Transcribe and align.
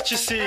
Vértice 0.00 0.38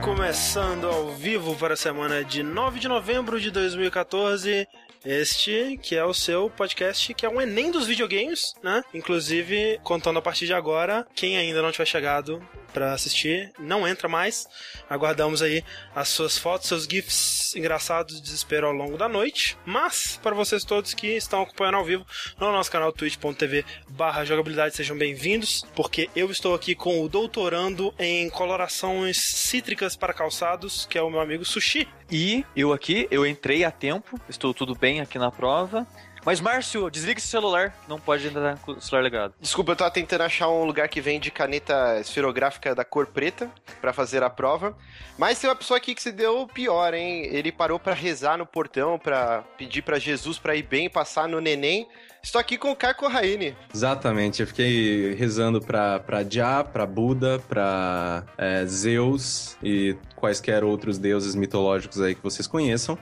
começando 0.00 0.86
ao 0.86 1.10
vivo 1.10 1.56
para 1.56 1.74
a 1.74 1.76
semana 1.76 2.22
de 2.22 2.40
9 2.40 2.78
de 2.78 2.86
novembro 2.86 3.40
de 3.40 3.50
2014. 3.50 4.68
Este 5.04 5.76
que 5.82 5.96
é 5.96 6.04
o 6.04 6.14
seu 6.14 6.48
podcast, 6.48 7.12
que 7.12 7.26
é 7.26 7.28
um 7.28 7.40
Enem 7.40 7.72
dos 7.72 7.84
videogames, 7.84 8.54
né? 8.62 8.84
Inclusive, 8.94 9.80
contando 9.82 10.20
a 10.20 10.22
partir 10.22 10.46
de 10.46 10.54
agora, 10.54 11.04
quem 11.16 11.36
ainda 11.36 11.60
não 11.60 11.72
tiver 11.72 11.84
chegado 11.84 12.40
para 12.72 12.92
assistir, 12.92 13.52
não 13.58 13.86
entra 13.86 14.08
mais. 14.08 14.46
Aguardamos 14.88 15.42
aí 15.42 15.64
as 15.94 16.08
suas 16.08 16.38
fotos, 16.38 16.68
seus 16.68 16.84
GIFs 16.84 17.54
engraçados 17.54 18.16
de 18.16 18.22
desespero 18.22 18.66
ao 18.66 18.72
longo 18.72 18.96
da 18.96 19.08
noite. 19.08 19.56
Mas, 19.64 20.18
para 20.22 20.34
vocês 20.34 20.64
todos 20.64 20.94
que 20.94 21.08
estão 21.08 21.42
acompanhando 21.42 21.76
ao 21.76 21.84
vivo 21.84 22.06
no 22.38 22.50
nosso 22.50 22.70
canal 22.70 22.92
twitch.tv 22.92 23.64
barra 23.88 24.24
jogabilidade, 24.24 24.74
sejam 24.74 24.96
bem-vindos, 24.96 25.64
porque 25.74 26.08
eu 26.16 26.30
estou 26.30 26.54
aqui 26.54 26.74
com 26.74 27.02
o 27.02 27.08
doutorando 27.08 27.94
em 27.98 28.28
colorações 28.30 29.18
cítricas 29.18 29.96
para 29.96 30.14
calçados, 30.14 30.86
que 30.86 30.98
é 30.98 31.02
o 31.02 31.10
meu 31.10 31.20
amigo 31.20 31.44
Sushi. 31.44 31.86
E 32.10 32.44
eu 32.54 32.72
aqui, 32.72 33.06
eu 33.10 33.26
entrei 33.26 33.64
a 33.64 33.70
tempo, 33.70 34.20
estou 34.28 34.52
tudo 34.52 34.74
bem 34.74 35.00
aqui 35.00 35.18
na 35.18 35.30
prova. 35.30 35.86
Mas, 36.24 36.40
Márcio, 36.40 36.88
desliga 36.88 37.18
esse 37.18 37.26
celular. 37.26 37.74
Não 37.88 37.98
pode 37.98 38.26
entrar 38.26 38.56
com 38.58 38.72
o 38.72 38.80
celular 38.80 39.02
ligado. 39.02 39.34
Desculpa, 39.40 39.72
eu 39.72 39.76
tava 39.76 39.90
tentando 39.90 40.22
achar 40.22 40.48
um 40.48 40.64
lugar 40.64 40.88
que 40.88 41.00
vende 41.00 41.30
caneta 41.30 41.98
esferográfica 42.00 42.74
da 42.74 42.84
cor 42.84 43.06
preta 43.06 43.50
para 43.80 43.92
fazer 43.92 44.22
a 44.22 44.30
prova. 44.30 44.76
Mas 45.18 45.40
tem 45.40 45.50
uma 45.50 45.56
pessoa 45.56 45.78
aqui 45.78 45.94
que 45.94 46.02
se 46.02 46.12
deu 46.12 46.46
pior, 46.46 46.94
hein? 46.94 47.26
Ele 47.26 47.50
parou 47.50 47.78
para 47.78 47.92
rezar 47.92 48.38
no 48.38 48.46
portão, 48.46 48.98
para 48.98 49.42
pedir 49.58 49.82
para 49.82 49.98
Jesus 49.98 50.38
para 50.38 50.54
ir 50.54 50.62
bem, 50.62 50.88
passar 50.88 51.28
no 51.28 51.40
neném. 51.40 51.88
Estou 52.22 52.40
aqui 52.40 52.56
com 52.56 52.70
o 52.70 52.76
Caio 52.76 52.94
Raine. 53.08 53.56
Exatamente, 53.74 54.42
eu 54.42 54.46
fiquei 54.46 55.12
rezando 55.14 55.60
pra, 55.60 55.98
pra 55.98 56.22
Jah, 56.22 56.62
pra 56.62 56.86
Buda, 56.86 57.40
pra 57.48 58.22
é, 58.38 58.64
Zeus 58.64 59.56
e 59.60 59.96
quaisquer 60.14 60.62
outros 60.62 60.98
deuses 60.98 61.34
mitológicos 61.34 62.00
aí 62.00 62.14
que 62.14 62.22
vocês 62.22 62.46
conheçam. 62.46 62.96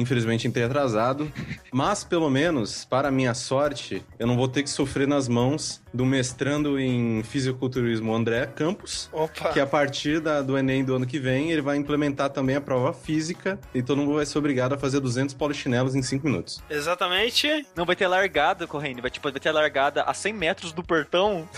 Infelizmente 0.00 0.46
entrei 0.46 0.64
atrasado, 0.64 1.32
mas 1.72 2.04
pelo 2.04 2.28
menos, 2.28 2.84
para 2.84 3.10
minha 3.10 3.34
sorte, 3.34 4.04
eu 4.18 4.26
não 4.26 4.36
vou 4.36 4.46
ter 4.46 4.62
que 4.62 4.70
sofrer 4.70 5.08
nas 5.08 5.26
mãos 5.26 5.82
do 5.92 6.04
mestrando 6.04 6.78
em 6.78 7.22
fisiculturismo 7.22 8.14
André 8.14 8.46
Campos, 8.46 9.08
Opa. 9.12 9.52
que 9.52 9.58
a 9.58 9.66
partir 9.66 10.20
da, 10.20 10.42
do 10.42 10.58
Enem 10.58 10.84
do 10.84 10.94
ano 10.94 11.06
que 11.06 11.18
vem, 11.18 11.50
ele 11.50 11.62
vai 11.62 11.76
implementar 11.76 12.28
também 12.28 12.54
a 12.54 12.60
prova 12.60 12.92
física 12.92 13.58
e 13.74 13.82
todo 13.82 13.98
mundo 13.98 14.14
vai 14.14 14.26
ser 14.26 14.36
obrigado 14.38 14.74
a 14.74 14.78
fazer 14.78 15.00
200 15.00 15.34
polichinelos 15.34 15.94
em 15.94 16.02
5 16.02 16.26
minutos. 16.26 16.62
Exatamente. 16.68 17.66
Não 17.74 17.86
vai 17.86 17.96
ter 17.96 18.06
largada 18.06 18.66
correndo, 18.66 19.00
vai, 19.00 19.10
tipo, 19.10 19.30
vai 19.30 19.40
ter 19.40 19.50
largada 19.50 20.02
a 20.02 20.12
100 20.12 20.32
metros 20.34 20.72
do 20.72 20.82
portão. 20.82 21.48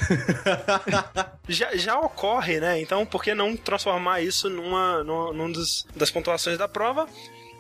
já, 1.49 1.77
já 1.77 1.99
ocorre, 1.99 2.61
né? 2.61 2.81
Então, 2.81 3.05
por 3.05 3.23
que 3.23 3.35
não 3.35 3.57
transformar 3.57 4.21
isso 4.21 4.49
numa, 4.49 5.03
numa 5.03 5.33
num 5.33 5.51
dos, 5.51 5.85
das 5.97 6.11
pontuações 6.11 6.57
da 6.57 6.69
prova? 6.69 7.09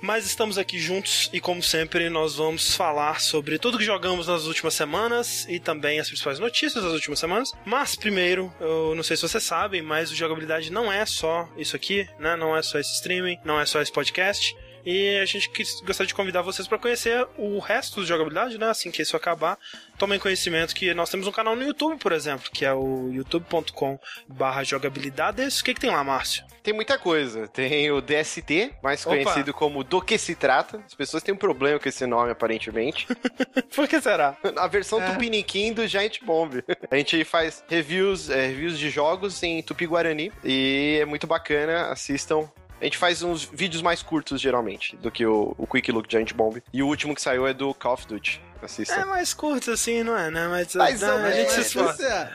Mas 0.00 0.27
estamos 0.27 0.58
aqui 0.58 0.78
juntos 0.78 1.28
e, 1.32 1.41
como 1.41 1.62
sempre, 1.62 2.08
nós 2.08 2.36
vamos 2.36 2.74
falar 2.74 3.20
sobre 3.20 3.58
tudo 3.58 3.78
que 3.78 3.84
jogamos 3.84 4.28
nas 4.28 4.44
últimas 4.44 4.74
semanas 4.74 5.44
e 5.48 5.58
também 5.58 5.98
as 5.98 6.06
principais 6.06 6.38
notícias 6.38 6.84
das 6.84 6.92
últimas 6.92 7.18
semanas. 7.18 7.52
Mas, 7.64 7.96
primeiro, 7.96 8.52
eu 8.60 8.94
não 8.94 9.02
sei 9.02 9.16
se 9.16 9.22
vocês 9.22 9.42
sabem, 9.42 9.82
mas 9.82 10.10
o 10.10 10.14
jogabilidade 10.14 10.70
não 10.70 10.91
é 10.91 11.04
só 11.04 11.48
isso 11.56 11.74
aqui, 11.74 12.08
né? 12.19 12.36
Não 12.36 12.56
é 12.56 12.62
só 12.62 12.78
esse 12.78 12.94
streaming, 12.94 13.38
não 13.44 13.60
é 13.60 13.66
só 13.66 13.82
esse 13.82 13.92
podcast. 13.92 14.56
E 14.84 15.19
a 15.19 15.25
gente 15.25 15.50
gostaria 15.84 16.06
de 16.06 16.15
convidar 16.15 16.43
vocês 16.43 16.66
para 16.66 16.78
conhecer 16.78 17.27
o 17.37 17.59
resto 17.59 18.00
do 18.00 18.06
jogabilidade, 18.06 18.59
né? 18.59 18.69
Assim 18.69 18.91
que 18.91 19.03
isso 19.03 19.16
acabar, 19.16 19.59
tomem 19.99 20.19
conhecimento 20.19 20.75
que 20.75 20.93
nós 20.94 21.11
temos 21.11 21.27
um 21.27 21.33
canal 21.33 21.55
no 21.56 21.62
YouTube, 21.62 21.99
por 21.99 22.12
exemplo, 22.12 22.50
que 22.53 22.65
é 22.65 22.72
o 22.72 23.11
youtube.com/barra 23.12 24.65
jogabilidades. 24.65 25.61
O 25.61 25.65
que, 25.65 25.75
que 25.75 25.81
tem 25.81 25.91
lá, 25.91 26.03
Márcio? 26.03 26.44
Tem 26.62 26.75
muita 26.75 26.99
coisa. 26.99 27.49
Tem 27.49 27.91
o 27.91 28.00
DST, 28.00 28.75
mais 28.83 29.06
Opa. 29.06 29.17
conhecido 29.17 29.55
como 29.55 29.83
Do 29.83 30.03
Que 30.03 30.19
Se 30.19 30.34
Trata. 30.34 30.83
As 30.87 30.94
pessoas 30.94 31.22
têm 31.22 31.34
um 31.34 31.38
problema 31.38 31.78
com 31.78 31.88
esse 31.88 32.06
nome, 32.06 32.31
aparentemente. 32.31 33.06
por 33.75 33.88
que 33.88 34.00
será? 34.00 34.37
A 34.56 34.67
versão 34.67 35.03
é. 35.03 35.11
tupiniquim 35.11 35.72
do 35.72 35.87
Giant 35.87 36.19
Bomb. 36.22 36.62
A 36.91 36.97
gente 36.97 37.25
faz 37.25 37.65
reviews, 37.69 38.28
é, 38.28 38.49
reviews 38.49 38.78
de 38.78 38.91
jogos 38.91 39.43
em 39.43 39.62
tupi-guarani 39.62 40.33
e 40.44 40.99
é 41.00 41.05
muito 41.06 41.27
bacana. 41.27 41.87
Assistam 41.87 42.50
a 42.81 42.84
gente 42.84 42.97
faz 42.97 43.22
uns 43.22 43.44
vídeos 43.44 43.83
mais 43.83 44.03
curtos, 44.03 44.41
geralmente, 44.41 44.97
do 44.97 45.11
que 45.11 45.27
o, 45.27 45.55
o 45.59 45.66
Quick 45.66 45.91
Look 45.91 46.11
Giant 46.11 46.33
Bomb. 46.33 46.62
E 46.72 46.83
o 46.83 46.87
último 46.87 47.15
que 47.15 47.21
saiu 47.21 47.47
é 47.47 47.53
do 47.53 47.75
Call 47.75 47.94
of 47.94 48.06
Duty. 48.06 48.41
Assista. 48.62 48.94
É 48.94 49.04
mais 49.04 49.32
curto 49.32 49.70
assim, 49.70 50.02
não 50.02 50.16
é, 50.16 50.30
né? 50.30 50.48
Mas, 50.48 50.74
mas 50.74 51.00
não, 51.00 51.24
a 51.24 51.30
gente 51.30 51.52
se 51.52 51.60
esforça. 51.60 52.32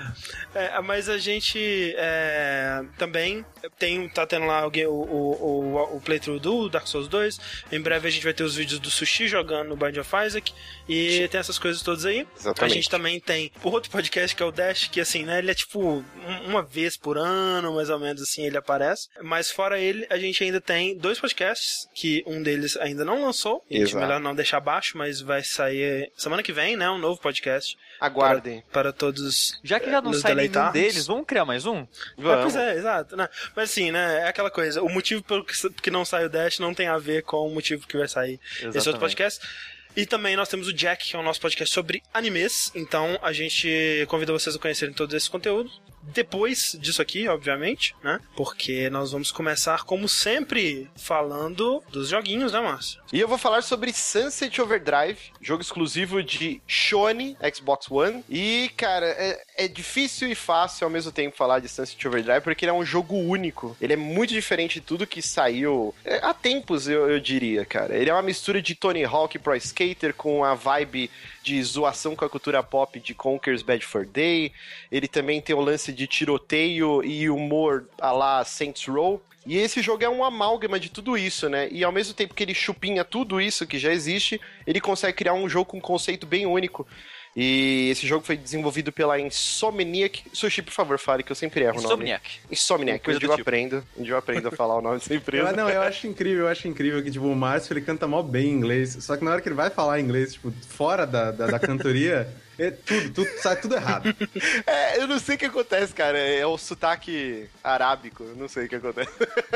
É, 0.55 0.79
mas 0.81 1.09
a 1.09 1.17
gente 1.17 1.93
é, 1.97 2.83
também 2.97 3.45
tem, 3.77 4.07
tá 4.09 4.25
tendo 4.25 4.45
lá 4.45 4.67
o, 4.67 4.69
o, 4.69 4.91
o, 4.91 5.97
o 5.97 6.01
playthrough 6.01 6.39
do 6.39 6.69
Dark 6.69 6.87
Souls 6.87 7.07
2. 7.07 7.39
Em 7.71 7.81
breve 7.81 8.07
a 8.07 8.11
gente 8.11 8.23
vai 8.23 8.33
ter 8.33 8.43
os 8.43 8.55
vídeos 8.55 8.79
do 8.79 8.89
Sushi 8.89 9.27
jogando 9.27 9.69
no 9.69 9.75
Bind 9.75 9.97
of 9.97 10.09
Isaac. 10.25 10.53
E 10.87 11.27
tem 11.29 11.39
essas 11.39 11.57
coisas 11.57 11.81
todas 11.81 12.05
aí. 12.05 12.27
Exatamente. 12.37 12.71
A 12.71 12.75
gente 12.75 12.89
também 12.89 13.19
tem 13.19 13.51
o 13.63 13.69
outro 13.69 13.89
podcast 13.89 14.35
que 14.35 14.43
é 14.43 14.45
o 14.45 14.51
Dash, 14.51 14.87
que 14.87 15.01
assim, 15.01 15.23
né? 15.23 15.39
Ele 15.39 15.51
é 15.51 15.55
tipo 15.55 16.03
uma 16.45 16.61
vez 16.61 16.95
por 16.95 17.17
ano, 17.17 17.75
mais 17.75 17.89
ou 17.89 17.99
menos 17.99 18.21
assim, 18.21 18.45
ele 18.45 18.57
aparece. 18.57 19.09
Mas 19.21 19.49
fora 19.49 19.79
ele, 19.79 20.05
a 20.09 20.17
gente 20.17 20.43
ainda 20.43 20.61
tem 20.61 20.97
dois 20.97 21.19
podcasts, 21.19 21.87
que 21.93 22.23
um 22.27 22.41
deles 22.43 22.77
ainda 22.77 23.03
não 23.03 23.23
lançou. 23.23 23.63
E 23.69 23.77
a 23.77 23.79
gente 23.79 23.95
melhor 23.95 24.19
não 24.19 24.35
deixar 24.35 24.57
abaixo, 24.57 24.97
mas 24.97 25.19
vai 25.19 25.43
sair 25.43 26.11
semana 26.15 26.43
que 26.43 26.51
vem, 26.53 26.75
né? 26.75 26.89
Um 26.89 26.97
novo 26.97 27.19
podcast. 27.19 27.77
Aguardem. 27.99 28.61
Para, 28.71 28.71
para 28.71 28.93
todos. 28.93 29.59
Já 29.63 29.79
que 29.79 29.89
já 29.89 30.01
não 30.01 30.13
sai 30.13 30.35
nenhum 30.35 30.71
deles, 30.71 31.07
vamos 31.07 31.25
criar 31.25 31.45
mais 31.45 31.65
um? 31.65 31.85
Vamos. 32.17 32.37
É, 32.37 32.41
pois 32.41 32.55
é, 32.55 32.77
exato. 32.77 33.15
Né? 33.15 33.27
Mas 33.55 33.69
assim, 33.69 33.91
né? 33.91 34.21
É 34.21 34.27
aquela 34.27 34.51
coisa. 34.51 34.81
O 34.81 34.89
motivo 34.89 35.23
pelo 35.23 35.45
que 35.45 35.91
não 35.91 36.05
sai 36.05 36.25
o 36.25 36.29
Dash 36.29 36.59
não 36.59 36.73
tem 36.73 36.87
a 36.87 36.97
ver 36.97 37.23
com 37.23 37.47
o 37.47 37.53
motivo 37.53 37.87
que 37.87 37.97
vai 37.97 38.07
sair 38.07 38.39
Exatamente. 38.51 38.77
esse 38.77 38.89
outro 38.89 38.99
podcast. 38.99 39.47
E 39.95 40.07
também 40.07 40.35
nós 40.35 40.49
temos 40.49 40.67
o 40.67 40.73
Jack, 40.73 41.07
que 41.07 41.15
é 41.15 41.19
o 41.19 41.23
nosso 41.23 41.39
podcast 41.39 41.73
sobre 41.73 42.01
animes. 42.13 42.71
Então 42.73 43.19
a 43.21 43.31
gente 43.31 44.05
convida 44.07 44.33
vocês 44.33 44.55
a 44.55 44.59
conhecerem 44.59 44.93
todo 44.93 45.15
esse 45.15 45.29
conteúdo 45.29 45.71
depois 46.03 46.77
disso 46.79 47.01
aqui, 47.01 47.27
obviamente, 47.27 47.95
né? 48.03 48.19
Porque 48.35 48.89
nós 48.89 49.11
vamos 49.11 49.31
começar, 49.31 49.83
como 49.83 50.09
sempre, 50.09 50.89
falando 50.95 51.81
dos 51.89 52.09
joguinhos, 52.09 52.51
né, 52.51 52.59
Márcio? 52.59 53.01
E 53.13 53.19
eu 53.19 53.27
vou 53.27 53.37
falar 53.37 53.61
sobre 53.61 53.93
Sunset 53.93 54.59
Overdrive, 54.59 55.19
jogo 55.39 55.61
exclusivo 55.61 56.23
de 56.23 56.59
Sony 56.67 57.37
Xbox 57.53 57.91
One. 57.91 58.25
E, 58.27 58.71
cara, 58.75 59.05
é, 59.05 59.39
é 59.55 59.67
difícil 59.67 60.31
e 60.31 60.33
fácil 60.33 60.85
ao 60.85 60.89
mesmo 60.89 61.11
tempo 61.11 61.37
falar 61.37 61.59
de 61.59 61.69
Sunset 61.69 62.07
Overdrive, 62.07 62.41
porque 62.41 62.65
ele 62.65 62.71
é 62.71 62.73
um 62.73 62.83
jogo 62.83 63.15
único. 63.15 63.77
Ele 63.79 63.93
é 63.93 63.95
muito 63.95 64.33
diferente 64.33 64.79
de 64.79 64.81
tudo 64.81 65.05
que 65.05 65.21
saiu 65.21 65.93
é, 66.03 66.21
há 66.23 66.33
tempos, 66.33 66.87
eu, 66.87 67.07
eu 67.07 67.19
diria, 67.19 67.63
cara. 67.63 67.95
Ele 67.95 68.09
é 68.09 68.13
uma 68.13 68.23
mistura 68.23 68.59
de 68.59 68.73
Tony 68.73 69.03
Hawk 69.03 69.37
Pro 69.37 69.55
Skater 69.57 70.15
com 70.15 70.43
a 70.43 70.55
vibe 70.55 71.11
de 71.43 71.61
zoação 71.61 72.15
com 72.15 72.25
a 72.25 72.29
cultura 72.29 72.63
pop 72.63 72.99
de 72.99 73.13
Conker's 73.13 73.61
Bad 73.61 73.85
for 73.85 74.07
Day. 74.07 74.51
Ele 74.91 75.07
também 75.07 75.39
tem 75.39 75.55
o 75.55 75.61
lance 75.61 75.93
de 75.93 76.07
tiroteio 76.07 77.03
e 77.03 77.29
humor 77.29 77.87
a 78.01 78.11
lá 78.11 78.43
Saints 78.43 78.87
Row. 78.87 79.21
E 79.45 79.57
esse 79.57 79.81
jogo 79.81 80.03
é 80.03 80.09
um 80.09 80.23
amálgama 80.23 80.79
de 80.79 80.89
tudo 80.89 81.17
isso, 81.17 81.49
né? 81.49 81.67
E 81.69 81.83
ao 81.83 81.91
mesmo 81.91 82.13
tempo 82.13 82.33
que 82.33 82.43
ele 82.43 82.53
chupinha 82.53 83.03
tudo 83.03 83.41
isso 83.41 83.67
que 83.67 83.77
já 83.77 83.91
existe, 83.91 84.39
ele 84.65 84.79
consegue 84.79 85.17
criar 85.17 85.33
um 85.33 85.49
jogo 85.49 85.65
com 85.65 85.77
um 85.77 85.81
conceito 85.81 86.25
bem 86.25 86.45
único. 86.45 86.87
E 87.35 87.89
esse 87.89 88.05
jogo 88.05 88.23
foi 88.23 88.37
desenvolvido 88.37 88.91
pela 88.91 89.19
Insomniac. 89.19 90.23
Sushi, 90.31 90.61
por 90.61 90.71
favor, 90.71 90.99
fale 90.99 91.23
que 91.23 91.31
eu 91.31 91.35
sempre 91.35 91.63
erro 91.63 91.77
Insomniac. 91.77 92.29
o 92.29 92.41
nome. 92.41 92.51
Insomniac. 92.51 93.09
Onde 93.09 93.25
eu 93.25 93.29
tipo. 93.31 93.41
aprendo, 93.41 93.83
onde 93.99 94.09
eu 94.11 94.17
aprendo 94.17 94.47
a 94.47 94.51
falar 94.51 94.77
o 94.77 94.81
nome 94.81 94.99
dessa 94.99 95.13
empresa. 95.15 95.49
Eu, 95.49 95.55
não, 95.55 95.69
eu 95.69 95.81
acho 95.81 96.05
incrível, 96.05 96.45
eu 96.45 96.47
acho 96.47 96.67
incrível 96.67 97.03
que, 97.03 97.09
tipo, 97.09 97.25
o 97.25 97.35
Márcio, 97.35 97.73
ele 97.73 97.81
canta 97.81 98.07
mal 98.07 98.21
bem 98.23 98.49
inglês. 98.49 98.97
Só 99.01 99.17
que 99.17 99.23
na 99.25 99.31
hora 99.31 99.41
que 99.41 99.49
ele 99.49 99.55
vai 99.55 99.71
falar 99.71 99.99
inglês, 99.99 100.33
tipo, 100.33 100.51
fora 100.67 101.05
da, 101.05 101.31
da, 101.31 101.47
da 101.47 101.59
cantoria... 101.59 102.31
É 102.57 102.71
tudo, 102.71 103.11
tudo, 103.11 103.29
sai 103.41 103.59
tudo 103.59 103.75
errado. 103.75 104.13
É, 104.65 104.99
eu 104.99 105.07
não 105.07 105.19
sei 105.19 105.35
o 105.35 105.37
que 105.37 105.45
acontece, 105.45 105.93
cara. 105.93 106.17
É 106.17 106.45
o 106.45 106.57
sotaque 106.57 107.49
arábico, 107.63 108.23
eu 108.23 108.35
não 108.35 108.47
sei 108.47 108.65
o 108.65 108.69
que 108.69 108.75
acontece. 108.75 109.11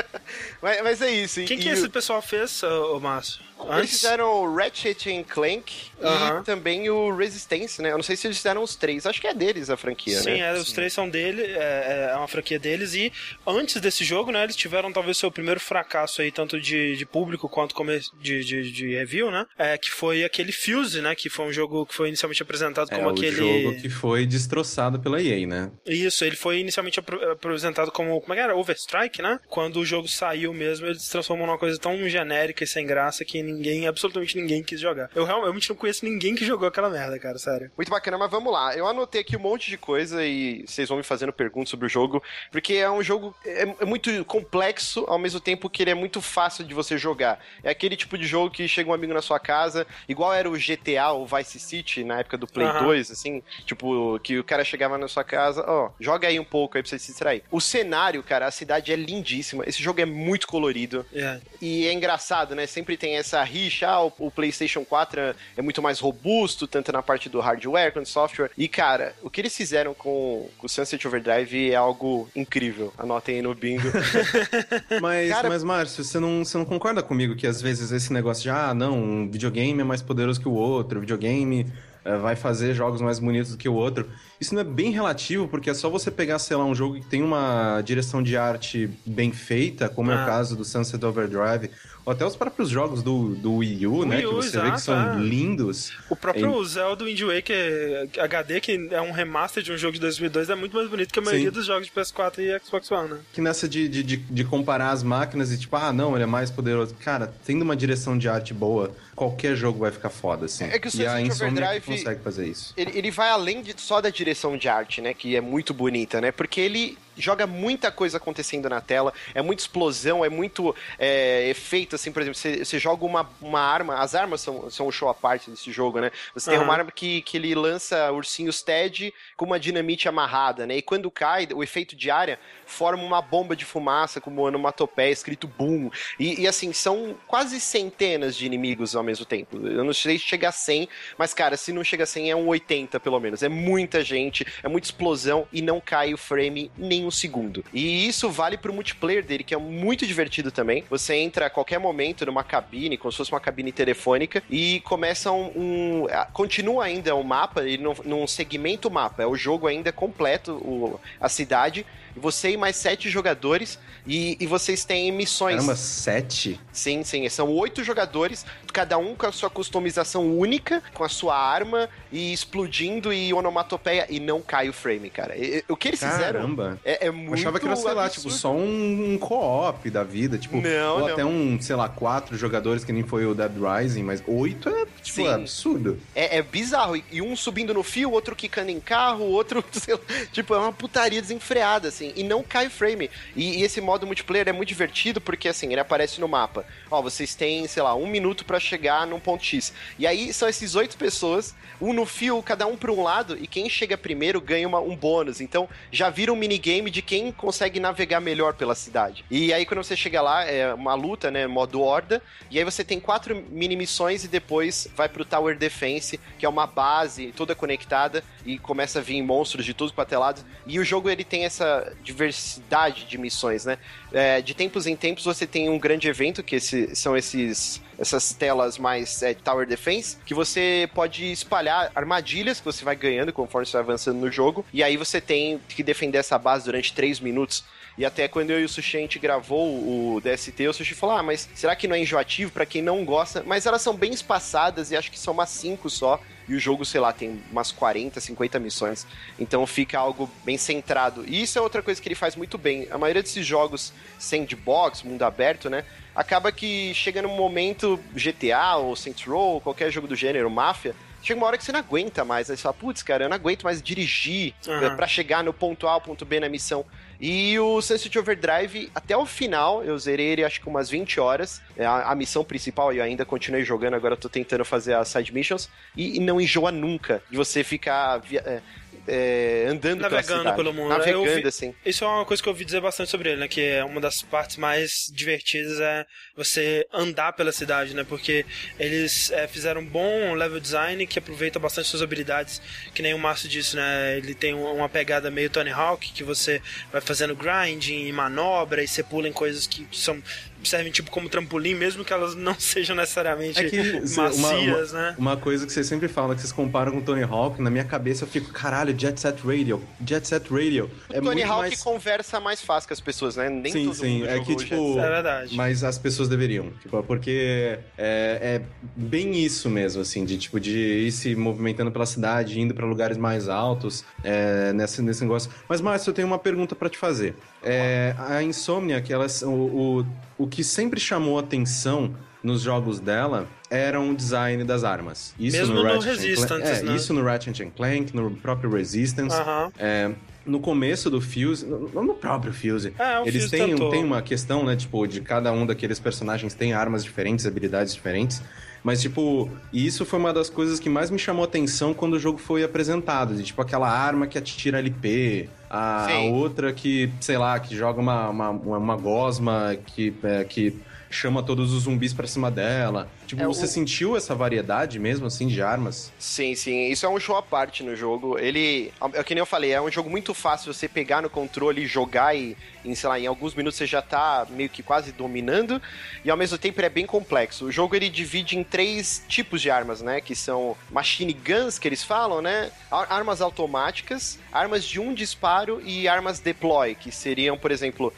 mas, 0.61 0.81
mas 0.83 1.01
é 1.01 1.11
isso. 1.11 1.43
Quem 1.45 1.57
que 1.57 1.69
esse 1.69 1.89
pessoal 1.89 2.21
fez, 2.21 2.61
ô 2.63 2.99
Márcio? 2.99 3.46
Antes? 3.59 3.77
Eles 3.77 3.91
fizeram 3.91 4.43
o 4.43 4.55
Ratchet 4.55 5.23
Clank 5.27 5.73
uh 5.99 6.05
-huh. 6.05 6.41
e 6.41 6.43
também 6.43 6.89
o 6.89 7.15
Resistance, 7.15 7.81
né? 7.81 7.91
Eu 7.91 7.97
não 7.97 8.03
sei 8.03 8.15
se 8.15 8.27
eles 8.27 8.37
fizeram 8.37 8.61
os 8.61 8.75
três. 8.75 9.05
Acho 9.05 9.19
que 9.19 9.27
é 9.27 9.33
deles 9.33 9.69
a 9.69 9.77
franquia, 9.77 10.19
Sim, 10.19 10.31
né? 10.31 10.39
É, 10.39 10.53
os 10.53 10.71
três 10.71 10.93
são 10.93 11.09
dele, 11.09 11.41
é, 11.43 12.11
é, 12.11 12.15
uma 12.15 12.27
franquia 12.27 12.59
deles. 12.59 12.93
E 12.93 13.11
antes 13.45 13.81
desse 13.81 14.03
jogo, 14.03 14.31
né? 14.31 14.43
Eles 14.43 14.55
tiveram 14.55 14.91
talvez 14.91 15.17
seu 15.17 15.31
primeiro 15.31 15.59
fracasso 15.59 16.21
aí, 16.21 16.31
tanto 16.31 16.59
de, 16.59 16.95
de 16.95 17.05
público 17.05 17.49
quanto 17.49 17.75
de, 18.19 18.43
de, 18.43 18.71
de 18.71 18.95
review, 18.95 19.31
né? 19.31 19.45
É, 19.57 19.77
que 19.77 19.91
foi 19.91 20.23
aquele 20.23 20.51
Fuse, 20.51 21.01
né? 21.01 21.15
Que 21.15 21.29
foi 21.29 21.45
um 21.45 21.53
jogo 21.53 21.85
que 21.85 21.93
foi 21.93 22.07
inicialmente 22.07 22.41
apresentado 22.41 22.89
como 22.89 23.09
é, 23.09 23.11
aquele. 23.11 23.41
O 23.41 23.63
jogo 23.63 23.81
que 23.81 23.89
foi 23.89 24.25
destroçado 24.25 24.99
pela 24.99 25.21
EA, 25.21 25.45
né? 25.45 25.71
Isso, 25.85 26.23
ele 26.23 26.35
foi 26.35 26.59
inicialmente 26.59 26.99
apresentado 26.99 27.91
como. 27.91 28.19
Como 28.21 28.33
é 28.33 28.37
que 28.37 28.41
era? 28.41 28.55
Overstrike, 28.55 29.21
né? 29.21 29.39
Quando 29.47 29.77
o 29.79 29.85
jogo 29.85 30.07
saiu 30.07 30.53
mesmo, 30.53 30.85
ele 30.85 30.99
se 30.99 31.11
transformou 31.11 31.47
numa 31.47 31.57
coisa 31.57 31.77
tão 31.79 32.07
genérica 32.07 32.63
e 32.63 32.67
sem 32.67 32.85
graça 32.85 33.25
que 33.25 33.46
ninguém, 33.47 33.87
absolutamente 33.87 34.37
ninguém 34.37 34.63
quis 34.63 34.79
jogar. 34.79 35.09
Eu 35.15 35.23
realmente 35.25 35.69
não 35.69 35.75
conheço 35.75 36.05
ninguém 36.05 36.35
que 36.35 36.45
jogou 36.45 36.67
aquela 36.67 36.89
merda, 36.89 37.17
cara, 37.19 37.37
sério. 37.37 37.71
Muito 37.77 37.89
bacana, 37.89 38.17
mas 38.17 38.29
vamos 38.29 38.51
lá. 38.51 38.75
Eu 38.75 38.87
anotei 38.87 39.21
aqui 39.21 39.35
um 39.35 39.39
monte 39.39 39.69
de 39.69 39.77
coisa 39.77 40.25
e 40.25 40.63
vocês 40.67 40.87
vão 40.89 40.97
me 40.97 41.03
fazendo 41.03 41.33
perguntas 41.33 41.69
sobre 41.69 41.85
o 41.85 41.89
jogo, 41.89 42.21
porque 42.51 42.73
é 42.75 42.89
um 42.89 43.01
jogo 43.01 43.35
é, 43.45 43.63
é 43.81 43.85
muito 43.85 44.11
complexo, 44.25 45.05
ao 45.07 45.17
mesmo 45.17 45.39
tempo 45.39 45.69
que 45.69 45.81
ele 45.83 45.91
é 45.91 45.95
muito 45.95 46.21
fácil 46.21 46.63
de 46.63 46.73
você 46.73 46.97
jogar. 46.97 47.43
É 47.63 47.69
aquele 47.69 47.95
tipo 47.95 48.17
de 48.17 48.25
jogo 48.27 48.51
que 48.51 48.67
chega 48.67 48.89
um 48.89 48.93
amigo 48.93 49.13
na 49.13 49.21
sua 49.21 49.39
casa, 49.39 49.85
igual 50.07 50.33
era 50.33 50.49
o 50.49 50.57
GTA, 50.57 51.11
o 51.13 51.25
Vice 51.25 51.59
City, 51.59 52.03
na 52.03 52.19
época 52.19 52.37
do 52.37 52.47
Play 52.47 52.67
Aham. 52.67 52.83
2, 52.85 53.11
assim, 53.11 53.41
tipo, 53.65 54.19
que 54.19 54.37
o 54.39 54.43
cara 54.43 54.63
chegava 54.63 54.97
na 54.97 55.07
sua 55.07 55.23
casa, 55.23 55.63
ó, 55.67 55.91
joga 55.99 56.27
aí 56.27 56.39
um 56.39 56.43
pouco 56.43 56.77
aí 56.77 56.83
pra 56.83 56.89
você 56.89 56.99
se 56.99 57.07
distrair. 57.07 57.43
O 57.51 57.59
cenário, 57.61 58.21
cara, 58.23 58.45
a 58.47 58.51
cidade 58.51 58.91
é 58.91 58.95
lindíssima, 58.95 59.63
esse 59.67 59.81
jogo 59.81 60.01
é 60.01 60.05
muito 60.05 60.47
colorido, 60.47 61.05
É. 61.13 61.39
e 61.61 61.87
é 61.87 61.93
engraçado, 61.93 62.55
né? 62.55 62.65
Sempre 62.67 62.97
tem 62.97 63.15
essa 63.17 63.36
rixa, 63.43 63.87
ah, 63.87 64.05
o, 64.05 64.13
o 64.19 64.31
PlayStation 64.31 64.83
4 64.85 65.19
é, 65.19 65.35
é 65.57 65.61
muito 65.61 65.81
mais 65.81 65.99
robusto, 65.99 66.67
tanto 66.67 66.91
na 66.91 67.01
parte 67.01 67.29
do 67.29 67.39
hardware 67.39 67.91
quanto 67.93 68.05
do 68.05 68.09
software. 68.09 68.51
E, 68.57 68.67
cara, 68.67 69.13
o 69.21 69.29
que 69.29 69.41
eles 69.41 69.55
fizeram 69.55 69.93
com, 69.93 70.49
com 70.57 70.65
o 70.65 70.69
Sunset 70.69 71.07
Overdrive 71.07 71.71
é 71.71 71.75
algo 71.75 72.29
incrível. 72.35 72.93
Anotem 72.97 73.35
aí 73.35 73.41
no 73.41 73.53
bingo. 73.55 73.87
Mas, 75.01 75.29
Cara- 75.29 75.49
mas 75.49 75.63
Márcio, 75.63 76.03
você 76.03 76.19
não, 76.19 76.43
você 76.43 76.57
não 76.57 76.65
concorda 76.65 77.01
comigo 77.03 77.35
que 77.35 77.47
às 77.47 77.61
vezes 77.61 77.91
esse 77.91 78.11
negócio 78.11 78.43
de, 78.43 78.49
ah, 78.49 78.73
não, 78.73 78.97
um 78.97 79.29
videogame 79.29 79.79
é 79.81 79.83
mais 79.83 80.01
poderoso 80.01 80.39
que 80.39 80.47
o 80.47 80.53
outro, 80.53 80.97
o 80.97 81.01
videogame 81.01 81.65
eh, 82.05 82.17
vai 82.17 82.35
fazer 82.35 82.73
jogos 82.73 83.01
mais 83.01 83.19
bonitos 83.19 83.51
do 83.51 83.57
que 83.57 83.67
o 83.69 83.73
outro. 83.73 84.09
Isso 84.39 84.53
não 84.53 84.61
é 84.61 84.63
bem 84.63 84.91
relativo, 84.91 85.47
porque 85.47 85.69
é 85.69 85.73
só 85.73 85.89
você 85.89 86.09
pegar, 86.11 86.39
sei 86.39 86.55
lá, 86.57 86.65
um 86.65 86.75
jogo 86.75 86.95
que 86.95 87.05
tem 87.05 87.21
uma 87.23 87.81
direção 87.81 88.21
de 88.21 88.37
arte 88.37 88.89
bem 89.05 89.31
feita, 89.31 89.89
como 89.89 90.11
é 90.11 90.15
Ah. 90.15 90.23
o 90.23 90.25
caso 90.25 90.55
do 90.55 90.63
Sunset 90.65 91.03
Overdrive, 91.03 91.69
até 92.11 92.25
os 92.25 92.35
próprios 92.35 92.69
jogos 92.69 93.03
do, 93.03 93.35
do 93.35 93.55
Wii 93.55 93.87
U, 93.87 94.05
né, 94.05 94.17
Wii 94.17 94.25
que 94.25 94.33
U, 94.33 94.35
você 94.35 94.57
vê 94.57 94.61
que 94.61 94.75
exato, 94.75 94.81
são 94.81 95.13
é. 95.13 95.19
lindos. 95.19 95.93
O 96.09 96.15
próprio 96.15 96.63
Zelda 96.65 97.03
Wind 97.05 97.21
Waker 97.21 98.09
HD, 98.17 98.59
que 98.61 98.87
é 98.91 99.01
um 99.01 99.11
remaster 99.11 99.61
de 99.63 99.71
um 99.71 99.77
jogo 99.77 99.93
de 99.93 99.99
2002, 99.99 100.49
é 100.49 100.55
muito 100.55 100.75
mais 100.75 100.89
bonito 100.89 101.11
que 101.11 101.19
a 101.19 101.21
maioria 101.21 101.49
Sim. 101.49 101.53
dos 101.53 101.65
jogos 101.65 101.87
de 101.87 101.91
PS4 101.93 102.39
e 102.39 102.65
Xbox 102.65 102.91
One, 102.91 103.09
né? 103.09 103.19
Que 103.33 103.41
nessa 103.41 103.67
de, 103.67 103.87
de, 103.87 104.03
de, 104.03 104.17
de 104.17 104.43
comparar 104.43 104.91
as 104.91 105.03
máquinas 105.03 105.51
e 105.51 105.57
tipo, 105.57 105.75
ah, 105.75 105.91
não, 105.91 106.15
ele 106.15 106.23
é 106.23 106.27
mais 106.27 106.49
poderoso. 106.49 106.95
Cara, 106.95 107.33
tendo 107.45 107.61
uma 107.61 107.75
direção 107.75 108.17
de 108.17 108.29
arte 108.29 108.53
boa, 108.53 108.91
qualquer 109.15 109.55
jogo 109.55 109.79
vai 109.79 109.91
ficar 109.91 110.09
foda, 110.09 110.45
assim. 110.45 110.65
É 110.65 110.79
que 110.79 110.87
o 110.87 110.91
e 110.95 111.05
a 111.05 111.11
Sunset 111.11 111.27
Insomniac 111.27 111.67
Overdrive- 111.67 111.97
consegue 111.97 112.23
fazer 112.23 112.47
isso. 112.47 112.73
ele, 112.77 112.97
ele 112.97 113.11
vai 113.11 113.29
além 113.29 113.61
de, 113.61 113.73
só 113.79 113.99
da 114.01 114.09
direção 114.09 114.57
de 114.57 114.67
arte, 114.69 115.01
né? 115.01 115.13
Que 115.13 115.35
é 115.35 115.41
muito 115.41 115.73
bonita, 115.73 116.21
né? 116.21 116.31
Porque 116.31 116.61
ele 116.61 116.97
joga 117.17 117.47
muita 117.47 117.91
coisa 117.91 118.17
acontecendo 118.17 118.69
na 118.69 118.81
tela, 118.81 119.13
é 119.33 119.41
muita 119.41 119.61
explosão, 119.61 120.23
é 120.23 120.29
muito 120.29 120.75
é, 120.99 121.47
efeito, 121.49 121.95
assim, 121.95 122.11
por 122.11 122.21
exemplo, 122.21 122.37
você, 122.37 122.63
você 122.63 122.79
joga 122.79 123.05
uma, 123.05 123.29
uma 123.41 123.59
arma, 123.59 123.99
as 123.99 124.15
armas 124.15 124.41
são, 124.41 124.69
são 124.69 124.87
um 124.87 124.91
show 124.91 125.09
à 125.09 125.13
parte 125.13 125.49
desse 125.49 125.71
jogo, 125.71 125.99
né? 125.99 126.11
Você 126.33 126.49
tem 126.49 126.57
Aham. 126.57 126.65
uma 126.65 126.73
arma 126.73 126.91
que, 126.91 127.21
que 127.21 127.37
ele 127.37 127.53
lança 127.55 128.11
ursinhos 128.11 128.61
TED 128.61 129.13
com 129.35 129.45
uma 129.45 129.59
dinamite 129.59 130.07
amarrada, 130.07 130.65
né? 130.65 130.77
E 130.77 130.81
quando 130.81 131.09
cai, 131.09 131.47
o 131.53 131.63
efeito 131.63 131.95
de 131.95 132.11
área 132.11 132.39
forma 132.65 133.03
uma 133.03 133.21
bomba 133.21 133.55
de 133.55 133.65
fumaça 133.65 134.19
com 134.19 134.29
uma 134.29 134.43
onomatopeia 134.43 135.11
escrito 135.11 135.47
boom. 135.47 135.89
E, 136.19 136.41
e, 136.41 136.47
assim, 136.47 136.73
são 136.73 137.15
quase 137.27 137.59
centenas 137.59 138.35
de 138.35 138.45
inimigos 138.45 138.95
ao 138.95 139.03
mesmo 139.03 139.25
tempo. 139.25 139.57
Eu 139.57 139.83
não 139.83 139.93
sei 139.93 140.19
se 140.19 140.25
chega 140.25 140.49
a 140.49 140.51
100, 140.51 140.87
mas 141.17 141.33
cara, 141.33 141.57
se 141.57 141.71
não 141.71 141.83
chega 141.83 142.03
a 142.03 142.07
100 142.07 142.31
é 142.31 142.35
um 142.35 142.47
80 142.47 142.99
pelo 142.99 143.19
menos. 143.19 143.41
É 143.41 143.49
muita 143.49 144.03
gente, 144.03 144.45
é 144.61 144.67
muita 144.67 144.87
explosão 144.87 145.47
e 145.51 145.61
não 145.61 145.79
cai 145.79 146.13
o 146.13 146.17
frame 146.17 146.71
nem 146.77 147.05
um 147.07 147.11
segundo. 147.11 147.63
E 147.73 148.07
isso 148.07 148.29
vale 148.29 148.57
pro 148.57 148.73
multiplayer 148.73 149.23
dele, 149.25 149.43
que 149.43 149.53
é 149.53 149.57
muito 149.57 150.05
divertido 150.05 150.51
também. 150.51 150.83
Você 150.89 151.15
entra 151.15 151.45
a 151.47 151.49
qualquer 151.49 151.79
momento 151.79 152.25
numa 152.25 152.43
cabine, 152.43 152.97
como 152.97 153.11
se 153.11 153.17
fosse 153.17 153.31
uma 153.31 153.39
cabine 153.39 153.71
telefônica, 153.71 154.43
e 154.49 154.79
começa 154.81 155.31
um. 155.31 155.47
um- 155.55 156.07
continua 156.33 156.85
ainda 156.85 157.15
o 157.15 157.23
mapa, 157.23 157.61
ele 157.63 157.81
não, 157.81 157.95
não 158.05 158.27
segmenta 158.27 158.87
o 158.87 158.91
mapa, 158.91 159.23
é 159.23 159.25
o 159.25 159.35
jogo 159.35 159.67
ainda 159.67 159.91
completo, 159.91 160.53
o- 160.53 160.99
a 161.19 161.29
cidade. 161.29 161.85
E 162.17 162.19
você 162.19 162.49
e 162.51 162.57
mais 162.57 162.75
sete 162.75 163.09
jogadores, 163.11 163.77
e, 164.07 164.35
e 164.39 164.47
vocês 164.47 164.83
têm 164.83 165.11
missões. 165.11 165.55
Caramba, 165.57 165.75
sete? 165.75 166.59
Sim, 166.73 167.03
sim. 167.03 167.29
São 167.29 167.47
oito 167.51 167.83
jogadores, 167.83 168.43
cada 168.73 168.97
um 168.97 169.13
com 169.15 169.27
a 169.27 169.31
sua 169.31 169.51
customização 169.51 170.35
única, 170.35 170.81
com 170.95 171.03
a 171.03 171.09
sua 171.09 171.37
arma, 171.37 171.87
e 172.11 172.33
explodindo 172.33 173.13
e 173.13 173.31
onomatopeia, 173.33 174.07
e 174.09 174.19
não 174.19 174.41
cai 174.41 174.67
o 174.67 174.73
frame, 174.73 175.11
cara. 175.11 175.37
E- 175.37 175.63
o 175.69 175.75
que 175.75 175.89
eles 175.89 175.99
fizeram 175.99 176.39
Caramba. 176.41 176.79
é, 176.83 177.05
é 177.05 177.09
Eu 177.09 177.13
muito 177.13 177.35
achava 177.35 177.59
que 177.59 177.67
era, 177.67 177.75
sei 177.75 177.93
lá, 177.93 178.05
absurdo. 178.05 178.29
tipo, 178.29 178.33
só 178.41 178.51
um, 178.51 179.17
co-op 179.19 179.87
da 179.91 180.03
vida, 180.03 180.37
tipo, 180.39 180.57
Não, 180.59 180.93
ou 180.95 180.99
não. 181.01 181.07
até 181.09 181.23
um, 181.23 181.61
sei 181.61 181.75
lá, 181.75 181.87
quatro 181.87 182.35
jogadores, 182.35 182.83
que 182.83 182.91
nem 182.91 183.03
foi 183.03 183.25
o 183.27 183.35
Dead 183.35 183.51
Rising, 183.55 184.01
mas 184.03 184.23
oito 184.25 184.69
é, 184.69 184.85
tipo, 185.03 185.21
Sim. 185.21 185.27
absurdo. 185.27 185.99
É, 186.15 186.37
é 186.37 186.41
bizarro. 186.41 186.95
E- 186.97 187.03
E 187.11 187.21
um 187.21 187.35
subindo 187.35 187.73
no 187.73 187.83
fio, 187.83 188.11
outro 188.11 188.35
quicando 188.35 188.71
em 188.71 188.79
carro, 188.79 189.23
outro, 189.25 189.63
sei 189.71 189.93
lá, 189.93 189.99
tipo, 190.31 190.53
é 190.55 190.57
uma 190.57 190.73
putaria 190.73 191.21
desenfreada, 191.21 191.87
assim. 191.89 192.06
E 192.15 192.23
não 192.23 192.43
cai 192.43 192.69
frame. 192.69 193.09
E, 193.35 193.59
e 193.59 193.63
esse 193.63 193.81
modo 193.81 194.05
multiplayer 194.05 194.47
é 194.47 194.51
muito 194.51 194.69
divertido 194.69 195.19
porque, 195.21 195.47
assim, 195.47 195.71
ele 195.71 195.79
aparece 195.79 196.19
no 196.19 196.27
mapa. 196.27 196.65
Ó, 196.89 197.01
vocês 197.01 197.35
têm, 197.35 197.67
sei 197.67 197.83
lá, 197.83 197.95
um 197.95 198.07
minuto 198.07 198.45
pra 198.45 198.59
chegar 198.59 199.05
num 199.07 199.19
ponto 199.19 199.43
X. 199.43 199.73
E 199.97 200.05
aí 200.07 200.31
são 200.33 200.47
esses 200.47 200.75
oito 200.75 200.97
pessoas, 200.97 201.55
um 201.81 201.93
no 201.93 202.05
fio, 202.05 202.41
cada 202.41 202.65
um 202.67 202.75
pra 202.77 202.91
um 202.91 203.03
lado, 203.03 203.37
e 203.39 203.47
quem 203.47 203.69
chega 203.69 203.97
primeiro 203.97 204.39
ganha 204.41 204.67
uma- 204.67 204.79
um 204.79 204.95
bônus. 204.95 205.41
Então 205.41 205.67
já 205.91 206.09
vira 206.09 206.31
um 206.31 206.35
minigame 206.35 206.89
de 206.89 207.01
quem 207.01 207.31
consegue 207.31 207.79
navegar 207.79 208.19
melhor 208.19 208.53
pela 208.53 208.75
cidade. 208.75 209.23
E 209.29 209.53
aí 209.53 209.65
quando 209.65 209.83
você 209.83 209.95
chega 209.95 210.21
lá, 210.21 210.43
é 210.45 210.73
uma 210.73 210.93
luta, 210.93 211.29
né, 211.31 211.45
modo 211.47 211.81
horda, 211.81 212.21
e 212.49 212.57
aí 212.57 212.63
você 212.63 212.83
tem 212.83 212.99
quatro 212.99 213.43
mini 213.49 213.75
missões 213.75 214.23
e 214.23 214.27
depois 214.27 214.87
vai 214.95 215.07
pro 215.09 215.25
Tower 215.25 215.57
Defense, 215.57 216.19
que 216.37 216.45
é 216.45 216.49
uma 216.49 216.67
base 216.67 217.31
toda 217.35 217.55
conectada 217.55 218.23
e 218.45 218.57
começa 218.57 218.99
a 218.99 219.01
vir 219.01 219.21
monstros 219.21 219.65
de 219.65 219.73
todos 219.73 219.93
quanto 219.93 220.13
é 220.13 220.17
lado. 220.17 220.41
E 220.65 220.79
o 220.79 220.83
jogo 220.85 221.09
ele 221.09 221.23
tem 221.23 221.45
essa 221.45 221.95
diversidade 222.03 223.05
de 223.05 223.17
missões, 223.17 223.65
né? 223.65 223.77
É, 224.11 224.41
de 224.41 224.53
tempos 224.53 224.87
em 224.87 224.95
tempos 224.95 225.25
você 225.25 225.45
tem 225.45 225.69
um 225.69 225.77
grande 225.79 226.07
evento, 226.07 226.41
que 226.43 226.55
esse- 226.55 226.95
são 226.95 227.15
esses 227.17 227.81
essas 227.99 228.31
telas 228.31 228.77
mais 228.77 229.23
é, 229.23 229.33
Tower 229.33 229.65
Defense, 229.65 230.17
que 230.23 230.33
você 230.35 230.87
pode 230.93 231.31
espalhar 231.31 231.91
armadilhas 231.95 232.59
que 232.59 232.65
você 232.65 232.85
vai 232.85 232.95
ganhando 232.95 233.33
conforme 233.33 233.65
você 233.65 233.71
vai 233.73 233.81
avançando 233.81 234.19
no 234.19 234.31
jogo. 234.31 234.63
E 234.71 234.83
aí 234.83 234.95
você 234.95 235.19
tem 235.19 235.59
que 235.67 235.81
defender 235.81 236.19
essa 236.19 236.37
base 236.37 236.65
durante 236.65 236.93
3 236.93 237.19
minutos. 237.19 237.63
E 237.97 238.05
até 238.05 238.27
quando 238.27 238.51
eu 238.51 238.59
e 238.59 238.63
o 238.63 238.69
Sushi 238.69 238.97
a 238.97 238.99
gente 238.99 239.17
gravou 239.17 240.15
o 240.15 240.21
DST, 240.21 240.67
o 240.67 240.73
Sushi 240.73 240.93
falou: 240.93 241.17
Ah, 241.17 241.23
mas 241.23 241.49
será 241.55 241.75
que 241.75 241.87
não 241.87 241.95
é 241.95 241.99
enjoativo 241.99 242.51
pra 242.51 242.65
quem 242.65 242.81
não 242.81 243.03
gosta? 243.03 243.43
Mas 243.45 243.65
elas 243.65 243.81
são 243.81 243.95
bem 243.95 244.13
espaçadas 244.13 244.91
e 244.91 244.95
acho 244.95 245.09
que 245.11 245.17
são 245.19 245.33
umas 245.33 245.49
5 245.49 245.89
só. 245.89 246.21
E 246.47 246.55
o 246.55 246.59
jogo, 246.59 246.85
sei 246.85 247.01
lá, 247.01 247.11
tem 247.11 247.41
umas 247.51 247.73
40, 247.73 248.21
50 248.21 248.57
missões. 248.59 249.05
Então 249.37 249.67
fica 249.67 249.99
algo 249.99 250.29
bem 250.45 250.57
centrado. 250.57 251.25
E 251.27 251.41
isso 251.41 251.59
é 251.59 251.61
outra 251.61 251.81
coisa 251.81 252.01
que 252.01 252.07
ele 252.07 252.15
faz 252.15 252.37
muito 252.37 252.57
bem. 252.57 252.87
A 252.89 252.97
maioria 252.97 253.21
desses 253.21 253.45
jogos 253.45 253.91
sandbox, 254.17 255.03
mundo 255.03 255.23
aberto, 255.23 255.69
né? 255.69 255.83
Acaba 256.15 256.51
que 256.51 256.93
chega 256.93 257.21
num 257.21 257.35
momento 257.35 257.99
GTA 258.13 258.77
ou 258.77 258.95
Saints 258.95 259.27
Row, 259.27 259.59
qualquer 259.59 259.91
jogo 259.91 260.07
do 260.07 260.15
gênero, 260.15 260.49
Máfia, 260.49 260.95
chega 261.21 261.37
uma 261.37 261.47
hora 261.47 261.57
que 261.57 261.65
você 261.65 261.71
não 261.73 261.79
aguenta 261.79 262.23
mais. 262.23 262.49
Aí 262.49 262.55
você 262.55 262.63
fala, 262.63 262.73
putz, 262.73 263.03
cara, 263.03 263.25
eu 263.25 263.29
não 263.29 263.35
aguento 263.35 263.63
mais 263.63 263.81
dirigir 263.81 264.53
Aham. 264.67 264.95
pra 264.95 265.05
chegar 265.05 265.43
no 265.43 265.51
ponto 265.51 265.85
A 265.85 265.91
ao 265.91 266.01
ponto 266.01 266.25
B 266.25 266.39
na 266.39 266.47
missão. 266.47 266.85
E 267.19 267.57
o 267.59 267.81
Sunset 267.81 268.17
Overdrive, 268.19 268.91
até 268.93 269.17
o 269.17 269.25
final, 269.25 269.83
eu 269.83 269.97
zerei 269.97 270.27
ele 270.27 270.43
acho 270.43 270.61
que 270.61 270.67
umas 270.67 270.89
20 270.89 271.19
horas. 271.19 271.61
É 271.75 271.85
a, 271.85 272.11
a 272.11 272.15
missão 272.15 272.43
principal, 272.43 272.93
eu 272.93 273.03
ainda 273.03 273.25
continuei 273.25 273.63
jogando, 273.63 273.95
agora 273.95 274.13
eu 274.13 274.17
tô 274.17 274.29
tentando 274.29 274.63
fazer 274.63 274.93
as 274.93 275.07
side 275.07 275.33
missions. 275.33 275.69
E, 275.95 276.17
e 276.17 276.19
não 276.19 276.39
enjoa 276.39 276.71
nunca 276.71 277.21
de 277.29 277.37
você 277.37 277.63
ficar 277.63 278.21
é, 278.31 278.61
é, 279.07 279.65
andando 279.69 279.97
pela 279.99 280.09
Navegando 280.09 280.39
cidade. 280.39 280.55
pelo 280.57 280.73
mundo. 280.73 280.89
Navegando, 280.89 281.23
vi- 281.41 281.47
assim. 281.47 281.73
Isso 281.85 282.03
é 282.03 282.07
uma 282.07 282.25
coisa 282.25 282.43
que 282.43 282.49
eu 282.49 282.53
ouvi 282.53 282.65
dizer 282.65 282.81
bastante 282.81 283.09
sobre 283.09 283.29
ele, 283.31 283.39
né? 283.41 283.47
Que 283.47 283.61
é 283.61 283.83
uma 283.83 284.01
das 284.01 284.21
partes 284.21 284.57
mais 284.57 285.11
divertidas 285.13 285.79
é 285.79 286.05
você 286.35 286.85
andar 286.93 287.33
pela 287.33 287.51
cidade, 287.51 287.93
né? 287.95 288.03
Porque 288.07 288.45
eles 288.79 289.31
é, 289.31 289.47
fizeram 289.47 289.81
um 289.81 289.85
bom 289.85 290.33
level 290.33 290.59
design 290.59 291.07
que 291.07 291.17
aproveita 291.19 291.57
bastante 291.59 291.87
suas 291.87 292.01
habilidades, 292.01 292.61
que 292.93 293.01
nem 293.01 293.13
o 293.13 293.19
Márcio 293.19 293.47
disse, 293.49 293.75
né? 293.75 294.17
Ele 294.17 294.33
tem 294.35 294.53
uma 294.53 294.67
uma 294.77 294.89
pegada 294.89 295.31
meio 295.31 295.49
Tony 295.49 295.71
Hawk, 295.71 296.11
que 296.13 296.23
você 296.23 296.61
vai 296.91 297.01
fazendo 297.01 297.35
grinding 297.35 298.05
e 298.07 298.11
manobra 298.11 298.83
e 298.83 298.87
você 298.87 299.01
pula 299.01 299.27
em 299.27 299.33
coisas 299.33 299.65
que 299.65 299.87
são 299.91 300.21
servem 300.67 300.91
tipo 300.91 301.09
como 301.11 301.29
trampolim, 301.29 301.75
mesmo 301.75 302.03
que 302.03 302.13
elas 302.13 302.35
não 302.35 302.55
sejam 302.59 302.95
necessariamente 302.95 303.59
É 303.59 303.69
que 303.69 304.01
macias, 304.15 304.91
uma, 304.91 305.01
né? 305.01 305.15
Uma 305.17 305.37
coisa 305.37 305.65
que 305.65 305.71
vocês 305.71 305.87
sempre 305.87 306.07
falam, 306.07 306.35
que 306.35 306.41
vocês 306.41 306.53
comparam 306.53 306.91
com 306.91 307.01
Tony 307.01 307.23
Hawk, 307.23 307.61
na 307.61 307.69
minha 307.69 307.83
cabeça 307.83 308.23
eu 308.23 308.27
fico, 308.27 308.51
caralho, 308.51 308.97
Jet 308.97 309.19
Set 309.19 309.39
Radio, 309.45 309.81
Jet 310.05 310.27
Set 310.27 310.49
Radio. 310.49 310.89
É 311.09 311.15
Tony 311.21 311.27
muito 311.27 311.51
Hawk 311.51 311.61
mais... 311.69 311.83
conversa 311.83 312.39
mais 312.39 312.61
fácil 312.61 312.87
com 312.87 312.93
as 312.93 312.99
pessoas, 312.99 313.35
né? 313.35 313.49
Nem 313.49 313.71
sim, 313.71 313.85
todo 313.85 313.95
sim, 313.95 314.19
mundo 314.19 314.29
é 314.29 314.39
que 314.39 314.51
o 314.51 314.55
tipo... 314.55 314.99
É 314.99 315.09
verdade. 315.09 315.55
Mas 315.55 315.83
as 315.83 315.97
pessoas 315.97 316.29
deveriam, 316.29 316.71
tipo, 316.81 317.01
porque 317.03 317.79
é, 317.97 318.61
é 318.61 318.61
bem 318.95 319.35
isso 319.43 319.69
mesmo, 319.69 320.01
assim, 320.01 320.25
de 320.25 320.37
tipo, 320.37 320.59
de 320.59 320.77
ir 320.77 321.11
se 321.11 321.35
movimentando 321.35 321.91
pela 321.91 322.05
cidade, 322.05 322.59
indo 322.59 322.73
pra 322.73 322.85
lugares 322.85 323.17
mais 323.17 323.49
altos, 323.49 324.03
é, 324.23 324.73
nesse, 324.73 325.01
nesse 325.01 325.21
negócio. 325.21 325.51
Mas, 325.67 325.81
Márcio, 325.81 326.09
eu 326.09 326.13
tenho 326.13 326.27
uma 326.27 326.39
pergunta 326.39 326.75
pra 326.75 326.89
te 326.89 326.97
fazer. 326.97 327.35
É, 327.63 328.15
a 328.17 328.41
Insomnia, 328.43 329.01
que 329.01 329.11
elas, 329.11 329.41
o, 329.41 329.49
o, 329.49 330.05
o 330.37 330.47
que 330.47 330.63
sempre 330.63 330.99
chamou 330.99 331.39
atenção 331.39 332.13
nos 332.43 332.61
jogos 332.61 332.99
dela 332.99 333.47
eram 333.69 334.11
o 334.11 334.15
design 334.15 334.63
das 334.63 334.83
armas. 334.83 335.33
Isso 335.39 335.57
Mesmo 335.57 335.75
no, 335.75 335.83
no 335.83 335.99
Resistance, 335.99 336.47
Clank, 336.47 336.67
é, 336.67 336.81
né? 336.83 336.95
isso 336.95 337.13
no 337.13 337.23
Ratchet 337.23 337.71
Clank, 337.75 338.15
no 338.15 338.31
próprio 338.31 338.69
Resistance. 338.71 339.35
É, 339.77 340.11
no 340.45 340.59
começo 340.59 341.09
do 341.09 341.19
Fuse, 341.19 341.65
no, 341.65 342.03
no 342.03 342.13
próprio 342.13 342.53
Fuse, 342.53 342.93
É, 342.97 343.21
eles 343.27 343.43
Fuse 343.43 343.57
têm, 343.57 343.67
tentou. 343.69 343.89
têm 343.89 344.03
uma 344.03 344.21
questão, 344.21 344.63
né, 344.63 344.75
tipo, 344.75 345.05
de 345.05 345.19
cada 345.19 345.51
um 345.51 345.65
daqueles 345.65 345.99
personagens 345.99 346.53
tem 346.53 346.73
armas 346.73 347.03
diferentes, 347.03 347.45
habilidades 347.45 347.93
diferentes. 347.93 348.41
Mas, 348.83 349.01
tipo, 349.01 349.49
e 349.73 349.85
isso 349.85 350.05
foi 350.05 350.17
uma 350.17 350.31
das 350.31 350.49
coisas 350.49 350.79
que 350.79 350.87
mais 350.89 351.09
me 351.11 351.19
chamou 351.19 351.43
atenção 351.43 351.93
quando 351.93 352.13
o 352.13 352.19
jogo 352.19 352.37
foi 352.37 352.63
apresentado. 352.63 353.35
De, 353.35 353.43
tipo, 353.43 353.61
aquela 353.61 353.89
arma 353.89 354.27
que 354.27 354.37
atira 354.37 354.79
LP, 354.79 355.49
a, 355.69 356.07
a 356.07 356.19
outra 356.21 356.71
que, 356.73 357.11
sei 357.19 357.37
lá, 357.37 357.59
que 357.59 357.75
joga 357.75 357.99
uma, 357.99 358.29
uma, 358.29 358.49
uma, 358.49 358.77
uma 358.77 358.95
gosma 358.95 359.77
que, 359.87 360.13
é, 360.23 360.43
que 360.43 360.79
chama 361.09 361.41
todos 361.41 361.73
os 361.73 361.83
zumbis 361.83 362.13
pra 362.13 362.27
cima 362.27 362.51
dela. 362.51 363.09
Tipo, 363.25 363.41
É, 363.43 363.45
você 363.45 363.65
o- 363.65 363.67
sentiu 363.67 364.15
essa 364.17 364.35
variedade 364.35 364.99
mesmo, 364.99 365.25
assim, 365.27 365.47
de 365.47 365.61
armas? 365.61 366.11
Sim, 366.19 366.53
sim. 366.55 366.87
Isso 366.89 367.05
é 367.05 367.09
um 367.09 367.19
show 367.19 367.35
à 367.37 367.41
parte 367.41 367.83
no 367.83 367.95
jogo. 367.95 368.37
Ele, 368.37 368.91
é 369.13 369.23
que 369.23 369.33
nem 369.33 369.39
eu 369.39 369.45
falei, 369.45 369.71
é 369.71 369.81
um 369.81 369.91
jogo 369.91 370.09
muito 370.09 370.33
fácil 370.33 370.73
você 370.73 370.87
pegar 370.87 371.21
no 371.21 371.29
controle 371.29 371.83
e 371.83 371.87
jogar 371.87 372.35
e, 372.35 372.55
em, 372.83 372.93
sei 372.95 373.09
lá, 373.09 373.19
em 373.19 373.27
alguns 373.27 373.53
minutos 373.55 373.77
você 373.77 373.85
já 373.85 374.01
tá 374.01 374.45
meio 374.49 374.69
que 374.69 374.83
quase 374.83 375.11
dominando. 375.11 375.81
E 376.25 376.29
ao 376.29 376.37
mesmo 376.37 376.57
tempo 376.57 376.79
ele 376.79 376.87
é 376.87 376.89
bem 376.89 377.05
complexo. 377.05 377.65
O 377.65 377.71
jogo 377.71 377.95
ele 377.95 378.09
divide 378.09 378.57
em 378.57 378.63
três 378.63 379.23
tipos 379.27 379.61
de 379.61 379.69
armas, 379.71 380.01
né? 380.01 380.19
Que 380.21 380.35
são 380.35 380.75
machine 380.91 381.33
guns, 381.33 381.79
que 381.79 381.87
eles 381.87 382.03
falam, 382.03 382.41
né? 382.41 382.69
Ar- 382.91 383.07
Armas 383.09 383.41
automáticas, 383.41 384.39
armas 384.51 384.83
de 384.85 384.99
um 384.99 385.13
disparo 385.13 385.81
e 385.83 386.07
armas 386.07 386.39
deploy, 386.39 386.95
que 386.95 387.11
seriam, 387.11 387.57
por 387.57 387.71
exemplo, 387.71 388.13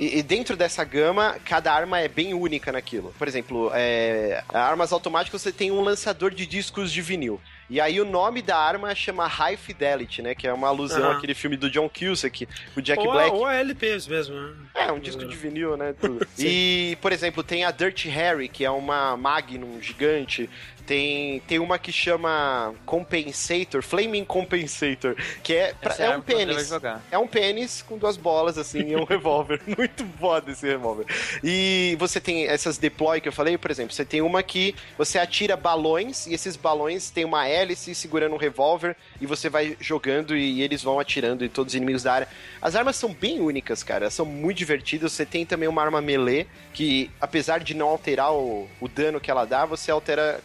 e, 0.00 0.18
e 0.18 0.22
dentro 0.22 0.56
dessa 0.56 0.82
gama, 0.82 1.36
cada 1.44 1.72
arma 1.72 2.00
é 2.00 2.08
bem 2.08 2.32
única 2.32 2.72
naquilo. 2.72 3.14
Por 3.18 3.28
exemplo, 3.28 3.70
é, 3.74 4.42
armas 4.48 4.92
automáticas 4.92 5.42
você 5.42 5.52
tem 5.52 5.70
um 5.70 5.82
lançador 5.82 6.30
de 6.32 6.46
discos 6.46 6.90
de 6.90 7.02
vinil. 7.02 7.38
E 7.68 7.80
aí 7.80 8.00
o 8.00 8.04
nome 8.04 8.42
da 8.42 8.56
arma 8.56 8.92
chama 8.96 9.28
High 9.28 9.56
Fidelity, 9.56 10.22
né? 10.22 10.34
Que 10.34 10.48
é 10.48 10.52
uma 10.52 10.66
alusão 10.66 11.04
Aham. 11.04 11.18
àquele 11.18 11.34
filme 11.34 11.56
do 11.56 11.70
John 11.70 11.88
Cusack, 11.88 12.48
o 12.76 12.80
Jack 12.80 13.00
ou, 13.00 13.10
a- 13.10 13.14
Black. 13.14 13.30
ou 13.36 13.44
a 13.46 13.54
LPs 13.54 14.08
mesmo, 14.08 14.34
né? 14.34 14.54
É, 14.74 14.90
um 14.90 14.98
disco 14.98 15.24
de 15.24 15.36
vinil, 15.36 15.76
né? 15.76 15.94
E, 16.38 16.96
por 17.00 17.12
exemplo, 17.12 17.44
tem 17.44 17.64
a 17.64 17.70
Dirty 17.70 18.08
Harry, 18.08 18.48
que 18.48 18.64
é 18.64 18.70
uma 18.70 19.16
Magnum 19.16 19.80
gigante. 19.80 20.48
Tem, 20.90 21.38
tem 21.46 21.60
uma 21.60 21.78
que 21.78 21.92
chama 21.92 22.74
Compensator, 22.84 23.80
Flaming 23.80 24.24
Compensator, 24.24 25.14
que 25.40 25.54
é, 25.54 25.72
pra- 25.72 25.94
é 25.96 26.06
a 26.08 26.18
um 26.18 26.20
pênis. 26.20 26.72
É 27.12 27.16
um 27.16 27.28
pênis 27.28 27.80
com 27.82 27.96
duas 27.96 28.16
bolas, 28.16 28.58
assim, 28.58 28.80
e 28.80 28.96
um 28.96 29.04
revólver. 29.06 29.60
Muito 29.68 30.04
foda 30.18 30.50
esse 30.50 30.66
revólver. 30.66 31.06
E 31.44 31.94
você 31.96 32.20
tem 32.20 32.48
essas 32.48 32.76
deploy 32.76 33.20
que 33.20 33.28
eu 33.28 33.32
falei, 33.32 33.56
por 33.56 33.70
exemplo, 33.70 33.94
você 33.94 34.04
tem 34.04 34.20
uma 34.20 34.42
que 34.42 34.74
você 34.98 35.16
atira 35.16 35.56
balões, 35.56 36.26
e 36.26 36.34
esses 36.34 36.56
balões 36.56 37.08
têm 37.08 37.24
uma 37.24 37.46
hélice 37.46 37.94
segurando 37.94 38.34
um 38.34 38.38
revólver, 38.38 38.96
e 39.20 39.26
você 39.26 39.48
vai 39.48 39.76
jogando 39.78 40.36
e 40.36 40.60
eles 40.60 40.82
vão 40.82 40.98
atirando 40.98 41.44
em 41.44 41.48
todos 41.48 41.72
os 41.72 41.76
inimigos 41.76 42.02
da 42.02 42.14
área. 42.14 42.28
As 42.60 42.74
armas 42.74 42.96
são 42.96 43.14
bem 43.14 43.38
únicas, 43.38 43.84
cara, 43.84 44.10
são 44.10 44.26
muito 44.26 44.56
divertidas. 44.58 45.12
Você 45.12 45.24
tem 45.24 45.46
também 45.46 45.68
uma 45.68 45.82
arma 45.84 46.00
melee, 46.00 46.48
que 46.74 47.08
apesar 47.20 47.60
de 47.60 47.74
não 47.74 47.86
alterar 47.86 48.32
o, 48.32 48.68
o 48.80 48.88
dano 48.88 49.20
que 49.20 49.30
ela 49.30 49.44
dá, 49.44 49.64
você 49.64 49.92
altera 49.92 50.40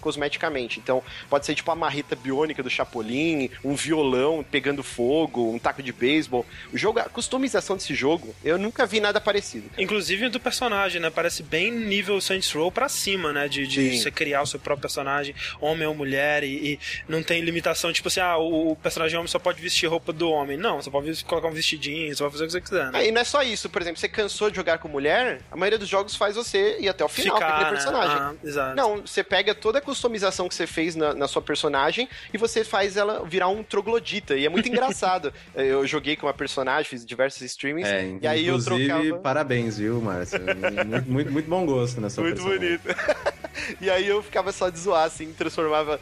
Então, 0.79 1.03
pode 1.29 1.45
ser 1.45 1.55
tipo 1.55 1.69
a 1.71 1.75
marreta 1.75 2.15
biônica 2.15 2.61
do 2.61 2.69
Chapolin, 2.69 3.49
um 3.63 3.75
violão 3.75 4.43
pegando 4.49 4.83
fogo, 4.83 5.51
um 5.51 5.59
taco 5.59 5.81
de 5.81 5.91
beisebol. 5.91 6.45
O 6.73 6.77
jogo, 6.77 6.99
a 6.99 7.03
customização 7.05 7.75
desse 7.75 7.93
jogo, 7.93 8.35
eu 8.43 8.57
nunca 8.57 8.85
vi 8.85 8.99
nada 8.99 9.19
parecido. 9.21 9.69
Inclusive 9.77 10.29
do 10.29 10.39
personagem, 10.39 11.01
né? 11.01 11.09
Parece 11.09 11.43
bem 11.43 11.71
nível 11.71 12.19
Saints 12.21 12.51
Row 12.51 12.71
pra 12.71 12.89
cima, 12.89 13.31
né? 13.31 13.47
De, 13.47 13.67
de 13.67 13.97
você 13.97 14.11
criar 14.11 14.41
o 14.41 14.47
seu 14.47 14.59
próprio 14.59 14.81
personagem, 14.81 15.35
homem 15.59 15.87
ou 15.87 15.95
mulher, 15.95 16.43
e, 16.43 16.73
e 16.73 16.79
não 17.07 17.21
tem 17.23 17.41
limitação, 17.41 17.91
tipo 17.91 18.07
assim, 18.07 18.19
ah, 18.19 18.37
o, 18.37 18.71
o 18.71 18.75
personagem 18.75 19.17
homem 19.17 19.27
só 19.27 19.39
pode 19.39 19.61
vestir 19.61 19.87
roupa 19.87 20.11
do 20.11 20.29
homem. 20.29 20.57
Não, 20.57 20.81
você 20.81 20.89
pode 20.89 21.23
colocar 21.25 21.47
um 21.47 21.51
vestidinho, 21.51 22.15
você 22.15 22.23
pode 22.23 22.33
fazer 22.33 22.43
o 22.43 22.47
que 22.47 22.53
você 22.53 22.61
quiser, 22.61 22.85
né? 22.85 22.91
Ah, 22.93 23.03
e 23.03 23.11
não 23.11 23.21
é 23.21 23.23
só 23.23 23.43
isso, 23.43 23.69
por 23.69 23.81
exemplo, 23.81 23.99
você 23.99 24.07
cansou 24.07 24.49
de 24.49 24.55
jogar 24.55 24.77
com 24.77 24.87
mulher, 24.87 25.41
a 25.51 25.55
maioria 25.55 25.79
dos 25.79 25.89
jogos 25.89 26.15
faz 26.15 26.35
você 26.35 26.77
ir 26.79 26.89
até 26.89 27.03
o 27.03 27.09
final 27.09 27.37
com 27.37 27.43
aquele 27.43 27.63
né? 27.63 27.69
personagem. 27.71 28.17
Ah, 28.17 28.33
exato. 28.43 28.75
Não, 28.75 29.01
você 29.01 29.23
pega 29.23 29.53
toda 29.53 29.79
a 29.79 29.81
customização 29.81 30.14
que 30.49 30.55
você 30.55 30.67
fez 30.67 30.95
na, 30.95 31.13
na 31.13 31.27
sua 31.27 31.41
personagem 31.41 32.07
e 32.33 32.37
você 32.37 32.63
faz 32.63 32.97
ela 32.97 33.25
virar 33.25 33.47
um 33.49 33.63
troglodita. 33.63 34.35
E 34.35 34.45
é 34.45 34.49
muito 34.49 34.67
engraçado. 34.69 35.33
Eu 35.55 35.85
joguei 35.87 36.15
com 36.15 36.27
uma 36.27 36.33
personagem, 36.33 36.89
fiz 36.89 37.05
diversos 37.05 37.41
streamings. 37.41 37.87
É, 37.89 38.17
e 38.21 38.27
aí 38.27 38.47
eu 38.47 38.63
trocava. 38.63 39.17
parabéns, 39.19 39.77
viu, 39.77 40.01
Márcio? 40.01 40.39
muito, 40.87 41.11
muito, 41.11 41.31
muito 41.31 41.49
bom 41.49 41.65
gosto 41.65 42.01
nessa 42.01 42.21
Muito 42.21 42.35
personagem. 42.43 42.77
bonito. 42.77 42.95
e 43.81 43.89
aí 43.89 44.07
eu 44.07 44.21
ficava 44.21 44.51
só 44.51 44.69
de 44.69 44.79
zoar, 44.79 45.05
assim, 45.05 45.31
transformava 45.33 45.99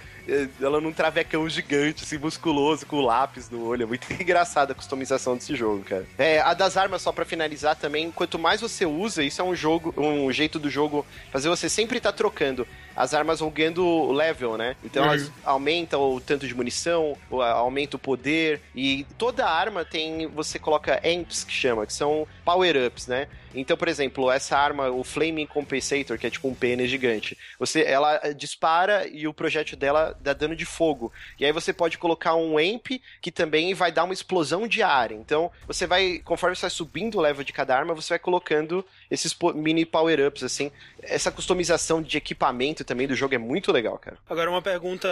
ela 0.62 0.80
num 0.80 0.94
travecão 0.94 1.48
gigante, 1.48 2.04
assim, 2.04 2.18
musculoso, 2.18 2.86
com 2.86 3.02
lápis 3.02 3.50
no 3.50 3.66
olho. 3.66 3.84
É 3.84 3.86
muito 3.86 4.12
engraçada 4.14 4.72
a 4.72 4.76
customização 4.76 5.36
desse 5.36 5.56
jogo, 5.56 5.84
cara. 5.84 6.06
É, 6.18 6.40
a 6.40 6.54
das 6.54 6.78
armas, 6.78 7.02
só 7.02 7.12
pra 7.12 7.26
finalizar 7.26 7.76
também, 7.76 8.12
quanto 8.12 8.40
mais 8.40 8.62
você 8.62 8.86
usa, 8.86 9.24
isso 9.24 9.42
é 9.42 9.44
um 9.44 9.56
jogo, 9.56 9.94
um 9.98 10.32
jeito 10.32 10.60
do 10.60 10.70
jogo 10.70 11.06
fazer 11.32 11.50
você 11.50 11.70
sempre 11.70 11.98
estar 11.98 12.12
trocando. 12.12 12.68
As 12.96 13.14
armas 13.14 13.40
vão 13.40 13.50
ganhando 13.50 14.12
level, 14.12 14.56
né? 14.56 14.76
Então 14.84 15.04
elas 15.04 15.32
aumentam 15.44 16.00
o 16.00 16.22
tanto 16.22 16.48
de 16.48 16.54
munição, 16.54 17.18
aumenta 17.32 17.96
o 17.96 18.00
poder. 18.00 18.62
E 18.76 19.06
toda 19.18 19.50
arma 19.50 19.84
tem. 19.84 20.28
Você 20.28 20.60
coloca 20.60 21.02
amps 21.04 21.44
que 21.44 21.52
chama, 21.52 21.88
que 21.88 21.94
são 21.94 22.28
power-ups, 22.46 23.08
né? 23.08 23.28
Então, 23.54 23.78
por 23.78 23.88
exemplo, 23.88 24.32
essa 24.32 24.58
arma, 24.58 24.90
o 24.90 25.04
Flaming 25.04 25.46
Compensator, 25.46 26.18
que 26.18 26.28
é 26.28 26.30
tipo 26.30 26.48
um 26.48 26.56
pênis 26.56 26.90
gigante, 26.90 27.38
você, 27.60 27.84
ela 27.84 28.20
eh, 28.24 28.34
dispara 28.34 29.08
e 29.08 29.28
o 29.28 29.34
projétil 29.34 29.78
dela 29.78 30.18
dá 30.22 30.34
dano 30.34 30.56
de 30.56 30.66
fogo. 30.66 31.12
E 31.40 31.46
aí 31.46 31.52
você 31.52 31.72
pode 31.74 31.98
colocar 31.98 32.36
um 32.36 32.58
amp 32.58 32.88
que 33.22 33.32
também 33.32 33.74
vai 33.74 33.92
dar 33.92 34.04
uma 34.04 34.14
explosão 34.14 34.68
de 34.68 34.82
ar. 34.82 35.12
Então, 35.12 35.52
você 35.68 35.86
vai, 35.86 36.20
conforme 36.24 36.56
você 36.56 36.62
vai 36.62 36.70
subindo 36.70 37.18
o 37.18 37.22
level 37.22 37.44
de 37.44 37.54
cada 37.54 37.78
arma, 37.78 37.94
você 37.94 38.10
vai 38.10 38.20
colocando 38.20 38.86
esses 39.10 39.36
mini 39.56 39.86
power-ups, 39.86 40.44
assim. 40.44 40.72
Essa 41.02 41.32
customização 41.32 42.02
de 42.02 42.18
equipamento 42.18 42.84
também 42.84 43.08
do 43.08 43.16
jogo 43.16 43.36
é 43.36 43.38
muito 43.38 43.72
legal, 43.72 43.98
cara. 43.98 44.18
Agora, 44.30 44.50
uma 44.50 44.62
pergunta 44.62 45.08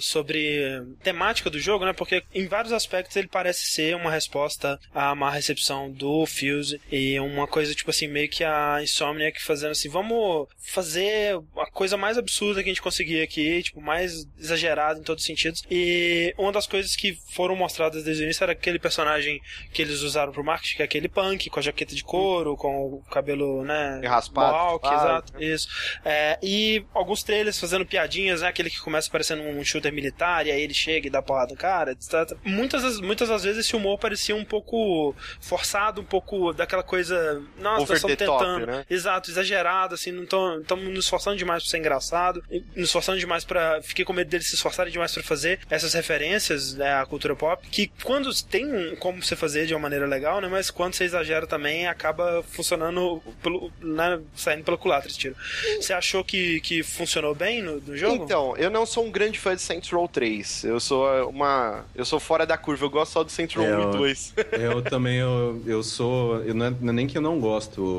sobre 0.00 0.82
temática 1.02 1.50
do 1.50 1.58
jogo, 1.58 1.84
né? 1.84 1.92
Porque 1.92 2.22
em 2.32 2.46
vários 2.46 2.72
aspectos 2.72 3.16
ele 3.16 3.28
parece 3.28 3.66
ser 3.66 3.96
uma 3.96 4.10
resposta 4.10 4.78
à 4.94 5.14
má 5.14 5.30
recepção 5.30 5.90
do 5.90 6.24
Fuse 6.26 6.80
e 6.90 7.18
uma 7.18 7.46
coisa, 7.46 7.73
tipo 7.74 7.90
assim, 7.90 8.06
meio 8.06 8.28
que 8.28 8.44
a 8.44 8.82
Insomniac 8.82 9.42
fazendo 9.42 9.72
assim, 9.72 9.88
vamos 9.88 10.48
fazer 10.58 11.40
a 11.56 11.66
coisa 11.70 11.96
mais 11.96 12.18
absurda 12.18 12.62
que 12.62 12.68
a 12.68 12.72
gente 12.72 12.82
conseguir 12.82 13.22
aqui, 13.22 13.62
tipo, 13.62 13.80
mais 13.80 14.26
exagerada 14.38 14.98
em 14.98 15.02
todos 15.02 15.22
os 15.22 15.26
sentidos. 15.26 15.62
E 15.70 16.34
uma 16.38 16.52
das 16.52 16.66
coisas 16.66 16.96
que 16.96 17.18
foram 17.32 17.56
mostradas 17.56 18.04
desde 18.04 18.22
o 18.22 18.24
início 18.24 18.42
era 18.42 18.52
aquele 18.52 18.78
personagem 18.78 19.40
que 19.72 19.82
eles 19.82 20.00
usaram 20.00 20.32
pro 20.32 20.44
marketing, 20.44 20.76
que 20.76 20.82
é 20.82 20.84
aquele 20.84 21.08
punk, 21.08 21.50
com 21.50 21.58
a 21.58 21.62
jaqueta 21.62 21.94
de 21.94 22.04
couro, 22.04 22.56
com 22.56 22.94
o 22.94 23.02
cabelo, 23.10 23.64
né? 23.64 24.00
E 24.02 24.06
raspado. 24.06 24.80
Ah, 24.82 24.94
exato, 24.94 25.42
isso. 25.42 25.68
É, 26.04 26.38
e 26.42 26.84
alguns 26.92 27.22
trailers 27.22 27.58
fazendo 27.58 27.86
piadinhas, 27.86 28.42
né? 28.42 28.48
Aquele 28.48 28.70
que 28.70 28.80
começa 28.80 29.10
parecendo 29.10 29.42
um 29.42 29.64
shooter 29.64 29.92
militar, 29.92 30.46
e 30.46 30.50
aí 30.50 30.62
ele 30.62 30.74
chega 30.74 31.06
e 31.06 31.10
dá 31.10 31.22
porrada 31.22 31.52
no 31.52 31.58
cara, 31.58 31.92
etc. 31.92 32.36
Muitas, 32.44 33.00
muitas 33.00 33.28
das 33.28 33.44
vezes 33.44 33.66
esse 33.66 33.76
humor 33.76 33.98
parecia 33.98 34.34
um 34.34 34.44
pouco 34.44 35.14
forçado, 35.40 36.00
um 36.00 36.04
pouco 36.04 36.52
daquela 36.52 36.82
coisa. 36.82 37.42
Nossa, 37.64 37.82
Over 37.82 37.88
nós 37.88 37.96
estamos 37.98 38.16
the 38.16 38.24
top, 38.26 38.44
tentando. 38.44 38.66
né? 38.66 38.84
Exato, 38.88 39.30
exagerado, 39.30 39.94
assim, 39.94 40.12
não 40.12 40.22
estamos 40.60 40.84
nos 40.84 41.04
esforçando 41.04 41.36
demais 41.36 41.62
pra 41.62 41.70
ser 41.70 41.78
engraçado, 41.78 42.42
e 42.50 42.60
nos 42.76 42.86
esforçando 42.88 43.18
demais 43.18 43.44
pra. 43.44 43.80
Fiquei 43.82 44.04
com 44.04 44.12
medo 44.12 44.28
deles 44.28 44.46
se 44.48 44.54
esforçarem 44.54 44.92
demais 44.92 45.12
pra 45.12 45.22
fazer 45.22 45.58
essas 45.70 45.92
referências 45.94 46.74
né, 46.74 46.94
à 46.94 47.06
cultura 47.06 47.34
pop, 47.34 47.66
que 47.68 47.90
quando 48.02 48.30
tem 48.44 48.94
como 48.96 49.22
você 49.22 49.34
fazer 49.34 49.66
de 49.66 49.74
uma 49.74 49.80
maneira 49.80 50.06
legal, 50.06 50.40
né? 50.40 50.48
Mas 50.48 50.70
quando 50.70 50.94
você 50.94 51.04
exagera 51.04 51.46
também, 51.46 51.86
acaba 51.86 52.42
funcionando 52.50 53.22
pelo, 53.42 53.72
né, 53.80 54.20
saindo 54.36 54.64
pelo 54.64 54.78
culatra 54.78 55.08
esse 55.08 55.18
tiro. 55.18 55.34
Você 55.80 55.92
achou 55.92 56.22
que, 56.24 56.60
que 56.60 56.82
funcionou 56.82 57.34
bem 57.34 57.62
no, 57.62 57.80
no 57.80 57.96
jogo? 57.96 58.24
Então, 58.24 58.56
eu 58.56 58.70
não 58.70 58.84
sou 58.86 59.04
um 59.06 59.10
grande 59.10 59.38
fã 59.38 59.54
de 59.54 59.62
Saints 59.62 59.90
Row 59.90 60.06
3. 60.08 60.64
Eu 60.64 60.78
sou 60.80 61.06
uma. 61.28 61.84
Eu 61.94 62.04
sou 62.04 62.20
fora 62.20 62.46
da 62.46 62.56
curva, 62.56 62.84
eu 62.84 62.90
gosto 62.90 63.12
só 63.12 63.22
do 63.24 63.30
Saints 63.30 63.56
Row 63.56 63.64
É, 63.64 63.76
1 63.76 63.80
e 63.80 63.82
eu- 63.84 63.90
2. 63.92 64.34
Eu 64.52 64.82
também, 64.82 65.16
eu, 65.18 65.62
eu 65.66 65.82
sou. 65.82 66.42
Eu 66.44 66.54
não, 66.54 66.66
é, 66.66 66.70
não 66.80 66.88
é 66.90 66.92
nem 66.92 67.06
que 67.06 67.16
eu 67.18 67.22
não 67.22 67.38
gosto, 67.40 67.53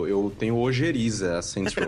eu 0.07 0.33
tenho 0.37 0.57
ojeriza 0.57 1.37
a 1.37 1.41
Saints 1.41 1.73
Row. 1.73 1.85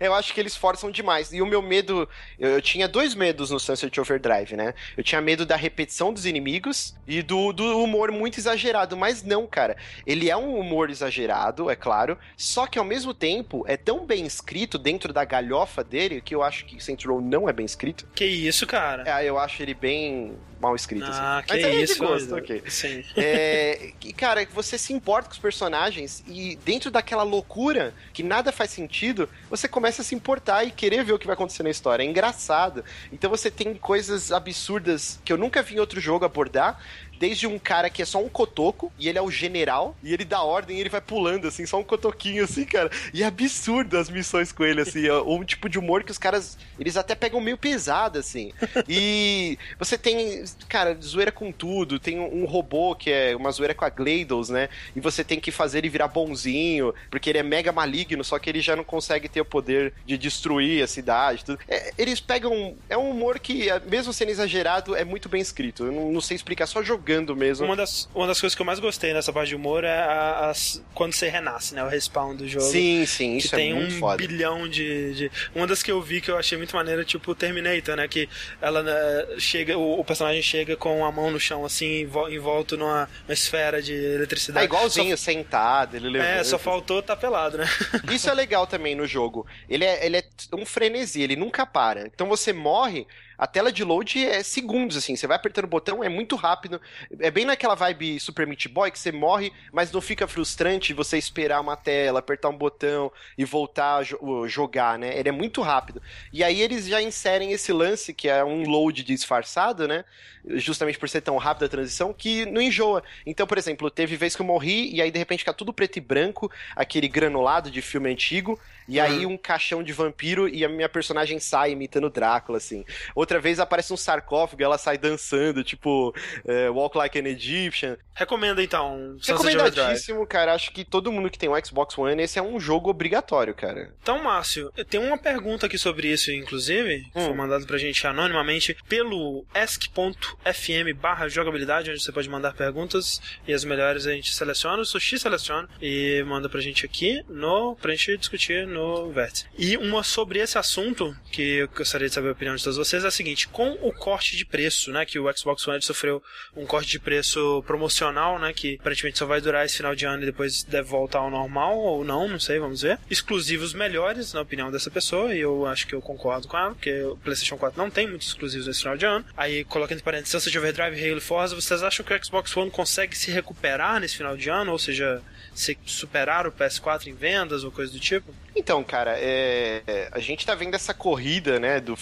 Eu 0.00 0.14
acho 0.14 0.32
que 0.32 0.40
eles 0.40 0.56
forçam 0.56 0.90
demais. 0.90 1.32
E 1.32 1.40
o 1.40 1.46
meu 1.46 1.62
medo. 1.62 2.08
Eu, 2.38 2.50
eu 2.50 2.62
tinha 2.62 2.88
dois 2.88 3.14
medos 3.14 3.50
no 3.50 3.60
Sunset 3.60 4.00
Overdrive, 4.00 4.56
né? 4.56 4.74
Eu 4.96 5.04
tinha 5.04 5.20
medo 5.20 5.44
da 5.46 5.56
repetição 5.56 6.12
dos 6.12 6.26
inimigos 6.26 6.94
e 7.06 7.22
do, 7.22 7.52
do 7.52 7.78
humor 7.82 8.10
muito 8.10 8.38
exagerado. 8.38 8.96
Mas 8.96 9.22
não, 9.22 9.46
cara. 9.46 9.76
Ele 10.06 10.30
é 10.30 10.36
um 10.36 10.58
humor 10.58 10.90
exagerado, 10.90 11.70
é 11.70 11.76
claro. 11.76 12.18
Só 12.36 12.66
que 12.66 12.78
ao 12.78 12.84
mesmo 12.84 13.14
tempo 13.14 13.64
é 13.66 13.76
tão 13.76 14.06
bem 14.06 14.26
escrito 14.26 14.78
dentro 14.78 15.12
da 15.12 15.24
galhofa 15.24 15.84
dele 15.84 16.20
que 16.20 16.34
eu 16.34 16.42
acho 16.42 16.64
que 16.64 16.82
Saints 16.82 17.04
Row 17.04 17.20
não 17.20 17.48
é 17.48 17.52
bem 17.52 17.66
escrito. 17.66 18.06
Que 18.14 18.24
isso, 18.24 18.66
cara? 18.66 19.04
É, 19.06 19.28
eu 19.28 19.38
acho 19.38 19.62
ele 19.62 19.74
bem 19.74 20.36
mal 20.64 20.74
escrito. 20.74 21.04
ah, 21.06 21.38
assim. 21.38 21.46
que 21.46 21.54
Mas 21.54 21.64
é 21.64 21.82
isso, 21.82 21.98
gosto, 21.98 22.34
ok. 22.34 22.62
Sim. 22.68 23.04
É, 23.16 23.92
que, 24.00 24.12
cara, 24.12 24.46
você 24.52 24.78
se 24.78 24.92
importa 24.92 25.28
com 25.28 25.34
os 25.34 25.38
personagens 25.38 26.24
e 26.26 26.56
dentro 26.64 26.90
daquela 26.90 27.22
loucura 27.22 27.94
que 28.12 28.22
nada 28.22 28.50
faz 28.50 28.70
sentido, 28.70 29.28
você 29.50 29.68
começa 29.68 30.02
a 30.02 30.04
se 30.04 30.14
importar 30.14 30.64
e 30.64 30.70
querer 30.70 31.04
ver 31.04 31.12
o 31.12 31.18
que 31.18 31.26
vai 31.26 31.34
acontecer 31.34 31.62
na 31.62 31.70
história. 31.70 32.02
É 32.02 32.06
engraçado. 32.06 32.84
Então 33.12 33.30
você 33.30 33.50
tem 33.50 33.74
coisas 33.74 34.32
absurdas 34.32 35.20
que 35.24 35.32
eu 35.32 35.36
nunca 35.36 35.62
vi 35.62 35.76
em 35.76 35.80
outro 35.80 36.00
jogo 36.00 36.24
abordar 36.24 36.80
desde 37.18 37.46
um 37.46 37.58
cara 37.58 37.88
que 37.88 38.02
é 38.02 38.04
só 38.04 38.22
um 38.22 38.28
cotoco, 38.28 38.92
e 38.98 39.08
ele 39.08 39.18
é 39.18 39.22
o 39.22 39.30
general, 39.30 39.96
e 40.02 40.12
ele 40.12 40.24
dá 40.24 40.42
ordem 40.42 40.76
e 40.76 40.80
ele 40.80 40.88
vai 40.88 41.00
pulando, 41.00 41.48
assim, 41.48 41.66
só 41.66 41.78
um 41.78 41.84
cotoquinho, 41.84 42.44
assim, 42.44 42.64
cara. 42.64 42.90
E 43.12 43.22
é 43.22 43.26
absurdo 43.26 43.96
as 43.96 44.10
missões 44.10 44.52
com 44.52 44.64
ele, 44.64 44.80
assim, 44.80 45.06
é 45.06 45.14
um 45.14 45.44
tipo 45.44 45.68
de 45.68 45.78
humor 45.78 46.02
que 46.02 46.10
os 46.10 46.18
caras, 46.18 46.58
eles 46.78 46.96
até 46.96 47.14
pegam 47.14 47.40
meio 47.40 47.56
pesado, 47.56 48.18
assim. 48.18 48.52
E 48.88 49.58
você 49.78 49.96
tem, 49.96 50.44
cara, 50.68 50.96
zoeira 51.00 51.32
com 51.32 51.52
tudo, 51.52 51.98
tem 51.98 52.18
um 52.18 52.44
robô 52.44 52.94
que 52.94 53.10
é 53.10 53.36
uma 53.36 53.50
zoeira 53.50 53.74
com 53.74 53.84
a 53.84 53.90
GLaDOS, 53.90 54.48
né? 54.50 54.68
E 54.94 55.00
você 55.00 55.22
tem 55.24 55.40
que 55.40 55.50
fazer 55.50 55.78
ele 55.78 55.88
virar 55.88 56.08
bonzinho, 56.08 56.94
porque 57.10 57.30
ele 57.30 57.38
é 57.38 57.42
mega 57.42 57.72
maligno, 57.72 58.24
só 58.24 58.38
que 58.38 58.50
ele 58.50 58.60
já 58.60 58.76
não 58.76 58.84
consegue 58.84 59.28
ter 59.28 59.40
o 59.40 59.44
poder 59.44 59.92
de 60.04 60.18
destruir 60.18 60.82
a 60.82 60.86
cidade, 60.86 61.44
tudo. 61.44 61.58
É, 61.68 61.92
eles 61.96 62.20
pegam, 62.20 62.76
é 62.88 62.96
um 62.96 63.10
humor 63.10 63.38
que, 63.38 63.68
mesmo 63.88 64.12
sendo 64.12 64.30
exagerado, 64.30 64.94
é 64.96 65.04
muito 65.04 65.28
bem 65.28 65.40
escrito. 65.40 65.84
Eu 65.84 65.92
não, 65.92 66.12
não 66.12 66.20
sei 66.20 66.34
explicar, 66.34 66.66
só 66.66 66.82
jogando 66.82 67.03
jogando 67.04 67.36
mesmo. 67.36 67.66
Uma 67.66 67.76
das, 67.76 68.08
uma 68.14 68.26
das 68.26 68.40
coisas 68.40 68.54
que 68.54 68.62
eu 68.62 68.66
mais 68.66 68.78
gostei 68.78 69.12
nessa 69.12 69.32
parte 69.32 69.48
de 69.50 69.56
humor 69.56 69.84
é 69.84 70.00
as, 70.48 70.82
quando 70.94 71.12
você 71.12 71.28
renasce, 71.28 71.74
né? 71.74 71.84
O 71.84 71.88
respawn 71.88 72.34
do 72.34 72.48
jogo. 72.48 72.64
Sim, 72.64 73.04
sim, 73.04 73.36
isso 73.36 73.50
que 73.50 73.54
é 73.54 73.58
tem 73.58 73.74
muito 73.74 73.96
um 73.96 73.98
foda. 73.98 74.16
bilhão 74.16 74.66
de, 74.66 75.14
de, 75.14 75.30
Uma 75.54 75.66
das 75.66 75.82
que 75.82 75.92
eu 75.92 76.00
vi 76.00 76.20
que 76.20 76.30
eu 76.30 76.38
achei 76.38 76.56
muito 76.56 76.74
maneira, 76.74 77.04
tipo 77.04 77.32
o 77.32 77.34
Terminator, 77.34 77.96
né? 77.96 78.08
Que 78.08 78.28
ela 78.60 78.82
né, 78.82 79.26
chega, 79.38 79.76
o, 79.76 80.00
o, 80.00 80.04
personagem 80.04 80.42
chega 80.42 80.76
com 80.76 81.04
a 81.04 81.12
mão 81.12 81.30
no 81.30 81.38
chão, 81.38 81.64
assim, 81.64 82.08
envolto 82.30 82.76
numa 82.76 83.08
esfera 83.28 83.82
de 83.82 83.92
eletricidade. 83.92 84.64
É 84.64 84.66
igualzinho, 84.66 85.16
só, 85.16 85.24
sentado, 85.24 85.96
ele 85.96 86.08
levanta. 86.08 86.30
É, 86.30 86.44
só 86.44 86.58
faltou 86.58 87.02
tá 87.02 87.14
pelado, 87.14 87.58
né? 87.58 87.66
Isso 88.10 88.30
é 88.30 88.34
legal 88.34 88.66
também 88.66 88.94
no 88.94 89.06
jogo. 89.06 89.46
Ele 89.68 89.84
é, 89.84 90.06
ele 90.06 90.16
é 90.16 90.24
um 90.54 90.64
frenesi, 90.64 91.20
ele 91.20 91.36
nunca 91.36 91.66
para. 91.66 92.06
Então 92.06 92.28
você 92.28 92.52
morre, 92.52 93.06
a 93.36 93.46
tela 93.46 93.72
de 93.72 93.82
load 93.82 94.24
é 94.24 94.42
segundos, 94.42 94.96
assim. 94.96 95.16
Você 95.16 95.26
vai 95.26 95.36
apertando 95.36 95.64
o 95.64 95.68
botão, 95.68 96.02
é 96.02 96.08
muito 96.08 96.36
rápido. 96.36 96.80
É 97.18 97.30
bem 97.30 97.44
naquela 97.44 97.74
vibe 97.74 98.20
Super 98.20 98.46
Meat 98.46 98.68
Boy 98.68 98.90
que 98.90 98.98
você 98.98 99.12
morre, 99.12 99.52
mas 99.72 99.90
não 99.92 100.00
fica 100.00 100.26
frustrante 100.26 100.92
você 100.92 101.18
esperar 101.18 101.60
uma 101.60 101.76
tela, 101.76 102.20
apertar 102.20 102.48
um 102.48 102.56
botão 102.56 103.10
e 103.36 103.44
voltar 103.44 103.96
a 103.96 104.02
jo 104.02 104.48
jogar, 104.48 104.98
né? 104.98 105.18
Ele 105.18 105.28
é 105.28 105.32
muito 105.32 105.60
rápido. 105.62 106.00
E 106.32 106.42
aí 106.44 106.60
eles 106.60 106.86
já 106.86 107.00
inserem 107.00 107.52
esse 107.52 107.72
lance, 107.72 108.12
que 108.12 108.28
é 108.28 108.44
um 108.44 108.68
load 108.68 109.02
disfarçado, 109.02 109.88
né? 109.88 110.04
Justamente 110.46 110.98
por 110.98 111.08
ser 111.08 111.22
tão 111.22 111.36
rápida 111.38 111.66
a 111.66 111.68
transição, 111.68 112.12
que 112.12 112.44
não 112.46 112.60
enjoa. 112.60 113.02
Então, 113.24 113.46
por 113.46 113.56
exemplo, 113.56 113.90
teve 113.90 114.16
vez 114.16 114.36
que 114.36 114.42
eu 114.42 114.46
morri 114.46 114.94
e 114.94 115.00
aí 115.00 115.10
de 115.10 115.18
repente 115.18 115.40
fica 115.40 115.54
tudo 115.54 115.72
preto 115.72 115.96
e 115.96 116.00
branco, 116.00 116.50
aquele 116.76 117.08
granulado 117.08 117.70
de 117.70 117.80
filme 117.80 118.10
antigo, 118.10 118.58
e 118.86 118.98
uhum. 118.98 119.04
aí 119.04 119.26
um 119.26 119.36
caixão 119.36 119.82
de 119.82 119.92
vampiro 119.92 120.48
e 120.48 120.64
a 120.64 120.68
minha 120.68 120.88
personagem 120.88 121.38
sai 121.38 121.72
imitando 121.72 122.10
Drácula, 122.10 122.58
assim. 122.58 122.84
Outra 123.24 123.40
vez 123.40 123.58
aparece 123.58 123.90
um 123.90 123.96
sarcófago 123.96 124.60
e 124.60 124.64
ela 124.64 124.76
sai 124.76 124.98
dançando, 124.98 125.64
tipo, 125.64 126.14
é, 126.46 126.68
Walk 126.68 126.98
Like 126.98 127.18
an 127.18 127.26
Egyptian. 127.26 127.96
Recomenda 128.12 128.62
então. 128.62 129.16
Recomendadíssimo, 129.26 130.26
cara. 130.26 130.52
Acho 130.52 130.70
que 130.70 130.84
todo 130.84 131.10
mundo 131.10 131.30
que 131.30 131.38
tem 131.38 131.48
um 131.48 131.64
Xbox 131.64 131.96
One, 131.96 132.22
esse 132.22 132.38
é 132.38 132.42
um 132.42 132.60
jogo 132.60 132.90
obrigatório, 132.90 133.54
cara. 133.54 133.94
Então, 134.02 134.22
Márcio, 134.22 134.70
eu 134.76 134.84
tenho 134.84 135.04
uma 135.04 135.16
pergunta 135.16 135.64
aqui 135.64 135.78
sobre 135.78 136.08
isso, 136.08 136.30
inclusive, 136.30 137.06
hum. 137.14 137.24
foi 137.24 137.32
mandado 137.32 137.66
pra 137.66 137.78
gente 137.78 138.06
anonimamente 138.06 138.76
pelo 138.86 139.46
ask.fm 139.54 140.94
barra 141.00 141.26
jogabilidade, 141.26 141.90
onde 141.90 142.02
você 142.02 142.12
pode 142.12 142.28
mandar 142.28 142.52
perguntas 142.52 143.22
e 143.48 143.54
as 143.54 143.64
melhores 143.64 144.06
a 144.06 144.12
gente 144.12 144.34
seleciona, 144.34 144.82
o 144.82 144.84
Sushi 144.84 145.18
seleciona 145.18 145.66
e 145.80 146.22
manda 146.26 146.46
pra 146.46 146.60
gente 146.60 146.84
aqui 146.84 147.24
no, 147.26 147.74
pra 147.76 147.92
gente 147.92 148.18
discutir 148.18 148.66
no 148.66 149.10
Vértice. 149.10 149.46
E 149.56 149.78
uma 149.78 150.02
sobre 150.02 150.40
esse 150.40 150.58
assunto, 150.58 151.16
que 151.32 151.60
eu 151.60 151.68
gostaria 151.68 152.06
de 152.06 152.14
saber 152.14 152.28
a 152.28 152.32
opinião 152.32 152.54
de 152.54 152.62
todos 152.62 152.76
vocês, 152.76 153.02
é 153.02 153.08
seguinte: 153.14 153.48
com 153.48 153.72
o 153.82 153.92
corte 153.92 154.36
de 154.36 154.44
preço, 154.44 154.90
né, 154.92 155.04
que 155.04 155.18
o 155.18 155.36
Xbox 155.36 155.66
One 155.66 155.82
sofreu 155.82 156.22
um 156.56 156.66
corte 156.66 156.90
de 156.90 156.98
preço 156.98 157.62
promocional, 157.66 158.38
né, 158.38 158.52
que 158.52 158.76
aparentemente 158.80 159.18
só 159.18 159.26
vai 159.26 159.40
durar 159.40 159.64
esse 159.64 159.76
final 159.76 159.94
de 159.94 160.04
ano 160.04 160.22
e 160.22 160.26
depois 160.26 160.62
deve 160.62 160.88
voltar 160.88 161.20
ao 161.20 161.30
normal, 161.30 161.78
ou 161.78 162.04
não, 162.04 162.28
não 162.28 162.40
sei, 162.40 162.58
vamos 162.58 162.82
ver. 162.82 162.98
Exclusivos 163.10 163.72
melhores, 163.72 164.32
na 164.32 164.40
opinião 164.40 164.70
dessa 164.70 164.90
pessoa, 164.90 165.34
e 165.34 165.40
eu 165.40 165.66
acho 165.66 165.86
que 165.86 165.94
eu 165.94 166.00
concordo 166.00 166.48
com 166.48 166.56
ela, 166.56 166.70
porque 166.70 167.02
o 167.02 167.16
PlayStation 167.16 167.56
4 167.56 167.80
não 167.80 167.90
tem 167.90 168.08
muitos 168.08 168.28
exclusivos 168.28 168.66
nesse 168.66 168.80
final 168.80 168.96
de 168.96 169.06
ano. 169.06 169.24
Aí, 169.36 169.64
colocando 169.64 169.94
entre 169.94 170.04
parênteses, 170.04 170.30
Sunset 170.30 170.56
Overdrive, 170.58 171.10
Halo 171.10 171.20
Forza, 171.20 171.54
vocês 171.54 171.82
acham 171.82 172.04
que 172.04 172.12
o 172.12 172.24
Xbox 172.24 172.56
One 172.56 172.70
consegue 172.70 173.16
se 173.16 173.30
recuperar 173.30 174.00
nesse 174.00 174.16
final 174.16 174.36
de 174.36 174.50
ano, 174.50 174.72
ou 174.72 174.78
seja, 174.78 175.22
se 175.54 175.78
superar 175.86 176.46
o 176.46 176.52
PS4 176.52 177.06
em 177.06 177.14
vendas 177.14 177.64
ou 177.64 177.70
coisa 177.70 177.92
do 177.92 178.00
tipo? 178.00 178.34
Então, 178.56 178.82
cara, 178.84 179.14
é, 179.16 180.08
a 180.12 180.18
gente 180.18 180.44
tá 180.44 180.54
vendo 180.54 180.74
essa 180.74 180.94
corrida, 180.94 181.58
né, 181.58 181.80
do 181.80 181.96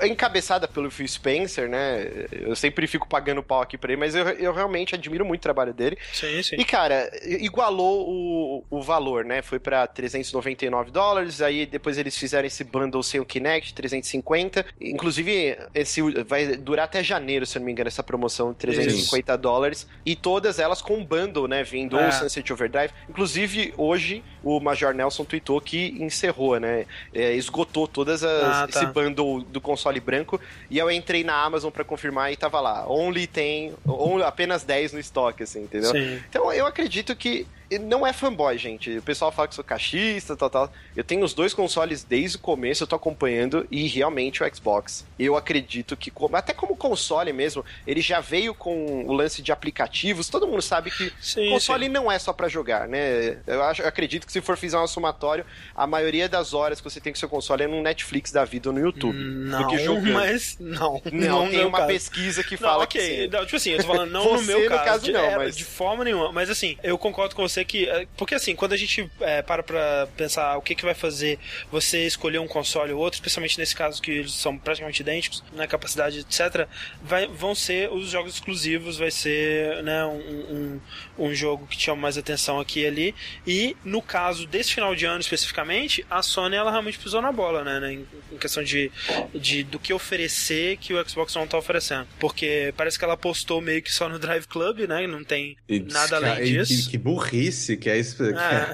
é 0.00 0.08
encabeçada 0.08 0.66
pelo 0.66 0.90
Phil 0.90 1.06
Spencer, 1.06 1.68
né? 1.68 2.26
Eu 2.32 2.56
sempre 2.56 2.86
fico 2.86 3.08
pagando 3.08 3.42
pau 3.42 3.60
aqui 3.60 3.78
pra 3.78 3.92
ele, 3.92 4.00
mas 4.00 4.14
eu, 4.14 4.26
eu 4.30 4.52
realmente 4.52 4.94
admiro 4.94 5.24
muito 5.24 5.40
o 5.40 5.42
trabalho 5.42 5.72
dele. 5.72 5.96
Sim, 6.12 6.42
sim. 6.42 6.56
E, 6.58 6.64
cara, 6.64 7.10
igualou 7.24 8.08
o, 8.08 8.64
o 8.70 8.82
valor, 8.82 9.24
né? 9.24 9.42
Foi 9.42 9.58
pra 9.58 9.86
399 9.86 10.90
dólares, 10.90 11.40
aí 11.40 11.66
depois 11.66 11.98
eles 11.98 12.16
fizeram 12.16 12.46
esse 12.46 12.64
bundle 12.64 13.02
sem 13.02 13.20
o 13.20 13.24
Kinect, 13.24 13.74
350. 13.74 14.66
Inclusive, 14.80 15.56
esse 15.74 16.02
vai 16.24 16.56
durar 16.56 16.86
até 16.86 17.02
janeiro, 17.02 17.46
se 17.46 17.56
eu 17.56 17.60
não 17.60 17.66
me 17.66 17.72
engano, 17.72 17.88
essa 17.88 18.02
promoção 18.02 18.52
de 18.52 18.58
350 18.58 19.32
Isso. 19.32 19.38
dólares. 19.40 19.86
E 20.04 20.16
todas 20.16 20.58
elas 20.58 20.82
com 20.82 21.04
bundle, 21.04 21.46
né? 21.46 21.62
Vindo 21.62 21.98
é. 21.98 22.08
o 22.08 22.12
Sunset 22.12 22.52
Overdrive. 22.52 22.92
Inclusive, 23.08 23.72
hoje, 23.76 24.24
o 24.46 24.60
Major 24.60 24.94
Nelson 24.94 25.24
tweetou 25.24 25.60
que 25.60 25.96
encerrou, 25.98 26.60
né? 26.60 26.86
É, 27.12 27.34
esgotou 27.34 27.88
todas 27.88 28.22
as, 28.22 28.42
ah, 28.44 28.68
tá. 28.70 28.78
esse 28.78 28.86
bundle 28.92 29.42
do 29.42 29.60
console 29.60 29.98
branco, 29.98 30.40
e 30.70 30.78
eu 30.78 30.88
entrei 30.88 31.24
na 31.24 31.34
Amazon 31.34 31.72
para 31.72 31.82
confirmar 31.82 32.32
e 32.32 32.36
tava 32.36 32.60
lá, 32.60 32.88
only 32.88 33.26
tem, 33.26 33.74
only, 33.84 34.22
apenas 34.22 34.62
10 34.62 34.92
no 34.92 35.00
estoque, 35.00 35.42
assim, 35.42 35.64
entendeu? 35.64 35.90
Sim. 35.90 36.22
Então 36.30 36.52
eu 36.52 36.64
acredito 36.64 37.16
que 37.16 37.44
não 37.80 38.06
é 38.06 38.12
fanboy, 38.12 38.56
gente. 38.56 38.98
O 38.98 39.02
pessoal 39.02 39.32
fala 39.32 39.48
que 39.48 39.54
sou 39.54 39.64
cachista, 39.64 40.36
tal, 40.36 40.50
tal. 40.50 40.72
Eu 40.94 41.02
tenho 41.02 41.24
os 41.24 41.34
dois 41.34 41.52
consoles 41.52 42.04
desde 42.04 42.36
o 42.36 42.40
começo, 42.40 42.82
eu 42.82 42.86
tô 42.86 42.96
acompanhando, 42.96 43.66
e 43.70 43.86
realmente 43.86 44.42
o 44.42 44.54
Xbox. 44.54 45.04
Eu 45.18 45.36
acredito 45.36 45.96
que, 45.96 46.12
até 46.32 46.52
como 46.52 46.76
console 46.76 47.32
mesmo, 47.32 47.64
ele 47.86 48.00
já 48.00 48.20
veio 48.20 48.54
com 48.54 49.04
o 49.06 49.12
lance 49.12 49.42
de 49.42 49.52
aplicativos. 49.52 50.28
Todo 50.28 50.46
mundo 50.46 50.62
sabe 50.62 50.90
que 50.90 51.12
sim, 51.20 51.50
console 51.50 51.86
sim. 51.86 51.92
não 51.92 52.10
é 52.10 52.18
só 52.18 52.32
para 52.32 52.48
jogar, 52.48 52.86
né? 52.86 53.38
Eu, 53.46 53.62
acho, 53.62 53.82
eu 53.82 53.88
acredito 53.88 54.26
que 54.26 54.32
se 54.32 54.40
for 54.40 54.56
fizer 54.56 54.78
um 54.78 54.86
somatório, 54.86 55.44
a 55.74 55.86
maioria 55.86 56.28
das 56.28 56.54
horas 56.54 56.80
que 56.80 56.84
você 56.88 57.00
tem 57.00 57.12
com 57.12 57.18
seu 57.18 57.28
console 57.28 57.64
é 57.64 57.66
no 57.66 57.82
Netflix 57.82 58.30
da 58.30 58.44
vida 58.44 58.68
ou 58.68 58.74
no 58.74 58.80
YouTube. 58.80 59.16
Não, 59.16 60.00
mas 60.12 60.56
não. 60.60 61.02
Não, 61.12 61.44
não 61.44 61.50
tem 61.50 61.64
uma 61.64 61.78
caso. 61.78 61.92
pesquisa 61.92 62.44
que 62.44 62.56
fala 62.56 62.78
não, 62.78 62.84
okay. 62.84 63.28
que. 63.28 63.36
Não, 63.36 63.44
tipo 63.44 63.56
assim, 63.56 63.70
eu 63.70 63.78
tô 63.78 63.86
falando 63.86 64.10
não 64.10 64.36
no 64.36 64.42
meu 64.42 64.68
caso, 64.68 64.84
caso 64.84 65.04
de, 65.04 65.12
não, 65.12 65.20
é, 65.20 65.36
mas... 65.36 65.56
de 65.56 65.64
forma 65.64 66.04
nenhuma. 66.04 66.32
Mas 66.32 66.50
assim, 66.50 66.76
eu 66.82 66.96
concordo 66.98 67.34
com 67.34 67.46
você 67.46 67.55
você 67.56 67.64
que. 67.64 67.88
É, 67.88 68.06
porque 68.16 68.34
assim, 68.34 68.54
quando 68.54 68.72
a 68.72 68.76
gente 68.76 69.10
é, 69.20 69.40
para 69.42 69.62
pra 69.62 70.08
pensar 70.16 70.56
o 70.56 70.62
que, 70.62 70.74
que 70.74 70.84
vai 70.84 70.94
fazer 70.94 71.38
você 71.70 72.06
escolher 72.06 72.38
um 72.38 72.46
console 72.46 72.92
ou 72.92 73.00
outro, 73.00 73.16
especialmente 73.16 73.58
nesse 73.58 73.74
caso 73.74 74.02
que 74.02 74.10
eles 74.10 74.32
são 74.32 74.58
praticamente 74.58 75.00
idênticos 75.00 75.42
na 75.52 75.58
né, 75.58 75.66
capacidade, 75.66 76.20
etc., 76.20 76.66
vai, 77.02 77.26
vão 77.26 77.54
ser 77.54 77.90
os 77.90 78.10
jogos 78.10 78.34
exclusivos, 78.34 78.98
vai 78.98 79.10
ser 79.10 79.82
né, 79.82 80.04
um, 80.04 80.80
um, 81.18 81.26
um 81.26 81.34
jogo 81.34 81.66
que 81.66 81.80
chama 81.80 82.02
mais 82.02 82.18
atenção 82.18 82.60
aqui 82.60 82.80
e 82.80 82.86
ali. 82.86 83.14
E 83.46 83.76
no 83.84 84.02
caso 84.02 84.46
desse 84.46 84.74
final 84.74 84.94
de 84.94 85.06
ano 85.06 85.20
especificamente, 85.20 86.04
a 86.10 86.22
Sony 86.22 86.56
ela 86.56 86.70
realmente 86.70 86.98
pisou 86.98 87.22
na 87.22 87.32
bola, 87.32 87.64
né? 87.64 87.80
né 87.80 87.92
em, 87.94 88.06
em, 88.32 88.38
questão 88.38 88.62
de, 88.62 88.90
de 89.34 89.62
do 89.62 89.78
que 89.78 89.92
oferecer 89.92 90.76
que 90.78 90.92
o 90.92 91.08
Xbox 91.08 91.34
não 91.34 91.46
tá 91.46 91.56
oferecendo. 91.56 92.06
Porque 92.18 92.74
parece 92.76 92.98
que 92.98 93.04
ela 93.04 93.16
postou 93.16 93.60
meio 93.60 93.82
que 93.82 93.92
só 93.92 94.08
no 94.08 94.18
Drive 94.18 94.46
Club, 94.46 94.80
né? 94.80 95.06
Não 95.06 95.24
tem 95.24 95.56
e, 95.68 95.80
nada 95.80 96.16
além 96.16 96.44
disso. 96.44 96.84
Que, 96.84 96.90
que 96.90 96.98
burrice 96.98 97.45
burrice 97.46 97.76
que 97.76 97.90
é, 97.90 97.98
é. 97.98 98.00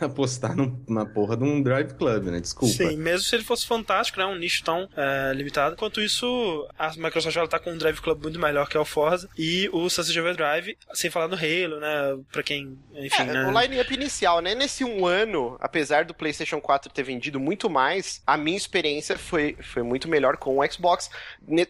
é 0.00 0.04
apostar 0.04 0.54
numa 0.56 1.06
porra 1.06 1.36
de 1.36 1.44
um 1.44 1.62
Drive 1.62 1.94
Club, 1.94 2.24
né? 2.24 2.40
Desculpa. 2.40 2.74
Sim, 2.74 2.96
mesmo 2.96 3.20
se 3.20 3.34
ele 3.34 3.44
fosse 3.44 3.66
fantástico, 3.66 4.18
né? 4.18 4.26
Um 4.26 4.36
nicho 4.36 4.64
tão 4.64 4.88
é, 4.96 5.32
limitado. 5.34 5.74
Enquanto 5.74 6.00
isso, 6.00 6.68
a 6.78 6.90
Microsoft 6.96 7.36
ela 7.36 7.48
tá 7.48 7.58
com 7.58 7.72
um 7.72 7.78
Drive 7.78 8.00
Club 8.00 8.22
muito 8.22 8.38
melhor 8.38 8.68
que 8.68 8.76
é 8.76 8.80
o 8.80 8.84
Forza 8.84 9.28
e 9.36 9.68
o 9.72 9.88
Sunset 9.88 10.18
Overdrive, 10.18 10.76
sem 10.92 11.10
falar 11.10 11.28
no 11.28 11.36
Halo, 11.36 11.80
né? 11.80 12.18
Pra 12.30 12.42
quem, 12.42 12.78
enfim, 12.94 13.22
é, 13.22 13.24
né? 13.24 13.46
O 13.46 13.60
line-up 13.60 13.92
inicial, 13.92 14.40
né? 14.40 14.54
Nesse 14.54 14.84
um 14.84 15.06
ano, 15.06 15.56
apesar 15.60 16.04
do 16.04 16.14
PlayStation 16.14 16.60
4 16.60 16.92
ter 16.92 17.02
vendido 17.02 17.38
muito 17.38 17.68
mais, 17.68 18.22
a 18.26 18.36
minha 18.36 18.56
experiência 18.56 19.18
foi, 19.18 19.56
foi 19.62 19.82
muito 19.82 20.08
melhor 20.08 20.36
com 20.36 20.58
o 20.58 20.70
Xbox, 20.70 21.10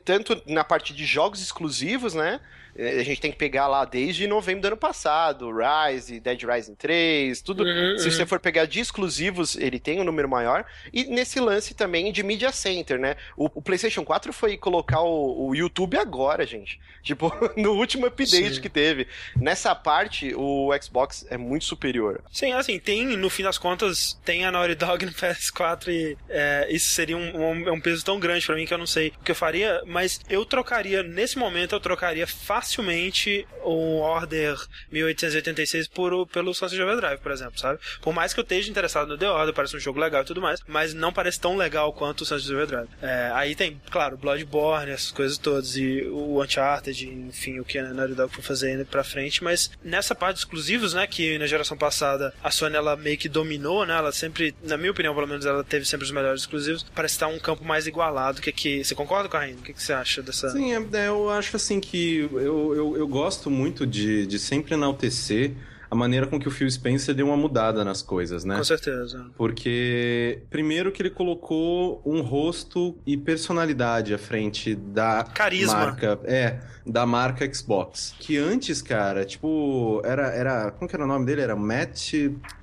tanto 0.05 0.41
na 0.47 0.65
parte 0.65 0.95
de 0.95 1.05
jogos 1.05 1.43
exclusivos, 1.43 2.15
né? 2.15 2.41
Eh, 2.77 3.01
a 3.01 3.03
gente 3.03 3.21
tem 3.21 3.31
que 3.31 3.39
pegar 3.39 3.67
lá 3.67 3.85
desde 3.85 4.27
novembro 4.27 4.63
do 4.63 4.67
ano 4.69 4.77
passado, 4.77 5.51
Rise, 5.51 6.21
Dead 6.21 6.43
Rising 6.43 6.75
3, 6.75 7.41
tudo. 7.43 7.65
Uhum, 7.65 7.99
Se 7.99 8.07
uhum. 8.07 8.11
você 8.11 8.27
for 8.27 8.41
pegar 8.41 8.67
de 8.67 8.81
exclusivos, 8.81 9.57
ele 9.57 9.79
tem 9.79 10.01
um 10.01 10.05
número 10.05 10.29
maior. 10.29 10.65
E 10.93 11.05
nesse 11.05 11.41
lance 11.41 11.75
também 11.75 12.13
de 12.13 12.23
Media 12.23 12.53
Center, 12.53 12.99
né? 12.99 13.17
O, 13.37 13.47
o 13.47 13.63
PlayStation 13.63 14.05
4 14.05 14.33
foi 14.33 14.57
colocar 14.57 15.01
o, 15.01 15.49
o 15.49 15.55
YouTube 15.55 15.97
agora, 15.97 16.47
gente. 16.47 16.81
Tipo, 17.03 17.33
no 17.57 17.73
último 17.73 18.07
update 18.07 18.55
Sim. 18.55 18.61
que 18.61 18.69
teve. 18.69 19.09
Nessa 19.37 19.75
parte, 19.75 20.33
o 20.37 20.71
Xbox 20.81 21.27
é 21.29 21.37
muito 21.37 21.65
superior. 21.65 22.23
Sim, 22.31 22.53
assim, 22.53 22.79
tem, 22.79 23.05
no 23.17 23.29
fim 23.29 23.43
das 23.43 23.59
contas, 23.59 24.17
tem 24.25 24.45
a 24.45 24.53
Naughty 24.53 24.77
Dog 24.77 25.05
no 25.05 25.11
PS4 25.13 25.89
e 25.89 26.17
é, 26.29 26.69
isso 26.71 26.91
seria 26.91 27.17
um, 27.17 27.37
um, 27.37 27.73
um 27.73 27.81
peso 27.81 28.05
tão 28.05 28.21
grande 28.21 28.47
pra 28.47 28.55
mim 28.55 28.65
que 28.65 28.73
eu 28.73 28.79
não 28.79 28.87
sei 28.87 29.09
o 29.09 29.25
que 29.25 29.33
eu 29.33 29.35
faria, 29.35 29.83
mas 29.85 30.21
eu 30.31 30.45
trocaria, 30.45 31.03
nesse 31.03 31.39
momento, 31.39 31.75
eu 31.75 31.81
trocaria 31.81 32.27
facilmente 32.63 33.47
o 33.65 33.99
Order 34.01 34.57
1886 34.91 35.89
por, 35.89 36.13
o- 36.13 36.27
pelo 36.27 36.55
Sunset 36.55 36.81
Overdrive, 36.81 37.19
por 37.21 37.33
exemplo, 37.33 37.59
sabe? 37.59 37.79
Por 38.01 38.13
mais 38.15 38.33
que 38.33 38.41
eu 38.41 38.43
esteja 38.43 38.71
interessado 38.71 39.09
no 39.09 39.19
The 39.19 39.29
Order, 39.29 39.55
parece 39.55 39.77
um 39.77 39.81
jogo 39.81 40.01
legal 40.01 40.23
e 40.23 40.25
tudo 40.25 40.41
mais, 40.41 40.61
mas 40.67 40.95
não 40.95 41.13
parece 41.13 41.41
tão 41.41 41.57
legal 41.57 41.93
quanto 41.93 42.23
o 42.23 42.25
Sunset 42.25 42.53
Overdrive. 42.53 42.89
É, 43.01 43.31
aí 43.35 43.55
tem, 43.55 43.81
claro, 43.91 44.17
Bloodborne, 44.17 44.91
essas 44.93 45.11
coisas 45.11 45.37
todas, 45.39 45.77
e 45.77 46.03
o 46.07 46.43
Uncharted, 46.43 47.09
enfim, 47.09 47.59
o 47.61 47.65
que 47.65 47.79
a 47.79 47.93
Naughty 47.93 48.15
Dog 48.15 48.33
for 48.35 48.43
fazer 48.43 48.75
indo 48.75 48.87
pra 48.87 49.05
frente, 49.05 49.43
mas 49.43 49.71
nessa 49.83 50.15
parte 50.15 50.37
de 50.37 50.41
exclusivos, 50.41 50.95
né, 50.95 51.07
que 51.07 51.39
na 51.39 51.47
geração 51.47 51.77
passada 51.77 52.33
a 52.43 52.51
Sony 52.51 52.77
ela 52.77 52.97
meio 52.97 53.19
que 53.19 53.29
dominou, 53.29 53.85
né, 53.87 53.95
ela 53.97 54.13
sempre, 54.13 54.55
na 54.63 54.77
minha 54.77 54.91
opinião, 54.91 55.15
pelo 55.15 55.27
menos, 55.27 55.45
ela 55.47 55.65
teve 55.65 55.85
sempre 55.85 56.05
os 56.05 56.11
melhores 56.13 56.43
exclusivos, 56.43 56.85
parece 56.95 57.15
estar 57.15 57.27
um 57.27 57.39
campo 57.39 57.65
mais 57.65 57.87
igualado, 57.87 58.41
que 58.41 58.53
que 58.53 58.85
você 58.85 58.95
concorda 58.95 59.29
Raine? 59.37 59.59
O 59.59 59.63
que, 59.63 59.73
que 59.73 59.83
você 59.83 59.93
acha 59.93 60.23
dessa... 60.23 60.51
Sim, 60.51 60.73
é- 60.75 60.83
é, 61.03 61.09
eu 61.09 61.31
acho 61.31 61.57
assim 61.57 61.81
que 61.81 62.29
eu, 62.33 62.52
eu, 62.75 62.97
eu 62.97 63.09
gosto 63.09 63.51
muito 63.51 63.87
de, 63.87 64.27
de 64.27 64.39
sempre 64.39 64.75
enaltecer 64.75 65.53
a 65.93 65.95
maneira 65.95 66.27
com 66.27 66.41
que 66.41 66.49
o 66.49 66.51
Phil 66.51 66.71
Spencer 66.71 67.15
deu 67.15 67.27
uma 67.27 67.37
mudada 67.37 67.85
nas 67.85 68.01
coisas, 68.01 68.47
né? 68.47 68.57
Com 68.57 68.65
certeza. 68.65 69.27
Porque, 69.37 70.39
primeiro, 70.49 70.91
que 70.91 71.03
ele 71.03 71.11
colocou 71.11 72.01
um 72.03 72.23
rosto 72.23 72.97
e 73.07 73.15
personalidade 73.15 74.15
à 74.15 74.17
frente 74.17 74.75
da 74.75 75.23
Carisma. 75.23 75.75
marca. 75.75 76.19
É, 76.25 76.61
da 76.87 77.05
marca 77.05 77.45
Xbox. 77.53 78.15
Que 78.19 78.39
antes, 78.39 78.81
cara, 78.81 79.27
tipo, 79.27 80.01
era. 80.03 80.29
era 80.29 80.71
como 80.71 80.89
que 80.89 80.97
era 80.97 81.05
o 81.05 81.07
nome 81.07 81.27
dele? 81.27 81.43
Era 81.43 81.55
Matt. 81.55 82.15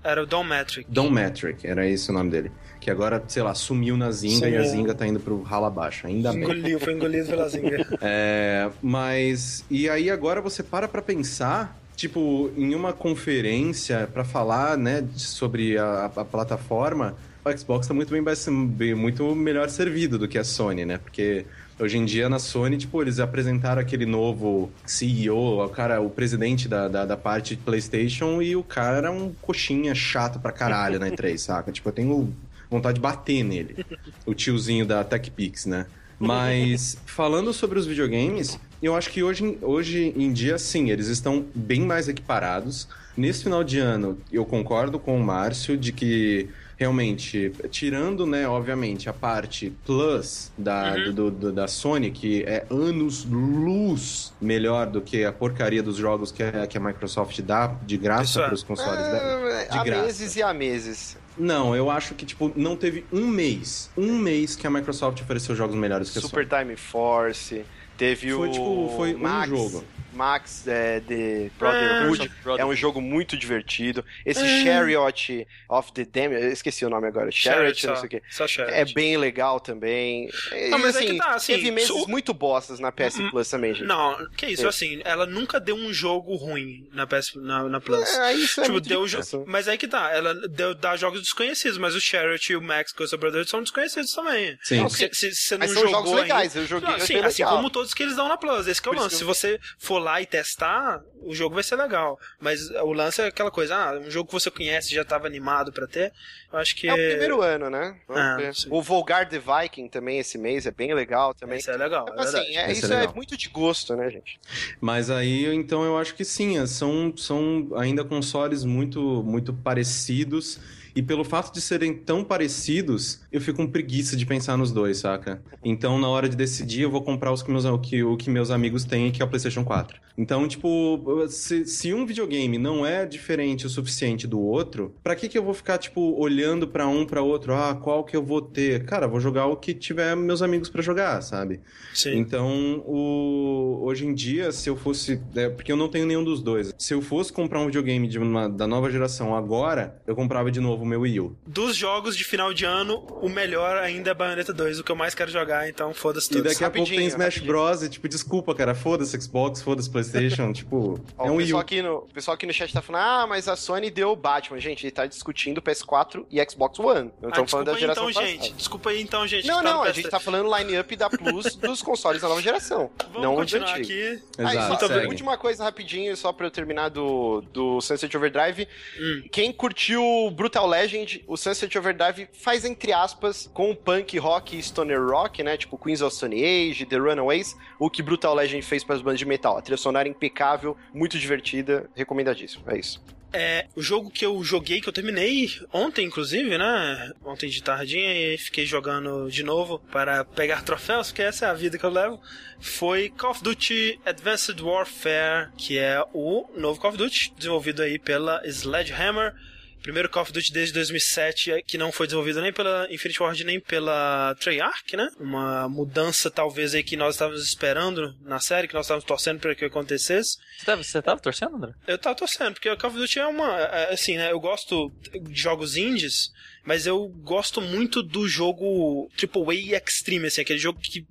Era 0.03 0.23
o 0.23 0.25
Don 0.25 0.43
Metric. 0.43 0.89
Don 0.91 1.11
Metric, 1.11 1.67
era 1.67 1.87
esse 1.87 2.09
o 2.09 2.13
nome 2.13 2.31
dele. 2.31 2.51
Que 2.79 2.89
agora, 2.89 3.23
sei 3.27 3.43
lá, 3.43 3.53
sumiu 3.53 3.95
na 3.95 4.09
Zinga 4.09 4.49
e 4.49 4.57
a. 4.57 4.63
Zinga 4.63 4.95
tá 4.95 5.05
indo 5.05 5.19
pro 5.19 5.39
ralo 5.43 5.67
abaixo. 5.67 6.07
Ainda 6.07 6.31
bem. 6.33 6.41
Engoliu, 6.41 6.79
foi 6.79 6.93
engolido 6.93 7.27
pela 7.27 7.47
Zinga. 7.47 7.87
É, 8.01 8.71
mas 8.81 9.63
e 9.69 9.87
aí 9.87 10.09
agora 10.09 10.41
você 10.41 10.63
para 10.63 10.87
pra 10.87 10.99
pensar, 11.01 11.77
tipo, 11.99 12.49
em 12.55 12.73
uma 12.73 12.93
conferência 12.93 14.09
pra 14.13 14.23
falar, 14.23 14.77
né, 14.77 15.05
sobre 15.17 15.77
a, 15.77 16.05
a 16.05 16.23
plataforma, 16.23 17.13
o 17.43 17.57
Xbox 17.57 17.87
tá 17.87 17.93
muito 17.93 18.13
bem, 18.13 18.95
muito 18.95 19.35
melhor 19.35 19.69
servido 19.69 20.17
do 20.17 20.25
que 20.25 20.37
a 20.37 20.43
Sony, 20.45 20.85
né? 20.85 20.97
Porque 20.97 21.45
hoje 21.77 21.97
em 21.97 22.05
dia 22.05 22.29
na 22.29 22.39
Sony, 22.39 22.77
tipo, 22.77 23.01
eles 23.01 23.19
apresentaram 23.19 23.81
aquele 23.81 24.05
novo 24.05 24.71
CEO, 24.85 25.65
o 25.65 25.67
cara, 25.67 25.99
o 25.99 26.09
presidente 26.09 26.69
da, 26.69 26.87
da, 26.87 27.05
da 27.05 27.17
parte 27.17 27.57
de 27.57 27.61
PlayStation 27.63 28.41
e 28.41 28.55
o 28.55 28.63
cara 28.63 28.97
era 28.97 29.11
um 29.11 29.33
coxinha 29.41 29.93
chato 29.93 30.39
pra 30.39 30.53
caralho 30.53 30.99
na 30.99 31.09
E3, 31.09 31.35
saca? 31.39 31.69
Tipo, 31.69 31.89
eu 31.89 31.93
tenho 31.93 32.33
vontade 32.69 32.95
de 32.95 33.01
bater 33.01 33.43
nele. 33.43 33.85
O 34.25 34.33
tiozinho 34.33 34.85
da 34.85 35.03
TechPix, 35.03 35.65
né? 35.65 35.85
Mas 36.17 36.97
falando 37.05 37.51
sobre 37.53 37.77
os 37.77 37.85
videogames, 37.85 38.57
eu 38.81 38.95
acho 38.95 39.09
que 39.09 39.21
hoje, 39.23 39.57
hoje 39.61 40.13
em 40.15 40.31
dia, 40.31 40.57
sim, 40.57 40.89
eles 40.89 41.07
estão 41.07 41.45
bem 41.53 41.81
mais 41.81 42.07
equiparados. 42.07 42.87
Nesse 43.17 43.43
final 43.43 43.63
de 43.63 43.79
ano, 43.79 44.17
eu 44.31 44.45
concordo 44.45 44.97
com 44.99 45.17
o 45.17 45.23
Márcio 45.23 45.75
de 45.77 45.91
que 45.91 46.47
realmente, 46.77 47.51
tirando, 47.69 48.25
né, 48.25 48.47
obviamente, 48.47 49.09
a 49.09 49.13
parte 49.13 49.73
plus 49.85 50.49
da, 50.57 50.93
Uhum. 50.95 51.13
do, 51.13 51.29
do- 51.31 51.51
da 51.51 51.67
Sony, 51.67 52.09
que 52.09 52.41
é 52.43 52.65
anos 52.69 53.25
luz 53.29 54.31
melhor 54.39 54.87
do 54.87 55.01
que 55.01 55.25
a 55.25 55.31
porcaria 55.33 55.83
dos 55.83 55.97
jogos 55.97 56.31
que 56.31 56.41
a, 56.41 56.65
que 56.65 56.77
a 56.77 56.79
Microsoft 56.81 57.41
dá 57.41 57.67
de 57.85 57.97
graça 57.97 58.39
é. 58.39 58.45
para 58.45 58.53
os 58.53 58.63
consoles 58.63 58.95
dela. 59.01 59.49
É, 59.51 59.65
de 59.65 59.77
há 59.77 59.83
graça. 59.83 60.03
meses 60.05 60.35
e 60.37 60.41
há 60.41 60.53
meses. 60.53 61.17
Não, 61.37 61.75
eu 61.75 61.89
acho 61.91 62.13
que, 62.15 62.25
tipo, 62.25 62.49
não 62.55 62.77
teve 62.77 63.03
um 63.11 63.27
mês, 63.27 63.89
um 63.97 64.17
mês 64.17 64.55
que 64.55 64.65
a 64.65 64.69
Microsoft 64.69 65.21
ofereceu 65.21 65.53
jogos 65.57 65.75
melhores 65.75 66.09
que 66.09 66.17
a 66.17 66.21
Sony. 66.21 66.29
Super 66.29 66.47
Time 66.47 66.75
Force, 66.77 67.65
teve 67.99 68.31
Foi, 68.31 68.47
o. 68.47 68.51
tipo, 68.51 68.93
foi 68.95 69.13
um 69.13 69.19
Max, 69.19 69.49
jogo. 69.49 69.85
Max 70.11 70.67
é, 70.67 70.99
The 71.01 71.49
Brotherhood. 71.57 72.31
É 72.57 72.65
um 72.65 72.75
jogo 72.75 72.99
muito 72.99 73.37
divertido. 73.37 74.03
Esse 74.25 74.41
Chariot 74.63 75.47
of 75.69 75.93
the 75.93 76.03
Dam, 76.03 76.33
eu 76.33 76.51
esqueci 76.51 76.83
o 76.83 76.89
nome 76.89 77.07
agora. 77.07 77.31
Chariot, 77.31 77.87
não 77.87 77.95
sei 77.95 78.05
o 78.05 78.09
quê. 78.09 78.21
Só 78.29 78.45
Chariot. 78.47 78.75
É 78.77 78.83
bem 78.85 79.15
legal 79.15 79.61
também. 79.61 80.27
Não, 80.71 80.79
mas 80.79 80.95
é 80.95 80.99
assim, 80.99 81.11
que 81.13 81.17
tá, 81.19 81.35
assim, 81.35 81.53
teve 81.53 81.71
meses 81.71 81.87
su- 81.89 82.07
muito 82.09 82.33
bostas 82.33 82.79
na 82.79 82.91
PS 82.91 83.19
Hum, 83.19 83.29
Plus 83.29 83.47
também, 83.49 83.73
gente. 83.73 83.85
Não, 83.87 84.17
que 84.35 84.47
isso, 84.47 84.65
É. 84.65 84.67
assim, 84.69 84.99
ela 85.05 85.25
nunca 85.25 85.57
deu 85.57 85.75
um 85.75 85.93
jogo 85.93 86.35
ruim 86.35 86.89
na, 86.91 87.05
PS, 87.07 87.35
na, 87.35 87.63
na 87.69 87.79
Plus. 87.79 88.09
É, 88.15 88.33
isso 88.33 88.59
é 88.59 88.63
tipo, 88.65 88.81
deu 88.81 89.05
difícil. 89.05 89.45
Mas 89.47 89.69
aí 89.69 89.77
que 89.77 89.87
tá, 89.87 90.11
ela 90.11 90.33
deu, 90.49 90.73
dá 90.75 90.97
jogos 90.97 91.21
desconhecidos, 91.21 91.77
mas 91.77 91.95
o 91.95 92.01
Chariot 92.01 92.51
e 92.51 92.55
o 92.57 92.61
Max 92.61 92.91
Ghost 92.91 93.15
of 93.15 93.21
Brotherhood 93.21 93.49
são 93.49 93.61
desconhecidos 93.61 94.11
também. 94.11 94.57
Sim. 94.63 94.77
Não, 94.81 94.89
Se, 94.89 95.07
se, 95.13 95.33
você 95.33 95.53
não 95.55 95.59
Mas 95.65 95.71
são 95.71 95.83
jogou 95.83 95.93
jogos 95.95 96.09
ainda- 96.11 96.21
legais, 96.23 96.55
eu 96.57 96.65
joguei. 96.67 96.89
Não, 96.89 96.99
sim, 96.99 97.15
assim 97.19 97.43
legal. 97.43 97.55
como 97.57 97.69
todos 97.69 97.88
que 97.95 98.03
eles 98.03 98.15
dão 98.15 98.27
na 98.27 98.37
Plus. 98.37 98.67
Esse 98.67 98.81
que 98.81 98.87
é 98.89 98.91
o 98.91 98.95
lance. 98.95 99.09
que 99.09 99.15
Se 99.15 99.23
eu- 99.23 99.27
você 99.27 99.59
for 99.77 99.99
lá 99.99 100.21
e 100.21 100.25
testar, 100.25 101.01
o 101.21 101.33
jogo 101.35 101.55
vai 101.55 101.63
ser 101.63 101.75
legal. 101.75 102.19
Mas 102.39 102.69
o 102.69 102.93
lance 102.93 103.21
é 103.21 103.27
aquela 103.27 103.51
coisa, 103.51 103.75
ah, 103.75 103.99
um 103.99 104.09
jogo 104.09 104.27
que 104.27 104.33
você 104.33 104.49
conhece 104.51 104.93
já 104.93 105.03
tava 105.05 105.27
animado 105.27 105.71
pra 105.71 105.87
ter. 105.87 106.11
Eu 106.51 106.59
acho 106.59 106.75
que 106.75 106.87
É 106.87 106.93
o 106.93 106.95
primeiro 106.95 107.41
ano, 107.41 107.69
né? 107.69 107.95
Ah, 108.09 108.37
o 108.69 108.81
Volgar 108.81 109.27
the 109.29 109.39
Viking 109.39 109.87
também 109.87 110.19
esse 110.19 110.37
mês 110.37 110.65
é 110.65 110.71
bem 110.71 110.93
legal 110.93 111.33
também. 111.33 111.59
Isso 111.59 111.69
é 111.71 111.77
legal, 111.77 112.07
é 112.09 112.21
Assim, 112.21 112.31
verdade. 112.37 112.47
é- 112.57 112.61
Esse 112.63 112.69
é 112.69 112.73
isso 112.85 112.93
é, 112.93 112.99
legal. 113.01 113.15
muito 113.15 113.37
de 113.37 113.49
gosto, 113.49 113.95
né, 113.95 114.09
gente? 114.09 114.39
Mas 114.81 115.09
aí, 115.09 115.45
então, 115.53 115.83
eu 115.83 115.97
acho 115.97 116.15
que 116.15 116.25
sim, 116.25 116.57
é, 116.57 116.65
são, 116.65 117.13
são 117.15 117.69
ainda 117.75 118.03
consoles 118.03 118.63
muito, 118.63 118.99
muito 119.23 119.53
parecidos. 119.53 120.59
E 120.99 121.01
pelo 121.01 121.23
fato 121.23 121.53
de 121.53 121.61
serem 121.61 121.93
tão 121.93 122.25
parecidos, 122.25 123.21
eu 123.31 123.39
fico 123.39 123.55
com 123.59 123.65
preguiça 123.67 124.17
de 124.17 124.25
pensar 124.25 124.57
nos 124.57 124.69
dois, 124.69 124.97
saca? 124.97 125.41
Então, 125.63 125.97
na 125.97 126.09
hora 126.09 126.27
de 126.27 126.35
decidir, 126.35 126.81
eu 126.81 126.91
vou 126.91 127.01
comprar 127.01 127.31
os 127.31 127.41
que 127.41 127.49
meus, 127.49 127.63
o, 127.63 127.77
que, 127.79 128.03
o 128.03 128.17
que 128.17 128.29
meus 128.29 128.51
amigos 128.51 128.83
têm, 128.83 129.09
que 129.09 129.21
é 129.21 129.25
o 129.25 129.27
PlayStation 129.29 129.63
4. 129.63 129.97
Então, 130.17 130.45
tipo, 130.45 131.25
se, 131.29 131.63
se 131.65 131.93
um 131.93 132.05
videogame 132.05 132.57
não 132.57 132.85
é 132.85 133.05
diferente 133.05 133.65
o 133.65 133.69
suficiente 133.69 134.27
do 134.27 134.41
outro, 134.41 134.93
pra 135.01 135.15
que 135.15 135.29
que 135.29 135.37
eu 135.37 135.43
vou 135.43 135.53
ficar, 135.53 135.77
tipo, 135.77 136.01
olhando 136.19 136.67
pra 136.67 136.85
um, 136.85 137.05
pra 137.05 137.21
outro? 137.21 137.53
Ah, 137.53 137.73
qual 137.73 138.03
que 138.03 138.17
eu 138.17 138.21
vou 138.21 138.41
ter? 138.41 138.83
Cara, 138.83 139.07
vou 139.07 139.21
jogar 139.21 139.45
o 139.45 139.55
que 139.55 139.73
tiver 139.73 140.17
meus 140.17 140.41
amigos 140.41 140.67
pra 140.67 140.81
jogar, 140.81 141.21
sabe? 141.21 141.61
Sim. 141.93 142.17
Então, 142.17 142.83
o... 142.85 143.79
hoje 143.83 144.05
em 144.05 144.13
dia, 144.13 144.51
se 144.51 144.69
eu 144.69 144.75
fosse. 144.75 145.21
é, 145.33 145.47
porque 145.47 145.71
eu 145.71 145.77
não 145.77 145.87
tenho 145.87 146.05
nenhum 146.05 146.25
dos 146.25 146.41
dois. 146.41 146.73
Se 146.77 146.93
eu 146.93 147.01
fosse 147.01 147.31
comprar 147.31 147.61
um 147.61 147.67
videogame 147.67 148.05
de 148.05 148.19
uma- 148.19 148.49
da 148.49 148.67
nova 148.67 148.91
geração 148.91 149.33
agora, 149.33 150.01
eu 150.05 150.13
comprava 150.15 150.51
de 150.51 150.59
novo 150.59 150.83
meu 150.89 151.01
Wii 151.01 151.19
U. 151.21 151.37
Dos 151.47 151.75
jogos 151.75 152.17
de 152.17 152.23
final 152.23 152.53
de 152.53 152.65
ano, 152.65 153.05
o 153.21 153.29
melhor 153.29 153.77
ainda 153.77 154.11
é 154.11 154.13
Bayonetta 154.13 154.51
2, 154.53 154.79
o 154.79 154.83
que 154.83 154.91
eu 154.91 154.95
mais 154.95 155.15
quero 155.15 155.31
jogar, 155.31 155.69
então 155.69 155.93
foda-se 155.93 156.27
E 156.31 156.37
todos. 156.37 156.51
daqui 156.51 156.63
a 156.63 156.69
pouco 156.69 156.89
tem 156.89 156.97
Rapidinho, 156.97 157.07
Smash 157.09 157.35
rapidinho. 157.35 157.51
Bros. 157.51 157.83
E, 157.83 157.89
tipo, 157.89 158.09
desculpa, 158.09 158.53
cara, 158.55 158.73
foda-se 158.75 159.19
Xbox, 159.21 159.61
foda-se 159.61 159.89
PlayStation. 159.89 160.51
tipo, 160.53 160.99
Ó, 161.17 161.27
é 161.27 161.31
um 161.31 161.35
o, 161.35 161.37
Wii 161.37 161.45
pessoal 161.45 161.59
U. 161.59 161.61
aqui 161.61 161.81
no, 161.81 161.95
o 161.97 162.13
pessoal 162.13 162.35
aqui 162.35 162.45
no 162.45 162.53
chat 162.53 162.73
tá 162.73 162.81
falando, 162.81 163.01
ah, 163.03 163.27
mas 163.27 163.47
a 163.47 163.55
Sony 163.55 163.89
deu 163.89 164.09
o 164.11 164.15
Batman. 164.15 164.59
Gente, 164.59 164.83
ele 164.85 164.91
tá 164.91 165.05
discutindo 165.05 165.61
PS4 165.61 166.25
e 166.31 166.43
Xbox 166.49 166.79
One. 166.79 167.11
Não 167.21 167.29
Ah, 167.29 167.29
estamos 167.29 167.51
falando 167.51 167.65
desculpa 167.65 167.65
da 167.65 167.71
aí 167.73 167.79
geração 167.79 168.09
então, 168.09 168.21
passada. 168.23 168.43
gente. 168.43 168.53
Desculpa 168.53 168.89
aí 168.89 169.01
então, 169.01 169.27
gente. 169.27 169.47
Não, 169.47 169.57
tá 169.57 169.63
não, 169.63 169.83
a 169.83 169.87
PS3. 169.87 169.93
gente 169.93 170.09
tá 170.09 170.19
falando 170.19 170.55
line-up 170.57 170.95
da 170.95 171.09
Plus 171.09 171.55
dos 171.57 171.81
consoles 171.81 172.21
da 172.21 172.27
nova 172.27 172.41
geração. 172.41 172.89
Vamos 173.11 173.21
não 173.21 173.35
continuar 173.35 173.75
aqui. 173.75 174.19
Aí, 174.37 174.57
Exato, 174.57 174.87
só, 174.87 174.93
última 175.07 175.37
coisa 175.37 175.63
rapidinho, 175.63 176.15
só 176.17 176.31
pra 176.33 176.47
eu 176.47 176.51
terminar 176.51 176.89
do, 176.89 177.41
do 177.53 177.81
Sunset 177.81 178.15
Overdrive. 178.15 178.67
Hum. 178.99 179.23
Quem 179.31 179.51
curtiu 179.51 180.01
Brutal 180.31 180.67
Legend, 180.69 181.23
o 181.27 181.35
Sunset 181.35 181.77
Overdrive 181.77 182.29
faz 182.31 182.63
entre 182.63 182.93
aspas 182.93 183.49
com 183.53 183.75
punk 183.75 184.17
rock 184.17 184.57
e 184.57 184.63
stoner 184.63 185.01
rock, 185.01 185.43
né? 185.43 185.57
Tipo 185.57 185.77
Queens 185.77 186.01
of 186.01 186.15
Stone 186.15 186.35
Age, 186.35 186.85
The 186.85 186.97
Runaways, 186.97 187.57
o 187.79 187.89
que 187.89 188.01
Brutal 188.01 188.35
Legend 188.35 188.61
fez 188.61 188.83
para 188.83 188.95
as 188.95 189.01
bandas 189.01 189.19
de 189.19 189.25
metal. 189.25 189.57
A 189.57 189.61
trilha 189.61 189.77
sonora 189.77 190.07
é 190.07 190.11
impecável, 190.11 190.77
muito 190.93 191.17
divertida, 191.17 191.89
recomendadíssimo. 191.95 192.63
É 192.67 192.77
isso. 192.77 193.01
É, 193.31 193.67
o 193.75 193.81
jogo 193.81 194.09
que 194.09 194.25
eu 194.25 194.43
joguei, 194.43 194.81
que 194.81 194.89
eu 194.89 194.93
terminei 194.93 195.49
ontem, 195.71 196.05
inclusive, 196.05 196.57
né? 196.57 197.11
Ontem 197.23 197.47
de 197.47 197.61
tardinha, 197.61 198.11
e 198.11 198.37
fiquei 198.39 198.65
jogando 198.65 199.29
de 199.29 199.43
novo 199.43 199.77
para 199.91 200.25
pegar 200.25 200.63
troféus, 200.63 201.07
porque 201.07 201.21
essa 201.21 201.45
é 201.45 201.49
a 201.49 201.53
vida 201.53 201.77
que 201.77 201.83
eu 201.83 201.91
levo. 201.91 202.19
Foi 202.59 203.09
Call 203.09 203.31
of 203.31 203.43
Duty 203.43 203.99
Advanced 204.03 204.59
Warfare, 204.59 205.49
que 205.55 205.77
é 205.77 206.03
o 206.11 206.49
novo 206.57 206.79
Call 206.79 206.89
of 206.89 206.97
Duty, 206.97 207.33
desenvolvido 207.37 207.83
aí 207.83 207.99
pela 207.99 208.41
Sledgehammer. 208.47 209.35
Primeiro 209.81 210.09
Call 210.09 210.23
of 210.23 210.31
Duty 210.31 210.51
desde 210.51 210.73
2007 210.73 211.63
que 211.65 211.77
não 211.77 211.91
foi 211.91 212.07
desenvolvido 212.07 212.41
nem 212.41 212.53
pela 212.53 212.87
Infinity 212.91 213.21
Ward 213.21 213.43
nem 213.43 213.59
pela 213.59 214.35
Treyarch, 214.39 214.95
né? 214.95 215.09
Uma 215.19 215.67
mudança 215.69 216.29
talvez 216.29 216.73
aí 216.73 216.83
que 216.83 216.95
nós 216.97 217.15
estávamos 217.15 217.43
esperando 217.43 218.15
na 218.21 218.39
série, 218.39 218.67
que 218.67 218.73
nós 218.73 218.85
estávamos 218.85 219.05
torcendo 219.05 219.39
para 219.39 219.55
que 219.55 219.65
acontecesse. 219.65 220.37
Você 220.57 220.65
tava, 220.65 220.83
você 220.83 221.01
tava 221.01 221.21
torcendo, 221.21 221.55
André? 221.55 221.71
Eu 221.87 221.97
tava 221.97 222.15
torcendo, 222.15 222.53
porque 222.53 222.69
o 222.69 222.77
Call 222.77 222.89
of 222.89 222.99
Duty 222.99 223.19
é 223.19 223.25
uma. 223.25 223.59
é, 223.59 223.93
Assim, 223.93 224.17
né? 224.17 224.31
Eu 224.31 224.39
gosto 224.39 224.91
de 225.21 225.41
jogos 225.41 225.75
indies, 225.75 226.31
mas 226.63 226.85
eu 226.85 227.07
gosto 227.07 227.61
muito 227.61 228.01
do 228.01 228.27
jogo 228.27 229.09
AAA 229.17 229.81
Extreme, 229.85 230.27
assim, 230.27 230.41
aquele 230.41 230.59
jogo 230.59 230.79
que 230.79 231.05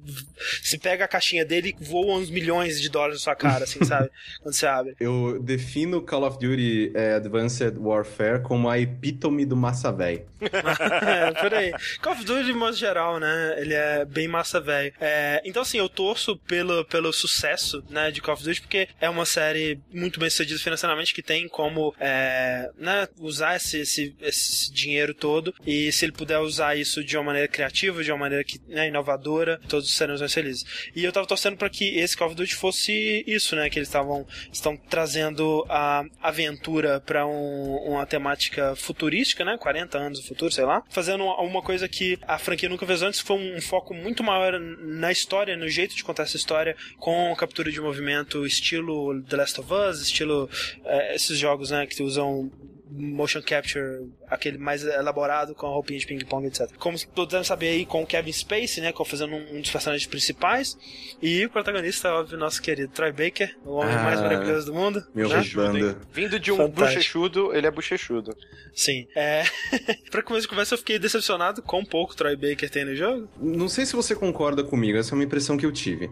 se 0.62 0.78
pega 0.78 1.04
a 1.04 1.08
caixinha 1.08 1.44
dele 1.44 1.74
e 1.80 1.84
voa 1.84 2.16
uns 2.16 2.30
milhões 2.30 2.80
de 2.80 2.88
dólares 2.88 3.16
na 3.16 3.20
sua 3.20 3.34
cara, 3.34 3.64
assim, 3.64 3.82
sabe? 3.84 4.10
Quando 4.42 4.54
você 4.54 4.66
abre. 4.66 4.94
Eu 5.00 5.40
defino 5.42 6.02
Call 6.02 6.24
of 6.24 6.38
Duty 6.38 6.92
é, 6.94 7.14
Advanced 7.14 7.76
Warfare 7.76 8.42
como 8.42 8.68
a 8.68 8.78
epítome 8.78 9.44
do 9.44 9.56
massa 9.56 9.92
véi. 9.92 10.24
é, 10.40 11.32
por 11.32 11.54
aí. 11.54 11.72
Call 12.00 12.12
of 12.12 12.24
Duty, 12.24 12.44
de 12.44 12.52
modo 12.52 12.76
geral, 12.76 13.18
né? 13.18 13.56
Ele 13.58 13.74
é 13.74 14.04
bem 14.04 14.28
massa 14.28 14.60
velho. 14.60 14.92
É, 15.00 15.40
então, 15.44 15.62
assim, 15.62 15.78
eu 15.78 15.88
torço 15.88 16.36
pelo, 16.36 16.84
pelo 16.84 17.12
sucesso, 17.12 17.82
né, 17.90 18.10
de 18.10 18.20
Call 18.20 18.34
of 18.34 18.44
Duty, 18.44 18.60
porque 18.60 18.88
é 19.00 19.08
uma 19.08 19.26
série 19.26 19.80
muito 19.92 20.20
bem 20.20 20.30
sucedida 20.30 20.58
financeiramente, 20.58 21.14
que 21.14 21.22
tem 21.22 21.48
como, 21.48 21.94
é, 21.98 22.70
né, 22.76 23.08
usar 23.18 23.56
esse, 23.56 23.80
esse, 23.80 24.14
esse 24.20 24.72
dinheiro 24.72 25.14
todo 25.14 25.47
e 25.66 25.90
se 25.92 26.04
ele 26.04 26.12
puder 26.12 26.38
usar 26.38 26.76
isso 26.76 27.02
de 27.04 27.16
uma 27.16 27.24
maneira 27.24 27.48
criativa, 27.48 28.02
de 28.02 28.10
uma 28.10 28.18
maneira 28.18 28.44
que, 28.44 28.60
né, 28.68 28.88
inovadora, 28.88 29.60
todos 29.68 29.94
seremos 29.94 30.20
mais 30.20 30.32
felizes. 30.32 30.64
E 30.94 31.04
eu 31.04 31.12
tava 31.12 31.26
torcendo 31.26 31.56
para 31.56 31.68
que 31.68 31.98
esse 31.98 32.16
Call 32.16 32.28
of 32.28 32.36
Duty 32.36 32.54
fosse 32.54 33.24
isso, 33.26 33.56
né, 33.56 33.68
que 33.68 33.78
eles 33.78 33.88
estavam 33.88 34.26
estão 34.52 34.76
trazendo 34.76 35.64
a 35.68 36.04
aventura 36.22 37.00
para 37.00 37.26
um, 37.26 37.76
uma 37.88 38.06
temática 38.06 38.74
futurística, 38.76 39.44
né, 39.44 39.56
40 39.58 39.98
anos 39.98 40.20
do 40.20 40.26
futuro, 40.26 40.52
sei 40.52 40.64
lá, 40.64 40.82
fazendo 40.90 41.24
uma 41.24 41.62
coisa 41.62 41.88
que 41.88 42.18
a 42.26 42.38
franquia 42.38 42.68
nunca 42.68 42.86
fez 42.86 43.02
antes, 43.02 43.20
foi 43.20 43.36
um 43.36 43.60
foco 43.60 43.94
muito 43.94 44.22
maior 44.22 44.58
na 44.58 45.10
história, 45.10 45.56
no 45.56 45.68
jeito 45.68 45.94
de 45.94 46.04
contar 46.04 46.24
essa 46.24 46.36
história, 46.36 46.76
com 46.98 47.34
captura 47.36 47.70
de 47.70 47.80
movimento 47.80 48.46
estilo 48.46 49.22
The 49.22 49.36
Last 49.36 49.60
of 49.60 49.72
Us, 49.72 50.00
estilo 50.02 50.48
eh, 50.84 51.14
esses 51.14 51.38
jogos, 51.38 51.70
né, 51.70 51.86
que 51.86 52.02
usam 52.02 52.50
motion 52.90 53.42
capture, 53.42 54.08
aquele 54.28 54.58
mais 54.58 54.84
elaborado 54.84 55.54
com 55.54 55.66
a 55.66 55.70
roupinha 55.70 55.98
de 55.98 56.06
ping-pong, 56.06 56.46
etc. 56.46 56.70
Como 56.78 56.96
todos 57.14 57.32
devem 57.32 57.44
saber 57.44 57.68
aí, 57.68 57.86
com 57.86 58.02
o 58.02 58.06
Kevin 58.06 58.32
Spacey, 58.32 58.82
né, 58.82 58.92
fazendo 59.06 59.34
um, 59.34 59.56
um 59.56 59.60
dos 59.60 59.70
personagens 59.70 60.06
principais, 60.06 60.76
e 61.22 61.44
o 61.44 61.50
protagonista, 61.50 62.12
óbvio, 62.12 62.38
nosso 62.38 62.60
querido 62.62 62.92
Troy 62.92 63.12
Baker, 63.12 63.56
o 63.64 63.74
homem 63.74 63.94
Ah, 63.94 64.02
mais 64.02 64.20
maravilhoso 64.20 64.66
do 64.66 64.74
mundo. 64.74 65.04
Meu 65.14 65.28
né? 65.28 65.42
banda. 65.54 65.98
Vindo 66.12 66.38
de 66.38 66.52
um 66.52 66.56
Fantástico. 66.56 66.86
bochechudo, 66.86 67.54
ele 67.54 67.66
é 67.66 67.70
bochechudo. 67.70 68.36
Sim. 68.74 69.06
É... 69.14 69.44
pra 70.10 70.22
começo 70.22 70.42
de 70.42 70.48
conversa, 70.48 70.74
eu 70.74 70.78
fiquei 70.78 70.98
decepcionado 70.98 71.62
com 71.62 71.80
o 71.80 71.86
pouco 71.86 72.16
Troy 72.16 72.36
Baker 72.36 72.70
tem 72.70 72.84
no 72.84 72.94
jogo. 72.94 73.28
Não 73.40 73.68
sei 73.68 73.84
se 73.86 73.94
você 73.94 74.14
concorda 74.14 74.62
comigo, 74.62 74.98
essa 74.98 75.12
é 75.12 75.14
uma 75.14 75.24
impressão 75.24 75.56
que 75.56 75.66
eu 75.66 75.72
tive. 75.72 76.10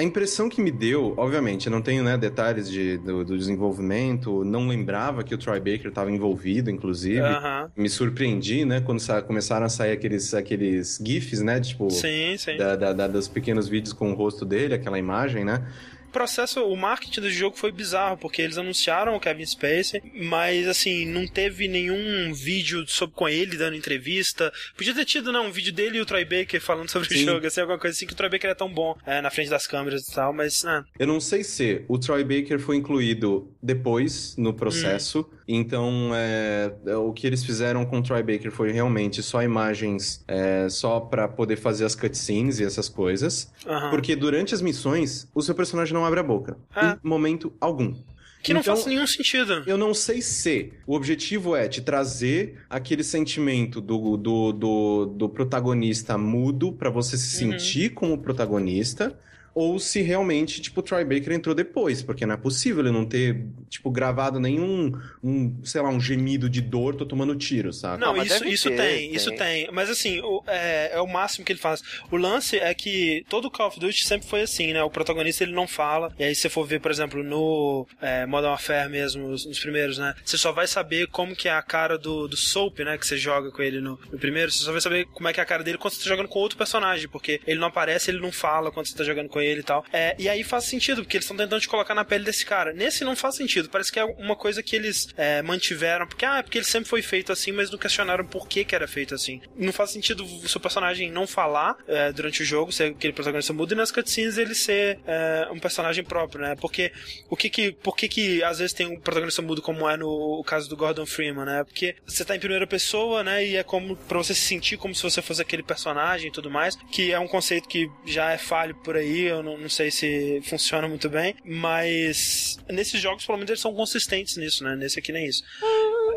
A 0.00 0.04
impressão 0.04 0.48
que 0.48 0.62
me 0.62 0.70
deu, 0.70 1.12
obviamente, 1.16 1.66
eu 1.66 1.72
não 1.72 1.82
tenho 1.82 2.04
né, 2.04 2.16
detalhes 2.16 2.70
de, 2.70 2.96
do, 2.98 3.24
do 3.24 3.36
desenvolvimento, 3.36 4.44
não 4.44 4.68
lembrava 4.68 5.24
que 5.24 5.34
o 5.34 5.38
Troy 5.38 5.58
Baker 5.58 5.88
estava 5.88 6.08
envolvido, 6.08 6.70
inclusive. 6.70 7.18
Aham. 7.18 7.68
Me 7.76 7.88
surpreendi, 7.90 8.64
né, 8.64 8.80
quando 8.80 9.02
começaram 9.26 9.66
a 9.66 9.68
sair 9.68 9.90
aqueles, 9.90 10.32
aqueles 10.34 11.00
GIFs, 11.04 11.40
né, 11.42 11.58
tipo, 11.58 11.90
Sim, 11.90 12.36
sim. 12.38 12.56
da, 12.56 12.76
da- 12.76 12.92
da- 12.92 13.08
dos 13.08 13.26
pequenos 13.26 13.68
vídeos 13.68 13.92
com 13.92 14.12
o 14.12 14.14
rosto 14.14 14.44
dele, 14.44 14.72
aquela 14.74 15.00
imagem, 15.00 15.44
né? 15.44 15.66
O 16.08 16.10
processo, 16.10 16.64
o 16.64 16.74
marketing 16.74 17.20
do 17.20 17.30
jogo 17.30 17.56
foi 17.56 17.70
bizarro, 17.70 18.16
porque 18.16 18.40
eles 18.40 18.56
anunciaram 18.56 19.14
o 19.14 19.20
Kevin 19.20 19.44
Spacey, 19.44 20.02
mas 20.14 20.66
assim, 20.66 21.04
não 21.04 21.26
teve 21.26 21.68
nenhum 21.68 22.32
vídeo 22.32 22.86
sobre 22.88 23.14
com 23.14 23.28
ele 23.28 23.58
dando 23.58 23.76
entrevista. 23.76 24.50
Podia 24.74 24.94
ter 24.94 25.04
tido, 25.04 25.30
não, 25.30 25.46
um 25.46 25.52
vídeo 25.52 25.72
dele 25.72 25.98
e 25.98 26.00
o 26.00 26.06
Troy 26.06 26.24
Baker 26.24 26.60
falando 26.62 26.90
sobre 26.90 27.08
Sim. 27.08 27.16
o 27.16 27.26
jogo, 27.26 27.46
assim, 27.46 27.60
alguma 27.60 27.78
coisa 27.78 27.94
assim, 27.94 28.06
que 28.06 28.14
o 28.14 28.16
Troy 28.16 28.30
Baker 28.30 28.50
é 28.50 28.54
tão 28.54 28.72
bom 28.72 28.96
é, 29.04 29.20
na 29.20 29.30
frente 29.30 29.50
das 29.50 29.66
câmeras 29.66 30.08
e 30.08 30.14
tal, 30.14 30.32
mas, 30.32 30.64
né. 30.64 30.82
Eu 30.98 31.06
não 31.06 31.20
sei 31.20 31.44
se 31.44 31.84
o 31.88 31.98
Troy 31.98 32.24
Baker 32.24 32.58
foi 32.58 32.76
incluído 32.76 33.54
depois 33.62 34.34
no 34.38 34.54
processo, 34.54 35.28
então 35.48 36.10
é, 36.14 36.72
é, 36.86 36.96
o 36.96 37.12
que 37.12 37.26
eles 37.26 37.42
fizeram 37.42 37.84
com 37.86 37.98
o 37.98 38.02
Troy 38.02 38.22
Baker 38.22 38.50
foi 38.52 38.70
realmente 38.70 39.22
só 39.22 39.42
imagens 39.42 40.22
é, 40.28 40.68
só 40.68 41.00
pra 41.00 41.26
poder 41.26 41.56
fazer 41.56 41.84
as 41.86 41.94
cutscenes 41.94 42.60
e 42.60 42.64
essas 42.64 42.88
coisas, 42.88 43.50
aham. 43.66 43.90
porque 43.90 44.14
durante 44.14 44.54
as 44.54 44.60
missões 44.60 45.26
o 45.34 45.40
seu 45.42 45.54
personagem 45.54 45.94
não 45.94 46.04
abre 46.04 46.20
a 46.20 46.22
boca, 46.22 46.56
Ah. 46.76 46.98
em 47.02 47.08
momento 47.08 47.52
algum. 47.60 47.94
Que 48.40 48.54
não 48.54 48.60
Então, 48.60 48.76
faz 48.76 48.86
nenhum 48.86 49.04
sentido. 49.06 49.64
Eu 49.66 49.76
não 49.76 49.92
sei 49.92 50.22
se 50.22 50.72
o 50.86 50.94
objetivo 50.94 51.56
é 51.56 51.66
te 51.66 51.80
trazer 51.80 52.60
aquele 52.70 53.02
sentimento 53.02 53.80
do, 53.80 54.16
do, 54.16 54.52
do, 54.52 55.06
do 55.06 55.28
protagonista 55.28 56.16
mudo 56.16 56.72
pra 56.72 56.88
você 56.88 57.16
se 57.18 57.44
Uhum. 57.44 57.50
sentir 57.58 57.90
como 57.94 58.16
protagonista. 58.18 59.18
Ou 59.60 59.78
se 59.80 60.02
realmente, 60.02 60.60
tipo, 60.60 60.78
o 60.78 60.82
Troy 60.84 61.04
Baker 61.04 61.32
entrou 61.32 61.52
depois, 61.52 62.00
porque 62.00 62.24
não 62.24 62.34
é 62.34 62.36
possível 62.36 62.80
ele 62.84 62.92
não 62.92 63.04
ter, 63.04 63.44
tipo, 63.68 63.90
gravado 63.90 64.38
nenhum, 64.38 64.92
um, 65.22 65.60
sei 65.64 65.80
lá, 65.80 65.88
um 65.88 66.00
gemido 66.00 66.48
de 66.48 66.60
dor, 66.60 66.94
tô 66.94 67.04
tomando 67.04 67.34
tiro, 67.34 67.72
sabe? 67.72 68.00
Não, 68.00 68.14
mas 68.14 68.30
isso, 68.30 68.44
isso 68.46 68.68
ter, 68.70 68.76
tem, 68.76 68.98
tem. 69.08 69.14
isso 69.16 69.30
tem. 69.34 69.68
Mas 69.72 69.90
assim, 69.90 70.20
o- 70.20 70.44
é, 70.46 70.92
é 70.94 71.00
o 71.00 71.06
máximo 71.08 71.44
que 71.44 71.50
ele 71.50 71.58
faz. 71.58 71.82
O 72.08 72.16
lance 72.16 72.56
é 72.56 72.72
que 72.72 73.24
todo 73.28 73.50
Call 73.50 73.66
of 73.66 73.80
Duty 73.80 74.04
sempre 74.06 74.28
foi 74.28 74.42
assim, 74.42 74.72
né? 74.72 74.82
O 74.84 74.90
protagonista 74.90 75.42
ele 75.42 75.52
não 75.52 75.66
fala. 75.66 76.12
E 76.18 76.22
aí, 76.22 76.34
se 76.36 76.42
você 76.42 76.48
for 76.48 76.64
ver, 76.64 76.80
por 76.80 76.92
exemplo, 76.92 77.24
no 77.24 77.84
é, 78.00 78.26
Modern 78.26 78.50
Warfare 78.52 78.88
mesmo, 78.88 79.26
os- 79.28 79.44
nos 79.44 79.58
primeiros, 79.58 79.98
né? 79.98 80.14
Você 80.24 80.38
só 80.38 80.52
vai 80.52 80.68
saber 80.68 81.08
como 81.08 81.34
que 81.34 81.48
é 81.48 81.52
a 81.52 81.62
cara 81.62 81.98
do, 81.98 82.28
do 82.28 82.36
Soap, 82.36 82.78
né? 82.80 82.96
Que 82.96 83.04
você 83.06 83.16
joga 83.16 83.50
com 83.50 83.60
ele 83.60 83.80
no, 83.80 83.98
no 84.12 84.18
primeiro. 84.18 84.52
Você 84.52 84.62
só 84.62 84.70
vai 84.70 84.80
saber 84.80 85.06
como 85.06 85.26
é 85.28 85.32
que 85.32 85.40
é 85.40 85.42
a 85.42 85.46
cara 85.46 85.64
dele 85.64 85.78
quando 85.78 85.94
você 85.94 86.04
tá 86.04 86.08
jogando 86.10 86.28
com 86.28 86.38
outro 86.38 86.56
personagem. 86.56 87.08
Porque 87.08 87.40
ele 87.46 87.58
não 87.58 87.66
aparece, 87.68 88.10
ele 88.10 88.20
não 88.20 88.30
fala 88.30 88.70
quando 88.70 88.86
você 88.86 88.96
tá 88.96 89.02
jogando 89.02 89.28
com 89.28 89.40
ele 89.40 89.47
e 89.56 89.62
tal. 89.62 89.84
É, 89.92 90.14
e 90.18 90.28
aí 90.28 90.44
faz 90.44 90.64
sentido, 90.64 91.02
porque 91.02 91.16
eles 91.16 91.24
estão 91.24 91.36
tentando 91.36 91.60
te 91.60 91.68
colocar 91.68 91.94
na 91.94 92.04
pele 92.04 92.24
desse 92.24 92.44
cara. 92.44 92.72
Nesse 92.72 93.04
não 93.04 93.16
faz 93.16 93.36
sentido. 93.36 93.68
Parece 93.68 93.92
que 93.92 93.98
é 93.98 94.04
uma 94.04 94.36
coisa 94.36 94.62
que 94.62 94.76
eles 94.76 95.08
é, 95.16 95.42
mantiveram. 95.42 96.06
Porque, 96.06 96.24
ah, 96.24 96.38
é 96.38 96.42
porque 96.42 96.58
ele 96.58 96.64
sempre 96.64 96.88
foi 96.88 97.02
feito 97.02 97.32
assim, 97.32 97.52
mas 97.52 97.70
não 97.70 97.78
questionaram 97.78 98.24
por 98.24 98.48
que, 98.48 98.64
que 98.64 98.74
era 98.74 98.86
feito 98.86 99.14
assim. 99.14 99.40
Não 99.56 99.72
faz 99.72 99.90
sentido 99.90 100.24
o 100.24 100.48
seu 100.48 100.60
personagem 100.60 101.10
não 101.10 101.26
falar 101.26 101.76
é, 101.86 102.12
durante 102.12 102.42
o 102.42 102.44
jogo, 102.44 102.72
ser 102.72 102.92
aquele 102.92 103.12
protagonista 103.12 103.52
mudo, 103.52 103.72
e 103.72 103.76
nas 103.76 103.90
cutscenes 103.90 104.38
ele 104.38 104.54
ser 104.54 104.98
é, 105.06 105.48
um 105.52 105.58
personagem 105.58 106.04
próprio, 106.04 106.42
né? 106.42 106.56
Porque 106.56 106.92
o 107.28 107.36
que 107.36 107.48
que, 107.48 107.72
por 107.72 107.96
que 107.96 108.08
que 108.08 108.42
às 108.42 108.58
vezes 108.58 108.72
tem 108.72 108.86
um 108.86 109.00
protagonista 109.00 109.42
mudo, 109.42 109.62
como 109.62 109.88
é 109.88 109.96
no 109.96 110.42
caso 110.44 110.68
do 110.68 110.76
Gordon 110.76 111.06
Freeman, 111.06 111.44
né? 111.44 111.64
Porque 111.64 111.96
você 112.06 112.24
tá 112.24 112.34
em 112.34 112.40
primeira 112.40 112.66
pessoa, 112.66 113.22
né? 113.22 113.44
E 113.46 113.56
é 113.56 113.62
como 113.62 113.96
pra 113.96 114.18
você 114.18 114.34
se 114.34 114.40
sentir 114.40 114.76
como 114.76 114.94
se 114.94 115.02
você 115.02 115.20
fosse 115.22 115.42
aquele 115.42 115.62
personagem 115.62 116.28
e 116.28 116.32
tudo 116.32 116.50
mais, 116.50 116.76
que 116.90 117.12
é 117.12 117.18
um 117.18 117.28
conceito 117.28 117.68
que 117.68 117.90
já 118.04 118.32
é 118.32 118.38
falho 118.38 118.74
por 118.76 118.96
aí, 118.96 119.27
eu 119.28 119.42
não, 119.42 119.56
não 119.58 119.68
sei 119.68 119.90
se 119.90 120.40
funciona 120.44 120.88
muito 120.88 121.08
bem, 121.08 121.34
mas 121.44 122.58
nesses 122.68 123.00
jogos, 123.00 123.24
pelo 123.24 123.38
menos, 123.38 123.50
eles 123.50 123.60
são 123.60 123.74
consistentes 123.74 124.36
nisso, 124.36 124.64
né? 124.64 124.76
Nesse 124.76 124.98
aqui 124.98 125.12
nem 125.12 125.26
isso. 125.26 125.42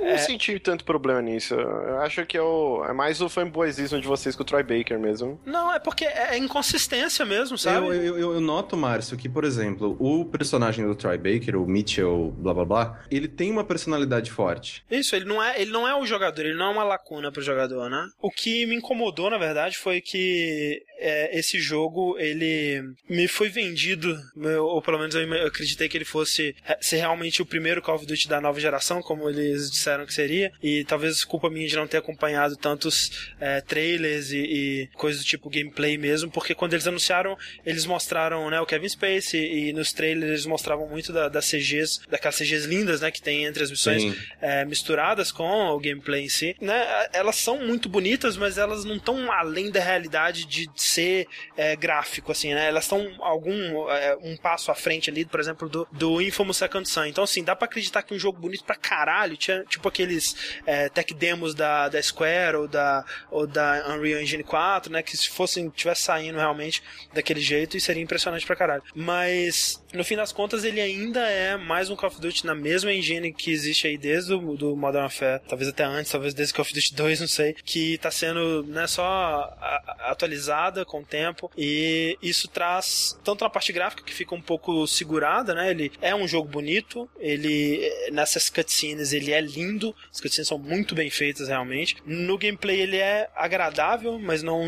Eu 0.02 0.12
não 0.12 0.18
senti 0.18 0.60
tanto 0.60 0.84
problema 0.84 1.22
nisso. 1.22 1.54
Eu 1.54 2.00
acho 2.00 2.26
que 2.26 2.38
é, 2.38 2.42
o, 2.42 2.84
é 2.86 2.94
mais 2.94 3.22
o 3.22 3.30
fanboyismo 3.30 4.00
de 4.02 4.08
vocês 4.08 4.36
com 4.36 4.44
o 4.44 4.46
Troy 4.46 4.64
Baker 4.64 5.00
mesmo. 5.00 5.40
Não, 5.46 5.74
é 5.74 5.80
porque 5.80 6.06
é 6.06 6.38
inconsistência 6.38 7.26
mesmo, 7.26 7.58
sabe? 7.58 7.88
Eu, 7.88 7.94
eu, 7.94 8.18
eu- 8.20 8.34
eu 8.34 8.42
noto, 8.42 8.76
Márcio, 8.78 9.18
que, 9.18 9.30
por 9.30 9.44
exemplo, 9.44 9.96
o 10.00 10.26
personagem 10.26 10.86
do 10.86 10.96
Troy 10.96 11.18
Baker, 11.18 11.56
o 11.56 11.68
Mitchell, 11.68 12.34
blá 12.38 12.54
blá 12.54 12.66
blá, 12.66 13.00
ele 13.12 13.28
tem 13.28 13.52
uma 13.52 13.64
personalidade 13.64 14.32
forte. 14.32 14.84
Isso, 14.90 15.16
ele 15.16 15.26
não 15.26 15.42
é, 15.42 15.62
ele 15.62 15.72
não 15.72 15.88
é 15.88 15.96
o 15.96 16.06
jogador, 16.06 16.46
ele 16.46 16.56
não 16.58 16.68
é 16.68 16.70
uma 16.70 16.84
lacuna 16.84 17.32
pro 17.32 17.42
jogador, 17.42 17.90
né? 17.90 18.10
O 18.22 18.30
que 18.32 18.66
me 18.66 18.76
incomodou, 18.76 19.30
na 19.30 19.38
verdade, 19.38 19.78
foi 19.78 20.02
que 20.02 20.84
é, 21.00 21.38
esse 21.38 21.60
jogo, 21.60 22.18
ele 22.20 22.84
me 23.10 23.28
foi 23.28 23.50
vendido, 23.50 24.16
ou 24.62 24.82
pelo 24.82 24.98
menos 25.00 25.16
eu 25.16 25.48
acreditei 25.48 25.88
que 25.90 25.98
ele 25.98 26.06
fosse 26.06 26.56
é, 26.68 26.78
ser 26.82 26.98
realmente 26.98 27.42
o 27.42 27.46
primeiro 27.46 27.82
Call 27.82 27.96
of 27.96 28.06
Duty 28.06 28.28
da 28.28 28.40
nova 28.42 28.60
geração, 28.60 29.02
como 29.02 29.30
eles 29.30 29.70
disseram 29.70 29.91
que 30.06 30.14
seria, 30.14 30.52
e 30.62 30.84
talvez 30.86 31.24
culpa 31.24 31.50
minha 31.50 31.68
de 31.68 31.76
não 31.76 31.88
ter 31.88 31.98
acompanhado 31.98 32.56
tantos 32.56 33.30
é, 33.40 33.62
trailers 33.62 34.32
e, 34.32 34.38
e 34.38 34.88
coisas 34.96 35.22
do 35.24 35.26
tipo 35.28 35.50
gameplay 35.50 35.98
mesmo, 35.98 36.30
porque 36.32 36.54
quando 36.56 36.74
eles 36.74 36.88
anunciaram, 36.88 37.38
eles 37.66 37.86
mostraram 37.86 38.50
né, 38.50 38.60
o 38.60 38.66
Kevin 38.66 38.90
Spacey, 38.90 39.70
e 39.70 39.74
nos 39.74 39.92
trailers 39.94 40.30
eles 40.32 40.46
mostravam 40.46 40.88
muito 40.88 41.12
da- 41.14 41.30
das 41.30 41.46
CGs, 41.46 42.02
daquelas 42.10 42.36
CGs 42.38 42.68
lindas, 42.68 43.02
né, 43.02 43.12
que 43.12 43.22
tem 43.22 43.46
entre 43.46 43.64
as 43.64 43.70
missões 43.72 44.04
é, 44.42 44.66
misturadas 44.66 45.32
com 45.32 45.44
o 45.70 45.80
gameplay 45.80 46.24
em 46.24 46.30
si, 46.30 46.56
né? 46.62 47.08
Elas 47.14 47.36
são 47.38 47.60
muito 47.66 47.88
bonitas, 47.90 48.38
mas 48.38 48.58
elas 48.58 48.84
não 48.86 48.96
estão 48.96 49.32
além 49.32 49.70
da 49.72 49.80
realidade 49.80 50.46
de 50.46 50.70
ser 50.76 51.28
é, 51.58 51.76
gráfico, 51.76 52.32
assim, 52.32 52.54
né? 52.54 52.68
Elas 52.68 52.84
estão 52.86 53.08
algum 53.20 53.90
é, 53.90 54.18
um 54.22 54.36
passo 54.38 54.72
à 54.72 54.76
frente 54.76 55.10
ali, 55.10 55.26
por 55.26 55.40
exemplo, 55.40 55.68
do, 55.70 55.88
do 55.92 56.22
Infamous 56.22 56.58
Second 56.58 56.88
Son. 56.88 57.06
Então, 57.06 57.24
assim, 57.24 57.44
dá 57.44 57.56
pra 57.56 57.66
acreditar 57.66 58.02
que 58.04 58.14
um 58.14 58.20
jogo 58.20 58.40
bonito 58.40 58.64
pra 58.64 58.76
caralho, 58.76 59.36
tinha, 59.38 59.64
tipo, 59.66 59.81
tipo 59.82 59.89
aqueles 59.89 60.36
é, 60.65 60.88
tech 60.89 61.13
demos 61.13 61.56
da, 61.56 61.89
da 61.89 62.02
Square 62.02 62.58
ou 62.58 62.67
da, 62.67 63.04
ou 63.32 63.48
da 63.48 63.84
Unreal 63.89 64.22
Engine 64.22 64.44
4, 64.44 64.91
né? 64.91 65.02
Que 65.02 65.17
se 65.17 65.28
fossem, 65.30 65.70
tivesse 65.70 66.04
saindo 66.04 66.38
realmente 66.38 66.84
daquele 67.12 67.41
jeito, 67.41 67.76
isso 67.76 67.88
seria 67.88 68.04
impressionante 68.04 68.46
pra 68.46 68.56
caralho. 68.56 68.84
Mas, 68.94 69.81
no 69.94 70.04
fim 70.04 70.16
das 70.16 70.32
contas, 70.32 70.64
ele 70.64 70.80
ainda 70.80 71.22
é 71.28 71.58
mais 71.58 71.90
um 71.90 71.96
Call 71.96 72.10
of 72.10 72.22
Duty 72.22 72.46
na 72.46 72.56
mesma 72.56 72.94
engine 72.94 73.34
que 73.34 73.52
existe 73.52 73.88
aí 73.88 73.98
desde 73.98 74.34
o 74.34 74.56
do 74.56 74.76
Modern 74.76 75.04
Warfare, 75.04 75.42
talvez 75.48 75.70
até 75.70 75.84
antes, 75.84 76.12
talvez 76.12 76.34
desde 76.34 76.54
Call 76.54 76.64
of 76.64 76.74
Duty 76.74 76.96
2, 76.96 77.20
não 77.20 77.28
sei, 77.28 77.56
que 77.64 77.98
tá 77.98 78.12
sendo, 78.12 78.64
né, 78.64 78.88
só 78.88 79.58
atualizada 80.00 80.86
com 80.86 81.02
o 81.02 81.06
tempo 81.06 81.52
e 81.58 82.18
isso 82.22 82.48
traz 82.48 83.18
tanto 83.24 83.44
na 83.44 83.50
parte 83.50 83.72
gráfica 83.72 84.04
que 84.04 84.14
fica 84.14 84.36
um 84.36 84.42
pouco 84.42 84.88
segurada, 84.88 85.54
né? 85.54 85.72
Ele 85.72 85.92
é 86.02 86.16
um 86.16 86.28
jogo 86.28 86.48
bonito, 86.48 87.10
ele 87.20 87.90
nessas 88.12 88.50
cutscenes 88.50 89.14
ele 89.14 89.32
é 89.32 89.42
lindo, 89.42 89.96
as 90.12 90.20
cutscenes 90.20 90.48
são 90.48 90.58
muito 90.58 90.96
bem 90.96 91.10
feitas 91.10 91.48
realmente. 91.48 91.98
No 92.06 92.38
gameplay 92.38 92.82
ele 92.82 92.98
é 92.98 93.30
agradável, 93.36 94.20
mas 94.20 94.44
não 94.44 94.64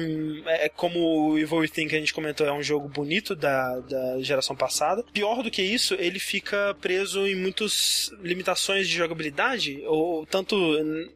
é, 0.46 0.66
é 0.66 0.70
como 0.70 1.00
o 1.00 1.38
Evil 1.38 1.60
Within 1.60 1.88
que 1.88 1.96
a 1.96 2.00
gente 2.00 2.14
comentou, 2.14 2.46
é 2.46 2.54
um 2.54 2.64
jogo 2.64 2.88
bonito 2.88 3.36
da, 3.36 3.80
da 3.80 4.22
geração 4.22 4.56
passada. 4.56 5.04
Pior 5.14 5.44
do 5.44 5.52
que 5.52 5.62
isso, 5.62 5.94
ele 6.00 6.18
fica 6.18 6.76
preso 6.82 7.28
em 7.28 7.36
muitas 7.36 8.12
limitações 8.22 8.90
de 8.90 8.98
jogabilidade, 8.98 9.84
ou 9.86 10.26
tanto 10.26 10.56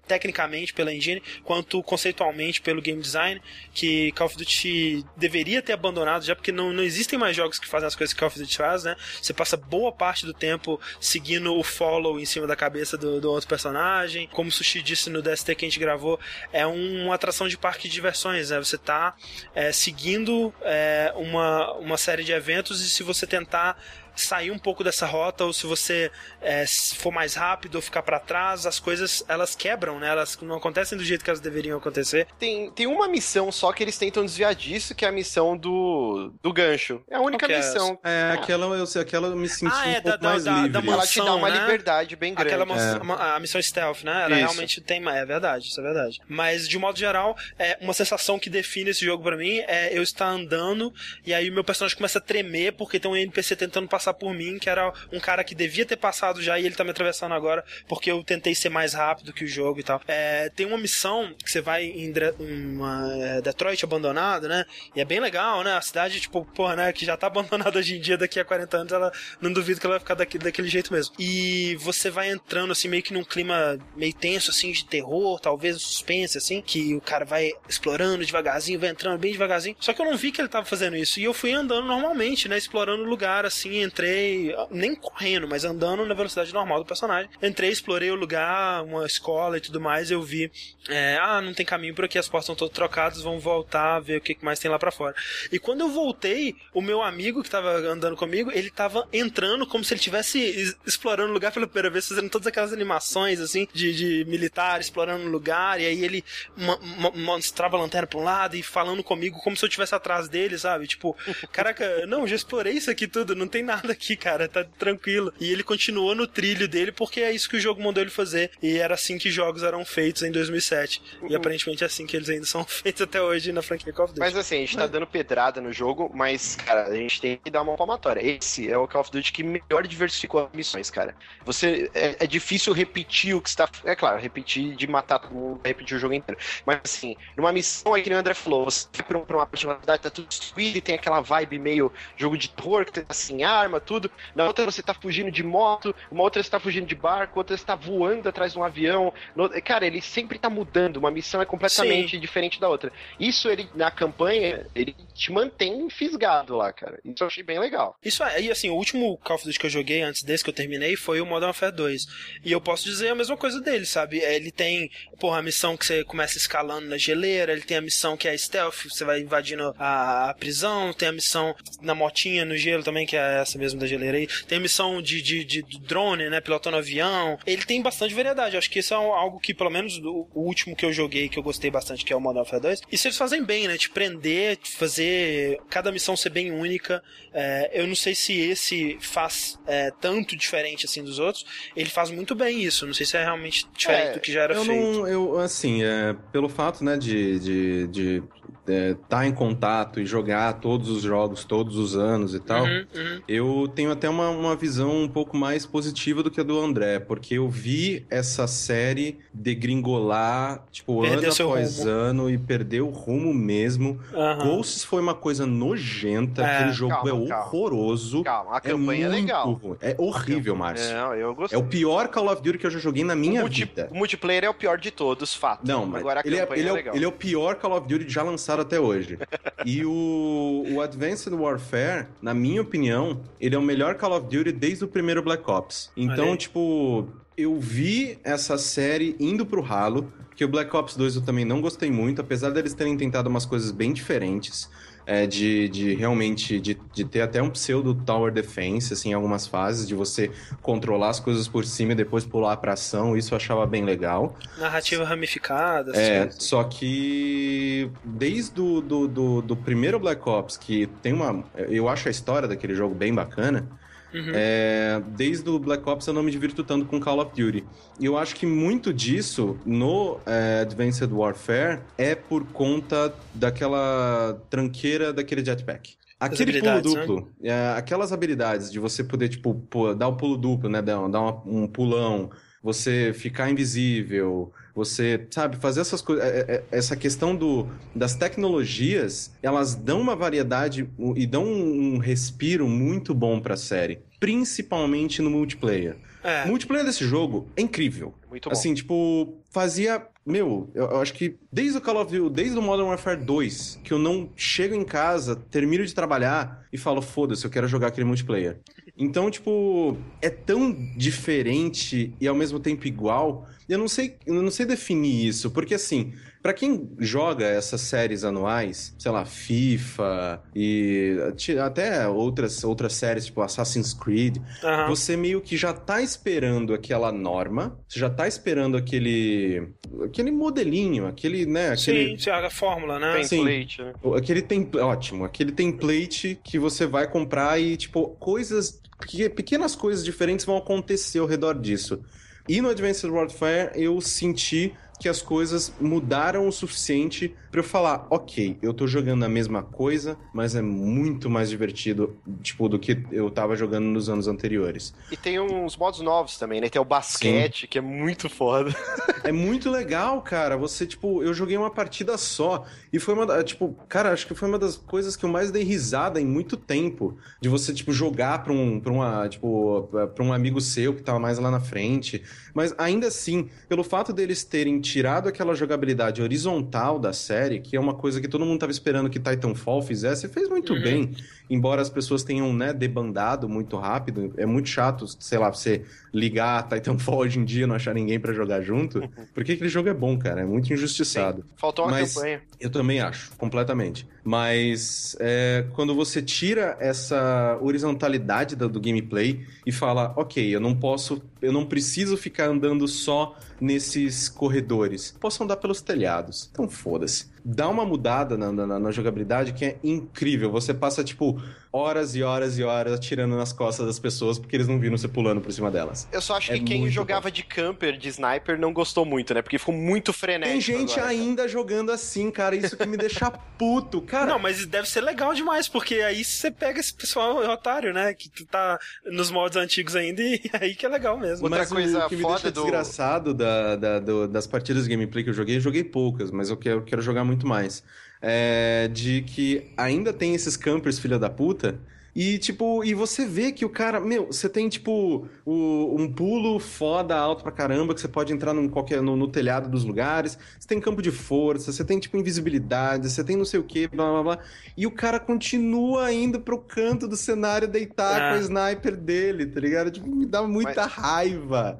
tecnicamente 0.07 0.71
pela 0.71 0.93
engine, 0.93 1.21
quanto 1.43 1.81
conceitualmente 1.81 2.61
pelo 2.61 2.79
game 2.79 3.01
design, 3.01 3.41
que 3.73 4.11
Call 4.11 4.27
of 4.27 4.37
Duty 4.37 5.03
deveria 5.15 5.63
ter 5.63 5.73
abandonado 5.73 6.23
já, 6.23 6.35
porque 6.35 6.51
não, 6.51 6.71
não 6.71 6.83
existem 6.83 7.17
mais 7.17 7.35
jogos 7.35 7.57
que 7.57 7.67
fazem 7.67 7.87
as 7.87 7.95
coisas 7.95 8.13
que 8.13 8.19
Call 8.19 8.27
of 8.27 8.37
Duty 8.37 8.55
faz, 8.55 8.83
né? 8.83 8.95
Você 9.19 9.33
passa 9.33 9.57
boa 9.57 9.91
parte 9.91 10.27
do 10.27 10.33
tempo 10.33 10.79
seguindo 11.01 11.55
o 11.55 11.63
follow 11.63 12.19
em 12.19 12.25
cima 12.25 12.45
da 12.45 12.55
cabeça 12.55 12.97
do, 12.97 13.19
do 13.19 13.31
outro 13.31 13.49
personagem. 13.49 14.27
Como 14.31 14.49
o 14.49 14.51
Sushi 14.51 14.83
disse 14.83 15.09
no 15.09 15.23
DST 15.23 15.55
que 15.55 15.65
a 15.65 15.67
gente 15.67 15.79
gravou, 15.79 16.19
é 16.53 16.67
uma 16.67 17.15
atração 17.15 17.47
de 17.47 17.57
parque 17.57 17.87
de 17.87 17.95
diversões, 17.95 18.51
né? 18.51 18.59
Você 18.59 18.77
tá 18.77 19.15
é, 19.55 19.71
seguindo 19.71 20.53
é, 20.61 21.11
uma, 21.15 21.73
uma 21.73 21.97
série 21.97 22.23
de 22.23 22.31
eventos 22.31 22.79
e 22.81 22.89
se 22.89 23.01
você 23.01 23.25
tentar 23.25 23.86
sair 24.21 24.51
um 24.51 24.59
pouco 24.59 24.83
dessa 24.83 25.05
rota 25.05 25.43
ou 25.45 25.53
se 25.53 25.65
você 25.65 26.11
é, 26.41 26.65
for 26.95 27.11
mais 27.11 27.35
rápido 27.35 27.75
ou 27.75 27.81
ficar 27.81 28.01
para 28.03 28.19
trás, 28.19 28.65
as 28.65 28.79
coisas 28.79 29.23
elas 29.27 29.55
quebram, 29.55 29.99
né? 29.99 30.07
Elas 30.09 30.37
não 30.41 30.55
acontecem 30.55 30.97
do 30.97 31.03
jeito 31.03 31.23
que 31.23 31.29
elas 31.29 31.39
deveriam 31.39 31.77
acontecer. 31.77 32.27
Tem, 32.39 32.71
tem 32.71 32.87
uma 32.87 33.07
missão 33.07 33.51
só 33.51 33.71
que 33.71 33.83
eles 33.83 33.97
tentam 33.97 34.23
desviar 34.25 34.53
disso, 34.55 34.93
que 34.95 35.05
é 35.05 35.07
a 35.07 35.11
missão 35.11 35.55
do, 35.57 36.33
do 36.41 36.51
gancho. 36.53 37.01
É 37.09 37.15
a 37.15 37.21
única 37.21 37.45
que 37.47 37.53
é 37.53 37.57
missão. 37.57 37.99
É, 38.03 38.31
Ah. 38.31 38.33
aquela, 38.33 38.65
eu, 38.75 38.85
sei, 38.87 39.01
aquela 39.01 39.27
eu 39.27 39.35
me 39.35 39.47
senti 39.49 39.73
Ah, 39.75 39.87
é, 39.87 39.99
um 39.99 40.01
pouco 40.01 40.17
da- 40.17 40.29
mais 40.29 40.43
da- 40.43 40.51
da 40.51 40.61
livre. 40.63 40.81
mansão. 40.81 40.93
Ela 40.93 41.07
te 41.07 41.21
dá 41.21 41.35
uma 41.35 41.49
né? 41.49 41.59
liberdade 41.61 42.15
bem 42.15 42.33
grande. 42.33 42.53
Aquela 42.53 42.65
É. 42.75 43.35
a 43.35 43.39
missão 43.39 43.61
stealth, 43.61 44.03
né? 44.03 44.23
Ela 44.25 44.29
Isso. 44.35 44.39
realmente 44.39 44.81
tem. 44.81 44.97
É 45.07 45.25
verdade, 45.25 45.67
isso 45.67 45.79
é 45.79 45.83
verdade. 45.83 46.19
Mas, 46.27 46.67
de 46.67 46.77
modo 46.77 46.97
geral, 46.97 47.35
é 47.57 47.77
uma 47.81 47.93
sensação 47.93 48.37
que 48.39 48.49
define 48.49 48.89
esse 48.89 49.05
jogo 49.05 49.23
pra 49.23 49.37
mim 49.37 49.59
é 49.67 49.95
eu 49.97 50.01
estar 50.03 50.27
andando 50.27 50.93
e 51.25 51.33
aí 51.33 51.49
o 51.49 51.53
meu 51.53 51.63
personagem 51.63 51.95
começa 51.95 52.17
a 52.19 52.21
tremer 52.21 52.73
porque 52.73 52.99
tem 52.99 53.09
um 53.09 53.15
NPC 53.15 53.55
tentando 53.55 53.87
passar 53.87 54.06
por 54.13 54.33
mim, 54.33 54.57
que 54.59 54.69
era 54.69 54.91
um 55.11 55.19
cara 55.19 55.43
que 55.43 55.55
devia 55.55 55.85
ter 55.85 55.97
passado 55.97 56.41
já 56.41 56.59
e 56.59 56.65
ele 56.65 56.75
tá 56.75 56.83
me 56.83 56.91
atravessando 56.91 57.33
agora 57.33 57.63
porque 57.87 58.11
eu 58.11 58.23
tentei 58.23 58.53
ser 58.55 58.69
mais 58.69 58.93
rápido 58.93 59.33
que 59.33 59.45
o 59.45 59.47
jogo 59.47 59.79
e 59.79 59.83
tal. 59.83 60.01
É, 60.07 60.49
tem 60.49 60.65
uma 60.65 60.77
missão 60.77 61.33
que 61.43 61.49
você 61.49 61.61
vai 61.61 61.85
em 61.85 62.13
uma, 62.39 63.13
é, 63.13 63.41
Detroit 63.41 63.83
abandonado, 63.83 64.47
né? 64.47 64.65
E 64.95 65.01
é 65.01 65.05
bem 65.05 65.19
legal, 65.19 65.63
né? 65.63 65.73
A 65.73 65.81
cidade, 65.81 66.19
tipo, 66.19 66.45
porra, 66.45 66.75
né? 66.75 66.93
Que 66.93 67.05
já 67.05 67.15
tá 67.15 67.27
abandonada 67.27 67.77
hoje 67.77 67.97
em 67.97 68.01
dia, 68.01 68.17
daqui 68.17 68.39
a 68.39 68.45
40 68.45 68.77
anos, 68.77 68.93
ela 68.93 69.11
não 69.41 69.51
duvido 69.51 69.79
que 69.79 69.85
ela 69.85 69.93
vai 69.93 69.99
ficar 69.99 70.15
daqui, 70.15 70.37
daquele 70.37 70.67
jeito 70.67 70.91
mesmo. 70.93 71.13
E 71.19 71.75
você 71.79 72.09
vai 72.09 72.29
entrando, 72.29 72.71
assim, 72.71 72.87
meio 72.87 73.03
que 73.03 73.13
num 73.13 73.23
clima 73.23 73.77
meio 73.95 74.13
tenso, 74.13 74.51
assim, 74.51 74.71
de 74.71 74.85
terror, 74.85 75.39
talvez 75.39 75.81
suspense, 75.81 76.37
assim, 76.37 76.61
que 76.61 76.95
o 76.95 77.01
cara 77.01 77.25
vai 77.25 77.51
explorando 77.67 78.25
devagarzinho, 78.25 78.79
vai 78.79 78.89
entrando 78.89 79.17
bem 79.19 79.31
devagarzinho. 79.31 79.75
Só 79.79 79.93
que 79.93 80.01
eu 80.01 80.05
não 80.05 80.17
vi 80.17 80.31
que 80.31 80.41
ele 80.41 80.47
tava 80.47 80.65
fazendo 80.65 80.95
isso. 80.95 81.19
E 81.19 81.23
eu 81.23 81.33
fui 81.33 81.51
andando 81.53 81.85
normalmente, 81.85 82.47
né? 82.47 82.57
Explorando 82.57 83.03
o 83.03 83.07
lugar, 83.07 83.45
assim, 83.45 83.81
entrei, 83.97 84.55
nem 84.69 84.93
correndo, 84.95 85.47
mas 85.47 85.65
andando 85.65 86.05
na 86.05 86.13
velocidade 86.13 86.53
normal 86.53 86.79
do 86.79 86.85
personagem. 86.85 87.29
Entrei, 87.41 87.71
explorei 87.71 88.11
o 88.11 88.15
lugar, 88.15 88.83
uma 88.83 89.05
escola 89.05 89.57
e 89.57 89.61
tudo 89.61 89.81
mais, 89.81 90.11
eu 90.11 90.21
vi, 90.21 90.51
é, 90.87 91.17
ah, 91.19 91.41
não 91.41 91.53
tem 91.53 91.65
caminho 91.65 91.95
por 91.95 92.05
aqui, 92.05 92.17
as 92.17 92.29
portas 92.29 92.45
estão 92.45 92.55
todas 92.55 92.73
trocadas, 92.75 93.21
vamos 93.23 93.43
voltar, 93.43 93.99
ver 93.99 94.17
o 94.17 94.21
que 94.21 94.37
mais 94.41 94.59
tem 94.59 94.69
lá 94.69 94.77
pra 94.77 94.91
fora. 94.91 95.15
E 95.51 95.57
quando 95.57 95.81
eu 95.81 95.89
voltei, 95.89 96.55
o 96.73 96.81
meu 96.81 97.01
amigo 97.01 97.41
que 97.41 97.49
tava 97.49 97.71
andando 97.77 98.15
comigo, 98.15 98.51
ele 98.53 98.69
tava 98.69 99.07
entrando 99.11 99.65
como 99.65 99.83
se 99.83 99.93
ele 99.93 99.99
estivesse 99.99 100.39
es- 100.39 100.77
explorando 100.85 101.31
o 101.31 101.33
lugar 101.33 101.51
pela 101.51 101.65
primeira 101.65 101.89
vez, 101.89 102.07
fazendo 102.07 102.29
todas 102.29 102.47
aquelas 102.47 102.71
animações, 102.71 103.39
assim, 103.39 103.67
de, 103.73 103.93
de 103.93 104.25
militar 104.29 104.79
explorando 104.79 105.25
o 105.25 105.29
lugar, 105.31 105.79
e 105.81 105.85
aí 105.85 106.03
ele 106.03 106.23
mo- 106.55 106.79
mo- 106.81 107.13
mostrava 107.15 107.77
a 107.77 107.79
lanterna 107.81 108.07
pra 108.07 108.19
um 108.19 108.23
lado 108.23 108.55
e 108.55 108.61
falando 108.61 109.03
comigo 109.03 109.39
como 109.41 109.57
se 109.57 109.65
eu 109.65 109.67
estivesse 109.67 109.95
atrás 109.95 110.29
dele, 110.29 110.57
sabe? 110.57 110.85
Tipo, 110.87 111.15
caraca, 111.51 112.05
não, 112.05 112.27
já 112.27 112.35
explorei 112.35 112.73
isso 112.73 112.91
aqui 112.91 113.07
tudo, 113.07 113.35
não 113.35 113.47
tem 113.47 113.63
nada 113.63 113.76
aqui, 113.89 114.15
cara, 114.15 114.47
tá 114.47 114.63
tranquilo. 114.63 115.33
E 115.39 115.51
ele 115.51 115.63
continuou 115.63 116.15
no 116.15 116.27
trilho 116.27 116.67
dele 116.67 116.91
porque 116.91 117.21
é 117.21 117.31
isso 117.31 117.49
que 117.49 117.57
o 117.57 117.59
jogo 117.59 117.81
mandou 117.81 118.01
ele 118.01 118.09
fazer, 118.11 118.51
e 118.61 118.77
era 118.77 118.93
assim 118.95 119.17
que 119.17 119.29
jogos 119.29 119.63
eram 119.63 119.83
feitos 119.85 120.23
em 120.23 120.31
2007. 120.31 121.01
E 121.29 121.35
aparentemente 121.35 121.83
é 121.83 121.87
assim 121.87 122.05
que 122.05 122.15
eles 122.15 122.29
ainda 122.29 122.45
são 122.45 122.63
feitos 122.67 123.01
até 123.01 123.21
hoje 123.21 123.51
na 123.51 123.61
franquia 123.61 123.93
Call 123.93 124.05
of 124.05 124.13
Duty. 124.13 124.19
Mas 124.19 124.35
assim, 124.35 124.55
a 124.57 124.59
gente 124.59 124.77
tá 124.77 124.87
dando 124.87 125.07
pedrada 125.07 125.61
no 125.61 125.71
jogo, 125.71 126.11
mas, 126.13 126.55
cara, 126.55 126.87
a 126.87 126.95
gente 126.95 127.19
tem 127.21 127.37
que 127.37 127.49
dar 127.51 127.61
uma 127.61 127.75
palmatória. 127.77 128.21
Esse 128.25 128.69
é 128.71 128.77
o 128.77 128.87
Call 128.87 129.01
of 129.01 129.11
Duty 129.11 129.31
que 129.31 129.43
melhor 129.43 129.85
diversificou 129.87 130.45
as 130.45 130.51
missões, 130.53 130.89
cara. 130.89 131.15
Você. 131.45 131.89
É, 131.93 132.17
é 132.23 132.27
difícil 132.27 132.73
repetir 132.73 133.35
o 133.35 133.41
que 133.41 133.49
está. 133.49 133.69
É 133.83 133.95
claro, 133.95 134.19
repetir 134.19 134.75
de 134.75 134.87
matar 134.87 135.19
todo 135.19 135.33
mundo, 135.33 135.61
repetir 135.63 135.97
o 135.97 135.99
jogo 135.99 136.13
inteiro. 136.13 136.39
Mas 136.65 136.79
assim, 136.83 137.15
numa 137.35 137.51
missão 137.51 137.93
aí 137.93 138.01
que 138.01 138.09
nem 138.09 138.17
o 138.17 138.19
André 138.19 138.33
falou, 138.33 138.65
você 138.65 138.87
vai 138.95 139.05
pra, 139.07 139.17
um- 139.17 139.25
uma 139.37 139.45
parte 139.45 139.65
uma 139.65 139.79
cidade, 139.79 140.01
tá 140.03 140.09
tudo 140.09 140.27
destruído 140.27 140.77
e 140.77 140.81
tem 140.81 140.95
aquela 140.95 141.21
vibe 141.21 141.59
meio 141.59 141.91
jogo 142.15 142.37
de 142.37 142.49
terror, 142.49 142.85
que 142.85 142.91
tá 143.01 143.13
sem 143.13 143.43
arma, 143.67 143.79
tudo. 143.79 144.09
Na 144.35 144.45
outra 144.47 144.65
você 144.65 144.81
tá 144.81 144.93
fugindo 144.93 145.29
de 145.31 145.43
moto, 145.43 145.93
uma 146.11 146.23
outra 146.23 146.41
você 146.41 146.49
tá 146.49 146.59
fugindo 146.59 146.87
de 146.87 146.95
barco, 146.95 147.39
outra 147.39 147.55
você 147.55 147.65
tá 147.65 147.75
voando 147.75 148.27
atrás 148.29 148.53
de 148.53 148.59
um 148.59 148.63
avião. 148.63 149.13
No- 149.35 149.49
Cara, 149.61 149.85
ele 149.85 150.01
sempre 150.01 150.39
tá 150.39 150.49
mudando, 150.49 150.97
uma 150.97 151.11
missão 151.11 151.41
é 151.41 151.45
completamente 151.45 152.17
diferente 152.17 152.59
da 152.59 152.69
outra. 152.69 152.91
Isso 153.19 153.49
ele, 153.49 153.67
na 153.75 153.91
campanha, 153.91 154.65
ele 154.73 154.95
te 155.13 155.31
mantém 155.31 155.89
fisgado 155.89 156.55
lá, 156.55 156.71
cara. 156.71 156.99
Isso 157.03 157.23
eu 157.23 157.27
achei 157.27 157.43
bem 157.43 157.59
legal. 157.59 157.95
Isso 158.03 158.23
é, 158.23 158.41
e 158.41 158.51
assim, 158.51 158.69
o 158.69 158.75
último 158.75 159.17
Call 159.17 159.35
of 159.35 159.45
Duty 159.45 159.59
que 159.59 159.65
eu 159.65 159.69
joguei 159.69 160.01
antes 160.01 160.23
desse 160.23 160.43
que 160.43 160.49
eu 160.49 160.53
terminei 160.53 160.95
foi 160.95 161.19
o 161.21 161.25
Modern 161.25 161.47
Warfare 161.47 161.71
2. 161.75 162.05
E 162.45 162.51
eu 162.51 162.61
posso 162.61 162.85
dizer 162.85 163.09
a 163.09 163.15
mesma 163.15 163.35
coisa 163.37 163.59
dele, 163.61 163.85
sabe? 163.85 164.19
É, 164.19 164.35
Ele 164.35 164.51
tem, 164.51 164.89
porra, 165.19 165.39
a 165.39 165.41
missão 165.43 165.75
que 165.75 165.85
você 165.85 166.03
começa 166.03 166.37
escalando 166.37 166.87
na 166.87 166.97
geleira, 166.97 167.51
ele 167.51 167.61
tem 167.61 167.77
a 167.77 167.81
missão 167.81 168.15
que 168.15 168.27
é 168.27 168.37
stealth, 168.37 168.85
você 168.89 169.03
vai 169.03 169.19
invadindo 169.21 169.73
a, 169.77 170.29
a 170.29 170.33
prisão, 170.33 170.93
tem 170.93 171.07
a 171.09 171.11
missão 171.11 171.55
na 171.81 171.93
motinha 171.95 172.45
no 172.45 172.55
gelo 172.55 172.83
também, 172.83 173.05
que 173.05 173.15
é 173.17 173.41
essa 173.41 173.56
mesmo 173.57 173.79
da 173.79 173.87
geleira 173.87 174.17
aí. 174.17 174.27
Tem 174.47 174.57
a 174.57 174.61
missão 174.61 175.01
de, 175.01 175.21
de, 175.21 175.43
de 175.43 175.61
drone, 175.79 176.29
né? 176.29 176.39
Pilotando 176.41 176.77
avião. 176.77 177.37
Ele 177.45 177.63
tem 177.63 177.81
bastante 177.81 178.13
variedade. 178.13 178.57
Acho 178.57 178.69
que 178.69 178.79
isso 178.79 178.93
é 178.93 178.97
algo 178.97 179.39
que, 179.39 179.53
pelo 179.53 179.69
menos, 179.69 179.97
o, 179.99 180.27
o 180.33 180.41
último 180.41 180.75
que 180.75 180.85
eu 180.85 180.93
joguei, 180.93 181.29
que 181.29 181.37
eu 181.37 181.43
gostei 181.43 181.69
bastante, 181.71 182.05
que 182.05 182.13
é 182.13 182.15
o 182.15 182.19
Modern 182.21 182.39
Warfare 182.39 182.61
2. 182.61 182.81
Isso 182.91 183.07
eles 183.07 183.17
fazem 183.17 183.43
bem, 183.43 183.67
né? 183.67 183.77
Te 183.77 183.89
prender, 183.89 184.57
fazer 184.63 185.59
cada 185.69 185.91
missão 185.91 186.15
ser 186.15 186.29
bem 186.29 186.51
única. 186.51 187.03
É, 187.33 187.71
eu 187.73 187.87
não 187.87 187.95
sei 187.95 188.15
se 188.15 188.33
esse 188.39 188.97
faz 189.01 189.59
é, 189.67 189.91
tanto 189.99 190.35
diferente 190.35 190.85
assim 190.85 191.03
dos 191.03 191.19
outros. 191.19 191.45
Ele 191.75 191.89
faz 191.89 192.09
muito 192.09 192.33
bem 192.35 192.61
isso. 192.63 192.85
Não 192.85 192.93
sei 192.93 193.05
se 193.05 193.17
é 193.17 193.23
realmente 193.23 193.65
diferente 193.75 194.07
É, 194.09 194.13
do 194.13 194.19
que 194.19 194.31
já 194.31 194.41
era 194.43 194.53
eu 194.55 194.63
feito. 194.65 194.81
não, 194.81 195.07
eu, 195.07 195.37
assim, 195.39 195.83
é, 195.83 196.15
pelo 196.31 196.49
fato, 196.49 196.83
né, 196.83 196.97
de 196.97 197.39
de, 197.39 197.87
de 197.87 198.23
estar 198.67 199.25
em 199.25 199.31
contato 199.31 199.99
e 199.99 200.05
jogar 200.05 200.53
todos 200.59 200.89
os 200.89 201.01
jogos 201.03 201.43
todos 201.45 201.77
os 201.77 201.95
anos 201.95 202.33
e 202.35 202.39
tal, 202.39 202.63
Uhum, 202.65 202.85
uhum. 202.95 203.21
eu 203.27 203.71
tenho 203.73 203.91
até 203.91 204.09
uma, 204.09 204.29
uma 204.29 204.55
visão 204.55 205.03
um 205.03 205.07
pouco 205.07 205.37
mais 205.37 205.65
positiva 205.65 206.21
do 206.21 206.29
que 206.31 206.39
a 206.39 206.43
do 206.43 206.59
André, 206.59 206.99
porque 206.99 207.35
eu 207.35 207.47
vi 207.49 208.05
essa 208.09 208.45
série 208.47 209.17
degringolar, 209.33 210.63
tipo, 210.71 211.01
Perdeu 211.01 211.31
ano 211.31 211.51
após 211.51 211.79
rumo. 211.79 211.89
ano 211.89 212.29
e 212.29 212.37
perder 212.37 212.81
o 212.81 212.89
rumo 212.89 213.33
mesmo. 213.33 213.99
Aham. 214.13 214.43
Ghosts 214.43 214.83
foi 214.83 215.01
uma 215.01 215.13
coisa 215.13 215.45
nojenta, 215.45 216.41
É, 216.43 216.55
aquele 216.57 216.71
jogo 216.73 216.93
calma, 216.93 217.09
é 217.09 217.27
calma. 217.27 217.45
horroroso. 217.45 218.23
Calma, 218.23 218.53
a 218.53 218.57
é 218.57 218.59
campanha 218.61 219.05
é 219.05 219.09
muito 219.09 219.21
legal. 219.21 219.53
ruim. 219.53 219.77
É 219.81 219.95
horrível, 219.97 220.55
Márcio. 220.55 220.93
Não, 220.95 221.13
eu 221.15 221.33
gostei. 221.35 221.57
É 221.57 221.61
o 221.61 221.65
pior 221.65 222.07
Call 222.09 222.31
of 222.31 222.41
Duty 222.41 222.57
que 222.57 222.65
eu 222.65 222.71
já 222.71 222.79
joguei 222.79 223.03
na 223.03 223.15
minha 223.15 223.41
o, 223.41 223.43
multi- 223.43 223.65
vida. 223.65 223.87
o 223.91 223.95
multiplayer 223.95 224.43
é 224.45 224.49
o 224.49 224.53
pior 224.53 224.77
de 224.77 224.91
todos, 224.91 225.33
fato. 225.33 225.61
Não, 225.65 225.85
mas 225.85 226.01
Agora 226.01 226.21
a 226.21 226.23
ele, 226.27 226.37
é, 226.37 226.47
ele, 226.53 226.67
é, 226.67 226.71
é, 226.71 226.73
legal. 226.73 226.95
ele 226.95 227.05
é 227.05 227.07
o 227.07 227.11
pior 227.11 227.55
Call 227.55 227.77
of 227.77 227.87
Duty 227.87 228.09
já 228.09 228.23
lançado 228.23 228.36
até 228.61 228.79
hoje. 228.79 229.17
e 229.65 229.85
o, 229.85 230.65
o 230.71 230.81
Advanced 230.81 231.31
Warfare, 231.33 232.07
na 232.21 232.33
minha 232.33 232.61
opinião, 232.61 233.21
ele 233.39 233.55
é 233.55 233.57
o 233.57 233.61
melhor 233.61 233.95
Call 233.95 234.17
of 234.17 234.27
Duty 234.27 234.51
desde 234.51 234.83
o 234.83 234.87
primeiro 234.87 235.21
Black 235.21 235.49
Ops. 235.49 235.91
Então, 235.95 236.35
tipo, 236.35 237.07
eu 237.37 237.59
vi 237.59 238.17
essa 238.23 238.57
série 238.57 239.15
indo 239.19 239.45
pro 239.45 239.61
ralo, 239.61 240.11
porque 240.27 240.43
o 240.43 240.47
Black 240.47 240.75
Ops 240.75 240.95
2 240.95 241.15
eu 241.17 241.21
também 241.21 241.45
não 241.45 241.61
gostei 241.61 241.91
muito, 241.91 242.21
apesar 242.21 242.51
deles 242.51 242.73
terem 242.73 242.95
tentado 242.97 243.29
umas 243.29 243.45
coisas 243.45 243.71
bem 243.71 243.93
diferentes. 243.93 244.69
É, 245.07 245.25
de, 245.25 245.69
de 245.69 245.95
realmente 245.95 246.59
de, 246.59 246.77
de 246.93 247.05
ter 247.05 247.21
até 247.21 247.41
um 247.41 247.49
pseudo 247.49 247.95
tower 247.95 248.31
defense, 248.31 248.91
assim, 248.91 249.11
em 249.11 249.13
algumas 249.13 249.47
fases, 249.47 249.87
de 249.87 249.95
você 249.95 250.29
controlar 250.61 251.09
as 251.09 251.19
coisas 251.19 251.47
por 251.47 251.63
cima 251.63 251.93
e 251.93 251.95
depois 251.95 252.25
pular 252.25 252.57
pra 252.57 252.73
ação, 252.73 253.15
isso 253.15 253.33
eu 253.33 253.37
achava 253.37 253.65
bem 253.65 253.85
legal. 253.85 254.37
Narrativa 254.59 255.05
ramificada. 255.05 255.97
É, 255.97 256.25
coisas. 256.25 256.43
só 256.43 256.61
que 256.65 257.89
desde 258.03 258.59
o 258.59 258.81
do, 258.81 259.07
do, 259.07 259.41
do 259.41 259.55
primeiro 259.55 259.97
Black 259.97 260.27
Ops, 260.27 260.57
que 260.57 260.87
tem 261.01 261.13
uma. 261.13 261.43
Eu 261.55 261.87
acho 261.87 262.09
a 262.09 262.11
história 262.11 262.47
daquele 262.47 262.75
jogo 262.75 262.93
bem 262.93 263.13
bacana. 263.13 263.65
Uhum. 264.13 264.31
É, 264.33 265.01
desde 265.05 265.49
o 265.49 265.59
Black 265.59 265.87
Ops 265.87 266.07
eu 266.07 266.13
não 266.13 266.23
me 266.23 266.31
divirto 266.31 266.63
tanto 266.63 266.85
com 266.85 266.99
Call 266.99 267.19
of 267.19 267.31
Duty. 267.35 267.65
E 267.99 268.05
eu 268.05 268.17
acho 268.17 268.35
que 268.35 268.45
muito 268.45 268.93
disso 268.93 269.61
no 269.65 270.21
é, 270.25 270.61
Advanced 270.61 271.11
Warfare 271.11 271.81
é 271.97 272.15
por 272.15 272.45
conta 272.51 273.13
daquela 273.33 274.41
tranqueira 274.49 275.11
daquele 275.13 275.43
jetpack. 275.43 275.95
Aquele 276.19 276.59
pulo 276.59 276.71
né? 276.73 276.81
duplo, 276.81 277.31
é, 277.43 277.73
aquelas 277.77 278.11
habilidades 278.11 278.71
de 278.71 278.79
você 278.79 279.03
poder, 279.03 279.29
tipo, 279.29 279.53
pô, 279.69 279.93
dar 279.93 280.07
o 280.07 280.15
pulo 280.17 280.35
duplo, 280.35 280.67
né? 280.67 280.81
Dar, 280.81 281.07
dar 281.09 281.21
uma- 281.21 281.43
um 281.45 281.67
pulão, 281.67 282.31
você 282.61 283.13
ficar 283.13 283.51
invisível, 283.51 284.51
você, 284.77 285.25
sabe, 285.31 285.57
fazer 285.57 285.81
essas 285.81 286.01
coisas. 286.03 286.23
é- 286.23 286.45
é- 286.47 286.63
Essa 286.77 286.95
questão 286.95 287.35
do, 287.35 287.67
das 287.95 288.15
tecnologias, 288.15 289.31
elas 289.41 289.73
dão 289.73 289.99
uma 289.99 290.15
variedade 290.15 290.87
e 291.15 291.25
dão 291.25 291.43
um 291.45 291.97
respiro 291.97 292.67
muito 292.67 293.11
bom 293.15 293.39
pra 293.39 293.57
série. 293.57 293.97
Principalmente 294.19 295.19
no 295.21 295.31
multiplayer. 295.31 295.97
É. 296.23 296.43
O 296.43 296.49
multiplayer 296.49 296.85
desse 296.85 297.03
jogo 297.05 297.47
é 297.55 297.61
incrível. 297.61 298.13
Muito 298.29 298.49
bom. 298.49 298.53
Assim, 298.53 298.73
tipo, 298.75 299.33
fazia. 299.49 300.05
Meu, 300.25 300.69
eu, 300.75 300.83
eu 300.85 301.01
acho 301.01 301.13
que 301.13 301.37
desde 301.51 301.77
o 301.77 301.81
Call 301.81 302.01
of 302.01 302.11
Duty, 302.15 302.35
desde 302.35 302.57
o 302.59 302.61
Modern 302.61 302.89
Warfare 302.89 303.19
2, 303.19 303.79
que 303.83 303.93
eu 303.93 303.97
não 303.97 304.29
chego 304.35 304.75
em 304.75 304.83
casa, 304.83 305.35
termino 305.49 305.85
de 305.85 305.93
trabalhar 305.95 306.65
e 306.71 306.77
falo, 306.77 307.01
foda-se, 307.01 307.45
eu 307.45 307.49
quero 307.49 307.67
jogar 307.67 307.87
aquele 307.87 308.05
multiplayer. 308.05 308.57
Então, 308.97 309.29
tipo, 309.29 309.95
é 310.21 310.29
tão 310.29 310.73
diferente 310.95 312.15
e 312.19 312.27
ao 312.27 312.35
mesmo 312.35 312.59
tempo 312.59 312.87
igual. 312.87 313.47
Eu 313.69 313.77
não 313.77 313.87
sei, 313.87 314.17
eu 314.25 314.41
não 314.41 314.49
sei 314.49 314.65
definir 314.65 315.27
isso, 315.27 315.51
porque 315.51 315.75
assim, 315.75 316.13
Pra 316.47 316.53
quem 316.53 316.89
joga 316.99 317.45
essas 317.45 317.81
séries 317.81 318.23
anuais, 318.23 318.95
sei 318.97 319.11
lá, 319.11 319.25
FIFA 319.25 320.41
e 320.55 321.17
até 321.61 322.07
outras, 322.07 322.63
outras 322.63 322.93
séries, 322.93 323.25
tipo 323.25 323.41
Assassin's 323.41 323.93
Creed, 323.93 324.37
Aham. 324.63 324.87
você 324.87 325.17
meio 325.17 325.41
que 325.41 325.57
já 325.57 325.73
tá 325.73 326.01
esperando 326.01 326.73
aquela 326.73 327.11
norma, 327.11 327.77
você 327.85 327.99
já 327.99 328.09
tá 328.09 328.27
esperando 328.29 328.77
aquele 328.77 329.73
aquele 330.05 330.31
modelinho, 330.31 331.05
aquele, 331.05 331.45
né, 331.45 331.71
aquele 331.71 332.17
Sim, 332.17 332.29
a 332.29 332.49
fórmula, 332.49 332.97
né? 332.97 333.21
Template, 333.27 333.81
né? 333.81 333.93
aquele 334.15 334.41
template, 334.41 334.85
ótimo, 334.85 335.25
aquele 335.25 335.51
template 335.51 336.39
que 336.43 336.57
você 336.57 336.85
vai 336.85 337.11
comprar 337.11 337.59
e 337.59 337.75
tipo 337.75 338.09
coisas 338.19 338.79
que 339.05 339.29
pequenas 339.29 339.75
coisas 339.75 340.03
diferentes 340.03 340.45
vão 340.45 340.57
acontecer 340.57 341.19
ao 341.19 341.27
redor 341.27 341.59
disso. 341.59 342.01
E 342.47 342.61
no 342.61 342.69
Advanced 342.69 343.09
Warfare 343.09 343.71
eu 343.75 343.99
senti 343.99 344.73
que 344.99 345.09
as 345.09 345.21
coisas 345.21 345.71
mudaram 345.79 346.47
o 346.47 346.51
suficiente 346.51 347.35
pra 347.57 347.61
eu 347.61 347.63
falar, 347.63 348.05
ok, 348.11 348.57
eu 348.61 348.71
tô 348.71 348.85
jogando 348.85 349.23
a 349.23 349.29
mesma 349.29 349.63
coisa, 349.63 350.17
mas 350.31 350.55
é 350.55 350.61
muito 350.61 351.27
mais 351.29 351.49
divertido, 351.49 352.15
tipo, 352.43 352.69
do 352.69 352.77
que 352.77 353.03
eu 353.11 353.31
tava 353.31 353.55
jogando 353.55 353.85
nos 353.85 354.09
anos 354.09 354.27
anteriores. 354.27 354.93
E 355.11 355.17
tem 355.17 355.39
uns 355.39 355.75
modos 355.75 356.01
novos 356.01 356.37
também, 356.37 356.61
né? 356.61 356.69
Tem 356.69 356.79
o 356.79 356.85
basquete, 356.85 357.67
que 357.67 357.79
é 357.79 357.81
muito 357.81 358.29
foda. 358.29 358.75
É 359.23 359.31
muito 359.31 359.69
legal, 359.69 360.21
cara. 360.21 360.55
Você, 360.55 360.85
tipo, 360.85 361.23
eu 361.23 361.33
joguei 361.33 361.57
uma 361.57 361.71
partida 361.71 362.17
só. 362.17 362.65
E 362.93 362.99
foi 362.99 363.13
uma. 363.13 363.43
Tipo, 363.43 363.75
cara, 363.89 364.11
acho 364.11 364.27
que 364.27 364.35
foi 364.35 364.47
uma 364.47 364.59
das 364.59 364.77
coisas 364.77 365.15
que 365.15 365.25
eu 365.25 365.29
mais 365.29 365.51
dei 365.51 365.63
risada 365.63 366.21
em 366.21 366.25
muito 366.25 366.55
tempo. 366.55 367.17
De 367.41 367.49
você, 367.49 367.73
tipo, 367.73 367.91
jogar 367.91 368.43
pra 368.43 368.53
um, 368.53 368.79
pra 368.79 368.91
uma, 368.91 369.27
tipo, 369.27 369.89
pra 370.13 370.23
um 370.23 370.31
amigo 370.31 370.61
seu 370.61 370.93
que 370.93 371.01
tava 371.01 371.19
mais 371.19 371.39
lá 371.39 371.49
na 371.49 371.59
frente. 371.59 372.23
Mas 372.53 372.73
ainda 372.77 373.07
assim, 373.07 373.49
pelo 373.67 373.83
fato 373.83 374.13
deles 374.13 374.43
terem 374.43 374.79
tirado 374.79 375.27
aquela 375.27 375.55
jogabilidade 375.55 376.21
horizontal 376.21 376.99
da 376.99 377.11
série, 377.11 377.46
que 377.61 377.75
é 377.75 377.79
uma 377.79 377.93
coisa 377.93 378.19
que 378.21 378.27
todo 378.27 378.45
mundo 378.45 378.59
tava 378.59 378.71
esperando 378.71 379.09
que 379.09 379.19
Titanfall 379.19 379.81
fizesse, 379.81 380.27
fez 380.27 380.47
muito 380.49 380.73
Uhum. 380.73 380.81
bem. 380.81 381.15
Embora 381.49 381.81
as 381.81 381.89
pessoas 381.89 382.23
tenham, 382.23 382.51
né, 382.53 382.73
debandado 382.73 383.47
muito 383.47 383.77
rápido. 383.77 384.33
É 384.37 384.45
muito 384.45 384.67
chato, 384.67 385.05
sei 385.19 385.37
lá, 385.37 385.49
você 385.49 385.83
ligar 386.13 386.67
Titanfall 386.67 387.19
hoje 387.19 387.39
em 387.39 387.45
dia 387.45 387.63
e 387.63 387.67
não 387.67 387.75
achar 387.75 387.93
ninguém 387.95 388.19
pra 388.19 388.33
jogar 388.33 388.61
junto. 388.61 388.99
Porque 389.33 389.53
aquele 389.53 389.69
jogo 389.69 389.87
é 389.87 389.93
bom, 389.93 390.17
cara. 390.17 390.41
É 390.41 390.45
muito 390.45 390.71
injustiçado. 390.73 391.45
Faltou 391.55 391.85
uma 391.85 391.91
Mas- 391.91 392.13
campanha. 392.15 392.41
Eu 392.59 392.69
também 392.69 392.99
acho, 392.99 393.31
completamente. 393.37 394.05
Mas 394.23 395.15
é, 395.19 395.65
quando 395.73 395.95
você 395.95 396.21
tira 396.21 396.75
essa 396.79 397.57
horizontalidade 397.61 398.55
do, 398.55 398.67
do 398.67 398.79
gameplay 398.81 399.45
e 399.65 399.71
fala, 399.71 400.11
ok, 400.17 400.53
eu 400.53 400.59
não 400.59 400.75
posso, 400.75 401.21
eu 401.41 401.51
não 401.53 401.65
preciso 401.65 402.17
ficar 402.17 402.49
andando 402.49 402.87
só 402.87 403.37
nesses 403.61 404.27
corredores. 404.27 405.15
Posso 405.19 405.43
andar 405.43 405.57
pelos 405.57 405.81
telhados. 405.81 406.49
Então 406.51 406.67
foda-se. 406.67 407.27
Dá 407.49 407.69
uma 407.69 407.85
mudada 407.85 408.37
na, 408.37 408.51
na- 408.51 408.77
na 408.79 408.91
jogabilidade 408.91 409.53
que 409.53 409.63
é 409.63 409.77
incrível. 409.81 410.51
Você 410.51 410.73
passa, 410.73 411.01
tipo, 411.01 411.41
horas 411.71 412.13
e 412.13 412.21
horas 412.21 412.57
e 412.57 412.63
horas 412.63 412.91
atirando 412.93 413.37
nas 413.37 413.53
costas 413.53 413.85
das 413.85 413.97
pessoas 413.99 414.37
porque 414.37 414.53
eles 414.55 414.67
não 414.67 414.77
viram 414.77 414.97
você 414.97 415.07
pulando 415.07 415.39
por 415.39 415.51
cima 415.53 415.71
delas. 415.71 416.07
Eu 416.11 416.21
só 416.21 416.35
acho 416.35 416.51
É 416.51 416.57
que 416.59 416.65
quem 416.65 416.89
jogava 416.89 417.31
de 417.31 417.43
camper, 417.43 417.97
de 417.97 418.09
sniper, 418.09 418.59
não 418.59 418.73
gostou 418.73 419.05
muito, 419.05 419.33
né? 419.33 419.41
Porque 419.41 419.57
ficou 419.57 419.73
muito 419.73 420.11
frenético. 420.11 420.51
Tem 420.53 420.61
gente 420.61 420.91
agora, 420.99 421.07
cara. 421.07 421.09
ainda 421.09 421.47
jogando 421.47 421.89
assim, 421.91 422.29
cara. 422.29 422.53
Isso 422.55 422.75
que 422.75 422.85
me 422.85 422.97
deixa 422.97 423.31
puto, 423.57 424.01
cara. 424.01 424.25
Não, 424.31 424.39
mas 424.39 424.65
deve 424.65 424.89
ser 424.89 425.01
legal 425.01 425.33
demais, 425.33 425.69
porque 425.69 425.95
aí 425.95 426.23
você 426.25 426.51
pega 426.51 426.79
esse 426.81 426.93
pessoal 426.93 427.37
otário, 427.49 427.93
né? 427.93 428.13
Que 428.13 428.29
tá 428.45 428.77
nos 429.05 429.31
modos 429.31 429.55
antigos 429.55 429.95
ainda 429.95 430.21
e 430.21 430.41
aí 430.59 430.75
que 430.75 430.85
é 430.85 430.89
legal 430.89 431.17
mesmo. 431.17 431.45
Outra 431.45 431.59
mas 431.59 431.69
coisa 431.69 432.05
o 432.05 432.09
que 432.09 432.15
me 432.17 432.21
foda 432.23 432.33
deixa 432.35 432.51
do- 432.51 432.61
desgraçado 432.61 433.33
da, 433.33 433.75
da- 433.75 433.99
do- 433.99 434.27
das 434.27 434.45
partidas 434.47 434.83
de 434.83 434.89
gameplay 434.89 435.23
que 435.23 435.29
eu 435.29 435.33
joguei, 435.33 435.55
eu 435.57 435.61
joguei 435.61 435.83
poucas, 435.83 436.29
mas 436.31 436.49
eu 436.49 436.57
quero, 436.57 436.81
quero 436.83 437.01
jogar 437.01 437.23
muito 437.23 437.36
mais. 437.45 437.83
É 438.21 438.89
de 438.91 439.21
que 439.21 439.71
ainda 439.77 440.11
tem 440.11 440.33
esses 440.33 440.57
campers 440.57 440.97
filha 440.99 441.19
da 441.19 441.29
puta. 441.29 441.79
E, 442.19 442.39
tipo, 442.39 442.83
e 442.83 442.95
você 442.95 443.27
vê 443.27 443.51
que 443.51 443.63
o 443.63 443.69
cara, 443.69 443.99
meu, 443.99 444.25
você 444.25 444.49
tem, 444.49 444.67
tipo, 444.67 445.27
o- 445.45 445.95
um 445.95 446.11
pulo 446.11 446.57
foda 446.59 447.15
alto 447.15 447.43
pra 447.43 447.51
caramba, 447.51 447.93
que 447.93 448.01
você 448.01 448.07
pode 448.07 448.33
entrar 448.33 448.55
num 448.55 448.67
qualquer, 448.67 449.03
no, 449.03 449.15
no 449.15 449.27
telhado 449.27 449.69
dos 449.69 449.83
lugares, 449.83 450.35
você 450.59 450.67
tem 450.67 450.79
campo 450.81 450.99
de 450.99 451.11
força, 451.11 451.71
você 451.71 451.85
tem, 451.85 451.99
tipo, 451.99 452.17
invisibilidade, 452.17 453.07
você 453.07 453.23
tem 453.23 453.35
não 453.35 453.45
sei 453.45 453.59
o 453.59 453.63
que, 453.63 453.87
blá 453.87 454.09
blá 454.09 454.23
blá. 454.23 454.39
E 454.75 454.87
o 454.87 454.91
cara 454.91 455.19
continua 455.19 456.11
indo 456.11 456.39
pro 456.39 456.57
canto 456.57 457.07
do 457.07 457.15
cenário 457.15 457.67
deitar 457.67 458.19
É. 458.19 458.29
com 458.31 458.35
a 458.37 458.39
sniper 458.39 458.95
dele, 458.97 459.45
tá 459.45 459.59
ligado? 459.59 459.91
Tipo, 459.91 460.07
me 460.09 460.25
dá 460.25 460.41
muita 460.41 460.87
raiva. 460.87 461.79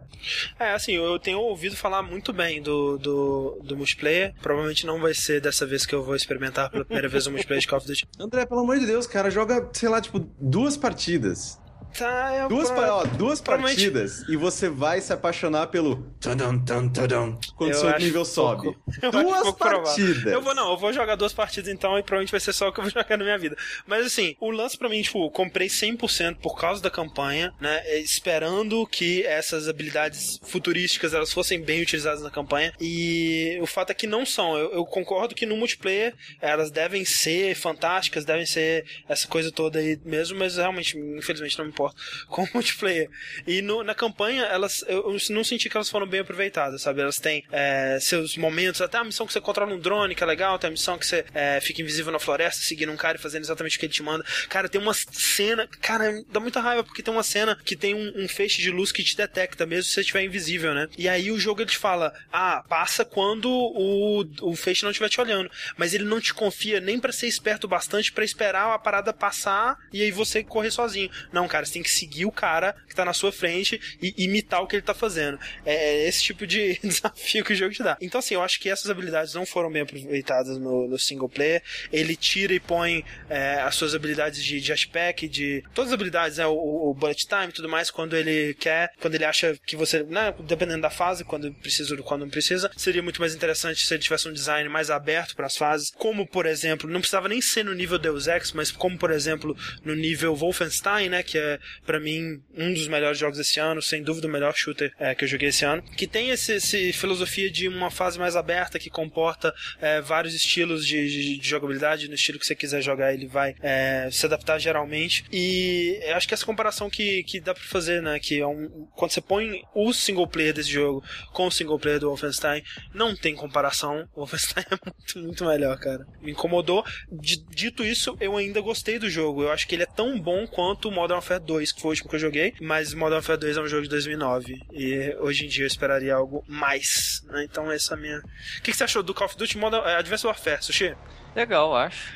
É, 0.59 0.73
assim, 0.73 0.93
eu 0.93 1.17
tenho 1.19 1.39
ouvido 1.39 1.75
falar 1.75 2.01
muito 2.03 2.31
bem 2.33 2.61
do, 2.61 2.97
do, 2.97 3.59
do 3.63 3.75
multiplayer. 3.77 4.33
Provavelmente 4.41 4.85
não 4.85 4.99
vai 4.99 5.13
ser 5.13 5.39
dessa 5.41 5.65
vez 5.65 5.85
que 5.85 5.95
eu 5.95 6.03
vou 6.03 6.15
experimentar 6.15 6.69
pela 6.69 6.83
primeira 6.85 7.07
vez 7.07 7.25
o 7.27 7.31
multiplayer 7.31 7.61
de 7.61 7.67
Call 7.67 7.77
of 7.79 7.87
Duty. 7.87 8.07
André, 8.19 8.45
pelo 8.45 8.61
amor 8.61 8.77
de 8.79 8.85
Deus, 8.85 9.07
cara, 9.07 9.29
joga, 9.31 9.67
sei 9.73 9.89
lá, 9.89 10.01
tipo, 10.01 10.26
duas 10.39 10.77
partidas. 10.77 11.59
Tá, 11.97 12.35
eu 12.43 12.47
Duas, 12.49 12.69
pa- 12.69 12.91
ó, 12.91 13.03
duas 13.05 13.41
provavelmente- 13.41 13.81
partidas 13.91 14.23
e 14.29 14.35
você 14.35 14.69
vai 14.69 15.01
se 15.01 15.11
apaixonar 15.11 15.67
pelo 15.67 15.95
tadam, 16.19 16.59
tan, 16.63 16.87
tadam, 16.89 17.39
quando 17.55 17.71
Eu 17.71 17.77
seu 17.79 17.97
nível 17.97 18.23
sobe. 18.23 18.75
Duas 19.11 19.51
provável. 19.53 19.53
partidas. 19.83 20.25
Eu 20.33 20.41
vou, 20.41 20.53
não, 20.53 20.71
eu 20.71 20.77
vou 20.77 20.93
jogar 20.93 21.15
duas 21.15 21.33
partidas 21.33 21.73
então 21.73 21.97
e 21.97 22.03
provavelmente 22.03 22.31
vai 22.31 22.39
ser 22.39 22.53
só 22.53 22.67
o 22.69 22.71
que 22.73 22.79
eu 22.79 22.83
vou 22.83 22.91
jogar 22.93 23.17
na 23.17 23.23
minha 23.23 23.37
vida. 23.37 23.55
Mas 23.87 24.05
assim, 24.05 24.35
o 24.39 24.51
lance 24.51 24.77
pra 24.77 24.87
mim, 24.89 25.01
tipo, 25.01 25.29
comprei 25.31 25.67
100% 25.67 26.37
por 26.37 26.55
causa 26.59 26.81
da 26.83 26.89
campanha, 26.91 27.53
né? 27.59 27.81
Esperando 27.99 28.85
que 28.85 29.23
essas 29.25 29.67
habilidades 29.67 30.39
futurísticas 30.43 31.13
elas 31.13 31.33
fossem 31.33 31.61
bem 31.61 31.81
utilizadas 31.81 32.21
na 32.21 32.29
campanha. 32.29 32.73
E 32.79 33.57
o 33.61 33.65
fato 33.65 33.89
é 33.91 33.93
que 33.93 34.05
não 34.05 34.25
são. 34.25 34.57
Eu, 34.57 34.71
eu 34.73 34.85
concordo 34.85 35.33
que 35.33 35.45
no 35.45 35.57
multiplayer 35.57 36.13
elas 36.41 36.69
devem 36.69 37.03
ser 37.05 37.55
fantásticas, 37.55 38.23
devem 38.25 38.45
ser 38.45 38.85
essa 39.09 39.27
coisa 39.27 39.51
toda 39.51 39.79
aí 39.79 39.99
mesmo, 40.05 40.37
mas 40.37 40.57
realmente, 40.57 40.97
infelizmente, 40.97 41.57
não 41.57 41.65
me 41.65 41.71
importa 41.71 41.86
com 42.27 42.43
o 42.43 42.49
multiplayer. 42.53 43.09
E 43.45 43.61
no- 43.61 43.83
na 43.83 43.93
campanha, 43.95 44.43
elas 44.43 44.83
eu, 44.87 45.11
eu 45.11 45.17
não 45.29 45.43
senti 45.43 45.69
que 45.69 45.77
elas 45.77 45.89
foram 45.89 46.07
bem 46.07 46.19
aproveitadas, 46.21 46.81
sabe? 46.81 47.01
Elas 47.01 47.17
têm 47.17 47.43
é, 47.51 47.97
seus 48.01 48.37
momentos, 48.37 48.81
até 48.81 48.97
a 48.97 49.03
missão 49.03 49.25
que 49.25 49.33
você 49.33 49.41
controla 49.41 49.73
um 49.73 49.79
drone, 49.79 50.15
que 50.15 50.23
é 50.23 50.25
legal, 50.25 50.57
tem 50.59 50.67
a 50.67 50.71
missão 50.71 50.97
que 50.97 51.05
você 51.05 51.25
é, 51.33 51.59
fica 51.61 51.81
invisível 51.81 52.11
na 52.11 52.19
floresta, 52.19 52.61
seguindo 52.61 52.91
um 52.91 52.97
cara 52.97 53.17
e 53.17 53.21
fazendo 53.21 53.43
exatamente 53.43 53.77
o 53.77 53.79
que 53.79 53.85
ele 53.85 53.93
te 53.93 54.03
manda. 54.03 54.23
Cara, 54.49 54.69
tem 54.69 54.79
uma 54.81 54.93
cena, 54.93 55.67
cara, 55.81 56.23
dá 56.29 56.39
muita 56.39 56.59
raiva, 56.59 56.83
porque 56.83 57.01
tem 57.03 57.13
uma 57.13 57.23
cena 57.23 57.57
que 57.63 57.75
tem 57.75 57.93
um, 57.93 58.23
um 58.23 58.27
feixe 58.27 58.61
de 58.61 58.71
luz 58.71 58.91
que 58.91 59.03
te 59.03 59.15
detecta, 59.15 59.65
mesmo 59.65 59.83
se 59.83 59.91
você 59.93 60.01
estiver 60.01 60.23
invisível, 60.23 60.73
né? 60.73 60.87
E 60.97 61.07
aí 61.07 61.31
o 61.31 61.39
jogo 61.39 61.61
ele 61.61 61.69
te 61.69 61.77
fala, 61.77 62.13
ah, 62.31 62.63
passa 62.67 63.03
quando 63.05 63.49
o, 63.49 64.25
o 64.41 64.55
feixe 64.55 64.83
não 64.83 64.91
estiver 64.91 65.09
te 65.09 65.19
olhando. 65.21 65.49
Mas 65.77 65.93
ele 65.93 66.03
não 66.05 66.19
te 66.19 66.33
confia 66.33 66.79
nem 66.79 66.99
pra 66.99 67.11
ser 67.11 67.27
esperto 67.27 67.67
bastante 67.67 68.11
pra 68.11 68.23
esperar 68.25 68.73
a 68.73 68.79
parada 68.79 69.13
passar 69.13 69.77
e 69.91 70.01
aí 70.01 70.11
você 70.11 70.43
correr 70.43 70.71
sozinho. 70.71 71.09
Não, 71.31 71.47
cara, 71.47 71.65
você 71.65 71.76
tem 71.77 71.83
que 71.83 71.91
seguir 71.91 72.25
o 72.25 72.31
cara 72.31 72.75
que 72.87 72.95
tá 72.95 73.05
na 73.05 73.13
sua 73.13 73.31
frente 73.31 73.79
e 74.01 74.13
imitar 74.17 74.61
o 74.61 74.67
que 74.67 74.75
ele 74.75 74.81
tá 74.81 74.93
fazendo. 74.93 75.39
É 75.65 76.07
esse 76.07 76.23
tipo 76.23 76.47
de 76.47 76.79
desafio 76.83 77.43
que 77.45 77.53
o 77.53 77.55
jogo 77.55 77.73
te 77.73 77.83
dá. 77.83 77.95
Então, 78.01 78.19
assim, 78.19 78.33
eu 78.33 78.41
acho 78.41 78.59
que 78.59 78.69
essas 78.69 78.89
habilidades 78.89 79.33
não 79.33 79.45
foram 79.45 79.71
bem 79.71 79.83
aproveitadas 79.83 80.57
no, 80.57 80.87
no 80.87 80.97
single 80.97 81.29
player. 81.29 81.61
Ele 81.91 82.15
tira 82.15 82.53
e 82.53 82.59
põe 82.59 83.05
é, 83.29 83.61
as 83.61 83.75
suas 83.75 83.93
habilidades 83.93 84.43
de 84.43 84.59
jetpack, 84.59 85.27
de. 85.27 85.63
Todas 85.73 85.91
as 85.91 85.93
habilidades, 85.93 86.37
né? 86.37 86.47
O, 86.47 86.89
o 86.89 86.93
bullet 86.93 87.27
time 87.27 87.49
e 87.49 87.51
tudo 87.51 87.69
mais, 87.69 87.91
quando 87.91 88.15
ele 88.15 88.55
quer, 88.55 88.91
quando 88.99 89.15
ele 89.15 89.25
acha 89.25 89.57
que 89.65 89.75
você. 89.75 90.03
Né, 90.03 90.33
dependendo 90.39 90.81
da 90.81 90.89
fase, 90.89 91.23
quando 91.23 91.53
precisa 91.53 91.95
ou 91.95 92.03
quando 92.03 92.21
não 92.21 92.29
precisa. 92.29 92.71
Seria 92.75 93.03
muito 93.03 93.21
mais 93.21 93.35
interessante 93.35 93.85
se 93.85 93.93
ele 93.93 94.01
tivesse 94.01 94.27
um 94.27 94.33
design 94.33 94.67
mais 94.69 94.89
aberto 94.89 95.35
para 95.35 95.45
as 95.45 95.55
fases. 95.55 95.91
Como, 95.91 96.25
por 96.25 96.45
exemplo, 96.45 96.89
não 96.89 96.99
precisava 96.99 97.27
nem 97.27 97.41
ser 97.41 97.63
no 97.63 97.73
nível 97.73 97.99
Deus 97.99 98.27
Ex, 98.27 98.51
mas 98.53 98.71
como, 98.71 98.97
por 98.97 99.11
exemplo, 99.11 99.55
no 99.83 99.93
nível 99.93 100.35
Wolfenstein, 100.35 101.09
né? 101.09 101.21
Que 101.21 101.37
é, 101.37 101.56
para 101.85 101.99
mim, 101.99 102.41
um 102.55 102.73
dos 102.73 102.87
melhores 102.87 103.17
jogos 103.17 103.37
desse 103.37 103.59
ano, 103.59 103.81
sem 103.81 104.01
dúvida 104.03 104.27
o 104.27 104.31
melhor 104.31 104.53
shooter 104.55 104.93
é, 104.99 105.13
que 105.15 105.23
eu 105.23 105.27
joguei 105.27 105.49
esse 105.49 105.65
ano. 105.65 105.81
Que 105.81 106.07
tem 106.07 106.29
esse 106.29 106.93
filosofia 106.93 107.49
de 107.49 107.67
uma 107.67 107.89
fase 107.91 108.17
mais 108.19 108.35
aberta 108.35 108.79
que 108.79 108.89
comporta 108.89 109.53
é, 109.81 110.01
vários 110.01 110.33
estilos 110.33 110.85
de, 110.85 111.07
de, 111.07 111.37
de, 111.37 111.47
jogabilidade. 111.47 112.07
No 112.07 112.15
estilo 112.15 112.39
que 112.39 112.45
você 112.45 112.55
quiser 112.55 112.81
jogar, 112.81 113.13
ele 113.13 113.27
vai 113.27 113.55
é, 113.61 114.09
se 114.11 114.25
adaptar 114.25 114.59
geralmente. 114.59 115.25
E 115.31 115.99
acho 116.15 116.27
que 116.27 116.33
essa 116.33 116.45
comparação 116.45 116.89
que, 116.89 117.23
que 117.23 117.39
dá 117.39 117.53
pra 117.53 117.63
fazer, 117.63 118.01
né? 118.01 118.19
Que 118.19 118.39
é 118.39 118.47
um, 118.47 118.87
quando 118.95 119.11
você 119.11 119.21
põe 119.21 119.61
o 119.73 119.93
single 119.93 120.27
player 120.27 120.53
desse 120.53 120.71
jogo 120.71 121.03
com 121.33 121.47
o 121.47 121.51
single 121.51 121.79
player 121.79 121.99
do 121.99 122.07
Wolfenstein, 122.07 122.63
não 122.93 123.15
tem 123.15 123.35
comparação. 123.35 124.07
O 124.15 124.19
Wolfenstein 124.21 124.65
é 124.71 124.77
muito, 124.85 125.19
muito 125.19 125.45
melhor, 125.45 125.77
cara. 125.79 126.05
Me 126.21 126.31
incomodou. 126.31 126.83
Dito 127.11 127.83
isso, 127.83 128.17
eu 128.19 128.37
ainda 128.37 128.61
gostei 128.61 128.99
do 128.99 129.09
jogo. 129.09 129.43
Eu 129.43 129.51
acho 129.51 129.67
que 129.67 129.75
ele 129.75 129.83
é 129.83 129.87
tão 129.87 130.19
bom 130.19 130.47
quanto 130.47 130.89
o 130.89 130.91
Modern 130.91 131.17
Warfare 131.17 131.43
2, 131.47 131.71
que 131.71 131.81
foi 131.81 131.89
o 131.89 131.91
último 131.91 132.09
que 132.09 132.15
eu 132.15 132.19
joguei. 132.19 132.53
Mas 132.61 132.93
Modern 132.93 133.15
Warfare 133.15 133.39
2 133.39 133.57
é 133.57 133.61
um 133.61 133.67
jogo 133.67 133.83
de 133.83 133.89
2009. 133.89 134.61
E 134.71 135.15
hoje 135.19 135.45
em 135.45 135.47
dia 135.47 135.63
eu 135.63 135.67
esperaria 135.67 136.13
algo 136.13 136.43
mais. 136.47 137.23
Né? 137.27 137.45
Então 137.45 137.71
essa 137.71 137.93
é 137.93 137.97
a 137.97 137.99
minha. 137.99 138.19
O 138.19 138.61
que, 138.61 138.71
que 138.71 138.77
você 138.77 138.83
achou 138.83 139.01
do 139.01 139.13
Call 139.13 139.27
of 139.27 139.37
Duty 139.37 139.57
Modern 139.57 139.83
é, 139.87 139.95
Advanced 139.95 140.25
Warfare, 140.25 140.63
Sushi? 140.63 140.95
Legal, 141.35 141.75
acho. 141.75 142.13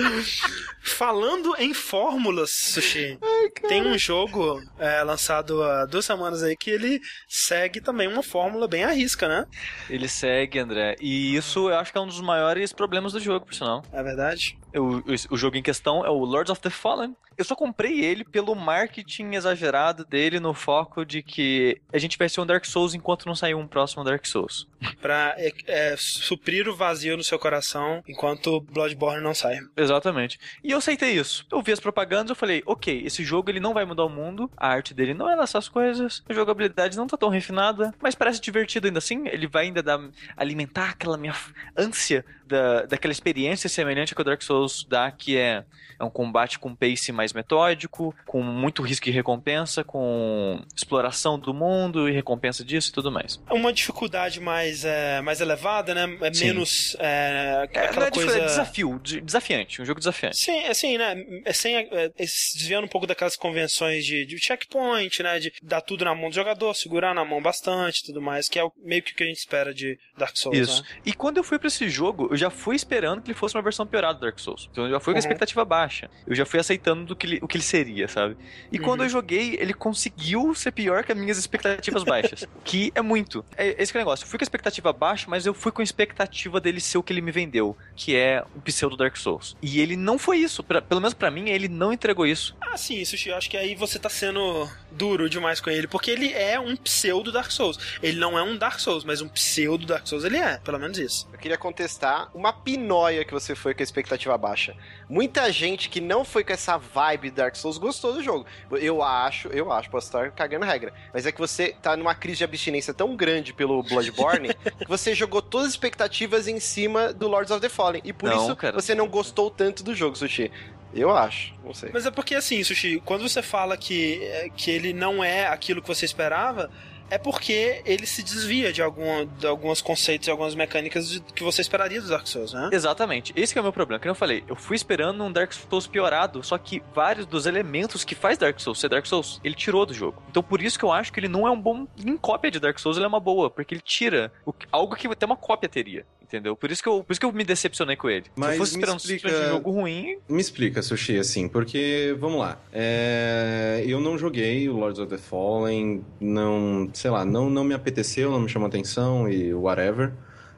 Falando 0.82 1.54
em 1.58 1.74
fórmulas, 1.74 2.50
Sushi, 2.50 3.18
Ai, 3.22 3.50
tem 3.68 3.86
um 3.86 3.98
jogo 3.98 4.62
é, 4.78 5.02
lançado 5.02 5.62
há 5.62 5.84
duas 5.84 6.04
semanas 6.04 6.42
aí 6.42 6.56
que 6.56 6.70
ele 6.70 7.00
segue 7.28 7.80
também 7.80 8.08
uma 8.08 8.22
fórmula 8.22 8.66
bem 8.66 8.84
à 8.84 8.90
risca, 8.90 9.28
né? 9.28 9.46
Ele 9.88 10.08
segue, 10.08 10.58
André. 10.58 10.96
E 11.00 11.36
isso 11.36 11.68
eu 11.68 11.78
acho 11.78 11.92
que 11.92 11.98
é 11.98 12.00
um 12.00 12.06
dos 12.06 12.20
maiores 12.20 12.72
problemas 12.72 13.12
do 13.12 13.20
jogo, 13.20 13.46
por 13.46 13.54
sinal. 13.54 13.84
É 13.92 14.02
verdade? 14.02 14.58
O, 14.74 14.98
o, 14.98 15.04
o, 15.30 15.36
jogo 15.36 15.56
em 15.56 15.62
questão 15.62 16.04
é 16.04 16.10
o 16.10 16.24
Lords 16.24 16.50
of 16.50 16.60
the 16.60 16.70
Fallen. 16.70 17.14
Eu 17.36 17.44
só 17.44 17.56
comprei 17.56 18.04
ele 18.04 18.22
pelo 18.22 18.54
marketing 18.54 19.34
exagerado 19.34 20.04
dele 20.04 20.38
no 20.38 20.52
foco 20.52 21.04
de 21.04 21.22
que 21.22 21.80
a 21.92 21.98
gente 21.98 22.18
vai 22.18 22.28
ser 22.28 22.40
um 22.40 22.46
Dark 22.46 22.64
Souls 22.66 22.94
enquanto 22.94 23.26
não 23.26 23.34
sair 23.34 23.54
um 23.54 23.66
próximo 23.66 24.04
Dark 24.04 24.26
Souls. 24.26 24.68
pra 25.00 25.34
é, 25.38 25.50
é, 25.66 25.94
suprir 25.96 26.68
o 26.68 26.76
vazio 26.76 27.16
no 27.16 27.24
seu 27.24 27.38
coração 27.38 28.02
enquanto 28.06 28.60
Bloodborne 28.60 29.22
não 29.22 29.34
sai. 29.34 29.58
Exatamente. 29.76 30.38
E 30.62 30.70
eu 30.70 30.79
aceitei 30.80 31.12
isso. 31.12 31.46
Eu 31.50 31.62
vi 31.62 31.72
as 31.72 31.80
propagandas, 31.80 32.30
eu 32.30 32.36
falei, 32.36 32.62
ok, 32.66 33.02
esse 33.04 33.22
jogo 33.22 33.50
ele 33.50 33.60
não 33.60 33.72
vai 33.72 33.84
mudar 33.84 34.04
o 34.04 34.08
mundo, 34.08 34.50
a 34.56 34.68
arte 34.68 34.92
dele 34.92 35.14
não 35.14 35.30
é 35.30 35.36
dessas 35.36 35.68
coisas, 35.68 36.22
a 36.28 36.32
jogabilidade 36.32 36.96
não 36.96 37.06
tá 37.06 37.16
tão 37.16 37.28
refinada, 37.28 37.94
mas 38.00 38.14
parece 38.14 38.40
divertido 38.40 38.86
ainda 38.86 38.98
assim. 38.98 39.28
Ele 39.28 39.46
vai 39.46 39.64
ainda 39.64 39.82
dar, 39.82 40.00
alimentar 40.36 40.90
aquela 40.90 41.16
minha 41.16 41.34
ânsia 41.76 42.24
da, 42.50 42.82
daquela 42.82 43.12
experiência 43.12 43.68
semelhante 43.68 44.14
que 44.14 44.20
o 44.20 44.24
Dark 44.24 44.42
Souls 44.42 44.84
dá, 44.88 45.10
que 45.10 45.38
é, 45.38 45.64
é 45.98 46.04
um 46.04 46.10
combate 46.10 46.58
com 46.58 46.74
pace 46.74 47.12
mais 47.12 47.32
metódico, 47.32 48.14
com 48.26 48.42
muito 48.42 48.82
risco 48.82 49.08
e 49.08 49.12
recompensa, 49.12 49.84
com 49.84 50.60
exploração 50.76 51.38
do 51.38 51.54
mundo 51.54 52.08
e 52.08 52.12
recompensa 52.12 52.64
disso 52.64 52.90
e 52.90 52.92
tudo 52.92 53.10
mais. 53.10 53.40
É 53.48 53.54
uma 53.54 53.72
dificuldade 53.72 54.40
mais, 54.40 54.84
é, 54.84 55.20
mais 55.20 55.40
elevada, 55.40 55.94
né? 55.94 56.18
É 56.20 56.34
Sim. 56.34 56.46
menos 56.46 56.96
é, 56.98 57.60
é 57.70 57.80
aquela 57.80 58.06
é, 58.08 58.10
coisa... 58.10 58.38
É 58.38 58.44
desafio, 58.44 58.98
desafiante, 58.98 59.80
um 59.80 59.84
jogo 59.84 60.00
desafiante. 60.00 60.36
Sim, 60.36 60.64
assim, 60.64 60.98
né? 60.98 61.14
É 61.44 61.52
sem, 61.52 61.76
é, 61.76 62.10
desviando 62.18 62.84
um 62.84 62.88
pouco 62.88 63.06
daquelas 63.06 63.36
convenções 63.36 64.04
de, 64.04 64.26
de 64.26 64.38
checkpoint, 64.38 65.22
né? 65.22 65.38
De 65.38 65.52
dar 65.62 65.80
tudo 65.80 66.04
na 66.04 66.14
mão 66.14 66.28
do 66.28 66.34
jogador, 66.34 66.74
segurar 66.74 67.14
na 67.14 67.24
mão 67.24 67.40
bastante 67.40 68.04
tudo 68.04 68.20
mais, 68.20 68.48
que 68.48 68.58
é 68.58 68.62
meio 68.82 69.02
que 69.02 69.12
o 69.12 69.14
que 69.14 69.22
a 69.22 69.26
gente 69.26 69.38
espera 69.38 69.72
de 69.72 69.98
Dark 70.16 70.36
Souls, 70.36 70.58
Isso. 70.58 70.82
Né? 70.82 70.88
E 71.06 71.12
quando 71.12 71.36
eu 71.36 71.44
fui 71.44 71.58
para 71.58 71.68
esse 71.68 71.88
jogo, 71.88 72.28
eu 72.30 72.36
já 72.40 72.50
fui 72.50 72.74
esperando 72.74 73.20
que 73.20 73.30
ele 73.30 73.38
fosse 73.38 73.54
uma 73.54 73.62
versão 73.62 73.86
piorada 73.86 74.14
do 74.14 74.20
Dark 74.22 74.38
Souls. 74.38 74.68
Então 74.72 74.84
eu 74.84 74.90
já 74.90 75.00
fui 75.00 75.12
com 75.12 75.18
a 75.18 75.20
uhum. 75.20 75.26
expectativa 75.26 75.64
baixa. 75.64 76.10
Eu 76.26 76.34
já 76.34 76.44
fui 76.44 76.58
aceitando 76.58 77.04
do 77.04 77.16
que 77.16 77.26
ele, 77.26 77.38
o 77.42 77.46
que 77.46 77.56
ele 77.56 77.64
seria, 77.64 78.08
sabe? 78.08 78.36
E 78.72 78.78
uhum. 78.78 78.84
quando 78.84 79.04
eu 79.04 79.08
joguei, 79.08 79.56
ele 79.60 79.74
conseguiu 79.74 80.54
ser 80.54 80.72
pior 80.72 81.04
que 81.04 81.12
as 81.12 81.18
minhas 81.18 81.38
expectativas 81.38 82.02
baixas. 82.02 82.46
que 82.64 82.90
é 82.94 83.02
muito. 83.02 83.44
É 83.56 83.80
esse 83.80 83.92
que 83.92 83.98
é 83.98 84.00
o 84.00 84.02
negócio. 84.02 84.24
Eu 84.24 84.28
fui 84.28 84.38
com 84.38 84.42
a 84.42 84.46
expectativa 84.46 84.92
baixa, 84.92 85.26
mas 85.28 85.46
eu 85.46 85.54
fui 85.54 85.70
com 85.70 85.82
a 85.82 85.84
expectativa 85.84 86.60
dele 86.60 86.80
ser 86.80 86.98
o 86.98 87.02
que 87.02 87.12
ele 87.12 87.20
me 87.20 87.30
vendeu, 87.30 87.76
que 87.94 88.16
é 88.16 88.42
o 88.56 88.60
pseudo 88.60 88.96
Dark 88.96 89.16
Souls. 89.16 89.56
E 89.60 89.80
ele 89.80 89.96
não 89.96 90.18
foi 90.18 90.38
isso. 90.38 90.62
Pra, 90.62 90.80
pelo 90.80 91.00
menos 91.00 91.14
para 91.14 91.30
mim, 91.30 91.50
ele 91.50 91.68
não 91.68 91.92
entregou 91.92 92.26
isso. 92.26 92.56
Ah, 92.60 92.76
sim, 92.76 93.04
Sushi. 93.04 93.28
Eu 93.28 93.36
acho 93.36 93.50
que 93.50 93.56
aí 93.56 93.74
você 93.74 93.98
tá 93.98 94.08
sendo 94.08 94.68
duro 94.90 95.28
demais 95.28 95.60
com 95.60 95.70
ele, 95.70 95.86
porque 95.86 96.10
ele 96.10 96.32
é 96.32 96.58
um 96.58 96.76
pseudo 96.76 97.32
Dark 97.32 97.50
Souls. 97.50 97.78
Ele 98.02 98.18
não 98.18 98.38
é 98.38 98.42
um 98.42 98.56
Dark 98.56 98.78
Souls, 98.78 99.04
mas 99.04 99.20
um 99.20 99.28
pseudo 99.28 99.86
Dark 99.86 100.06
Souls 100.06 100.24
ele 100.24 100.36
é, 100.36 100.58
pelo 100.58 100.78
menos 100.78 100.98
isso. 100.98 101.28
Eu 101.32 101.38
queria 101.38 101.56
contestar 101.56 102.30
uma 102.34 102.52
pinóia 102.52 103.24
que 103.24 103.32
você 103.32 103.54
foi 103.54 103.74
com 103.74 103.82
a 103.82 103.84
expectativa 103.84 104.36
baixa. 104.36 104.74
Muita 105.08 105.50
gente 105.52 105.88
que 105.88 106.00
não 106.00 106.24
foi 106.24 106.44
com 106.44 106.52
essa 106.52 106.76
vibe 106.76 107.30
Dark 107.30 107.56
Souls 107.56 107.78
gostou 107.78 108.12
do 108.12 108.22
jogo. 108.22 108.46
Eu 108.72 109.02
acho, 109.02 109.48
eu 109.48 109.72
acho, 109.72 109.90
posso 109.90 110.06
estar 110.06 110.30
cagando 110.32 110.64
regra, 110.64 110.92
mas 111.12 111.26
é 111.26 111.32
que 111.32 111.38
você 111.38 111.74
tá 111.80 111.96
numa 111.96 112.14
crise 112.14 112.38
de 112.38 112.44
abstinência 112.44 112.92
tão 112.94 113.16
grande 113.16 113.52
pelo 113.52 113.82
Bloodborne 113.82 114.54
que 114.78 114.88
você 114.88 115.14
jogou 115.14 115.42
todas 115.42 115.68
as 115.68 115.72
expectativas 115.72 116.48
em 116.48 116.60
cima 116.60 117.12
do 117.12 117.28
Lords 117.28 117.50
of 117.50 117.60
the 117.60 117.68
Fallen. 117.68 118.02
E 118.04 118.12
por 118.12 118.30
não, 118.30 118.44
isso 118.44 118.56
cara. 118.56 118.74
você 118.74 118.94
não 118.94 119.08
gostou 119.08 119.50
tanto 119.50 119.82
do 119.82 119.94
jogo, 119.94 120.16
Sushi. 120.16 120.50
Eu 120.92 121.10
acho, 121.10 121.54
não 121.64 121.72
sei. 121.72 121.90
Mas 121.92 122.06
é 122.06 122.10
porque 122.10 122.34
assim, 122.34 122.62
Sushi, 122.64 123.00
quando 123.04 123.22
você 123.22 123.42
fala 123.42 123.76
que, 123.76 124.20
que 124.56 124.70
ele 124.70 124.92
não 124.92 125.22
é 125.22 125.46
aquilo 125.46 125.80
que 125.80 125.88
você 125.88 126.04
esperava, 126.04 126.70
é 127.10 127.18
porque 127.18 127.82
ele 127.84 128.06
se 128.06 128.22
desvia 128.22 128.72
de, 128.72 128.80
alguma, 128.80 129.26
de 129.26 129.46
alguns 129.46 129.82
conceitos 129.82 130.28
e 130.28 130.30
algumas 130.30 130.54
mecânicas 130.54 131.10
de, 131.10 131.20
que 131.20 131.42
você 131.42 131.60
esperaria 131.60 132.00
do 132.00 132.08
Dark 132.08 132.26
Souls, 132.26 132.52
né? 132.52 132.70
Exatamente. 132.72 133.32
Esse 133.36 133.58
é 133.58 133.60
o 133.60 133.64
meu 133.64 133.72
problema. 133.72 134.00
Como 134.00 134.12
eu 134.12 134.14
falei, 134.14 134.44
eu 134.46 134.54
fui 134.54 134.76
esperando 134.76 135.22
um 135.22 135.32
Dark 135.32 135.52
Souls 135.52 135.86
piorado, 135.86 136.42
só 136.42 136.56
que 136.56 136.82
vários 136.94 137.26
dos 137.26 137.46
elementos 137.46 138.04
que 138.04 138.14
faz 138.14 138.38
Dark 138.38 138.58
Souls 138.60 138.78
ser 138.78 138.88
Dark 138.88 139.04
Souls, 139.06 139.40
ele 139.42 139.54
tirou 139.54 139.84
do 139.84 139.92
jogo. 139.92 140.22
Então 140.30 140.42
por 140.42 140.62
isso 140.62 140.78
que 140.78 140.84
eu 140.84 140.92
acho 140.92 141.12
que 141.12 141.18
ele 141.18 141.28
não 141.28 141.46
é 141.46 141.50
um 141.50 141.60
bom 141.60 141.86
em 141.98 142.16
cópia 142.16 142.50
de 142.50 142.60
Dark 142.60 142.78
Souls, 142.78 142.96
ele 142.96 143.04
é 143.04 143.08
uma 143.08 143.20
boa, 143.20 143.50
porque 143.50 143.74
ele 143.74 143.82
tira 143.82 144.32
o, 144.46 144.54
algo 144.70 144.94
que 144.94 145.08
até 145.08 145.26
uma 145.26 145.36
cópia 145.36 145.68
teria 145.68 146.06
entendeu? 146.30 146.54
Por 146.54 146.70
isso 146.70 146.82
que 146.82 146.88
eu, 146.88 147.02
por 147.02 147.12
isso 147.12 147.20
que 147.20 147.26
eu 147.26 147.32
me 147.32 147.44
decepcionei 147.44 147.96
com 147.96 148.08
ele. 148.08 148.26
Mas 148.36 148.50
Se 148.50 148.54
eu 148.54 148.58
fosse 148.58 148.72
esperando 148.72 148.98
explica... 148.98 149.28
um 149.28 149.48
jogo 149.50 149.70
ruim. 149.72 150.16
Me 150.28 150.40
explica, 150.40 150.80
Sushi, 150.80 151.18
assim, 151.18 151.48
porque, 151.48 152.16
vamos 152.18 152.38
lá. 152.40 152.58
É... 152.72 153.82
Eu 153.86 154.00
não 154.00 154.16
joguei 154.16 154.68
o 154.68 154.76
Lords 154.76 155.00
of 155.00 155.10
the 155.10 155.18
Fallen, 155.18 156.04
não, 156.20 156.88
sei 156.92 157.10
lá, 157.10 157.24
não, 157.24 157.50
não 157.50 157.64
me 157.64 157.74
apeteceu, 157.74 158.30
não 158.30 158.40
me 158.40 158.48
chamou 158.48 158.68
atenção 158.68 159.28
e 159.28 159.52
whatever. 159.52 160.12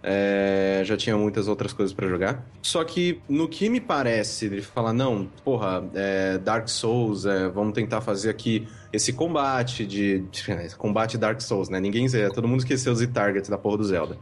É, 0.05 0.83
já 0.85 0.97
tinha 0.97 1.17
muitas 1.17 1.47
outras 1.47 1.73
coisas 1.73 1.95
para 1.95 2.09
jogar. 2.09 2.45
Só 2.61 2.83
que 2.83 3.21
no 3.29 3.49
que 3.49 3.69
me 3.69 3.81
parece, 3.81 4.47
ele 4.47 4.61
fala, 4.61 4.93
não, 4.93 5.29
porra, 5.45 5.85
é, 5.95 6.39
Dark 6.39 6.69
Souls, 6.69 7.25
é, 7.25 7.49
vamos 7.49 7.73
tentar 7.73 8.01
fazer 8.01 8.29
aqui 8.29 8.67
esse 8.93 9.13
combate 9.13 9.87
de, 9.87 10.25
de, 10.33 10.77
combate 10.77 11.17
Dark 11.17 11.41
Souls, 11.41 11.69
né? 11.69 11.79
Ninguém, 11.79 12.09
todo 12.35 12.49
mundo 12.49 12.61
esqueceu 12.61 12.93
os 12.93 13.07
targets 13.07 13.49
da 13.49 13.57
porra 13.57 13.79
do 13.79 13.85
Zelda. 13.85 14.19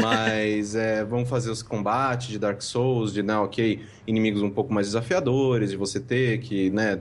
Mas 0.00 0.74
é, 0.74 1.04
vamos 1.04 1.28
fazer 1.28 1.50
os 1.50 1.62
combates 1.62 2.28
de 2.28 2.38
Dark 2.38 2.60
Souls, 2.62 3.12
de, 3.12 3.22
não, 3.22 3.44
ok, 3.44 3.80
inimigos 4.06 4.42
um 4.42 4.50
pouco 4.50 4.72
mais 4.72 4.88
desafiadores, 4.88 5.70
de 5.70 5.76
você 5.76 6.00
ter 6.00 6.38
que, 6.40 6.70
né, 6.70 7.00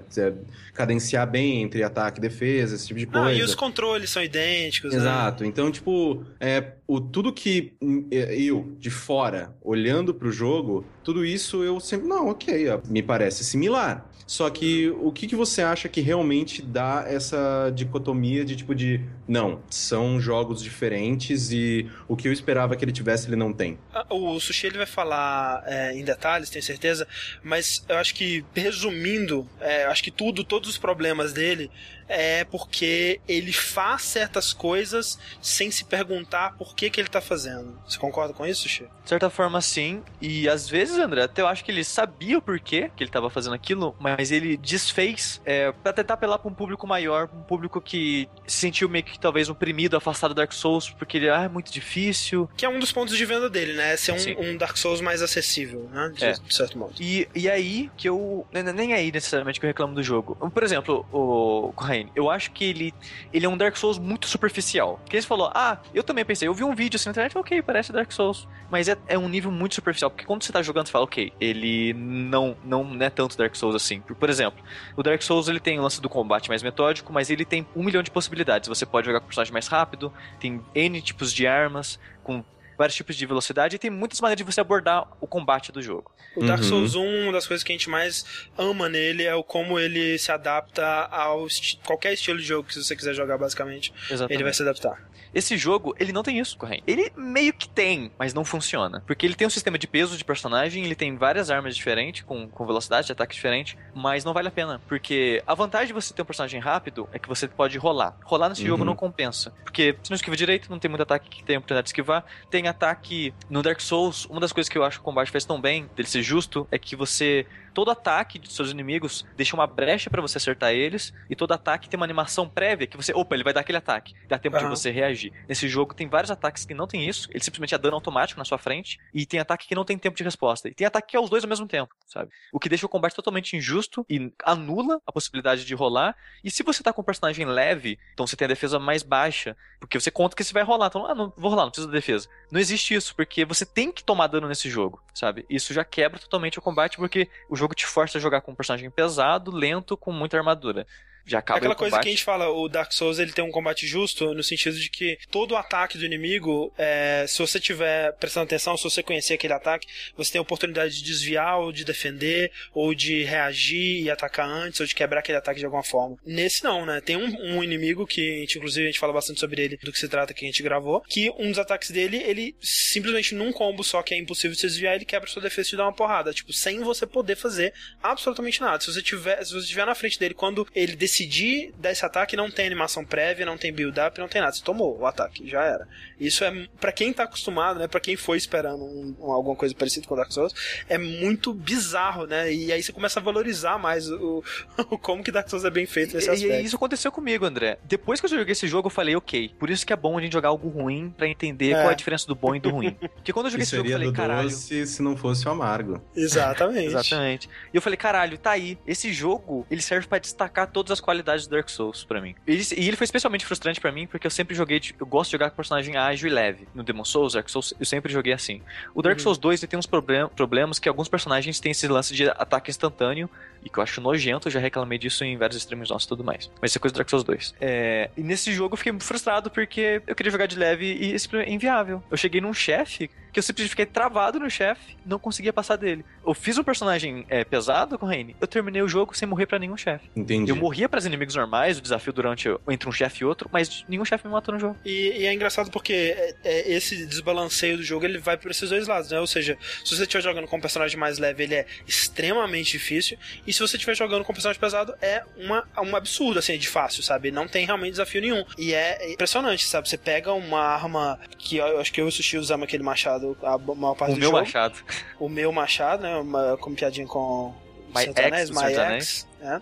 cadenciar 0.73 1.29
bem 1.29 1.61
entre 1.61 1.83
ataque 1.83 2.19
e 2.19 2.21
defesa, 2.21 2.75
esse 2.75 2.87
tipo 2.87 2.99
de 2.99 3.05
coisa. 3.05 3.27
Ah, 3.27 3.33
e 3.33 3.41
os 3.41 3.55
controles 3.55 4.09
são 4.09 4.23
idênticos, 4.23 4.91
né? 4.93 4.99
Exato. 4.99 5.43
Né? 5.43 5.49
Então, 5.49 5.71
tipo, 5.71 6.23
é, 6.39 6.73
o, 6.87 6.99
tudo 6.99 7.31
que 7.31 7.73
eu, 8.09 8.75
de 8.77 8.89
fora, 8.89 9.55
olhando 9.61 10.13
pro 10.13 10.31
jogo, 10.31 10.85
tudo 11.03 11.25
isso 11.25 11.63
eu 11.63 11.79
sempre, 11.79 12.07
não, 12.07 12.29
ok, 12.29 12.67
me 12.87 13.01
parece 13.01 13.43
similar. 13.43 14.09
Só 14.31 14.49
que 14.49 14.89
o 14.89 15.11
que, 15.11 15.27
que 15.27 15.35
você 15.35 15.61
acha 15.61 15.89
que 15.89 15.99
realmente 15.99 16.61
dá 16.61 17.03
essa 17.05 17.69
dicotomia 17.75 18.45
de 18.45 18.55
tipo 18.55 18.73
de 18.73 19.01
não, 19.27 19.61
são 19.69 20.21
jogos 20.21 20.63
diferentes 20.63 21.51
e 21.51 21.91
o 22.07 22.15
que 22.15 22.29
eu 22.29 22.31
esperava 22.31 22.77
que 22.77 22.85
ele 22.85 22.93
tivesse 22.93 23.27
ele 23.27 23.35
não 23.35 23.51
tem? 23.51 23.77
Ah, 23.93 24.05
o 24.09 24.39
Sushi 24.39 24.67
ele 24.67 24.77
vai 24.77 24.85
falar 24.85 25.61
é, 25.67 25.93
em 25.97 26.05
detalhes, 26.05 26.49
tenho 26.49 26.63
certeza, 26.63 27.05
mas 27.43 27.83
eu 27.89 27.97
acho 27.97 28.15
que 28.15 28.45
resumindo, 28.55 29.45
é, 29.59 29.83
acho 29.83 30.01
que 30.01 30.11
tudo, 30.11 30.45
todos 30.45 30.69
os 30.69 30.77
problemas 30.77 31.33
dele 31.33 31.69
é 32.11 32.43
porque 32.43 33.19
ele 33.27 33.53
faz 33.53 34.03
certas 34.03 34.53
coisas 34.53 35.17
sem 35.41 35.71
se 35.71 35.83
perguntar 35.85 36.55
por 36.57 36.75
que, 36.75 36.89
que 36.89 36.99
ele 36.99 37.07
tá 37.09 37.21
fazendo. 37.21 37.79
Você 37.87 37.97
concorda 37.97 38.33
com 38.33 38.45
isso, 38.45 38.67
Xê? 38.67 38.83
De 39.03 39.09
certa 39.09 39.29
forma, 39.29 39.59
sim. 39.61 40.03
E 40.21 40.47
às 40.47 40.69
vezes, 40.69 40.97
André, 40.97 41.23
até 41.23 41.41
eu 41.41 41.47
acho 41.47 41.63
que 41.65 41.71
ele 41.71 41.83
sabia 41.83 42.37
o 42.37 42.41
porquê 42.41 42.91
que 42.95 43.03
ele 43.03 43.09
tava 43.11 43.29
fazendo 43.29 43.53
aquilo, 43.53 43.95
mas 43.99 44.31
ele 44.31 44.57
desfez 44.57 45.41
é, 45.45 45.71
para 45.71 45.93
tentar 45.93 46.13
apelar 46.15 46.37
pra 46.37 46.49
um 46.49 46.53
público 46.53 46.85
maior, 46.85 47.29
um 47.33 47.41
público 47.41 47.79
que 47.81 48.27
se 48.45 48.57
sentiu 48.59 48.87
meio 48.89 49.03
que 49.03 49.19
talvez 49.19 49.49
oprimido, 49.49 49.95
afastado 49.97 50.33
do 50.33 50.37
Dark 50.37 50.51
Souls, 50.53 50.89
porque 50.89 51.17
ele 51.17 51.29
ah, 51.29 51.43
é 51.43 51.47
muito 51.49 51.71
difícil. 51.71 52.49
Que 52.57 52.65
é 52.65 52.69
um 52.69 52.79
dos 52.79 52.91
pontos 52.91 53.17
de 53.17 53.25
venda 53.25 53.49
dele, 53.49 53.73
né? 53.73 53.95
Ser 53.97 54.11
um, 54.37 54.51
um 54.51 54.57
Dark 54.57 54.77
Souls 54.77 55.01
mais 55.01 55.21
acessível, 55.21 55.89
né? 55.91 56.11
De, 56.15 56.23
É. 56.25 56.31
de 56.33 56.53
certo 56.53 56.77
modo. 56.77 56.93
E, 56.99 57.27
e 57.33 57.49
aí 57.49 57.89
que 57.97 58.07
eu. 58.09 58.45
nem- 58.51 58.63
Nem 58.71 58.93
aí 58.93 59.11
necessariamente 59.11 59.59
que 59.59 59.65
eu 59.65 59.69
reclamo 59.69 59.93
do 59.93 60.01
jogo. 60.03 60.35
Por 60.53 60.63
exemplo, 60.63 61.05
o 61.11 61.71
Corraine, 62.01 62.11
eu 62.15 62.29
acho 62.29 62.51
que 62.51 62.65
ele, 62.65 62.93
ele 63.31 63.45
é 63.45 63.49
um 63.49 63.57
Dark 63.57 63.75
Souls 63.75 63.99
muito 63.99 64.27
superficial. 64.27 64.99
Porque 65.03 65.21
você 65.21 65.27
falou, 65.27 65.51
ah, 65.53 65.77
eu 65.93 66.03
também 66.03 66.25
pensei, 66.25 66.47
eu 66.47 66.53
vi 66.53 66.63
um 66.63 66.73
vídeo 66.73 66.95
assim 66.95 67.07
na 67.07 67.11
internet, 67.11 67.37
ok, 67.37 67.61
parece 67.61 67.91
Dark 67.91 68.11
Souls. 68.11 68.47
Mas 68.69 68.87
é, 68.87 68.97
é 69.07 69.17
um 69.17 69.29
nível 69.29 69.51
muito 69.51 69.75
superficial. 69.75 70.09
Porque 70.09 70.25
quando 70.25 70.43
você 70.43 70.51
tá 70.51 70.61
jogando, 70.61 70.87
você 70.87 70.91
fala, 70.91 71.05
ok, 71.05 71.31
ele 71.39 71.93
não, 71.93 72.55
não 72.63 72.97
é 73.01 73.09
tanto 73.09 73.37
Dark 73.37 73.55
Souls 73.55 73.75
assim. 73.75 74.01
Por, 74.01 74.15
por 74.15 74.29
exemplo, 74.29 74.63
o 74.95 75.03
Dark 75.03 75.21
Souls 75.21 75.47
ele 75.47 75.59
tem 75.59 75.79
o 75.79 75.83
lance 75.83 76.01
do 76.01 76.09
combate 76.09 76.49
mais 76.49 76.63
metódico, 76.63 77.13
mas 77.13 77.29
ele 77.29 77.45
tem 77.45 77.65
um 77.75 77.83
milhão 77.83 78.03
de 78.03 78.11
possibilidades. 78.11 78.67
Você 78.67 78.85
pode 78.85 79.05
jogar 79.05 79.19
com 79.19 79.27
personagem 79.27 79.53
mais 79.53 79.67
rápido, 79.67 80.11
tem 80.39 80.61
N 80.73 81.01
tipos 81.01 81.33
de 81.33 81.45
armas, 81.45 81.99
com 82.23 82.43
vários 82.81 82.95
tipos 82.95 83.15
de 83.15 83.25
velocidade, 83.25 83.75
e 83.75 83.79
tem 83.79 83.91
muitas 83.91 84.19
maneiras 84.19 84.43
de 84.43 84.51
você 84.51 84.59
abordar 84.59 85.07
o 85.21 85.27
combate 85.27 85.71
do 85.71 85.81
jogo. 85.81 86.11
O 86.35 86.43
Dark 86.45 86.61
Uhum. 86.63 86.67
Souls 86.67 86.95
1, 86.95 87.23
uma 87.23 87.31
das 87.33 87.45
coisas 87.45 87.63
que 87.63 87.71
a 87.71 87.75
gente 87.75 87.89
mais 87.89 88.25
ama 88.57 88.89
nele 88.89 89.23
é 89.23 89.35
o 89.35 89.43
como 89.43 89.77
ele 89.79 90.17
se 90.17 90.31
adapta 90.31 90.83
ao 91.11 91.45
esti- 91.45 91.79
qualquer 91.85 92.13
estilo 92.13 92.39
de 92.39 92.45
jogo 92.45 92.67
que 92.67 92.73
você 92.75 92.95
quiser 92.95 93.13
jogar, 93.13 93.37
basicamente. 93.37 93.93
Exatamente. 94.09 94.33
Ele 94.33 94.43
vai 94.43 94.53
se 94.53 94.61
adaptar. 94.63 95.10
Esse 95.33 95.57
jogo, 95.57 95.95
ele 95.99 96.11
não 96.11 96.23
tem 96.23 96.39
isso, 96.39 96.57
Corrêa. 96.57 96.81
Ele 96.85 97.11
meio 97.15 97.53
que 97.53 97.67
tem, 97.69 98.11
mas 98.17 98.33
não 98.33 98.43
funciona. 98.43 99.01
Porque 99.07 99.25
ele 99.25 99.35
tem 99.35 99.47
um 99.47 99.49
sistema 99.49 99.77
de 99.77 99.87
peso 99.87 100.17
de 100.17 100.23
personagem, 100.25 100.83
ele 100.83 100.95
tem 100.95 101.15
várias 101.15 101.49
armas 101.49 101.75
diferentes, 101.75 102.23
com, 102.23 102.47
com 102.47 102.65
velocidade 102.65 103.07
de 103.07 103.13
ataque 103.13 103.33
diferente, 103.33 103.77
mas 103.93 104.23
não 104.25 104.33
vale 104.33 104.47
a 104.47 104.51
pena. 104.51 104.81
Porque 104.87 105.41
a 105.47 105.53
vantagem 105.53 105.87
de 105.87 105.93
você 105.93 106.13
ter 106.13 106.21
um 106.21 106.25
personagem 106.25 106.59
rápido 106.59 107.07
é 107.13 107.19
que 107.19 107.27
você 107.29 107.47
pode 107.47 107.77
rolar. 107.77 108.17
Rolar 108.23 108.49
nesse 108.49 108.61
Uhum. 108.61 108.67
jogo 108.67 108.85
não 108.85 108.95
compensa. 108.95 109.53
Porque 109.63 109.95
você 110.01 110.11
não 110.11 110.15
esquiva 110.15 110.35
direito, 110.35 110.69
não 110.69 110.79
tem 110.79 110.89
muito 110.89 111.01
ataque 111.03 111.29
que 111.29 111.43
tem 111.43 111.55
a 111.55 111.59
oportunidade 111.59 111.85
de 111.85 111.89
esquivar. 111.89 112.25
Tem 112.49 112.67
ataque 112.67 113.33
no 113.49 113.61
Dark 113.61 113.79
Souls. 113.79 114.25
Uma 114.25 114.39
das 114.41 114.51
coisas 114.51 114.69
que 114.69 114.77
eu 114.77 114.83
acho 114.83 114.97
que 114.97 115.01
o 115.01 115.05
combate 115.05 115.31
faz 115.31 115.45
tão 115.45 115.59
bem, 115.59 115.89
dele 115.95 116.07
ser 116.09 116.21
justo, 116.21 116.67
é 116.71 116.77
que 116.77 116.95
você. 116.95 117.45
Todo 117.73 117.91
ataque 117.91 118.37
de 118.39 118.51
seus 118.51 118.71
inimigos 118.71 119.25
deixa 119.35 119.55
uma 119.55 119.67
brecha 119.67 120.09
pra 120.09 120.21
você 120.21 120.37
acertar 120.37 120.71
eles, 120.71 121.13
e 121.29 121.35
todo 121.35 121.51
ataque 121.53 121.89
tem 121.89 121.97
uma 121.97 122.05
animação 122.05 122.47
prévia 122.47 122.87
que 122.87 122.97
você. 122.97 123.13
Opa, 123.13 123.35
ele 123.35 123.43
vai 123.43 123.53
dar 123.53 123.61
aquele 123.61 123.77
ataque. 123.77 124.13
Dá 124.27 124.37
tempo 124.37 124.57
de 124.57 124.63
Aham. 124.63 124.75
você 124.75 124.91
reagir. 124.91 125.33
Nesse 125.47 125.67
jogo 125.67 125.93
tem 125.93 126.07
vários 126.07 126.31
ataques 126.31 126.65
que 126.65 126.73
não 126.73 126.87
tem 126.87 127.07
isso, 127.07 127.29
ele 127.31 127.43
simplesmente 127.43 127.73
é 127.73 127.77
dano 127.77 127.95
automático 127.95 128.39
na 128.39 128.45
sua 128.45 128.57
frente, 128.57 128.99
e 129.13 129.25
tem 129.25 129.39
ataque 129.39 129.67
que 129.67 129.75
não 129.75 129.85
tem 129.85 129.97
tempo 129.97 130.17
de 130.17 130.23
resposta. 130.23 130.67
E 130.67 130.73
tem 130.73 130.85
ataque 130.87 131.09
que 131.11 131.17
é 131.17 131.19
os 131.19 131.29
dois 131.29 131.43
ao 131.43 131.49
mesmo 131.49 131.67
tempo, 131.67 131.95
sabe? 132.07 132.31
O 132.51 132.59
que 132.59 132.69
deixa 132.69 132.85
o 132.85 132.89
combate 132.89 133.15
totalmente 133.15 133.55
injusto 133.55 134.05
e 134.09 134.31
anula 134.45 135.01
a 135.05 135.11
possibilidade 135.11 135.65
de 135.65 135.75
rolar. 135.75 136.15
E 136.43 136.51
se 136.51 136.63
você 136.63 136.83
tá 136.83 136.91
com 136.93 137.01
um 137.01 137.05
personagem 137.05 137.45
leve, 137.45 137.97
então 138.13 138.25
você 138.27 138.35
tem 138.35 138.45
a 138.45 138.49
defesa 138.49 138.79
mais 138.79 139.03
baixa, 139.03 139.55
porque 139.79 139.99
você 139.99 140.11
conta 140.11 140.35
que 140.35 140.43
você 140.43 140.53
vai 140.53 140.63
rolar. 140.63 140.87
Então, 140.87 141.05
ah, 141.05 141.15
não 141.15 141.33
vou 141.37 141.49
rolar, 141.49 141.63
não 141.63 141.71
preciso 141.71 141.87
da 141.87 141.93
defesa. 141.93 142.27
Não 142.51 142.59
existe 142.59 142.93
isso, 142.93 143.15
porque 143.15 143.45
você 143.45 143.65
tem 143.65 143.91
que 143.91 144.03
tomar 144.03 144.27
dano 144.27 144.47
nesse 144.47 144.69
jogo, 144.69 145.01
sabe? 145.13 145.45
Isso 145.49 145.73
já 145.73 145.83
quebra 145.83 146.19
totalmente 146.19 146.59
o 146.59 146.61
combate, 146.61 146.97
porque 146.97 147.29
o 147.49 147.55
jogo 147.61 147.75
te 147.75 147.85
força 147.85 148.17
a 148.17 148.21
jogar 148.21 148.41
com 148.41 148.51
um 148.51 148.55
personagem 148.55 148.89
pesado, 148.89 149.51
lento, 149.51 149.95
com 149.95 150.11
muita 150.11 150.37
armadura. 150.37 150.85
Já 151.25 151.39
acaba 151.39 151.57
Aquela 151.57 151.73
o 151.73 151.77
coisa 151.77 151.99
que 151.99 152.07
a 152.07 152.11
gente 152.11 152.23
fala, 152.23 152.49
o 152.49 152.67
Dark 152.67 152.91
Souls 152.91 153.19
ele 153.19 153.31
tem 153.31 153.43
um 153.43 153.51
combate 153.51 153.85
justo 153.87 154.33
no 154.33 154.43
sentido 154.43 154.77
de 154.77 154.89
que 154.89 155.17
todo 155.29 155.55
ataque 155.55 155.97
do 155.97 156.05
inimigo, 156.05 156.73
é, 156.77 157.25
se 157.27 157.39
você 157.39 157.59
tiver 157.59 158.13
prestando 158.13 158.45
atenção, 158.45 158.77
se 158.77 158.83
você 158.83 159.03
conhecer 159.03 159.35
aquele 159.35 159.53
ataque, 159.53 159.87
você 160.15 160.33
tem 160.33 160.39
a 160.39 160.41
oportunidade 160.41 160.95
de 160.95 161.03
desviar 161.03 161.59
ou 161.59 161.71
de 161.71 161.83
defender, 161.83 162.51
ou 162.73 162.93
de 162.93 163.23
reagir 163.23 164.03
e 164.03 164.09
atacar 164.09 164.47
antes, 164.47 164.79
ou 164.79 164.85
de 164.85 164.95
quebrar 164.95 165.19
aquele 165.19 165.37
ataque 165.37 165.59
de 165.59 165.65
alguma 165.65 165.83
forma. 165.83 166.17
Nesse 166.25 166.63
não, 166.63 166.85
né? 166.85 167.01
Tem 167.01 167.15
um, 167.15 167.57
um 167.57 167.63
inimigo 167.63 168.05
que, 168.05 168.37
a 168.37 168.39
gente, 168.39 168.57
inclusive, 168.57 168.87
a 168.87 168.91
gente 168.91 168.99
fala 168.99 169.13
bastante 169.13 169.39
sobre 169.39 169.61
ele, 169.61 169.77
do 169.77 169.91
que 169.91 169.99
se 169.99 170.07
trata 170.07 170.33
que 170.33 170.45
a 170.45 170.47
gente 170.47 170.63
gravou, 170.63 171.01
que 171.01 171.29
um 171.37 171.49
dos 171.49 171.59
ataques 171.59 171.91
dele, 171.91 172.17
ele 172.17 172.55
simplesmente 172.61 173.35
num 173.35 173.51
combo 173.51 173.83
só 173.83 174.01
que 174.01 174.13
é 174.13 174.17
impossível 174.17 174.51
de 174.51 174.61
se 174.61 174.67
desviar, 174.67 174.95
ele 174.95 175.05
quebra 175.05 175.29
sua 175.29 175.41
defesa 175.41 175.67
e 175.67 175.71
te 175.71 175.77
dá 175.77 175.83
uma 175.83 175.93
porrada, 175.93 176.33
tipo, 176.33 176.53
sem 176.53 176.79
você 176.81 177.05
poder 177.05 177.35
fazer 177.35 177.73
absolutamente 178.01 178.61
nada. 178.61 178.79
Se 178.79 178.91
você 178.91 179.01
tiver, 179.01 179.43
se 179.43 179.53
você 179.53 179.63
estiver 179.63 179.85
na 179.85 179.95
frente 179.95 180.19
dele 180.19 180.33
quando 180.33 180.67
ele 180.73 180.95
decidir 181.11 181.73
dar 181.77 181.91
esse 181.91 182.05
ataque, 182.05 182.35
não 182.37 182.49
tem 182.49 182.65
animação 182.65 183.03
prévia, 183.05 183.45
não 183.45 183.57
tem 183.57 183.71
build-up, 183.73 184.17
não 184.19 184.27
tem 184.27 184.41
nada. 184.41 184.53
Você 184.53 184.63
tomou 184.63 184.97
o 184.97 185.05
ataque, 185.05 185.47
já 185.47 185.61
era. 185.63 185.87
Isso 186.19 186.43
é, 186.43 186.67
pra 186.79 186.91
quem 186.91 187.11
tá 187.11 187.23
acostumado, 187.23 187.79
né, 187.79 187.87
pra 187.87 187.99
quem 187.99 188.15
foi 188.15 188.37
esperando 188.37 188.83
um- 188.83 189.15
um- 189.19 189.31
alguma 189.31 189.55
coisa 189.55 189.75
parecida 189.75 190.07
com 190.07 190.15
Dark 190.15 190.31
Souls, 190.31 190.53
é 190.87 190.97
muito 190.97 191.53
bizarro, 191.53 192.25
né? 192.25 192.51
E 192.53 192.71
aí 192.71 192.81
você 192.81 192.91
começa 192.93 193.19
a 193.19 193.23
valorizar 193.23 193.77
mais 193.77 194.09
o, 194.09 194.43
o 194.89 194.97
como 194.97 195.23
que 195.23 195.31
Dark 195.31 195.49
Souls 195.49 195.65
é 195.65 195.69
bem 195.69 195.85
feito 195.85 196.15
nesse 196.15 196.27
E, 196.29 196.31
e 196.31 196.33
aspecto. 196.35 196.65
isso 196.65 196.75
aconteceu 196.77 197.11
comigo, 197.11 197.45
André. 197.45 197.77
Depois 197.83 198.19
que 198.21 198.25
eu 198.27 198.29
joguei 198.29 198.53
esse 198.53 198.67
jogo, 198.67 198.87
eu 198.87 198.91
falei, 198.91 199.15
ok, 199.15 199.49
por 199.59 199.69
isso 199.69 199.85
que 199.85 199.91
é 199.91 199.95
bom 199.95 200.17
a 200.17 200.21
gente 200.21 200.31
jogar 200.33 200.49
algo 200.49 200.69
ruim 200.69 201.13
pra 201.17 201.27
entender 201.27 201.71
É. 201.71 201.75
qual 201.75 201.89
é 201.89 201.93
a 201.93 201.95
diferença 201.95 202.25
do 202.27 202.35
bom 202.35 202.55
e 202.55 202.59
do 202.59 202.69
ruim. 202.69 202.91
Porque 203.15 203.33
quando 203.33 203.47
eu 203.47 203.51
joguei 203.51 203.63
E 203.63 203.67
esse 203.67 203.75
jogo, 203.75 203.89
eu 203.89 203.93
falei, 203.93 204.07
do 204.07 204.13
caralho. 204.13 204.49
doce 204.49 204.87
se 204.87 205.01
não 205.01 205.17
fosse 205.17 205.47
o 205.47 205.51
amargo. 205.51 206.01
Exatamente. 206.15 206.87
Exatamente. 207.01 207.49
E 207.73 207.75
eu 207.77 207.81
falei, 207.81 207.97
caralho, 207.97 208.37
tá 208.37 208.51
aí. 208.51 208.77
Esse 208.87 209.11
jogo, 209.11 209.65
ele 209.69 209.81
serve 209.81 210.07
pra 210.07 210.19
destacar 210.19 210.71
todas 210.71 210.91
as 210.91 211.00
qualidades 211.01 211.47
do 211.47 211.51
Dark 211.55 211.67
Souls 211.69 212.03
pra 212.03 212.21
mim. 212.21 212.35
Ele- 212.47 212.63
e 212.77 212.87
ele 212.87 212.95
foi 212.97 213.05
especialmente 213.05 213.45
frustrante 213.45 213.79
pra 213.81 213.91
mim, 213.91 214.07
porque 214.07 214.25
eu 214.27 214.31
sempre 214.31 214.55
joguei, 214.55 214.79
de- 214.79 214.95
eu 214.99 215.05
gosto 215.05 215.29
de 215.29 215.33
jogar 215.33 215.49
com 215.49 215.55
personagem 215.55 215.97
ágil 215.97 216.29
e 216.29 216.31
leve. 216.31 216.67
No 216.73 216.83
Demon 216.83 217.03
Souls, 217.03 217.33
Dark 217.33 217.49
Souls, 217.49 217.73
eu 217.79 217.85
sempre 217.85 218.11
joguei 218.11 218.33
assim. 218.33 218.61
O 218.93 219.01
Dark 219.01 219.17
Uhum. 219.17 219.23
Souls 219.23 219.37
2, 219.37 219.61
ele 219.61 219.67
tem 219.69 219.77
uns 219.79 219.85
problem- 219.85 220.27
problemas 220.29 220.79
que 220.79 220.87
alguns 220.87 221.09
personagens 221.09 221.59
têm 221.59 221.71
esse 221.71 221.87
lance 221.87 222.13
de 222.13 222.29
ataque 222.29 222.69
instantâneo, 222.71 223.29
e 223.63 223.69
que 223.69 223.77
eu 223.77 223.83
acho 223.83 224.01
nojento, 224.01 224.47
eu 224.47 224.51
já 224.51 224.59
reclamei 224.59 224.97
disso 224.97 225.23
em 225.23 225.37
vários 225.37 225.57
streams 225.57 225.89
nossos 225.89 226.05
e 226.05 226.09
tudo 226.09 226.23
mais. 226.23 226.49
Mas 226.61 226.71
isso 226.71 226.77
é 226.77 226.81
coisa 226.81 226.93
do 226.93 226.97
Dark 226.97 227.09
Souls 227.09 227.23
2. 227.23 227.55
É, 227.61 228.09
e 228.17 228.21
nesse 228.21 228.51
jogo 228.51 228.73
eu 228.73 228.77
fiquei 228.77 228.91
muito 228.91 229.05
frustrado 229.05 229.49
porque 229.51 230.01
eu 230.07 230.15
queria 230.15 230.31
jogar 230.31 230.45
de 230.47 230.57
leve 230.57 230.85
e 230.91 231.17
simplesmente 231.19 231.51
é 231.51 231.53
inviável. 231.53 232.03
Eu 232.09 232.17
cheguei 232.17 232.41
num 232.41 232.53
chefe 232.53 233.09
que 233.31 233.39
eu 233.39 233.43
simplesmente 233.43 233.69
fiquei 233.69 233.85
travado 233.85 234.39
no 234.41 234.49
chefe, 234.49 234.97
não 235.05 235.17
conseguia 235.17 235.53
passar 235.53 235.77
dele. 235.77 236.03
Eu 236.25 236.33
fiz 236.33 236.57
um 236.57 236.63
personagem 236.65 237.25
é, 237.29 237.45
pesado 237.45 237.97
com 237.97 238.05
o 238.05 238.09
Raine, 238.09 238.35
eu 238.41 238.45
terminei 238.47 238.81
o 238.81 238.89
jogo 238.89 239.15
sem 239.15 239.25
morrer 239.25 239.45
pra 239.45 239.57
nenhum 239.57 239.77
chefe. 239.77 240.09
Entendi. 240.13 240.51
Eu 240.51 240.55
morria 240.57 240.89
pras 240.89 241.05
inimigos 241.05 241.35
normais, 241.35 241.77
o 241.77 241.81
desafio 241.81 242.11
durante 242.11 242.49
entre 242.67 242.89
um 242.89 242.91
chefe 242.91 243.23
e 243.23 243.25
outro, 243.25 243.49
mas 243.53 243.85
nenhum 243.87 244.03
chefe 244.03 244.27
me 244.27 244.33
matou 244.33 244.53
no 244.53 244.59
jogo. 244.59 244.75
E, 244.83 245.13
e 245.21 245.25
é 245.25 245.33
engraçado 245.33 245.71
porque 245.71 245.93
é- 245.93 246.35
é 246.43 246.71
esse 246.73 247.05
desbalanceio 247.05 247.77
do 247.77 247.83
jogo 247.83 248.03
ele 248.05 248.17
vai 248.17 248.35
por 248.35 248.51
esses 248.51 248.69
dois 248.69 248.85
lados, 248.87 249.09
né? 249.11 249.19
Ou 249.19 249.27
seja, 249.27 249.57
se 249.85 249.95
você 249.95 250.01
estiver 250.03 250.21
jogando 250.23 250.47
com 250.47 250.57
um 250.57 250.61
personagem 250.61 250.97
mais 250.99 251.17
leve, 251.17 251.43
ele 251.43 251.55
é 251.55 251.65
extremamente 251.87 252.71
difícil. 252.73 253.17
E 253.47 253.50
se 253.53 253.59
você 253.59 253.77
estiver 253.77 253.95
jogando 253.95 254.23
com 254.23 254.33
personagem 254.33 254.59
pesado, 254.59 254.95
é 255.01 255.23
uma, 255.37 255.67
um 255.77 255.95
absurdo, 255.95 256.39
assim, 256.39 256.57
de 256.57 256.67
fácil, 256.67 257.03
sabe? 257.03 257.31
Não 257.31 257.47
tem 257.47 257.65
realmente 257.65 257.91
desafio 257.91 258.21
nenhum. 258.21 258.43
E 258.57 258.73
é 258.73 259.11
impressionante, 259.11 259.65
sabe? 259.65 259.89
Você 259.89 259.97
pega 259.97 260.33
uma 260.33 260.61
arma 260.61 261.19
que 261.37 261.57
eu 261.57 261.79
acho 261.79 261.91
que 261.91 262.01
eu 262.01 262.05
e 262.05 262.09
o 262.09 262.11
Sushi 262.11 262.37
usamos 262.37 262.65
aquele 262.65 262.83
machado 262.83 263.37
a 263.43 263.57
maior 263.57 263.95
parte 263.95 264.11
o 264.11 264.15
do 264.15 264.19
meu 264.19 264.29
jogo. 264.29 264.39
machado. 264.39 264.75
O 265.19 265.29
meu 265.29 265.51
machado, 265.51 266.03
né? 266.03 266.15
Uma, 266.17 266.57
com 266.57 266.73
piadinha 266.73 267.07
com. 267.07 267.53
My 267.93 268.05
Anéis, 268.25 268.49
Ex 268.49 268.51
My 268.51 268.73
Anéis. 268.73 269.03
Ex, 269.03 269.27
né? 269.41 269.61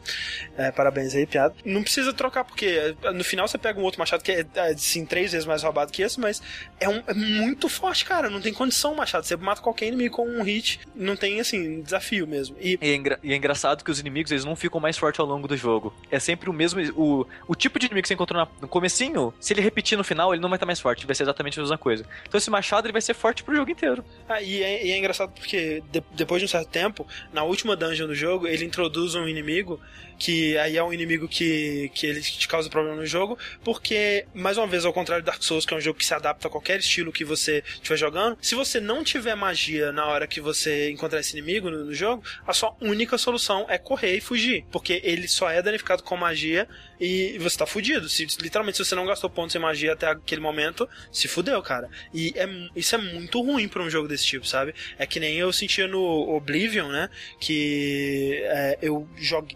É, 0.58 0.72
parabéns 0.72 1.16
aí, 1.16 1.26
piada. 1.26 1.56
Não 1.66 1.82
precisa 1.84 2.14
trocar, 2.14 2.44
porque 2.44 2.96
é, 3.04 3.12
no 3.12 3.24
final 3.24 3.48
você 3.48 3.58
pega 3.58 3.80
um 3.80 3.84
outro 3.84 4.00
machado 4.00 4.24
que 4.24 4.32
é, 4.32 4.46
é, 4.56 4.62
assim, 4.72 5.06
três 5.06 5.32
vezes 5.32 5.48
mais 5.48 5.64
roubado 5.64 5.92
que 5.92 6.02
esse, 6.02 6.20
mas 6.20 6.42
é, 6.80 6.88
um- 6.90 7.04
é 7.08 7.14
muito 7.14 7.68
forte, 7.70 8.06
cara. 8.06 8.30
Não 8.30 8.42
tem 8.42 8.54
condição 8.54 8.94
o 8.94 8.98
machado. 8.98 9.26
Você 9.26 9.36
mata 9.36 9.62
qualquer 9.62 9.88
inimigo 9.88 10.16
com 10.18 10.28
um 10.28 10.44
hit, 10.44 10.80
não 10.96 11.16
tem, 11.16 11.40
assim, 11.40 11.82
desafio 11.82 12.28
mesmo. 12.28 12.56
E 12.60 12.78
E 12.82 12.90
é, 12.92 12.96
engra- 12.96 13.20
e 13.24 13.32
é 13.34 13.36
engraçado 13.36 13.84
que 13.84 13.92
os 13.92 14.00
inimigos 14.00 14.32
eles 14.32 14.46
não 14.46 14.56
ficam 14.56 14.80
mais 14.80 14.98
fortes 14.98 15.20
ao 15.20 15.26
longo 15.26 15.48
do 15.48 15.56
jogo. 15.58 15.94
É 16.12 16.20
sempre 16.20 16.50
o 16.50 16.54
mesmo. 16.54 16.80
O, 16.96 17.26
o 17.48 17.56
tipo 17.56 17.78
de 17.80 17.86
inimigo 17.88 18.04
que 18.04 18.08
você 18.08 18.14
encontrou 18.14 18.48
no 18.62 18.68
comecinho, 18.68 19.34
se 19.40 19.54
ele 19.54 19.62
repetir 19.62 19.98
no 19.98 20.04
final, 20.04 20.34
ele 20.34 20.42
não 20.42 20.50
vai 20.50 20.56
estar 20.58 20.66
mais 20.66 20.80
forte, 20.80 21.06
vai 21.06 21.16
ser 21.16 21.24
exatamente 21.24 21.60
a 21.60 21.62
mesma 21.64 21.78
coisa. 21.78 22.06
Então 22.28 22.38
esse 22.38 22.50
machado 22.50 22.86
ele 22.88 22.94
vai 22.94 23.02
ser 23.02 23.14
forte 23.14 23.44
pro 23.44 23.56
jogo 23.56 23.70
inteiro. 23.72 24.04
Ah, 24.28 24.42
e, 24.42 24.62
é, 24.64 24.86
e 24.86 24.92
é 24.92 24.98
engraçado 24.98 25.32
porque 25.32 25.84
de- 25.92 26.04
depois 26.14 26.42
de 26.42 26.46
um 26.46 26.48
certo 26.48 26.70
tempo, 26.70 27.06
na 27.34 27.44
última 27.44 27.76
dungeon 27.76 28.08
do 28.08 28.16
jogo, 28.16 28.48
ele 28.48 28.64
introduz 28.66 29.14
um 29.16 29.28
inimigo 29.28 29.69
que 30.18 30.58
aí 30.58 30.78
é 30.78 30.84
um 30.84 30.94
inimigo 30.94 31.28
que, 31.28 31.90
que 31.94 32.06
ele 32.06 32.22
te 32.22 32.48
causa 32.48 32.70
problema 32.70 32.98
no 32.98 33.06
jogo, 33.06 33.38
porque, 33.64 34.26
mais 34.34 34.58
uma 34.58 34.68
vez, 34.68 34.86
ao 34.86 34.94
contrário 34.94 35.24
do 35.24 35.26
Dark 35.26 35.42
Souls, 35.44 35.66
que 35.66 35.74
é 35.74 35.78
um 35.78 35.82
jogo 35.82 35.98
que 35.98 36.06
se 36.06 36.14
adapta 36.14 36.48
a 36.48 36.52
qualquer 36.52 36.80
estilo 36.80 37.12
que 37.12 37.24
você 37.24 37.64
estiver 37.68 37.98
jogando, 37.98 38.38
se 38.42 38.56
você 38.56 38.80
não 38.80 39.04
tiver 39.04 39.36
magia 39.36 39.92
na 39.92 40.06
hora 40.06 40.28
que 40.28 40.42
você 40.42 40.90
encontrar 40.92 41.20
esse 41.20 41.38
inimigo 41.38 41.70
no, 41.70 41.86
no 41.86 41.94
jogo, 41.94 42.24
a 42.46 42.54
sua 42.54 42.76
única 42.82 43.18
solução 43.18 43.66
é 43.70 43.78
correr 43.78 44.16
e 44.16 44.22
fugir, 44.22 44.66
porque 44.72 45.02
ele 45.04 45.28
só 45.28 45.50
é 45.50 45.62
danificado 45.62 46.04
com 46.04 46.18
magia 46.18 46.68
e 47.00 47.38
você 47.40 47.58
tá 47.58 47.66
fudido. 47.66 48.10
Se, 48.10 48.26
literalmente, 48.42 48.78
se 48.78 48.86
você 48.86 48.96
não 48.96 49.06
gastou 49.06 49.30
pontos 49.30 49.56
em 49.56 49.60
magia 49.60 49.94
até 49.94 50.08
aquele 50.08 50.42
momento, 50.42 50.88
se 51.12 51.28
fudeu, 51.28 51.62
cara. 51.62 51.90
E 52.14 52.34
é, 52.36 52.48
isso 52.76 52.96
é 52.96 52.98
muito 52.98 53.42
ruim 53.42 53.68
pra 53.68 53.82
um 53.82 53.90
jogo 53.90 54.08
desse 54.08 54.26
tipo, 54.26 54.46
sabe? 54.46 54.76
É 54.98 55.06
que 55.06 55.20
nem 55.20 55.38
eu 55.38 55.52
sentia 55.54 55.88
no 55.88 56.36
Oblivion, 56.36 56.90
né? 56.90 57.10
Que 57.40 58.42
é, 58.44 58.78
eu 58.82 59.08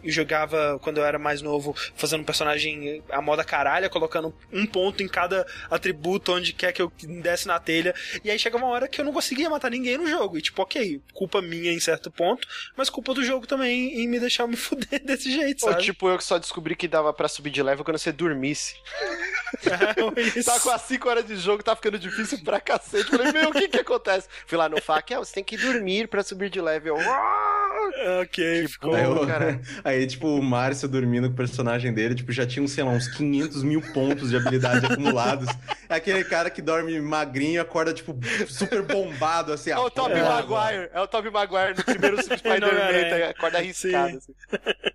jogava 0.03 0.79
quando 0.81 0.97
eu 0.97 1.05
era 1.05 1.19
mais 1.19 1.41
novo, 1.41 1.75
fazendo 1.95 2.21
um 2.21 2.25
personagem 2.25 3.03
a 3.09 3.21
moda 3.21 3.43
caralha, 3.43 3.89
colocando 3.89 4.33
um 4.51 4.65
ponto 4.65 5.03
em 5.03 5.07
cada 5.07 5.45
atributo 5.69 6.33
onde 6.33 6.53
quer 6.53 6.71
que 6.71 6.81
eu 6.81 6.91
desse 7.21 7.47
na 7.47 7.59
telha. 7.59 7.93
E 8.23 8.31
aí 8.31 8.39
chega 8.39 8.57
uma 8.57 8.67
hora 8.67 8.87
que 8.87 9.01
eu 9.01 9.05
não 9.05 9.11
conseguia 9.11 9.49
matar 9.49 9.69
ninguém 9.69 9.97
no 9.97 10.07
jogo. 10.07 10.37
E 10.37 10.41
tipo, 10.41 10.61
ok, 10.61 11.01
culpa 11.13 11.41
minha 11.41 11.71
em 11.71 11.79
certo 11.79 12.09
ponto, 12.09 12.47
mas 12.77 12.89
culpa 12.89 13.13
do 13.13 13.23
jogo 13.23 13.45
também 13.45 14.01
em 14.01 14.07
me 14.07 14.19
deixar 14.19 14.47
me 14.47 14.55
fuder 14.57 15.03
desse 15.03 15.31
jeito, 15.31 15.61
sabe? 15.61 15.75
Ou 15.75 15.81
tipo, 15.81 16.07
eu 16.07 16.17
que 16.17 16.23
só 16.23 16.37
descobri 16.37 16.75
que 16.75 16.87
dava 16.87 17.13
para 17.13 17.27
subir 17.33 17.49
de 17.49 17.61
level 17.61 17.83
quando 17.83 17.97
você 17.97 18.11
dormisse. 18.11 18.75
É, 19.65 20.43
tá 20.43 20.59
com 20.59 20.71
as 20.71 20.81
5 20.81 21.09
horas 21.09 21.25
de 21.25 21.35
jogo, 21.35 21.61
tá 21.61 21.75
ficando 21.75 21.99
difícil 21.99 22.43
pra 22.43 22.59
cacete. 22.59 23.09
Falei, 23.09 23.31
meu, 23.31 23.49
o 23.49 23.53
que 23.53 23.67
que 23.67 23.79
acontece? 23.79 24.27
Fui 24.47 24.57
lá 24.57 24.67
no 24.67 24.81
FAQ, 24.81 25.13
ah, 25.13 25.19
você 25.19 25.33
tem 25.33 25.43
que 25.43 25.57
dormir 25.57 26.07
pra 26.07 26.23
subir 26.23 26.49
de 26.49 26.59
level. 26.59 26.97
ok, 28.21 28.67
ficou. 28.67 28.95
Aí, 28.95 29.03
eu, 29.03 29.27
cara. 29.27 29.61
aí, 29.83 30.07
tipo, 30.07 30.27
o 30.27 30.41
Márcio 30.41 30.87
dormindo 30.87 31.27
com 31.27 31.33
o 31.33 31.37
personagem 31.37 31.93
dele, 31.93 32.15
tipo, 32.15 32.31
já 32.31 32.45
tinha, 32.45 32.67
sei 32.67 32.83
lá, 32.83 32.91
uns 32.91 33.07
500 33.07 33.63
mil 33.63 33.81
pontos 33.93 34.31
de 34.31 34.37
habilidade 34.37 34.85
acumulados. 34.85 35.47
É 35.87 35.95
aquele 35.95 36.23
cara 36.23 36.49
que 36.49 36.61
dorme 36.61 36.99
magrinho 36.99 37.53
e 37.53 37.59
acorda, 37.59 37.93
tipo, 37.93 38.17
super 38.47 38.81
bombado, 38.81 39.53
assim. 39.53 39.69
É 39.69 39.77
o 39.77 39.89
Tobey 39.89 40.19
é, 40.19 40.23
Maguire. 40.23 40.89
É 40.93 41.01
o 41.01 41.07
Tobey 41.07 41.31
Maguire 41.31 41.77
no 41.77 41.83
primeiro 41.83 42.17
Spider-Man, 42.23 43.29
acorda 43.29 43.59
arriscado. 43.59 44.17
Assim. 44.17 44.33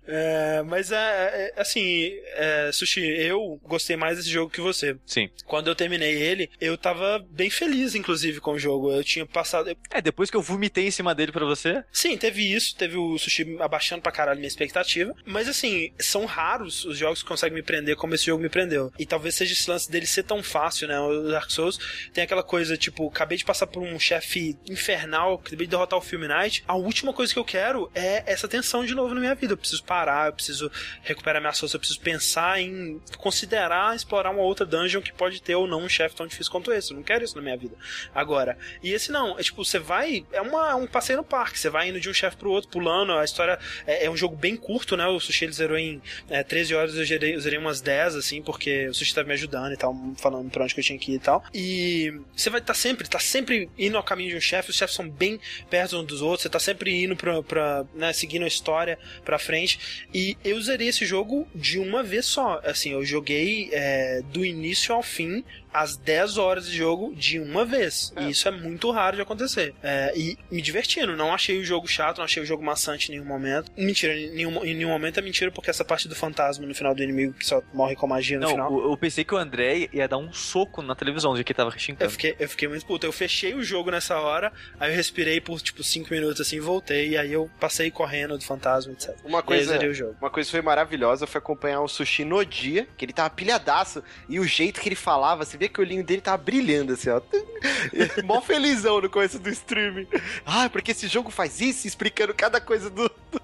É, 0.05 0.61
mas, 0.63 0.91
é, 0.91 1.53
é 1.55 1.61
assim, 1.61 2.11
é, 2.33 2.71
Sushi, 2.71 3.01
eu 3.01 3.59
gostei 3.63 3.95
mais 3.95 4.17
desse 4.17 4.29
jogo 4.29 4.51
que 4.51 4.61
você. 4.61 4.97
Sim. 5.05 5.29
Quando 5.45 5.67
eu 5.67 5.75
terminei 5.75 6.13
ele, 6.21 6.49
eu 6.59 6.77
tava 6.77 7.25
bem 7.29 7.49
feliz, 7.49 7.95
inclusive, 7.95 8.39
com 8.39 8.53
o 8.53 8.59
jogo. 8.59 8.91
Eu 8.91 9.03
tinha 9.03 9.25
passado... 9.25 9.75
É, 9.91 10.01
depois 10.01 10.29
que 10.29 10.37
eu 10.37 10.41
vomitei 10.41 10.87
em 10.87 10.91
cima 10.91 11.15
dele 11.15 11.31
pra 11.31 11.45
você? 11.45 11.83
Sim, 11.91 12.17
teve 12.17 12.53
isso. 12.53 12.75
Teve 12.75 12.97
o 12.97 13.17
Sushi 13.17 13.57
abaixando 13.59 14.01
pra 14.01 14.11
caralho 14.11 14.39
minha 14.39 14.47
expectativa. 14.47 15.13
Mas, 15.25 15.47
assim, 15.47 15.91
são 15.99 16.25
raros 16.25 16.85
os 16.85 16.97
jogos 16.97 17.21
que 17.21 17.27
conseguem 17.27 17.55
me 17.55 17.63
prender 17.63 17.95
como 17.95 18.15
esse 18.15 18.25
jogo 18.25 18.41
me 18.41 18.49
prendeu. 18.49 18.91
E 18.97 19.05
talvez 19.05 19.35
seja 19.35 19.53
esse 19.53 19.69
lance 19.69 19.89
dele 19.89 20.05
ser 20.05 20.23
tão 20.23 20.43
fácil, 20.43 20.87
né? 20.87 20.99
O 20.99 21.29
Dark 21.29 21.49
Souls 21.49 21.79
tem 22.13 22.23
aquela 22.23 22.43
coisa, 22.43 22.77
tipo, 22.77 23.07
acabei 23.07 23.37
de 23.37 23.45
passar 23.45 23.67
por 23.67 23.81
um 23.81 23.99
chefe 23.99 24.57
infernal, 24.69 25.35
acabei 25.35 25.65
de 25.65 25.71
derrotar 25.71 25.97
o 25.97 26.01
Film 26.01 26.23
Night. 26.23 26.63
A 26.67 26.75
última 26.75 27.13
coisa 27.13 27.33
que 27.33 27.39
eu 27.39 27.45
quero 27.45 27.89
é 27.93 28.23
essa 28.25 28.47
tensão 28.47 28.85
de 28.85 28.93
novo 28.93 29.13
na 29.13 29.19
minha 29.19 29.35
vida. 29.35 29.53
Eu 29.53 29.57
preciso 29.57 29.83
parar, 29.83 30.27
eu 30.27 30.33
preciso 30.33 30.71
recuperar 31.01 31.41
minha 31.41 31.53
força, 31.53 31.75
eu 31.75 31.79
preciso 31.79 31.99
pensar 31.99 32.18
em 32.59 33.01
considerar 33.17 33.95
explorar 33.95 34.31
uma 34.31 34.41
outra 34.41 34.65
dungeon 34.65 35.01
que 35.01 35.13
pode 35.13 35.41
ter 35.41 35.55
ou 35.55 35.67
não 35.67 35.83
um 35.83 35.89
chefe 35.89 36.15
tão 36.15 36.27
difícil 36.27 36.51
quanto 36.51 36.71
esse. 36.71 36.91
Eu 36.91 36.97
não 36.97 37.03
quero 37.03 37.23
isso 37.23 37.35
na 37.35 37.41
minha 37.41 37.57
vida. 37.57 37.75
Agora, 38.13 38.57
e 38.83 38.91
esse 38.91 39.11
não, 39.11 39.37
é 39.37 39.43
tipo, 39.43 39.63
você 39.63 39.79
vai. 39.79 40.25
É, 40.31 40.41
uma, 40.41 40.71
é 40.71 40.75
um 40.75 40.87
passeio 40.87 41.17
no 41.17 41.23
parque, 41.23 41.59
você 41.59 41.69
vai 41.69 41.89
indo 41.89 41.99
de 41.99 42.09
um 42.09 42.13
chefe 42.13 42.37
pro 42.37 42.51
outro, 42.51 42.69
pulando. 42.69 43.13
A 43.13 43.23
história 43.23 43.59
é, 43.85 44.05
é, 44.05 44.09
um 44.09 44.17
jogo 44.17 44.35
bem 44.35 44.55
curto, 44.55 44.95
né? 44.97 45.05
O 45.07 45.19
Sushi 45.19 45.45
ele 45.45 45.53
zerou 45.53 45.77
em 45.77 46.01
é, 46.29 46.43
13 46.43 46.75
horas, 46.75 46.95
eu 46.95 47.05
zerei, 47.05 47.35
eu 47.35 47.39
zerei 47.39 47.59
umas 47.59 47.81
10, 47.81 48.15
assim, 48.15 48.41
porque 48.41 48.87
o 48.87 48.93
Sushi 48.93 49.13
tava 49.13 49.27
me 49.27 49.33
ajudando 49.33 49.73
e 49.73 49.77
tal, 49.77 49.95
falando 50.17 50.49
pra 50.49 50.63
onde 50.63 50.73
que 50.73 50.79
eu 50.79 50.83
tinha 50.83 50.99
que 50.99 51.11
ir 51.11 51.15
e 51.15 51.19
tal. 51.19 51.43
E 51.53 52.13
você 52.35 52.49
vai 52.49 52.59
estar 52.59 52.73
tá 52.73 52.79
sempre, 52.79 53.07
tá 53.07 53.19
sempre 53.19 53.69
indo 53.77 53.97
ao 53.97 54.03
caminho 54.03 54.31
de 54.31 54.37
um 54.37 54.41
chefe, 54.41 54.69
os 54.69 54.75
chefes 54.75 54.95
são 54.95 55.09
bem 55.09 55.39
perto 55.69 55.97
uns 55.97 56.05
dos 56.05 56.21
outros, 56.21 56.43
você 56.43 56.49
tá 56.49 56.59
sempre 56.59 57.03
indo 57.03 57.15
pra, 57.15 57.41
pra 57.43 57.85
né, 57.93 58.13
seguindo 58.13 58.43
a 58.43 58.47
história 58.47 58.97
pra 59.23 59.39
frente. 59.39 60.07
E 60.13 60.37
eu 60.43 60.59
zerei 60.61 60.87
esse 60.87 61.05
jogo 61.05 61.47
de 61.53 61.79
uma 61.79 62.03
vez 62.09 62.25
só. 62.25 62.59
Assim, 62.63 62.91
eu 62.91 63.05
joguei 63.05 63.69
é, 63.71 64.21
do 64.33 64.45
início 64.45 64.93
ao 64.93 65.03
fim 65.03 65.43
as 65.73 65.97
10 65.97 66.37
horas 66.37 66.67
de 66.67 66.77
jogo 66.77 67.13
de 67.15 67.39
uma 67.39 67.65
vez. 67.65 68.13
É. 68.15 68.23
E 68.23 68.31
isso 68.31 68.47
é 68.47 68.51
muito 68.51 68.89
raro 68.91 69.15
de 69.15 69.21
acontecer. 69.21 69.73
É, 69.81 70.13
e 70.15 70.37
me 70.51 70.61
divertindo. 70.61 71.15
Não 71.15 71.33
achei 71.33 71.59
o 71.59 71.63
jogo 71.63 71.87
chato, 71.87 72.17
não 72.17 72.25
achei 72.25 72.41
o 72.41 72.45
jogo 72.45 72.63
maçante 72.63 73.09
em 73.09 73.15
nenhum 73.15 73.27
momento. 73.27 73.71
Mentira, 73.77 74.15
em 74.15 74.31
nenhum, 74.31 74.63
em 74.65 74.73
nenhum 74.73 74.89
momento 74.89 75.19
é 75.19 75.21
mentira, 75.21 75.51
porque 75.51 75.69
essa 75.69 75.85
parte 75.85 76.07
do 76.07 76.15
fantasma 76.15 76.65
no 76.65 76.75
final 76.75 76.93
do 76.93 77.03
inimigo 77.03 77.33
que 77.33 77.45
só 77.45 77.61
morre 77.73 77.95
com 77.95 78.07
magia 78.07 78.37
no 78.37 78.43
não, 78.43 78.51
final. 78.51 78.79
Eu, 78.79 78.91
eu 78.91 78.97
pensei 78.97 79.23
que 79.23 79.33
o 79.33 79.37
André 79.37 79.89
ia 79.93 80.07
dar 80.07 80.17
um 80.17 80.33
soco 80.33 80.81
na 80.81 80.95
televisão 80.95 81.35
de 81.35 81.43
que 81.43 81.53
tava 81.53 81.69
rexincando. 81.69 82.05
Eu 82.05 82.09
fiquei, 82.09 82.35
eu 82.39 82.49
fiquei 82.49 82.67
muito 82.67 82.85
puto. 82.85 83.05
Eu 83.05 83.11
fechei 83.11 83.53
o 83.53 83.63
jogo 83.63 83.91
nessa 83.91 84.19
hora, 84.19 84.51
aí 84.79 84.91
eu 84.91 84.95
respirei 84.95 85.39
por 85.39 85.61
tipo 85.61 85.83
5 85.83 86.11
minutos 86.11 86.41
assim, 86.41 86.59
voltei, 86.59 87.09
e 87.09 87.17
aí 87.17 87.31
eu 87.31 87.49
passei 87.59 87.91
correndo 87.91 88.37
do 88.37 88.43
fantasma, 88.43 88.93
etc. 88.93 89.15
Uma 89.23 89.41
coisa, 89.43 89.79
uma 90.19 90.29
coisa 90.29 90.49
foi 90.49 90.61
maravilhosa 90.61 91.27
foi 91.27 91.39
acompanhar 91.39 91.81
o 91.81 91.87
sushi 91.87 92.25
no 92.25 92.43
dia, 92.43 92.87
que 92.97 93.05
ele 93.05 93.13
tava 93.13 93.29
pilhadaço, 93.29 94.03
e 94.27 94.39
o 94.39 94.43
jeito 94.43 94.81
que 94.81 94.89
ele 94.89 94.95
falava, 94.95 95.45
você 95.45 95.57
vê 95.59 95.67
que 95.67 95.79
o 95.79 95.83
olhinho 95.83 96.03
dele 96.03 96.21
tava 96.21 96.37
brilhando, 96.37 96.93
assim, 96.93 97.09
ó. 97.09 97.21
Mó 98.23 98.41
felizão 98.41 99.01
no 99.01 99.09
começo 99.09 99.37
do 99.37 99.49
stream. 99.49 100.07
Ah, 100.45 100.69
porque 100.69 100.91
esse 100.91 101.07
jogo 101.07 101.29
faz 101.29 101.59
isso, 101.59 101.85
explicando 101.85 102.33
cada 102.33 102.61
coisa 102.61 102.89
do, 102.89 103.11
do 103.29 103.41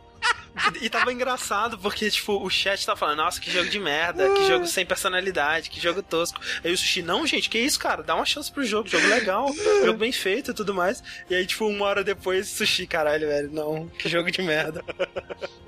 e 0.82 0.90
tava 0.90 1.12
engraçado, 1.12 1.78
porque, 1.78 2.10
tipo, 2.10 2.44
o 2.44 2.50
chat 2.50 2.86
tava 2.86 2.98
falando, 2.98 3.18
nossa, 3.18 3.40
que 3.40 3.52
jogo 3.52 3.70
de 3.70 3.80
merda, 3.80 4.30
que 4.34 4.48
jogo 4.48 4.66
sem 4.68 4.86
personalidade, 4.86 5.70
que 5.70 5.80
jogo 5.80 6.02
tosco. 6.02 6.40
Aí 6.64 6.72
o 6.72 6.78
Sushi, 6.78 7.02
não, 7.02 7.26
gente, 7.28 7.50
que 7.50 7.60
isso, 7.60 7.80
cara? 7.80 8.04
Dá 8.04 8.16
uma 8.16 8.26
chance 8.26 8.52
pro 8.52 8.64
jogo, 8.64 8.88
jogo 8.88 9.08
legal, 9.08 9.52
jogo 9.84 9.98
bem 9.98 10.12
feito 10.12 10.52
e 10.52 10.54
tudo 10.54 10.74
mais. 10.74 11.04
E 11.30 11.36
aí, 11.36 11.46
tipo, 11.46 11.66
uma 11.68 11.86
hora 11.86 12.04
depois, 12.04 12.48
Sushi, 12.48 12.88
caralho, 12.88 13.28
velho, 13.28 13.52
não, 13.52 13.88
que 13.88 14.08
jogo 14.08 14.32
de 14.32 14.42
merda. 14.42 14.84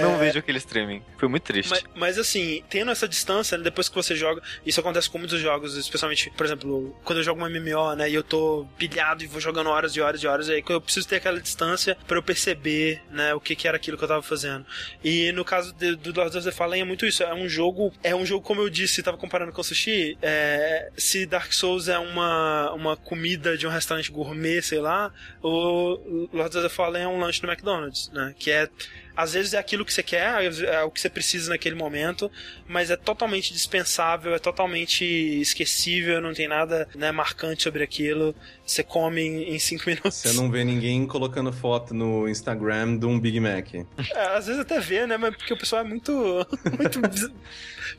Não 0.00 0.14
é... 0.14 0.18
vejo 0.18 0.38
aquele 0.38 0.58
streaming. 0.58 1.02
Foi 1.18 1.28
muito 1.28 1.42
triste. 1.42 1.70
Mas, 1.70 1.84
mas, 1.94 2.18
assim, 2.18 2.62
tendo 2.68 2.90
essa 2.90 3.06
distância, 3.06 3.58
né, 3.58 3.64
depois 3.64 3.88
que 3.88 3.94
você 3.94 4.16
joga, 4.16 4.42
isso 4.64 4.80
acontece 4.80 5.10
com 5.10 5.18
muitos 5.18 5.40
jogos, 5.40 5.76
especialmente, 5.76 6.30
por 6.30 6.46
exemplo, 6.46 6.96
quando 7.04 7.18
eu 7.18 7.22
jogo 7.22 7.44
um 7.44 7.48
MMO, 7.48 7.94
né, 7.94 8.08
e 8.08 8.14
eu 8.14 8.22
tô 8.22 8.66
pilhado 8.78 9.22
e 9.22 9.26
vou 9.26 9.40
jogando 9.40 9.68
horas 9.68 9.94
e 9.94 10.00
horas 10.00 10.22
e 10.22 10.26
horas, 10.26 10.48
aí 10.48 10.64
eu 10.66 10.80
preciso 10.80 11.06
ter 11.06 11.16
aquela 11.16 11.40
distância 11.40 11.96
para 12.06 12.16
eu 12.16 12.22
perceber, 12.22 13.02
né, 13.10 13.34
o 13.34 13.40
que, 13.40 13.54
que 13.54 13.68
era 13.68 13.76
aquilo 13.76 13.98
que 13.98 14.04
eu 14.04 14.08
tava 14.08 14.21
fazendo. 14.22 14.64
E 15.02 15.32
no 15.32 15.44
caso 15.44 15.72
de, 15.72 15.94
do 15.96 16.12
Lord 16.12 16.36
of 16.36 16.46
the 16.46 16.52
Fallen 16.52 16.82
é 16.82 16.84
muito 16.84 17.06
isso, 17.06 17.22
é 17.22 17.34
um 17.34 17.48
jogo, 17.48 17.92
é 18.02 18.14
um 18.14 18.24
jogo, 18.24 18.44
como 18.44 18.60
eu 18.60 18.70
disse, 18.70 19.02
tava 19.02 19.16
comparando 19.16 19.52
com 19.52 19.60
o 19.60 19.64
Sushi, 19.64 20.16
é, 20.20 20.90
se 20.96 21.26
Dark 21.26 21.52
Souls 21.52 21.88
é 21.88 21.98
uma, 21.98 22.72
uma 22.72 22.96
comida 22.96 23.56
de 23.56 23.66
um 23.66 23.70
restaurante 23.70 24.10
gourmet, 24.10 24.62
sei 24.62 24.80
lá, 24.80 25.12
o 25.42 26.28
Lord 26.32 26.56
of 26.56 26.66
the 26.66 26.68
Fallen 26.68 27.02
é 27.02 27.08
um 27.08 27.18
lanche 27.18 27.42
no 27.42 27.50
McDonald's, 27.50 28.10
né, 28.12 28.34
que 28.38 28.50
é 28.50 28.68
às 29.16 29.32
vezes 29.34 29.54
é 29.54 29.58
aquilo 29.58 29.84
que 29.84 29.92
você 29.92 30.02
quer, 30.02 30.44
é 30.64 30.82
o 30.82 30.90
que 30.90 31.00
você 31.00 31.08
precisa 31.08 31.50
naquele 31.50 31.74
momento, 31.74 32.30
mas 32.66 32.90
é 32.90 32.96
totalmente 32.96 33.52
dispensável, 33.52 34.34
é 34.34 34.38
totalmente 34.38 35.04
esquecível, 35.04 36.20
não 36.20 36.32
tem 36.32 36.48
nada 36.48 36.88
né, 36.94 37.12
marcante 37.12 37.62
sobre 37.62 37.82
aquilo. 37.82 38.34
Você 38.64 38.82
come 38.82 39.20
em 39.22 39.58
5 39.58 39.84
minutos. 39.88 40.14
Você 40.14 40.32
não 40.32 40.50
vê 40.50 40.64
ninguém 40.64 41.06
colocando 41.06 41.52
foto 41.52 41.94
no 41.94 42.28
Instagram 42.28 42.96
de 42.96 43.06
um 43.06 43.18
Big 43.18 43.38
Mac. 43.40 43.74
É, 43.74 44.36
às 44.36 44.46
vezes 44.46 44.60
até 44.60 44.80
vê, 44.80 45.06
né? 45.06 45.16
Mas 45.16 45.36
porque 45.36 45.52
o 45.52 45.58
pessoal 45.58 45.82
é 45.82 45.84
muito. 45.84 46.12
muito 46.78 47.32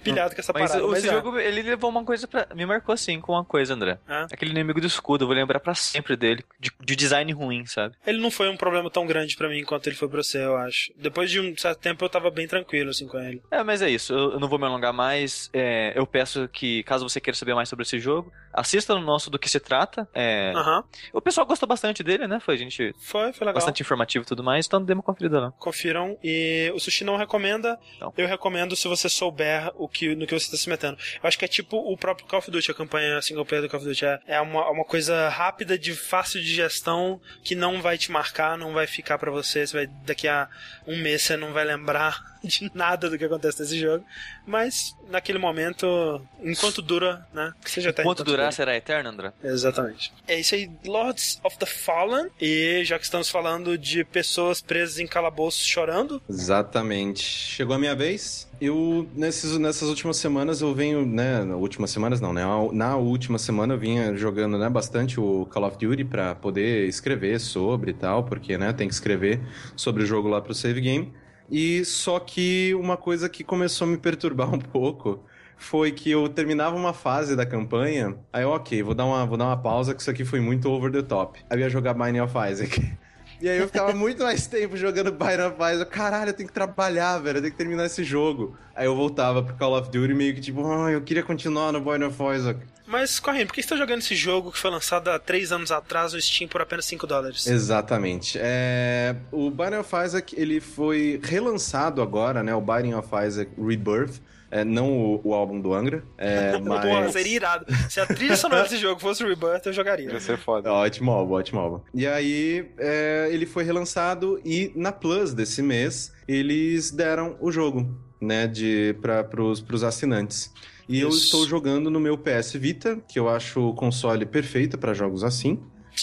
pilhado 0.04 0.36
com 0.36 0.42
essa 0.42 0.54
mas 0.54 0.72
parada. 0.72 0.88
Mas 0.88 1.00
esse 1.00 1.10
é. 1.10 1.12
jogo, 1.12 1.40
ele 1.40 1.62
levou 1.62 1.90
uma 1.90 2.04
coisa 2.04 2.28
pra... 2.28 2.48
Me 2.54 2.66
marcou 2.66 2.94
assim, 2.94 3.20
com 3.20 3.32
uma 3.32 3.46
coisa, 3.46 3.74
André. 3.74 3.98
Ah. 4.08 4.28
Aquele 4.32 4.52
inimigo 4.52 4.80
do 4.80 4.88
escudo, 4.88 5.24
eu 5.24 5.28
vou 5.28 5.36
lembrar 5.36 5.60
para 5.60 5.74
sempre 5.74 6.16
dele. 6.16 6.44
De, 6.60 6.72
de, 6.84 6.96
design 6.96 7.32
ruim, 7.32 7.66
sabe? 7.66 7.96
Ele 8.06 8.20
não 8.20 8.30
foi 8.30 8.50
um 8.50 8.58
problema 8.58 8.90
tão 8.90 9.08
grande 9.08 9.36
para 9.36 9.50
mim 9.50 9.64
quanto 9.64 9.88
ele 9.88 9.96
foi 9.96 10.08
pra 10.08 10.22
você, 10.22 10.44
eu 10.44 10.56
acho. 10.58 10.92
Depois 11.04 11.30
de 11.30 11.40
um 11.40 11.56
certo 11.58 11.80
tempo 11.80 12.04
eu 12.04 12.10
tava 12.10 12.32
bem 12.32 12.48
tranquilo, 12.48 12.90
assim, 12.90 13.08
com 13.08 13.20
ele. 13.20 13.42
É, 13.52 13.64
mas 13.64 13.82
é 13.82 13.90
isso. 13.90 14.14
Eu, 14.14 14.34
eu 14.34 14.40
não 14.40 14.48
vou 14.48 14.58
me 14.58 14.66
alongar 14.66 14.94
mais. 14.94 15.50
É, 15.54 15.94
eu 15.96 16.08
peço 16.08 16.48
que, 16.48 16.84
caso 16.84 17.08
você 17.08 17.20
queira 17.22 17.38
saber 17.38 17.54
mais 17.54 17.70
sobre 17.70 17.84
esse 17.84 18.00
jogo, 18.00 18.32
assista 18.54 18.94
no 18.94 19.02
nosso 19.02 19.30
do 19.30 19.40
que 19.40 19.50
se 19.50 19.60
trata. 19.60 20.08
É... 20.14 20.54
Uhum. 20.56 20.84
O 21.14 21.22
pessoal 21.22 21.46
gostou 21.46 21.68
bastante 21.68 22.04
dele, 22.04 22.28
né? 22.28 22.40
Foi, 22.40 22.58
gente. 22.58 22.94
Foi, 23.00 23.34
foi 23.34 23.46
legal. 23.46 23.56
Bastante 23.56 23.82
informativo 23.82 24.24
e 24.24 24.28
tudo 24.28 24.44
mais, 24.44 24.66
então 24.66 24.84
dê 24.84 24.94
uma 24.94 25.04
conferida 25.04 25.40
lá. 25.40 25.52
Confiram. 25.52 26.18
E 26.24 26.72
o 26.76 26.80
Sushi 26.80 27.04
não 27.04 27.18
recomenda. 27.18 27.80
Não. 28.00 28.14
Eu 28.18 28.28
recomendo 28.28 28.76
se 28.76 28.88
você 28.88 29.10
souber 29.10 29.72
o 29.76 29.88
que, 29.88 30.16
no 30.16 30.26
que 30.26 30.34
você 30.34 30.46
está 30.46 30.58
se 30.58 30.70
metendo. 30.70 30.98
Eu 31.22 31.28
acho 31.28 31.38
que 31.38 31.46
é 31.46 31.48
tipo 31.48 31.78
o 31.78 31.98
próprio 31.98 32.28
Call 32.28 32.40
of 32.40 32.52
Duty, 32.52 32.72
a 32.72 32.74
campanha 32.74 33.22
single 33.22 33.46
player 33.46 33.64
do 33.64 33.70
Call 33.70 33.80
of 33.80 33.88
Duty. 33.88 34.06
É, 34.06 34.20
é 34.28 34.42
uma, 34.42 34.70
uma 34.70 34.86
coisa 34.86 35.30
rápida, 35.30 35.78
de 35.78 35.94
fácil 35.94 36.42
de 36.42 36.54
gestão, 36.54 37.20
que 37.44 37.56
não 37.56 37.82
vai 37.82 37.98
te 37.98 38.12
marcar, 38.12 38.58
não 38.58 38.74
vai 38.74 38.88
ficar 38.88 39.18
para 39.18 39.32
você. 39.32 39.66
Você 39.66 39.78
vai, 39.78 39.88
daqui 40.06 40.28
a 40.28 40.48
um 40.88 40.93
mês 41.02 41.24
você 41.24 41.38
não 41.38 41.54
vai 41.54 41.66
lembrar 41.66 42.33
de 42.48 42.72
nada 42.74 43.10
do 43.10 43.18
que 43.18 43.26
acontece 43.26 43.62
nesse 43.62 43.80
jogo. 43.80 44.04
Mas 44.46 44.96
naquele 45.10 45.40
momento, 45.40 46.22
enquanto 46.42 46.82
dura, 46.82 47.26
né? 47.34 47.54
Que 47.64 47.72
seja 47.72 47.90
eterno. 47.90 48.12
Enquanto 48.12 48.26
durar, 48.26 48.46
dura. 48.48 48.52
será 48.52 48.76
eterno, 48.76 49.10
André? 49.10 49.32
Exatamente. 49.44 50.12
É 50.28 50.40
isso 50.40 50.56
aí, 50.56 50.70
Lords 50.86 51.40
of 51.44 51.58
the 51.58 51.66
Fallen. 51.66 52.28
E 52.40 52.84
já 52.84 53.00
que 53.00 53.06
estamos 53.06 53.30
falando 53.30 53.78
de 53.78 54.04
pessoas 54.04 54.62
presas 54.62 55.00
em 55.00 55.08
calabouços 55.08 55.66
chorando. 55.66 56.22
Exatamente. 56.30 57.24
Chegou 57.24 57.76
a 57.76 57.80
minha 57.80 57.96
vez. 57.96 58.52
Eu, 58.62 59.10
nesses, 59.16 59.58
nessas 59.58 59.90
últimas 59.90 60.18
semanas, 60.18 60.62
eu 60.62 60.74
venho, 60.74 61.06
né? 61.06 61.42
Últimas 61.44 61.92
semanas 61.92 62.22
não, 62.22 62.32
né? 62.32 62.44
Na 62.72 62.96
última 62.96 63.38
semana 63.38 63.74
eu 63.74 63.78
vinha 63.78 64.16
jogando, 64.16 64.58
né, 64.58 64.70
bastante 64.70 65.20
o 65.20 65.46
Call 65.48 65.66
of 65.66 65.78
Duty 65.78 66.06
para 66.06 66.36
poder 66.36 66.88
escrever 66.88 67.40
sobre 67.40 67.92
e 67.92 67.94
tal, 67.94 68.24
porque, 68.24 68.58
né, 68.58 68.72
tem 68.72 68.88
que 68.88 68.94
escrever 68.94 69.42
sobre 69.76 70.04
o 70.04 70.06
jogo 70.06 70.30
lá 70.30 70.42
pro 70.42 70.54
save 70.54 70.80
game. 70.80 71.14
E 71.50 71.84
só 71.86 72.20
que 72.20 72.74
uma 72.76 72.98
coisa 72.98 73.30
que 73.30 73.44
começou 73.44 73.88
a 73.88 73.92
me 73.92 73.98
perturbar 73.98 74.52
um 74.54 74.60
pouco 74.60 75.24
foi 75.58 75.92
que 75.92 76.12
eu 76.12 76.28
terminava 76.28 76.76
uma 76.76 76.94
fase 76.94 77.36
da 77.36 77.46
campanha, 77.46 78.18
aí 78.32 78.44
ok, 78.44 78.84
vou 78.84 78.94
dar 78.94 79.06
uma, 79.06 79.26
vou 79.26 79.38
dar 79.38 79.46
uma 79.46 79.58
pausa 79.58 79.94
que 79.96 80.02
isso 80.02 80.12
aqui 80.12 80.26
foi 80.26 80.40
muito 80.40 80.70
over 80.70 80.92
the 80.92 81.02
top. 81.02 81.40
Aí 81.50 81.58
eu 81.58 81.62
ia 81.62 81.70
jogar 81.70 81.94
Binding 81.94 82.20
of 82.20 82.34
Isaac. 82.52 82.82
E 83.42 83.50
aí 83.50 83.58
eu 83.58 83.68
ficava 83.68 83.94
muito 83.94 84.24
mais 84.24 84.48
tempo 84.48 84.78
jogando 84.78 85.12
Binding 85.12 85.44
of 85.44 85.58
Isaac. 85.60 85.92
Caralho, 85.92 86.30
eu 86.30 86.34
tenho 86.34 86.48
que 86.48 86.54
trabalhar, 86.54 87.18
velho, 87.18 87.40
eu 87.40 87.42
tenho 87.42 87.52
que 87.52 87.58
terminar 87.58 87.86
esse 87.86 88.02
jogo. 88.02 88.56
Aí 88.74 88.86
eu 88.86 88.96
voltava 88.96 89.44
pro 89.44 89.54
Call 89.56 89.78
of 89.78 89.92
Duty 89.92 90.14
meio 90.14 90.34
que 90.34 90.40
tipo, 90.40 90.66
ah, 90.66 90.90
eu 90.90 91.02
queria 91.02 91.24
continuar 91.24 91.74
no 91.74 91.82
Binding 91.82 92.06
of 92.06 92.24
Isaac. 92.24 92.62
Mas, 92.86 93.20
Correndo, 93.20 93.48
por 93.48 93.54
que 93.54 93.64
você 93.64 93.70
tá 93.70 93.76
jogando 93.76 94.00
esse 94.00 94.16
jogo 94.16 94.52
que 94.52 94.58
foi 94.58 94.70
lançado 94.70 95.10
há 95.10 95.18
três 95.18 95.52
anos 95.52 95.72
atrás 95.72 96.14
no 96.14 96.22
Steam 96.22 96.48
por 96.48 96.62
apenas 96.62 96.86
5 96.86 97.08
dólares? 97.08 97.48
Exatamente. 97.48 98.38
É, 98.42 99.16
o 99.32 99.50
Binding 99.50 99.78
of 99.78 99.96
Isaac, 100.06 100.36
ele 100.38 100.60
foi 100.60 101.20
relançado 101.24 102.02
agora, 102.02 102.44
né? 102.44 102.54
O 102.54 102.62
Binding 102.62 102.94
of 102.94 103.08
Isaac 103.26 103.52
Rebirth. 103.58 104.22
É, 104.52 104.64
não 104.64 104.92
o, 104.92 105.22
o, 105.24 105.34
álbum 105.34 105.60
do 105.60 105.74
Angra, 105.74 106.04
é, 106.16 106.60
mas... 106.62 106.86
Porra, 106.86 107.12
seria 107.12 107.36
irado. 107.38 107.66
Se 107.90 108.00
a 108.00 108.06
trilha 108.06 108.38
sonora 108.38 108.62
desse 108.62 108.78
jogo 108.78 109.02
fosse 109.02 109.24
o 109.24 109.28
Rebirth, 109.28 109.66
eu 109.66 109.74
jogaria. 109.74 110.12
Ia 110.12 110.20
ser 110.20 110.38
foda. 110.38 110.72
Ótimo 110.72 111.10
álbum, 111.10 111.34
ótimo 111.34 111.60
álbum. 111.60 111.82
E 111.92 112.06
aí, 112.06 112.70
é, 112.78 113.30
ele 113.32 113.48
foi 113.48 113.64
relançado 113.64 114.40
e 114.46 114.72
na 114.76 114.92
Plus 114.92 115.34
desse 115.34 115.64
mês, 115.64 116.14
eles 116.28 116.92
deram 116.92 117.36
o 117.42 117.52
jogo, 117.52 118.00
né, 118.22 118.46
de, 118.46 118.96
para 119.02 119.24
pros, 119.24 119.60
pros 119.60 119.84
assinantes. 119.84 120.54
E 120.88 120.98
Isso. 120.98 121.06
eu 121.06 121.10
estou 121.10 121.48
jogando 121.48 121.90
no 121.90 122.00
meu 122.00 122.18
PS 122.18 122.54
Vita, 122.54 123.00
que 123.08 123.20
eu 123.20 123.30
acho 123.30 123.70
o 123.70 123.74
console 123.74 124.26
perfeito 124.26 124.78
para 124.78 124.94
jogos 124.94 125.24
assim. 125.24 125.60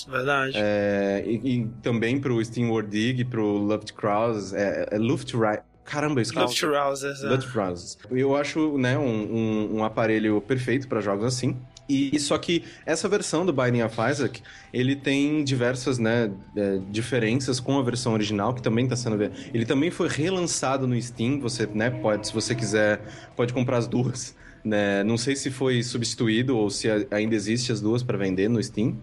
Verdade. 0.08 0.52
É, 0.54 1.24
e, 1.26 1.56
e, 1.56 1.66
também 1.82 2.20
pro 2.20 2.42
Steam 2.44 2.70
World 2.70 2.90
Dig, 2.90 3.24
pro 3.24 3.44
Luftrausers, 3.44 4.52
é, 4.52 4.88
é 4.92 4.98
Luftrausers, 4.98 5.64
Caramba, 5.90 6.22
isso 6.22 6.38
Luftrausers. 6.38 7.20
Luftrausers. 7.22 7.98
Eu 8.12 8.36
acho, 8.36 8.78
né, 8.78 8.96
um, 8.96 9.02
um, 9.02 9.76
um 9.78 9.84
aparelho 9.84 10.40
perfeito 10.40 10.86
para 10.86 11.00
jogos 11.00 11.24
assim. 11.24 11.56
E 11.88 12.16
só 12.20 12.38
que 12.38 12.62
essa 12.86 13.08
versão 13.08 13.44
do 13.44 13.52
Binding 13.52 13.82
of 13.82 13.96
Isaac, 14.08 14.40
ele 14.72 14.94
tem 14.94 15.42
diversas, 15.42 15.98
né, 15.98 16.30
é, 16.56 16.78
diferenças 16.88 17.58
com 17.58 17.76
a 17.76 17.82
versão 17.82 18.12
original, 18.12 18.54
que 18.54 18.62
também 18.62 18.84
está 18.84 18.94
sendo... 18.94 19.20
Ele 19.52 19.66
também 19.66 19.90
foi 19.90 20.08
relançado 20.08 20.86
no 20.86 21.00
Steam, 21.02 21.40
você, 21.40 21.66
né, 21.66 21.90
pode, 21.90 22.28
se 22.28 22.32
você 22.32 22.54
quiser, 22.54 23.02
pode 23.34 23.52
comprar 23.52 23.78
as 23.78 23.88
duas. 23.88 24.36
Né? 24.64 25.02
Não 25.04 25.16
sei 25.16 25.36
se 25.36 25.50
foi 25.50 25.82
substituído 25.82 26.56
ou 26.56 26.70
se 26.70 26.88
ainda 27.10 27.34
existe 27.34 27.72
as 27.72 27.80
duas 27.80 28.02
para 28.02 28.18
vender 28.18 28.48
no 28.48 28.62
Steam. 28.62 28.96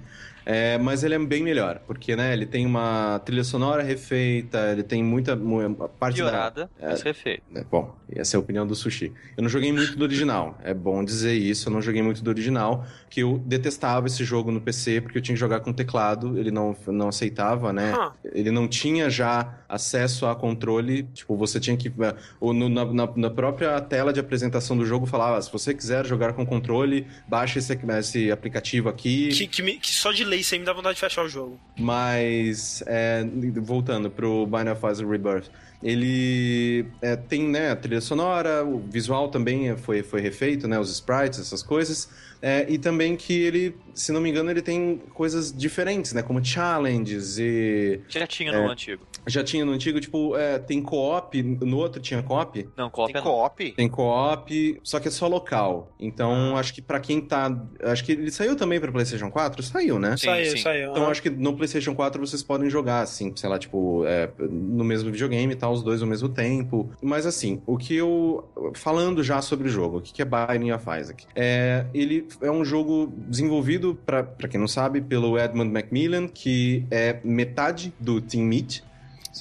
É, 0.49 0.77
mas 0.77 1.03
ele 1.03 1.13
é 1.13 1.19
bem 1.19 1.43
melhor, 1.43 1.81
porque 1.85 2.15
né, 2.15 2.31
ele 2.31 2.45
tem 2.45 2.65
uma 2.65 3.19
trilha 3.25 3.43
sonora 3.43 3.83
refeita, 3.83 4.71
ele 4.71 4.81
tem 4.81 5.03
muita, 5.03 5.35
muita 5.35 5.89
parte 5.89 6.15
Piorada, 6.15 6.69
da... 6.79 6.87
É, 6.87 6.91
mas 6.91 7.01
refeita. 7.01 7.43
É, 7.53 7.65
bom, 7.69 7.93
essa 8.15 8.35
é 8.35 8.37
a 8.37 8.39
opinião 8.39 8.65
do 8.65 8.75
Sushi. 8.75 9.11
Eu 9.35 9.43
não 9.43 9.49
joguei 9.49 9.71
muito 9.71 9.95
do 9.95 10.03
original, 10.03 10.57
é 10.63 10.73
bom 10.73 11.03
dizer 11.03 11.33
isso, 11.33 11.67
eu 11.67 11.73
não 11.73 11.81
joguei 11.81 12.01
muito 12.01 12.23
do 12.23 12.29
original, 12.29 12.85
que 13.09 13.21
eu 13.21 13.41
detestava 13.45 14.07
esse 14.07 14.23
jogo 14.23 14.51
no 14.51 14.61
PC, 14.61 15.01
porque 15.01 15.17
eu 15.17 15.21
tinha 15.21 15.35
que 15.35 15.39
jogar 15.39 15.59
com 15.59 15.73
teclado, 15.73 16.37
ele 16.37 16.51
não, 16.51 16.75
não 16.87 17.09
aceitava, 17.09 17.73
né? 17.73 17.93
Huh. 17.93 18.11
Ele 18.33 18.51
não 18.51 18.67
tinha 18.67 19.09
já 19.09 19.57
acesso 19.67 20.25
a 20.25 20.35
controle, 20.35 21.03
tipo, 21.13 21.35
você 21.35 21.59
tinha 21.59 21.75
que... 21.75 21.91
Ou 22.39 22.53
no, 22.53 22.69
na, 22.69 22.85
na, 23.15 23.29
própria 23.29 23.79
tela 23.81 24.13
de 24.13 24.19
apresentação 24.19 24.77
do 24.77 24.85
jogo 24.85 25.05
falava, 25.05 25.41
se 25.41 25.51
você 25.51 25.73
quiser 25.73 26.05
jogar 26.05 26.33
com 26.33 26.45
controle, 26.45 27.07
baixe 27.27 27.59
esse, 27.59 27.77
esse 27.99 28.31
aplicativo 28.31 28.89
aqui. 28.89 29.29
Que, 29.29 29.47
que, 29.47 29.63
que 29.77 29.91
só 29.91 30.11
de 30.11 30.23
isso 30.35 30.53
aí 30.53 30.59
me 30.59 30.65
dá 30.65 30.73
vontade 30.73 30.95
de 30.95 31.01
fechar 31.01 31.25
o 31.25 31.29
jogo. 31.29 31.59
Mas, 31.77 32.83
é, 32.85 33.25
voltando 33.55 34.09
pro 34.09 34.45
Binary 34.45 34.79
Phase 34.79 35.05
Rebirth, 35.05 35.49
ele 35.81 36.85
é, 37.01 37.15
tem 37.15 37.47
né, 37.47 37.71
a 37.71 37.75
trilha 37.75 38.01
sonora, 38.01 38.63
o 38.65 38.79
visual 38.79 39.29
também 39.29 39.75
foi, 39.77 40.01
foi 40.01 40.21
refeito, 40.21 40.67
né, 40.67 40.79
os 40.79 40.91
sprites, 40.91 41.39
essas 41.39 41.61
coisas. 41.61 42.09
É, 42.41 42.65
e 42.69 42.77
também 42.77 43.15
que 43.15 43.33
ele, 43.33 43.75
se 43.93 44.11
não 44.11 44.21
me 44.21 44.29
engano, 44.29 44.51
ele 44.51 44.61
tem 44.61 45.01
coisas 45.13 45.51
diferentes, 45.51 46.13
né? 46.13 46.21
Como 46.21 46.43
challenges 46.43 47.39
e. 47.39 47.99
Já 48.07 48.27
tinha 48.27 48.51
no 48.51 48.59
é, 48.59 48.71
antigo. 48.71 49.03
Já 49.27 49.43
tinha 49.43 49.65
no 49.65 49.73
antigo, 49.73 49.99
tipo, 49.99 50.35
é, 50.37 50.57
tem 50.57 50.81
co-op, 50.81 51.43
no 51.43 51.77
outro 51.77 52.01
tinha 52.01 52.23
co-op? 52.23 52.69
Não, 52.77 52.89
co-op 52.89 53.13
tem 53.13 53.21
co-op? 53.21 53.71
Tem 53.73 53.89
co-op, 53.89 54.79
só 54.83 54.99
que 54.99 55.09
é 55.09 55.11
só 55.11 55.27
local. 55.27 55.91
Então, 55.99 56.55
ah. 56.55 56.59
acho 56.59 56.73
que 56.73 56.81
para 56.81 56.99
quem 56.99 57.19
tá. 57.19 57.55
Acho 57.83 58.03
que 58.03 58.13
ele 58.13 58.31
saiu 58.31 58.55
também 58.55 58.79
pra 58.79 58.91
PlayStation 58.91 59.29
4? 59.29 59.61
Saiu, 59.63 59.99
né? 59.99 60.15
Sim, 60.15 60.27
saiu, 60.27 60.51
sim. 60.51 60.57
saiu. 60.57 60.91
Então, 60.91 61.05
ah. 61.05 61.09
acho 61.09 61.21
que 61.21 61.29
no 61.29 61.55
PlayStation 61.55 61.93
4 61.93 62.25
vocês 62.25 62.41
podem 62.41 62.69
jogar, 62.69 63.01
assim, 63.01 63.33
sei 63.35 63.49
lá, 63.49 63.59
tipo, 63.59 64.05
é, 64.05 64.29
no 64.39 64.83
mesmo 64.83 65.11
videogame 65.11 65.53
e 65.53 65.55
tá, 65.55 65.67
tal, 65.67 65.73
os 65.73 65.83
dois 65.83 66.01
ao 66.01 66.07
mesmo 66.07 66.29
tempo. 66.29 66.89
Mas, 67.01 67.25
assim, 67.25 67.61
o 67.65 67.77
que 67.77 67.95
eu. 67.95 68.47
Falando 68.75 69.23
já 69.23 69.41
sobre 69.41 69.67
o 69.67 69.71
jogo, 69.71 69.97
o 69.97 70.01
que 70.01 70.21
é 70.21 70.25
Binding 70.25 70.71
of 70.71 70.85
Isaac? 70.99 71.25
É, 71.35 71.85
ele 71.93 72.27
é 72.41 72.51
um 72.51 72.63
jogo 72.63 73.13
desenvolvido, 73.27 73.97
para 74.05 74.23
quem 74.49 74.59
não 74.59 74.67
sabe, 74.67 75.01
pelo 75.01 75.37
Edmund 75.37 75.71
Macmillan, 75.71 76.27
que 76.27 76.85
é 76.89 77.19
metade 77.23 77.93
do 77.99 78.21
Team 78.21 78.45
Meat. 78.45 78.83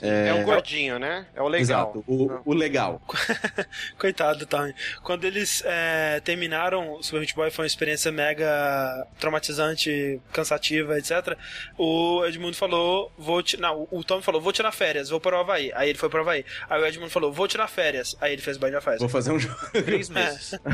É... 0.02 0.28
é 0.28 0.34
o 0.34 0.44
gordinho, 0.44 0.98
né? 0.98 1.26
É 1.34 1.42
o 1.42 1.48
legal. 1.48 1.90
Exato, 1.92 2.04
o, 2.06 2.40
o 2.44 2.54
legal. 2.54 3.00
Coitado 3.98 4.40
do 4.40 4.46
Tommy. 4.46 4.74
Quando 5.02 5.24
eles 5.24 5.62
é, 5.64 6.20
terminaram 6.20 6.94
o 6.94 7.02
Super 7.02 7.20
Meat 7.20 7.34
Boy 7.34 7.50
foi 7.50 7.64
uma 7.64 7.66
experiência 7.66 8.10
mega 8.12 9.06
traumatizante, 9.18 10.20
cansativa, 10.32 10.98
etc. 10.98 11.36
O 11.78 12.24
Edmundo 12.26 12.56
falou, 12.56 13.12
vou 13.16 13.42
não, 13.58 13.86
o 13.90 14.02
Tommy 14.02 14.22
falou, 14.22 14.40
vou 14.40 14.52
tirar 14.52 14.72
férias, 14.72 15.08
vou 15.08 15.20
para 15.20 15.36
o 15.36 15.40
Havaí. 15.40 15.70
Aí 15.74 15.90
ele 15.90 15.98
foi 15.98 16.08
para 16.08 16.18
o 16.18 16.22
Havaí. 16.22 16.44
Aí 16.68 16.82
o 16.82 16.86
Edmundo 16.86 17.10
falou, 17.10 17.32
vou 17.32 17.48
tirar 17.48 17.68
férias. 17.68 18.16
Aí 18.20 18.32
ele 18.32 18.42
fez 18.42 18.56
Bind 18.56 18.74
of 18.74 18.86
Vou 18.98 19.08
fazer 19.08 19.32
um 19.32 19.38
jogo. 19.38 19.56
Três 19.84 20.08
meses. 20.08 20.54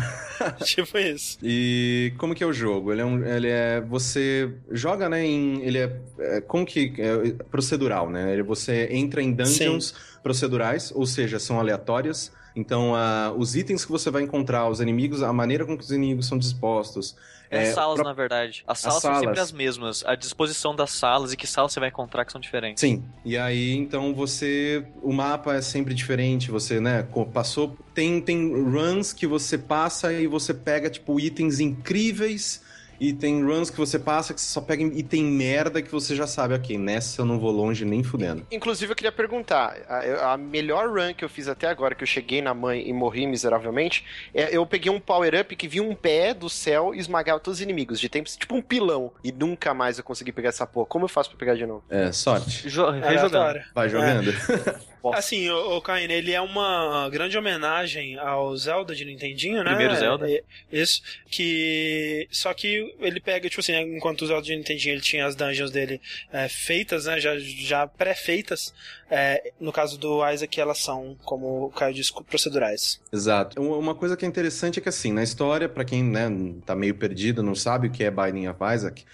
É. 0.43 0.65
tipo 0.65 0.99
isso. 0.99 1.39
E 1.41 2.13
como 2.19 2.35
que 2.35 2.43
é 2.43 2.47
o 2.47 2.53
jogo? 2.53 2.93
Ele 2.93 3.01
é, 3.01 3.05
um, 3.05 3.25
ele 3.25 3.49
é 3.49 3.81
você 3.81 4.53
joga, 4.71 5.09
né, 5.09 5.25
em, 5.25 5.63
ele 5.63 5.79
é, 5.79 5.97
é 6.19 6.41
como 6.41 6.67
que, 6.67 6.93
é, 6.99 7.45
procedural, 7.45 8.11
né? 8.11 8.33
Ele, 8.33 8.43
você 8.43 8.89
entra 8.91 9.12
entra 9.13 9.23
em 9.23 9.33
dungeons 9.33 9.89
Sim. 9.89 9.95
procedurais, 10.23 10.93
ou 10.95 11.07
seja, 11.07 11.39
são 11.39 11.61
aleatórias. 11.61 12.33
Então, 12.55 12.93
uh, 12.93 13.37
os 13.37 13.57
itens 13.57 13.85
que 13.85 13.91
você 13.91 14.11
vai 14.11 14.23
encontrar, 14.23 14.69
os 14.69 14.81
inimigos, 14.81 15.23
a 15.23 15.33
maneira 15.33 15.65
com 15.65 15.77
que 15.77 15.85
os 15.85 15.91
inimigos 15.91 16.27
são 16.27 16.39
dispostos. 16.39 17.17
É, 17.51 17.65
é 17.65 17.73
salas, 17.73 17.97
pro... 17.97 18.05
na 18.05 18.13
verdade. 18.13 18.63
As 18.67 18.79
salas, 18.79 18.97
as 18.97 19.03
salas 19.03 19.19
são 19.19 19.25
sempre 19.25 19.41
as 19.41 19.53
mesmas. 19.53 20.05
A 20.05 20.15
disposição 20.15 20.77
das 20.77 20.91
salas 20.91 21.33
e 21.33 21.37
que 21.37 21.47
salas 21.47 21.73
você 21.73 21.81
vai 21.81 21.89
encontrar 21.89 22.25
que 22.27 22.33
são 22.33 22.41
diferentes. 22.41 22.81
Sim. 22.81 23.03
E 23.25 23.39
aí, 23.39 23.75
então, 23.75 24.15
você. 24.15 24.85
O 25.03 25.13
mapa 25.13 25.55
é 25.55 25.63
sempre 25.63 25.95
diferente. 25.95 26.51
Você, 26.51 26.79
né, 26.79 27.07
passou. 27.33 27.77
Tem, 27.95 28.21
tem 28.21 28.53
runs 28.53 29.13
que 29.15 29.27
você 29.27 29.57
passa 29.57 30.13
e 30.13 30.27
você 30.27 30.53
pega, 30.53 30.91
tipo, 30.91 31.19
itens 31.19 31.59
incríveis 31.59 32.63
e 33.03 33.13
tem 33.13 33.43
runs 33.43 33.69
que 33.69 33.77
você 33.77 33.99
passa 33.99 34.33
que 34.33 34.41
você 34.41 34.47
só 34.47 34.61
pega 34.61 34.81
item 34.85 35.25
merda 35.25 35.83
que 35.83 35.91
você 35.91 36.15
já 36.15 36.25
sabe, 36.25 36.55
ok, 36.55 36.79
nessa 36.79 37.21
eu 37.21 37.25
não 37.25 37.37
vou 37.37 37.51
longe 37.51 37.85
nem 37.85 38.05
fudendo. 38.05 38.47
Inclusive, 38.49 38.93
eu 38.93 38.95
queria 38.95 39.11
perguntar: 39.11 39.77
a, 39.89 40.35
a 40.35 40.37
melhor 40.37 40.89
run 40.89 41.13
que 41.13 41.25
eu 41.25 41.29
fiz 41.29 41.49
até 41.49 41.67
agora, 41.67 41.97
que 41.97 42.05
eu 42.05 42.07
cheguei 42.07 42.41
na 42.41 42.55
mãe 42.55 42.89
e 42.89 42.93
morri 42.93 43.27
miseravelmente, 43.27 44.05
é, 44.33 44.57
eu 44.57 44.65
peguei 44.65 44.93
um 44.93 45.01
power-up 45.01 45.57
que 45.57 45.67
vinha 45.67 45.83
um 45.83 45.97
pé 45.97 46.33
do 46.33 46.49
céu 46.49 46.95
e 46.95 47.01
esmagava 47.01 47.41
todos 47.41 47.59
os 47.59 47.63
inimigos, 47.63 47.99
de 47.99 48.09
tempo, 48.09 48.31
tipo 48.31 48.55
um 48.55 48.63
pilão. 48.63 49.11
E 49.25 49.33
nunca 49.33 49.75
mais 49.75 49.99
eu 49.99 50.05
consegui 50.05 50.31
pegar 50.31 50.51
essa 50.51 50.65
porra. 50.65 50.87
Como 50.87 51.07
eu 51.07 51.09
faço 51.09 51.29
pra 51.31 51.39
pegar 51.41 51.57
de 51.57 51.67
novo? 51.67 51.83
É, 51.91 52.13
sorte. 52.13 52.69
Jo 52.69 52.89
Rejogando. 52.89 53.61
Vai 53.75 53.89
jogando. 53.89 54.31
É. 54.31 54.92
Assim, 55.13 55.49
o, 55.49 55.77
o 55.77 55.81
Caine, 55.81 56.13
ele 56.13 56.33
é 56.33 56.41
uma 56.41 57.09
grande 57.11 57.37
homenagem 57.37 58.19
ao 58.19 58.57
Zelda 58.57 58.95
de 58.95 59.05
Nintendinho, 59.05 59.65
né? 59.65 59.71
Primeiro 59.71 59.97
Zelda. 59.97 60.31
É, 60.31 60.43
isso. 60.71 61.03
Que. 61.31 62.29
Só 62.31 62.53
que 62.55 62.95
ele 63.01 63.21
pega, 63.21 63.49
tipo 63.49 63.61
assim, 63.61 63.75
enquanto 63.97 64.23
o 64.23 64.27
Zelda 64.27 64.43
de 64.43 64.57
Nintendinho 64.57 64.95
ele 64.95 65.01
tinha 65.01 65.27
as 65.27 65.35
dungeons 65.35 65.71
dele 65.71 66.01
é, 66.33 66.49
feitas, 66.49 67.07
né? 67.07 67.21
Já, 67.21 67.39
já 67.39 67.87
pré-feitas. 67.87 68.73
É, 69.11 69.53
no 69.61 69.73
caso 69.73 69.99
do 69.99 70.27
Isaac, 70.31 70.59
elas 70.59 70.79
são, 70.79 71.17
como 71.25 71.67
o 71.67 71.71
Caio 71.71 71.93
disse, 71.93 72.13
procedurais. 72.25 72.99
Exato. 73.13 73.61
Uma 73.61 73.95
coisa 73.95 74.17
que 74.17 74.25
é 74.25 74.29
interessante 74.29 74.79
é 74.79 74.83
que, 74.83 74.89
assim, 74.89 75.13
na 75.13 75.23
história, 75.23 75.69
para 75.69 75.85
quem 75.85 76.03
né, 76.03 76.31
tá 76.65 76.75
meio 76.75 76.95
perdido, 76.95 77.43
não 77.43 77.55
sabe 77.55 77.89
o 77.89 77.91
que 77.91 78.05
é 78.05 78.11
Binding 78.11 78.49
of 78.49 78.59
Isaac. 78.75 79.05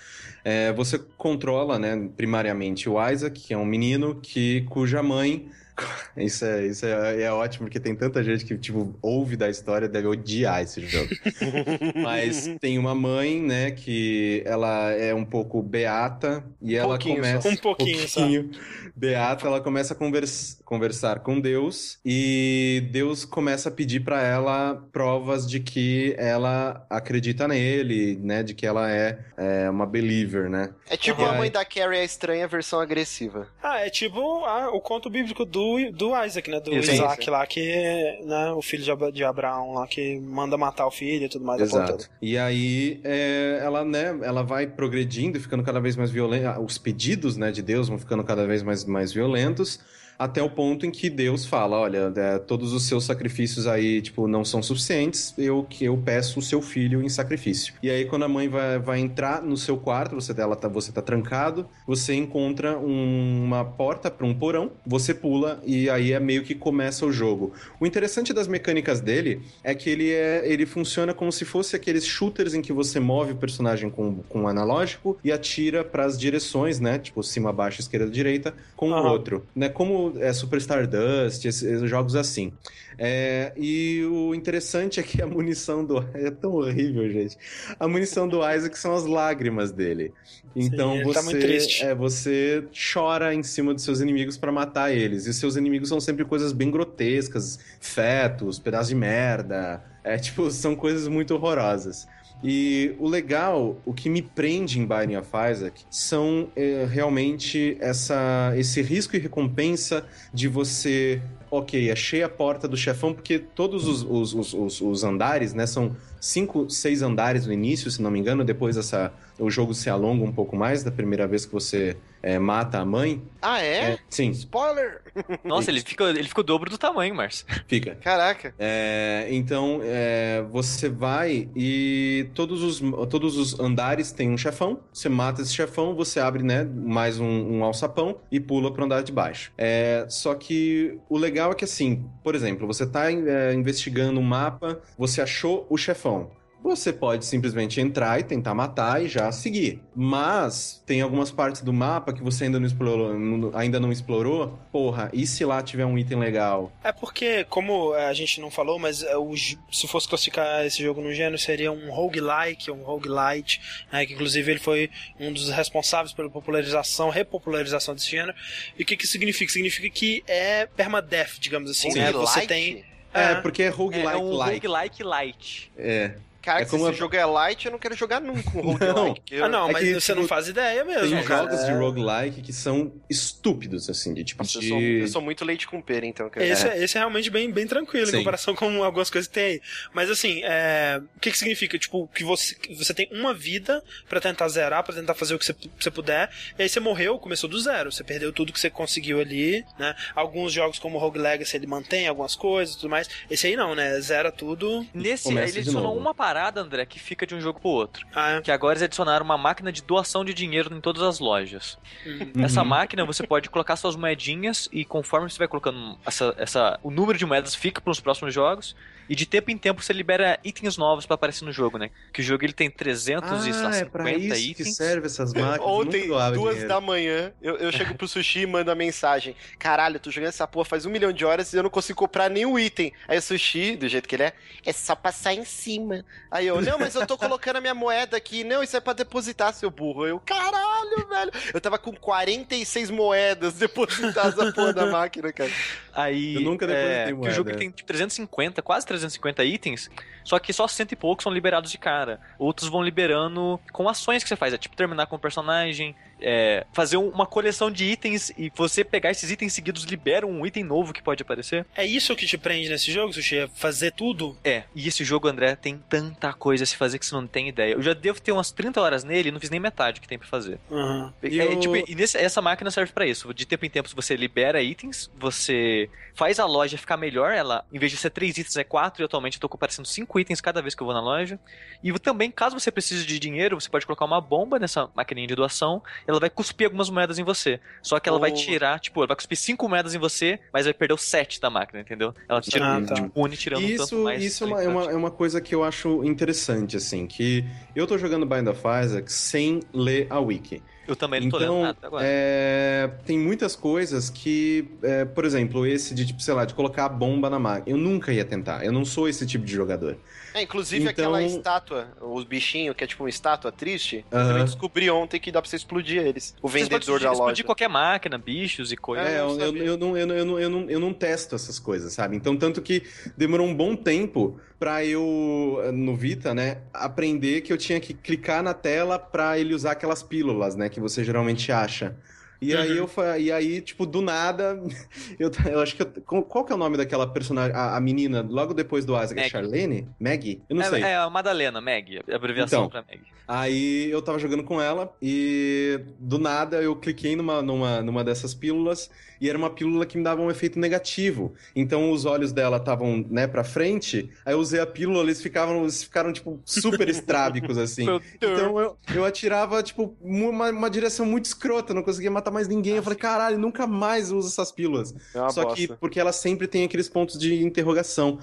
É, 0.48 0.72
você 0.72 0.98
controla, 1.18 1.78
né, 1.78 2.08
primariamente 2.16 2.88
o 2.88 2.96
Isaac, 3.06 3.38
que 3.38 3.52
é 3.52 3.58
um 3.58 3.66
menino 3.66 4.14
que 4.14 4.62
cuja 4.62 5.02
mãe 5.02 5.50
isso 6.16 6.44
é, 6.44 6.66
isso 6.66 6.86
é, 6.86 7.22
é, 7.22 7.30
ótimo, 7.30 7.66
porque 7.66 7.78
tem 7.78 7.94
tanta 7.94 8.22
gente 8.22 8.44
que, 8.44 8.56
tipo, 8.56 8.96
ouve 9.00 9.36
da 9.36 9.48
história 9.48 9.88
deve 9.88 10.06
odiar 10.06 10.62
esse 10.62 10.80
jogo. 10.86 11.10
Mas 12.02 12.48
tem 12.60 12.78
uma 12.78 12.94
mãe, 12.94 13.40
né, 13.40 13.70
que 13.72 14.42
ela 14.44 14.90
é 14.92 15.14
um 15.14 15.24
pouco 15.24 15.62
beata 15.62 16.42
e 16.60 16.74
ela 16.74 16.90
pouquinho 16.90 17.16
começa... 17.16 17.42
Só. 17.42 17.48
Um 17.50 17.56
pouquinho, 17.56 17.98
pouquinho 17.98 18.50
Beata, 18.98 19.46
ela 19.46 19.60
começa 19.60 19.94
a 19.94 19.96
conversa, 19.96 20.58
conversar 20.64 21.20
com 21.20 21.38
Deus 21.38 22.00
e 22.04 22.88
Deus 22.90 23.24
começa 23.24 23.68
a 23.68 23.72
pedir 23.72 24.00
para 24.00 24.20
ela 24.20 24.74
provas 24.90 25.48
de 25.48 25.60
que 25.60 26.16
ela 26.18 26.84
acredita 26.90 27.46
nele, 27.46 28.18
né, 28.20 28.42
de 28.42 28.54
que 28.54 28.66
ela 28.66 28.90
é, 28.90 29.20
é 29.36 29.70
uma 29.70 29.86
believer, 29.86 30.37
né? 30.46 30.70
É 30.90 30.96
tipo 30.96 31.24
a 31.24 31.32
mãe 31.32 31.50
da 31.50 31.64
Carrie 31.64 32.00
a 32.00 32.04
estranha 32.04 32.46
versão 32.46 32.80
agressiva. 32.80 33.48
Ah, 33.62 33.80
é 33.80 33.88
tipo 33.90 34.44
ah, 34.44 34.70
o 34.72 34.80
conto 34.80 35.08
bíblico 35.08 35.44
do 35.44 35.90
do, 35.92 36.24
Isaac, 36.24 36.50
né? 36.50 36.60
Do 36.60 36.74
Isso, 36.74 36.90
Isaac 36.92 37.30
lá, 37.30 37.46
que, 37.46 38.20
né? 38.24 38.52
O 38.52 38.60
filho 38.60 38.82
de, 38.82 38.90
Ab- 38.90 39.12
de 39.12 39.24
Abraão 39.24 39.72
lá, 39.72 39.86
que 39.86 40.18
manda 40.20 40.56
matar 40.58 40.86
o 40.86 40.90
filho 40.90 41.24
e 41.24 41.28
tudo 41.28 41.44
mais. 41.44 41.60
Exato. 41.60 42.08
E 42.20 42.36
aí, 42.36 43.00
é, 43.04 43.60
ela, 43.62 43.84
né, 43.84 44.18
ela 44.22 44.42
vai 44.42 44.66
progredindo 44.66 45.38
e 45.38 45.40
ficando 45.40 45.62
cada 45.62 45.80
vez 45.80 45.96
mais 45.96 46.10
violenta. 46.10 46.60
Os 46.60 46.76
pedidos, 46.78 47.36
né, 47.36 47.50
de 47.50 47.62
Deus 47.62 47.88
vão 47.88 47.98
ficando 47.98 48.22
cada 48.24 48.46
vez 48.46 48.62
mais, 48.62 48.84
mais 48.84 49.12
violentos. 49.12 49.80
Até 50.18 50.42
o 50.42 50.50
ponto 50.50 50.84
em 50.84 50.90
que 50.90 51.08
Deus 51.08 51.46
fala: 51.46 51.78
olha, 51.78 52.12
é, 52.16 52.38
todos 52.38 52.72
os 52.72 52.84
seus 52.84 53.04
sacrifícios 53.04 53.66
aí, 53.66 54.02
tipo, 54.02 54.26
não 54.26 54.44
são 54.44 54.62
suficientes, 54.62 55.32
eu 55.38 55.62
que 55.68 55.84
eu 55.84 55.96
peço 55.96 56.38
o 56.40 56.42
seu 56.42 56.60
filho 56.60 57.02
em 57.02 57.08
sacrifício. 57.08 57.74
E 57.82 57.88
aí, 57.90 58.04
quando 58.04 58.24
a 58.24 58.28
mãe 58.28 58.48
vai, 58.48 58.78
vai 58.78 58.98
entrar 58.98 59.42
no 59.42 59.56
seu 59.56 59.76
quarto, 59.76 60.14
você, 60.16 60.32
ela 60.40 60.56
tá, 60.56 60.66
você 60.68 60.90
tá 60.90 61.00
trancado, 61.00 61.66
você 61.86 62.14
encontra 62.14 62.78
um- 62.78 63.44
uma 63.44 63.64
porta 63.64 64.10
para 64.10 64.26
um 64.26 64.34
porão, 64.34 64.72
você 64.86 65.14
pula 65.14 65.60
e 65.64 65.88
aí 65.88 66.12
é 66.12 66.20
meio 66.20 66.42
que 66.42 66.54
começa 66.54 67.06
o 67.06 67.12
jogo. 67.12 67.52
O 67.80 67.86
interessante 67.86 68.32
das 68.32 68.48
mecânicas 68.48 69.00
dele 69.00 69.42
é 69.62 69.74
que 69.74 69.88
ele, 69.88 70.10
é, 70.10 70.42
ele 70.44 70.66
funciona 70.66 71.14
como 71.14 71.30
se 71.30 71.44
fosse 71.44 71.76
aqueles 71.76 72.04
shooters 72.04 72.54
em 72.54 72.62
que 72.62 72.72
você 72.72 72.98
move 72.98 73.32
o 73.32 73.36
personagem 73.36 73.88
com, 73.90 74.16
com 74.28 74.42
um 74.42 74.48
analógico 74.48 75.18
e 75.22 75.30
atira 75.30 75.84
para 75.84 76.04
as 76.04 76.18
direções, 76.18 76.80
né? 76.80 76.98
Tipo, 76.98 77.22
cima, 77.22 77.52
baixo, 77.52 77.80
esquerda, 77.80 78.10
direita, 78.10 78.54
com 78.76 78.90
o 78.90 78.94
Aham. 78.94 79.10
outro. 79.10 79.46
Né? 79.54 79.68
Como 79.68 80.07
é, 80.18 80.32
Super 80.32 80.58
Stardust, 80.58 81.44
esses, 81.44 81.88
jogos 81.88 82.14
assim. 82.16 82.52
É, 82.98 83.52
e 83.56 84.04
o 84.10 84.34
interessante 84.34 84.98
é 84.98 85.02
que 85.02 85.22
a 85.22 85.26
munição 85.26 85.84
do. 85.84 85.98
É 86.14 86.30
tão 86.30 86.52
horrível, 86.52 87.08
gente. 87.10 87.36
A 87.78 87.86
munição 87.86 88.28
do 88.28 88.38
Isaac 88.38 88.78
são 88.78 88.94
as 88.94 89.04
lágrimas 89.04 89.70
dele. 89.70 90.12
Então 90.56 91.02
você, 91.04 91.14
tá 91.14 91.22
muito 91.22 91.40
triste. 91.40 91.84
é, 91.84 91.94
você 91.94 92.64
chora 92.92 93.32
em 93.34 93.42
cima 93.42 93.72
dos 93.72 93.84
seus 93.84 94.00
inimigos 94.00 94.36
para 94.36 94.50
matar 94.50 94.92
eles. 94.92 95.26
E 95.26 95.30
os 95.30 95.36
seus 95.36 95.56
inimigos 95.56 95.88
são 95.88 96.00
sempre 96.00 96.24
coisas 96.24 96.52
bem 96.52 96.70
grotescas, 96.70 97.58
fetos, 97.80 98.58
pedaços 98.58 98.88
de 98.88 98.94
merda. 98.94 99.82
É 100.02 100.16
tipo, 100.16 100.50
são 100.50 100.74
coisas 100.74 101.06
muito 101.06 101.34
horrorosas. 101.34 102.08
E 102.42 102.94
o 103.00 103.08
legal, 103.08 103.80
o 103.84 103.92
que 103.92 104.08
me 104.08 104.22
prende 104.22 104.78
em 104.78 104.86
Binding 104.86 105.16
of 105.16 105.28
Isaac 105.50 105.82
são 105.90 106.48
é, 106.54 106.86
realmente 106.88 107.76
essa, 107.80 108.52
esse 108.56 108.80
risco 108.80 109.16
e 109.16 109.18
recompensa 109.18 110.06
de 110.32 110.46
você, 110.46 111.20
ok, 111.50 111.90
achei 111.90 112.22
a 112.22 112.28
porta 112.28 112.68
do 112.68 112.76
chefão, 112.76 113.12
porque 113.12 113.40
todos 113.40 113.88
os, 113.88 114.04
os, 114.34 114.54
os, 114.54 114.80
os- 114.80 115.02
andares, 115.02 115.52
né, 115.52 115.66
são 115.66 115.96
cinco, 116.20 116.70
seis 116.70 117.02
andares 117.02 117.44
no 117.44 117.52
início, 117.52 117.90
se 117.90 118.00
não 118.00 118.10
me 118.10 118.20
engano, 118.20 118.44
depois 118.44 118.76
essa, 118.76 119.12
o 119.38 119.50
jogo 119.50 119.74
se 119.74 119.88
alonga 119.88 120.24
um 120.24 120.32
pouco 120.32 120.56
mais 120.56 120.82
da 120.82 120.90
primeira 120.90 121.26
vez 121.26 121.46
que 121.46 121.52
você 121.52 121.96
é, 122.22 122.38
mata 122.38 122.78
a 122.78 122.84
mãe. 122.84 123.22
Ah, 123.40 123.62
é? 123.62 123.98
sim, 124.08 124.30
Spoiler! 124.30 125.00
Nossa, 125.44 125.70
ele 125.70 125.80
fica, 125.80 126.04
ele 126.04 126.24
fica 126.24 126.40
o 126.40 126.44
dobro 126.44 126.70
do 126.70 126.78
tamanho, 126.78 127.14
Márcio. 127.14 127.46
fica. 127.66 127.94
Caraca. 127.96 128.54
É, 128.58 129.28
então, 129.30 129.80
é, 129.82 130.44
você 130.50 130.88
vai 130.88 131.48
e 131.54 132.28
todos 132.34 132.62
os, 132.62 132.80
todos 133.08 133.36
os 133.36 133.58
andares 133.60 134.12
tem 134.12 134.30
um 134.30 134.38
chefão. 134.38 134.80
Você 134.92 135.08
mata 135.08 135.42
esse 135.42 135.52
chefão, 135.52 135.94
você 135.94 136.20
abre 136.20 136.42
né, 136.42 136.64
mais 136.64 137.20
um, 137.20 137.26
um 137.26 137.64
alçapão 137.64 138.18
e 138.30 138.40
pula 138.40 138.72
pro 138.72 138.84
andar 138.84 139.02
de 139.02 139.12
baixo. 139.12 139.52
É, 139.56 140.06
só 140.08 140.34
que 140.34 140.98
o 141.08 141.16
legal 141.16 141.52
é 141.52 141.54
que, 141.54 141.64
assim, 141.64 142.04
por 142.22 142.34
exemplo, 142.34 142.66
você 142.66 142.86
tá 142.86 143.10
é, 143.12 143.54
investigando 143.54 144.18
um 144.18 144.22
mapa, 144.22 144.80
você 144.96 145.20
achou 145.20 145.66
o 145.70 145.76
chefão. 145.76 146.30
Você 146.62 146.92
pode 146.92 147.24
simplesmente 147.24 147.80
entrar 147.80 148.18
e 148.20 148.22
tentar 148.24 148.52
matar 148.54 149.02
e 149.02 149.08
já 149.08 149.30
seguir. 149.32 149.80
Mas 149.94 150.82
tem 150.84 151.00
algumas 151.00 151.30
partes 151.30 151.62
do 151.62 151.72
mapa 151.72 152.12
que 152.12 152.22
você 152.22 152.44
ainda 152.44 152.58
não 152.58 152.66
explorou, 152.66 153.18
não- 153.18 153.56
ainda 153.56 153.78
não 153.80 153.92
explorou. 153.92 154.58
Porra, 154.72 155.08
e 155.12 155.26
se 155.26 155.44
lá 155.44 155.62
tiver 155.62 155.86
um 155.86 155.96
item 155.96 156.18
legal? 156.18 156.72
É 156.82 156.90
porque, 156.92 157.44
como 157.44 157.94
é, 157.94 158.06
a 158.06 158.12
gente 158.12 158.40
não 158.40 158.50
falou, 158.50 158.78
mas 158.78 159.02
é, 159.02 159.16
o 159.16 159.34
se 159.36 159.86
fosse 159.86 160.08
classificar 160.08 160.64
esse 160.66 160.82
jogo 160.82 161.00
no 161.00 161.12
gênero, 161.14 161.38
seria 161.38 161.70
um 161.72 161.90
roguelike, 161.90 162.70
um 162.70 162.82
roguelite, 162.82 163.60
né, 163.92 164.04
que 164.04 164.12
inclusive 164.14 164.50
ele 164.50 164.60
foi 164.60 164.90
um 165.18 165.32
dos 165.32 165.48
responsáveis 165.50 166.12
pela 166.12 166.28
popularização, 166.28 167.08
repopularização 167.08 167.94
desse 167.94 168.10
gênero. 168.10 168.34
E 168.78 168.82
o 168.82 168.86
que 168.86 168.96
que 168.96 169.06
significa? 169.06 169.50
Significa 169.52 169.88
que 169.88 170.22
é 170.26 170.66
permadeath, 170.66 171.38
digamos 171.38 171.70
assim, 171.70 171.90
Sim. 171.92 172.00
né? 172.00 172.08
É 172.08 172.12
Você 172.12 172.46
tem... 172.46 172.84
É, 173.14 173.32
É. 173.32 173.34
porque 173.36 173.62
é 173.62 173.66
É, 173.66 173.68
roguelike 173.70 174.12
é 174.12 174.16
um 174.16 174.32
like. 174.32 174.66
roguelike 174.66 175.02
light. 175.02 175.70
É. 175.78 176.12
Cara, 176.48 176.62
É 176.62 176.64
se 176.64 176.70
como 176.70 176.84
esse 176.84 176.94
a- 176.94 176.98
jogo 176.98 177.14
é 177.14 177.24
light, 177.26 177.66
eu 177.66 177.72
não 177.72 177.78
quero 177.78 177.94
jogar 177.94 178.20
nunca 178.22 178.50
um 178.58 178.62
Não. 178.78 178.94
roguelike. 179.08 179.34
Eu- 179.34 179.44
Ah, 179.44 179.48
não, 179.50 179.68
É 179.68 179.72
mas 179.72 179.84
que, 179.84 179.94
você 179.94 180.06
tipo, 180.12 180.20
não 180.22 180.28
faz 180.28 180.48
ideia 180.48 180.82
mesmo, 180.82 181.14
Tem 181.16 181.22
cara. 181.24 181.42
jogos 181.50 181.64
de 181.66 181.70
É. 181.70 181.74
roguelike 181.74 182.40
que 182.42 182.52
são 182.54 182.90
estúpidos, 183.08 183.90
assim, 183.90 184.14
de 184.14 184.24
tipo 184.24 184.42
Nossa, 184.42 184.56
eu, 184.56 184.60
de... 184.62 184.68
sou, 184.68 184.80
eu 184.80 185.08
sou 185.08 185.20
muito 185.22 185.44
leite 185.44 185.66
com 185.66 185.80
pera, 185.82 186.06
então, 186.06 186.30
cara. 186.30 186.46
Esse, 186.46 186.66
é. 186.66 186.82
esse 186.82 186.96
é 186.96 187.00
realmente 187.00 187.28
bem, 187.30 187.50
bem 187.50 187.66
tranquilo 187.66 188.06
Sim. 188.06 188.16
em 188.16 188.18
comparação 188.20 188.54
com 188.54 188.82
algumas 188.82 189.10
coisas 189.10 189.28
que 189.28 189.34
tem 189.34 189.44
aí. 189.44 189.60
Mas 189.92 190.08
assim, 190.10 190.40
é, 190.44 191.00
o 191.16 191.20
que 191.20 191.30
que 191.30 191.36
significa? 191.38 191.78
Tipo, 191.78 192.08
que 192.14 192.24
você, 192.24 192.54
que 192.54 192.74
você 192.74 192.94
tem 192.94 193.08
uma 193.12 193.34
vida 193.34 193.82
pra 194.08 194.20
tentar 194.20 194.48
zerar, 194.48 194.82
pra 194.82 194.94
tentar 194.94 195.14
fazer 195.14 195.34
o 195.34 195.38
que 195.38 195.44
você, 195.44 195.54
você 195.78 195.90
puder, 195.90 196.30
e 196.58 196.62
aí 196.62 196.68
você 196.68 196.80
morreu, 196.80 197.18
começou 197.18 197.48
do 197.50 197.60
zero. 197.60 197.92
Você 197.92 198.02
perdeu 198.02 198.32
tudo 198.32 198.52
que 198.52 198.60
você 198.60 198.70
conseguiu 198.70 199.20
ali, 199.20 199.64
né? 199.78 199.94
Alguns 200.14 200.52
jogos 200.52 200.78
como 200.78 200.96
o 200.96 201.00
Rogue 201.00 201.18
Legacy, 201.18 201.56
ele 201.56 201.66
mantém 201.66 202.06
algumas 202.08 202.34
coisas 202.34 202.74
e 202.74 202.78
tudo 202.78 202.90
mais. 202.90 203.08
Esse 203.30 203.46
aí 203.48 203.56
não, 203.56 203.74
né? 203.74 204.00
Zera 204.00 204.30
tudo. 204.32 204.86
Nesse, 204.94 205.28
ele 205.28 205.40
adicionou 205.40 205.96
uma 205.96 206.14
parada, 206.14 206.37
André, 206.46 206.86
que 206.86 206.98
fica 206.98 207.26
de 207.26 207.34
um 207.34 207.40
jogo 207.40 207.60
pro 207.60 207.68
outro. 207.70 208.06
Ah, 208.14 208.30
é. 208.32 208.40
Que 208.40 208.50
agora 208.50 208.74
eles 208.74 208.82
adicionaram 208.82 209.24
uma 209.24 209.36
máquina 209.38 209.72
de 209.72 209.82
doação 209.82 210.24
de 210.24 210.32
dinheiro 210.32 210.74
em 210.74 210.80
todas 210.80 211.02
as 211.02 211.18
lojas. 211.18 211.78
Uhum. 212.06 212.44
Essa 212.44 212.62
Uhum. 212.62 212.68
máquina 212.68 213.04
você 213.04 213.26
pode 213.26 213.50
colocar 213.50 213.76
suas 213.76 213.96
moedinhas 213.96 214.68
e 214.72 214.84
conforme 214.84 215.28
você 215.28 215.38
vai 215.38 215.48
colocando 215.48 215.98
essa, 216.06 216.34
essa, 216.38 216.78
o 216.82 216.90
número 216.90 217.18
de 217.18 217.26
moedas 217.26 217.54
fica 217.54 217.80
para 217.80 217.90
os 217.90 218.00
próximos 218.00 218.32
jogos. 218.32 218.76
E 219.08 219.14
de 219.16 219.24
tempo 219.26 219.50
em 219.50 219.56
tempo 219.56 219.82
você 219.82 219.92
libera 219.92 220.38
itens 220.44 220.76
novos 220.76 221.06
pra 221.06 221.14
aparecer 221.14 221.44
no 221.44 221.52
jogo, 221.52 221.78
né? 221.78 221.90
Que 222.12 222.20
o 222.20 222.24
jogo 222.24 222.44
ele 222.44 222.52
tem 222.52 222.70
350 222.70 223.68
Ah, 223.68 223.76
é 223.78 223.84
pra 223.84 224.10
isso 224.12 224.34
que 224.34 224.62
itens. 224.62 224.76
serve 224.76 225.06
essas 225.06 225.32
máquinas. 225.32 225.60
Ontem, 225.60 226.08
duas 226.08 226.32
dinheiro. 226.34 226.68
da 226.68 226.80
manhã, 226.80 227.32
eu, 227.40 227.56
eu 227.56 227.72
chego 227.72 227.94
pro 227.94 228.06
sushi 228.06 228.40
e 228.40 228.46
mando 228.46 228.70
a 228.70 228.74
mensagem: 228.74 229.34
Caralho, 229.58 229.96
eu 229.96 230.00
tô 230.00 230.10
jogando 230.10 230.28
essa 230.28 230.46
porra 230.46 230.64
faz 230.66 230.84
um 230.84 230.90
milhão 230.90 231.12
de 231.12 231.24
horas 231.24 231.52
e 231.52 231.56
eu 231.56 231.62
não 231.62 231.70
consigo 231.70 231.98
comprar 231.98 232.28
nenhum 232.28 232.58
item. 232.58 232.92
Aí 233.06 233.18
o 233.18 233.22
sushi, 233.22 233.76
do 233.76 233.88
jeito 233.88 234.08
que 234.08 234.14
ele 234.16 234.24
é, 234.24 234.32
é 234.66 234.72
só 234.72 234.94
passar 234.94 235.32
em 235.32 235.44
cima. 235.44 236.04
Aí 236.30 236.46
eu, 236.46 236.60
não, 236.60 236.78
mas 236.78 236.94
eu 236.94 237.06
tô 237.06 237.16
colocando 237.16 237.56
a 237.56 237.60
minha 237.60 237.74
moeda 237.74 238.16
aqui. 238.16 238.44
Não, 238.44 238.62
isso 238.62 238.76
é 238.76 238.80
pra 238.80 238.92
depositar, 238.92 239.52
seu 239.54 239.70
burro. 239.70 240.06
Eu, 240.06 240.20
caralho, 240.20 241.08
velho. 241.08 241.32
Eu 241.54 241.60
tava 241.60 241.78
com 241.78 241.92
46 241.92 242.90
moedas 242.90 243.54
depositadas 243.54 244.36
na 244.36 244.52
porra 244.52 244.72
da 244.72 244.86
máquina, 244.86 245.32
cara. 245.32 245.50
Aí, 245.94 246.34
Eu 246.34 246.42
nunca 246.42 246.66
depositei 246.66 246.96
é, 246.96 247.06
que 247.06 247.12
moeda. 247.14 247.32
o 247.32 247.34
jogo 247.34 247.50
ele 247.50 247.58
tem 247.58 247.70
tipo, 247.70 247.86
350, 247.88 248.62
quase 248.62 248.86
350 248.86 248.97
itens, 249.44 249.90
só 250.24 250.38
que 250.38 250.52
só 250.52 250.68
cento 250.68 250.92
e 250.92 250.96
poucos 250.96 251.22
são 251.22 251.32
liberados 251.32 251.70
de 251.70 251.78
cara. 251.78 252.20
Outros 252.38 252.68
vão 252.68 252.82
liberando 252.82 253.60
com 253.72 253.88
ações 253.88 254.22
que 254.22 254.28
você 254.28 254.36
faz, 254.36 254.52
é 254.52 254.58
tipo 254.58 254.76
terminar 254.76 255.06
com 255.06 255.16
o 255.16 255.18
personagem, 255.18 255.94
é, 256.20 256.66
fazer 256.72 256.96
um- 256.96 257.08
uma 257.08 257.26
coleção 257.26 257.70
de 257.70 257.84
itens 257.84 258.30
e 258.36 258.50
você 258.54 258.84
pegar 258.84 259.10
esses 259.10 259.30
itens 259.30 259.52
seguidos 259.52 259.84
libera 259.84 260.26
um 260.26 260.44
item 260.46 260.64
novo 260.64 260.92
que 260.92 261.02
pode 261.02 261.22
aparecer. 261.22 261.66
É 261.76 261.84
isso 261.84 262.14
que 262.16 262.26
te 262.26 262.36
prende 262.38 262.68
nesse 262.68 262.90
jogo, 262.92 263.12
Sushi? 263.12 263.38
É 263.38 263.48
fazer 263.48 263.92
tudo? 263.92 264.36
É, 264.44 264.64
e 264.74 264.86
esse 264.88 265.04
jogo, 265.04 265.28
André, 265.28 265.54
tem 265.56 265.78
tanta 265.88 266.32
coisa 266.32 266.64
a 266.64 266.66
se 266.66 266.76
fazer 266.76 266.98
que 266.98 267.06
você 267.06 267.14
não 267.14 267.26
tem 267.26 267.48
ideia. 267.48 267.72
Eu 267.74 267.82
já 267.82 267.94
devo 267.94 268.20
ter 268.20 268.32
umas 268.32 268.50
30 268.50 268.80
horas 268.80 269.04
nele 269.04 269.28
e 269.28 269.32
não 269.32 269.40
fiz 269.40 269.50
nem 269.50 269.60
metade 269.60 270.00
que 270.00 270.08
tem 270.08 270.18
pra 270.18 270.28
fazer. 270.28 270.58
Uhum. 270.70 271.12
E 271.22 271.40
É, 271.40 271.44
o- 271.46 271.60
tipo, 271.60 271.76
e 271.76 271.94
nesse- 271.94 272.18
essa 272.18 272.40
máquina 272.42 272.70
serve 272.70 272.92
pra 272.92 273.06
isso. 273.06 273.32
De 273.32 273.46
tempo 273.46 273.64
em 273.66 273.70
tempo 273.70 273.88
você 273.94 274.16
libera 274.16 274.62
itens, 274.62 275.10
você 275.18 275.88
faz 276.14 276.38
a 276.38 276.46
loja 276.46 276.76
ficar 276.78 276.96
melhor. 276.96 277.32
Ela, 277.32 277.64
em 277.72 277.78
vez 277.78 277.92
de 277.92 277.98
ser 277.98 278.10
três 278.10 278.36
itens, 278.38 278.56
é 278.56 278.64
quatro. 278.64 279.02
E 279.02 279.04
atualmente 279.04 279.36
eu 279.36 279.40
tô 279.40 279.46
aparecendo 279.54 279.86
cinco 279.86 280.18
itens 280.18 280.40
cada 280.40 280.60
vez 280.60 280.74
que 280.74 280.82
eu 280.82 280.86
vou 280.86 280.94
na 280.94 281.00
loja. 281.00 281.38
E 281.82 281.92
também, 281.98 282.30
caso 282.30 282.58
você 282.58 282.70
precise 282.70 283.04
de 283.06 283.18
dinheiro, 283.18 283.60
você 283.60 283.68
pode 283.68 283.86
colocar 283.86 284.04
uma 284.04 284.20
bomba 284.20 284.58
nessa 284.58 284.88
maquininha 284.94 285.26
de 285.26 285.34
doação. 285.34 285.82
Ela 286.08 286.18
vai 286.18 286.30
cuspir 286.30 286.64
algumas 286.66 286.88
moedas 286.88 287.18
em 287.18 287.22
você. 287.22 287.60
Só 287.82 288.00
que 288.00 288.08
ela 288.08 288.18
vai 288.18 288.30
Oh. 288.30 288.34
tirar, 288.34 288.80
tipo, 288.80 288.98
ela 289.00 289.06
vai 289.08 289.14
cuspir 289.16 289.36
cinco 289.36 289.68
moedas 289.68 289.94
em 289.94 289.98
você, 289.98 290.40
mas 290.50 290.64
vai 290.64 290.72
perder 290.72 290.94
o 290.94 290.98
sete 290.98 291.38
da 291.38 291.50
máquina, 291.50 291.80
entendeu? 291.82 292.14
Ela 292.26 292.40
tira 292.40 292.76
Ah, 292.76 292.80
tá. 292.82 292.94
tipo, 292.94 293.12
une 293.14 293.36
tirando 293.36 293.62
um 293.62 293.68
tanto 293.68 293.82
Isso, 293.84 294.02
mais. 294.02 294.24
isso 294.24 294.44
é, 294.44 294.46
uma, 294.46 294.62
é, 294.62 294.68
uma, 294.68 294.84
é 294.92 294.94
uma 294.96 295.10
coisa 295.10 295.38
que 295.40 295.54
eu 295.54 295.62
acho 295.62 296.02
interessante, 296.02 296.78
assim, 296.78 297.06
que 297.06 297.44
eu 297.76 297.86
tô 297.86 297.98
jogando 297.98 298.24
Bind 298.24 298.48
of 298.48 298.62
Isaac 298.84 299.12
sem 299.12 299.60
ler 299.72 300.06
a 300.08 300.18
wiki. 300.18 300.62
Eu 300.86 300.96
também 300.96 301.20
não 301.20 301.28
tô 301.28 301.36
lendo 301.36 301.50
Então, 301.52 301.62
nada 301.64 301.78
agora. 301.86 302.02
é, 302.06 302.90
tem 303.04 303.18
muitas 303.18 303.54
coisas 303.54 304.08
que, 304.08 304.66
é, 304.82 305.04
por 305.04 305.26
exemplo, 305.26 305.66
esse 305.66 305.94
de, 305.94 306.06
tipo, 306.06 306.22
sei 306.22 306.32
lá, 306.32 306.46
de 306.46 306.54
colocar 306.54 306.86
a 306.86 306.88
bomba 306.88 307.28
na 307.28 307.38
máquina. 307.38 307.76
Eu 307.76 307.78
nunca 307.78 308.10
ia 308.10 308.24
tentar, 308.24 308.64
eu 308.64 308.72
não 308.72 308.86
sou 308.86 309.06
esse 309.06 309.26
tipo 309.26 309.44
de 309.44 309.52
jogador. 309.52 309.98
É, 310.38 310.42
inclusive 310.42 310.82
Então- 310.82 310.90
aquela 310.92 311.22
estátua, 311.22 311.88
os 312.00 312.24
bichinhos, 312.24 312.76
que 312.76 312.84
é 312.84 312.86
tipo 312.86 313.02
uma 313.02 313.08
estátua 313.10 313.50
triste, 313.50 314.04
eu 314.10 314.18
Aham. 314.18 314.28
também 314.28 314.44
descobri 314.44 314.88
ontem 314.90 315.18
que 315.18 315.32
dá 315.32 315.42
pra 315.42 315.50
você 315.50 315.56
explodir 315.56 316.00
eles. 316.00 316.34
O 316.40 316.48
Você 316.48 316.58
vendedor 316.60 316.78
explodir- 316.80 317.06
da 317.08 317.12
explodir 317.12 317.30
loja. 317.32 317.44
qualquer 317.44 317.68
máquina, 317.68 318.16
bichos 318.18 318.70
e 318.72 318.76
coisas. 318.76 319.06
É, 319.08 319.20
eu 319.20 319.38
eu, 319.40 319.56
eu 319.56 319.76
não, 319.76 319.96
eu, 319.96 320.06
não, 320.06 320.16
eu, 320.16 320.24
não, 320.26 320.38
eu, 320.40 320.50
não, 320.50 320.70
eu 320.70 320.80
não 320.80 320.92
testo 320.92 321.34
essas 321.34 321.58
coisas, 321.58 321.92
sabe? 321.92 322.16
Então, 322.16 322.36
tanto 322.36 322.62
que 322.62 322.82
demorou 323.16 323.46
um 323.46 323.54
bom 323.54 323.74
tempo 323.74 324.38
pra 324.58 324.84
eu, 324.84 325.60
no 325.72 325.96
Vita, 325.96 326.34
né, 326.34 326.58
aprender 326.72 327.40
que 327.42 327.52
eu 327.52 327.58
tinha 327.58 327.78
que 327.80 327.92
clicar 327.94 328.42
na 328.42 328.54
tela 328.54 328.98
pra 328.98 329.38
ele 329.38 329.54
usar 329.54 329.72
aquelas 329.72 330.02
pílulas, 330.02 330.54
né, 330.56 330.68
que 330.68 330.80
você 330.80 331.02
geralmente 331.04 331.50
acha. 331.52 331.96
E 332.40 332.54
Uhum. 332.54 332.60
aí 332.60 332.76
eu 332.76 332.90
e 333.18 333.32
aí, 333.32 333.60
tipo, 333.60 333.84
do 333.84 334.00
nada, 334.00 334.60
eu, 335.18 335.30
eu 335.50 335.60
acho 335.60 335.74
que 335.76 335.82
eu, 335.82 336.22
qual 336.22 336.44
que 336.44 336.52
é 336.52 336.54
o 336.54 336.58
nome 336.58 336.76
daquela 336.76 337.06
personagem, 337.06 337.54
a, 337.54 337.76
a 337.76 337.80
menina, 337.80 338.24
logo 338.28 338.54
depois 338.54 338.84
do 338.84 338.94
Isaac? 338.94 339.12
É 339.12 339.22
Maggie. 339.22 339.30
Charlene? 339.30 339.88
Maggie? 340.00 340.42
Eu 340.48 340.56
não 340.56 340.64
sei. 340.64 340.82
É, 340.82 340.90
é 340.90 340.96
a 340.96 341.10
Madalena, 341.10 341.60
Meg, 341.60 342.00
a 342.08 342.16
abreviação 342.16 342.60
Então. 342.66 342.70
pra 342.70 342.84
Meg. 342.88 343.02
Aí 343.26 343.90
eu 343.90 344.00
tava 344.00 344.18
jogando 344.18 344.42
com 344.42 344.58
ela 344.62 344.90
e 345.02 345.78
do 345.98 346.18
nada 346.18 346.62
eu 346.62 346.74
cliquei 346.74 347.14
numa, 347.14 347.42
numa, 347.42 347.82
numa 347.82 348.02
dessas 348.02 348.32
pílulas 348.32 348.88
e 349.20 349.28
era 349.28 349.36
uma 349.36 349.50
pílula 349.50 349.84
que 349.84 349.98
me 349.98 350.04
dava 350.04 350.22
um 350.22 350.30
efeito 350.30 350.58
negativo. 350.58 351.34
Então 351.54 351.90
os 351.90 352.06
olhos 352.06 352.32
dela 352.32 352.56
estavam, 352.56 353.04
né, 353.10 353.26
pra 353.26 353.44
frente, 353.44 354.08
aí 354.24 354.32
eu 354.32 354.38
usei 354.38 354.60
a 354.60 354.66
pílula, 354.66 355.02
eles 355.02 355.20
ficavam, 355.20 355.60
eles 355.62 355.82
ficaram, 355.82 356.10
tipo, 356.10 356.40
super 356.44 356.88
estrábicos, 356.88 357.58
assim. 357.58 357.84
Então 358.14 358.58
eu, 358.58 358.78
eu 358.94 359.04
atirava, 359.04 359.62
tipo, 359.62 359.94
uma, 360.00 360.48
uma 360.50 360.70
direção 360.70 361.04
muito 361.04 361.26
escrota, 361.26 361.74
não 361.74 361.82
conseguia 361.82 362.10
matar 362.10 362.27
mais 362.30 362.48
ninguém. 362.48 362.76
Eu 362.76 362.82
falei, 362.82 362.98
caralho, 362.98 363.38
nunca 363.38 363.66
mais 363.66 364.10
uso 364.10 364.28
essas 364.28 364.50
pílulas. 364.52 364.94
É 365.14 365.28
Só 365.30 365.42
bosta. 365.42 365.54
que 365.54 365.68
porque 365.68 365.98
ela 366.00 366.12
sempre 366.12 366.46
tem 366.46 366.64
aqueles 366.64 366.88
pontos 366.88 367.18
de 367.18 367.42
interrogação. 367.42 368.18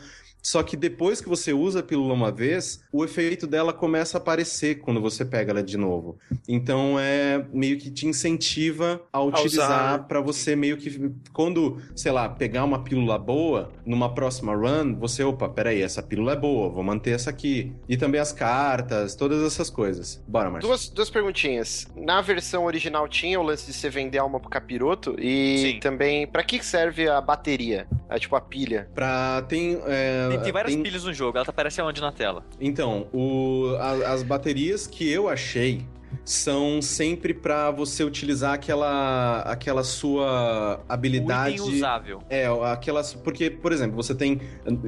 Só 0.45 0.61
que 0.61 0.77
depois 0.77 1.19
que 1.19 1.27
você 1.27 1.53
usa 1.53 1.79
a 1.79 1.83
pílula 1.83 2.13
uma 2.13 2.31
vez, 2.31 2.79
o 2.93 3.03
efeito 3.03 3.47
dela 3.47 3.73
começa 3.73 4.19
a 4.19 4.21
aparecer 4.21 4.75
quando 4.75 5.01
você 5.01 5.25
pega 5.25 5.51
ela 5.51 5.63
de 5.63 5.75
novo. 5.75 6.19
Então 6.47 6.99
é 6.99 7.43
meio 7.51 7.79
que 7.79 7.89
te 7.89 8.05
incentiva 8.05 9.01
a 9.11 9.21
usar, 9.21 9.37
utilizar 9.39 10.07
pra 10.07 10.21
você 10.21 10.55
meio 10.55 10.77
que 10.77 11.11
quando, 11.33 11.81
sei 11.95 12.11
lá, 12.11 12.29
pegar 12.29 12.63
uma 12.63 12.83
pílula 12.83 13.17
boa, 13.17 13.71
numa 13.83 14.13
próxima 14.13 14.53
run, 14.53 14.95
você, 14.99 15.23
opa, 15.23 15.49
peraí, 15.49 15.81
essa 15.81 16.03
pílula 16.03 16.33
é 16.33 16.35
boa, 16.35 16.69
vou 16.69 16.83
manter 16.83 17.15
essa 17.15 17.31
aqui. 17.31 17.73
E 17.89 17.97
também 17.97 18.21
as 18.21 18.31
cartas, 18.31 19.15
todas 19.15 19.41
essas 19.43 19.71
coisas. 19.71 20.23
Bora, 20.27 20.51
Marcos. 20.51 20.69
Duas, 20.69 20.89
duas 20.89 21.09
perguntinhas. 21.09 21.87
Na 21.95 22.21
versão 22.21 22.65
original 22.65 23.07
tinha 23.07 23.39
o 23.39 23.43
lance 23.43 23.65
de 23.65 23.73
você 23.73 23.89
vender 23.89 24.19
alma 24.19 24.39
pro 24.39 24.51
capiroto 24.51 25.15
e 25.19 25.71
Sim. 25.73 25.79
também 25.79 26.27
pra 26.27 26.43
que 26.43 26.59
que 26.59 26.65
serve 26.65 27.09
a 27.09 27.19
bateria? 27.19 27.87
A, 28.07 28.19
tipo 28.19 28.35
a 28.35 28.41
pilha. 28.41 28.87
Pra 28.93 29.41
tem, 29.47 29.81
é, 29.87 30.34
Tem, 30.36 30.43
tem 30.43 30.53
várias 30.53 30.73
tem- 30.73 30.83
pilhas 30.83 31.03
no 31.03 31.13
jogo, 31.13 31.38
ela 31.38 31.45
tá 31.45 31.51
aparece 31.51 31.79
aonde 31.81 32.01
na 32.01 32.11
tela? 32.11 32.43
Então, 32.59 33.07
o- 33.13 33.75
a- 33.79 34.11
as 34.13 34.23
baterias 34.23 34.88
que 34.88 35.09
eu 35.09 35.27
achei 35.29 35.86
são 36.26 36.82
sempre 36.82 37.36
pra 37.36 37.69
você 37.69 38.03
utilizar 38.03 38.53
aquela, 38.53 39.41
aquela 39.41 39.84
sua 39.84 40.84
habilidade. 40.89 41.55
item 41.55 41.76
usável. 41.76 42.19
É, 42.30 42.47
aquelas. 42.71 43.13
Porque, 43.13 43.51
por 43.51 43.71
exemplo, 43.71 43.95
você 43.95 44.15
tem 44.15 44.41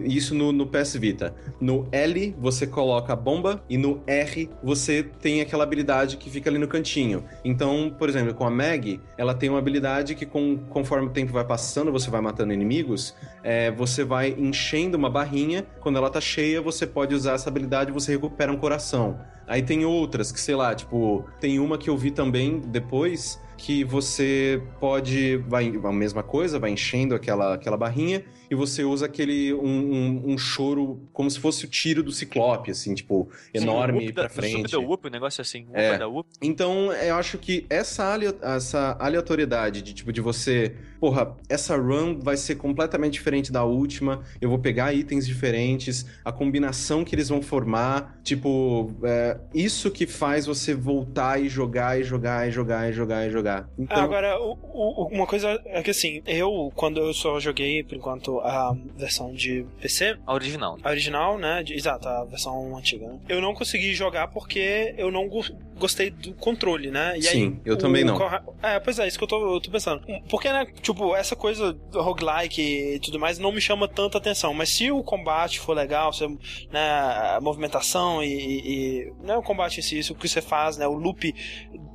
isso 0.03 0.33
no, 0.33 0.51
no 0.51 0.65
PS 0.65 0.95
Vita. 0.95 1.35
No 1.61 1.87
L 1.91 2.35
você 2.39 2.65
coloca 2.65 3.13
a 3.13 3.15
bomba 3.15 3.63
e 3.69 3.77
no 3.77 4.01
R 4.07 4.49
você 4.63 5.03
tem 5.03 5.39
aquela 5.39 5.63
habilidade 5.63 6.17
que 6.17 6.29
fica 6.29 6.49
ali 6.49 6.57
no 6.57 6.67
cantinho. 6.67 7.23
Então, 7.45 7.93
por 7.97 8.09
exemplo, 8.09 8.33
com 8.33 8.45
a 8.45 8.51
Meg, 8.51 8.99
ela 9.15 9.35
tem 9.35 9.49
uma 9.49 9.59
habilidade 9.59 10.15
que 10.15 10.25
com, 10.25 10.57
conforme 10.69 11.07
o 11.07 11.11
tempo 11.11 11.31
vai 11.31 11.45
passando, 11.45 11.91
você 11.91 12.09
vai 12.09 12.21
matando 12.21 12.51
inimigos, 12.51 13.15
é, 13.43 13.69
você 13.69 14.03
vai 14.03 14.35
enchendo 14.37 14.97
uma 14.97 15.09
barrinha. 15.09 15.65
Quando 15.79 15.97
ela 15.97 16.09
tá 16.09 16.19
cheia, 16.19 16.59
você 16.61 16.87
pode 16.87 17.13
usar 17.13 17.33
essa 17.33 17.49
habilidade 17.49 17.91
e 17.91 17.93
você 17.93 18.13
recupera 18.13 18.51
um 18.51 18.57
coração. 18.57 19.19
Aí 19.47 19.61
tem 19.63 19.85
outras 19.85 20.31
que, 20.31 20.39
sei 20.39 20.55
lá, 20.55 20.75
tipo, 20.75 21.25
tem 21.39 21.59
uma 21.59 21.77
que 21.77 21.89
eu 21.89 21.97
vi 21.97 22.11
também 22.11 22.59
depois 22.59 23.41
que 23.57 23.83
você 23.83 24.61
pode 24.79 25.37
vai 25.47 25.67
a 25.83 25.91
mesma 25.91 26.23
coisa, 26.23 26.59
vai 26.59 26.71
enchendo 26.71 27.15
aquela, 27.15 27.55
aquela 27.55 27.75
barrinha 27.75 28.23
e 28.49 28.55
você 28.55 28.83
usa 28.83 29.05
aquele 29.05 29.53
um, 29.53 29.59
um, 29.59 30.23
um 30.33 30.37
choro 30.37 31.01
como 31.11 31.29
se 31.29 31.39
fosse 31.39 31.65
o 31.65 31.67
tiro 31.67 32.01
do 32.01 32.11
ciclope, 32.11 32.71
assim, 32.71 32.93
tipo, 32.93 33.29
enorme 33.53 33.99
Whoop 33.99 34.13
pra 34.13 34.23
da, 34.23 34.29
frente. 34.29 34.71
The 34.71 34.77
Whoop, 34.77 35.07
um 35.07 35.11
negócio 35.11 35.41
assim. 35.41 35.67
É. 35.73 35.97
da 35.97 36.07
Whoop. 36.07 36.29
Então, 36.41 36.91
eu 36.93 37.15
acho 37.15 37.37
que 37.37 37.65
essa, 37.69 38.17
essa 38.41 38.95
aleatoriedade 38.99 39.81
de 39.81 39.93
tipo 39.93 40.13
de 40.13 40.21
você, 40.21 40.75
porra, 40.99 41.35
essa 41.49 41.75
run 41.75 42.19
vai 42.19 42.37
ser 42.37 42.55
completamente 42.55 43.13
diferente 43.13 43.51
da 43.51 43.63
última, 43.63 44.21
eu 44.39 44.49
vou 44.49 44.59
pegar 44.59 44.93
itens 44.93 45.27
diferentes, 45.27 46.05
a 46.23 46.31
combinação 46.31 47.03
que 47.03 47.15
eles 47.15 47.29
vão 47.29 47.41
formar, 47.41 48.19
tipo, 48.23 48.93
é, 49.03 49.37
isso 49.53 49.91
que 49.91 50.05
faz 50.05 50.45
você 50.45 50.73
voltar 50.73 51.41
e 51.41 51.49
jogar 51.49 51.99
e 51.99 52.03
jogar 52.03 52.47
e 52.47 52.51
jogar 52.51 52.89
e 52.89 52.93
jogar 52.93 53.27
e 53.27 53.31
jogar. 53.31 53.46
Então, 53.77 54.03
Agora, 54.03 54.39
o- 54.41 54.57
o- 54.73 55.07
uma 55.11 55.25
coisa 55.27 55.61
é 55.65 55.81
que 55.83 55.91
assim, 55.91 56.21
eu, 56.25 56.71
quando 56.75 56.99
eu 56.99 57.13
só 57.13 57.39
joguei, 57.39 57.83
por 57.83 57.95
enquanto, 57.95 58.39
a 58.41 58.75
versão 58.95 59.33
de 59.33 59.65
PC, 59.81 60.17
A 60.25 60.33
original. 60.33 60.77
a 60.83 60.89
original, 60.89 61.37
né? 61.37 61.63
de- 61.63 61.73
exato, 61.73 62.07
a 62.07 62.23
versão 62.25 62.75
antiga, 62.77 63.07
né? 63.07 63.19
Eu 63.29 63.41
não 63.41 63.53
consegui 63.53 63.93
jogar 63.93 64.27
porque 64.29 64.93
eu 64.97 65.11
não 65.11 65.27
go- 65.27 65.43
gostei 65.77 66.09
do 66.09 66.33
controle, 66.33 66.89
né? 66.89 67.17
E 67.17 67.21
Sim, 67.23 67.59
eu 67.65 67.75
o 67.75 67.77
também 67.77 68.03
não. 68.03 68.17
É, 68.63 68.79
pois 68.79 68.97
é, 68.99 69.07
isso 69.07 69.17
que 69.17 69.23
eu 69.23 69.27
tô, 69.27 69.55
eu 69.55 69.61
tô 69.61 69.69
pensando. 69.69 70.01
Porque, 70.29 70.51
né, 70.51 70.65
tipo, 70.81 71.15
essa 71.15 71.35
coisa 71.35 71.73
do 71.73 72.01
roguelike 72.01 72.61
e 72.61 72.99
tudo 72.99 73.19
mais 73.19 73.37
não 73.37 73.51
me 73.51 73.61
chama 73.61 73.87
tanta 73.87 74.17
atenção. 74.17 74.53
Mas 74.53 74.69
se 74.69 74.91
o 74.91 75.03
combate 75.03 75.59
for 75.59 75.75
legal, 75.75 76.11
se, 76.13 76.25
né, 76.71 76.89
a 77.35 77.39
movimentação 77.41 78.23
e, 78.23 78.27
e, 78.27 78.69
e- 79.03 79.13
Não 79.23 79.35
é 79.35 79.37
o 79.37 79.43
combate 79.43 79.79
em 79.79 79.83
si, 79.83 79.99
isso 79.99 80.15
que 80.15 80.27
você 80.27 80.41
faz, 80.41 80.77
né? 80.77 80.87
O 80.87 80.93
loop 80.93 81.33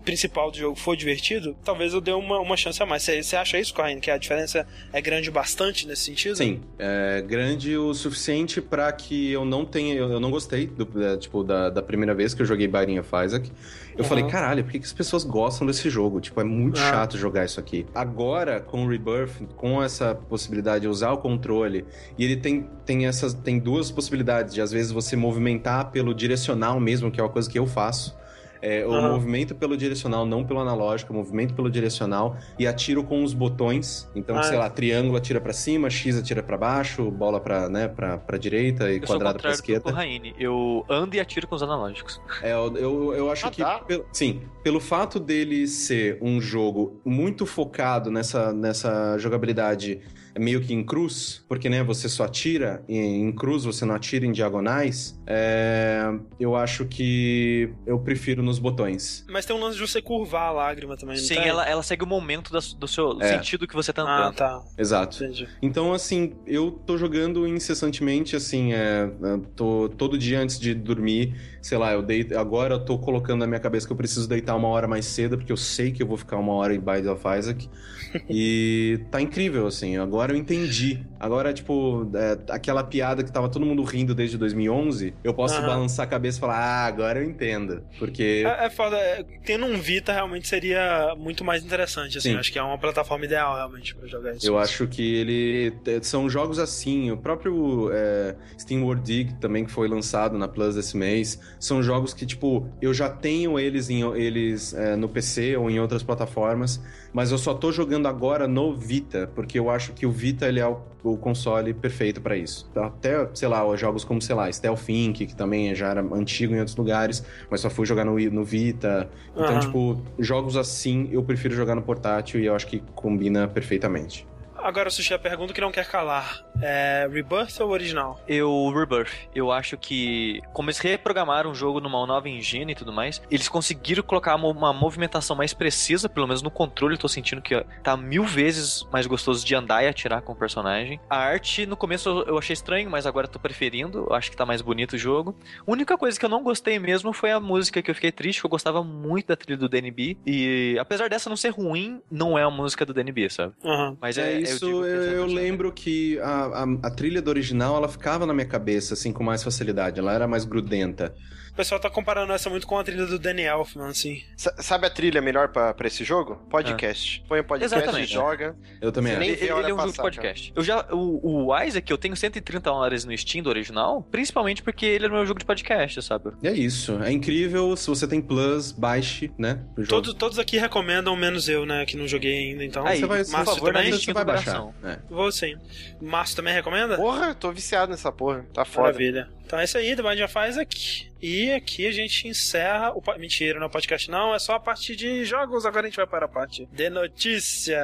principal 0.04 0.50
do 0.50 0.58
jogo 0.58 0.76
for 0.76 0.96
divertido, 0.96 1.41
talvez 1.64 1.92
eu 1.94 2.00
dê 2.00 2.12
uma, 2.12 2.38
uma 2.40 2.56
chance 2.56 2.82
a 2.82 2.86
mais. 2.86 3.02
Você 3.02 3.22
você 3.22 3.36
acha 3.36 3.58
isso, 3.58 3.72
Corrine? 3.74 4.00
Que 4.00 4.10
a 4.10 4.16
diferença 4.18 4.66
é 4.92 5.00
grande 5.00 5.30
bastante 5.30 5.86
nesse 5.86 6.02
sentido? 6.04 6.36
Sim, 6.36 6.60
é 6.78 7.22
grande 7.26 7.76
o 7.76 7.92
suficiente 7.94 8.60
pra 8.60 8.90
que 8.92 9.30
eu 9.32 9.44
não 9.44 9.64
tenha. 9.64 9.94
Eu, 9.94 10.10
eu 10.12 10.20
não 10.20 10.30
gostei 10.30 10.66
do, 10.66 10.88
é, 11.04 11.16
tipo, 11.16 11.42
da, 11.44 11.70
da 11.70 11.82
primeira 11.82 12.14
vez 12.14 12.34
que 12.34 12.42
eu 12.42 12.46
joguei 12.46 12.66
Binding 12.68 12.98
of 12.98 13.08
Isaac. 13.24 13.50
Eu 13.94 13.98
Uhum. 13.98 14.04
falei, 14.08 14.24
caralho, 14.26 14.64
por 14.64 14.72
que, 14.72 14.78
que 14.78 14.86
as 14.86 14.92
pessoas 14.92 15.22
gostam 15.22 15.66
desse 15.66 15.90
jogo? 15.90 16.18
Tipo, 16.18 16.40
é 16.40 16.44
muito 16.44 16.80
Ah. 16.80 16.90
chato 16.90 17.18
jogar 17.18 17.44
isso 17.44 17.60
aqui. 17.60 17.84
Agora, 17.94 18.58
com 18.58 18.86
o 18.86 18.88
Rebirth, 18.88 19.46
com 19.54 19.82
essa 19.82 20.14
possibilidade 20.14 20.82
de 20.82 20.88
usar 20.88 21.12
o 21.12 21.18
controle, 21.18 21.84
e 22.16 22.24
ele 22.24 22.36
tem, 22.36 22.66
tem 22.86 23.06
essas. 23.06 23.34
Tem 23.34 23.58
duas 23.58 23.90
possibilidades 23.90 24.54
de 24.54 24.60
às 24.62 24.72
vezes 24.72 24.90
você 24.92 25.14
movimentar 25.14 25.90
pelo 25.90 26.14
direcional 26.14 26.80
mesmo, 26.80 27.10
que 27.10 27.20
é 27.20 27.22
uma 27.22 27.28
coisa 27.28 27.50
que 27.50 27.58
eu 27.58 27.66
faço. 27.66 28.16
É, 28.62 28.86
o 28.86 28.92
movimento 29.02 29.56
pelo 29.56 29.76
direcional, 29.76 30.24
não 30.24 30.44
pelo 30.44 30.60
analógico, 30.60 31.12
o 31.12 31.16
movimento 31.16 31.52
pelo 31.52 31.68
direcional 31.68 32.36
e 32.56 32.64
atiro 32.66 33.02
com 33.02 33.24
os 33.24 33.34
botões. 33.34 34.08
Então, 34.14 34.38
Ah, 34.38 34.42
sei 34.44 34.54
é. 34.56 34.58
lá, 34.60 34.70
triângulo 34.70 35.16
atira 35.16 35.40
pra 35.40 35.52
cima, 35.52 35.90
X 35.90 36.16
atira 36.16 36.44
pra 36.44 36.56
baixo, 36.56 37.10
bola 37.10 37.40
pra, 37.40 37.68
né, 37.68 37.88
pra, 37.88 38.18
pra 38.18 38.38
direita 38.38 38.90
e 38.92 38.98
Eu 38.98 39.02
quadrado 39.02 39.42
do 39.42 39.48
esquerda. 39.48 39.82
Corraine. 39.90 40.32
Eu 40.38 40.84
ando 40.88 41.16
e 41.16 41.20
atiro 41.20 41.48
com 41.48 41.56
os 41.56 41.62
analógicos. 41.62 42.20
É, 42.40 42.52
eu, 42.52 42.76
eu, 42.76 43.14
eu 43.14 43.30
acho 43.32 43.48
Ah, 43.48 43.50
que, 43.50 43.62
tá. 43.62 43.80
pelo- 43.80 44.06
sim, 44.12 44.42
pelo 44.62 44.78
fato 44.78 45.18
dele 45.18 45.66
ser 45.66 46.18
um 46.22 46.40
jogo 46.40 47.00
muito 47.04 47.44
focado 47.44 48.12
nessa, 48.12 48.52
nessa 48.52 49.18
jogabilidade 49.18 50.00
meio 50.38 50.60
que 50.60 50.72
em 50.72 50.82
cruz, 50.84 51.44
porque, 51.48 51.68
né, 51.68 51.82
você 51.82 52.08
só 52.08 52.24
atira 52.24 52.82
em, 52.88 53.22
em 53.28 53.32
cruz, 53.32 53.64
você 53.64 53.84
não 53.84 53.94
atira 53.94 54.24
em 54.26 54.32
diagonais, 54.32 55.18
é, 55.26 56.04
eu 56.40 56.56
acho 56.56 56.84
que 56.86 57.70
eu 57.86 57.98
prefiro 57.98 58.42
nos 58.42 58.58
botões. 58.58 59.24
Mas 59.30 59.44
tem 59.44 59.54
um 59.54 59.60
lance 59.60 59.76
de 59.76 59.86
você 59.86 60.00
curvar 60.00 60.48
a 60.48 60.52
lágrima 60.52 60.96
também, 60.96 61.16
Sim, 61.16 61.34
tem? 61.34 61.48
ela, 61.48 61.66
ela 61.68 61.82
segue 61.82 62.04
o 62.04 62.06
momento 62.06 62.52
da- 62.52 62.60
do 62.78 62.88
seu 62.88 63.20
É. 63.20 63.28
sentido 63.36 63.66
que 63.66 63.74
você 63.74 63.92
tá 63.92 64.02
Ah, 64.02 64.20
andando. 64.26 64.34
tá. 64.36 64.62
Exato. 64.78 65.22
Entendi. 65.24 65.48
Então, 65.60 65.92
assim, 65.92 66.32
eu 66.46 66.70
tô 66.70 66.96
jogando 66.96 67.46
incessantemente, 67.46 68.34
assim, 68.36 68.72
é, 68.72 69.10
é, 69.22 69.38
tô 69.54 69.88
todo 69.96 70.16
dia 70.18 70.40
antes 70.40 70.58
de 70.58 70.74
dormir, 70.74 71.34
sei 71.62 71.78
lá, 71.78 71.92
eu 71.92 72.02
deito, 72.02 72.36
agora 72.38 72.74
eu 72.74 72.80
tô 72.84 72.98
colocando 72.98 73.38
na 73.40 73.46
minha 73.46 73.60
cabeça 73.60 73.86
que 73.86 73.92
eu 73.92 73.96
preciso 73.96 74.28
deitar 74.28 74.54
uma 74.56 74.68
hora 74.68 74.86
mais 74.88 75.06
cedo, 75.06 75.38
porque 75.38 75.52
eu 75.52 75.56
sei 75.56 75.92
que 75.92 76.02
eu 76.02 76.06
vou 76.06 76.16
ficar 76.18 76.36
uma 76.36 76.52
hora 76.54 76.74
em 76.74 76.80
Binding 76.80 77.08
of 77.08 77.22
Isaac, 77.38 77.70
e 78.28 79.00
tá 79.10 79.20
incrível, 79.20 79.66
assim, 79.66 79.96
agora 79.96 80.32
eu 80.32 80.36
entendi. 80.36 81.00
Agora, 81.18 81.52
tipo, 81.52 82.10
é, 82.14 82.38
aquela 82.52 82.82
piada 82.82 83.22
que 83.22 83.30
tava 83.32 83.48
todo 83.48 83.64
mundo 83.64 83.82
rindo 83.84 84.14
desde 84.14 84.36
2011, 84.36 85.14
eu 85.22 85.32
posso 85.32 85.54
Aham. 85.54 85.66
balançar 85.66 86.04
a 86.04 86.08
cabeça 86.08 86.38
e 86.38 86.40
falar, 86.40 86.58
ah, 86.58 86.86
agora 86.86 87.20
eu 87.20 87.24
entendo, 87.24 87.82
porque... 87.98 88.42
É, 88.44 88.66
é 88.66 88.70
foda. 88.70 88.96
é, 88.96 89.24
Tendo 89.44 89.64
um 89.64 89.78
Vita 89.78 90.12
realmente 90.12 90.48
seria 90.48 91.14
muito 91.16 91.44
mais 91.44 91.64
interessante, 91.64 92.18
assim. 92.18 92.32
Sim. 92.32 92.36
Acho 92.36 92.52
que 92.52 92.58
é 92.58 92.62
uma 92.62 92.78
plataforma 92.78 93.24
ideal 93.24 93.54
realmente 93.54 93.94
pra 93.94 94.08
jogar 94.08 94.34
isso. 94.34 94.46
Eu 94.46 94.58
acho 94.58 94.86
que 94.88 95.14
ele. 95.14 95.72
é, 95.86 96.00
São 96.02 96.28
jogos 96.28 96.58
assim. 96.58 97.10
O 97.10 97.16
próprio 97.16 97.90
é, 97.92 98.34
Steam 98.58 98.82
World 98.84 99.02
Dig 99.04 99.34
também, 99.34 99.64
que 99.64 99.70
foi 99.70 99.88
lançado 99.88 100.36
na 100.36 100.48
Plus 100.48 100.76
esse 100.76 100.96
mês. 100.96 101.40
São 101.62 101.80
jogos 101.80 102.12
que, 102.12 102.26
tipo, 102.26 102.68
eu 102.82 102.92
já 102.92 103.08
tenho 103.08 103.56
eles, 103.56 103.88
em, 103.88 104.02
eles 104.16 104.74
é, 104.74 104.96
no 104.96 105.08
PC 105.08 105.56
ou 105.56 105.70
em 105.70 105.78
outras 105.78 106.02
plataformas. 106.02 106.82
Mas 107.12 107.30
eu 107.30 107.38
só 107.38 107.54
tô 107.54 107.70
jogando 107.70 108.08
agora 108.08 108.48
no 108.48 108.74
Vita, 108.74 109.30
porque 109.32 109.60
eu 109.60 109.70
acho 109.70 109.92
que 109.92 110.04
o 110.04 110.10
Vita 110.10 110.48
ele 110.48 110.58
é 110.58 110.66
o, 110.66 110.82
o 111.04 111.16
console 111.16 111.72
perfeito 111.72 112.20
pra 112.20 112.36
isso. 112.36 112.68
Até, 112.74 113.28
sei 113.32 113.46
lá, 113.46 113.64
os 113.64 113.78
jogos 113.78 114.02
como, 114.02 114.20
sei 114.20 114.34
lá, 114.34 114.50
Stealth 114.50 114.88
Inc., 114.88 115.18
que 115.24 115.36
também 115.36 115.72
já 115.72 115.90
era 115.90 116.00
antigo 116.00 116.52
em 116.52 116.58
outros 116.58 116.76
lugares, 116.76 117.24
mas 117.48 117.60
só 117.60 117.70
fui 117.70 117.86
jogar 117.86 118.04
no, 118.04 118.18
no 118.18 118.42
Vita. 118.42 119.08
Então, 119.36 119.46
Aham. 119.46 119.60
tipo, 119.60 120.02
jogos 120.18 120.56
assim 120.56 121.08
eu 121.12 121.22
prefiro 121.22 121.54
jogar 121.54 121.76
no 121.76 121.82
portátil 121.82 122.40
e 122.40 122.46
eu 122.46 122.56
acho 122.56 122.66
que 122.66 122.80
combina 122.92 123.46
perfeitamente. 123.46 124.26
Agora, 124.56 124.90
Sushi, 124.90 125.14
a 125.14 125.18
pergunta 125.18 125.52
que 125.52 125.60
não 125.60 125.70
quer 125.70 125.86
calar. 125.86 126.44
É 126.62 127.08
Rebirth 127.10 127.60
ou 127.60 127.70
original? 127.70 128.20
Eu, 128.26 128.72
Rebirth. 128.74 129.12
Eu 129.34 129.50
acho 129.50 129.76
que, 129.76 130.40
como 130.52 130.70
eles 130.70 130.78
reprogramaram 130.78 131.50
o 131.50 131.54
jogo 131.54 131.80
numa 131.80 132.06
nova 132.06 132.28
engine 132.28 132.72
e 132.72 132.74
tudo 132.74 132.92
mais, 132.92 133.20
eles 133.30 133.48
conseguiram 133.48 134.02
colocar 134.02 134.36
uma 134.36 134.72
movimentação 134.72 135.34
mais 135.36 135.52
precisa, 135.52 136.08
pelo 136.08 136.26
menos 136.26 136.42
no 136.42 136.50
controle, 136.50 136.94
eu 136.94 136.98
tô 136.98 137.08
sentindo 137.08 137.42
que 137.42 137.60
tá 137.82 137.96
mil 137.96 138.24
vezes 138.24 138.86
mais 138.92 139.06
gostoso 139.06 139.44
de 139.44 139.54
andar 139.54 139.82
e 139.82 139.88
atirar 139.88 140.22
com 140.22 140.32
o 140.32 140.36
personagem. 140.36 141.00
A 141.10 141.16
arte, 141.16 141.66
no 141.66 141.76
começo 141.76 142.08
eu 142.26 142.38
achei 142.38 142.54
estranho, 142.54 142.88
mas 142.88 143.06
agora 143.06 143.26
eu 143.26 143.30
tô 143.30 143.38
preferindo. 143.38 144.06
Eu 144.08 144.14
acho 144.14 144.30
que 144.30 144.36
tá 144.36 144.46
mais 144.46 144.62
bonito 144.62 144.94
o 144.94 144.98
jogo. 144.98 145.36
A 145.66 145.70
única 145.70 145.98
coisa 145.98 146.18
que 146.18 146.24
eu 146.24 146.30
não 146.30 146.42
gostei 146.42 146.78
mesmo 146.78 147.12
foi 147.12 147.30
a 147.30 147.40
música, 147.40 147.82
que 147.82 147.90
eu 147.90 147.94
fiquei 147.94 148.12
triste, 148.12 148.40
que 148.40 148.46
eu 148.46 148.50
gostava 148.50 148.84
muito 148.84 149.26
da 149.26 149.36
trilha 149.36 149.58
do 149.58 149.68
DNB. 149.68 150.16
E 150.26 150.76
apesar 150.78 151.08
dessa 151.08 151.28
não 151.28 151.36
ser 151.36 151.50
ruim, 151.50 152.00
não 152.10 152.38
é 152.38 152.42
a 152.42 152.50
música 152.50 152.86
do 152.86 152.94
DNB, 152.94 153.28
sabe? 153.30 153.54
Uhum. 153.64 153.96
Mas 154.00 154.18
é, 154.18 154.34
é 154.34 154.40
isso, 154.40 154.64
eu, 154.64 154.84
eu, 154.84 155.12
eu 155.12 155.26
lembro 155.26 155.72
que 155.72 156.18
a, 156.20 156.51
a, 156.52 156.86
a, 156.86 156.90
trilha 156.90 157.20
do 157.22 157.28
original, 157.28 157.76
ela 157.76 157.88
ficava 157.88 158.26
na 158.26 158.34
minha 158.34 158.46
cabeça, 158.46 158.94
assim, 158.94 159.12
com 159.12 159.22
mais 159.22 159.42
facilidade. 159.42 159.98
Ela 159.98 160.12
era 160.12 160.26
mais 160.26 160.44
grudenta. 160.44 161.14
O 161.52 161.54
pessoal 161.54 161.78
tá 161.78 161.90
comparando 161.90 162.32
essa 162.32 162.48
muito 162.48 162.66
com 162.66 162.78
a 162.78 162.82
trilha 162.82 163.04
do 163.04 163.18
Danny 163.18 163.42
Elfman, 163.42 163.88
assim. 163.88 164.22
S 164.38 164.50
sabe 164.60 164.86
a 164.86 164.90
trilha 164.90 165.20
melhor 165.20 165.48
pra, 165.48 165.74
pra 165.74 165.86
esse 165.86 166.02
jogo? 166.02 166.36
Podcast. 166.48 167.20
Ah. 167.22 167.28
Põe 167.28 167.40
o 167.40 167.42
um 167.42 167.46
podcast 167.46 167.78
Exatamente. 167.78 168.10
e 168.10 168.14
joga. 168.14 168.56
Eu 168.80 168.90
também 168.90 169.12
acho. 169.12 169.22
Ele, 169.22 169.32
ele, 169.32 169.42
ele 169.42 169.70
é 169.70 169.74
um 169.74 169.78
jogo 169.78 169.92
de 169.92 169.98
podcast. 169.98 170.52
Eu 170.56 170.64
já, 170.64 170.86
o, 170.90 171.48
o 171.48 171.62
Isaac, 171.62 171.90
eu 171.90 171.98
tenho 171.98 172.16
130 172.16 172.72
horas 172.72 173.04
no 173.04 173.16
Steam 173.18 173.42
do 173.42 173.50
original, 173.50 174.02
principalmente 174.10 174.62
porque 174.62 174.86
ele 174.86 175.04
é 175.04 175.08
meu 175.10 175.26
jogo 175.26 175.40
de 175.40 175.44
podcast, 175.44 176.00
sabe? 176.00 176.30
É 176.42 176.52
isso. 176.52 176.98
É 177.02 177.12
incrível. 177.12 177.76
Se 177.76 177.86
você 177.86 178.08
tem 178.08 178.22
Plus, 178.22 178.72
baixe, 178.72 179.30
né? 179.36 179.60
Todos, 179.88 180.14
todos 180.14 180.38
aqui 180.38 180.56
recomendam, 180.56 181.14
menos 181.14 181.50
eu, 181.50 181.66
né? 181.66 181.84
Que 181.84 181.98
não 181.98 182.08
joguei 182.08 182.50
ainda, 182.50 182.64
então. 182.64 182.86
Aí, 182.86 182.98
você 182.98 183.06
vai, 183.06 183.18
Márcio 183.18 183.36
por 183.36 183.44
favor, 183.44 183.72
também? 183.74 183.92
Você 183.92 184.12
vai 184.14 184.24
baixar. 184.24 184.68
É. 184.84 184.98
Vou 185.10 185.30
sim. 185.30 185.54
Márcio 186.00 186.36
também 186.36 186.54
recomenda? 186.54 186.96
Porra, 186.96 187.26
eu 187.28 187.34
tô 187.34 187.52
viciado 187.52 187.90
nessa 187.90 188.10
porra. 188.10 188.46
Tá 188.54 188.64
foda. 188.64 188.86
Maravilha. 188.86 189.28
Então 189.44 189.58
é 189.58 189.64
isso 189.64 189.76
aí, 189.76 189.94
The 189.94 190.02
Mind 190.02 190.20
of 190.20 190.34
Isaac. 190.48 191.11
E 191.22 191.52
aqui 191.52 191.86
a 191.86 191.92
gente 191.92 192.26
encerra 192.26 192.92
o. 192.92 193.02
Mentira, 193.16 193.60
não 193.60 193.68
é 193.68 193.70
podcast, 193.70 194.10
não. 194.10 194.34
É 194.34 194.40
só 194.40 194.54
a 194.54 194.60
parte 194.60 194.96
de 194.96 195.24
jogos. 195.24 195.64
Agora 195.64 195.86
a 195.86 195.88
gente 195.88 195.96
vai 195.96 196.06
para 196.06 196.26
a 196.26 196.28
parte 196.28 196.66
de 196.66 196.90
notícia. 196.90 197.80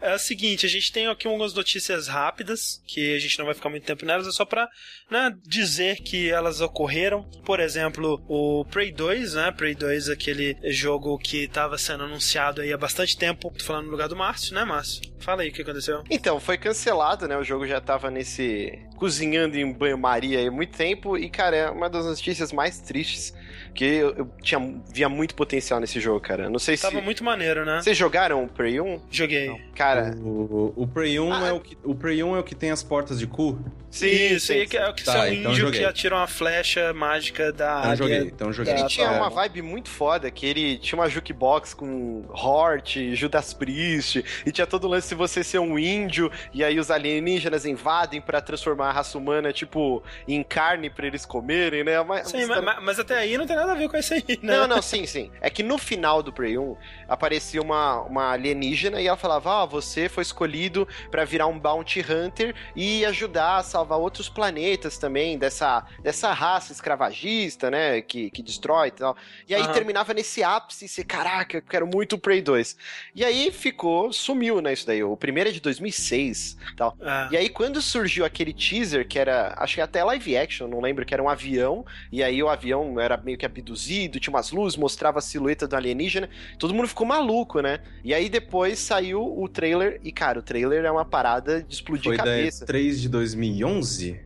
É 0.00 0.14
o 0.14 0.18
seguinte, 0.18 0.64
a 0.64 0.68
gente 0.68 0.92
tem 0.92 1.06
aqui 1.08 1.26
algumas 1.26 1.52
notícias 1.52 2.06
rápidas, 2.06 2.80
que 2.86 3.14
a 3.14 3.18
gente 3.18 3.38
não 3.38 3.46
vai 3.46 3.54
ficar 3.54 3.68
muito 3.68 3.84
tempo 3.84 4.06
nelas, 4.06 4.28
é 4.28 4.30
só 4.30 4.44
pra 4.44 4.68
né, 5.10 5.34
dizer 5.44 6.00
que 6.02 6.30
elas 6.30 6.60
ocorreram. 6.60 7.24
Por 7.44 7.58
exemplo, 7.58 8.22
o 8.28 8.64
Prey 8.66 8.92
2, 8.92 9.34
né? 9.34 9.50
Prey 9.50 9.74
2, 9.74 10.08
aquele 10.08 10.56
jogo 10.70 11.18
que 11.18 11.44
estava 11.44 11.76
sendo 11.76 12.04
anunciado 12.04 12.60
aí 12.60 12.72
há 12.72 12.78
bastante 12.78 13.16
tempo. 13.16 13.50
Tô 13.50 13.64
falando 13.64 13.86
no 13.86 13.90
lugar 13.90 14.08
do 14.08 14.16
Márcio, 14.16 14.54
né, 14.54 14.64
Márcio? 14.64 15.02
Fala 15.18 15.42
aí 15.42 15.48
o 15.48 15.52
que 15.52 15.62
aconteceu. 15.62 16.04
Então, 16.08 16.38
foi 16.38 16.56
cancelado, 16.56 17.26
né? 17.26 17.36
O 17.36 17.44
jogo 17.44 17.66
já 17.66 17.80
tava 17.80 18.10
nesse. 18.10 18.72
cozinhando 18.96 19.56
em 19.56 19.72
banho-maria 19.72 20.46
há 20.46 20.50
muito 20.50 20.76
tempo. 20.76 21.16
E, 21.18 21.28
cara, 21.28 21.56
é 21.56 21.70
uma 21.70 21.90
das 21.90 22.04
notícias 22.04 22.52
mais 22.52 22.80
tristes. 22.80 23.34
Que 23.78 23.84
eu, 23.84 24.12
eu 24.16 24.30
tinha, 24.42 24.58
via 24.92 25.08
muito 25.08 25.36
potencial 25.36 25.78
nesse 25.78 26.00
jogo, 26.00 26.18
cara. 26.18 26.50
Não 26.50 26.58
sei 26.58 26.76
tava 26.76 26.88
se. 26.88 26.94
Tava 26.94 27.04
muito 27.04 27.22
maneiro, 27.22 27.64
né? 27.64 27.80
Vocês 27.80 27.96
jogaram 27.96 28.42
o 28.42 28.48
Prey 28.48 28.80
1? 28.80 29.02
Joguei. 29.08 29.46
Não. 29.46 29.60
Cara. 29.72 30.16
O, 30.20 30.72
o 30.74 30.88
Prey 30.88 31.20
1 31.20 31.32
ah, 31.32 31.46
é 31.46 31.52
o 31.52 31.60
que. 31.60 31.78
O 31.84 31.94
Prey 31.94 32.20
1 32.20 32.34
é 32.34 32.40
o 32.40 32.42
que 32.42 32.56
tem 32.56 32.72
as 32.72 32.82
portas 32.82 33.20
de 33.20 33.28
cu? 33.28 33.56
Sim, 33.90 34.06
Isso, 34.06 34.48
sim, 34.48 34.66
sim. 34.66 34.76
é 34.76 34.88
o 34.88 34.94
que 34.94 35.02
tá, 35.02 35.12
seu 35.12 35.32
então 35.32 35.52
índio 35.52 35.70
que 35.70 35.84
atira 35.84 36.14
uma 36.14 36.26
flecha 36.26 36.92
mágica 36.92 37.50
da 37.52 37.80
então 37.84 37.96
joguei, 37.96 38.18
então 38.18 38.52
joguei. 38.52 38.74
Ele 38.74 38.84
tinha 38.86 39.10
uma 39.10 39.30
vibe 39.30 39.62
muito 39.62 39.88
foda, 39.88 40.30
que 40.30 40.44
ele 40.44 40.76
tinha 40.78 40.98
uma 40.98 41.08
jukebox 41.08 41.72
com 41.72 42.24
Hort, 42.28 43.14
Judas 43.14 43.54
Priest, 43.54 44.24
e 44.44 44.52
tinha 44.52 44.66
todo 44.66 44.84
o 44.84 44.88
lance 44.88 45.08
de 45.08 45.14
você 45.14 45.42
ser 45.42 45.58
um 45.58 45.78
índio, 45.78 46.30
e 46.52 46.62
aí 46.62 46.78
os 46.78 46.90
alienígenas 46.90 47.64
invadem 47.64 48.20
para 48.20 48.40
transformar 48.40 48.90
a 48.90 48.92
raça 48.92 49.16
humana, 49.16 49.52
tipo, 49.52 50.02
em 50.26 50.42
carne 50.42 50.90
para 50.90 51.06
eles 51.06 51.24
comerem, 51.24 51.82
né? 51.82 52.02
Mas, 52.02 52.28
sim, 52.28 52.44
mas, 52.46 52.62
mas, 52.62 52.82
mas, 52.82 52.98
até 52.98 53.16
aí 53.18 53.38
não 53.38 53.46
tem 53.46 53.56
nada 53.56 53.72
a 53.72 53.74
ver 53.74 53.88
com 53.88 53.96
isso 53.96 54.12
aí, 54.12 54.24
né? 54.42 54.58
Não, 54.58 54.66
não, 54.66 54.82
sim, 54.82 55.06
sim. 55.06 55.30
É 55.40 55.48
que 55.48 55.62
no 55.62 55.78
final 55.78 56.22
do 56.22 56.32
Prey 56.32 56.58
1, 56.58 56.76
aparecia 57.08 57.62
uma, 57.62 58.02
uma 58.02 58.32
alienígena 58.32 59.00
e 59.00 59.06
ela 59.06 59.16
falava, 59.16 59.62
ah, 59.62 59.66
você 59.66 60.08
foi 60.08 60.22
escolhido 60.22 60.86
para 61.10 61.24
virar 61.24 61.46
um 61.46 61.58
bounty 61.58 62.00
hunter 62.00 62.54
e 62.76 63.04
ajudar 63.06 63.56
a 63.56 63.62
salvar 63.78 63.98
outros 63.98 64.28
planetas 64.28 64.98
também 64.98 65.38
dessa, 65.38 65.84
dessa 66.02 66.32
raça 66.32 66.72
escravagista, 66.72 67.70
né? 67.70 68.02
Que, 68.02 68.30
que 68.30 68.42
destrói 68.42 68.88
e 68.88 68.90
tal. 68.92 69.16
E 69.48 69.54
aí 69.54 69.62
uhum. 69.62 69.72
terminava 69.72 70.12
nesse 70.12 70.42
ápice 70.42 70.86
e 70.86 70.88
você, 70.88 71.04
caraca, 71.04 71.58
eu 71.58 71.62
quero 71.62 71.86
muito 71.86 72.14
o 72.14 72.18
Prey 72.18 72.42
2. 72.42 72.76
E 73.14 73.24
aí 73.24 73.52
ficou, 73.52 74.12
sumiu, 74.12 74.60
né? 74.60 74.72
Isso 74.72 74.86
daí. 74.86 75.02
O 75.02 75.16
primeiro 75.16 75.50
é 75.50 75.52
de 75.52 75.60
2006 75.60 76.56
tal. 76.76 76.96
Uhum. 77.00 77.32
E 77.32 77.36
aí 77.36 77.48
quando 77.48 77.80
surgiu 77.80 78.24
aquele 78.24 78.52
teaser, 78.52 79.06
que 79.06 79.18
era, 79.18 79.54
acho 79.58 79.76
que 79.76 79.80
até 79.80 80.02
live 80.02 80.36
action, 80.36 80.68
não 80.68 80.80
lembro, 80.80 81.04
que 81.04 81.14
era 81.14 81.22
um 81.22 81.28
avião, 81.28 81.84
e 82.10 82.22
aí 82.22 82.42
o 82.42 82.48
avião 82.48 82.98
era 82.98 83.16
meio 83.16 83.38
que 83.38 83.46
abduzido, 83.46 84.18
tinha 84.20 84.32
umas 84.32 84.50
luzes, 84.50 84.76
mostrava 84.76 85.18
a 85.18 85.22
silhueta 85.22 85.66
do 85.66 85.76
alienígena, 85.76 86.28
todo 86.58 86.74
mundo 86.74 86.88
ficou 86.88 87.06
maluco, 87.06 87.60
né? 87.60 87.80
E 88.02 88.12
aí 88.12 88.28
depois 88.28 88.78
saiu 88.78 89.22
o 89.38 89.48
trailer, 89.48 90.00
e 90.02 90.10
cara, 90.10 90.38
o 90.38 90.42
trailer 90.42 90.84
é 90.84 90.90
uma 90.90 91.04
parada 91.04 91.62
de 91.62 91.74
explodir 91.74 92.04
Foi 92.04 92.16
cabeça. 92.16 92.58
Foi 92.58 92.66
3 92.66 93.00
de 93.00 93.08
2011? 93.08 93.67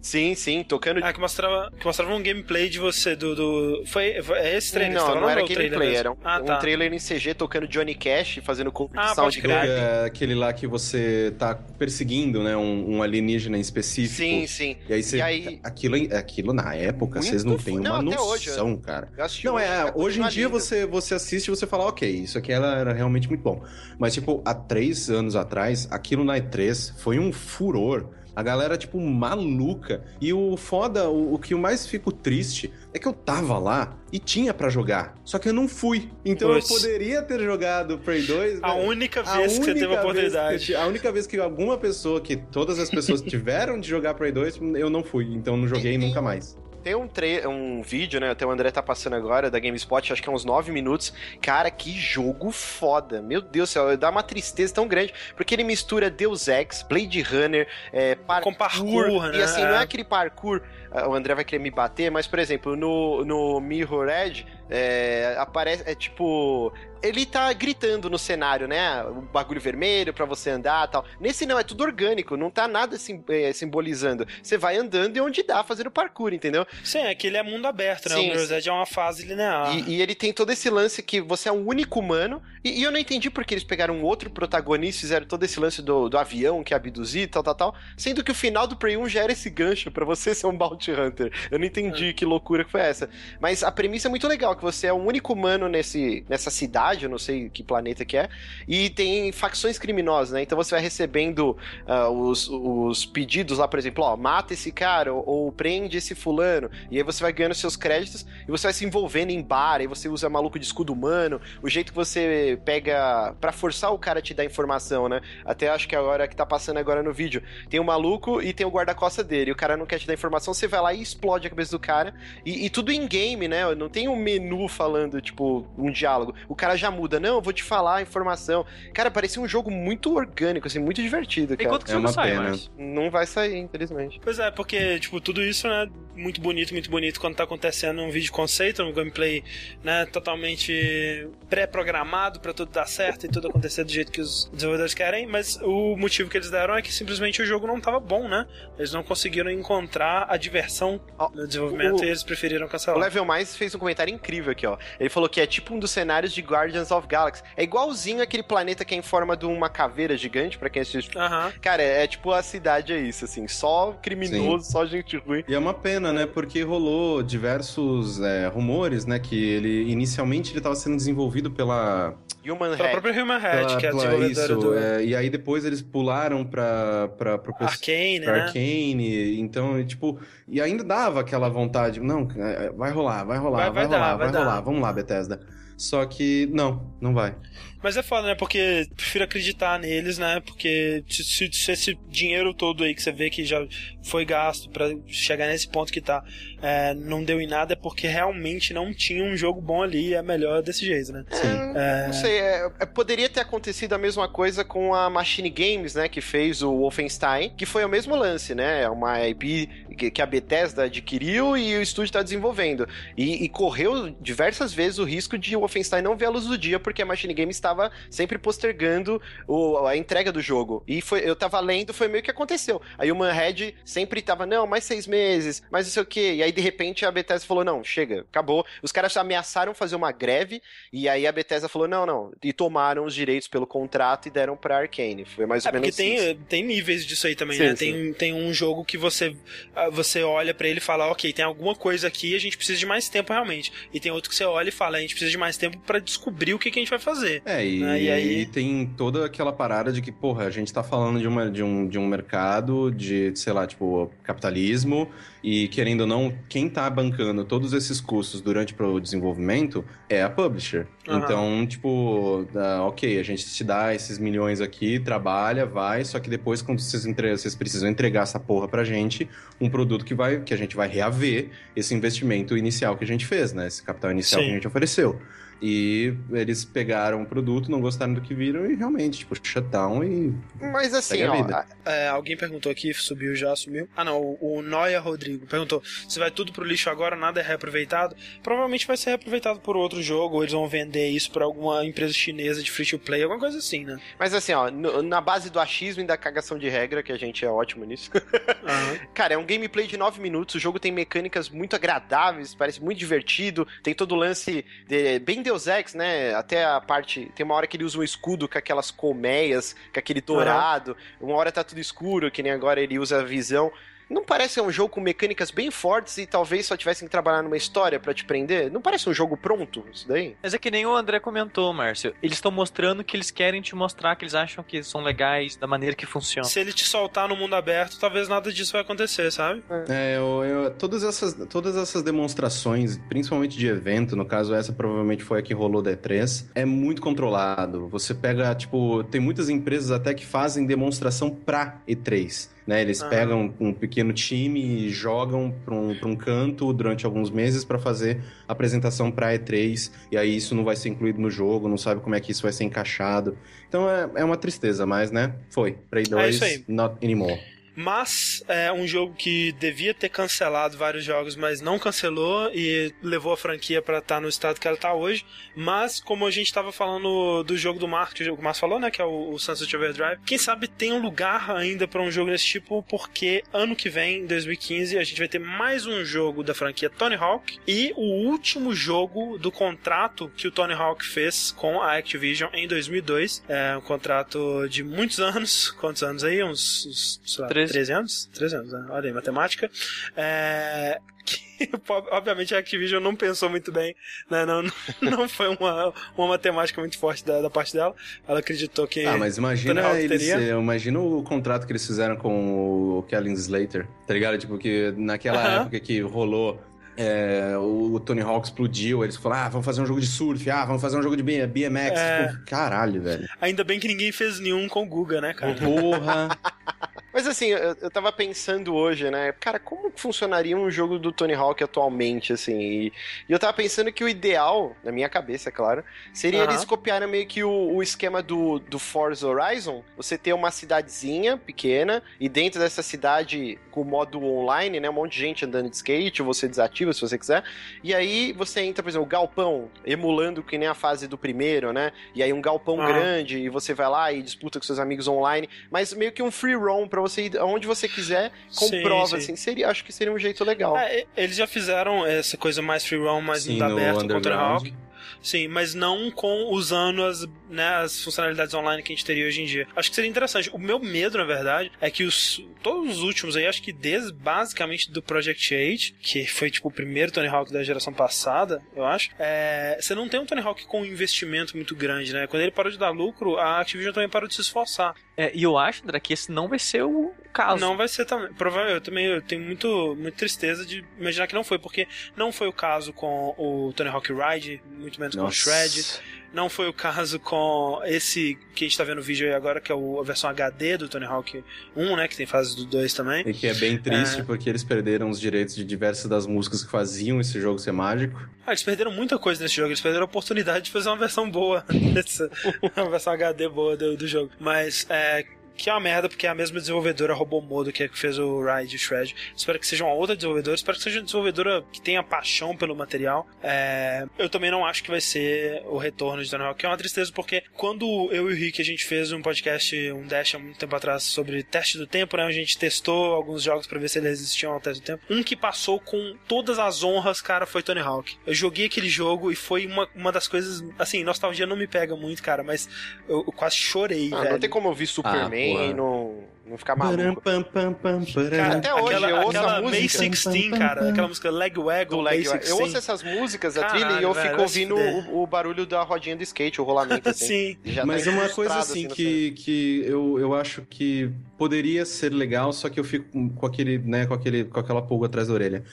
Sim, 0.01 0.35
sim, 0.35 0.63
tocando... 0.63 1.01
Ah, 1.03 1.13
que 1.13 1.21
mostrava, 1.21 1.71
que 1.79 1.85
mostrava 1.85 2.15
um 2.15 2.23
gameplay 2.23 2.69
de 2.69 2.79
você, 2.79 3.17
do... 3.17 3.35
do... 3.35 3.85
Foi, 3.87 4.23
foi 4.23 4.39
é 4.39 4.57
esse 4.57 4.73
trailer? 4.73 4.95
Não, 4.95 5.21
não 5.21 5.29
era 5.29 5.43
gameplay, 5.47 5.95
era 5.95 6.13
um, 6.13 6.17
ah, 6.25 6.41
tá. 6.41 6.57
um, 6.57 6.61
trailer 6.61 6.93
em 6.93 6.99
CG 6.99 7.35
tocando 7.35 7.67
Johnny 7.67 7.95
Cash, 7.95 8.41
fazendo 8.45 8.71
competição 8.71 9.27
ah, 9.27 9.31
de. 9.31 9.51
É 9.51 10.05
aquele 10.07 10.35
lá 10.35 10.53
que 10.53 10.67
você 10.67 11.35
tá 11.39 11.55
perseguindo, 11.55 12.43
né, 12.43 12.57
um, 12.57 12.97
um, 12.97 13.03
alienígena 13.03 13.57
em 13.57 13.61
específico. 13.61 14.17
Sim, 14.17 14.47
sim. 14.47 14.77
E 14.89 14.93
aí 14.93 15.03
você... 15.03 15.17
E 15.19 15.23
aí... 15.23 15.61
Aquilo, 15.63 15.97
aquilo 16.17 16.53
na 16.53 16.75
época, 16.75 17.19
Muito 17.19 17.29
vocês 17.31 17.45
não 17.45 17.57
têm 17.57 17.79
uma 17.79 18.03
noção, 18.03 18.29
hoje, 18.29 18.81
cara. 18.83 19.09
Não, 19.45 19.59
é, 19.59 19.93
hoje 19.95 20.21
em 20.21 20.29
dia 20.29 20.49
você, 20.49 20.87
você 20.87 21.15
assiste 21.15 21.49
e 21.49 21.51
você 21.51 21.67
fala, 21.67 21.85
ok, 21.85 22.09
isso 22.09 22.39
aqui 22.39 22.53
era, 22.53 22.77
era 22.77 22.93
realmente 22.93 23.29
muito 23.29 23.43
bom. 23.43 23.63
Mas, 23.99 24.15
tipo, 24.15 24.43
há 24.45 24.55
três 24.55 25.11
anos 25.11 25.37
atrás, 25.37 25.89
aquilo 25.91 26.25
na 26.25 26.39
E3 26.39 26.95
foi 26.99 27.19
um 27.19 27.33
furor. 27.33 28.09
A 28.35 28.43
galera, 28.43 28.77
tipo, 28.77 28.99
maluca. 29.01 30.03
E 30.21 30.33
o 30.33 30.57
foda, 30.57 31.09
o, 31.09 31.35
o 31.35 31.39
que 31.39 31.55
eu 31.55 31.59
mais 31.59 31.87
fico 31.87 32.11
triste 32.11 32.73
é 32.95 32.99
que 32.99 33.07
eu 33.07 33.13
tava 33.13 33.59
lá 33.59 33.97
e 34.13 34.19
tinha 34.19 34.55
para 34.55 34.69
jogar. 34.69 35.15
Só 35.25 35.39
que 35.39 35.49
eu 35.49 35.53
não 35.53 35.69
fui. 35.69 36.11
Então 36.25 36.53
eu 36.53 36.63
poderia 36.63 37.23
ter 37.23 37.41
jogado 37.41 37.99
Prey 37.99 38.23
2. 38.23 38.61
A 38.63 38.75
única 38.75 39.23
vez 39.23 39.35
a 39.35 39.59
que 39.59 39.65
você 39.65 39.75
teve 39.75 39.95
a 39.95 40.01
oportunidade. 40.01 40.75
a 40.75 40.87
única 40.87 41.13
vez 41.13 41.27
que 41.27 41.39
alguma 41.39 41.77
pessoa, 41.77 42.21
que 42.21 42.37
todas 42.37 42.79
as 42.79 42.91
pessoas 42.91 43.21
tiveram 43.23 43.79
de 43.79 43.89
jogar 43.89 44.15
Prey 44.15 44.33
2, 44.33 44.61
eu 44.77 44.89
não 44.89 45.03
fui. 45.03 45.27
Então 45.35 45.57
não 45.57 45.69
joguei 45.69 45.99
nunca 45.99 46.21
mais. 46.21 46.57
Tem 46.83 46.95
um, 46.95 47.09
um 47.49 47.83
vídeo, 47.83 48.19
né? 48.21 48.31
Até 48.31 48.45
o 48.45 48.51
André 48.51 48.71
tá 48.71 48.83
passando 48.83 49.15
agora 49.15 49.51
da 49.51 49.59
GameSpot, 49.59 50.13
acho 50.13 50.23
que 50.23 50.29
é 50.29 50.33
uns 50.33 50.45
9 50.45 50.73
minutos. 50.73 51.13
Cara, 51.41 51.71
que 51.71 51.93
jogo 51.93 52.51
foda. 52.51 53.23
Meu 53.23 53.41
Deus 53.41 53.71
do 53.71 53.73
céu, 53.73 53.97
dá 53.97 54.11
uma 54.11 54.23
tristeza 54.23 54.75
tão 54.75 54.89
grande. 54.89 55.15
Porque 55.37 55.55
ele 55.55 55.65
mistura 55.65 56.11
Deus 56.11 56.49
Ex, 56.49 56.83
Blade 56.83 57.23
Runner, 57.23 57.69
é, 57.93 58.15
parkour, 58.15 58.53
Com 58.53 58.59
parkour, 58.59 59.29
né? 59.29 59.39
E 59.39 59.43
assim, 59.43 59.63
não 59.63 59.75
é 59.75 59.79
aquele 59.79 60.05
parkour 60.05 60.63
ah, 60.95 61.09
o 61.09 61.15
André 61.15 61.35
vai 61.35 61.45
querer 61.45 61.63
me 61.63 61.71
bater, 61.71 62.11
mas, 62.11 62.27
por 62.27 62.39
exemplo, 62.39 62.77
no, 62.77 63.25
no 63.25 63.61
Mirror 63.61 64.09
Edge, 64.09 64.47
é, 64.75 65.37
aparece, 65.39 65.83
é 65.85 65.95
tipo, 65.95 66.73
ele 67.03 67.27
tá 67.27 67.53
gritando 67.53 68.09
no 68.09 68.19
cenário, 68.19 68.69
né? 68.69 69.03
O 69.05 69.21
bagulho 69.21 69.61
vermelho 69.61 70.15
para 70.15 70.25
você 70.25 70.51
andar 70.51 70.87
tal. 70.89 71.05
Nesse 71.21 71.45
não, 71.45 71.59
é 71.59 71.65
tudo 71.65 71.83
orgânico, 71.83 72.37
não 72.37 72.51
tá 72.51 72.69
nada 72.69 72.97
sim, 72.97 73.23
é, 73.29 73.53
simbolizando. 73.53 74.27
Você 74.43 74.57
vai 74.57 74.77
andando 74.77 75.17
e 75.17 75.21
onde 75.21 75.43
dá 75.43 75.63
fazendo 75.65 75.91
parkour, 75.91 76.33
entendeu? 76.33 76.67
Sim, 76.85 77.01
é 77.01 77.15
que 77.15 77.27
ele 77.27 77.37
é 77.37 77.43
mundo 77.43 77.67
aberto, 77.67 78.09
né? 78.09 78.15
Sim, 78.15 78.31
o 78.31 78.35
Mirror's 78.35 78.67
é 78.67 78.73
uma 78.73 78.87
fase 78.87 79.27
linear. 79.27 79.77
E, 79.77 79.97
e, 79.97 80.03
ele 80.03 80.15
tem 80.15 80.33
todo 80.33 80.51
esse 80.51 80.71
lance 80.71 81.03
que 81.03 81.21
você 81.21 81.49
é 81.49 81.53
um 81.53 81.67
único 81.67 81.99
humano, 81.99 82.41
e, 82.65 82.81
e, 82.81 82.83
eu 82.83 82.93
não 82.93 82.99
entendi 82.99 83.29
porque 83.29 83.53
eles 83.53 83.65
pegaram 83.65 83.95
um 83.95 84.05
outro 84.05 84.31
protagonista 84.31 85.01
e 85.01 85.03
fizeram 85.03 85.27
todo 85.27 85.43
esse 85.43 85.59
lance 85.59 85.83
do, 85.83 86.09
do 86.09 86.17
avião 86.17 86.63
que 86.63 86.73
é 86.73 86.77
abduzir, 86.77 87.29
tal, 87.29 87.43
tal, 87.43 87.55
tal, 87.55 87.75
sendo 87.97 88.23
que 88.23 88.31
o 88.31 88.35
final 88.35 88.67
do 88.67 88.77
Prey 88.77 88.97
1 88.97 89.09
já 89.09 89.23
era 89.23 89.33
esse 89.33 89.51
gancho 89.51 89.91
para 89.91 90.05
você 90.05 90.33
ser 90.35 90.47
um 90.47 90.57
Bounty 90.57 90.93
Hunter. 90.93 91.33
Eu 91.51 91.59
não 91.59 91.67
entendi 91.67 92.09
é. 92.09 92.13
que 92.13 92.25
loucura 92.25 92.65
que 92.65 92.71
foi 92.71 92.81
essa. 92.81 93.11
Mas 93.41 93.63
a 93.63 93.73
premissa 93.73 94.09
é 94.09 94.11
muito 94.11 94.29
legal, 94.29 94.55
que 94.63 94.65
você 94.65 94.87
é 94.87 94.95
um 94.95 95.05
único 95.05 95.33
humano 95.33 95.69
nesse, 95.69 96.25
nessa 96.29 96.49
cidade, 96.49 97.05
eu 97.05 97.11
não 97.11 97.19
sei 97.19 97.51
que 97.51 97.65
planeta 97.65 98.05
que 98.05 98.17
é, 98.17 98.29
e 98.69 98.89
tem 98.89 99.33
facções 99.33 99.79
criminosas, 99.79 100.33
né? 100.33 100.43
Então 100.43 100.57
você 100.57 100.75
vai 100.75 100.81
recebendo 100.81 101.57
uh, 101.87 102.09
os, 102.09 102.49
os 102.49 103.05
pedidos 103.05 103.59
lá, 103.59 103.67
por 103.67 103.79
exemplo, 103.79 104.05
ó, 104.05 104.17
mata 104.17 104.55
esse 104.55 104.71
cara, 104.71 105.13
ou, 105.13 105.25
ou, 105.27 105.53
prende 105.53 105.97
esse 105.97 106.15
fulano, 106.15 106.71
e 106.91 106.97
aí 106.97 107.03
você 107.03 107.23
vai 107.23 107.33
ganhando 107.33 107.55
seus 107.55 107.77
créditos, 107.77 108.25
e 108.47 108.51
você 108.51 108.69
vai 108.69 108.73
se 108.73 108.85
envolvendo 108.85 109.31
em 109.31 109.43
bar, 109.43 109.81
aí 109.81 109.87
você 109.87 110.09
usa 110.09 110.29
maluco 110.29 110.59
de 110.59 110.65
escudo 110.65 110.93
humano, 110.93 111.41
o 111.61 111.69
jeito 111.69 111.93
que 111.93 111.97
você 111.97 112.59
pega 112.65 113.35
para 113.41 113.51
forçar 113.51 113.93
o 113.93 113.99
cara 113.99 114.21
a 114.21 114.23
te 114.23 114.33
dar 114.33 114.45
informação, 114.45 115.09
né? 115.09 115.21
Até 115.45 115.69
acho 115.69 115.89
que 115.89 115.97
agora 115.97 116.29
que 116.29 116.37
tá 116.37 116.47
passando 116.47 116.77
agora 116.77 117.03
no 117.03 117.13
vídeo, 117.13 117.43
tem 117.69 117.81
o 117.81 117.83
um 117.83 117.87
maluco 117.87 118.41
e 118.41 118.53
tem 118.53 118.65
o 118.65 118.71
guarda-costa 118.71 119.25
dele, 119.25 119.51
e 119.51 119.53
o 119.53 119.57
cara 119.57 119.77
não 119.77 119.87
quer 119.87 119.99
te 119.99 120.07
dar 120.07 120.15
informação, 120.15 120.55
você 120.55 120.69
vai 120.69 120.81
lá 120.81 120.95
e 120.95 121.03
explode 121.03 121.47
a 121.47 121.51
cabeça 121.51 121.73
do 121.73 121.81
cara. 121.81 122.15
E, 122.45 122.67
e 122.67 122.71
tudo 122.71 122.93
em 122.93 123.07
game, 123.07 123.49
né? 123.49 123.75
Não 123.75 123.89
tem 123.89 124.09
um 124.09 124.17
menu 124.17 124.52
falando, 124.69 125.21
tipo, 125.21 125.67
um 125.77 125.91
diálogo. 125.91 126.35
O 126.49 126.55
cara 126.55 126.77
já 126.77 126.91
muda, 126.91 127.19
não, 127.21 127.37
eu 127.37 127.43
vou 127.43 127.53
te 127.53 127.63
falar 127.63 127.97
a 127.97 128.03
informação. 128.03 128.65
Cara, 128.95 129.11
parecia 129.11 129.41
um 129.43 129.49
jogo 129.49 129.71
muito 129.71 130.15
orgânico, 130.15 130.67
assim, 130.67 130.79
muito 130.79 131.01
divertido, 131.03 131.55
E 131.55 131.57
cara. 131.57 131.69
quanto 131.71 131.85
que 131.85 131.91
É 131.91 131.95
você 131.95 131.99
não 132.01 132.07
uma 132.09 132.13
sai, 132.13 132.31
pena. 132.31 132.53
Não 132.79 133.11
vai 133.11 133.27
sair, 133.27 133.59
infelizmente. 133.59 134.21
Pois 134.23 134.39
é, 134.39 134.51
porque, 134.51 134.99
tipo, 134.99 135.21
tudo 135.21 135.43
isso, 135.43 135.69
né, 135.69 135.89
muito 136.15 136.41
bonito, 136.41 136.73
muito 136.73 136.91
bonito 136.91 137.21
quando 137.21 137.35
tá 137.37 137.45
acontecendo 137.45 138.01
um 138.03 138.11
vídeo 138.11 138.33
conceito, 138.33 138.83
um 138.83 138.93
gameplay, 138.93 139.43
né, 139.83 140.07
totalmente 140.07 141.29
pré-programado 141.49 142.41
pra 142.41 142.53
tudo 142.53 142.71
dar 142.73 142.87
certo 142.87 143.27
e 143.27 143.29
tudo 143.29 143.49
acontecer 143.49 143.85
do 143.85 143.93
jeito 143.93 144.11
que 144.11 144.21
os 144.21 144.49
desenvolvedores 144.53 144.95
querem, 144.95 145.27
mas 145.27 145.59
o 145.63 145.97
motivo 145.97 146.29
que 146.31 146.37
eles 146.37 146.51
deram 146.51 146.75
é 146.77 146.83
que 146.83 146.93
simplesmente 146.93 147.43
o 147.43 147.47
jogo 147.47 147.67
não 147.67 147.81
tava 147.81 148.01
bom, 148.01 148.29
né? 148.29 148.47
Eles 148.79 148.93
não 148.93 149.03
conseguiram 149.03 149.51
encontrar 149.51 150.27
a 150.29 150.37
diversão 150.37 151.01
no 151.35 151.47
desenvolvimento 151.47 152.01
o- 152.01 152.05
e 152.05 152.09
eles 152.09 152.23
preferiram 152.23 152.67
O 152.67 152.69
cancelar. 152.71 152.99
Level 153.01 153.25
Mais 153.25 153.55
fez 153.57 153.75
um 153.75 153.79
comentário 153.79 154.13
incrível 154.13 154.32
aqui, 154.51 154.67
ó. 154.67 154.77
Ele 154.99 155.09
falou 155.11 155.29
que 155.29 155.41
é 155.41 155.47
tipo 155.47 155.75
um 155.75 155.79
dos 155.79 155.91
cenários 155.91 156.33
de 156.33 156.41
Guardians 156.41 156.91
of 156.91 157.07
Galaxy. 157.07 157.43
É 157.57 157.63
igualzinho 157.63 158.23
aquele 158.23 158.43
planeta 158.43 158.85
que 158.85 158.95
é 158.95 158.99
em 158.99 159.03
forma 159.03 159.37
de 159.37 159.47
uma 159.47 159.69
caveira 159.69 160.17
gigante, 160.17 160.59
pra 160.59 160.71
quem 160.71 160.83
assiste. 160.83 161.17
Aham. 161.19 161.53
Cara, 161.61 161.83
é, 161.83 162.05
é 162.05 162.07
tipo 162.07 162.33
a 162.33 162.43
cidade 162.43 162.93
é 162.93 162.99
isso, 163.01 163.25
assim. 163.25 163.47
Só 163.49 163.93
criminoso, 164.03 164.71
só 164.71 164.87
gente 164.87 165.17
ruim. 165.19 165.45
E 165.47 165.55
é 165.55 165.59
uma 165.59 165.75
pena, 165.75 166.13
né? 166.13 166.27
Porque 166.27 166.63
rolou 166.63 167.23
diversos 167.23 168.21
é, 168.21 168.47
rumores, 168.49 169.05
né? 169.07 169.19
Que 169.19 169.37
ele 169.53 169.91
inicialmente 169.91 170.51
ele 170.53 170.59
estava 170.59 170.75
sendo 170.75 170.97
desenvolvido 170.97 171.51
pela, 171.51 172.15
Human 172.45 172.59
Pela 172.59 172.77
Head. 172.77 172.91
própria 172.93 173.23
Human 173.23 173.39
Head, 173.39 173.67
pela, 173.67 173.77
que 173.79 173.87
é 173.87 173.89
a 173.89 173.93
desenvolvedora 173.93 174.53
isso, 174.53 174.57
do 174.57 174.79
é, 174.79 175.05
e 175.05 175.15
aí 175.17 175.29
depois 175.31 175.65
eles 175.65 175.83
pularam 175.83 176.45
pra 176.45 177.09
para 177.17 177.39
pro 177.39 177.53
pessoal- 177.53 177.71
Arcane, 177.73 178.21
pra 178.21 178.33
né? 178.33 178.41
Arcane, 178.43 179.41
então, 179.41 179.79
e, 179.79 179.85
tipo, 179.85 180.19
e 180.49 180.61
ainda 180.61 180.83
dava 180.85 181.21
aquela 181.21 181.49
vontade, 181.49 182.01
não, 182.01 182.29
é, 182.37 182.71
vai 182.71 182.91
rolar, 182.91 183.25
vai 183.25 183.39
rolar, 183.39 183.59
Vai- 183.59 183.71
vai, 183.71 183.87
vai 183.87 183.99
rolar, 183.99 184.17
dar, 184.17 184.17
vai 184.25 184.33
vai, 184.33 184.43
rolar, 184.43 184.61
vamos 184.61 184.81
lá, 184.81 184.93
Bethesda. 184.93 185.41
Só 185.77 186.05
que, 186.07 186.49
não, 186.53 186.95
não 187.01 187.13
vai. 187.13 187.35
Mas 187.83 187.97
é 187.97 188.03
foda, 188.03 188.29
né? 188.29 188.35
Porque 188.35 188.87
prefiro 188.97 189.25
acreditar 189.25 189.79
neles, 189.79 190.19
né? 190.19 190.41
Porque 190.41 191.03
se, 191.09 191.25
se- 191.25 191.51
se 191.53 191.73
esse 191.73 191.99
dinheiro 192.09 192.55
todo 192.55 192.85
aí 192.85 192.95
que 192.95 193.03
você 193.03 193.11
vê 193.13 193.29
que 193.31 193.45
já 193.45 193.67
foi 194.03 194.25
gasto 194.25 194.69
pra 194.71 194.89
chegar 195.09 195.47
nesse 195.49 195.69
ponto 195.69 195.93
que 195.93 196.01
tá, 196.01 196.23
é, 196.61 196.95
não 196.95 197.23
deu 197.25 197.41
em 197.41 197.47
nada, 197.47 197.73
é 197.73 197.77
porque 197.77 198.07
realmente 198.07 198.73
não 198.75 198.93
tinha 198.93 199.23
um 199.25 199.37
jogo 199.37 199.61
bom 199.61 199.83
ali 199.83 200.09
e 200.09 200.15
é 200.15 200.23
melhor 200.23 200.63
desse 200.63 200.85
jeito, 200.85 201.13
né? 201.13 201.25
Sim. 201.31 201.73
É, 201.75 202.07
Não 202.07 202.13
sei, 202.13 202.39
é- 202.39 202.71
é- 202.81 202.87
poderia 202.87 203.29
ter 203.29 203.41
acontecido 203.41 203.93
a 203.95 203.99
mesma 203.99 204.29
coisa 204.29 204.65
com 204.65 204.95
a 204.95 205.09
Machine 205.09 205.51
Games, 205.51 205.95
né, 205.95 206.09
que 206.09 206.21
fez 206.21 206.63
o 206.63 206.71
Wolfenstein, 206.71 207.51
que 207.57 207.65
foi 207.67 207.85
o 207.85 207.89
mesmo 207.89 208.15
lance, 208.15 208.55
né, 208.55 208.83
é 208.83 208.89
uma 208.89 209.27
IP 209.27 209.69
que, 209.97 210.23
a 210.23 210.27
Bethesda 210.27 210.85
adquiriu 210.85 211.57
e 211.57 211.77
o 211.77 211.83
estúdio 211.83 212.09
está 212.09 212.23
desenvolvendo. 212.23 212.87
E, 213.17 213.45
e 213.45 213.49
correu 213.49 214.11
diversas 214.21 214.73
vezes 214.73 214.99
o 214.99 215.05
risco 215.05 215.37
de 215.39 215.57
o 215.57 215.61
Wolfenstein 215.61 216.03
não 216.03 216.17
ver 216.17 216.27
a 216.27 216.31
luz 216.31 216.47
do 216.47 216.59
dia, 216.59 216.79
porque 216.79 217.03
a 217.03 217.07
Machine 217.07 217.35
Games 217.35 217.57
estava 217.57 217.72
sempre 218.11 218.39
postergando 218.39 219.21
o- 219.47 219.87
a 219.87 219.97
entrega 219.97 220.31
do 220.33 220.41
jogo. 220.41 220.83
E 220.87 221.01
foi, 221.01 221.21
eu 221.29 221.35
tava 221.37 221.59
lendo, 221.61 221.93
foi 221.93 222.09
meio 222.09 222.23
que 222.23 222.31
aconteceu. 222.31 222.81
Aí 222.99 223.11
o 223.11 223.17
Manhead 223.17 223.75
sempre 223.85 224.23
tava, 224.23 224.47
não, 224.47 224.67
mais 224.67 224.85
seis 224.85 225.07
meses, 225.07 225.63
mais 225.71 225.87
não 225.87 225.93
sei 225.93 226.03
o 226.03 226.07
quê. 226.07 226.35
E 226.35 226.43
aí, 226.43 226.53
de 226.53 226.61
repente, 226.61 227.05
a 227.05 227.11
Bethesda 227.11 227.47
falou, 227.47 227.65
não, 227.65 227.83
chega, 227.83 228.21
acabou. 228.31 228.65
Os 228.83 228.93
caras 228.93 229.17
ameaçaram 229.17 229.75
fazer 229.75 229.97
uma 229.97 230.13
greve, 230.13 230.63
e 230.93 231.09
aí 231.09 231.27
a 231.27 231.33
Bethesda 231.33 231.69
falou, 231.69 231.89
não, 231.89 232.07
não. 232.07 232.33
E 232.43 232.53
tomaram 232.53 233.05
os 233.05 233.15
direitos 233.15 233.49
pelo 233.49 233.67
contrato 233.67 234.27
e 234.27 234.31
deram 234.31 234.57
pra 234.57 234.79
Arkane. 234.79 235.25
Foi 235.25 235.47
mais 235.47 235.65
ou 235.65 235.69
É 235.69 235.73
porque 235.73 235.81
menos 235.83 235.97
tem, 235.97 236.15
isso. 236.17 236.35
tem 236.49 236.65
níveis 236.65 237.05
disso 237.07 237.27
aí 237.27 237.35
também, 237.35 237.57
Sim, 237.57 237.65
né? 237.65 237.77
sim. 237.77 237.93
Tem, 237.93 238.13
tem 238.15 238.35
um 238.35 238.53
jogo 238.53 238.85
que 238.85 238.97
você, 238.99 239.35
ah, 239.75 239.89
você 239.91 240.23
olha 240.23 240.53
pra 240.55 240.69
ele 240.69 240.79
e 240.79 240.81
fala, 240.83 241.07
ok, 241.11 241.33
tem 241.33 241.45
alguma 241.45 241.75
coisa 241.75 242.07
aqui, 242.09 242.35
a 242.35 242.39
gente 242.39 242.57
precisa 242.57 242.79
de 242.79 242.87
mais 242.87 243.09
tempo 243.09 243.33
realmente. 243.33 243.73
E 243.93 244.01
tem 244.01 244.11
outro 244.13 244.31
que 244.31 244.37
você 244.37 244.45
olha 244.45 244.69
e 244.69 244.73
fala, 244.73 244.99
a 244.99 245.01
gente 245.01 245.11
precisa 245.15 245.31
de 245.31 245.39
mais 245.39 245.57
tempo 245.57 245.79
pra 245.87 245.99
descobrir 245.99 246.55
o 246.55 246.59
que, 246.59 246.71
que 246.71 246.79
a 246.79 246.83
gente 246.83 246.91
vai 246.91 246.99
fazer. 246.99 247.43
É, 247.45 247.62
e, 247.65 247.83
Ah, 247.85 247.99
e 247.99 248.11
aí- 248.11 248.47
tem 248.47 248.87
toda 248.97 249.25
aquela 249.27 249.53
parada 249.53 249.93
de 249.93 250.01
que, 250.03 250.11
porra, 250.13 250.45
a 250.45 250.51
gente 250.51 250.73
tá 250.73 250.83
falando 250.83 251.19
de, 251.21 251.27
uma, 251.27 251.51
de, 251.51 251.63
um, 251.63 251.87
de 251.87 251.99
um 251.99 252.07
mercado 252.07 252.91
de, 252.91 253.33
sei 253.35 253.53
lá, 253.53 253.67
tipo, 253.67 254.11
capitalismo, 254.23 255.09
e 255.43 255.69
querendo 255.69 256.03
ou 256.03 256.07
não, 256.07 256.33
quem 256.49 256.69
tá 256.69 256.89
bancando 256.89 257.45
todos 257.45 257.73
esses 257.73 258.01
custos 258.01 258.41
durante 258.41 258.75
o 258.81 259.01
desenvolvimento 259.01 259.85
é 260.09 260.23
a 260.23 260.31
publisher. 260.31 260.87
Aham. 261.09 261.19
Então, 261.19 261.67
tipo, 261.67 262.47
ah, 262.55 262.85
ok, 262.87 263.19
a 263.19 263.23
gente 263.23 263.45
te 263.47 263.65
dá 263.65 263.95
esses 263.95 264.19
milhões 264.19 264.61
aqui, 264.61 264.99
trabalha, 265.01 265.67
vai, 265.67 266.05
só 266.05 266.21
que 266.21 266.31
depois, 266.31 266.63
quando 266.63 266.81
vocês, 266.81 267.05
entre... 267.07 267.37
vocês 267.37 267.55
precisam 267.55 267.89
entregar 267.89 268.23
essa 268.23 268.39
porra 268.39 268.69
pra 268.69 268.85
gente, 268.85 269.29
um 269.61 269.69
produto 269.69 270.05
que, 270.05 270.15
vai, 270.15 270.41
que 270.41 270.55
a 270.55 270.57
gente 270.57 270.77
vai 270.77 270.89
reaver 270.89 271.51
esse 271.75 271.95
investimento 271.95 272.57
inicial 272.57 272.97
que 272.97 273.05
a 273.05 273.07
gente 273.07 273.27
fez, 273.27 273.53
né? 273.53 273.67
Esse 273.67 273.83
capital 273.83 274.11
inicial 274.13 274.41
Sim. 274.41 274.47
que 274.47 274.51
a 274.53 274.55
gente 274.57 274.67
ofereceu. 274.69 275.21
E 275.63 276.13
eles 276.33 276.65
pegaram 276.65 277.23
o 277.23 277.27
produto, 277.27 277.71
não 277.71 277.81
gostaram 277.81 278.13
do 278.13 278.21
que 278.21 278.35
viram 278.35 278.67
e 278.69 278.75
realmente, 278.75 279.19
tipo, 279.21 279.37
shutdown 279.41 280.03
e. 280.03 280.35
Mas 280.61 280.93
assim, 280.93 281.23
ó, 281.25 281.65
É, 281.85 282.09
alguém 282.09 282.37
perguntou 282.37 282.71
aqui, 282.73 282.93
subiu 282.93 283.37
já, 283.37 283.55
sumiu. 283.55 283.89
Ah, 283.97 284.03
não, 284.05 284.21
o, 284.21 284.59
o 284.59 284.63
Noia 284.63 284.99
Rodrigo 284.99 285.47
perguntou 285.47 285.81
se 286.09 286.19
vai 286.19 286.31
tudo 286.33 286.53
pro 286.53 286.65
lixo 286.65 286.91
agora, 286.91 287.15
nada 287.15 287.41
é 287.41 287.45
reaproveitado. 287.45 288.17
Provavelmente 288.43 288.87
vai 288.87 288.97
ser 288.97 289.11
reaproveitado 289.11 289.61
por 289.61 289.77
outro 289.77 290.03
jogo, 290.03 290.37
ou 290.37 290.43
eles 290.43 290.53
vão 290.53 290.67
vender 290.67 291.09
isso 291.11 291.31
pra 291.31 291.45
alguma 291.45 291.85
empresa 291.85 292.13
chinesa 292.13 292.63
de 292.63 292.71
free 292.71 292.87
to 292.87 292.99
play, 292.99 293.23
alguma 293.23 293.39
coisa 293.41 293.59
assim, 293.59 293.85
né? 293.85 293.99
mas 294.19 294.35
assim, 294.35 294.53
ó, 294.53 294.71
no- 294.71 295.03
na 295.03 295.21
base 295.21 295.49
do 295.51 295.61
achismo 295.61 296.03
e 296.03 296.07
da 296.07 296.17
cagação 296.17 296.59
de 296.59 296.69
regra, 296.69 297.03
que 297.03 297.13
a 297.13 297.17
gente 297.17 297.45
é 297.45 297.49
ótimo 297.49 297.85
nisso. 297.85 298.11
Aham. 298.67 298.99
Cara, 299.15 299.35
é 299.35 299.39
um 299.39 299.47
gameplay 299.47 299.87
de 299.87 299.97
9 299.97 300.21
minutos, 300.21 300.55
o 300.57 300.59
jogo 300.59 300.81
tem 300.81 300.91
mecânicas 300.91 301.49
muito 301.49 301.77
agradáveis, 301.77 302.55
parece 302.55 302.83
muito 302.83 302.99
divertido, 302.99 303.67
tem 303.83 303.95
todo 303.95 304.13
o 304.13 304.17
lance 304.17 304.65
de, 304.89 305.19
bem 305.21 305.43
Deus 305.53 305.67
Ex, 305.67 305.93
né? 305.93 306.35
Até 306.35 306.65
a 306.65 306.81
parte. 306.81 307.31
Tem 307.35 307.45
uma 307.45 307.55
hora 307.55 307.67
que 307.67 307.77
ele 307.77 307.85
usa 307.85 307.99
um 307.99 308.03
escudo 308.03 308.49
com 308.49 308.57
aquelas 308.57 308.91
colmeias, 308.91 309.77
com 309.93 309.99
aquele 309.99 310.23
dourado, 310.23 310.97
uma 311.21 311.35
hora 311.35 311.53
tá 311.53 311.63
tudo 311.63 311.79
escuro, 311.79 312.31
que 312.31 312.43
nem 312.43 312.53
agora 312.53 312.81
ele 312.81 312.99
usa 312.99 313.21
a 313.21 313.23
visão. 313.23 313.71
Não 314.13 314.25
parece 314.25 314.61
um 314.61 314.71
jogo 314.71 314.91
com 314.91 315.01
mecânicas 315.01 315.51
bem 315.51 315.71
fortes 315.71 316.19
e 316.19 316.27
talvez 316.27 316.67
só 316.67 316.77
tivessem 316.77 317.07
que 317.09 317.11
trabalhar 317.13 317.43
numa 317.43 317.57
história 317.57 317.99
pra 317.99 318.13
te 318.13 318.25
prender? 318.25 318.71
Não 318.71 318.81
parece 318.83 319.09
um 319.09 319.15
jogo 319.15 319.37
pronto, 319.37 319.85
isso 319.93 320.07
daí? 320.07 320.37
Mas 320.43 320.53
é 320.53 320.59
que 320.59 320.71
nem 320.71 320.85
o 320.85 320.95
André 320.95 321.19
comentou, 321.19 321.73
Márcio. 321.73 322.15
Eles 322.23 322.37
estão 322.37 322.51
mostrando 322.51 323.03
que 323.03 323.17
eles 323.17 323.31
querem 323.31 323.63
te 323.63 323.75
mostrar 323.75 324.15
que 324.17 324.25
eles 324.25 324.35
acham 324.35 324.63
que 324.63 324.83
são 324.83 325.01
legais, 325.03 325.57
da 325.57 325.67
maneira 325.67 325.97
que 325.97 326.05
funciona. 326.05 326.47
Se 326.49 326.61
ele 326.61 326.73
te 326.73 326.85
soltar 326.85 327.27
no 327.29 327.35
mundo 327.37 327.55
aberto, 327.57 327.99
talvez 327.99 328.29
nada 328.29 328.53
disso 328.53 328.73
vai 328.73 328.83
acontecer, 328.83 329.31
sabe? 329.33 329.63
É, 329.89 330.17
eu- 330.19 330.45
eu- 330.45 330.71
todas, 330.73 331.03
essas, 331.03 331.35
todas 331.49 331.77
essas 331.77 332.03
demonstrações, 332.03 332.99
principalmente 333.09 333.57
de 333.57 333.67
evento, 333.67 334.15
no 334.15 334.27
caso 334.27 334.55
essa 334.55 334.73
provavelmente 334.73 335.23
foi 335.25 335.39
a 335.39 335.43
que 335.43 335.55
rolou 335.55 335.81
da 335.81 335.93
E3, 335.93 336.47
é 336.55 336.65
muito 336.65 337.01
controlado. 337.01 337.89
Você 337.89 338.15
pega, 338.15 338.55
tipo, 338.55 339.03
tem 339.05 339.21
muitas 339.21 339.49
empresas 339.49 339.91
até 339.91 340.13
que 340.13 340.27
fazem 340.27 340.67
demonstração 340.67 341.31
pra 341.31 341.81
E3. 341.89 342.51
Né, 342.65 342.81
eles 342.81 343.03
pegam 343.03 343.53
um 343.59 343.73
pequeno 343.73 344.13
time 344.13 344.63
e 344.63 344.89
jogam 344.89 345.53
pra 345.65 345.75
um, 345.75 345.97
pra 345.97 346.09
um 346.09 346.15
canto 346.15 346.73
durante 346.73 347.05
alguns 347.05 347.29
meses 347.29 347.65
pra 347.65 347.77
fazer 347.77 348.23
apresentação 348.47 349.11
pra 349.11 349.35
E3, 349.35 349.91
e 350.13 350.17
aí 350.17 350.37
isso 350.37 350.55
não 350.55 350.63
vai 350.63 350.77
ser 350.77 350.91
incluído 350.91 351.21
no 351.21 351.29
jogo, 351.29 351.69
não 351.69 351.77
sabe 351.77 352.01
como 352.01 352.15
é 352.15 352.21
que 352.21 352.31
isso 352.31 352.43
vai 352.43 352.53
ser 352.53 352.63
encaixado. 352.63 353.37
Então 353.69 353.91
é, 353.91 354.09
é 354.15 354.25
uma 354.25 354.37
tristeza, 354.37 354.87
mas 354.87 355.11
né, 355.11 355.35
foi. 355.51 355.73
Play 355.91 356.05
2, 356.05 356.43
É 356.43 356.63
not 356.69 357.05
anymore. 357.05 357.41
Mas 357.75 358.43
é 358.49 358.73
um 358.73 358.87
jogo 358.87 359.15
que 359.15 359.53
devia 359.53 359.95
ter 359.95 360.09
cancelado 360.09 360.77
vários 360.77 361.05
jogos, 361.05 361.37
mas 361.37 361.61
não 361.61 361.79
cancelou 361.79 362.51
e 362.55 362.93
levou 363.03 363.33
a 363.33 363.37
franquia 363.37 363.81
pra 363.81 363.99
estar 363.99 364.21
no 364.21 364.29
estado 364.29 364.61
que 364.61 364.69
ela 364.69 364.77
tá 364.77 364.93
hoje. 364.93 365.25
Mas, 365.55 366.01
como 366.01 366.27
a 366.27 366.31
gente 366.31 366.53
tava 366.53 366.73
falando 366.73 367.43
do 367.43 367.57
jogo 367.57 367.79
do 367.79 367.89
Marco, 367.89 368.15
que 368.15 368.29
o 368.31 368.43
Marcos 368.43 368.61
falou, 368.61 368.79
né? 368.79 368.91
Que 368.91 369.01
é 369.01 369.05
o, 369.05 369.31
o 369.33 369.39
Sunset 369.39 369.75
Overdrive, 369.77 370.21
quem 370.25 370.39
sabe 370.39 370.69
tem 370.69 370.93
um 370.93 371.01
lugar 371.01 371.51
ainda 371.51 371.87
pra 371.89 372.03
um 372.03 372.11
jogo 372.11 372.31
desse 372.31 372.47
tipo, 372.47 372.83
porque 372.89 373.43
ano 373.53 373.75
que 373.75 373.89
vem, 373.89 374.21
em 374.21 374.27
2015, 374.27 374.99
a 374.99 375.05
gente 375.05 375.19
vai 375.19 375.29
ter 375.29 375.39
mais 375.39 375.87
um 375.87 376.05
jogo 376.05 376.43
da 376.43 376.55
franquia 376.55 376.91
Tony 376.91 377.17
Hawk 377.17 377.59
e 377.67 377.93
o 377.97 378.27
último 378.27 378.75
jogo 378.75 379.39
do 379.39 379.51
contrato 379.51 380.31
que 380.37 380.47
o 380.47 380.51
Tony 380.51 380.75
Hawk 380.75 381.05
fez 381.05 381.53
com 381.53 381.81
a 381.81 381.97
Activision 381.97 382.51
em 382.53 382.67
2002. 382.67 383.43
É 383.49 383.77
um 383.77 383.81
contrato 383.81 384.67
de 384.69 384.83
muitos 384.83 385.19
anos. 385.21 385.71
Quantos 385.71 386.03
anos 386.03 386.25
aí? 386.25 386.43
Uns, 386.43 386.87
uns 386.87 387.21
sei 387.25 387.43
lá, 387.43 387.49
13. 387.67 387.73
13 387.73 387.93
anos? 387.93 388.31
13 388.33 388.57
anos, 388.57 388.73
né? 388.73 388.87
Olha 388.91 389.09
aí, 389.09 389.13
matemática. 389.13 389.71
É... 390.17 390.99
que, 391.25 391.71
obviamente 392.11 392.55
a 392.55 392.59
Activision 392.59 393.03
não 393.03 393.15
pensou 393.15 393.49
muito 393.49 393.71
bem, 393.71 393.95
né? 394.29 394.45
Não, 394.45 394.63
não 395.01 395.29
foi 395.29 395.49
uma, 395.49 395.93
uma 396.17 396.29
matemática 396.29 396.81
muito 396.81 396.99
forte 396.99 397.25
da, 397.25 397.41
da 397.41 397.51
parte 397.51 397.73
dela. 397.73 397.95
Ela 398.27 398.41
acreditou 398.41 398.87
que. 398.87 399.05
Ah, 399.07 399.17
mas 399.17 399.39
imagina 399.39 399.99
eles, 399.99 400.29
imagina 400.29 400.99
o 400.99 401.23
contrato 401.23 401.67
que 401.67 401.73
eles 401.73 401.87
fizeram 401.87 402.17
com 402.17 402.99
o 402.99 403.03
Kellen 403.05 403.35
Slater, 403.35 403.87
tá 404.07 404.15
ligado? 404.15 404.39
Tipo, 404.39 404.59
que 404.59 404.93
naquela 404.97 405.41
Aham. 405.41 405.61
época 405.63 405.81
que 405.81 406.01
rolou, 406.01 406.61
é, 406.97 407.57
o 407.57 407.99
Tony 408.01 408.21
Hawk 408.21 408.47
explodiu, 408.47 409.03
eles 409.03 409.17
falaram, 409.17 409.47
ah, 409.47 409.49
vamos 409.49 409.65
fazer 409.65 409.81
um 409.81 409.87
jogo 409.87 410.01
de 410.01 410.07
surf, 410.07 410.51
ah, 410.51 410.65
vamos 410.65 410.83
fazer 410.83 410.99
um 410.99 411.03
jogo 411.03 411.17
de 411.17 411.23
BMX. 411.23 411.99
É. 411.99 412.29
Tipo, 412.29 412.45
caralho, 412.45 413.01
velho. 413.01 413.29
Ainda 413.41 413.65
bem 413.65 413.81
que 413.81 413.89
ninguém 413.89 414.13
fez 414.13 414.41
nenhum 414.41 414.69
com 414.69 414.83
o 414.83 414.87
Guga, 414.87 415.21
né, 415.21 415.33
cara? 415.33 415.55
Porra. 415.55 416.29
Mas 417.13 417.27
assim, 417.27 417.47
eu, 417.47 417.77
eu 417.81 417.91
tava 417.91 418.11
pensando 418.11 418.75
hoje, 418.75 419.11
né? 419.11 419.33
Cara, 419.39 419.59
como 419.59 419.93
funcionaria 419.95 420.57
um 420.57 420.71
jogo 420.71 420.99
do 420.99 421.13
Tony 421.13 421.35
Hawk 421.35 421.63
atualmente, 421.63 422.33
assim? 422.33 422.59
E, 422.59 422.93
e 423.29 423.33
eu 423.33 423.39
tava 423.39 423.53
pensando 423.53 423.93
que 423.93 424.03
o 424.03 424.09
ideal, 424.09 424.75
na 424.83 424.91
minha 424.91 425.09
cabeça, 425.09 425.51
é 425.51 425.53
claro, 425.53 425.85
seria 426.13 426.45
eles 426.45 426.65
copiarem 426.65 427.09
meio 427.09 427.27
que 427.27 427.45
o, 427.45 427.51
o 427.51 427.83
esquema 427.83 428.23
do, 428.23 428.59
do 428.59 428.79
Forza 428.79 429.27
Horizon. 429.27 429.85
Você 429.97 430.17
ter 430.17 430.33
uma 430.33 430.51
cidadezinha 430.51 431.37
pequena 431.37 432.03
e 432.19 432.29
dentro 432.29 432.59
dessa 432.61 432.83
cidade, 432.83 433.59
com 433.71 433.83
o 433.83 433.85
modo 433.85 434.23
online, 434.23 434.81
né? 434.81 434.89
Um 434.89 434.95
monte 434.95 435.13
de 435.13 435.19
gente 435.21 435.45
andando 435.45 435.69
de 435.69 435.77
skate, 435.77 436.23
ou 436.23 436.27
você 436.27 436.49
desativa 436.49 436.93
se 436.93 437.01
você 437.01 437.19
quiser. 437.19 437.45
E 437.83 437.95
aí 437.95 438.33
você 438.33 438.61
entra, 438.63 438.83
por 438.83 438.89
exemplo, 438.89 439.07
galpão, 439.07 439.71
emulando 439.85 440.43
que 440.43 440.57
nem 440.57 440.69
a 440.69 440.75
fase 440.75 441.07
do 441.07 441.19
primeiro, 441.19 441.73
né? 441.73 441.93
E 442.15 442.23
aí 442.23 442.33
um 442.33 442.41
galpão 442.41 442.77
grande 442.77 443.39
e 443.39 443.49
você 443.49 443.75
vai 443.75 443.89
lá 443.89 444.13
e 444.13 444.23
disputa 444.23 444.59
com 444.59 444.65
seus 444.65 444.79
amigos 444.79 445.07
online, 445.07 445.49
mas 445.71 445.93
meio 445.93 446.13
que 446.13 446.23
um 446.23 446.31
free 446.31 446.55
roam 446.55 446.89
pra 446.89 447.02
você 447.03 447.27
ir 447.27 447.39
aonde 447.39 447.67
você 447.67 447.89
quiser, 447.89 448.33
com 448.57 448.67
Sim, 448.67 448.83
prova, 448.83 449.09
sim. 449.09 449.17
assim, 449.17 449.37
seria, 449.37 449.69
acho 449.69 449.85
que 449.85 449.93
seria 449.93 450.13
um 450.13 450.19
jeito 450.19 450.45
legal. 450.45 450.77
É, 450.77 451.05
eles 451.17 451.37
já 451.37 451.47
fizeram 451.47 452.07
essa 452.07 452.37
coisa 452.37 452.63
mais 452.63 452.85
free 452.87 452.99
roam, 452.99 453.21
mais 453.21 453.43
Sim, 453.43 453.59
no 453.59 453.69
Tony 453.69 454.05
Underground. 454.05 454.67
Hawk. 454.67 454.75
Sim, 455.21 455.49
mas 455.49 455.75
não 455.75 456.11
com 456.11 456.51
usando 456.51 457.05
as, 457.05 457.27
né, 457.49 457.77
as 457.77 458.03
funcionalidades 458.03 458.55
online 458.55 458.83
que 458.83 458.93
a 458.93 458.97
gente 458.97 459.05
teria 459.05 459.27
hoje 459.27 459.43
em 459.43 459.47
dia. 459.47 459.67
Acho 459.75 459.91
que 459.91 459.95
seria 459.95 460.11
interessante. 460.11 460.51
O 460.53 460.59
meu 460.59 460.79
medo, 460.79 461.19
na 461.19 461.25
verdade, 461.25 461.71
é 461.81 461.91
que 461.91 462.05
os 462.05 462.43
todos 462.63 462.99
os 462.99 463.03
últimos 463.03 463.37
aí, 463.37 463.47
acho 463.47 463.63
que 463.63 463.73
desde 463.73 464.13
basicamente 464.13 464.91
do 464.91 465.03
Project 465.03 465.55
8, 465.55 465.95
que 466.01 466.27
foi 466.27 466.51
tipo 466.51 466.69
o 466.69 466.71
primeiro 466.71 467.11
Tony 467.11 467.27
Hawk 467.27 467.53
da 467.53 467.63
geração 467.63 467.93
passada, 467.93 468.63
eu 468.75 468.85
acho, 468.85 469.11
é, 469.19 469.77
você 469.81 469.95
não 469.95 470.09
tem 470.09 470.21
um 470.21 470.27
Tony 470.27 470.41
Hawk 470.41 470.65
com 470.67 470.83
um 470.83 470.85
investimento 470.85 471.57
muito 471.57 471.75
grande, 471.75 472.13
né? 472.13 472.27
Quando 472.27 472.43
ele 472.43 472.53
parou 472.53 472.71
de 472.71 472.79
dar 472.79 472.91
lucro, 472.91 473.37
a 473.37 473.61
Activision 473.61 473.93
também 473.93 474.09
parou 474.09 474.29
de 474.29 474.35
se 474.35 474.41
esforçar. 474.41 474.95
É, 475.17 475.31
e 475.35 475.43
eu 475.43 475.59
acho, 475.59 475.83
André, 475.85 476.01
que 476.01 476.13
esse 476.13 476.33
não 476.33 476.49
vai 476.49 476.59
ser 476.59 476.85
o 476.85 477.13
caso. 477.33 477.61
Não 477.61 477.77
vai 477.77 477.89
ser 477.89 478.05
também. 478.05 478.33
Provavelmente, 478.33 478.75
eu 478.75 478.81
também 478.81 479.07
eu 479.07 479.23
tenho 479.23 479.43
muito, 479.43 479.95
muita 479.99 480.17
tristeza 480.17 480.65
de 480.65 480.85
imaginar 480.99 481.27
que 481.27 481.35
não 481.35 481.45
foi, 481.45 481.59
porque 481.59 481.87
não 482.17 482.33
foi 482.33 482.49
o 482.49 482.53
caso 482.53 482.93
com 482.93 483.35
o 483.37 483.73
Tony 483.75 483.91
Hawk 483.91 484.11
Ride, 484.13 484.63
muito 484.79 485.01
menos 485.03 485.17
com 485.17 485.25
o 485.25 485.31
Shred. 485.31 485.85
Não 486.33 486.49
foi 486.49 486.67
o 486.67 486.73
caso 486.73 487.19
com 487.21 487.79
esse 487.85 488.39
que 488.55 488.65
a 488.65 488.67
gente 488.69 488.79
tá 488.79 488.85
vendo 488.85 489.01
o 489.01 489.03
vídeo 489.03 489.27
aí 489.27 489.35
agora, 489.35 489.61
que 489.61 489.71
é 489.71 489.75
o- 489.75 490.01
a 490.01 490.03
versão 490.03 490.31
HD 490.31 490.79
do 490.79 490.89
Tony 490.89 491.05
Hawk 491.05 491.45
1, 491.77 491.95
né? 491.97 492.09
Que 492.09 492.17
tem 492.17 492.25
fase 492.25 492.57
do 492.57 492.65
2 492.65 492.95
também. 492.95 493.23
E 493.29 493.35
que 493.35 493.47
é 493.47 493.53
bem 493.53 493.77
triste 493.77 494.21
É. 494.21 494.23
porque 494.23 494.49
eles 494.49 494.65
perderam 494.65 495.11
os 495.11 495.21
direitos 495.21 495.55
de 495.55 495.63
diversas 495.63 496.09
das 496.09 496.27
músicas 496.27 496.65
que 496.65 496.71
faziam 496.71 497.21
esse 497.21 497.39
jogo 497.39 497.59
ser 497.59 497.73
mágico. 497.73 498.19
Ah, 498.47 498.53
eles 498.53 498.63
perderam 498.63 498.91
muita 498.91 499.19
coisa 499.19 499.43
nesse 499.43 499.57
jogo, 499.57 499.69
eles 499.69 499.81
perderam 499.83 500.05
a 500.05 500.09
oportunidade 500.09 500.65
de 500.65 500.71
fazer 500.71 500.89
uma 500.89 500.97
versão 500.97 501.31
boa, 501.31 501.67
dessa, 501.93 502.31
uma 502.79 502.89
versão 502.91 503.13
HD 503.13 503.47
boa 503.51 503.77
do, 503.77 503.95
do 503.95 504.09
jogo. 504.09 504.31
Mas, 504.41 504.87
é. 504.89 505.27
Que 505.57 505.69
é 505.71 505.73
uma 505.73 505.81
merda, 505.81 506.09
porque 506.09 506.27
é 506.27 506.31
a 506.31 506.35
mesma 506.35 506.59
desenvolvedora 506.61 507.15
Robomodo 507.15 507.73
que, 507.73 507.83
é 507.83 507.89
que 507.89 507.99
fez 507.99 508.19
o 508.19 508.43
Ride 508.45 508.79
Shred. 508.79 509.15
Espero 509.37 509.59
que 509.59 509.67
seja 509.67 509.85
uma 509.85 509.93
outra 509.95 510.17
desenvolvedora. 510.17 510.55
Espero 510.55 510.77
que 510.77 510.83
seja 510.85 510.99
uma 510.99 511.05
desenvolvedora 511.05 511.65
que 511.73 511.81
tenha 511.81 512.03
paixão 512.03 512.57
pelo 512.57 512.75
material. 512.75 513.27
É, 513.43 514.07
eu 514.19 514.29
também 514.29 514.51
não 514.51 514.65
acho 514.65 514.83
que 514.83 514.91
vai 514.91 515.01
ser 515.01 515.63
o 515.67 515.77
retorno 515.77 516.23
de 516.23 516.31
Tony 516.31 516.45
Hawk, 516.45 516.59
que 516.59 516.67
é 516.67 516.69
uma 516.69 516.77
tristeza, 516.77 517.13
porque 517.15 517.43
quando 517.55 518.09
eu 518.13 518.31
e 518.31 518.33
o 518.33 518.37
Rick 518.37 518.61
a 518.61 518.65
gente 518.65 518.85
fez 518.85 519.13
um 519.13 519.21
podcast, 519.23 519.75
um 519.93 520.07
dash 520.07 520.35
há 520.35 520.39
muito 520.39 520.59
tempo 520.59 520.75
atrás, 520.75 521.03
sobre 521.03 521.43
teste 521.43 521.79
do 521.79 521.87
tempo, 521.87 522.17
né? 522.17 522.25
A 522.25 522.31
gente 522.33 522.57
testou 522.59 523.13
alguns 523.15 523.43
jogos 523.43 523.67
pra 523.67 523.79
ver 523.79 523.89
se 523.89 523.99
eles 523.99 524.11
resistiam 524.11 524.53
ao 524.53 524.61
teste 524.61 524.83
do 524.83 524.87
tempo. 524.87 525.03
Um 525.11 525.23
que 525.23 525.37
passou 525.37 525.79
com 525.81 526.17
todas 526.27 526.59
as 526.59 526.83
honras, 526.83 527.21
cara, 527.21 527.47
foi 527.47 527.63
Tony 527.63 527.81
Hawk. 527.81 528.17
Eu 528.27 528.35
joguei 528.35 528.67
aquele 528.67 528.89
jogo 528.89 529.31
e 529.31 529.37
foi 529.37 529.67
uma, 529.67 529.89
uma 529.95 530.11
das 530.13 530.27
coisas. 530.29 530.63
Assim, 530.79 531.05
nostalgia 531.05 531.47
não 531.47 531.57
me 531.57 531.67
pega 531.67 531.95
muito, 531.97 532.23
cara, 532.23 532.43
mas 532.43 532.69
eu, 533.09 533.19
eu 533.27 533.33
quase 533.33 533.57
chorei, 533.57 534.11
Ah, 534.13 534.19
velho. 534.21 534.33
não 534.33 534.39
tem 534.41 534.51
como 534.51 534.69
ouvir 534.69 534.87
Superman 534.87 535.42
porra. 535.51 535.65
e 535.65 535.75
não, 535.75 536.15
não 536.47 536.59
ficar 536.59 536.77
maluco. 536.77 537.21
Param, 537.23 537.43
pam, 537.43 537.73
pam, 537.73 537.73
pam, 538.03 538.31
Cara. 538.31 538.57
Até 538.59 538.75
hoje 538.75 538.85
aquela, 538.87 539.11
eu 539.11 539.17
ouço 539.17 539.37
a 539.37 539.41
aquela 539.41 539.61
música. 539.63 539.99
May 540.01 540.09
16, 540.11 540.51
cara, 540.59 540.89
aquela 540.91 541.09
música 541.09 541.31
Leg 541.31 541.59
Wagon, 541.59 542.01
leg, 542.03 542.23
16. 542.23 542.49
eu 542.51 542.59
ouço 542.59 542.77
essas 542.77 543.03
músicas, 543.03 543.57
a 543.57 543.61
Caralho, 543.63 543.85
trilha, 543.87 544.01
e 544.01 544.03
eu 544.03 544.13
velho, 544.13 544.29
fico 544.31 544.43
ouvindo 544.43 544.77
o, 544.77 545.23
o 545.23 545.27
barulho 545.27 545.65
da 545.67 545.83
rodinha 545.83 546.17
do 546.17 546.23
skate, 546.23 546.61
o 546.61 546.65
rolamento 546.65 547.09
assim. 547.09 547.27
Sim. 547.27 547.59
Já 547.65 547.85
Mas 547.87 548.05
tá 548.05 548.11
uma 548.11 548.29
coisa 548.29 548.55
assim 548.57 548.85
no 548.89 548.95
que, 548.95 549.31
que 549.33 549.85
eu, 549.87 550.19
eu 550.19 550.35
acho 550.35 550.63
que 550.69 551.11
poderia 551.39 551.85
ser 551.85 552.13
legal, 552.13 552.53
só 552.53 552.69
que 552.69 552.79
eu 552.79 552.85
fico 552.85 553.11
com- 553.11 553.29
com 553.29 553.47
aquele, 553.47 553.79
né, 553.79 554.07
com 554.07 554.15
aquele, 554.15 554.45
com 554.45 554.61
aquela 554.61 554.83
pulga 554.83 555.07
atrás 555.07 555.29
da 555.29 555.35
orelha. 555.35 555.65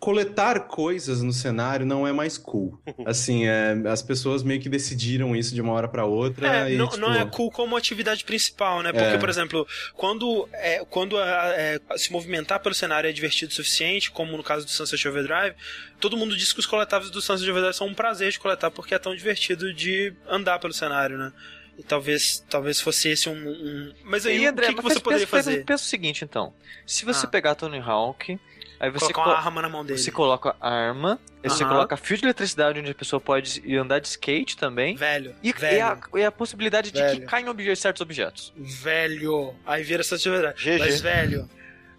Coletar 0.00 0.60
coisas 0.60 1.20
no 1.20 1.30
cenário 1.30 1.84
não 1.84 2.08
é 2.08 2.12
mais 2.12 2.38
cool. 2.38 2.80
Assim, 3.04 3.46
é, 3.46 3.74
as 3.86 4.00
pessoas 4.00 4.42
meio 4.42 4.58
que 4.58 4.68
decidiram 4.68 5.36
isso 5.36 5.54
de 5.54 5.60
uma 5.60 5.74
hora 5.74 5.86
pra 5.86 6.06
outra 6.06 6.68
É, 6.68 6.72
e 6.72 6.76
não, 6.78 6.86
tipo, 6.88 6.98
não 7.02 7.12
é 7.14 7.26
cool 7.26 7.50
como 7.50 7.76
atividade 7.76 8.24
principal, 8.24 8.82
né? 8.82 8.92
Porque, 8.92 9.04
É. 9.06 9.18
por 9.18 9.28
exemplo, 9.28 9.66
quando, 9.94 10.48
é, 10.54 10.82
quando 10.88 11.18
a- 11.18 11.52
é, 11.54 11.78
se 11.98 12.10
movimentar 12.10 12.60
pelo 12.60 12.74
cenário 12.74 13.10
é 13.10 13.12
divertido 13.12 13.52
o 13.52 13.54
suficiente, 13.54 14.10
como 14.10 14.34
no 14.38 14.42
caso 14.42 14.64
do 14.64 14.70
Sunset 14.70 15.06
Overdrive, 15.06 15.54
todo 16.00 16.16
mundo 16.16 16.34
diz 16.34 16.50
que 16.54 16.60
os 16.60 16.66
coletáveis 16.66 17.10
do 17.10 17.20
Sunset 17.20 17.50
Overdrive 17.50 17.76
são 17.76 17.86
um 17.86 17.94
prazer 17.94 18.32
de 18.32 18.40
coletar, 18.40 18.70
porque 18.70 18.94
é 18.94 18.98
tão 18.98 19.14
divertido 19.14 19.70
de 19.74 20.14
andar 20.26 20.58
pelo 20.60 20.72
cenário, 20.72 21.18
né? 21.18 21.30
E 21.78 21.82
talvez, 21.82 22.42
talvez 22.48 22.80
fosse 22.80 23.10
esse 23.10 23.28
um. 23.28 23.32
um- 23.34 23.92
Mas 24.04 24.24
aí, 24.24 24.38
E, 24.42 24.46
André, 24.46 24.66
o 24.66 24.68
que, 24.70 24.76
que 24.76 24.82
você 24.82 24.98
poderia 25.00 25.26
pensa, 25.26 25.44
fazer? 25.44 25.64
Pensa 25.64 25.84
o 25.84 25.86
seguinte, 25.86 26.24
então. 26.24 26.54
Se 26.86 27.04
você 27.04 27.26
Ah. 27.26 27.28
pegar 27.28 27.54
Tony 27.54 27.78
Hawk, 27.78 28.38
aí 28.80 28.90
você, 28.90 29.12
Colocar 29.12 29.22
co- 29.24 29.30
uma 29.30 29.36
arma 29.38 29.62
na 29.62 29.68
mão 29.68 29.84
dele. 29.84 29.98
você 29.98 30.10
coloca 30.10 30.56
a 30.60 30.68
arma, 30.68 31.20
aí 31.44 31.50
você 31.50 31.64
coloca 31.64 31.96
fio 31.96 32.16
de 32.16 32.24
eletricidade 32.24 32.80
onde 32.80 32.90
a 32.90 32.94
pessoa 32.94 33.20
pode 33.20 33.62
ir 33.64 33.76
andar 33.76 33.98
de 34.00 34.08
skate 34.08 34.56
também. 34.56 34.96
Velho. 34.96 35.34
E, 35.42 35.52
velho. 35.52 35.76
e 35.76 35.80
a, 35.80 35.98
e 36.20 36.24
a 36.24 36.32
possibilidade 36.32 36.90
de 36.90 37.00
Velho. 37.00 37.20
que 37.20 37.26
caem 37.26 37.48
obje- 37.48 37.76
certos 37.76 38.00
objetos. 38.00 38.52
Velho. 38.56 39.54
Aí 39.66 39.82
vira 39.84 40.02
Overdrive. 40.28 40.54
GG. 40.56 40.78
Mas, 40.78 41.00
velho. 41.00 41.48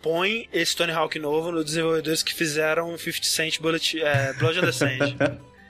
Põe 0.01 0.49
esse 0.51 0.75
Tony 0.75 0.91
Hawk 0.91 1.19
novo 1.19 1.51
nos 1.51 1.63
desenvolvedores 1.63 2.23
que 2.23 2.33
fizeram 2.33 2.97
50 2.97 3.23
Cent 3.23 3.59
Bullet, 3.61 4.01
é, 4.01 4.33
Blood 4.33 4.57
on 4.59 4.61
the 4.63 4.71
Sand. 4.71 5.15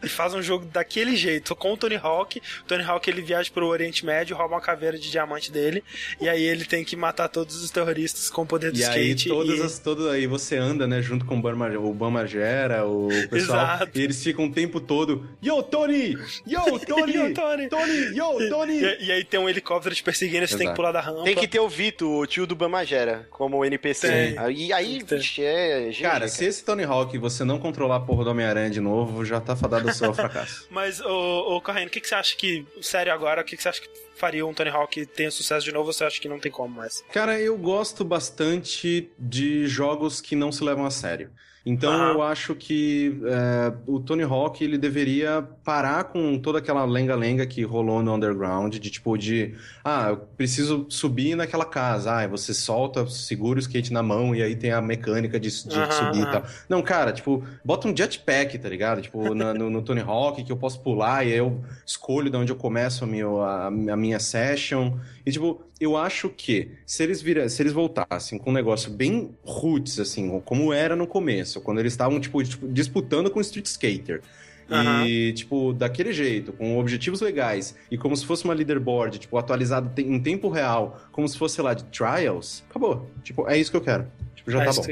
E 0.03 0.09
faz 0.09 0.33
um 0.33 0.41
jogo 0.41 0.65
daquele 0.65 1.15
jeito, 1.15 1.55
com 1.55 1.73
o 1.73 1.77
Tony 1.77 1.95
Hawk. 1.95 2.39
O 2.61 2.65
Tony 2.65 2.83
Hawk 2.83 3.09
ele 3.09 3.21
viaja 3.21 3.49
pro 3.53 3.67
Oriente 3.67 4.05
Médio, 4.05 4.35
rouba 4.35 4.55
uma 4.55 4.61
caveira 4.61 4.97
de 4.97 5.09
diamante 5.09 5.51
dele, 5.51 5.83
e 6.19 6.27
aí 6.27 6.43
ele 6.43 6.65
tem 6.65 6.83
que 6.83 6.95
matar 6.95 7.27
todos 7.29 7.61
os 7.63 7.69
terroristas 7.71 8.29
com 8.29 8.41
o 8.43 8.45
poder 8.45 8.71
do 8.71 8.79
E 8.79 8.83
aí, 8.83 9.09
skate. 9.11 9.29
todas 9.29 9.59
e... 9.59 9.61
as, 9.61 9.79
todo, 9.79 10.09
aí 10.09 10.27
você 10.27 10.57
anda, 10.57 10.87
né, 10.87 11.01
junto 11.01 11.25
com 11.25 11.37
o 11.37 11.41
Bam, 11.41 11.55
Mar- 11.55 11.75
o 11.77 11.93
Bam 11.93 12.09
Margera, 12.11 12.85
o 12.85 13.09
pessoal, 13.29 13.75
Exato. 13.75 13.99
e 13.99 14.01
eles 14.03 14.23
ficam 14.23 14.45
o 14.45 14.51
tempo 14.51 14.79
todo, 14.79 15.27
Yo, 15.43 15.61
Tony! 15.63 16.17
Yo, 16.47 16.79
Tony! 16.79 17.13
Yo, 17.15 17.33
Tony! 17.33 17.69
Tony! 17.69 18.15
Yo, 18.15 18.49
Tony! 18.49 18.79
E, 18.81 19.05
e 19.05 19.11
aí 19.11 19.23
tem 19.23 19.39
um 19.39 19.49
helicóptero 19.49 19.93
te 19.93 20.03
perseguindo, 20.03 20.47
você 20.47 20.53
tem 20.57 20.59
que 20.59 20.63
Exato. 20.65 20.75
pular 20.75 20.91
da 20.91 21.01
rampa. 21.01 21.23
Tem 21.23 21.35
que 21.35 21.47
ter 21.47 21.59
o 21.59 21.69
Vito, 21.69 22.09
o 22.09 22.25
tio 22.25 22.45
do 22.47 22.55
Bamagera, 22.55 23.27
como 23.31 23.63
NPC. 23.63 24.07
Tem. 24.07 24.51
E 24.53 24.73
aí, 24.73 25.03
Tem 25.03 25.17
vixe, 25.17 25.43
é 25.43 25.91
Cara, 26.01 26.27
se 26.27 26.45
esse 26.45 26.63
Tony 26.63 26.83
Hawk 26.83 27.17
você 27.17 27.43
não 27.43 27.59
controlar 27.59 27.97
a 27.97 27.99
porra 27.99 28.23
do 28.23 28.29
Homem-Aranha 28.31 28.69
de 28.69 28.79
novo, 28.79 29.23
já 29.25 29.39
tá 29.39 29.55
fadado 29.55 29.90
ao 29.91 29.97
seu 29.97 30.13
fracasso. 30.13 30.67
Mas, 30.71 30.99
ô, 31.01 31.55
ô 31.55 31.61
Correndo, 31.61 31.87
o 31.87 31.91
que, 31.91 32.01
que 32.01 32.07
você 32.07 32.15
acha 32.15 32.35
que, 32.35 32.65
sério 32.81 33.13
agora, 33.13 33.41
o 33.41 33.43
que, 33.43 33.55
que 33.55 33.63
você 33.63 33.69
acha 33.69 33.81
que 33.81 33.89
faria 34.15 34.45
um 34.45 34.53
Tony 34.53 34.69
Hawk 34.69 35.05
ter 35.07 35.31
sucesso 35.31 35.65
de 35.65 35.71
novo 35.71 35.87
ou 35.87 35.93
você 35.93 36.03
acha 36.03 36.19
que 36.19 36.29
não 36.29 36.39
tem 36.39 36.51
como 36.51 36.75
mais? 36.75 37.03
Cara, 37.11 37.39
eu 37.39 37.57
gosto 37.57 38.05
bastante 38.05 39.11
de 39.17 39.67
jogos 39.67 40.21
que 40.21 40.35
não 40.35 40.51
se 40.51 40.63
levam 40.63 40.85
a 40.85 40.91
sério. 40.91 41.31
Então 41.63 41.91
Aham. 41.93 42.13
eu 42.13 42.21
acho 42.23 42.55
que 42.55 43.21
é, 43.25 43.73
o 43.85 43.99
Tony 43.99 44.23
Hawk 44.23 44.63
ele 44.63 44.77
deveria 44.79 45.43
parar 45.63 46.05
com 46.05 46.39
toda 46.39 46.57
aquela 46.57 46.83
lenga-lenga 46.85 47.45
que 47.45 47.63
rolou 47.63 48.01
no 48.01 48.15
Underground, 48.15 48.73
de 48.75 48.89
tipo 48.89 49.15
de 49.15 49.53
ah, 49.83 50.09
eu 50.09 50.17
preciso 50.17 50.87
subir 50.89 51.35
naquela 51.35 51.63
casa, 51.65 52.11
ah, 52.23 52.27
você 52.27 52.51
solta, 52.53 53.05
segura 53.07 53.59
o 53.59 53.61
skate 53.61 53.93
na 53.93 54.01
mão 54.01 54.35
e 54.35 54.41
aí 54.41 54.55
tem 54.55 54.71
a 54.71 54.81
mecânica 54.81 55.39
de, 55.39 55.49
de 55.67 55.85
subir 55.93 56.21
e 56.23 56.25
tal. 56.25 56.43
Não, 56.67 56.81
cara, 56.81 57.11
tipo, 57.11 57.43
bota 57.63 57.87
um 57.87 57.95
jetpack, 57.95 58.57
tá 58.57 58.67
ligado? 58.67 59.01
Tipo, 59.01 59.35
na- 59.35 59.53
no, 59.53 59.69
no 59.69 59.81
Tony 59.83 60.01
Hawk 60.01 60.43
que 60.43 60.51
eu 60.51 60.57
posso 60.57 60.79
pular 60.81 61.25
e 61.25 61.31
aí 61.31 61.37
eu 61.37 61.63
escolho 61.85 62.29
de 62.31 62.37
onde 62.37 62.51
eu 62.51 62.55
começo 62.55 63.03
a 63.03 63.07
minha, 63.07 63.27
a, 63.27 63.67
a 63.67 63.71
minha 63.97 64.19
session. 64.19 64.97
E, 65.25 65.31
tipo, 65.31 65.61
eu 65.79 65.95
acho 65.97 66.29
que 66.29 66.71
se 66.85 67.03
eles, 67.03 67.21
vira, 67.21 67.47
se 67.49 67.61
eles 67.61 67.73
voltassem 67.73 68.37
com 68.39 68.49
um 68.49 68.53
negócio 68.53 68.91
bem 68.91 69.31
roots, 69.43 69.99
assim, 69.99 70.39
como 70.45 70.73
era 70.73 70.95
no 70.95 71.05
começo, 71.07 71.61
quando 71.61 71.79
eles 71.79 71.93
estavam, 71.93 72.19
tipo, 72.19 72.43
tipo, 72.43 72.67
disputando 72.67 73.29
com 73.29 73.39
o 73.39 73.41
Street 73.41 73.65
Skater. 73.65 74.21
Aham. 74.69 75.05
E, 75.05 75.33
tipo, 75.33 75.73
daquele 75.73 76.13
jeito, 76.13 76.53
com 76.53 76.79
objetivos 76.79 77.19
legais, 77.19 77.75
e 77.89 77.97
como 77.97 78.15
se 78.15 78.25
fosse 78.25 78.45
uma 78.45 78.53
leaderboard, 78.53 79.19
tipo, 79.19 79.37
atualizado 79.37 79.91
te- 79.93 80.01
em 80.01 80.17
tempo 80.19 80.47
real, 80.47 81.01
como 81.11 81.27
se 81.27 81.37
fosse, 81.37 81.55
sei 81.55 81.63
lá, 81.63 81.73
de 81.73 81.83
trials, 81.85 82.63
acabou. 82.69 83.09
Tipo, 83.21 83.49
é 83.49 83.57
isso 83.57 83.69
que 83.69 83.75
eu 83.77 83.81
quero. 83.81 84.07
Tipo, 84.41 84.51
já 84.51 84.61
É 84.61 84.63
tá 84.65 84.69
isso 84.71 84.81
bom. 84.81 84.87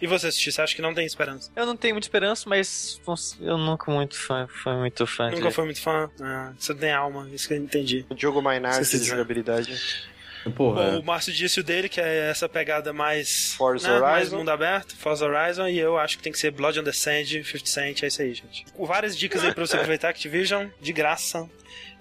E 0.00 0.06
você, 0.06 0.30
Sushi, 0.30 0.52
você 0.52 0.62
acha 0.62 0.76
que 0.76 0.82
não 0.82 0.94
tem 0.94 1.06
esperança? 1.06 1.50
Eu 1.56 1.66
não 1.66 1.76
tenho 1.76 1.94
muita 1.94 2.06
esperança, 2.06 2.48
mas 2.48 3.00
eu 3.40 3.56
nunca 3.58 3.90
muito 3.90 4.16
fã, 4.16 4.46
fui 4.46 4.74
muito 4.74 5.06
fã. 5.06 5.30
Nunca 5.30 5.48
de- 5.48 5.54
foi 5.54 5.64
muito 5.64 5.80
fã? 5.80 6.10
Ah, 6.20 6.52
você 6.58 6.74
tem 6.74 6.92
alma, 6.92 7.28
isso 7.32 7.48
que 7.48 7.54
eu 7.54 7.58
entendi. 7.58 8.04
O 8.10 8.14
Diogo 8.14 8.40
você 8.42 8.98
de 8.98 9.04
jogabilidade. 9.06 10.10
Porra. 10.56 10.98
O 10.98 11.02
Márcio 11.02 11.32
disse 11.34 11.60
o 11.60 11.62
dele, 11.62 11.86
que 11.86 12.00
é 12.00 12.30
essa 12.30 12.48
pegada 12.48 12.94
mais. 12.94 13.52
Forza 13.54 13.86
né, 13.92 14.00
mais 14.00 14.20
Horizon. 14.22 14.38
mundo 14.38 14.48
aberto, 14.50 14.96
Forza 14.96 15.26
Horizon, 15.26 15.68
e 15.68 15.78
eu 15.78 15.98
acho 15.98 16.16
que 16.16 16.22
tem 16.22 16.32
que 16.32 16.38
ser 16.38 16.50
Blood 16.50 16.80
on 16.80 16.84
the 16.84 16.92
Sand, 16.92 17.26
50 17.26 17.66
Cent, 17.66 18.02
é 18.02 18.06
isso 18.06 18.22
aí, 18.22 18.32
gente. 18.32 18.64
Várias 18.78 19.16
dicas 19.18 19.44
aí 19.44 19.52
pra 19.52 19.66
você 19.66 19.76
aproveitar 19.76 20.08
Activision, 20.08 20.68
de 20.80 20.92
graça. 20.94 21.46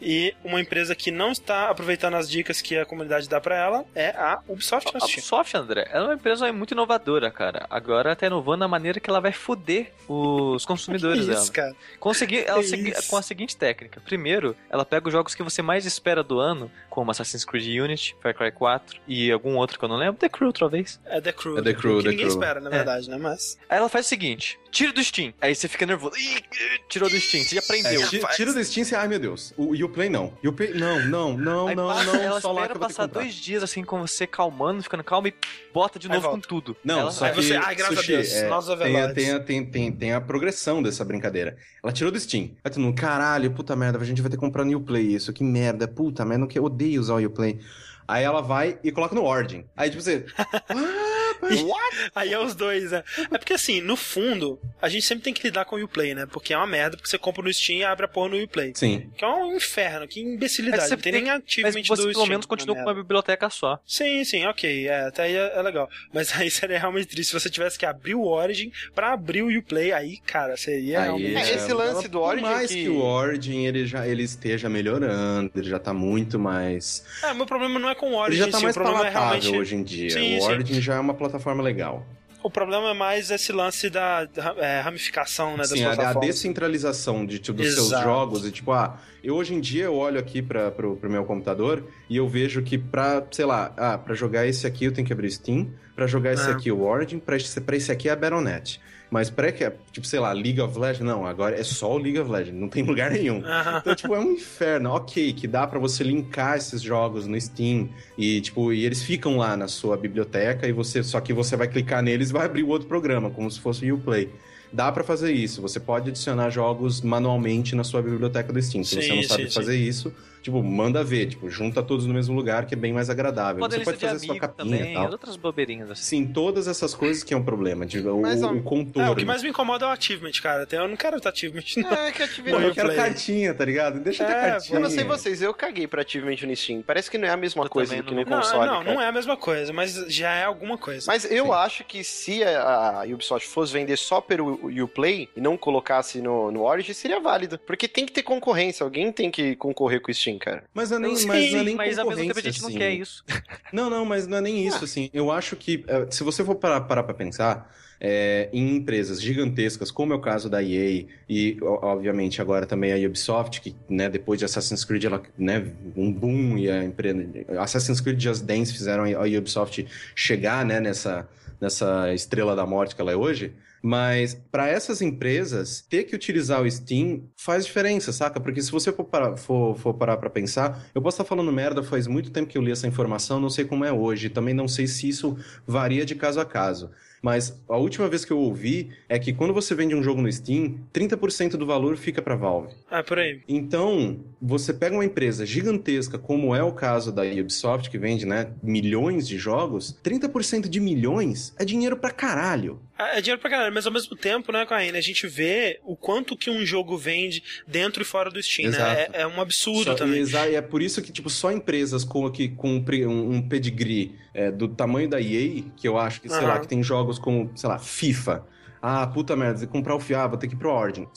E 0.01 0.33
uma 0.43 0.61
empresa 0.61 0.95
que 0.95 1.11
não 1.11 1.31
está 1.31 1.69
aproveitando 1.69 2.15
as 2.15 2.29
dicas 2.29 2.61
que 2.61 2.77
a 2.77 2.85
comunidade 2.85 3.27
dá 3.27 3.39
pra 3.41 3.55
ela 3.57 3.85
é 3.93 4.09
a 4.09 4.39
Ubisoft. 4.47 4.87
A 4.95 4.99
Steam. 4.99 5.13
Ubisoft, 5.13 5.57
André, 5.57 5.87
ela 5.91 6.05
é 6.05 6.07
uma 6.09 6.13
empresa 6.15 6.51
muito 6.53 6.71
inovadora, 6.73 7.29
cara. 7.31 7.65
Agora 7.69 8.15
tá 8.15 8.25
inovando 8.27 8.63
a 8.63 8.67
maneira 8.67 8.99
que 8.99 9.09
ela 9.09 9.19
vai 9.19 9.31
foder 9.31 9.91
os 10.07 10.65
consumidores 10.65 11.21
Que 11.25 11.27
dela. 11.27 11.41
isso, 11.41 11.51
cara. 11.51 11.75
Consegui, 11.99 12.43
ela 12.45 12.63
segui- 12.63 12.91
isso. 12.91 13.09
com 13.09 13.17
a 13.17 13.21
seguinte 13.21 13.55
técnica. 13.57 13.99
Primeiro, 14.01 14.55
ela 14.69 14.85
pega 14.85 15.07
os 15.07 15.11
jogos 15.13 15.35
que 15.35 15.43
você 15.43 15.61
mais 15.61 15.85
espera 15.85 16.23
do 16.23 16.39
ano, 16.39 16.71
como 16.89 17.11
Assassin's 17.11 17.43
Creed 17.45 17.79
Unity, 17.81 18.15
Far 18.21 18.33
Cry 18.33 18.51
4 18.51 18.99
e 19.07 19.31
algum 19.31 19.55
outro 19.57 19.77
que 19.77 19.85
eu 19.85 19.89
não 19.89 19.97
lembro, 19.97 20.15
The 20.19 20.29
Crew, 20.29 20.51
talvez. 20.53 20.99
É 21.05 21.19
The 21.21 21.31
Crew. 21.33 21.57
É 21.57 21.61
The 21.61 21.73
Crew, 21.73 21.97
que 21.97 22.03
The 22.03 22.09
ninguém 22.09 22.25
Crew. 22.27 22.35
espera, 22.39 22.59
na 22.59 22.69
É. 22.69 22.73
verdade, 22.73 23.09
né? 23.09 23.17
Mas. 23.17 23.57
Aí 23.69 23.77
ela 23.77 23.89
faz 23.89 24.05
o 24.05 24.09
seguinte: 24.09 24.57
tira 24.71 24.93
do 24.93 25.03
Steam. 25.03 25.33
Aí 25.41 25.53
você 25.55 25.67
fica 25.67 25.85
nervoso. 25.85 26.15
Ih, 26.17 26.41
tirou 26.87 27.09
do 27.09 27.19
Steam, 27.19 27.43
você 27.43 27.55
já 27.55 27.61
É, 27.61 27.63
aprendeu. 27.63 28.21
faz. 28.21 28.35
tira 28.35 28.53
do 28.53 28.63
Steam 28.63 28.85
e 28.89 28.95
ai 28.95 29.07
meu 29.07 29.19
Deus. 29.19 29.53
O 29.57 29.73
Uplay 29.85 30.09
não. 30.09 30.33
Uplay 30.45 30.73
não, 30.73 30.99
não, 31.05 31.37
não, 31.37 31.67
Aí 31.67 31.75
não, 31.75 31.87
passa- 31.87 32.03
não. 32.13 32.15
ela 32.21 32.41
só 32.41 32.51
lá 32.51 32.61
espera 32.61 32.67
que 32.79 32.83
eu 32.83 32.87
que 32.87 32.93
passar 32.95 33.07
dois 33.07 33.33
dias 33.35 33.63
assim 33.63 33.83
com 33.83 33.99
você 34.01 34.25
calmando, 34.27 34.81
ficando 34.83 35.03
calmo 35.03 35.27
e 35.27 35.33
bota 35.73 35.97
de 35.99 36.07
novo 36.07 36.29
com 36.29 36.39
tudo. 36.39 36.75
Não, 36.83 36.99
Ela- 37.01 37.11
só 37.11 37.25
Aí 37.25 37.33
que, 37.33 37.43
você- 37.43 37.55
ai, 37.55 37.75
graças 37.75 37.97
a 37.97 38.01
Sushi, 38.01 38.11
Deus, 38.13 38.31
é, 38.33 38.47
nós 38.49 38.65
tem, 38.65 39.01
a, 39.01 39.13
tem, 39.13 39.31
a, 39.31 39.39
tem, 39.39 39.65
tem, 39.65 39.91
tem 39.91 40.13
a 40.13 40.21
progressão 40.21 40.81
dessa 40.83 41.03
brincadeira. 41.03 41.57
Ela 41.83 41.91
tirou 41.91 42.11
do 42.11 42.19
Steam. 42.19 42.51
Aí 42.63 42.71
todo 42.71 42.81
mundo, 42.81 42.95
caralho, 42.99 43.51
puta 43.51 43.75
merda, 43.75 43.97
a 43.99 44.03
gente 44.05 44.21
vai 44.21 44.29
ter 44.29 44.37
que 44.37 44.41
comprar 44.41 44.65
no 44.65 44.77
Uplay 44.77 45.03
isso, 45.15 45.31
que 45.33 45.43
merda, 45.43 45.87
puta 45.87 46.23
merda, 46.25 46.39
não 46.41 46.47
que 46.47 46.57
eu 46.59 46.63
odeio 46.63 46.99
usar 47.01 47.13
o 47.15 47.25
Uplay. 47.25 47.59
Aí 48.07 48.23
ela 48.23 48.41
vai 48.41 48.79
e 48.83 48.91
coloca 48.91 49.13
no 49.13 49.23
Origin. 49.23 49.65
Aí 49.77 49.89
tipo 49.89 50.01
você, 50.01 50.25
ah, 50.37 50.45
Aí 52.15 52.33
é 52.33 52.39
os 52.39 52.55
dois, 52.55 52.91
né? 52.91 53.03
É 53.31 53.37
porque 53.37 53.53
assim, 53.53 53.81
no 53.81 53.95
fundo, 53.95 54.59
a 54.81 54.89
gente 54.89 55.05
sempre 55.05 55.23
tem 55.23 55.33
que 55.33 55.43
lidar 55.43 55.65
com 55.65 55.75
o 55.75 55.83
Uplay, 55.83 56.13
né? 56.15 56.25
Porque 56.25 56.53
é 56.53 56.57
uma 56.57 56.67
merda, 56.67 56.97
porque 56.97 57.09
você 57.09 57.17
compra 57.17 57.43
no 57.43 57.53
Steam 57.53 57.79
e 57.79 57.83
abre 57.83 58.05
a 58.05 58.07
porra 58.07 58.29
no 58.29 58.43
Uplay. 58.43 58.73
Sim. 58.75 59.09
Que 59.17 59.23
é 59.23 59.27
um 59.27 59.55
inferno, 59.55 60.07
que 60.07 60.19
imbecilidade. 60.21 60.81
Mas 60.81 60.89
você 60.89 60.95
Não 60.95 61.01
tem 61.01 61.11
tem- 61.13 61.23
nem 61.23 61.41
você 61.83 61.95
do 61.95 62.07
pelo 62.07 62.11
Steam. 62.13 62.27
menos 62.27 62.45
continua 62.45 62.75
com 62.75 62.81
uma 62.83 62.93
biblioteca 62.93 63.49
só. 63.49 63.79
Sim, 63.85 64.23
sim, 64.23 64.45
ok. 64.45 64.87
É, 64.87 65.07
até 65.07 65.23
aí 65.23 65.35
é, 65.35 65.53
é 65.57 65.61
legal. 65.61 65.89
Mas 66.13 66.31
aí 66.35 66.49
seria 66.51 66.79
realmente 66.79 67.07
triste. 67.07 67.29
Se 67.29 67.39
você 67.39 67.49
tivesse 67.49 67.77
que 67.77 67.85
abrir 67.85 68.15
o 68.15 68.23
Origin 68.25 68.71
pra 68.93 69.13
abrir 69.13 69.43
o 69.43 69.57
Uplay, 69.59 69.91
aí, 69.91 70.17
cara, 70.25 70.57
seria 70.57 70.99
Aí, 70.99 71.05
realmente. 71.05 71.35
É, 71.37 71.55
esse 71.55 71.73
lance 71.73 72.07
do 72.07 72.19
Origin 72.21 72.43
Por 72.45 72.51
mais 72.51 72.69
que- 72.69 72.83
que... 72.83 72.89
o 72.89 72.99
Origin 73.01 73.65
ele 73.65 73.85
já 73.85 74.07
ele 74.07 74.23
esteja 74.23 74.69
melhorando, 74.69 75.51
ele 75.55 75.69
já 75.69 75.79
tá 75.79 75.93
muito 75.93 76.37
mais. 76.39 77.03
É, 77.23 77.33
meu 77.33 77.45
problema 77.45 77.79
não 77.79 77.89
é 77.89 77.95
com 77.95 78.07
o 78.07 78.09
Ele 78.11 78.17
Origin, 78.19 78.37
já 78.45 78.47
tá 78.51 78.57
sim, 78.57 78.63
mais 78.63 78.75
o 78.75 78.79
problema 78.79 79.07
é 79.07 79.11
palatável 79.11 79.39
realmente. 79.41 79.61
hoje 79.61 79.75
em 79.75 79.83
dia. 79.83 80.09
Sim, 80.09 80.37
o 80.37 80.41
sim. 80.41 80.47
Origin 80.47 80.81
já 80.81 80.95
é 80.95 80.99
uma 80.99 81.13
plataforma 81.13 81.28
legal. 81.61 82.05
O 82.41 82.49
problema 82.49 82.91
é 82.91 82.93
mais 82.93 83.31
esse 83.31 83.51
lance 83.51 83.89
da 83.89 84.25
é, 84.57 84.79
ramificação, 84.79 85.57
né, 85.57 85.65
Sim, 85.65 85.83
a, 85.83 86.11
a 86.11 86.13
descentralização 86.13 87.25
de, 87.25 87.37
tipo, 87.37 87.57
dos 87.57 87.73
seus 87.73 87.87
Exato. 87.87 88.03
jogos. 88.03 88.45
E, 88.45 88.51
tipo, 88.51 88.71
ah, 88.71 88.97
eu 89.21 89.35
hoje 89.35 89.53
em 89.53 89.59
dia 89.59 89.85
eu 89.85 89.95
olho 89.95 90.17
aqui 90.17 90.41
para 90.41 90.71
pro, 90.71 90.95
pro 90.95 91.09
meu 91.09 91.25
computador 91.25 91.83
e 92.09 92.15
eu 92.15 92.27
vejo 92.29 92.61
que 92.61 92.77
pra, 92.77 93.25
sei 93.29 93.43
lá, 93.43 93.73
ah, 93.75 93.97
pra 93.97 94.15
jogar 94.15 94.47
esse 94.47 94.65
aqui 94.65 94.85
eu 94.85 94.93
tenho 94.93 95.05
que 95.05 95.11
abrir 95.11 95.27
o 95.27 95.31
Steam, 95.31 95.69
pra 95.95 96.07
jogar 96.07 96.31
esse 96.31 96.49
É. 96.49 96.53
aqui 96.53 96.71
o 96.71 96.81
Origin, 96.81 97.19
pra 97.19 97.35
esse, 97.35 97.59
pra 97.59 97.75
esse 97.75 97.91
aqui 97.91 98.07
é 98.07 98.13
a 98.13 98.15
Battle.net. 98.15 98.79
Mas 99.09 99.29
pra 99.29 99.51
que, 99.51 99.71
tipo, 99.91 100.05
sei 100.05 100.19
lá, 100.19 100.31
League 100.31 100.61
of 100.61 100.77
Legends, 100.77 101.05
não, 101.05 101.25
agora 101.25 101.59
é 101.59 101.63
só 101.63 101.93
o 101.93 101.97
League 101.97 102.19
of 102.19 102.29
Legends, 102.29 102.59
não 102.59 102.69
tem 102.69 102.83
lugar 102.85 103.11
nenhum. 103.11 103.41
Então, 103.79 103.95
tipo, 103.95 104.13
é 104.13 104.19
um 104.19 104.33
inferno. 104.33 104.91
Ok, 104.91 105.33
que 105.33 105.47
dá 105.47 105.65
pra 105.65 105.79
você 105.79 106.03
linkar 106.03 106.57
esses 106.57 106.81
jogos 106.81 107.25
no 107.27 107.39
Steam 107.39 107.89
e, 108.17 108.41
tipo, 108.41 108.73
e 108.73 108.85
eles 108.85 109.01
ficam 109.01 109.37
lá 109.37 109.55
na 109.55 109.67
sua 109.67 109.95
biblioteca 109.97 110.67
e 110.67 110.71
você, 110.71 111.03
só 111.03 111.19
que 111.19 111.33
você 111.33 111.55
vai 111.55 111.67
clicar 111.67 112.03
neles 112.03 112.29
e 112.29 112.33
vai 112.33 112.45
abrir 112.45 112.63
o 112.63 112.67
outro 112.67 112.87
programa, 112.87 113.29
como 113.29 113.49
se 113.49 113.59
fosse 113.59 113.89
o 113.91 113.95
Uplay. 113.95 114.29
Dá 114.71 114.91
pra 114.91 115.03
fazer 115.03 115.31
isso. 115.31 115.61
Você 115.61 115.79
pode 115.79 116.09
adicionar 116.09 116.49
jogos 116.49 117.01
manualmente 117.01 117.75
na 117.75 117.83
sua 117.83 118.01
biblioteca 118.01 118.53
do 118.53 118.61
Steam. 118.61 118.83
Se 118.83 118.95
Sim, 118.95 119.01
você 119.01 119.15
não 119.15 119.23
sabe 119.23 119.43
sim, 119.45 119.53
fazer 119.53 119.75
isso, 119.75 120.13
tipo, 120.41 120.61
manda 120.63 121.03
ver, 121.03 121.27
tipo, 121.27 121.49
junta 121.49 121.81
todos 121.83 122.05
no 122.05 122.13
mesmo 122.13 122.35
lugar, 122.35 122.65
que 122.65 122.73
é 122.73 122.77
bem 122.77 122.93
mais 122.93 123.09
agradável. 123.09 123.59
Pode 123.59 123.75
você 123.75 123.83
pode 123.83 123.97
fazer 123.97 124.25
sua 124.25 124.37
capinha 124.37 124.77
também, 124.77 124.91
e 124.91 124.93
tal. 124.95 125.11
outras 125.11 125.35
bobeirinhas 125.35 125.91
assim. 125.91 126.03
Sim, 126.25 126.27
todas 126.27 126.67
essas 126.67 126.93
coisas 126.93 127.23
que 127.23 127.33
é 127.33 127.37
um 127.37 127.43
problema. 127.43 127.85
Tipo, 127.85 128.09
o, 128.09 128.21
Mas, 128.21 128.41
o 128.43 128.61
contorno. 128.61 129.09
É, 129.09 129.11
o 129.11 129.15
que 129.15 129.25
mais 129.25 129.43
me 129.43 129.49
incomoda 129.49 129.85
é 129.85 129.89
o 129.89 129.91
achievement, 129.91 130.31
cara. 130.41 130.67
Eu 130.71 130.87
não 130.87 130.95
quero 130.97 131.17
achievement, 131.23 131.63
não. 131.77 131.91
É, 131.91 132.11
que 132.11 132.23
Activision... 132.23 132.61
Eu 132.61 132.73
quero 132.73 132.87
Play. 132.89 132.97
cartinha, 132.99 133.53
tá 133.53 133.65
ligado? 133.65 133.99
Deixa 133.99 134.23
eu 134.23 134.27
ter 134.27 134.33
É, 134.33 134.49
cartinha. 134.51 134.77
Eu 134.77 134.81
não 134.81 134.89
sei 134.89 135.03
vocês, 135.03 135.41
eu 135.41 135.53
caguei 135.53 135.87
pra 135.87 136.01
Achievement 136.01 136.37
no 136.47 136.55
Steam. 136.55 136.81
Parece 136.81 137.09
que 137.09 137.17
não 137.17 137.27
é 137.27 137.31
a 137.31 137.37
mesma 137.37 137.63
Eu 137.65 137.69
coisa 137.69 137.95
do 137.95 138.03
que 138.03 138.13
não- 138.13 138.23
no 138.23 138.29
Não, 138.29 138.37
console, 138.37 138.65
não, 138.67 138.79
cara. 138.83 138.93
não 138.93 139.01
é 139.01 139.07
a 139.07 139.11
mesma 139.11 139.35
coisa, 139.37 139.73
mas 139.73 139.93
já 140.07 140.31
é 140.33 140.43
alguma 140.45 140.77
coisa. 140.77 141.05
Mas 141.07 141.25
eu 141.29 141.45
Sim. 141.45 141.51
acho 141.51 141.83
que 141.83 142.03
se 142.03 142.43
a 142.43 142.69
a 142.99 143.03
Ubisoft 143.03 143.47
fosse 143.47 143.71
vender 143.73 143.97
só 143.97 144.19
pelo 144.21 144.59
Uplay 144.83 145.29
e 145.35 145.41
não 145.41 145.57
colocasse 145.57 146.21
no, 146.21 146.51
no 146.51 146.63
Origin, 146.63 146.93
seria 146.93 147.19
válido. 147.19 147.57
Porque 147.59 147.87
tem 147.87 148.05
que 148.05 148.11
ter 148.11 148.23
concorrência, 148.23 148.83
alguém 148.83 149.11
tem 149.11 149.29
que 149.31 149.55
concorrer 149.55 150.01
com 150.01 150.11
o 150.11 150.13
Steam, 150.13 150.28
cara. 150.37 150.63
Mas 150.73 150.91
não 150.91 150.97
é 150.97 151.01
nem, 151.01 151.15
Sim, 151.15 151.27
mas 151.27 151.51
não 151.51 151.59
é 151.59 151.63
nem 151.63 151.75
Mas 151.75 151.97
ao 151.97 152.05
mesmo 152.07 152.21
tempo 152.21 152.31
a 152.31 152.35
concorrência, 152.35 152.51
gente 152.51 152.61
não 152.61 152.69
assim. 152.69 152.77
quer 152.77 152.91
isso. 152.91 153.23
Não, 153.71 153.87
não, 153.89 154.03
mas 154.03 154.25
não 154.25 154.37
é 154.37 154.41
nem 154.41 154.65
isso, 154.65 154.83
assim. 154.83 155.11
Eu 155.13 155.31
acho 155.31 155.55
que, 155.55 155.85
eh, 155.87 156.07
se 156.09 156.23
você 156.23 156.43
for 156.43 156.55
parar, 156.55 156.81
parar 156.81 157.03
pra 157.03 157.13
pensar, 157.13 157.71
é, 157.99 158.49
em 158.53 158.77
empresas 158.77 159.21
gigantescas, 159.21 159.91
como 159.91 160.13
é 160.13 160.15
o 160.15 160.19
caso 160.19 160.49
da 160.49 160.63
EA 160.63 161.05
e, 161.27 161.57
obviamente, 161.61 162.41
agora 162.41 162.65
também 162.65 162.93
a 162.93 163.07
Ubisoft, 163.07 163.61
que, 163.61 163.75
né, 163.89 164.09
depois 164.09 164.39
de 164.39 164.45
Assassin's 164.45 164.85
Creed, 164.85 165.03
ela, 165.03 165.21
né, 165.37 165.65
um 165.95 166.11
boom 166.11 166.57
e 166.57 166.69
a 166.69 166.83
empresa... 166.83 167.27
Assassin's 167.59 167.99
Creed 167.99 168.19
Just 168.19 168.43
Dance 168.43 168.71
fizeram 168.71 169.03
a 169.03 169.37
Ubisoft 169.37 169.85
chegar, 170.15 170.65
né, 170.65 170.79
nessa, 170.79 171.27
nessa 171.59 172.13
estrela 172.13 172.55
da 172.55 172.65
morte 172.65 172.95
que 172.95 173.01
ela 173.01 173.11
é 173.11 173.15
hoje, 173.15 173.53
mas 173.81 174.33
para 174.51 174.67
essas 174.67 175.01
empresas, 175.01 175.85
ter 175.89 176.03
que 176.03 176.15
utilizar 176.15 176.61
o 176.61 176.69
Steam 176.69 177.23
faz 177.37 177.65
diferença, 177.65 178.11
saca? 178.11 178.39
Porque 178.39 178.61
se 178.61 178.71
você 178.71 178.91
for 178.91 179.05
parar, 179.05 179.37
for, 179.37 179.75
for 179.75 179.93
parar 179.93 180.17
pra 180.17 180.29
pensar, 180.29 180.89
eu 180.93 181.01
posso 181.01 181.15
estar 181.15 181.25
falando 181.25 181.51
merda, 181.51 181.83
faz 181.83 182.07
muito 182.07 182.31
tempo 182.31 182.47
que 182.47 182.57
eu 182.57 182.61
li 182.61 182.71
essa 182.71 182.87
informação, 182.87 183.39
não 183.39 183.49
sei 183.49 183.65
como 183.65 183.85
é 183.85 183.91
hoje, 183.91 184.29
também 184.29 184.53
não 184.53 184.67
sei 184.67 184.87
se 184.87 185.07
isso 185.07 185.37
varia 185.65 186.05
de 186.05 186.15
caso 186.15 186.39
a 186.39 186.45
caso. 186.45 186.91
Mas 187.21 187.61
a 187.67 187.77
última 187.77 188.07
vez 188.07 188.23
que 188.23 188.31
eu 188.31 188.39
ouvi 188.39 188.89
é 189.07 189.19
que 189.19 189.33
quando 189.33 189.53
você 189.53 189.75
vende 189.75 189.93
um 189.95 190.03
jogo 190.03 190.21
no 190.21 190.31
Steam, 190.31 190.79
30% 190.93 191.51
do 191.51 191.65
valor 191.65 191.97
fica 191.97 192.21
pra 192.21 192.35
Valve. 192.35 192.73
Ah, 192.89 193.03
por 193.03 193.19
aí. 193.19 193.41
Então, 193.47 194.19
você 194.41 194.73
pega 194.73 194.95
uma 194.95 195.05
empresa 195.05 195.45
gigantesca, 195.45 196.17
como 196.17 196.55
é 196.55 196.63
o 196.63 196.71
caso 196.71 197.11
da 197.11 197.23
Ubisoft, 197.23 197.89
que 197.89 197.97
vende, 197.97 198.25
né, 198.25 198.51
milhões 198.63 199.27
de 199.27 199.37
jogos, 199.37 199.97
30% 200.03 200.69
de 200.69 200.79
milhões 200.79 201.53
é 201.57 201.65
dinheiro 201.65 201.97
pra 201.97 202.11
caralho. 202.11 202.79
Ah, 203.01 203.17
É 203.17 203.21
dinheiro 203.21 203.39
pra 203.39 203.49
caralho, 203.49 203.73
mas 203.73 203.85
ao 203.87 203.93
mesmo 203.93 204.13
tempo, 204.15 204.51
né, 204.51 204.65
Caína, 204.65 204.97
a 204.97 205.01
gente 205.01 205.25
vê 205.25 205.79
o 205.85 205.95
quanto 205.95 206.35
que 206.35 206.49
um 206.49 206.65
jogo 206.65 206.97
vende 206.97 207.41
dentro 207.65 208.01
e 208.01 208.05
fora 208.05 208.29
do 208.29 208.43
Steam, 208.43 208.69
né? 208.69 208.75
Exato. 208.77 209.11
É, 209.15 209.21
é 209.21 209.27
um 209.27 209.39
absurdo 209.39 209.85
Só- 209.85 209.95
também. 209.95 210.19
exa- 210.19 210.49
E 210.49 210.55
é 210.55 210.61
por 210.61 210.81
isso 210.81 211.01
que, 211.01 211.09
tipo, 211.11 211.29
só 211.29 211.49
empresas 211.51 212.03
com, 212.03 212.29
que, 212.29 212.49
com 212.49 212.75
um, 212.75 213.41
pedigree 213.41 214.15
é, 214.33 214.51
do 214.51 214.67
tamanho 214.67 215.07
da 215.09 215.19
EA, 215.21 215.63
que 215.77 215.87
eu 215.87 215.97
acho 215.97 216.19
que, 216.19 216.27
sei 216.27 216.39
Aham. 216.39 216.47
lá, 216.47 216.59
que 216.59 216.67
tem 216.67 216.83
jogos 216.83 217.17
como, 217.17 217.49
sei 217.55 217.69
lá, 217.69 217.79
FIFA. 217.79 218.45
Ah, 218.81 219.07
puta 219.07 219.35
merda, 219.35 219.59
se 219.59 219.67
comprar 219.67 219.95
o 219.95 219.99
FIA, 219.99 220.27
vou 220.27 220.37
ter 220.37 220.47
que 220.49 220.55
ir 220.55 220.57
pro 220.57 220.69
Origin. 220.71 221.07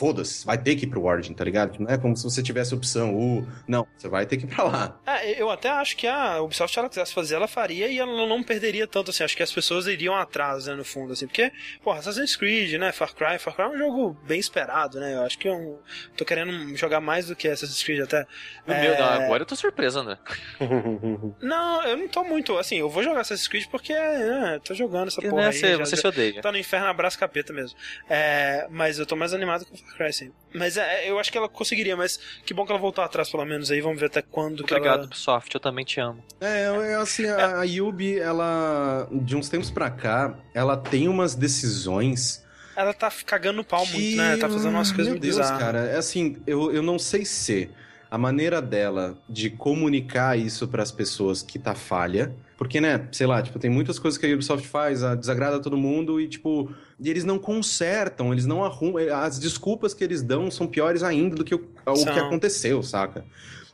Foda-se, 0.00 0.46
vai 0.46 0.56
ter 0.56 0.76
que 0.76 0.86
ir 0.86 0.88
pro 0.88 1.04
Origin, 1.04 1.34
tá 1.34 1.44
ligado? 1.44 1.78
Não 1.78 1.90
é 1.90 1.98
como 1.98 2.16
se 2.16 2.24
você 2.24 2.42
tivesse 2.42 2.74
opção, 2.74 3.14
uh, 3.14 3.46
não, 3.68 3.86
você 3.98 4.08
vai 4.08 4.24
ter 4.24 4.38
que 4.38 4.44
ir 4.44 4.48
pra 4.48 4.64
lá. 4.64 4.98
É, 5.06 5.38
eu 5.40 5.50
até 5.50 5.68
acho 5.68 5.94
que 5.94 6.06
a 6.06 6.40
Ubisoft, 6.40 6.72
se 6.72 6.78
ela 6.78 6.88
quisesse 6.88 7.12
fazer, 7.12 7.34
ela 7.34 7.46
faria 7.46 7.86
e 7.86 7.98
ela 7.98 8.26
não 8.26 8.42
perderia 8.42 8.86
tanto, 8.86 9.10
assim. 9.10 9.22
Acho 9.22 9.36
que 9.36 9.42
as 9.42 9.52
pessoas 9.52 9.86
iriam 9.86 10.14
atrás, 10.16 10.64
né, 10.64 10.74
no 10.74 10.86
fundo, 10.86 11.12
assim. 11.12 11.26
Porque, 11.26 11.52
porra, 11.84 11.98
Assassin's 11.98 12.34
Creed, 12.34 12.80
né, 12.80 12.92
Far 12.92 13.14
Cry. 13.14 13.38
Far 13.38 13.54
Cry 13.54 13.64
é 13.64 13.68
um 13.68 13.76
jogo 13.76 14.16
bem 14.26 14.40
esperado, 14.40 14.98
né? 14.98 15.16
Eu 15.16 15.22
acho 15.22 15.38
que 15.38 15.46
eu 15.46 15.82
tô 16.16 16.24
querendo 16.24 16.74
jogar 16.78 17.00
mais 17.02 17.26
do 17.26 17.36
que 17.36 17.46
Assassin's 17.46 17.82
Creed 17.82 18.00
até. 18.00 18.26
Meu 18.66 18.74
É, 18.76 18.80
Deus, 18.80 18.98
não, 18.98 19.06
agora 19.06 19.42
eu 19.42 19.46
tô 19.46 19.54
surpreso, 19.54 19.98
André. 19.98 20.16
Não, 21.42 21.84
eu 21.84 21.96
não 21.96 22.08
tô 22.08 22.24
muito, 22.24 22.56
assim, 22.58 22.76
eu 22.78 22.88
vou 22.88 23.02
jogar 23.02 23.20
Assassin's 23.20 23.48
Creed 23.48 23.66
porque, 23.70 23.92
né, 23.92 24.60
tô 24.64 24.74
jogando 24.74 25.08
essa 25.08 25.20
porra 25.20 25.42
Né, 25.42 25.46
aí. 25.48 25.52
você, 25.52 25.70
já- 25.72 25.78
você 25.84 25.96
já- 25.96 26.02
se 26.02 26.06
odeia. 26.08 26.40
Tá 26.40 26.50
no 26.52 26.58
inferno, 26.58 26.86
abraço 26.86 27.18
capeta 27.18 27.52
mesmo. 27.52 27.76
É, 28.08 28.66
mas 28.70 28.98
eu 28.98 29.06
tô 29.06 29.16
mais 29.16 29.32
animado 29.34 29.66
com 29.66 29.74
o 29.74 29.78
Far 29.78 29.89
Sim. 30.12 30.32
Mas 30.54 30.76
é, 30.76 31.10
eu 31.10 31.18
acho 31.18 31.30
que 31.30 31.38
ela 31.38 31.48
conseguiria, 31.48 31.96
mas 31.96 32.18
que 32.44 32.54
bom 32.54 32.64
que 32.64 32.72
ela 32.72 32.80
voltou 32.80 33.04
atrás, 33.04 33.30
pelo 33.30 33.44
menos 33.44 33.70
aí. 33.70 33.80
Vamos 33.80 34.00
ver 34.00 34.06
até 34.06 34.22
quando 34.22 34.64
que 34.64 34.72
Obrigado, 34.74 34.98
ela... 35.00 35.06
Ubisoft, 35.06 35.54
eu 35.54 35.60
também 35.60 35.84
te 35.84 36.00
amo. 36.00 36.24
É, 36.40 36.64
é, 36.92 36.94
assim, 36.94 37.26
a, 37.26 37.60
a 37.60 37.64
Yubi, 37.64 38.18
ela, 38.18 39.08
de 39.12 39.36
uns 39.36 39.48
tempos 39.48 39.70
pra 39.70 39.90
cá, 39.90 40.34
ela 40.54 40.76
tem 40.76 41.06
umas 41.08 41.34
decisões 41.34 42.44
Ela 42.74 42.92
tá 42.94 43.10
cagando 43.26 43.58
no 43.58 43.64
pau 43.64 43.84
que, 43.84 43.92
muito, 43.92 44.16
né? 44.16 44.36
Tá 44.36 44.48
fazendo 44.48 44.72
umas 44.74 44.88
coisas 44.90 45.06
Meu 45.06 45.14
muito 45.14 45.22
Deus, 45.22 45.36
bizarras. 45.36 45.58
cara, 45.62 45.78
é 45.86 45.96
assim, 45.96 46.36
eu, 46.46 46.72
eu 46.72 46.82
não 46.82 46.98
sei 46.98 47.24
se 47.24 47.70
a 48.10 48.18
maneira 48.18 48.60
dela 48.60 49.16
de 49.28 49.48
comunicar 49.48 50.36
isso 50.36 50.66
para 50.66 50.82
as 50.82 50.90
pessoas 50.90 51.42
que 51.42 51.58
tá 51.58 51.74
falha. 51.74 52.34
Porque, 52.58 52.80
né, 52.80 53.08
sei 53.12 53.26
lá, 53.26 53.40
tipo, 53.40 53.58
tem 53.58 53.70
muitas 53.70 53.98
coisas 53.98 54.18
que 54.18 54.26
a 54.26 54.34
Ubisoft 54.34 54.66
faz, 54.66 55.02
a, 55.02 55.14
desagrada 55.14 55.60
todo 55.60 55.76
mundo 55.76 56.20
e, 56.20 56.28
tipo, 56.28 56.70
e 56.98 57.08
eles 57.08 57.24
não 57.24 57.38
consertam, 57.38 58.32
eles 58.32 58.44
não 58.44 58.64
arrumam. 58.64 59.02
As 59.14 59.38
desculpas 59.38 59.94
que 59.94 60.02
eles 60.02 60.22
dão 60.22 60.50
são 60.50 60.66
piores 60.66 61.02
ainda 61.02 61.36
do 61.36 61.44
que 61.44 61.54
o, 61.54 61.64
o 61.86 62.04
que 62.04 62.18
aconteceu, 62.18 62.82
saca? 62.82 63.24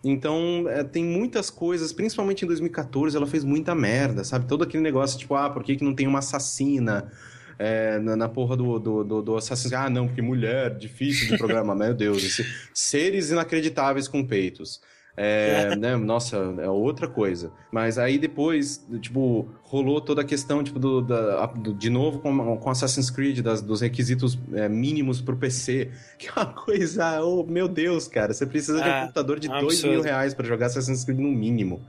Então, 0.04 0.66
é, 0.68 0.84
tem 0.84 1.04
muitas 1.04 1.50
coisas, 1.50 1.92
principalmente 1.92 2.44
em 2.44 2.46
2014, 2.46 3.16
ela 3.16 3.26
fez 3.26 3.42
muita 3.42 3.74
merda, 3.74 4.22
sabe? 4.22 4.46
Todo 4.46 4.62
aquele 4.62 4.82
negócio, 4.82 5.18
tipo, 5.18 5.34
ah, 5.34 5.50
por 5.50 5.64
que, 5.64 5.76
que 5.76 5.84
não 5.84 5.94
tem 5.94 6.06
uma 6.06 6.20
assassina? 6.20 7.10
É, 7.58 7.98
na, 7.98 8.16
na, 8.16 8.28
porra 8.28 8.56
do, 8.56 8.78
do, 8.78 9.04
do, 9.04 9.22
do 9.22 9.36
Assassin's 9.36 9.70
Creed. 9.70 9.86
Ah, 9.86 9.90
não, 9.90 10.06
porque 10.06 10.20
mulher, 10.20 10.76
difícil 10.76 11.28
de 11.28 11.38
programar. 11.38 11.76
Meu 11.76 11.94
Deus, 11.94 12.22
esse, 12.22 12.46
seres 12.74 13.30
inacreditáveis 13.30 14.06
com 14.08 14.24
peitos. 14.24 14.80
É, 15.16 15.74
né, 15.76 15.96
nossa, 15.96 16.36
é 16.58 16.68
outra 16.68 17.08
coisa. 17.08 17.50
Mas 17.72 17.96
aí 17.98 18.18
depois, 18.18 18.84
tipo, 19.00 19.48
rolou 19.62 20.00
toda 20.00 20.20
a 20.20 20.24
questão, 20.24 20.62
tipo, 20.62 20.78
do, 20.78 21.00
da, 21.00 21.46
do 21.46 21.72
de 21.72 21.88
novo 21.88 22.18
com, 22.18 22.56
com 22.58 22.70
Assassin's 22.70 23.08
Creed, 23.08 23.40
das, 23.40 23.62
dos 23.62 23.80
requisitos 23.80 24.38
é, 24.52 24.68
mínimos 24.68 25.20
pro 25.20 25.36
PC. 25.36 25.90
Que 26.18 26.28
é 26.28 26.32
uma 26.34 26.46
coisa, 26.46 27.22
oh, 27.22 27.44
meu 27.44 27.68
Deus, 27.68 28.08
cara, 28.08 28.32
você 28.32 28.46
precisa 28.46 28.80
de 28.82 28.88
um 28.88 28.92
é, 28.92 29.00
computador 29.02 29.38
de 29.38 29.48
dois 29.48 29.82
mil 29.82 30.00
reais 30.00 30.32
para 30.34 30.46
jogar 30.46 30.66
Assassin's 30.66 31.04
Creed 31.04 31.18
no 31.18 31.28
mínimo. 31.28 31.82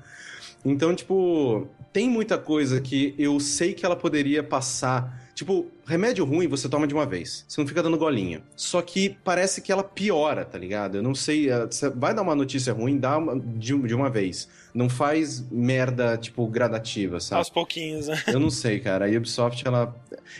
Então, 0.65 0.93
tipo, 0.93 1.67
tem 1.93 2.09
muita 2.09 2.37
coisa 2.37 2.81
que 2.81 3.15
eu 3.17 3.39
sei 3.39 3.73
que 3.73 3.85
ela 3.85 3.95
poderia 3.95 4.43
passar 4.43 5.26
Tipo, 5.37 5.67
remédio 5.85 6.25
ruim 6.25 6.47
você 6.47 6.67
toma 6.67 6.87
de 6.87 6.95
uma 6.95 7.05
vez. 7.05 7.45
Você 7.47 7.61
não 7.61 7.67
fica 7.67 7.83
dando 7.83 7.95
golinha. 7.95 8.41
Só 8.55 8.81
que 8.81 9.15
parece 9.23 9.61
que 9.61 9.71
ela 9.71 9.83
piora, 9.83 10.43
tá 10.43 10.57
ligado? 10.57 10.95
Eu 10.97 11.03
não 11.03 11.13
sei. 11.13 11.51
Eh, 11.51 11.67
você 11.67 11.91
vai 11.91 12.11
dar 12.11 12.23
uma 12.23 12.33
notícia 12.33 12.73
ruim, 12.73 12.97
dá 12.97 13.19
uma, 13.19 13.39
de, 13.39 13.77
de 13.83 13.93
uma 13.93 14.09
vez. 14.09 14.49
Não 14.73 14.89
faz 14.89 15.47
merda, 15.51 16.17
tipo, 16.17 16.47
gradativa, 16.47 17.19
sabe? 17.19 17.37
Aos 17.37 17.51
pouquinhos, 17.51 18.07
né? 18.07 18.19
Eu 18.25 18.39
não 18.39 18.49
sei, 18.49 18.79
cara. 18.79 19.05
A 19.05 19.09
Ubisoft, 19.09 19.67
ela 19.67 19.95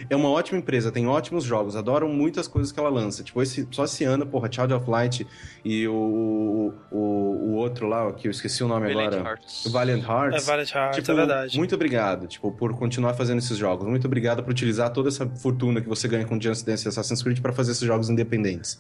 é 0.10 0.16
uma 0.16 0.30
ótima 0.30 0.58
empresa, 0.60 0.92
tem 0.92 1.08
ótimos 1.08 1.44
jogos, 1.44 1.76
adoram 1.76 2.10
muitas 2.10 2.48
coisas 2.48 2.72
que 2.72 2.80
ela 2.80 2.90
lança. 2.90 3.24
Tipo, 3.24 3.42
esse, 3.42 3.68
só 3.72 3.86
esse 3.86 4.04
ano, 4.04 4.26
porra, 4.26 4.52
Child 4.52 4.74
of 4.74 4.90
Light 4.90 5.28
e 5.64 5.88
o, 5.88 6.74
o, 6.92 6.98
o 6.98 7.54
outro 7.54 7.88
lá, 7.88 8.12
que 8.14 8.28
eu 8.28 8.32
esqueci 8.32 8.64
o 8.64 8.68
nome 8.68 8.94
Valiant 8.94 9.14
agora. 9.14 9.30
Hearts. 9.30 9.66
O 9.66 9.72
Valiant 9.72 10.04
Hearts. 10.04 10.44
É, 10.44 10.46
Valiant 10.46 10.72
Hearts, 10.76 10.98
tipo, 10.98 11.12
é 11.12 11.16
verdade. 11.16 11.58
Muito 11.58 11.76
obrigado, 11.76 12.28
tipo, 12.28 12.52
por 12.52 12.76
continuar 12.76 13.14
fazendo 13.14 13.40
esses 13.40 13.58
jogos. 13.58 13.88
Muito 13.88 14.06
obrigado 14.06 14.44
por 14.44 14.52
utilizar 14.52 14.87
toda 14.90 15.10
essa 15.10 15.28
fortuna 15.28 15.82
que 15.82 15.88
você 15.88 16.08
ganha 16.08 16.26
com 16.26 16.40
Just 16.40 16.66
Dance 16.66 16.86
e 16.86 16.90
Assassin's 16.90 17.22
Creed 17.22 17.42
para 17.42 17.54
fazer 17.54 17.72
esses 17.72 17.84
jogos 17.84 18.10
independentes. 18.10 18.80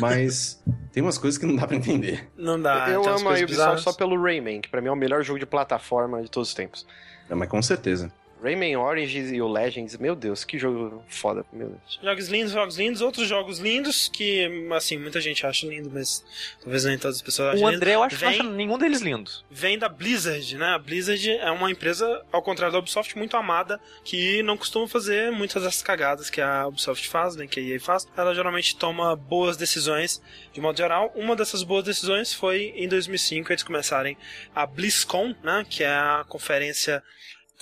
Mas 0.00 0.62
tem 0.92 1.02
umas 1.02 1.18
coisas 1.18 1.38
que 1.38 1.46
não 1.46 1.56
dá 1.56 1.66
para 1.66 1.76
entender. 1.76 2.28
Não 2.36 2.60
dá. 2.60 2.88
Eu 2.90 3.08
amo 3.08 3.28
a 3.28 3.34
Ubisoft 3.34 3.82
só 3.82 3.92
pelo 3.92 4.20
Rayman, 4.20 4.60
que 4.60 4.68
pra 4.68 4.80
mim 4.80 4.88
é 4.88 4.92
o 4.92 4.96
melhor 4.96 5.22
jogo 5.22 5.38
de 5.38 5.46
plataforma 5.46 6.22
de 6.22 6.30
todos 6.30 6.50
os 6.50 6.54
tempos. 6.54 6.86
É, 7.28 7.34
mas 7.34 7.48
com 7.48 7.62
certeza. 7.62 8.12
Rayman 8.42 8.76
Origins 8.76 9.30
e 9.30 9.40
o 9.40 9.48
Legends, 9.48 9.96
meu 9.96 10.14
Deus, 10.14 10.44
que 10.44 10.58
jogo 10.58 11.04
foda, 11.08 11.44
meu 11.52 11.68
Deus. 11.68 11.98
Jogos 12.02 12.28
lindos, 12.28 12.52
jogos 12.52 12.78
lindos, 12.78 13.00
outros 13.00 13.28
jogos 13.28 13.58
lindos 13.58 14.08
que, 14.08 14.48
assim, 14.74 14.98
muita 14.98 15.20
gente 15.20 15.46
acha 15.46 15.66
lindo, 15.66 15.90
mas 15.92 16.24
talvez 16.62 16.84
nem 16.84 16.98
todas 16.98 17.16
as 17.16 17.22
pessoas 17.22 17.54
achem 17.54 17.64
O 17.64 17.68
André, 17.68 17.94
eu 17.94 18.02
acho 18.02 18.16
vem, 18.16 18.32
que 18.32 18.38
não 18.38 18.46
acha 18.46 18.56
nenhum 18.56 18.78
deles 18.78 19.00
lindos. 19.00 19.44
Vem 19.50 19.78
da 19.78 19.88
Blizzard, 19.88 20.56
né? 20.56 20.66
A 20.68 20.78
Blizzard 20.78 21.30
é 21.30 21.50
uma 21.50 21.70
empresa, 21.70 22.24
ao 22.32 22.42
contrário 22.42 22.72
da 22.72 22.78
Ubisoft, 22.78 23.16
muito 23.16 23.36
amada, 23.36 23.80
que 24.04 24.42
não 24.42 24.56
costuma 24.56 24.88
fazer 24.88 25.30
muitas 25.30 25.62
das 25.62 25.82
cagadas 25.82 26.30
que 26.30 26.40
a 26.40 26.66
Ubisoft 26.66 27.08
faz, 27.08 27.36
né? 27.36 27.46
Que 27.46 27.60
a 27.60 27.62
EA 27.62 27.80
faz. 27.80 28.08
Ela 28.16 28.34
geralmente 28.34 28.76
toma 28.76 29.14
boas 29.14 29.56
decisões, 29.56 30.22
de 30.52 30.60
modo 30.60 30.76
geral. 30.76 31.12
Uma 31.14 31.36
dessas 31.36 31.62
boas 31.62 31.84
decisões 31.84 32.32
foi 32.32 32.72
em 32.76 32.88
2005 32.88 33.52
eles 33.52 33.62
começarem 33.62 34.16
a 34.54 34.66
BlizzCon, 34.66 35.34
né? 35.42 35.64
Que 35.68 35.84
é 35.84 35.88
a 35.88 36.24
conferência 36.28 37.02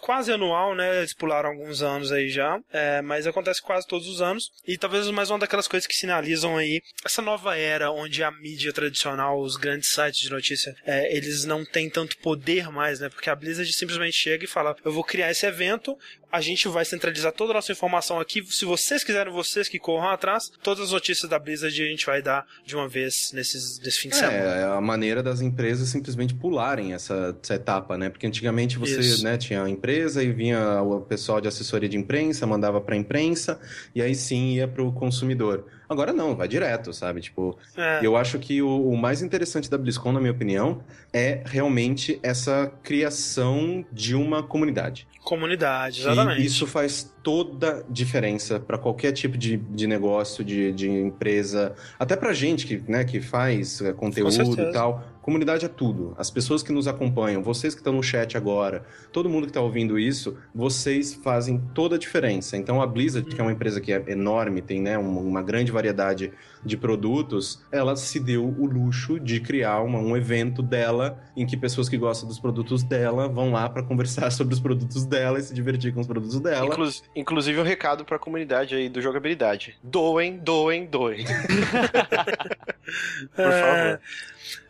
quase 0.01 0.33
anual, 0.33 0.75
né? 0.75 0.99
Eles 0.99 1.15
pularam 1.15 1.51
alguns 1.51 1.83
anos 1.83 2.13
aí 2.13 2.29
já, 2.29 2.61
é, 2.73 3.01
mas 3.03 3.27
acontece 3.27 3.63
quase 3.63 3.87
todos 3.87 4.09
os 4.09 4.21
anos. 4.21 4.51
E 4.67 4.77
talvez 4.77 5.09
mais 5.11 5.31
uma 5.31 5.39
daquelas 5.39 5.69
coisas 5.69 5.87
que 5.87 5.95
sinalizam 5.95 6.57
aí 6.57 6.83
essa 7.05 7.23
nova 7.23 7.57
era 7.57 7.91
onde 7.91 8.23
a 8.23 8.31
mídia 8.31 8.73
tradicional, 8.73 9.41
os 9.41 9.57
grandes 9.57 9.91
sites 9.91 10.21
de 10.21 10.31
notícia, 10.31 10.75
é, 10.85 11.15
eles 11.17 11.45
não 11.45 11.65
têm 11.65 11.89
tanto 11.89 12.19
poder 12.19 12.71
mais, 12.71 13.01
né? 13.01 13.09
Porque 13.09 13.31
a 13.31 13.35
Blizzard 13.35 13.73
simplesmente 13.73 14.17
chega 14.17 14.45
e 14.45 14.49
fala: 14.49 14.77
eu 14.85 14.93
vou 14.93 15.05
criar 15.05 15.31
esse 15.31 15.47
evento, 15.47 15.97
a 16.31 16.41
gente 16.41 16.69
vai 16.69 16.85
centralizar 16.85 17.33
toda 17.33 17.53
a 17.53 17.55
nossa 17.55 17.73
informação 17.73 18.21
aqui. 18.21 18.45
Se 18.47 18.65
vocês 18.65 19.03
quiserem, 19.03 19.33
vocês 19.33 19.69
que 19.69 19.79
corram 19.79 20.11
atrás, 20.11 20.53
todas 20.63 20.85
as 20.85 20.93
notícias 20.93 21.29
da 21.29 21.39
Blizzard 21.39 21.83
a 21.83 21.87
gente 21.87 22.05
vai 22.05 22.21
dar 22.21 22.47
de 22.65 22.77
uma 22.77 22.87
vez 22.87 23.33
nesses, 23.33 23.79
nesse 23.81 23.99
fim 23.99 24.09
de 24.09 24.17
é, 24.17 24.19
semana. 24.19 24.37
É 24.37 24.65
a 24.65 24.81
maneira 24.81 25.23
das 25.23 25.41
empresas 25.41 25.89
simplesmente 25.89 26.35
pularem 26.35 26.93
essa, 26.93 27.37
essa 27.43 27.55
etapa, 27.55 27.97
né? 27.97 28.11
Porque 28.11 28.27
antigamente 28.27 28.79
você 28.79 29.23
né, 29.23 29.37
tinha 29.39 29.63
a 29.63 29.71
empresa 29.71 30.23
e 30.23 30.33
vinha 30.33 30.83
o 30.83 31.01
pessoal 31.01 31.41
de 31.41 31.49
assessoria 31.49 31.89
de 31.89 31.97
imprensa, 31.97 32.47
mandava 32.47 32.81
para 32.81 32.95
a 32.95 32.99
imprensa 32.99 33.59
e 33.95 34.03
aí 34.03 34.15
sim 34.15 34.55
ia 34.55 34.69
para 34.69 34.83
o 34.83 34.93
consumidor. 34.93 35.65
Agora 35.89 36.13
não, 36.13 36.37
vai 36.37 36.47
direto, 36.47 36.93
sabe? 36.93 37.21
Tipo, 37.21 37.57
é. 37.77 38.01
eu 38.03 38.17
acho 38.17 38.39
que 38.39 38.61
o, 38.61 38.91
o, 38.91 38.97
mais 38.97 39.23
interessante 39.23 39.71
da 39.71 39.79
BlizzCon, 39.79 40.13
na 40.13 40.21
minha 40.21 40.33
opinião, 40.33 40.83
é 41.13 41.43
realmente 41.47 42.21
essa 42.23 42.71
criação 42.83 43.85
de 43.91 44.15
uma 44.15 44.43
comunidade. 44.43 45.09
Comunidade, 45.25 46.01
exatamente. 46.01 46.43
E 46.43 46.45
isso 46.47 46.67
faz 46.67 47.15
toda 47.23 47.85
diferença 47.89 48.61
para 48.61 48.77
qualquer 48.77 49.13
tipo 49.13 49.37
de, 49.37 49.57
de 49.57 49.87
negócio, 49.87 50.45
de, 50.45 50.73
de 50.73 50.89
empresa, 50.89 51.75
até 51.99 52.17
pra 52.17 52.33
gente 52.33 52.67
que, 52.67 52.83
né, 52.87 53.05
que 53.05 53.21
faz 53.21 53.81
é, 53.81 53.93
conteúdo 53.93 54.61
e 54.61 54.73
tal. 54.73 55.05
Comunidade 55.29 55.67
é 55.67 55.69
tudo. 55.69 56.15
As 56.17 56.31
pessoas 56.31 56.63
que 56.63 56.73
nos 56.73 56.89
acompanham, 56.89 57.43
vocês 57.43 57.75
que 57.75 57.81
estão 57.81 57.93
no 57.93 58.03
chat 58.03 58.35
agora, 58.35 58.87
todo 59.13 59.29
mundo 59.29 59.43
que 59.43 59.51
está 59.51 59.61
ouvindo 59.61 59.99
isso, 59.99 60.39
vocês 60.55 61.13
fazem 61.13 61.61
toda 61.75 61.97
a 61.97 61.99
diferença. 61.99 62.57
Então 62.57 62.81
a 62.81 62.87
Blizzard, 62.87 63.29
que 63.29 63.39
é 63.39 63.45
uma 63.45 63.53
empresa 63.53 63.79
que 63.79 63.93
é 63.93 64.03
enorme, 64.09 64.63
tem 64.63 64.81
né, 64.81 64.97
uma, 64.97 65.21
uma 65.21 65.43
grande 65.43 65.71
variedade 65.71 66.33
de 66.65 66.79
produtos, 66.79 67.63
ela 67.71 67.95
se 67.95 68.19
deu 68.19 68.43
o 68.43 68.65
luxo 68.65 69.21
de 69.21 69.39
criar 69.39 69.83
uma, 69.83 69.99
um 69.99 70.17
evento 70.17 70.63
dela 70.63 71.23
em 71.37 71.45
que 71.45 71.59
pessoas 71.59 71.91
que 71.91 71.99
gostam 71.99 72.27
dos 72.27 72.39
produtos 72.39 72.83
dela 72.83 73.29
vão 73.29 73.53
lá 73.53 73.69
para 73.69 73.83
conversar 73.83 74.31
sobre 74.33 74.55
os 74.55 74.61
produtos 74.61 75.05
dela 75.05 75.39
e 75.39 75.43
se 75.43 75.53
divertir 75.53 75.93
com 75.93 76.01
os 76.01 76.07
produtos 76.07 76.41
dela. 76.41 76.65
Inclu 76.65 76.89
inclusive 77.15 77.61
um 77.61 77.65
recado 77.65 78.03
para 78.03 78.17
a 78.17 78.19
comunidade 78.19 78.75
aí 78.75 78.89
do 78.89 79.03
jogabilidade. 79.03 79.77
Doem, 79.83 80.39
doem, 80.39 80.87
doem. 80.87 81.27
Por 83.37 83.53
favor. 83.53 84.01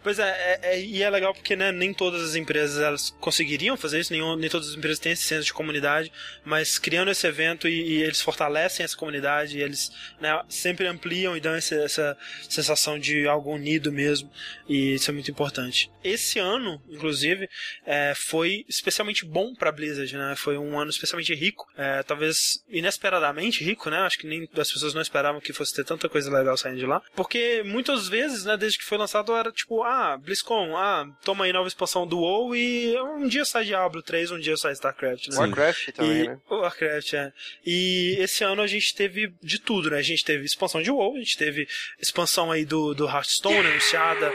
Pois 0.03 0.19
é, 0.19 0.29
é, 0.29 0.61
é, 0.63 0.81
e 0.81 1.03
é 1.03 1.11
legal 1.11 1.35
porque 1.35 1.57
né, 1.57 1.71
nem 1.73 1.93
todas 1.93 2.23
as 2.23 2.35
empresas 2.35 2.81
elas 2.81 3.11
conseguiriam 3.21 3.77
fazer 3.77 4.01
isso, 4.01 4.13
nem, 4.13 4.37
nem 4.37 4.51
todas 4.51 4.69
as 4.69 4.75
empresas 4.75 4.99
têm 4.99 5.13
esse 5.13 5.25
senso 5.25 5.47
de 5.47 5.53
comunidade, 5.53 6.13
mas 6.45 6.79
criando 6.79 7.11
esse 7.11 7.27
evento 7.27 7.69
e, 7.69 7.99
e 7.99 8.03
eles 8.03 8.21
fortalecem 8.21 8.85
essa 8.85 8.97
comunidade, 8.97 9.59
eles 9.59 9.91
né, 10.21 10.41
sempre 10.49 10.87
ampliam 10.87 11.37
e 11.37 11.41
dão 11.41 11.57
esse, 11.57 11.75
essa 11.75 12.17
sensação 12.49 12.99
de 12.99 13.27
algo 13.27 13.53
unido 13.53 13.93
mesmo, 13.93 14.31
e 14.69 14.95
isso 14.95 15.11
é 15.11 15.15
muito 15.15 15.31
importante. 15.31 15.91
Esse 16.03 16.39
ano, 16.39 16.81
inclusive, 16.89 17.49
é, 17.85 18.13
foi 18.17 18.65
especialmente 18.69 19.25
bom 19.25 19.55
para 19.55 19.73
Blizzard, 19.73 20.17
né? 20.17 20.35
Foi 20.37 20.57
um 20.57 20.79
ano 20.79 20.91
especialmente 20.91 21.35
rico, 21.35 21.67
é, 21.77 22.03
talvez 22.03 22.65
inesperadamente 22.69 23.63
rico, 23.63 23.91
né? 23.91 23.99
Acho 23.99 24.19
que 24.19 24.27
nem 24.27 24.49
as 24.57 24.73
pessoas 24.73 24.95
não 24.95 25.03
esperavam 25.03 25.41
que 25.41 25.53
fosse 25.53 25.75
ter 25.75 25.85
tanta 25.85 26.09
coisa 26.09 26.31
legal 26.31 26.57
saindo 26.57 26.79
de 26.79 26.87
lá, 26.87 27.03
porque 27.15 27.63
muitas 27.65 28.09
vezes, 28.09 28.45
né, 28.45 28.57
desde 28.57 28.79
que 28.79 28.85
foi 28.85 28.99
lançado 28.99 29.35
era 29.35 29.53
tipo, 29.53 29.68
ah, 29.85 30.17
BlizzCon, 30.17 30.77
ah, 30.77 31.07
toma 31.23 31.45
aí 31.45 31.53
nova 31.53 31.69
expansão 31.69 32.07
do 32.07 32.21
WoW 32.21 32.57
e 32.57 32.99
um 33.01 33.29
dia 33.29 33.45
sai 33.45 33.65
Diablo 33.65 34.03
3, 34.03 34.31
um 34.31 34.39
dia 34.39 34.57
sai 34.57 34.73
StarCraft, 34.73 35.29
né? 35.29 35.37
Warcraft 35.37 35.93
também, 35.93 36.25
e, 36.25 36.29
né? 36.29 36.39
Warcraft, 36.51 37.13
é. 37.15 37.33
E 37.65 38.17
esse 38.19 38.43
ano 38.45 38.63
a 38.63 38.67
gente 38.67 38.95
teve 38.95 39.35
de 39.43 39.59
tudo, 39.61 39.91
né? 39.91 39.99
A 39.99 40.03
gente 40.03 40.25
teve 40.25 40.45
expansão 40.45 40.81
de 40.81 40.91
WoW, 40.91 41.17
a 41.17 41.19
gente 41.19 41.37
teve 41.37 41.69
expansão 42.01 42.51
aí 42.51 42.65
do, 42.65 42.95
do 42.95 43.07
Hearthstone 43.07 43.67
anunciada, 43.67 44.33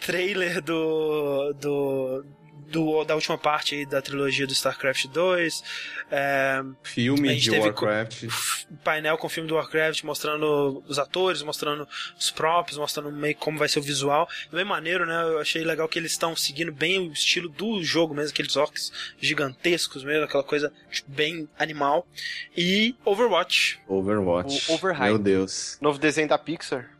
trailer 0.00 0.62
do, 0.62 1.52
do 1.54 2.24
do, 2.70 3.04
da 3.04 3.14
última 3.14 3.38
parte 3.38 3.74
aí 3.74 3.86
da 3.86 4.00
trilogia 4.02 4.46
do 4.46 4.52
StarCraft 4.52 5.06
2. 5.06 5.62
É, 6.10 6.62
filme 6.82 7.34
de 7.36 7.50
Warcraft. 7.50 8.24
Painel 8.84 9.18
com 9.18 9.28
filme 9.28 9.48
do 9.48 9.56
Warcraft, 9.56 10.04
mostrando 10.04 10.82
os 10.86 10.98
atores, 10.98 11.42
mostrando 11.42 11.86
os 12.18 12.30
props, 12.30 12.76
mostrando 12.76 13.10
meio 13.10 13.36
como 13.36 13.58
vai 13.58 13.68
ser 13.68 13.78
o 13.78 13.82
visual. 13.82 14.28
Bem 14.52 14.64
maneiro, 14.64 15.06
né? 15.06 15.22
Eu 15.22 15.38
achei 15.38 15.64
legal 15.64 15.88
que 15.88 15.98
eles 15.98 16.12
estão 16.12 16.36
seguindo 16.36 16.72
bem 16.72 17.08
o 17.08 17.12
estilo 17.12 17.48
do 17.48 17.82
jogo 17.82 18.14
mesmo, 18.14 18.30
aqueles 18.30 18.56
orcs 18.56 18.92
gigantescos 19.20 20.04
mesmo, 20.04 20.24
aquela 20.24 20.44
coisa 20.44 20.72
bem 21.06 21.48
animal. 21.58 22.06
E 22.56 22.94
Overwatch. 23.04 23.80
Overwatch. 23.88 24.70
O 24.70 24.74
Overhype. 24.74 25.04
Meu 25.04 25.18
Deus. 25.18 25.78
Novo 25.80 25.98
desenho 25.98 26.28
da 26.28 26.38
Pixar. 26.38 26.90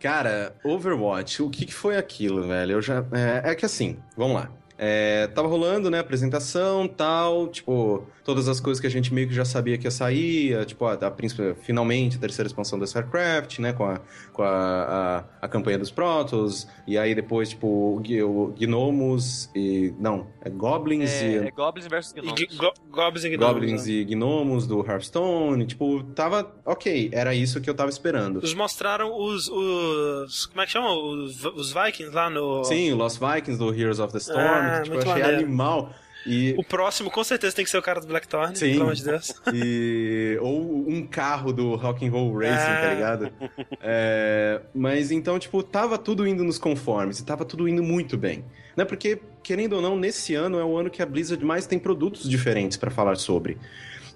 Cara, 0.00 0.54
Overwatch, 0.64 1.42
o 1.42 1.50
que, 1.50 1.66
que 1.66 1.74
foi 1.74 1.96
aquilo, 1.96 2.46
velho? 2.46 2.72
Eu 2.72 2.82
já. 2.82 3.04
É, 3.12 3.50
é 3.50 3.54
que 3.54 3.64
assim, 3.64 3.98
vamos 4.16 4.36
lá. 4.36 4.50
É, 4.84 5.28
tava 5.28 5.46
rolando, 5.46 5.88
né, 5.88 6.00
apresentação, 6.00 6.88
tal, 6.88 7.46
tipo, 7.46 8.04
todas 8.24 8.48
as 8.48 8.58
coisas 8.58 8.80
que 8.80 8.86
a 8.88 8.90
gente 8.90 9.14
meio 9.14 9.28
que 9.28 9.34
já 9.34 9.44
sabia 9.44 9.78
que 9.78 9.86
ia 9.86 9.92
sair, 9.92 10.66
tipo, 10.66 10.84
a, 10.84 10.94
a, 10.94 11.54
finalmente 11.62 12.16
a 12.16 12.18
terceira 12.18 12.48
expansão 12.48 12.76
da 12.80 12.84
StarCraft, 12.84 13.60
né, 13.60 13.72
com 13.72 13.84
a, 13.84 14.00
com 14.32 14.42
a, 14.42 14.48
a, 14.50 15.24
a 15.42 15.48
campanha 15.48 15.78
dos 15.78 15.92
Protoss, 15.92 16.66
e 16.84 16.98
aí 16.98 17.14
depois, 17.14 17.50
tipo, 17.50 17.68
o, 17.68 18.02
o 18.24 18.54
Gnomos 18.58 19.48
e... 19.54 19.94
não, 20.00 20.26
é 20.40 20.50
Goblins 20.50 21.12
é, 21.12 21.30
e... 21.30 21.36
É 21.46 21.50
Goblins 21.52 21.86
versus 21.86 22.12
Gnomos. 22.12 22.40
E, 22.40 22.46
go, 22.56 22.72
goblins 22.90 23.24
e 23.24 23.30
Gnomos. 23.30 23.54
Goblins 23.54 23.86
né? 23.86 23.92
e 23.92 24.04
Gnomos 24.04 24.66
do 24.66 24.84
Hearthstone, 24.84 25.64
tipo, 25.64 26.02
tava 26.12 26.52
ok, 26.66 27.08
era 27.12 27.32
isso 27.36 27.60
que 27.60 27.70
eu 27.70 27.74
tava 27.74 27.88
esperando. 27.88 28.40
Eles 28.40 28.54
mostraram 28.54 29.16
os, 29.16 29.48
os 29.48 30.46
como 30.46 30.60
é 30.60 30.66
que 30.66 30.72
chama? 30.72 30.92
Os, 30.92 31.44
os 31.44 31.72
Vikings 31.72 32.12
lá 32.12 32.28
no... 32.28 32.64
Sim, 32.64 32.90
o 32.94 32.96
Lost 32.96 33.20
Vikings 33.20 33.60
do 33.60 33.72
Heroes 33.72 34.00
of 34.00 34.12
the 34.12 34.18
Storm, 34.18 34.40
ah, 34.40 34.71
que, 34.78 34.82
tipo, 34.84 34.96
eu 34.96 35.00
achei 35.00 35.22
maneiro. 35.22 35.44
animal. 35.44 35.94
E... 36.24 36.54
O 36.56 36.62
próximo, 36.62 37.10
com 37.10 37.24
certeza, 37.24 37.54
tem 37.54 37.64
que 37.64 37.70
ser 37.70 37.78
o 37.78 37.82
cara 37.82 38.00
do 38.00 38.06
Blackthorn, 38.06 38.56
Sim. 38.56 38.72
pelo 38.72 38.82
amor 38.82 38.94
de 38.94 39.04
Deus. 39.04 39.32
E... 39.52 40.38
Ou 40.40 40.88
um 40.88 41.06
carro 41.06 41.52
do 41.52 41.74
Rock 41.74 42.06
and 42.06 42.10
Roll 42.10 42.32
Racing, 42.38 42.54
tá 42.54 42.78
ah. 42.78 42.80
tá 42.80 42.94
ligado? 42.94 43.32
É... 43.80 44.60
Mas 44.74 45.10
então, 45.10 45.38
tipo, 45.38 45.62
tava 45.62 45.98
tudo 45.98 46.26
indo 46.26 46.44
nos 46.44 46.58
conformes 46.58 47.18
e 47.18 47.24
tava 47.24 47.44
tudo 47.44 47.68
indo 47.68 47.82
muito 47.82 48.16
bem. 48.16 48.44
Né? 48.76 48.84
Porque, 48.84 49.20
querendo 49.42 49.74
ou 49.74 49.82
não, 49.82 49.96
nesse 49.96 50.34
ano 50.34 50.58
é 50.58 50.64
o 50.64 50.76
ano 50.76 50.90
que 50.90 51.02
a 51.02 51.06
Blizzard 51.06 51.44
mais 51.44 51.66
tem 51.66 51.78
produtos 51.78 52.28
diferentes 52.28 52.76
para 52.76 52.90
falar 52.90 53.16
sobre. 53.16 53.58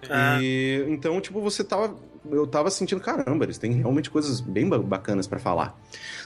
Ah. 0.09 0.39
E 0.41 0.85
então, 0.89 1.21
tipo, 1.21 1.41
você 1.41 1.65
tava. 1.65 1.97
Eu 2.31 2.47
tava 2.47 2.71
sentindo, 2.71 3.01
caramba, 3.01 3.45
eles 3.45 3.59
têm 3.59 3.73
realmente 3.73 4.11
coisas 4.11 4.41
bem 4.41 4.69
bacanas 4.69 5.27
para 5.27 5.39
falar. 5.39 5.81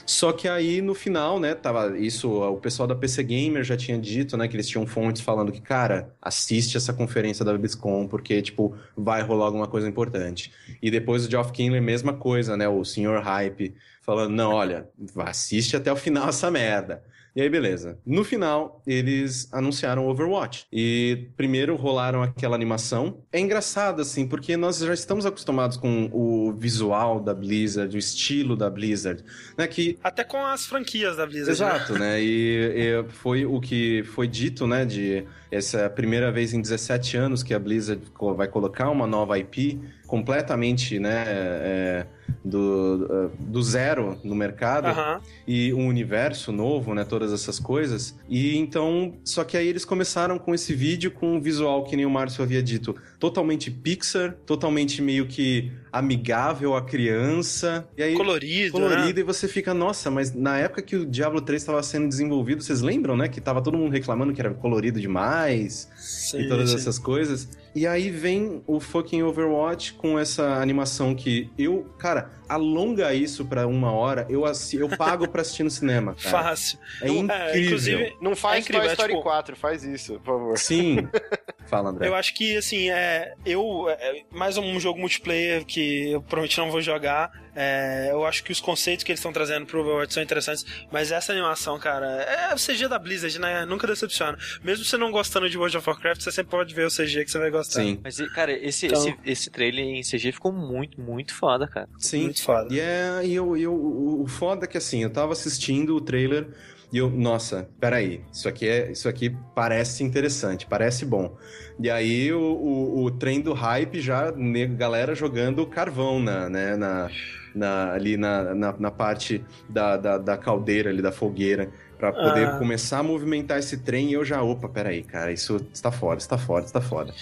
Só 0.05 0.31
que 0.31 0.47
aí 0.47 0.81
no 0.81 0.93
final, 0.93 1.39
né, 1.39 1.53
tava 1.53 1.97
isso, 1.97 2.29
o 2.31 2.57
pessoal 2.57 2.87
da 2.87 2.95
PC 2.95 3.23
Gamer 3.23 3.63
já 3.63 3.77
tinha 3.77 3.97
dito, 3.97 4.35
né, 4.37 4.47
que 4.47 4.55
eles 4.55 4.67
tinham 4.67 4.85
fontes 4.85 5.21
falando 5.21 5.51
que, 5.51 5.61
cara, 5.61 6.13
assiste 6.21 6.77
essa 6.77 6.93
conferência 6.93 7.45
da 7.45 7.57
BlizzCon 7.57 8.07
porque, 8.07 8.41
tipo, 8.41 8.75
vai 8.95 9.21
rolar 9.21 9.45
alguma 9.45 9.67
coisa 9.67 9.87
importante. 9.87 10.51
E 10.81 10.89
depois 10.89 11.25
o 11.25 11.29
Geoff 11.29 11.51
Kindler, 11.51 11.81
mesma 11.81 12.13
coisa, 12.13 12.57
né, 12.57 12.67
o 12.67 12.83
senhor 12.83 13.21
Hype, 13.21 13.75
falando, 14.01 14.33
não, 14.33 14.51
olha, 14.51 14.89
assiste 15.17 15.75
até 15.75 15.91
o 15.91 15.95
final 15.95 16.29
essa 16.29 16.49
merda. 16.49 17.03
E 17.35 17.41
aí, 17.41 17.49
beleza. 17.49 17.97
No 18.05 18.23
final, 18.23 18.81
eles 18.85 19.47
anunciaram 19.53 20.07
Overwatch. 20.07 20.65
E 20.71 21.29
primeiro 21.37 21.75
rolaram 21.75 22.21
aquela 22.21 22.55
animação. 22.55 23.23
É 23.31 23.39
engraçado, 23.39 24.01
assim, 24.01 24.27
porque 24.27 24.57
nós 24.57 24.79
já 24.79 24.93
estamos 24.93 25.25
acostumados 25.25 25.77
com 25.77 26.09
o 26.11 26.51
visual 26.51 27.21
da 27.21 27.33
Blizzard, 27.33 27.95
o 27.95 27.99
estilo 27.99 28.55
da 28.55 28.69
Blizzard, 28.69 29.23
né? 29.57 29.65
Que... 29.67 29.97
Até 30.03 30.23
com 30.23 30.45
as 30.45 30.65
franquias 30.65 31.17
da 31.17 31.25
Blizzard. 31.25 31.47
Né? 31.47 31.51
Exato, 31.51 31.93
né? 31.93 31.99
né? 31.99 32.21
E, 32.21 32.73
e 32.75 33.05
foi 33.09 33.45
o 33.45 33.61
que 33.61 34.03
foi 34.03 34.27
dito, 34.27 34.67
né? 34.67 34.83
De 34.83 35.25
essa 35.49 35.81
é 35.81 35.89
primeira 35.89 36.31
vez 36.31 36.53
em 36.53 36.61
17 36.61 37.17
anos 37.17 37.43
que 37.43 37.53
a 37.53 37.59
Blizzard 37.59 38.01
vai 38.35 38.47
colocar 38.47 38.89
uma 38.89 39.05
nova 39.05 39.37
IP 39.37 39.79
completamente, 40.11 40.99
né? 40.99 41.23
É, 41.25 42.05
do, 42.43 43.29
do 43.39 43.63
zero 43.63 44.17
no 44.23 44.35
mercado 44.35 44.87
uhum. 44.87 45.21
e 45.47 45.73
um 45.73 45.87
universo 45.87 46.51
novo, 46.51 46.93
né? 46.93 47.05
Todas 47.05 47.31
essas 47.31 47.59
coisas. 47.59 48.17
E 48.27 48.57
então, 48.57 49.13
só 49.23 49.45
que 49.45 49.55
aí 49.55 49.67
eles 49.67 49.85
começaram 49.85 50.37
com 50.37 50.53
esse 50.53 50.73
vídeo 50.73 51.11
com 51.11 51.35
um 51.35 51.39
visual 51.39 51.85
que 51.85 51.95
nem 51.95 52.05
o 52.05 52.09
Márcio 52.09 52.43
havia 52.43 52.61
dito, 52.61 52.93
totalmente 53.19 53.71
Pixar, 53.71 54.35
totalmente 54.45 55.01
meio 55.01 55.27
que 55.27 55.71
amigável 55.91 56.75
à 56.75 56.81
criança. 56.81 57.87
E 57.97 58.03
aí, 58.03 58.15
colorido, 58.15 58.71
colorido 58.73 59.15
né? 59.15 59.21
e 59.21 59.23
você 59.23 59.47
fica, 59.47 59.73
nossa, 59.73 60.11
mas 60.11 60.33
na 60.33 60.57
época 60.57 60.81
que 60.81 60.97
o 60.97 61.05
Diablo 61.05 61.39
3 61.39 61.61
estava 61.61 61.81
sendo 61.83 62.09
desenvolvido, 62.09 62.61
vocês 62.61 62.81
lembram, 62.81 63.15
né? 63.15 63.29
Que 63.29 63.39
tava 63.39 63.61
todo 63.61 63.77
mundo 63.77 63.93
reclamando 63.93 64.33
que 64.33 64.41
era 64.41 64.53
colorido 64.53 64.99
demais 64.99 65.89
sim, 65.95 66.41
e 66.41 66.49
todas 66.49 66.69
sim. 66.69 66.75
essas 66.75 66.99
coisas. 66.99 67.47
E 67.73 67.87
aí 67.87 68.09
vem 68.09 68.61
o 68.67 68.79
fucking 68.79 69.23
Overwatch 69.23 69.93
com 69.93 70.19
essa 70.19 70.55
animação 70.55 71.15
que 71.15 71.49
eu, 71.57 71.85
cara, 71.97 72.31
alonga 72.47 73.13
isso 73.13 73.45
pra 73.45 73.65
uma 73.65 73.93
hora, 73.93 74.27
eu, 74.29 74.43
eu 74.73 74.89
pago 74.97 75.27
pra 75.27 75.41
assistir 75.41 75.63
no 75.63 75.71
cinema. 75.71 76.15
Cara. 76.21 76.43
Fácil. 76.43 76.77
É 77.01 77.07
não, 77.07 77.15
incrível. 77.15 77.35
É, 77.39 77.59
inclusive, 77.59 78.17
não 78.21 78.35
faz 78.35 78.55
é 78.55 78.59
incrível, 78.59 78.83
Toy 78.83 78.91
Story 78.91 79.13
é, 79.13 79.15
tipo... 79.15 79.23
4, 79.23 79.55
faz 79.55 79.83
isso, 79.83 80.13
por 80.19 80.25
favor. 80.25 80.57
Sim. 80.57 81.07
Fala, 81.67 81.89
André. 81.89 82.07
Eu 82.09 82.15
acho 82.15 82.33
que, 82.33 82.57
assim, 82.57 82.89
é, 82.89 83.33
eu. 83.45 83.87
É, 83.89 84.23
mais 84.31 84.57
um 84.57 84.77
jogo 84.77 84.99
multiplayer 84.99 85.65
que 85.65 86.11
eu 86.11 86.21
provavelmente 86.21 86.57
não 86.57 86.69
vou 86.69 86.81
jogar. 86.81 87.31
É, 87.55 88.09
eu 88.11 88.25
acho 88.25 88.43
que 88.43 88.51
os 88.51 88.59
conceitos 88.59 89.03
que 89.03 89.11
eles 89.11 89.19
estão 89.19 89.33
trazendo 89.33 89.65
pro 89.65 89.81
Overwatch 89.81 90.13
são 90.13 90.23
interessantes, 90.23 90.65
mas 90.91 91.11
essa 91.11 91.31
animação, 91.31 91.77
cara, 91.79 92.05
é 92.05 92.53
o 92.53 92.57
CG 92.57 92.87
da 92.87 92.97
Blizzard, 92.97 93.39
né? 93.39 93.65
Nunca 93.65 93.85
decepciona. 93.87 94.37
Mesmo 94.63 94.85
você 94.85 94.97
não 94.97 95.11
gostando 95.11 95.49
de 95.49 95.57
World 95.57 95.77
of 95.77 95.89
Warcraft, 95.89 96.21
você 96.21 96.31
sempre 96.31 96.51
pode 96.51 96.73
ver 96.73 96.87
o 96.87 96.89
CG 96.89 97.25
que 97.25 97.31
você 97.31 97.39
vai 97.39 97.51
gostar. 97.51 97.81
Sim. 97.81 97.99
Mas, 98.03 98.17
cara, 98.33 98.51
esse, 98.51 98.87
então... 98.87 98.99
esse, 98.99 99.17
esse 99.25 99.49
trailer 99.49 99.83
em 99.83 100.01
CG 100.01 100.31
ficou 100.31 100.51
muito, 100.51 100.99
muito 101.01 101.33
foda, 101.33 101.67
cara. 101.67 101.89
Sim. 101.97 102.23
Muito 102.23 102.41
foda. 102.41 102.73
E, 102.73 102.79
é, 102.79 103.21
e 103.23 103.33
eu, 103.35 103.57
eu, 103.57 103.73
o 103.73 104.27
foda 104.27 104.65
é 104.65 104.67
que, 104.67 104.77
assim, 104.77 105.03
eu 105.03 105.09
tava 105.09 105.33
assistindo 105.33 105.95
o 105.95 106.01
trailer 106.01 106.47
e 106.91 106.97
eu, 106.97 107.09
nossa, 107.09 107.69
peraí, 107.79 108.21
isso 108.31 108.49
aqui, 108.49 108.67
é, 108.67 108.91
isso 108.91 109.07
aqui 109.07 109.33
parece 109.55 110.03
interessante, 110.03 110.67
parece 110.67 111.05
bom. 111.05 111.37
E 111.79 111.89
aí 111.89 112.33
o, 112.33 112.41
o, 112.41 113.03
o 113.05 113.11
trem 113.11 113.39
do 113.39 113.53
hype 113.53 114.01
já, 114.01 114.29
né, 114.33 114.65
galera 114.65 115.15
jogando 115.15 115.65
carvão 115.65 116.19
na, 116.19 116.49
né, 116.49 116.75
na, 116.75 117.09
na, 117.55 117.93
ali 117.93 118.17
na, 118.17 118.53
na, 118.55 118.75
na 118.77 118.91
parte 118.91 119.43
da, 119.69 119.97
da, 119.97 120.17
da, 120.17 120.37
caldeira, 120.37 120.89
ali 120.89 121.01
da 121.01 121.11
fogueira 121.11 121.69
para 122.01 122.11
poder 122.11 122.47
ah. 122.47 122.57
começar 122.57 122.97
a 122.97 123.03
movimentar 123.03 123.59
esse 123.59 123.77
trem 123.77 124.09
e 124.09 124.13
eu 124.13 124.25
já, 124.25 124.41
opa, 124.41 124.67
peraí, 124.67 125.03
cara, 125.03 125.31
isso 125.31 125.63
está 125.71 125.91
fora, 125.91 126.17
está 126.17 126.35
fora, 126.35 126.65
está 126.65 126.81
fora. 126.81 127.13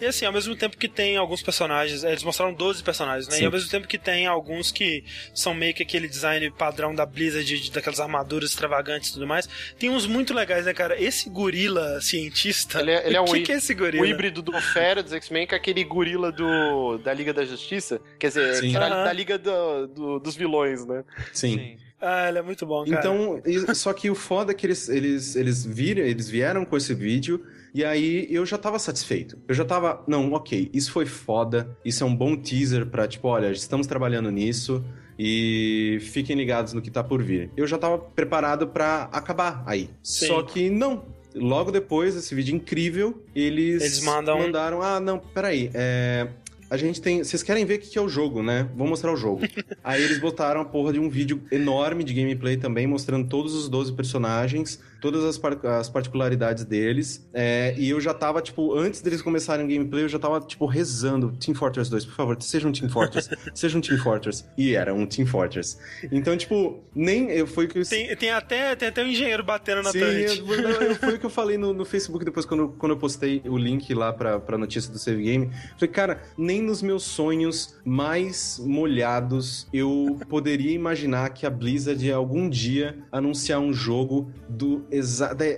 E 0.00 0.06
assim, 0.06 0.24
ao 0.24 0.32
mesmo 0.32 0.54
tempo 0.54 0.76
que 0.76 0.86
tem 0.86 1.16
alguns 1.16 1.42
personagens, 1.42 2.04
eles 2.04 2.22
mostraram 2.22 2.54
12 2.54 2.80
personagens, 2.84 3.26
né? 3.26 3.38
Sim. 3.38 3.42
E 3.42 3.46
ao 3.46 3.50
mesmo 3.50 3.68
tempo 3.68 3.88
que 3.88 3.98
tem 3.98 4.28
alguns 4.28 4.70
que 4.70 5.02
são 5.34 5.52
meio 5.52 5.74
que 5.74 5.82
aquele 5.82 6.06
design 6.06 6.48
padrão 6.52 6.94
da 6.94 7.04
Blizzard, 7.04 7.44
de, 7.44 7.72
daquelas 7.72 7.98
armaduras 7.98 8.50
extravagantes 8.50 9.10
e 9.10 9.14
tudo 9.14 9.26
mais, 9.26 9.48
tem 9.80 9.90
uns 9.90 10.06
muito 10.06 10.32
legais, 10.32 10.64
né, 10.64 10.72
cara? 10.72 11.02
Esse 11.02 11.28
gorila 11.28 12.00
cientista. 12.00 12.78
Ele 12.78 12.92
é, 12.92 13.06
ele 13.08 13.16
é 13.18 13.20
o 13.20 13.24
que, 13.24 13.40
que 13.40 13.50
é 13.50 13.56
esse 13.56 13.74
gorila? 13.74 14.04
O 14.04 14.06
híbrido 14.06 14.42
do 14.42 14.52
Fera 14.60 15.02
dos 15.02 15.12
X-Men 15.12 15.48
com 15.48 15.56
aquele 15.56 15.82
gorila 15.82 16.30
do, 16.30 16.98
da 16.98 17.12
Liga 17.12 17.34
da 17.34 17.44
Justiça. 17.44 18.00
Quer 18.16 18.28
dizer, 18.28 18.54
Sim. 18.54 18.76
era 18.76 19.02
da 19.02 19.12
Liga 19.12 19.36
do, 19.36 19.88
do, 19.88 20.18
dos 20.20 20.36
vilões, 20.36 20.86
né? 20.86 21.02
Sim. 21.32 21.58
Sim. 21.58 21.83
Ah, 22.06 22.28
ele 22.28 22.38
é 22.38 22.42
muito 22.42 22.66
bom, 22.66 22.84
cara. 22.84 23.00
Então, 23.00 23.40
só 23.74 23.92
que 23.94 24.10
o 24.10 24.14
foda 24.14 24.52
é 24.52 24.54
que 24.54 24.66
eles, 24.66 24.90
eles, 24.90 25.34
eles, 25.34 25.64
viram, 25.64 26.02
eles 26.02 26.28
vieram 26.28 26.64
com 26.64 26.76
esse 26.76 26.92
vídeo 26.92 27.40
e 27.74 27.82
aí 27.82 28.28
eu 28.30 28.44
já 28.44 28.58
tava 28.58 28.78
satisfeito. 28.78 29.38
Eu 29.48 29.54
já 29.54 29.64
tava, 29.64 30.04
não, 30.06 30.32
ok, 30.34 30.70
isso 30.74 30.92
foi 30.92 31.06
foda, 31.06 31.74
isso 31.82 32.04
é 32.04 32.06
um 32.06 32.14
bom 32.14 32.36
teaser 32.36 32.84
pra, 32.86 33.08
tipo, 33.08 33.26
olha, 33.28 33.50
estamos 33.50 33.86
trabalhando 33.86 34.30
nisso 34.30 34.84
e 35.18 35.98
fiquem 36.02 36.36
ligados 36.36 36.74
no 36.74 36.82
que 36.82 36.90
tá 36.90 37.02
por 37.02 37.22
vir. 37.22 37.50
Eu 37.56 37.66
já 37.66 37.78
tava 37.78 37.98
preparado 37.98 38.68
para 38.68 39.08
acabar 39.10 39.62
aí. 39.66 39.88
Sim. 40.02 40.26
Só 40.26 40.42
que 40.42 40.68
não, 40.68 41.04
logo 41.34 41.70
depois 41.70 42.14
desse 42.14 42.34
vídeo 42.34 42.54
incrível, 42.54 43.22
eles, 43.34 43.82
eles 43.82 44.04
mandam... 44.04 44.38
mandaram: 44.38 44.82
ah, 44.82 45.00
não, 45.00 45.18
peraí, 45.18 45.70
é, 45.72 46.28
a 46.70 46.76
gente 46.76 47.00
tem. 47.00 47.22
Vocês 47.22 47.42
querem 47.42 47.64
ver 47.64 47.76
o 47.76 47.78
que 47.78 47.98
é 47.98 48.00
o 48.00 48.08
jogo, 48.08 48.42
né? 48.42 48.68
Vou 48.74 48.86
mostrar 48.86 49.12
o 49.12 49.16
jogo. 49.16 49.42
Aí 49.82 50.02
eles 50.02 50.18
botaram 50.18 50.60
a 50.60 50.64
porra 50.64 50.92
de 50.92 50.98
um 50.98 51.08
vídeo 51.08 51.42
enorme 51.50 52.04
de 52.04 52.14
gameplay 52.14 52.56
também, 52.56 52.86
mostrando 52.86 53.28
todos 53.28 53.54
os 53.54 53.68
12 53.68 53.92
personagens 53.92 54.80
todas 55.04 55.22
as, 55.22 55.36
par 55.36 55.58
as 55.66 55.90
particularidades 55.90 56.64
deles. 56.64 57.28
É, 57.34 57.74
e 57.76 57.90
eu 57.90 58.00
já 58.00 58.14
tava, 58.14 58.40
tipo, 58.40 58.74
antes 58.74 59.02
deles 59.02 59.20
começarem 59.20 59.66
o 59.66 59.68
gameplay, 59.68 60.04
eu 60.04 60.08
já 60.08 60.18
tava, 60.18 60.40
tipo, 60.40 60.64
rezando. 60.64 61.32
Team 61.32 61.54
Fortress 61.54 61.90
2, 61.90 62.06
por 62.06 62.14
favor, 62.14 62.36
seja 62.40 62.66
um 62.66 62.72
Team 62.72 62.88
Fortress. 62.88 63.28
seja 63.54 63.76
um 63.76 63.82
Team 63.82 63.98
Fortress. 63.98 64.46
E 64.56 64.74
era 64.74 64.94
um 64.94 65.04
Team 65.04 65.26
Fortress. 65.26 65.76
Então, 66.10 66.34
tipo, 66.38 66.82
nem. 66.94 67.30
Eu, 67.30 67.46
foi 67.46 67.68
que 67.68 67.80
eu... 67.80 67.86
tem, 67.86 68.16
tem, 68.16 68.30
até, 68.30 68.74
tem 68.74 68.88
até 68.88 69.04
um 69.04 69.08
engenheiro 69.08 69.44
batendo 69.44 69.82
na 69.82 69.92
Sim, 69.92 69.98
eu, 69.98 70.94
foi 70.96 71.16
o 71.16 71.18
que 71.18 71.26
eu 71.26 71.30
falei 71.30 71.58
no, 71.58 71.74
no 71.74 71.84
Facebook 71.84 72.24
depois, 72.24 72.46
quando, 72.46 72.68
quando 72.78 72.92
eu 72.92 72.96
postei 72.96 73.42
o 73.44 73.58
link 73.58 73.92
lá 73.92 74.10
pra, 74.10 74.40
pra 74.40 74.56
notícia 74.56 74.90
do 74.90 74.98
Save 74.98 75.22
Game. 75.22 75.50
Falei, 75.78 75.92
cara, 75.92 76.22
nem 76.38 76.62
nos 76.62 76.80
meus 76.80 77.02
sonhos 77.02 77.76
mais 77.84 78.58
molhados 78.58 79.68
eu 79.70 80.18
poderia 80.30 80.72
imaginar 80.72 81.28
que 81.30 81.44
a 81.44 81.50
Blizzard 81.50 82.10
algum 82.10 82.48
dia 82.48 82.96
anunciar 83.12 83.60
um 83.60 83.72
jogo 83.72 84.32
do 84.48 84.86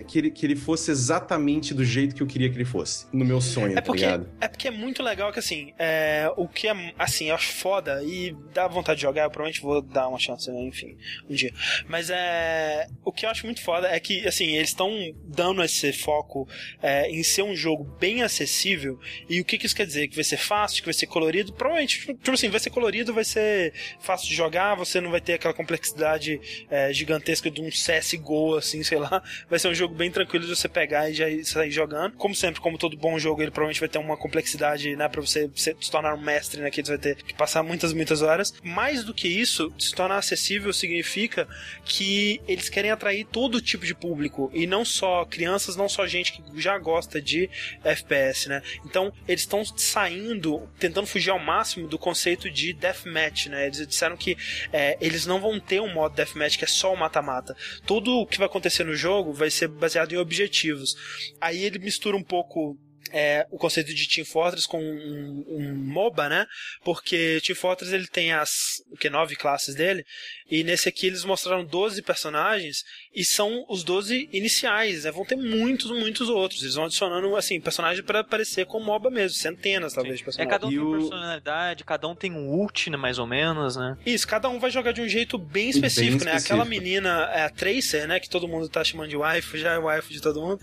que, 0.06 0.18
ele, 0.18 0.30
que 0.30 0.46
ele 0.46 0.56
fosse 0.56 0.90
exatamente 0.90 1.74
do 1.74 1.84
jeito 1.84 2.14
que 2.14 2.22
eu 2.22 2.26
queria 2.26 2.48
que 2.48 2.56
ele 2.56 2.64
fosse. 2.64 3.06
No 3.12 3.24
meu 3.24 3.40
sonho, 3.40 3.72
é 3.72 3.74
tá 3.76 3.82
porque, 3.82 4.04
ligado? 4.04 4.28
É 4.40 4.48
porque 4.48 4.68
é 4.68 4.70
muito 4.70 5.02
legal 5.02 5.32
que, 5.32 5.38
assim, 5.38 5.72
é, 5.78 6.30
o 6.36 6.48
que 6.48 6.68
é, 6.68 6.94
assim, 6.98 7.28
eu 7.28 7.34
acho 7.34 7.52
foda 7.52 8.02
e 8.04 8.36
dá 8.52 8.66
vontade 8.66 8.96
de 8.96 9.02
jogar, 9.02 9.24
eu 9.24 9.30
provavelmente 9.30 9.60
vou 9.60 9.82
dar 9.82 10.08
uma 10.08 10.18
chance, 10.18 10.50
enfim, 10.50 10.96
um 11.28 11.34
dia. 11.34 11.52
Mas 11.88 12.10
é, 12.10 12.86
o 13.04 13.12
que 13.12 13.26
eu 13.26 13.30
acho 13.30 13.46
muito 13.46 13.62
foda 13.62 13.88
é 13.88 13.98
que, 13.98 14.26
assim, 14.26 14.56
eles 14.56 14.70
estão 14.70 14.90
dando 15.24 15.62
esse 15.62 15.92
foco 15.92 16.48
é, 16.82 17.10
em 17.10 17.22
ser 17.22 17.42
um 17.42 17.54
jogo 17.54 17.84
bem 17.98 18.22
acessível 18.22 18.98
e 19.28 19.40
o 19.40 19.44
que, 19.44 19.58
que 19.58 19.66
isso 19.66 19.76
quer 19.76 19.86
dizer? 19.86 20.08
Que 20.08 20.14
vai 20.14 20.24
ser 20.24 20.36
fácil, 20.36 20.80
que 20.80 20.86
vai 20.86 20.94
ser 20.94 21.06
colorido. 21.06 21.52
Provavelmente, 21.52 22.00
tipo, 22.00 22.14
tipo 22.14 22.32
assim, 22.32 22.48
vai 22.48 22.60
ser 22.60 22.70
colorido, 22.70 23.12
vai 23.12 23.24
ser 23.24 23.72
fácil 24.00 24.28
de 24.28 24.34
jogar, 24.34 24.74
você 24.74 25.00
não 25.00 25.10
vai 25.10 25.20
ter 25.20 25.34
aquela 25.34 25.54
complexidade 25.54 26.40
é, 26.70 26.92
gigantesca 26.92 27.50
de 27.50 27.60
um 27.60 27.68
CSGO, 27.68 28.56
assim, 28.56 28.82
sei 28.82 28.98
lá. 28.98 29.22
Vai 29.48 29.59
ser 29.59 29.69
um 29.69 29.74
jogo 29.74 29.94
bem 29.94 30.11
tranquilo 30.11 30.44
de 30.47 30.55
você 30.55 30.69
pegar 30.69 31.11
e 31.11 31.15
já 31.15 31.27
sair 31.44 31.70
jogando. 31.70 32.16
Como 32.16 32.35
sempre, 32.35 32.61
como 32.61 32.78
todo 32.78 32.97
bom 32.97 33.19
jogo, 33.19 33.43
ele 33.43 33.51
provavelmente 33.51 33.81
vai 33.81 33.89
ter 33.89 33.98
uma 33.98 34.16
complexidade, 34.16 34.94
né, 34.97 35.09
pra 35.09 35.20
você, 35.20 35.51
se 35.55 35.74
tornar 35.90 36.15
um 36.15 36.20
mestre 36.20 36.61
naquele, 36.61 36.89
né, 36.89 36.98
você 36.98 37.09
vai 37.09 37.15
ter 37.16 37.23
que 37.23 37.35
passar 37.35 37.62
muitas, 37.62 37.93
muitas 37.93 38.23
horas. 38.23 38.55
Mais 38.62 39.05
do 39.05 39.15
que 39.15 39.28
isso, 39.28 39.73
se 39.78 39.94
tornar 39.94 40.19
acessível 40.19 40.73
significa 40.73 41.48
que 41.85 42.40
eles 42.47 42.69
querem 42.69 42.90
atrair 42.90 43.27
todo 43.27 43.61
tipo 43.61 43.85
de 43.85 43.94
público 43.94 44.51
e 44.53 44.66
não 44.66 44.85
só 44.85 45.24
crianças, 45.24 45.77
não 45.77 45.89
só 45.89 46.07
gente 46.07 46.32
que 46.32 46.43
já 46.61 46.78
gosta 46.78 47.20
de 47.20 47.48
FPS, 47.85 48.48
né? 48.48 48.62
Então, 48.85 49.12
eles 49.27 49.43
estão 49.43 49.65
saindo, 49.65 50.69
tentando 50.78 51.07
fugir 51.07 51.31
ao 51.31 51.39
máximo 51.39 51.89
do 51.89 51.98
conceito 51.98 52.51
de 52.51 52.73
deathmatch, 52.73 53.47
né? 53.47 53.66
Eles 53.66 53.86
disseram 53.86 54.16
que 54.16 54.36
é, 54.73 54.97
eles 55.01 55.27
não 55.27 55.40
vão 55.40 55.59
ter 55.59 55.81
um 55.81 55.93
modo 55.93 56.15
deathmatch 56.15 56.59
que 56.59 56.65
é 56.65 56.69
só 56.69 56.93
o 56.93 56.97
mata-mata. 56.97 57.57
Tudo 57.85 58.20
o 58.20 58.27
que 58.27 58.39
vai 58.39 58.47
acontecer 58.47 58.85
no 58.85 58.94
jogo 58.94 59.05
vai 59.32 59.50
ser 59.50 59.68
baseado 59.68 60.12
em 60.12 60.18
objetivos. 60.18 60.94
Aí 61.40 61.64
ele 61.64 61.78
mistura 61.78 62.16
um 62.16 62.22
pouco 62.22 62.78
é, 63.12 63.46
o 63.50 63.58
conceito 63.58 63.94
de 63.94 64.08
Team 64.08 64.24
Fortress 64.24 64.66
com 64.66 64.82
um, 64.82 65.44
um, 65.48 65.74
MOBA, 65.74 66.28
né? 66.28 66.46
Porque 66.84 67.40
Team 67.44 67.56
Fortress 67.56 67.94
ele 67.94 68.06
tem 68.06 68.32
as 68.32 68.82
o 68.90 68.96
que 68.96 69.10
nove 69.10 69.36
classes 69.36 69.74
dele 69.74 70.04
e 70.51 70.62
nesse 70.62 70.89
aqui 70.89 71.06
eles 71.06 71.24
mostraram 71.24 71.64
12 71.64 72.02
personagens 72.02 72.85
e 73.14 73.24
são 73.24 73.64
os 73.68 73.82
12 73.82 74.28
iniciais, 74.32 75.05
né? 75.05 75.10
Vão 75.10 75.24
ter 75.24 75.36
muitos, 75.36 75.90
muitos 75.90 76.28
outros. 76.28 76.62
Eles 76.62 76.74
vão 76.74 76.85
adicionando 76.85 77.35
assim 77.36 77.60
personagens 77.60 78.05
para 78.05 78.23
parecer 78.23 78.66
com 78.66 78.81
MOBA 78.81 79.10
mesmo, 79.10 79.36
centenas 79.36 79.94
talvez 79.94 80.18
de 80.18 80.24
personagens. 80.24 80.55
É 80.55 80.59
cada 80.59 80.66
um 80.66 80.73
e 80.73 80.77
tem 80.77 80.85
o... 80.85 80.98
personalidade, 80.98 81.85
cada 81.85 82.09
um 82.09 82.14
tem 82.14 82.32
um 82.32 82.48
ult, 82.48 82.90
né, 82.90 82.97
mais 82.97 83.18
ou 83.18 83.27
menos, 83.27 83.77
né? 83.77 83.97
Isso, 84.06 84.27
cada 84.27 84.48
um 84.48 84.59
vai 84.59 84.70
jogar 84.70 84.93
de 84.93 85.01
um 85.01 85.09
jeito 85.09 85.36
bem 85.39 85.70
específico, 85.70 86.18
bem 86.18 86.27
né? 86.27 86.36
Específico. 86.36 86.55
Aquela 86.55 86.64
menina 86.64 87.31
é 87.32 87.43
a 87.44 87.51
Tracer, 87.51 88.06
né, 88.06 88.20
que 88.20 88.28
todo 88.28 88.47
mundo 88.47 88.68
tá 88.68 88.85
chamando 88.85 89.09
de 89.09 89.16
wife, 89.16 89.59
já 89.59 89.73
é 89.73 89.78
wife 89.78 90.12
de 90.12 90.20
todo 90.20 90.40
mundo, 90.40 90.60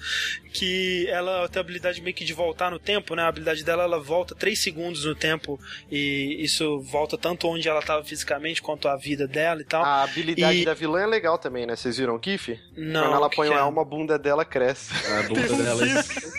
que 0.53 1.07
ela 1.09 1.47
tem 1.49 1.59
a 1.59 1.63
habilidade 1.63 2.01
meio 2.01 2.15
que 2.15 2.23
de 2.23 2.33
voltar 2.33 2.71
no 2.71 2.79
tempo, 2.79 3.15
né? 3.15 3.23
A 3.23 3.27
habilidade 3.27 3.63
dela 3.63 3.83
ela 3.83 3.99
volta 3.99 4.35
3 4.35 4.57
segundos 4.57 5.05
no 5.05 5.15
tempo 5.15 5.59
e 5.91 6.37
isso 6.39 6.79
volta 6.81 7.17
tanto 7.17 7.47
onde 7.47 7.67
ela 7.67 7.79
estava 7.79 8.03
fisicamente 8.03 8.61
quanto 8.61 8.87
a 8.87 8.95
vida 8.95 9.27
dela 9.27 9.61
e 9.61 9.65
tal. 9.73 9.83
A 9.83 10.03
habilidade 10.03 10.61
e... 10.61 10.65
da 10.65 10.73
vilã 10.73 11.01
é 11.01 11.07
legal 11.07 11.37
também, 11.37 11.65
né? 11.65 11.75
Vocês 11.75 11.97
viram 11.97 12.15
o 12.15 12.21
GIF? 12.23 12.59
Não. 12.77 13.01
Quando 13.01 13.15
ela 13.15 13.29
põe 13.29 13.49
o 13.49 13.53
elmo, 13.53 13.79
a 13.79 13.85
bunda 13.85 14.19
dela 14.19 14.45
cresce. 14.45 14.93
A 15.13 15.23
bunda 15.27 15.47
tem 15.47 15.57
dela. 15.57 15.83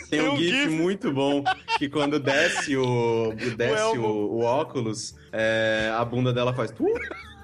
Um 0.05 0.17
tem 0.17 0.29
um, 0.29 0.37
GIF, 0.37 0.69
muito 0.69 1.13
bom 1.13 1.43
que 1.77 1.89
quando 1.89 2.21
desce 2.21 2.77
o 2.77 3.33
desce 3.57 3.99
o, 3.99 4.05
o, 4.05 4.39
o 4.39 4.45
óculos, 4.45 5.17
é, 5.33 5.93
a 5.97 6.05
bunda 6.05 6.33
dela 6.33 6.55
faz. 6.55 6.73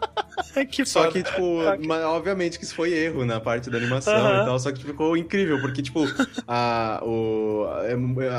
que 0.70 0.84
só 0.84 1.04
foda. 1.04 1.12
que, 1.12 1.22
tipo, 1.22 1.60
obviamente 2.06 2.58
que 2.58 2.64
isso 2.64 2.74
foi 2.74 2.92
erro 2.92 3.24
na 3.24 3.40
parte 3.40 3.70
da 3.70 3.78
animação 3.78 4.42
e 4.42 4.44
tal, 4.44 4.58
só 4.58 4.70
que 4.70 4.78
tipo, 4.78 4.90
ficou 4.90 5.16
incrível, 5.16 5.60
porque, 5.60 5.82
tipo, 5.82 6.04
a, 6.46 7.00
o, 7.04 7.66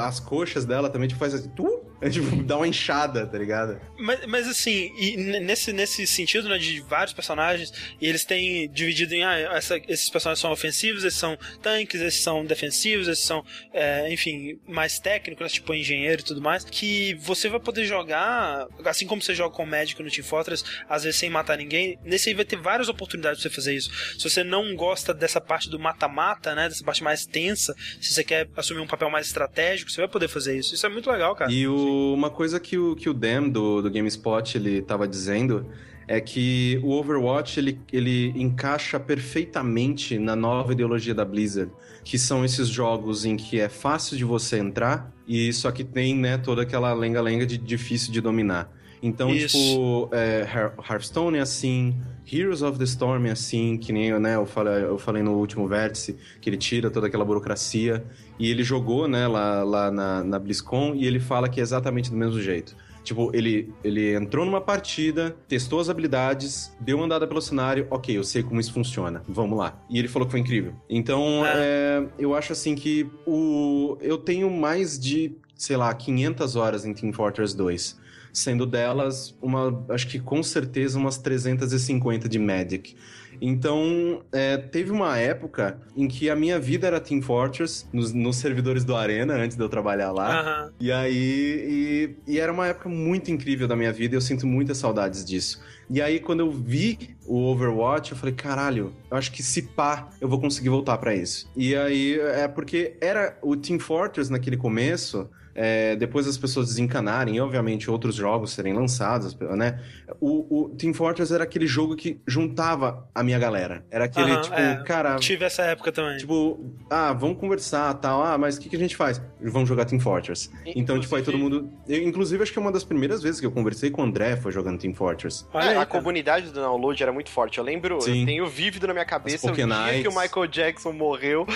as 0.04 0.20
coxas 0.20 0.66
dela 0.66 0.90
também 0.90 1.08
tipo, 1.08 1.20
faz 1.20 1.34
assim, 1.34 1.50
tu, 1.50 1.82
é, 2.02 2.10
tipo, 2.10 2.36
dá 2.44 2.58
uma 2.58 2.68
enxada, 2.68 3.26
tá 3.26 3.38
ligado? 3.38 3.80
Mas, 3.98 4.26
mas 4.26 4.48
assim, 4.48 4.92
e 4.98 5.16
nesse, 5.16 5.72
nesse 5.72 6.08
sentido, 6.08 6.50
né, 6.50 6.58
de 6.58 6.82
vários 6.82 7.14
personagens, 7.14 7.72
e 8.00 8.08
eles 8.08 8.26
têm 8.26 8.70
dividido 8.70 9.14
em, 9.14 9.24
ah, 9.24 9.38
essa, 9.54 9.78
esses 9.88 10.10
personagens 10.10 10.42
são 10.42 10.52
ofensivos, 10.52 11.04
esses 11.04 11.20
são 11.20 11.38
tanques, 11.62 12.02
esses 12.02 12.22
são 12.22 12.44
defensivos, 12.44 13.08
esses 13.08 13.24
são, 13.24 13.46
é, 13.74 14.12
enfim, 14.12 14.60
mais 14.68 15.00
técnicos, 15.00 15.44
né, 15.44 15.50
tipo 15.50 15.74
engenheiro 15.74 16.22
e 16.22 16.26
tudo 16.26 16.42
mais, 16.42 16.64
que 16.64 17.14
você 17.16 17.48
vai 17.48 17.60
poder 17.60 17.86
jogar, 17.86 18.68
assim 18.86 19.06
como 19.06 19.22
você 19.22 19.36
joga 19.36 19.56
com 19.56 19.64
o 19.64 19.68
médico 19.68 20.02
no 20.02 20.10
Team 20.10 20.26
Fortress, 20.26 20.64
às 20.90 21.04
vezes 21.04 21.20
sem 21.20 21.30
matar 21.30 21.51
ninguém, 21.57 21.98
nesse 22.03 22.30
aí 22.30 22.36
vai 22.36 22.45
ter 22.45 22.57
várias 22.57 22.90
oportunidades 22.90 23.41
pra 23.41 23.49
você 23.49 23.56
fazer 23.56 23.76
isso. 23.76 23.91
Se 24.18 24.30
você 24.30 24.44
não 24.44 24.76
gosta 24.76 25.14
dessa 25.14 25.40
parte 25.40 25.69
do 25.69 25.80
mata-mata, 25.80 26.53
né, 26.56 26.69
dessa 26.69 26.84
parte 26.84 27.03
mais 27.03 27.26
tensa, 27.26 27.76
se 27.99 28.14
você 28.14 28.23
quer 28.23 28.49
assumir 28.56 28.82
um 28.82 28.88
papel 28.88 29.10
mais 29.10 29.28
estratégico, 29.28 29.91
você 29.91 30.02
vai 30.02 30.10
poder 30.10 30.28
fazer 30.28 30.57
isso. 30.57 30.73
Isso 30.76 30.86
é 30.86 30.90
muito 30.90 31.10
legal, 31.10 31.36
cara. 31.36 31.52
E 31.52 31.68
o, 31.68 32.14
uma 32.14 32.30
coisa 32.30 32.60
que 32.60 32.78
o, 32.78 32.95
que 32.95 33.10
o 33.10 33.14
Dem 33.14 33.49
do, 33.49 33.82
do 33.82 33.90
GameSpot 33.90 34.56
ele 34.56 34.82
tava 34.82 35.07
dizendo 35.07 35.69
é 36.07 36.19
que 36.19 36.80
o 36.84 36.91
Overwatch 36.91 37.60
ele, 37.60 37.80
ele 37.91 38.34
encaixa 38.36 38.99
perfeitamente 38.99 40.19
na 40.19 40.36
nova 40.36 40.73
ideologia 40.73 41.14
da 41.14 41.23
Blizzard, 41.23 41.72
que 42.03 42.19
são 42.19 42.44
esses 42.44 42.68
jogos 42.68 43.23
em 43.23 43.38
que 43.38 43.60
é 43.60 43.69
fácil 43.69 44.18
de 44.18 44.26
você 44.26 44.57
entrar 44.57 45.10
e 45.28 45.53
só 45.53 45.72
que 45.72 45.84
tem 45.84 46.15
né, 46.18 46.38
toda 46.38 46.64
aquela 46.64 46.91
lenga-lenga 46.94 47.45
de 47.45 47.57
difícil 47.57 48.11
de 48.11 48.19
dominar. 48.19 48.69
Então, 49.02 49.34
Isso. 49.34 49.57
tipo, 49.57 50.10
é, 50.11 50.48
Hearthstone 50.90 51.38
é 51.38 51.41
assim, 51.41 51.99
Heroes 52.32 52.61
of 52.61 52.78
the 52.78 52.84
Storm 52.84 53.26
é 53.26 53.32
assim, 53.32 53.78
que 53.78 53.91
nem 53.91 54.18
né, 54.19 54.36
eu, 54.36 54.45
falei, 54.45 54.84
eu 54.84 54.98
falei 54.98 55.23
no 55.23 55.34
último 55.34 55.68
vértice, 55.68 56.15
que 56.40 56.49
ele 56.49 56.57
tira 56.57 56.91
toda 56.91 57.07
aquela 57.07 57.26
burocracia. 57.26 58.03
E 58.38 58.49
ele 58.49 58.64
jogou 58.64 59.07
né, 59.07 59.28
lá, 59.28 59.64
lá 59.64 59.91
na, 59.91 60.23
na 60.23 60.40
BlizzCon 60.40 60.94
e 60.95 61.06
ele 61.06 61.19
fala 61.19 61.49
que 61.49 61.60
é 61.60 61.64
exatamente 61.64 62.10
do 62.10 62.15
mesmo 62.15 62.40
jeito. 62.40 62.76
Tipo, 63.03 63.32
ele, 63.34 63.73
ele 63.84 64.15
entrou 64.15 64.45
numa 64.45 64.61
partida, 64.61 65.36
testou 65.48 65.80
as 65.80 65.90
habilidades, 65.90 66.72
deu 66.80 66.98
uma 66.98 67.06
andada 67.06 67.28
pelo 67.28 67.41
cenário, 67.41 67.88
ok, 67.90 68.15
eu 68.15 68.23
sei 68.23 68.44
como 68.44 68.60
isso 68.60 68.72
funciona, 68.72 69.23
vamos 69.28 69.57
lá. 69.57 69.84
E 69.90 69.98
ele 69.98 70.07
falou 70.07 70.28
que 70.28 70.32
foi 70.32 70.40
incrível. 70.40 70.73
Então, 70.88 71.44
é. 71.45 71.53
É, 71.56 72.07
eu 72.19 72.36
acho 72.36 72.53
assim 72.53 72.76
que 72.76 73.10
o, 73.26 73.98
eu 74.02 74.19
tenho 74.19 74.52
mais 74.52 74.99
de, 74.99 75.36
sei 75.56 75.78
lá, 75.78 75.91
500 75.91 76.56
horas 76.56 76.86
em 76.86 76.94
Team 76.94 77.11
Fortress 77.11 77.57
2 77.57 77.99
sendo 78.34 78.66
delas 78.66 79.36
uma, 79.41 79.86
acho 79.90 80.08
que 80.08 80.20
com 80.20 80.41
certeza 80.41 80.98
umas 80.98 81.18
350 81.18 82.28
de 82.30 82.40
Magic. 82.40 82.95
Então, 83.41 84.22
é, 84.32 84.56
teve 84.56 84.91
uma 84.91 85.18
época 85.18 85.80
em 85.98 86.08
que 86.08 86.30
a 86.30 86.36
minha 86.36 86.60
vida 86.60 86.86
era 86.86 86.99
Team 86.99 87.24
Fortress, 87.24 87.88
nos, 87.91 88.14
nos 88.14 88.36
servidores 88.38 88.84
do 88.86 88.95
Arena, 88.95 89.34
antes 89.34 89.58
de 89.58 89.64
eu 89.64 89.68
trabalhar 89.68 90.12
lá. 90.12 90.66
Uhum. 90.66 90.72
E 90.80 90.91
aí, 90.91 92.16
e, 92.28 92.34
e, 92.34 92.40
era 92.40 92.53
uma 92.53 92.68
época 92.68 92.88
muito 92.88 93.32
incrível 93.32 93.68
da 93.68 93.76
minha 93.76 93.91
vida 93.91 94.14
e 94.14 94.18
eu 94.18 94.22
sinto 94.22 94.45
muitas 94.45 94.78
saudades 94.78 95.26
disso. 95.26 95.60
E 95.90 95.99
aí, 95.99 96.20
quando 96.20 96.41
eu 96.41 96.52
vi 96.52 97.16
o 97.26 97.45
Overwatch, 97.45 98.12
eu 98.12 98.18
falei, 98.18 98.36
caralho, 98.36 98.94
eu 99.10 99.18
acho 99.18 99.32
que 99.32 99.41
se 99.41 99.64
pá, 99.64 100.10
eu 100.22 100.30
vou 100.30 100.40
conseguir 100.40 100.70
voltar 100.70 100.99
para 100.99 101.16
isso. 101.16 101.49
E 101.56 101.76
aí, 101.76 102.20
é 102.20 102.48
porque 102.48 102.95
era 103.02 103.36
o 103.41 103.56
Team 103.56 103.80
Fortress 103.80 104.32
naquele 104.32 104.56
começo 104.56 105.28
é, 105.53 105.95
depois 105.95 106.28
as 106.28 106.38
pessoas 106.38 106.68
desencanarem 106.68 107.36
e, 107.36 107.41
obviamente, 107.41 107.90
outros 107.90 108.15
jogos 108.15 108.52
serem 108.52 108.73
lançados, 108.73 109.38
né? 109.40 109.80
O, 110.19 110.64
o, 110.64 110.69
Team 110.69 110.94
Fortress 110.94 111.34
era 111.34 111.44
aquele 111.44 111.68
jogo 111.68 111.95
que 111.95 112.19
juntava 112.28 113.07
a 113.14 113.23
minha 113.23 113.40
galera. 113.40 113.86
Era 113.90 114.06
aquele, 114.06 114.38
tipo, 114.41 114.56
é, 114.56 114.84
cara... 114.84 115.15
Tive 115.18 115.45
essa 115.45 115.64
época 115.64 115.91
também. 115.91 116.18
Tipo, 116.18 116.73
ah, 116.90 117.14
vamos 117.14 117.38
conversar, 117.38 117.94
tal. 117.95 118.23
Ah, 118.23 118.38
mas 118.38 118.57
o 118.57 118.61
que, 118.61 118.69
que 118.69 118.76
a 118.76 118.80
gente 118.80 118.95
faz? 118.95 119.22
Vamos 119.41 119.68
jogar 119.68 119.86
Team 119.86 119.99
Fortress. 119.99 120.49
Inclusive... 120.52 120.80
Então, 120.80 120.99
tipo, 120.99 121.15
aí 121.15 121.23
todo 121.23 121.38
mundo... 121.38 121.69
Eu, 121.88 122.02
inclusive, 122.03 122.41
acho 122.44 122.52
que 122.52 122.60
é 122.60 122.61
uma 122.61 122.72
das 122.72 122.84
primeiras 122.84 123.22
vezes 123.22 123.40
que 123.40 123.45
eu 123.45 123.52
conversei 123.52 123.90
com 123.90 124.02
o 124.02 124.06
André 124.06 124.36
foi 124.36 124.52
jogando 124.52 124.80
Team 124.80 124.94
Fortress. 124.94 125.45
É, 125.53 125.60
aí, 125.60 125.78
a 125.78 125.86
comunidade 125.86 126.48
do 126.48 126.60
download 126.60 127.02
era 127.02 127.11
muito 127.11 127.30
forte. 127.30 127.57
Eu 127.57 127.64
lembro, 127.64 128.02
Sim. 128.02 128.22
eu 128.22 128.26
tenho 128.26 128.48
vívido 128.48 128.88
na 128.88 128.94
minha 128.94 129.06
cabeça 129.06 129.52
o 129.52 129.56
dia 129.56 129.68
que 130.02 130.07
o 130.07 130.11
Michael 130.11 130.48
Jackson 130.48 130.91
morreu, 130.91 131.48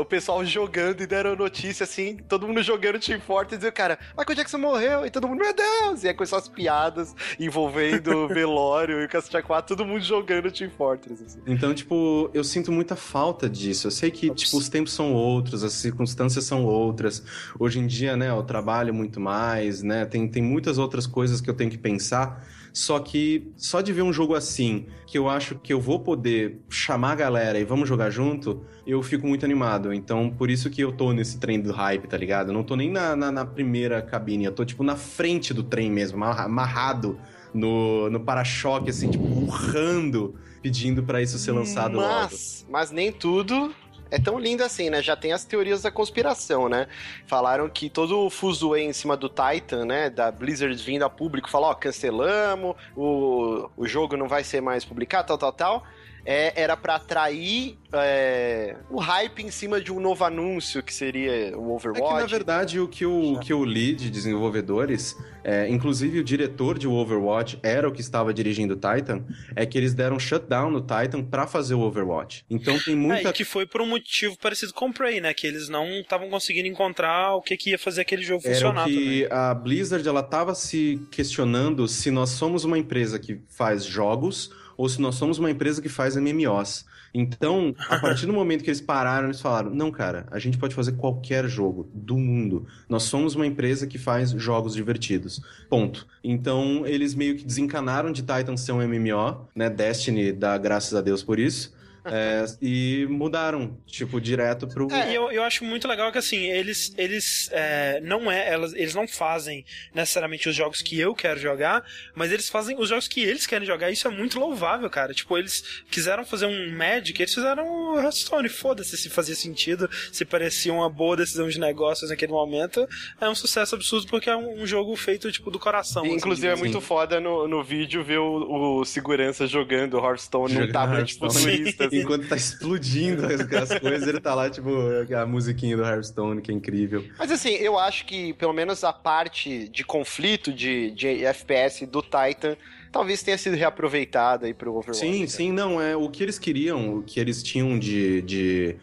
o 0.00 0.04
pessoal 0.04 0.44
jogando 0.44 1.02
e 1.02 1.06
deram 1.06 1.36
notícia, 1.36 1.84
assim, 1.84 2.16
todo 2.28 2.46
mundo 2.46 2.62
jogando 2.62 2.98
Team 2.98 3.20
Fortress 3.20 3.35
e 3.42 3.56
dizer, 3.56 3.72
cara, 3.72 3.98
Michael 4.16 4.36
Jackson 4.36 4.58
morreu, 4.58 5.06
e 5.06 5.10
todo 5.10 5.28
mundo, 5.28 5.38
meu 5.38 5.54
Deus! 5.54 6.04
E 6.04 6.08
aí 6.08 6.14
começou 6.14 6.38
as 6.38 6.48
piadas 6.48 7.14
envolvendo 7.38 8.28
velório 8.32 9.00
e 9.00 9.04
o 9.04 9.08
Cacete 9.08 9.42
4, 9.42 9.76
todo 9.76 9.86
mundo 9.86 10.02
jogando 10.02 10.50
Team 10.50 10.70
Fortress. 10.70 11.22
Assim. 11.24 11.40
Então, 11.46 11.74
tipo, 11.74 12.30
eu 12.32 12.44
sinto 12.44 12.72
muita 12.72 12.96
falta 12.96 13.48
disso. 13.48 13.86
Eu 13.86 13.90
sei 13.90 14.10
que, 14.10 14.30
Ops. 14.30 14.42
tipo, 14.42 14.56
os 14.58 14.68
tempos 14.68 14.92
são 14.92 15.12
outros, 15.12 15.62
as 15.62 15.72
circunstâncias 15.72 16.44
são 16.44 16.64
outras. 16.64 17.22
Hoje 17.58 17.78
em 17.78 17.86
dia, 17.86 18.16
né, 18.16 18.30
eu 18.30 18.42
trabalho 18.42 18.92
muito 18.92 19.20
mais, 19.20 19.82
né, 19.82 20.04
tem, 20.04 20.26
tem 20.28 20.42
muitas 20.42 20.78
outras 20.78 21.06
coisas 21.06 21.40
que 21.40 21.48
eu 21.48 21.54
tenho 21.54 21.70
que 21.70 21.78
pensar. 21.78 22.44
Só 22.76 22.98
que 22.98 23.50
só 23.56 23.80
de 23.80 23.90
ver 23.90 24.02
um 24.02 24.12
jogo 24.12 24.34
assim, 24.34 24.84
que 25.06 25.16
eu 25.16 25.30
acho 25.30 25.54
que 25.54 25.72
eu 25.72 25.80
vou 25.80 25.98
poder 25.98 26.60
chamar 26.68 27.12
a 27.12 27.14
galera 27.14 27.58
e 27.58 27.64
vamos 27.64 27.88
jogar 27.88 28.10
junto, 28.10 28.66
eu 28.86 29.02
fico 29.02 29.26
muito 29.26 29.46
animado. 29.46 29.94
Então, 29.94 30.28
por 30.28 30.50
isso 30.50 30.68
que 30.68 30.82
eu 30.82 30.92
tô 30.92 31.10
nesse 31.14 31.40
trem 31.40 31.58
do 31.58 31.72
hype, 31.72 32.06
tá 32.06 32.18
ligado? 32.18 32.48
Eu 32.48 32.52
não 32.52 32.62
tô 32.62 32.76
nem 32.76 32.90
na, 32.90 33.16
na, 33.16 33.32
na 33.32 33.46
primeira 33.46 34.02
cabine, 34.02 34.44
eu 34.44 34.52
tô, 34.52 34.62
tipo, 34.62 34.84
na 34.84 34.94
frente 34.94 35.54
do 35.54 35.62
trem 35.62 35.90
mesmo, 35.90 36.22
amarrado 36.22 37.18
no, 37.54 38.10
no 38.10 38.20
para-choque, 38.20 38.90
assim, 38.90 39.08
tipo, 39.08 39.24
urrando, 39.24 40.34
pedindo 40.60 41.02
para 41.02 41.22
isso 41.22 41.38
ser 41.38 41.52
lançado 41.52 41.96
mas, 41.96 42.64
logo. 42.66 42.72
Mas 42.72 42.90
nem 42.90 43.10
tudo 43.10 43.74
é 44.10 44.18
tão 44.18 44.38
lindo 44.38 44.62
assim, 44.62 44.90
né? 44.90 45.02
Já 45.02 45.16
tem 45.16 45.32
as 45.32 45.44
teorias 45.44 45.82
da 45.82 45.90
conspiração, 45.90 46.68
né? 46.68 46.86
Falaram 47.26 47.68
que 47.68 47.90
todo 47.90 48.26
o 48.26 48.30
fuzuê 48.30 48.82
em 48.82 48.92
cima 48.92 49.16
do 49.16 49.28
Titan, 49.28 49.84
né? 49.84 50.10
Da 50.10 50.30
Blizzard 50.30 50.74
vindo 50.82 51.04
a 51.04 51.10
público, 51.10 51.50
falou, 51.50 51.70
ó, 51.70 51.74
cancelamos, 51.74 52.76
o, 52.96 53.68
o 53.76 53.86
jogo 53.86 54.16
não 54.16 54.28
vai 54.28 54.44
ser 54.44 54.60
mais 54.60 54.84
publicado, 54.84 55.28
tal, 55.28 55.38
tal, 55.38 55.52
tal. 55.52 55.86
É, 56.26 56.60
era 56.60 56.76
para 56.76 56.96
atrair 56.96 57.78
é, 57.92 58.76
o 58.90 58.98
hype 58.98 59.44
em 59.44 59.50
cima 59.50 59.80
de 59.80 59.92
um 59.92 60.00
novo 60.00 60.24
anúncio 60.24 60.82
que 60.82 60.92
seria 60.92 61.56
o 61.56 61.72
Overwatch. 61.72 62.02
É 62.02 62.08
que, 62.08 62.20
na 62.20 62.26
verdade, 62.26 62.80
o 62.80 62.88
que 62.88 63.06
o, 63.06 63.38
que 63.38 63.54
o 63.54 63.62
lead 63.62 63.96
de 63.96 64.10
desenvolvedores, 64.10 65.16
é, 65.44 65.68
inclusive 65.68 66.18
o 66.18 66.24
diretor 66.24 66.78
de 66.78 66.88
Overwatch 66.88 67.58
era 67.62 67.88
o 67.88 67.92
que 67.92 68.00
estava 68.00 68.34
dirigindo 68.34 68.74
o 68.74 68.76
Titan, 68.76 69.24
é 69.54 69.64
que 69.64 69.78
eles 69.78 69.94
deram 69.94 70.18
shutdown 70.18 70.70
no 70.70 70.80
Titan 70.80 71.22
para 71.22 71.46
fazer 71.46 71.74
o 71.74 71.80
Overwatch. 71.80 72.44
Então 72.50 72.76
tem 72.80 72.96
muita... 72.96 73.16
É, 73.26 73.30
e 73.30 73.32
que 73.32 73.44
foi 73.44 73.66
por 73.66 73.80
um 73.80 73.86
motivo 73.86 74.36
parecido 74.38 74.74
com 74.74 74.88
o 74.88 74.92
Prey, 74.92 75.20
né? 75.20 75.32
Que 75.32 75.46
eles 75.46 75.68
não 75.68 75.86
estavam 76.00 76.28
conseguindo 76.28 76.68
encontrar 76.68 77.34
o 77.34 77.40
que, 77.40 77.56
que 77.56 77.70
ia 77.70 77.78
fazer 77.78 78.02
aquele 78.02 78.22
jogo 78.22 78.42
era 78.44 78.54
funcionar 78.54 78.84
que 78.84 79.22
também. 79.22 79.26
a 79.30 79.54
Blizzard, 79.54 80.06
ela 80.06 80.22
tava 80.22 80.54
se 80.54 81.00
questionando 81.10 81.86
se 81.86 82.10
nós 82.10 82.30
somos 82.30 82.64
uma 82.64 82.76
empresa 82.76 83.18
que 83.18 83.40
faz 83.48 83.84
jogos 83.84 84.50
ou 84.76 84.88
se 84.88 85.00
nós 85.00 85.14
somos 85.14 85.38
uma 85.38 85.50
empresa 85.50 85.80
que 85.80 85.88
faz 85.88 86.16
MMOs. 86.16 86.84
Então, 87.14 87.74
a 87.88 87.98
partir 88.00 88.26
do 88.26 88.32
momento 88.32 88.62
que 88.62 88.70
eles 88.70 88.80
pararam, 88.80 89.28
eles 89.28 89.40
falaram: 89.40 89.70
não, 89.70 89.90
cara, 89.90 90.26
a 90.30 90.38
gente 90.38 90.58
pode 90.58 90.74
fazer 90.74 90.92
qualquer 90.92 91.48
jogo 91.48 91.88
do 91.94 92.16
mundo. 92.16 92.66
Nós 92.88 93.04
somos 93.04 93.34
uma 93.34 93.46
empresa 93.46 93.86
que 93.86 93.98
faz 93.98 94.30
jogos 94.30 94.74
divertidos. 94.74 95.40
Ponto. 95.68 96.06
Então, 96.22 96.86
eles 96.86 97.14
meio 97.14 97.36
que 97.36 97.44
desencanaram 97.44 98.12
de 98.12 98.22
Titan 98.22 98.56
ser 98.56 98.72
um 98.72 98.86
MMO, 98.86 99.48
né? 99.54 99.70
Destiny 99.70 100.32
dá 100.32 100.56
graças 100.58 100.94
a 100.94 101.00
Deus 101.00 101.22
por 101.22 101.38
isso. 101.38 101.75
É, 102.06 102.44
e 102.62 103.06
mudaram, 103.08 103.76
tipo, 103.86 104.20
direto 104.20 104.66
pro. 104.66 104.90
É, 104.92 105.12
e 105.12 105.14
eu, 105.14 105.30
eu 105.30 105.42
acho 105.42 105.64
muito 105.64 105.88
legal 105.88 106.10
que 106.12 106.18
assim, 106.18 106.46
eles, 106.46 106.94
eles 106.96 107.48
é, 107.52 108.00
não 108.00 108.30
é, 108.30 108.48
elas, 108.48 108.72
eles 108.74 108.94
não 108.94 109.06
fazem 109.08 109.64
necessariamente 109.94 110.48
os 110.48 110.54
jogos 110.54 110.82
que 110.82 110.98
eu 110.98 111.14
quero 111.14 111.40
jogar, 111.40 111.84
mas 112.14 112.32
eles 112.32 112.48
fazem 112.48 112.78
os 112.78 112.88
jogos 112.88 113.08
que 113.08 113.20
eles 113.20 113.46
querem 113.46 113.66
jogar. 113.66 113.90
Isso 113.90 114.06
é 114.06 114.10
muito 114.10 114.38
louvável, 114.38 114.88
cara. 114.88 115.12
Tipo, 115.12 115.36
eles 115.36 115.82
quiseram 115.90 116.24
fazer 116.24 116.46
um 116.46 116.70
Magic, 116.76 117.20
eles 117.20 117.34
fizeram 117.34 117.66
o 117.68 117.98
Hearthstone. 117.98 118.48
Foda-se 118.48 118.96
se 118.96 119.08
fazia 119.08 119.34
sentido, 119.34 119.88
se 120.12 120.24
parecia 120.24 120.72
uma 120.72 120.88
boa 120.88 121.16
decisão 121.16 121.48
de 121.48 121.58
negócios 121.58 122.10
naquele 122.10 122.32
momento. 122.32 122.86
É 123.20 123.28
um 123.28 123.34
sucesso 123.34 123.74
absurdo 123.74 124.06
porque 124.08 124.30
é 124.30 124.36
um, 124.36 124.62
um 124.62 124.66
jogo 124.66 124.94
feito, 124.96 125.30
tipo, 125.32 125.50
do 125.50 125.58
coração. 125.58 126.04
E, 126.04 126.08
assim, 126.08 126.16
inclusive, 126.16 126.46
é 126.46 126.50
digamos 126.54 126.72
muito 126.72 126.86
foda 126.86 127.20
no, 127.20 127.48
no 127.48 127.62
vídeo 127.62 128.04
ver 128.04 128.18
o, 128.18 128.80
o 128.80 128.84
segurança 128.84 129.46
jogando 129.46 129.98
Hearthstone 129.98 130.54
num 130.54 130.60
Jogando 130.60 130.72
tablet 130.72 131.14
futurista. 131.18 131.88
Enquanto 132.02 132.28
tá 132.28 132.36
explodindo 132.36 133.26
as, 133.26 133.40
as 133.40 133.78
coisas, 133.80 134.08
ele 134.08 134.20
tá 134.20 134.34
lá, 134.34 134.48
tipo, 134.50 134.70
a 135.14 135.26
musiquinha 135.26 135.76
do 135.76 135.82
Hearthstone, 135.84 136.40
que 136.40 136.50
é 136.50 136.54
incrível. 136.54 137.04
Mas 137.18 137.30
assim, 137.30 137.50
eu 137.50 137.78
acho 137.78 138.06
que 138.06 138.32
pelo 138.34 138.52
menos 138.52 138.84
a 138.84 138.92
parte 138.92 139.68
de 139.68 139.84
conflito 139.84 140.52
de, 140.52 140.90
de 140.92 141.24
FPS 141.24 141.86
do 141.86 142.02
Titan 142.02 142.56
talvez 142.96 143.22
tenha 143.22 143.36
sido 143.36 143.56
reaproveitada 143.56 144.46
aí 144.46 144.54
pro 144.54 144.74
Overwatch. 144.74 144.98
Sim, 144.98 145.20
né? 145.20 145.26
sim, 145.26 145.52
não, 145.52 145.80
é 145.80 145.94
o 145.94 146.08
que 146.08 146.22
eles 146.22 146.38
queriam, 146.38 146.98
o 146.98 147.02
que 147.02 147.20
eles 147.20 147.42
tinham 147.42 147.78
de, 147.78 148.22
de, 148.22 148.76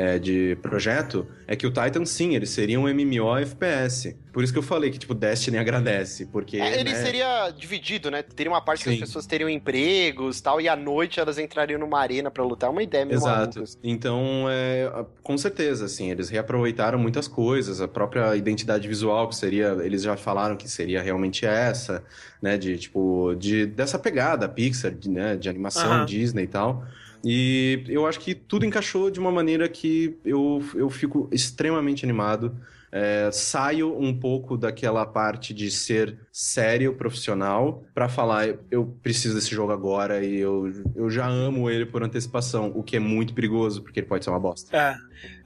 é, 0.00 0.18
de 0.18 0.56
projeto 0.62 1.26
é 1.46 1.54
que 1.54 1.66
o 1.66 1.70
Titan, 1.70 2.06
sim, 2.06 2.34
ele 2.34 2.46
seria 2.46 2.80
um 2.80 2.84
MMO 2.84 3.36
FPS. 3.36 4.16
Por 4.32 4.42
isso 4.42 4.50
que 4.50 4.58
eu 4.58 4.62
falei 4.62 4.90
que, 4.90 4.98
tipo, 4.98 5.12
Destiny 5.12 5.58
agradece, 5.58 6.24
porque... 6.24 6.56
É, 6.56 6.80
ele 6.80 6.90
né, 6.90 7.04
seria 7.04 7.50
dividido, 7.50 8.10
né? 8.10 8.22
Teria 8.22 8.50
uma 8.50 8.62
parte 8.62 8.84
que 8.84 8.88
as 8.88 8.94
Sim. 8.94 9.00
pessoas 9.00 9.26
teriam 9.26 9.50
empregos 9.50 10.38
e 10.38 10.42
tal, 10.42 10.58
e 10.58 10.68
à 10.68 10.76
noite 10.76 11.20
elas 11.20 11.36
entrariam 11.36 11.78
numa 11.78 12.00
arena 12.00 12.30
pra 12.30 12.42
lutar. 12.42 12.70
É 12.70 12.72
uma 12.72 12.82
ideia 12.82 13.04
meio 13.04 13.18
Exato. 13.18 13.40
maluca, 13.40 13.62
assim. 13.62 13.78
Então, 13.82 14.46
é, 14.48 15.04
com 15.22 15.36
certeza, 15.36 15.84
assim, 15.84 16.10
eles 16.10 16.30
reaproveitaram 16.30 16.98
muitas 16.98 17.28
coisas, 17.28 17.82
a 17.82 17.88
própria 17.88 18.34
identidade 18.36 18.88
visual, 18.88 19.28
que 19.28 19.36
seria, 19.36 19.76
eles 19.82 20.02
já 20.02 20.16
falaram 20.16 20.56
que 20.56 20.68
seria 20.68 21.02
realmente 21.02 21.44
essa, 21.44 22.02
né, 22.40 22.56
de, 22.56 22.78
tipo, 22.78 23.34
de, 23.34 23.66
dessa 23.66 23.98
pegada 23.98 24.48
Pixar, 24.48 24.92
de, 24.92 25.10
né, 25.10 25.36
de 25.36 25.50
animação. 25.50 26.06
Disney 26.06 26.44
e 26.44 26.46
tal. 26.48 26.86
E 27.24 27.84
eu 27.88 28.06
acho 28.06 28.18
que 28.20 28.34
tudo 28.34 28.64
encaixou 28.64 29.10
de 29.10 29.20
uma 29.20 29.30
maneira 29.30 29.68
que 29.68 30.16
eu, 30.24 30.64
eu 30.74 30.88
fico 30.88 31.28
extremamente 31.30 32.04
animado. 32.04 32.56
É, 32.92 33.30
saio 33.32 33.96
um 33.96 34.18
pouco 34.18 34.56
daquela 34.56 35.06
parte 35.06 35.54
de 35.54 35.70
ser 35.70 36.18
sério, 36.32 36.94
profissional, 36.94 37.82
pra 37.94 38.08
falar, 38.08 38.48
eu 38.70 38.86
preciso 39.02 39.34
desse 39.34 39.54
jogo 39.54 39.72
agora 39.72 40.24
e 40.24 40.38
eu, 40.38 40.70
eu 40.94 41.10
já 41.10 41.26
amo 41.26 41.68
ele 41.70 41.84
por 41.86 42.02
antecipação, 42.02 42.72
o 42.74 42.82
que 42.82 42.96
é 42.96 43.00
muito 43.00 43.34
perigoso, 43.34 43.82
porque 43.82 44.00
ele 44.00 44.06
pode 44.06 44.24
ser 44.24 44.30
uma 44.30 44.40
bosta. 44.40 44.76
É. 44.76 44.94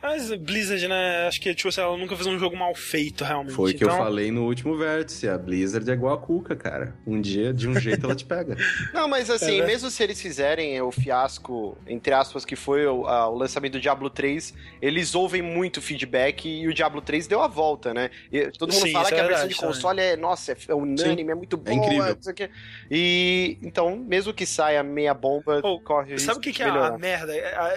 Mas 0.00 0.30
Blizzard, 0.36 0.86
né? 0.86 1.26
Acho 1.26 1.40
que 1.40 1.52
tipo, 1.52 1.68
assim, 1.68 1.80
ela 1.80 1.96
nunca 1.96 2.14
fez 2.14 2.28
um 2.28 2.38
jogo 2.38 2.56
mal 2.56 2.72
feito, 2.76 3.24
realmente. 3.24 3.54
Foi 3.54 3.72
o 3.72 3.76
que 3.76 3.82
então, 3.82 3.96
eu 3.96 4.04
falei 4.04 4.30
no 4.30 4.44
último 4.44 4.76
vértice, 4.76 5.28
a 5.28 5.36
Blizzard 5.36 5.90
é 5.90 5.94
igual 5.94 6.14
a 6.14 6.18
Cuca, 6.18 6.54
cara. 6.54 6.94
Um 7.04 7.20
dia, 7.20 7.52
de 7.52 7.68
um 7.68 7.74
jeito, 7.74 8.04
ela 8.06 8.14
te 8.14 8.24
pega. 8.24 8.56
Não, 8.94 9.08
mas 9.08 9.28
assim, 9.30 9.56
É, 9.56 9.60
né? 9.62 9.66
mesmo 9.66 9.90
se 9.90 10.00
eles 10.02 10.20
fizerem 10.20 10.80
o 10.80 10.92
fiasco, 10.92 11.76
entre 11.88 12.12
aspas, 12.14 12.44
que 12.44 12.54
foi 12.54 12.86
o, 12.86 13.06
a- 13.06 13.28
o 13.28 13.36
lançamento 13.36 13.72
do 13.72 13.80
Diablo 13.80 14.08
3, 14.10 14.54
eles 14.80 15.14
ouvem 15.14 15.42
muito 15.42 15.80
feedback 15.82 16.48
e 16.48 16.68
o 16.68 16.74
Diablo 16.74 17.00
3 17.00 17.26
deu 17.26 17.40
a 17.42 17.48
volta, 17.48 17.92
né? 17.92 18.10
E 18.30 18.52
todo 18.52 18.72
mundo 18.72 18.82
Sim, 18.86 18.92
fala 18.92 19.08
que 19.08 19.14
é 19.14 19.20
a 19.20 19.22
versão 19.26 19.48
verdade 19.48 19.54
de 19.54 19.60
console 19.60 20.00
é, 20.00 20.16
nossa, 20.16 20.52
é, 20.52 20.73
é 20.78 20.82
unânime, 20.82 21.30
é 21.32 21.34
muito 21.34 21.56
boa, 21.56 21.74
incrível. 21.74 22.14
não 22.14 22.22
sei 22.22 22.32
o 22.32 22.36
quê. 22.36 22.50
E 22.90 23.58
então, 23.62 23.96
mesmo 23.96 24.32
que 24.32 24.44
saia 24.46 24.82
meia 24.82 25.14
bomba, 25.14 25.60
Pô, 25.60 25.80
corre 25.80 26.18
Sabe 26.18 26.20
risco 26.20 26.38
o 26.38 26.40
que, 26.40 26.52
que 26.52 26.62
é 26.62 26.66
a, 26.68 26.72
melhorar. 26.72 26.94
a 26.94 26.98
merda? 26.98 27.32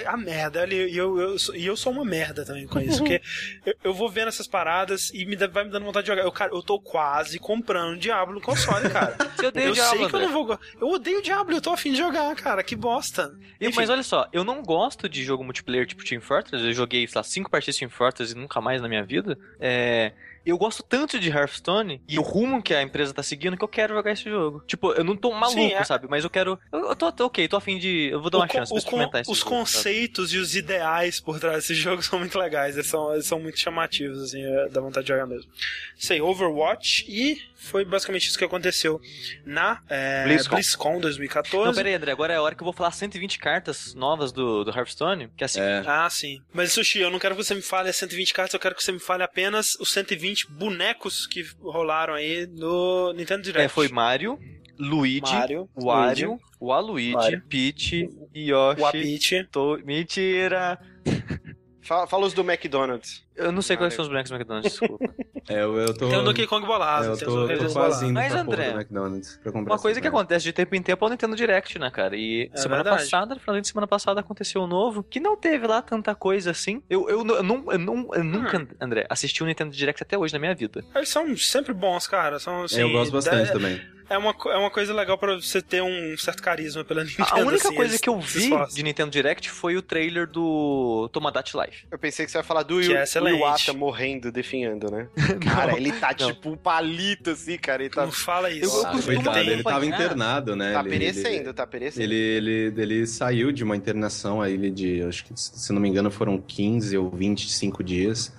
A, 0.05 0.13
a 0.13 0.17
merda, 0.17 0.67
e 0.67 0.95
eu, 0.97 1.17
eu, 1.19 1.39
sou- 1.39 1.55
e 1.55 1.65
eu 1.65 1.75
sou 1.77 1.91
uma 1.91 2.03
merda 2.05 2.45
também 2.45 2.67
com 2.67 2.79
isso, 2.79 2.97
porque 3.03 3.21
eu, 3.65 3.73
eu 3.85 3.93
vou 3.93 4.09
vendo 4.09 4.27
essas 4.27 4.47
paradas 4.47 5.09
e 5.13 5.25
me 5.25 5.35
dá- 5.35 5.47
vai 5.47 5.63
me 5.63 5.69
dando 5.71 5.85
vontade 5.85 6.05
de 6.05 6.11
jogar. 6.11 6.23
Eu, 6.23 6.31
cara, 6.31 6.51
eu 6.53 6.61
tô 6.61 6.79
quase 6.79 7.39
comprando 7.39 7.97
Diablo 7.97 8.35
no 8.35 8.41
console, 8.41 8.87
cara. 8.91 9.15
Você 9.35 9.47
odeia 9.47 9.65
eu 9.65 9.71
o 9.71 9.73
Diablo, 9.73 9.97
sei 9.99 10.07
que 10.09 10.15
eu 10.15 10.19
não 10.19 10.31
vou. 10.31 10.59
Eu 10.79 10.87
odeio 10.89 11.21
Diablo, 11.21 11.55
eu 11.55 11.61
tô 11.61 11.71
afim 11.71 11.91
de 11.91 11.97
jogar, 11.97 12.35
cara. 12.35 12.63
Que 12.63 12.75
bosta. 12.75 13.33
Enfim. 13.59 13.75
mas 13.75 13.89
olha 13.89 14.03
só, 14.03 14.27
eu 14.31 14.43
não 14.43 14.61
gosto 14.63 15.07
de 15.09 15.23
jogo 15.23 15.43
multiplayer 15.43 15.85
tipo 15.85 16.03
Team 16.03 16.21
Fortress. 16.21 16.63
Eu 16.65 16.73
joguei, 16.73 17.07
sei 17.07 17.19
lá, 17.19 17.23
cinco 17.23 17.49
partidas 17.49 17.75
de 17.75 17.79
Team 17.79 17.89
Fortress 17.89 18.33
e 18.33 18.37
nunca 18.37 18.59
mais 18.61 18.81
na 18.81 18.87
minha 18.87 19.03
vida. 19.03 19.37
É. 19.59 20.11
Eu 20.45 20.57
gosto 20.57 20.81
tanto 20.83 21.19
de 21.19 21.29
Hearthstone 21.29 22.01
e 22.07 22.17
o 22.17 22.21
rumo 22.21 22.61
que 22.63 22.73
a 22.73 22.81
empresa 22.81 23.13
tá 23.13 23.21
seguindo 23.21 23.57
que 23.57 23.63
eu 23.63 23.67
quero 23.67 23.93
jogar 23.93 24.11
esse 24.11 24.23
jogo. 24.29 24.63
Tipo, 24.65 24.93
eu 24.93 25.03
não 25.03 25.15
tô 25.15 25.31
maluco, 25.33 25.59
Sim, 25.59 25.73
é- 25.73 25.83
sabe? 25.83 26.07
Mas 26.09 26.23
eu 26.23 26.29
quero. 26.29 26.57
Eu, 26.71 26.89
eu 26.89 26.95
tô, 26.95 27.11
tô 27.11 27.25
ok, 27.25 27.47
tô 27.47 27.57
afim 27.57 27.77
de. 27.77 28.09
Eu 28.11 28.21
vou 28.21 28.29
dar 28.29 28.37
uma 28.39 28.45
O 28.45 28.49
chance 28.49 28.71
pra 28.73 28.81
con- 28.81 28.87
experimentar 28.87 29.21
esse 29.21 29.31
os 29.31 29.37
jogo, 29.39 29.49
sabe? 29.49 29.59
conceitos 29.65 30.33
e 30.33 30.37
os 30.37 30.55
ideais 30.55 31.19
por 31.19 31.39
trás 31.39 31.57
desse 31.57 31.75
jogo 31.75 32.01
são 32.01 32.19
muito 32.19 32.37
legais, 32.39 32.75
eles 32.75 32.87
são, 32.87 33.13
eles 33.13 33.25
são 33.25 33.39
muito 33.39 33.59
chamativos, 33.59 34.21
assim, 34.23 34.41
é, 34.41 34.69
dá 34.69 34.79
vontade 34.81 35.05
de 35.05 35.11
jogar 35.13 35.25
mesmo. 35.25 35.49
Sei, 35.97 36.21
Overwatch 36.21 37.05
e 37.09 37.41
foi 37.57 37.83
basicamente 37.83 38.27
isso 38.27 38.37
que 38.37 38.45
aconteceu 38.45 39.01
na 39.45 39.81
é, 39.89 40.23
BlizzCon. 40.25 40.55
BlizzCon 40.55 40.99
2014. 40.99 41.65
Não, 41.65 41.73
pera 41.73 41.89
aí, 41.89 41.95
André, 41.95 42.11
agora 42.11 42.33
é 42.33 42.37
a 42.37 42.41
hora 42.41 42.55
que 42.55 42.61
eu 42.61 42.65
vou 42.65 42.73
falar 42.73 42.91
120 42.91 43.39
cartas 43.39 43.93
novas 43.93 44.31
do, 44.31 44.63
do 44.63 44.71
Hearthstone. 44.71 45.29
Que 45.35 45.43
é 45.43 45.45
assim. 45.45 45.59
É. 45.59 45.83
Ah, 45.85 46.09
sim. 46.09 46.41
Mas, 46.53 46.73
Sushi, 46.73 46.99
eu 46.99 47.09
não 47.09 47.19
quero 47.19 47.35
que 47.35 47.43
você 47.43 47.55
me 47.55 47.61
fale 47.61 47.89
as 47.89 47.95
120 47.95 48.33
cartas, 48.33 48.53
eu 48.53 48.59
quero 48.59 48.75
que 48.75 48.83
você 48.83 48.91
me 48.91 48.99
fale 48.99 49.23
apenas 49.23 49.75
os 49.79 49.91
120 49.91 50.51
bonecos 50.51 51.25
que 51.27 51.43
rolaram 51.59 52.13
aí 52.13 52.47
no 52.47 53.11
Nintendo 53.13 53.41
Direct. 53.41 53.65
É, 53.65 53.67
foi 53.67 53.87
Mario, 53.89 54.39
Luigi, 54.77 55.33
Mario, 55.33 55.69
Wario, 55.75 56.29
Luigi, 56.29 56.43
Waluigi, 56.61 57.13
Wario. 57.13 57.43
Peach, 57.49 58.09
Yoshi. 58.35 58.81
Wapit. 58.81 59.43
To... 59.51 59.79
Mentira! 59.83 60.79
Fala, 61.87 62.05
fala 62.07 62.25
os 62.25 62.33
do 62.33 62.41
McDonald's. 62.41 63.23
Eu 63.35 63.51
não 63.51 63.61
sei 63.61 63.75
Ah, 63.75 63.79
quais 63.79 63.93
são 63.93 64.03
os 64.03 64.09
bonecos 64.09 64.29
do 64.29 64.35
McDonald's, 64.35 64.71
desculpa. 64.71 65.05
É, 65.49 65.61
eu, 65.63 65.77
eu 65.77 65.93
tô... 65.93 66.09
Tem 66.09 66.17
o 66.17 66.23
Donkey 66.23 66.45
Kong 66.45 66.67
bolado. 66.67 67.05
é, 67.05 67.07
eu 67.07 67.15
tem 67.17 67.25
tô, 67.25 67.45
Resident 67.45 67.71
quase 67.71 68.05
indo 68.05 68.13
Mas, 68.15 68.33
pra 68.33 68.41
André, 68.41 68.69
do 68.71 68.77
McDonald's 68.81 69.39
pra 69.41 69.51
comprar 69.53 69.73
Uma 69.75 69.79
coisa 69.79 70.01
que 70.01 70.07
acontece 70.07 70.43
de 70.43 70.51
tempo 70.51 70.75
em 70.75 70.81
tempo 70.81 71.05
é 71.05 71.07
o 71.07 71.09
Nintendo 71.09 71.37
Direct, 71.37 71.79
né, 71.79 71.89
cara? 71.89 72.17
E 72.17 72.51
É 72.53 72.57
semana 72.57 72.83
verdade. 72.83 73.03
passada, 73.05 73.33
no 73.35 73.39
final 73.39 73.61
de 73.61 73.65
semana 73.65 73.87
passada, 73.87 74.19
aconteceu 74.19 74.61
um 74.61 74.67
novo 74.67 75.01
que 75.03 75.21
não 75.21 75.37
teve 75.37 75.65
lá 75.65 75.81
tanta 75.81 76.13
coisa 76.13 76.51
assim. 76.51 76.83
Eu, 76.89 77.07
eu, 77.07 77.19
eu, 77.25 77.43
não- 77.43 77.71
eu, 77.71 77.79
não- 77.79 78.09
eu 78.13 78.23
nunca, 78.25 78.57
Hum. 78.59 78.67
André, 78.81 79.05
assisti 79.09 79.41
o 79.41 79.45
Nintendo 79.45 79.71
Direct 79.71 80.03
até 80.03 80.17
hoje 80.17 80.33
na 80.33 80.39
minha 80.39 80.53
vida. 80.53 80.83
Eles 80.93 81.07
são 81.07 81.33
sempre 81.37 81.73
bons, 81.73 82.05
cara. 82.07 82.39
São, 82.39 82.63
assim, 82.63 82.81
É, 82.81 82.83
eu 82.83 82.91
gosto 82.91 83.13
bastante 83.13 83.49
é, 83.49 83.53
também. 83.53 83.81
É, 84.09 84.17
uma, 84.17 84.35
é 84.47 84.57
uma 84.57 84.69
coisa 84.69 84.93
legal 84.93 85.17
pra 85.17 85.35
você 85.35 85.61
ter 85.61 85.81
um 85.81 86.17
certo 86.17 86.41
carisma 86.41 86.83
pela 86.83 87.03
Nintendo. 87.05 87.27
A 87.31 87.35
única 87.39 87.67
assim, 87.67 87.75
coisa 87.75 87.91
eles 87.91 88.01
que 88.01 88.09
eu 88.09 88.19
vi 88.19 88.49
de 88.73 88.83
Nintendo 88.83 89.11
Direct 89.11 89.49
foi 89.49 89.75
o 89.75 89.81
trailer 89.81 90.27
do 90.27 91.09
Tomodachi 91.11 91.57
Life. 91.57 91.85
Eu 91.91 91.97
pensei 91.99 92.25
que 92.25 92.31
você 92.31 92.37
ia 92.37 92.43
falar 92.43 92.63
do 92.63 92.81
é 92.81 92.85
Yu-. 92.85 93.27
Iwata 93.37 93.73
morrendo, 93.73 94.31
definhando, 94.31 94.89
né? 94.89 95.07
Cara, 95.43 95.75
ele 95.77 95.91
tá 95.91 96.15
não. 96.19 96.27
tipo 96.33 96.49
um 96.49 96.57
palito 96.57 97.31
assim, 97.31 97.57
cara. 97.57 97.83
Ele 97.83 97.89
tá, 97.93 98.05
Não 98.05 98.11
fala 98.11 98.49
isso. 98.51 98.65
Eu- 98.65 98.81
eu 98.81 98.87
Ah, 98.87 98.91
costumo 98.91 99.15
coitado, 99.23 99.39
ele 99.39 99.63
tava 99.63 99.85
internado, 99.85 100.55
né? 100.55 100.73
tá 100.73 100.79
Ele- 100.81 100.89
perecendo, 100.89 101.27
ele- 101.49 101.53
tá 101.53 101.67
perecendo. 101.67 102.03
Ele, 102.03 102.15
ele, 102.15 102.73
ele 102.81 103.07
saiu 103.07 103.51
de 103.51 103.63
uma 103.63 103.75
internação 103.75 104.41
aí 104.41 104.53
ele 104.53 104.71
de, 104.71 105.01
acho 105.03 105.25
que, 105.25 105.31
se 105.35 105.71
não 105.73 105.81
me 105.81 105.89
engano, 105.89 106.09
foram 106.11 106.37
15 106.39 106.97
ou 106.97 107.09
25 107.09 107.83
dias. 107.83 108.33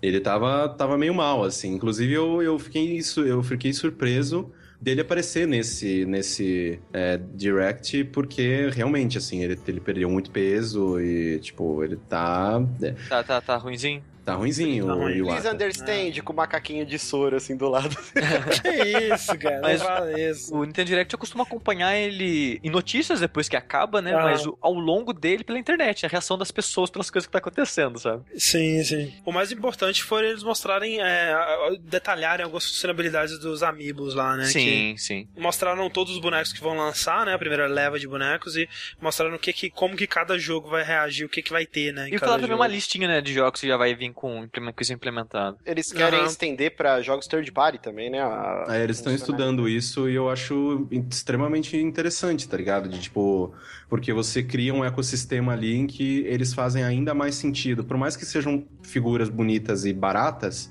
Ele 0.00 0.20
tava, 0.20 0.68
tava 0.68 0.96
meio 0.96 1.12
mal, 1.12 1.42
assim. 1.42 1.74
Inclusive, 1.74 2.12
eu, 2.12 2.40
eu, 2.40 2.58
fiquei, 2.58 3.00
eu 3.26 3.42
fiquei 3.42 3.72
surpreso 3.72 4.50
dele 4.80 5.00
aparecer 5.00 5.46
nesse, 5.46 6.04
nesse 6.04 6.80
é, 6.92 7.18
direct, 7.34 8.04
porque 8.04 8.70
realmente, 8.72 9.18
assim, 9.18 9.42
ele, 9.42 9.58
ele 9.66 9.80
perdeu 9.80 10.08
muito 10.08 10.30
peso 10.30 11.00
e, 11.00 11.38
tipo, 11.40 11.82
ele 11.82 11.96
tá... 12.08 12.62
é, 12.82 12.94
Tá, 13.08 13.22
tá, 13.22 13.40
tá 13.40 13.56
ruimzinho? 13.56 14.02
Tá 14.32 14.34
ruimzinho 14.36 14.86
Tá 14.86 14.94
o 14.94 14.98
ruim. 14.98 15.22
Please 15.24 15.48
understand, 15.48 16.22
com 16.22 16.32
o 16.32 16.36
macaquinho 16.36 16.84
de 16.84 16.98
soro 16.98 17.36
assim 17.36 17.56
do 17.56 17.68
lado. 17.68 17.96
Que 18.62 19.14
isso, 19.14 19.38
cara. 19.38 19.60
Mas- 19.62 19.80
Não 19.80 19.86
fala 19.86 20.20
isso. 20.20 20.54
O 20.54 20.64
Nintendo 20.64 20.86
Direct 20.88 21.12
eu 21.14 21.18
costumo 21.18 21.42
acompanhar 21.42 21.96
ele 21.96 22.60
em 22.62 22.70
notícias 22.70 23.20
depois 23.20 23.48
que 23.48 23.56
acaba, 23.56 24.00
né? 24.02 24.14
Ah. 24.14 24.22
Mas 24.22 24.46
o- 24.46 24.56
ao 24.60 24.74
longo 24.74 25.12
dele 25.12 25.44
pela 25.44 25.58
internet, 25.58 26.04
a 26.04 26.08
reação 26.08 26.36
das 26.36 26.50
pessoas 26.50 26.90
pelas 26.90 27.10
coisas 27.10 27.26
que 27.26 27.32
tá 27.32 27.38
acontecendo, 27.38 27.98
sabe? 27.98 28.22
Sim, 28.36 28.82
sim. 28.84 29.12
O 29.24 29.32
mais 29.32 29.50
importante 29.52 30.02
foi 30.02 30.26
eles 30.26 30.42
mostrarem, 30.42 31.00
é, 31.00 31.34
detalharem 31.80 32.44
algumas 32.44 32.66
funcionalidades 32.66 33.38
dos 33.38 33.62
amiibos 33.62 34.14
lá, 34.14 34.36
né? 34.36 34.44
sim, 34.44 34.94
sim. 34.96 35.28
Que 35.34 35.40
mostraram 35.40 35.88
todos 35.90 36.14
os 36.14 36.20
bonecos 36.20 36.52
que 36.52 36.60
vão 36.60 36.76
lançar, 36.76 37.24
né? 37.26 37.34
A 37.34 37.38
primeira 37.38 37.66
leva 37.66 37.98
de 37.98 38.06
bonecos 38.08 38.56
e 38.56 38.68
mostraram 39.00 39.36
o 39.36 39.38
que, 39.38 39.52
que 39.52 39.70
como 39.70 39.96
que 39.96 40.06
cada 40.06 40.38
jogo 40.38 40.68
vai 40.68 40.82
reagir, 40.82 41.24
o 41.24 41.28
que, 41.28 41.42
que 41.42 41.50
vai 41.50 41.66
ter, 41.66 41.92
né? 41.92 42.08
E 42.08 42.12
cada 42.12 42.26
falar 42.26 42.40
também 42.40 42.56
uma 42.56 42.66
listinha, 42.66 43.06
né, 43.08 43.20
de 43.20 43.32
jogos 43.32 43.60
que 43.60 43.66
já 43.68 43.76
vai 43.76 43.94
vir 43.94 44.06
com, 44.18 44.48
com 44.48 44.82
isso 44.82 44.92
implementado. 44.92 45.56
Eles 45.64 45.92
querem 45.92 46.18
Aham. 46.18 46.26
estender 46.26 46.74
pra 46.74 47.00
jogos 47.00 47.28
third 47.28 47.52
party 47.52 47.78
também, 47.78 48.10
né? 48.10 48.20
a- 48.20 48.66
É, 48.68 48.82
eles 48.82 48.96
estão 48.96 49.14
estudando 49.14 49.68
isso 49.68 50.08
e 50.08 50.14
eu 50.16 50.28
acho 50.28 50.88
extremamente 50.90 51.76
interessante, 51.76 52.48
tá 52.48 52.56
ligado? 52.56 52.88
De 52.88 53.00
tipo, 53.00 53.54
porque 53.88 54.12
você 54.12 54.42
cria 54.42 54.74
um 54.74 54.84
ecossistema 54.84 55.52
ali 55.52 55.76
em 55.76 55.86
que 55.86 56.24
eles 56.26 56.52
fazem 56.52 56.82
ainda 56.82 57.14
mais 57.14 57.36
sentido. 57.36 57.84
Por 57.84 57.96
mais 57.96 58.16
que 58.16 58.26
sejam 58.26 58.64
figuras 58.82 59.28
bonitas 59.28 59.84
e 59.84 59.92
baratas, 59.92 60.68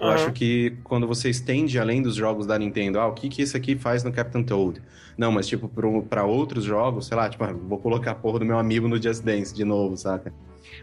eu 0.00 0.08
acho 0.08 0.32
que 0.32 0.76
quando 0.82 1.06
você 1.06 1.28
estende 1.28 1.78
além 1.78 2.00
dos 2.00 2.14
jogos 2.14 2.46
da 2.46 2.58
Nintendo, 2.58 2.98
ah, 2.98 3.06
o 3.08 3.12
que 3.12 3.28
que 3.28 3.42
esse 3.42 3.56
aqui 3.56 3.76
faz 3.76 4.02
no 4.04 4.12
Captain 4.12 4.42
Toad? 4.42 4.80
Não, 5.18 5.30
mas 5.30 5.46
tipo, 5.46 5.68
pra 6.08 6.24
outros 6.24 6.64
jogos, 6.64 7.06
sei 7.06 7.16
lá, 7.16 7.28
tipo, 7.28 7.44
ah, 7.44 7.52
vou 7.52 7.78
colocar 7.78 8.12
a 8.12 8.14
porra 8.14 8.38
do 8.38 8.44
meu 8.46 8.58
amigo 8.58 8.88
no 8.88 9.00
Just 9.00 9.22
Dance 9.22 9.54
de 9.54 9.64
novo, 9.64 9.96
saca? 9.96 10.32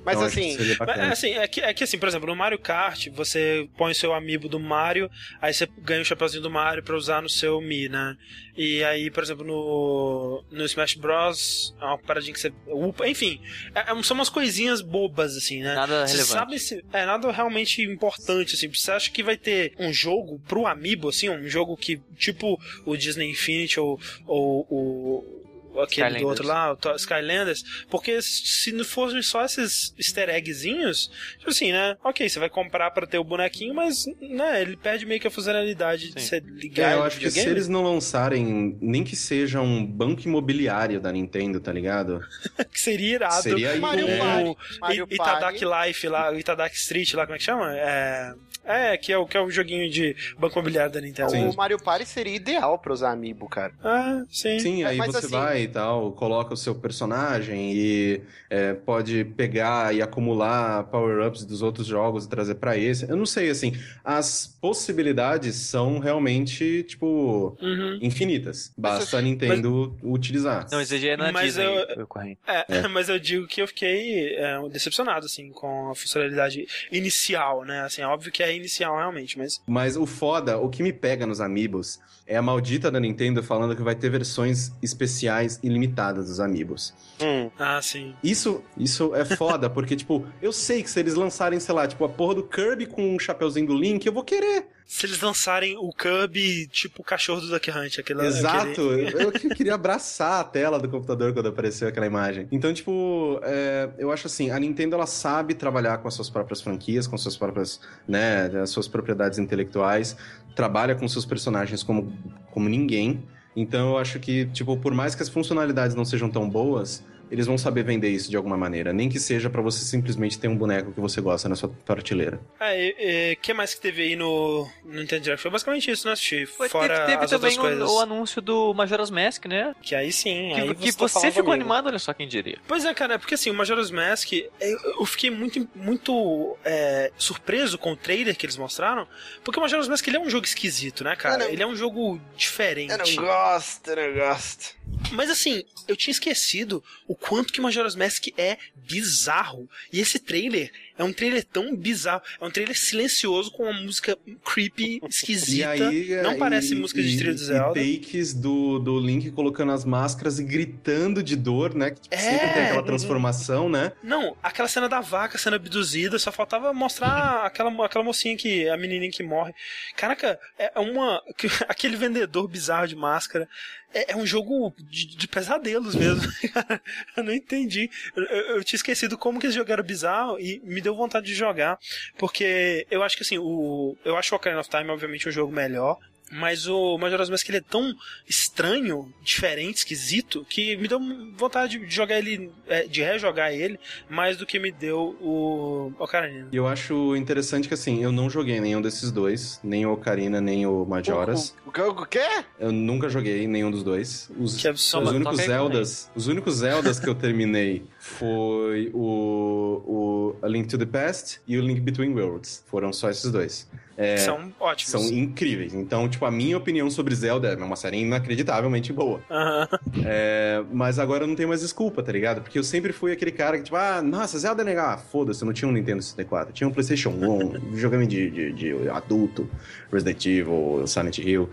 Mas 0.05 0.15
Então, 0.15 0.27
assim. 0.27 0.57
É, 0.87 1.01
assim, 1.05 1.33
é 1.33 1.47
que, 1.47 1.61
é 1.61 1.73
que 1.73 1.83
assim, 1.83 1.97
por 1.97 2.07
exemplo, 2.07 2.27
no 2.27 2.35
Mario 2.35 2.59
Kart, 2.59 3.07
você 3.09 3.67
põe 3.77 3.91
o 3.91 3.95
seu 3.95 4.13
amiibo 4.13 4.47
do 4.49 4.59
Mario, 4.59 5.09
aí 5.41 5.53
você 5.53 5.67
ganha 5.79 6.01
o 6.01 6.05
chapeuzinho 6.05 6.41
do 6.43 6.49
Mario 6.49 6.83
pra 6.83 6.95
usar 6.95 7.21
no 7.21 7.29
seu 7.29 7.59
Mi, 7.61 7.87
né? 7.89 8.15
E 8.55 8.83
aí, 8.83 9.09
por 9.09 9.23
exemplo, 9.23 9.45
no, 9.45 10.43
no 10.51 10.63
Smash 10.65 10.93
Bros, 10.95 11.75
é 11.81 11.85
uma 11.85 11.97
paradinha 11.97 12.33
que 12.33 12.39
você 12.39 12.53
upa, 12.67 13.07
enfim, 13.07 13.41
é- 13.73 13.91
é- 13.91 14.03
são 14.03 14.15
umas 14.15 14.29
coisinhas 14.29 14.81
bobas, 14.81 15.35
assim, 15.35 15.61
né? 15.63 15.73
Nada 15.73 16.05
Você 16.07 16.13
relevante. 16.17 16.31
sabe 16.39 16.59
se. 16.59 16.85
É 16.93 17.05
nada 17.05 17.31
realmente 17.31 17.81
importante, 17.81 18.55
assim. 18.55 18.67
Você 18.67 18.91
acha 18.91 19.09
que 19.11 19.23
vai 19.23 19.37
ter 19.37 19.73
um 19.79 19.91
jogo 19.91 20.39
pro 20.47 20.67
Amiibo, 20.67 21.09
assim? 21.09 21.29
Um 21.29 21.47
jogo 21.47 21.75
que, 21.75 21.99
tipo 22.15 22.59
o 22.85 22.95
Disney 22.95 23.31
Infinity 23.31 23.79
ou, 23.79 23.99
ou 24.27 24.67
o. 24.69 25.42
Aquele 25.81 25.85
do 25.85 25.87
Skylanders. 26.15 26.23
outro 26.25 26.47
lá, 26.47 26.73
o 26.73 26.95
Skylanders, 26.95 27.63
porque 27.89 28.21
se 28.21 28.71
não 28.71 28.83
fossem 28.85 29.21
só 29.21 29.43
esses 29.45 29.93
easter 29.97 30.29
eggzinhos, 30.29 31.09
tipo 31.37 31.49
assim, 31.49 31.71
né? 31.71 31.97
Ok, 32.03 32.27
você 32.27 32.39
vai 32.39 32.49
comprar 32.49 32.91
pra 32.91 33.07
ter 33.07 33.17
o 33.17 33.23
bonequinho, 33.23 33.73
mas, 33.73 34.05
né, 34.21 34.61
ele 34.61 34.77
perde 34.77 35.05
meio 35.05 35.19
que 35.19 35.27
a 35.27 35.31
funcionalidade 35.31 36.11
de 36.13 36.21
Sim. 36.21 36.27
você 36.27 36.39
ligar 36.39 36.91
É, 36.91 36.95
eu 36.95 37.03
acho 37.03 37.19
que 37.19 37.29
se 37.31 37.47
eles 37.47 37.67
não 37.67 37.83
lançarem, 37.83 38.77
nem 38.81 39.03
que 39.03 39.15
seja 39.15 39.61
um 39.61 39.85
banco 39.85 40.21
imobiliário 40.25 40.99
da 40.99 41.11
Nintendo, 41.11 41.59
tá 41.59 41.71
ligado? 41.71 42.21
que 42.71 42.79
seria 42.79 43.15
irado. 43.15 43.41
Seria 43.43 43.75
Mario 43.77 44.07
é, 44.07 44.17
Party. 44.17 44.57
Mario 44.81 45.07
I- 45.09 45.15
Itadaki 45.15 45.65
Party. 45.65 45.87
Life 45.89 46.07
lá, 46.07 46.31
o 46.31 46.39
Itadaki 46.39 46.75
Street 46.75 47.13
lá, 47.13 47.25
como 47.25 47.35
é 47.35 47.37
que 47.39 47.43
chama? 47.43 47.73
É, 47.75 48.33
é 48.65 48.97
que 48.97 49.11
é 49.11 49.17
o 49.17 49.25
que 49.25 49.35
é 49.35 49.41
o 49.41 49.49
joguinho 49.51 49.89
de 49.89 50.15
banco 50.37 50.57
imobiliário 50.57 50.91
da 50.91 51.01
Nintendo. 51.01 51.31
Sim. 51.31 51.47
O 51.49 51.55
Mario 51.55 51.77
Party 51.81 52.05
seria 52.05 52.35
ideal 52.35 52.77
pra 52.79 52.93
usar 52.93 53.11
amiibo, 53.11 53.47
cara. 53.49 53.73
Ah, 53.83 54.23
sim. 54.29 54.59
Sim, 54.59 54.83
É, 54.83 54.87
aí 54.87 54.97
mas 54.97 55.11
você 55.11 55.17
assim- 55.25 55.27
vai 55.29 55.62
e 55.63 55.67
tal, 55.67 56.11
coloca 56.11 56.53
o 56.53 56.57
seu 56.57 56.75
personagem 56.75 57.73
e 57.73 58.21
é, 58.49 58.73
pode 58.73 59.23
pegar 59.37 59.93
e 59.95 60.01
acumular 60.01 60.83
power-ups 60.85 61.45
dos 61.45 61.61
outros 61.61 61.87
jogos 61.87 62.25
e 62.25 62.29
trazer 62.29 62.55
pra 62.55 62.77
esse. 62.77 63.09
Eu 63.09 63.15
não 63.15 63.25
sei, 63.25 63.49
assim, 63.49 63.73
as 64.03 64.47
possibilidades 64.61 65.55
são 65.55 65.99
realmente, 65.99 66.83
tipo, 66.83 67.57
Uhum. 67.61 67.99
infinitas. 68.01 68.71
Basta 68.77 69.17
a 69.17 69.21
Nintendo 69.21 69.95
utilizar. 70.03 70.67
Não, 70.71 70.79
aí 70.79 71.07
é 71.07 71.17
na 71.17 71.31
Mas 71.31 71.55
Disney, 71.55 71.65
eu- 71.97 72.03
o 72.03 72.07
corrente. 72.07 72.39
É, 72.47 72.65
mas 72.89 73.09
eu 73.09 73.17
digo 73.19 73.47
que 73.47 73.61
eu 73.61 73.67
fiquei 73.67 74.35
é, 74.35 74.57
decepcionado, 74.69 75.25
assim, 75.25 75.49
com 75.51 75.89
a 75.89 75.95
funcionalidade 75.95 76.65
inicial, 76.91 77.63
né? 77.65 77.81
Assim, 77.81 78.01
é 78.01 78.07
óbvio 78.07 78.31
que 78.31 78.43
é 78.43 78.55
inicial 78.55 78.95
realmente, 78.97 79.37
mas. 79.37 79.61
Mas 79.67 79.95
o 79.97 80.05
foda, 80.05 80.57
o 80.57 80.69
que 80.69 80.83
me 80.83 80.93
pega 80.93 81.25
nos 81.25 81.41
Amiibos 81.41 81.99
é 82.25 82.35
a 82.37 82.41
maldita 82.41 82.89
da 82.89 82.99
Nintendo 82.99 83.43
falando 83.43 83.75
que 83.75 83.81
vai 83.81 83.95
ter 83.95 84.09
versões 84.09 84.71
especiais 84.81 85.52
ilimitadas 85.61 86.27
dos 86.27 86.39
Amiibos. 86.39 86.93
Hum. 87.21 87.49
Ah, 87.59 87.81
sim. 87.81 88.15
Isso, 88.23 88.63
isso 88.77 89.13
é 89.15 89.23
foda, 89.25 89.69
porque, 89.71 89.95
tipo, 89.95 90.25
eu 90.41 90.51
sei 90.53 90.81
que 90.81 90.89
se 90.89 90.99
eles 90.99 91.13
lançarem, 91.15 91.59
sei 91.59 91.75
lá, 91.75 91.87
tipo, 91.87 92.03
a 92.05 92.09
porra 92.09 92.35
do 92.35 92.43
Kirby 92.43 92.85
com 92.85 93.15
um 93.15 93.19
chapeuzinho 93.19 93.67
do 93.67 93.75
Link, 93.77 94.05
eu 94.05 94.13
vou 94.13 94.23
querer. 94.23 94.67
Se 94.85 95.05
eles 95.05 95.21
lançarem 95.21 95.77
o 95.77 95.91
Kirby, 95.93 96.67
tipo 96.67 97.01
o 97.01 97.05
cachorro 97.05 97.39
do 97.41 97.47
Duck 97.49 97.71
Hunt, 97.71 97.97
aquele. 97.99 98.25
Exato. 98.27 98.69
aquele- 98.69 99.13
Eu, 99.13 99.31
eu 99.31 99.31
queria 99.31 99.73
abraçar 99.75 100.41
a 100.41 100.43
tela 100.43 100.77
do 100.77 100.89
computador 100.89 101.33
quando 101.33 101.47
apareceu 101.47 101.87
aquela 101.87 102.05
imagem. 102.05 102.47
Então, 102.51 102.71
tipo, 102.73 103.39
é, 103.43 103.89
eu 103.97 104.11
acho 104.11 104.27
assim, 104.27 104.51
a 104.51 104.59
Nintendo, 104.59 104.95
ela 104.95 105.07
sabe 105.07 105.53
trabalhar 105.53 105.97
com 105.99 106.07
as 106.07 106.13
suas 106.13 106.29
próprias 106.29 106.61
franquias, 106.61 107.07
com 107.07 107.17
suas 107.17 107.35
próprias, 107.37 107.79
né, 108.07 108.47
as 108.61 108.69
suas 108.69 108.87
propriedades 108.87 109.39
intelectuais, 109.39 110.15
trabalha 110.55 110.93
com 110.95 111.07
seus 111.07 111.25
personagens 111.25 111.81
como, 111.81 112.11
como 112.51 112.67
ninguém. 112.67 113.23
Então, 113.55 113.91
eu 113.91 113.97
acho 113.97 114.19
que, 114.19 114.45
tipo, 114.47 114.75
por 114.77 114.93
mais 114.93 115.15
que 115.15 115.21
as 115.21 115.29
funcionalidades 115.29 115.95
não 115.95 116.05
sejam 116.05 116.29
tão 116.29 116.49
boas, 116.49 117.03
eles 117.31 117.45
vão 117.47 117.57
saber 117.57 117.83
vender 117.83 118.09
isso 118.09 118.29
de 118.29 118.37
alguma 118.37 118.55
maneira. 118.57 118.93
Nem 118.93 119.09
que 119.09 119.19
seja 119.19 119.49
pra 119.49 119.61
você 119.61 119.83
simplesmente 119.83 120.37
ter 120.37 120.47
um 120.47 120.55
boneco 120.55 120.91
que 120.91 120.99
você 120.99 121.19
gosta 121.21 121.49
na 121.49 121.55
sua 121.55 121.69
prateleira. 121.69 122.39
É, 122.59 123.33
o 123.37 123.41
que 123.41 123.53
mais 123.53 123.73
que 123.73 123.81
teve 123.81 124.03
aí 124.03 124.15
no, 124.15 124.69
no 124.83 124.93
Nintendo 124.99 125.21
Direct? 125.23 125.41
Foi 125.41 125.51
basicamente 125.51 125.89
isso, 125.89 126.07
né, 126.07 126.15
Steve? 126.15 126.45
Foi- 126.45 126.69
Fora 126.69 126.95
teve 127.05 127.11
teve 127.13 127.25
as 127.25 127.31
outras 127.31 127.55
também 127.55 127.69
coisas. 127.77 127.89
o, 127.89 127.95
o 127.97 127.99
anúncio 128.01 128.41
do 128.41 128.73
Majora's 128.73 129.09
Mask, 129.09 129.45
né? 129.45 129.75
Que 129.81 129.95
aí 129.95 130.11
sim, 130.11 130.51
Que, 130.55 130.61
aí 130.61 130.75
que 130.75 130.91
tá 130.91 131.07
você 131.07 131.27
ficou 131.31 131.43
comigo. 131.45 131.51
animado, 131.53 131.87
olha 131.87 131.99
só 131.99 132.13
quem 132.13 132.27
diria. 132.27 132.57
Pois 132.67 132.85
é, 132.85 132.93
cara, 132.93 133.15
é 133.15 133.17
porque 133.17 133.35
assim, 133.35 133.49
o 133.49 133.53
Majora's 133.53 133.91
Mask, 133.91 134.31
eu, 134.33 135.05
fiquei 135.05 135.29
muito, 135.31 135.67
muito 135.75 136.57
é, 136.63 137.11
surpreso 137.17 137.77
com 137.77 137.91
o 137.93 137.95
trailer 137.95 138.35
que 138.35 138.45
eles 138.45 138.57
mostraram, 138.57 139.07
porque 139.43 139.59
o 139.59 139.61
Majora's 139.61 139.87
Mask 139.87 140.07
ele 140.07 140.17
é 140.17 140.19
um 140.19 140.29
jogo 140.29 140.45
esquisito, 140.45 141.03
né, 141.03 141.15
cara? 141.15 141.37
Não- 141.45 141.49
Ele 141.49 141.61
é 141.63 141.67
um 141.67 141.75
jogo 141.75 142.19
diferente. 142.35 142.91
Eu 142.91 142.97
não 142.97 143.25
gosto, 143.27 143.87
eu 143.89 143.95
não 143.95 144.13
gosto. 144.19 144.75
Mas 145.11 145.29
assim, 145.29 145.63
eu 145.87 145.95
tinha 145.95 146.11
esquecido 146.11 146.83
o 147.07 147.12
quanto 147.15 147.51
que 147.53 147.61
Majora's 147.61 147.95
Mask 147.95 148.27
é 148.37 148.57
bizarro. 148.75 149.69
E 149.91 149.99
esse 149.99 150.19
trailer 150.19 150.71
é 150.97 151.03
um 151.03 151.11
trailer 151.13 151.43
tão 151.43 151.75
bizarro. 151.75 152.21
É 152.39 152.45
um 152.45 152.51
trailer 152.51 152.77
silencioso 152.77 153.51
com 153.51 153.63
uma 153.63 153.73
música 153.73 154.17
creepy, 154.43 154.99
esquisita. 155.09 155.91
não 156.23 156.31
é, 156.31 156.37
parece 156.37 156.73
e- 156.73 156.75
música 156.75 157.01
de 157.01 157.17
trilha 157.17 157.33
do 157.33 157.39
Zelda. 157.39 157.79
E 157.81 157.97
takes 157.99 158.33
do, 158.33 158.79
do 158.79 158.99
Link 158.99 159.31
colocando 159.31 159.71
as 159.71 159.83
máscaras 159.85 160.39
e 160.39 160.43
gritando 160.43 161.23
de 161.23 161.35
dor, 161.35 161.73
né? 161.73 161.91
Que 161.91 162.01
tipo, 162.01 162.15
É. 162.15 162.17
sempre 162.17 162.53
tem 162.53 162.63
aquela 162.65 162.83
transformação, 162.83 163.69
né? 163.69 163.91
Não, 164.03 164.35
aquela 164.43 164.67
cena 164.67 164.87
da 164.87 165.01
vaca 165.01 165.37
sendo 165.37 165.55
abduzida, 165.55 166.19
só 166.19 166.31
faltava 166.31 166.73
mostrar 166.73 167.43
aquela, 167.45 167.85
aquela 167.85 168.03
mocinha 168.03 168.35
que. 168.37 168.67
a 168.69 168.77
menininha 168.77 169.11
que 169.11 169.23
morre. 169.23 169.53
Caraca, 169.95 170.39
é 170.57 170.79
uma. 170.79 171.21
aquele 171.67 171.95
vendedor 171.95 172.47
bizarro 172.47 172.87
de 172.87 172.95
máscara. 172.95 173.47
É, 173.93 174.13
é 174.13 174.15
um 174.15 174.25
jogo 174.25 174.73
de, 174.89 175.05
de 175.15 175.27
pesadelos 175.27 175.95
mesmo. 175.95 176.23
Eu 177.15 177.23
não 177.23 177.33
entendi. 177.33 177.89
Eu- 178.15 178.23
eu 178.57 178.63
tinha 178.63 178.77
esquecido 178.77 179.17
como 179.17 179.39
que 179.39 179.47
esse 179.47 179.55
jogo 179.55 179.71
era 179.71 179.83
bizarro 179.83 180.39
e 180.39 180.59
me 180.63 180.81
deu 180.81 180.95
vontade 180.95 181.25
de 181.27 181.35
jogar. 181.35 181.77
Porque 182.17 182.85
eu 182.89 183.03
acho 183.03 183.15
que 183.15 183.23
assim, 183.23 183.37
o. 183.37 183.95
Eu 184.03 184.17
acho 184.17 184.33
o 184.33 184.37
Ocarina 184.37 184.61
of 184.61 184.69
Time, 184.69 184.89
obviamente, 184.89 185.29
um 185.29 185.31
jogo 185.31 185.51
melhor. 185.53 185.97
Mas 186.33 186.67
o 186.67 186.97
Majora's 186.97 187.29
Mask 187.29 187.47
ele 187.47 187.59
é 187.59 187.61
tão 187.61 187.93
estranho, 188.27 189.13
diferente, 189.23 189.77
esquisito, 189.77 190.45
que 190.49 190.75
me 190.77 190.87
deu 190.87 190.99
vontade 191.37 191.77
de 191.77 191.93
jogar 191.93 192.17
ele, 192.17 192.51
é, 192.67 192.87
de 192.87 193.01
rejogar 193.01 193.53
ele, 193.53 193.79
mais 194.09 194.35
do 194.37 194.45
que 194.45 194.57
me 194.59 194.71
deu 194.71 195.15
o 195.21 195.93
Ocarina. 195.99 196.47
E 196.51 196.55
eu 196.55 196.67
acho 196.67 197.15
interessante 197.15 197.67
que, 197.67 197.73
assim, 197.73 198.03
eu 198.03 198.11
não 198.11 198.29
joguei 198.29 198.59
nenhum 198.59 198.81
desses 198.81 199.11
dois, 199.11 199.59
nem 199.63 199.85
o 199.85 199.93
Ocarina, 199.93 200.41
nem 200.41 200.65
o 200.65 200.85
Majoras. 200.85 201.55
O, 201.65 201.69
o, 201.69 201.89
o 201.89 202.05
quê? 202.05 202.43
Eu 202.59 202.71
nunca 202.71 203.09
joguei 203.09 203.47
nenhum 203.47 203.69
dos 203.69 203.83
dois. 203.83 204.29
Os, 204.37 204.55
Que 204.55 204.61
os 204.61 204.65
absurdo. 204.65 205.05
Toma, 205.05 205.15
únicos 205.17 205.45
Zeldas, 205.45 206.11
os 206.15 206.27
únicos 206.27 206.55
Zeldas 206.55 206.99
que 206.99 207.07
eu 207.07 207.15
terminei 207.15 207.83
foi 207.99 208.89
o, 208.93 209.81
o 209.85 210.35
A 210.41 210.47
Link 210.47 210.67
to 210.67 210.77
the 210.77 210.85
Past 210.85 211.41
e 211.47 211.57
o 211.57 211.61
Link 211.61 211.79
Between 211.79 212.13
Worlds. 212.13 212.63
Foram 212.67 212.91
só 212.91 213.09
esses 213.09 213.31
dois. 213.31 213.69
É, 213.95 214.17
São 214.17 214.51
ótimos. 214.59 214.89
são 214.91 215.13
incríveis. 215.15 215.73
Então, 215.73 216.09
tipo, 216.09 216.25
a 216.25 216.31
minha 216.31 216.57
opinião 216.57 216.89
sobre 216.89 217.13
Zelda 217.13 217.49
é 217.49 217.55
uma 217.55 217.75
série 217.75 217.97
inacreditavelmente 218.01 218.91
boa. 218.91 219.21
Aham. 219.29 219.67
É, 220.03 220.63
mas 220.71 220.97
agora 220.97 221.23
eu 221.23 221.27
não 221.27 221.35
tenho 221.35 221.49
mais 221.49 221.61
desculpa, 221.61 222.01
tá 222.01 222.11
ligado? 222.11 222.41
Porque 222.41 222.57
eu 222.57 222.63
sempre 222.63 222.91
fui 222.91 223.11
aquele 223.11 223.31
cara 223.31 223.57
que, 223.57 223.65
tipo, 223.65 223.75
ah, 223.75 224.01
nossa, 224.01 224.39
Zelda 224.39 224.63
é 224.63 224.65
legal. 224.65 224.89
Ah, 224.89 224.97
foda-se, 224.97 225.41
eu 225.43 225.45
não 225.45 225.53
tinha 225.53 225.69
um 225.69 225.71
Nintendo 225.71 226.01
64. 226.01 226.49
Eu 226.49 226.53
tinha 226.53 226.67
um 226.67 226.71
PlayStation 226.71 227.09
1, 227.09 227.49
videogame 227.71 228.07
de, 228.07 228.29
de, 228.29 228.53
de 228.53 228.89
adulto, 228.89 229.47
Resident 229.91 230.25
Evil, 230.25 230.83
Silent 230.87 231.19
Hill. 231.19 231.49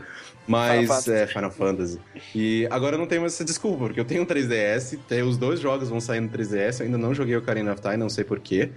Mas, 0.47 0.81
Final 0.81 0.87
Fantasy. 0.97 1.13
é, 1.13 1.27
Final 1.27 1.51
Fantasy. 1.51 2.01
E 2.35 2.67
agora 2.71 2.95
eu 2.97 2.99
não 2.99 3.07
tenho 3.07 3.21
mais 3.21 3.35
essa 3.35 3.45
desculpa, 3.45 3.85
porque 3.85 4.01
eu 4.01 4.05
tenho 4.05 4.23
um 4.23 4.27
3DS, 4.27 4.99
tem- 5.07 5.23
os 5.23 5.37
dois 5.37 5.61
jogos 5.61 5.89
vão 5.91 6.01
sair 6.01 6.21
no 6.21 6.29
3DS, 6.29 6.81
eu 6.81 6.87
ainda 6.87 6.99
não 6.99 7.15
joguei 7.15 7.37
o 7.37 7.39
Ocarina 7.39 7.73
of 7.73 7.81
Time, 7.81 7.99
não 7.99 8.09
sei 8.09 8.25
porquê. 8.25 8.71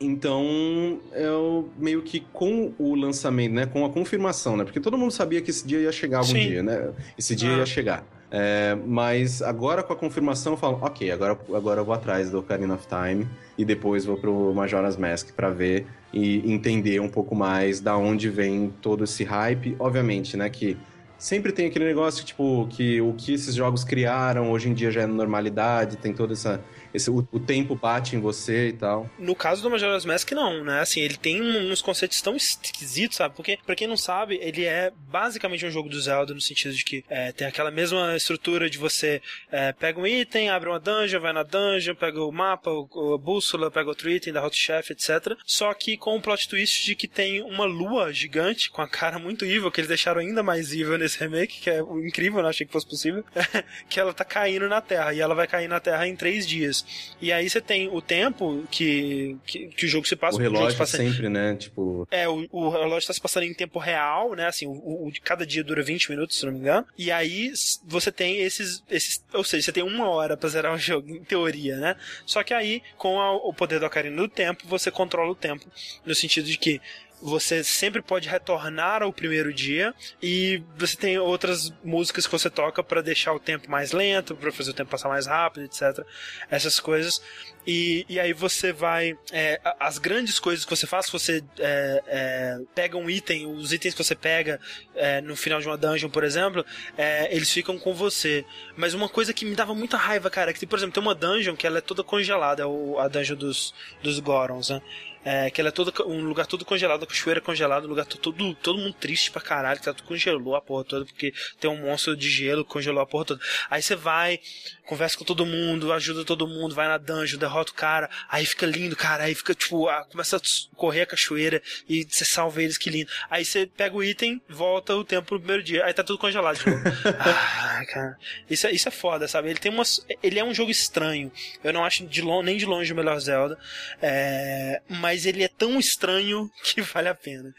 Então, 0.00 1.00
eu 1.12 1.68
meio 1.76 2.02
que 2.02 2.20
com 2.32 2.72
o 2.78 2.94
lançamento, 2.94 3.52
né, 3.52 3.66
com 3.66 3.84
a 3.84 3.90
confirmação, 3.90 4.56
né, 4.56 4.64
porque 4.64 4.78
todo 4.78 4.96
mundo 4.96 5.10
sabia 5.10 5.40
que 5.42 5.50
esse 5.50 5.66
dia 5.66 5.80
ia 5.80 5.90
chegar 5.92 6.18
algum 6.18 6.30
Sim. 6.32 6.48
dia, 6.48 6.62
né? 6.62 6.90
Esse 7.18 7.34
dia 7.34 7.50
Ah. 7.54 7.58
ia 7.58 7.66
chegar. 7.66 8.06
É, 8.30 8.76
mas 8.86 9.40
agora 9.40 9.82
com 9.82 9.92
a 9.92 9.96
confirmação 9.96 10.52
eu 10.52 10.56
falo, 10.58 10.78
ok, 10.82 11.10
agora, 11.10 11.36
agora 11.54 11.80
eu 11.80 11.84
vou 11.84 11.94
atrás 11.94 12.30
do 12.30 12.38
Ocarina 12.38 12.74
of 12.74 12.86
Time 12.86 13.26
e 13.56 13.64
depois 13.64 14.04
vou 14.04 14.18
pro 14.18 14.52
Majora's 14.54 14.98
Mask 14.98 15.30
pra 15.34 15.48
ver 15.50 15.86
e 16.12 16.42
entender 16.52 17.00
um 17.00 17.08
pouco 17.08 17.34
mais 17.34 17.80
da 17.80 17.96
onde 17.96 18.28
vem 18.28 18.72
todo 18.82 19.04
esse 19.04 19.24
hype. 19.24 19.74
Obviamente, 19.78 20.36
né, 20.36 20.50
que 20.50 20.76
sempre 21.16 21.52
tem 21.52 21.66
aquele 21.66 21.86
negócio, 21.86 22.22
tipo, 22.24 22.68
que 22.70 23.00
o 23.00 23.14
que 23.14 23.32
esses 23.32 23.54
jogos 23.54 23.82
criaram 23.82 24.52
hoje 24.52 24.68
em 24.68 24.74
dia 24.74 24.90
já 24.90 25.00
é 25.02 25.06
normalidade, 25.06 25.96
tem 25.96 26.12
toda 26.12 26.34
essa... 26.34 26.60
Esse, 26.92 27.10
o, 27.10 27.26
o 27.30 27.38
tempo 27.40 27.74
bate 27.74 28.16
em 28.16 28.20
você 28.20 28.68
e 28.68 28.72
tal. 28.72 29.08
No 29.18 29.34
caso 29.34 29.62
do 29.62 29.70
Majora's 29.70 30.04
Mask, 30.04 30.30
não, 30.32 30.64
né? 30.64 30.80
Assim, 30.80 31.00
ele 31.00 31.16
tem 31.16 31.40
um- 31.42 31.70
uns 31.70 31.82
conceitos 31.82 32.20
tão 32.22 32.34
esquisitos, 32.36 33.16
sabe? 33.16 33.34
Porque, 33.36 33.58
pra 33.64 33.74
quem 33.74 33.86
não 33.86 33.96
sabe, 33.96 34.38
ele 34.42 34.64
é 34.64 34.90
basicamente 35.08 35.64
um 35.66 35.70
jogo 35.70 35.88
do 35.88 36.00
Zelda 36.00 36.32
no 36.34 36.40
sentido 36.40 36.74
de 36.74 36.84
que 36.84 37.04
é, 37.08 37.32
tem 37.32 37.46
aquela 37.46 37.70
mesma 37.70 38.16
estrutura 38.16 38.68
de 38.70 38.78
você 38.78 39.20
é, 39.50 39.72
pega 39.72 40.00
um 40.00 40.06
item, 40.06 40.48
abre 40.50 40.68
uma 40.68 40.80
dungeon, 40.80 41.20
vai 41.20 41.32
na 41.32 41.42
dungeon, 41.42 41.94
pega 41.94 42.22
o 42.22 42.32
mapa, 42.32 42.70
o, 42.70 43.14
a 43.14 43.18
bússola, 43.18 43.70
pega 43.70 43.88
outro 43.88 44.10
item, 44.10 44.32
dá 44.32 44.44
hot 44.44 44.56
chef, 44.56 44.90
etc. 44.92 45.36
Só 45.44 45.72
que 45.74 45.96
com 45.96 46.16
o 46.16 46.20
plot 46.22 46.48
twist 46.48 46.84
de 46.84 46.94
que 46.94 47.06
tem 47.08 47.42
uma 47.42 47.64
lua 47.64 48.12
gigante 48.12 48.70
com 48.70 48.80
a 48.82 48.88
cara 48.88 49.18
muito 49.18 49.44
evil, 49.44 49.70
que 49.70 49.80
eles 49.80 49.88
deixaram 49.88 50.20
ainda 50.20 50.42
mais 50.42 50.72
evil 50.72 50.96
nesse 50.98 51.18
remake, 51.18 51.60
que 51.60 51.70
é 51.70 51.80
incrível, 51.80 52.42
não 52.42 52.48
achei 52.48 52.66
que 52.66 52.72
fosse 52.72 52.86
possível, 52.86 53.24
que 53.88 54.00
ela 54.00 54.12
tá 54.14 54.24
caindo 54.24 54.68
na 54.68 54.80
Terra, 54.80 55.12
e 55.12 55.20
ela 55.20 55.34
vai 55.34 55.46
cair 55.46 55.68
na 55.68 55.80
Terra 55.80 56.06
em 56.06 56.16
três 56.16 56.46
dias. 56.46 56.77
E 57.20 57.32
aí 57.32 57.48
você 57.48 57.60
tem 57.60 57.88
o 57.88 58.00
tempo 58.00 58.64
que, 58.70 59.36
que, 59.46 59.68
que 59.68 59.86
o 59.86 59.88
jogo 59.88 60.06
se 60.06 60.14
passa. 60.16 60.36
o 60.36 60.40
relógio 60.40 60.70
se 60.72 60.76
passa 60.76 60.96
sempre, 60.96 61.28
né, 61.28 61.54
tipo... 61.56 62.06
é, 62.10 62.28
o, 62.28 62.46
o 62.50 62.68
relógio 62.68 62.98
está 62.98 63.12
se 63.12 63.20
passando 63.20 63.44
em 63.44 63.54
tempo 63.54 63.78
real, 63.78 64.34
né? 64.34 64.46
Assim, 64.46 64.66
o, 64.66 64.72
o 64.72 65.12
cada 65.22 65.46
dia 65.46 65.62
dura 65.64 65.82
20 65.82 66.10
minutos, 66.10 66.38
se 66.38 66.44
não 66.46 66.52
me 66.52 66.58
engano. 66.58 66.86
E 66.96 67.10
aí 67.10 67.52
você 67.84 68.10
tem 68.12 68.38
esses, 68.38 68.82
esses. 68.90 69.22
Ou 69.32 69.44
seja, 69.44 69.64
você 69.66 69.72
tem 69.72 69.82
uma 69.82 70.08
hora 70.08 70.36
pra 70.36 70.48
zerar 70.48 70.74
o 70.74 70.78
jogo, 70.78 71.08
em 71.10 71.24
teoria, 71.24 71.76
né? 71.76 71.96
Só 72.26 72.42
que 72.42 72.54
aí, 72.54 72.82
com 72.96 73.20
a- 73.20 73.32
o 73.36 73.52
poder 73.52 73.80
do 73.80 73.86
Ocarina 73.86 74.16
do 74.16 74.28
Tempo, 74.28 74.66
você 74.66 74.90
controla 74.90 75.30
o 75.30 75.34
tempo. 75.34 75.66
No 76.04 76.14
sentido 76.14 76.46
de 76.46 76.56
que 76.58 76.80
você 77.20 77.64
sempre 77.64 78.00
pode 78.00 78.28
retornar 78.28 79.02
ao 79.02 79.12
primeiro 79.12 79.52
dia 79.52 79.94
e 80.22 80.62
você 80.76 80.96
tem 80.96 81.18
outras 81.18 81.72
músicas 81.84 82.26
que 82.26 82.32
você 82.32 82.48
toca 82.48 82.82
pra 82.82 83.00
deixar 83.00 83.32
o 83.32 83.40
tempo 83.40 83.70
mais 83.70 83.92
lento, 83.92 84.36
pra 84.36 84.52
fazer 84.52 84.70
o 84.70 84.74
tempo 84.74 84.90
passar 84.90 85.08
mais 85.08 85.26
rápido, 85.26 85.64
etc. 85.64 86.04
Essas 86.50 86.78
coisas. 86.80 87.20
E, 87.66 88.06
e 88.08 88.18
aí 88.18 88.32
você 88.32 88.72
vai. 88.72 89.14
é, 89.30 89.60
as 89.78 89.98
grandes 89.98 90.38
coisas 90.38 90.64
que 90.64 90.70
você 90.74 90.86
faz, 90.86 91.10
você 91.10 91.44
é, 91.58 92.02
é, 92.06 92.60
pega 92.74 92.96
um 92.96 93.10
item, 93.10 93.46
os 93.46 93.72
itens 93.74 93.94
que 93.94 94.02
você 94.02 94.14
pega 94.14 94.58
é, 94.94 95.20
no 95.20 95.36
final 95.36 95.60
de 95.60 95.66
uma 95.66 95.76
dungeon, 95.76 96.08
por 96.08 96.24
exemplo, 96.24 96.64
é, 96.96 97.34
eles 97.34 97.52
ficam 97.52 97.78
com 97.78 97.92
você. 97.92 98.44
Mas 98.74 98.94
uma 98.94 99.08
coisa 99.08 99.34
que 99.34 99.44
me 99.44 99.54
dava 99.54 99.74
muita 99.74 99.98
raiva, 99.98 100.30
cara, 100.30 100.50
é 100.50 100.54
que, 100.54 100.66
por 100.66 100.78
exemplo, 100.78 100.94
tem 100.94 101.02
uma 101.02 101.14
dungeon 101.14 101.54
que 101.54 101.66
ela 101.66 101.78
é 101.78 101.82
toda 101.82 102.02
congelada, 102.02 102.62
é 102.62 102.66
a 103.00 103.08
dungeon 103.08 103.36
dos, 103.36 103.74
dos 104.02 104.18
Gorons, 104.18 104.70
né? 104.70 104.80
É, 105.24 105.50
que 105.50 105.60
ela 105.60 105.68
é 105.68 105.72
toda, 105.72 105.92
um 106.06 106.22
lugar 106.22 106.46
todo 106.46 106.64
congelado, 106.64 107.02
a 107.02 107.06
cachoeira 107.06 107.40
congelada, 107.40 107.86
um 107.86 107.90
lugar 107.90 108.06
to- 108.06 108.16
todo, 108.18 108.54
todo 108.54 108.78
mundo 108.78 108.94
triste 108.94 109.30
pra 109.30 109.40
caralho, 109.42 109.78
que 109.78 109.84
tá 109.84 109.92
tudo 109.92 110.06
congelou 110.06 110.54
a 110.56 110.60
porra 110.60 110.84
toda, 110.84 111.04
porque 111.04 111.34
tem 111.60 111.68
um 111.70 111.76
monstro 111.82 112.16
de 112.16 112.30
gelo 112.30 112.64
que 112.64 112.70
congelou 112.70 113.02
a 113.02 113.06
porra 113.06 113.24
toda. 113.26 113.40
Aí 113.68 113.82
você 113.82 113.94
vai, 113.96 114.38
conversa 114.86 115.18
com 115.18 115.24
todo 115.24 115.44
mundo, 115.44 115.92
ajuda 115.92 116.24
todo 116.24 116.46
mundo, 116.46 116.74
vai 116.74 116.86
na 116.88 116.96
dungeon, 116.98 117.38
derrota 117.38 117.72
o 117.72 117.74
cara, 117.74 118.08
aí 118.28 118.46
fica 118.46 118.64
lindo, 118.64 118.94
cara, 118.96 119.24
aí 119.24 119.34
fica 119.34 119.54
tipo, 119.54 119.86
começa 120.10 120.36
a 120.36 120.40
correr 120.76 121.02
a 121.02 121.06
cachoeira 121.06 121.60
e 121.88 122.04
você 122.08 122.24
salva 122.24 122.62
eles, 122.62 122.78
que 122.78 122.88
lindo. 122.88 123.10
Aí 123.28 123.44
você 123.44 123.66
pega 123.66 123.94
o 123.96 124.02
item, 124.04 124.40
volta 124.48 124.94
o 124.94 125.04
tempo 125.04 125.26
pro 125.28 125.38
primeiro 125.38 125.62
dia, 125.62 125.84
aí 125.84 125.92
tá 125.92 126.02
tudo 126.04 126.18
congelado 126.18 126.56
de 126.58 126.70
novo. 126.70 126.82
ah, 127.20 127.84
cara. 127.86 128.16
Isso 128.48 128.66
é, 128.66 128.72
isso 128.72 128.88
é 128.88 128.92
foda, 128.92 129.26
sabe? 129.28 129.50
Ele 129.50 129.58
tem 129.58 129.70
umas. 129.72 130.04
Ele 130.22 130.38
é 130.38 130.44
um 130.44 130.54
jogo 130.54 130.70
estranho. 130.70 131.30
Eu 131.62 131.72
não 131.72 131.84
acho 131.84 132.06
de 132.06 132.22
lon- 132.22 132.42
nem 132.42 132.56
de 132.56 132.64
longe 132.64 132.92
o 132.92 132.96
melhor 132.96 133.18
Zelda. 133.20 133.58
É, 134.00 134.80
mas 134.88 135.07
ele 135.26 135.42
é 135.42 135.48
tão 135.48 135.78
estranho 135.78 136.50
que 136.64 136.80
vale 136.82 137.08
a 137.08 137.14
pena. 137.14 137.54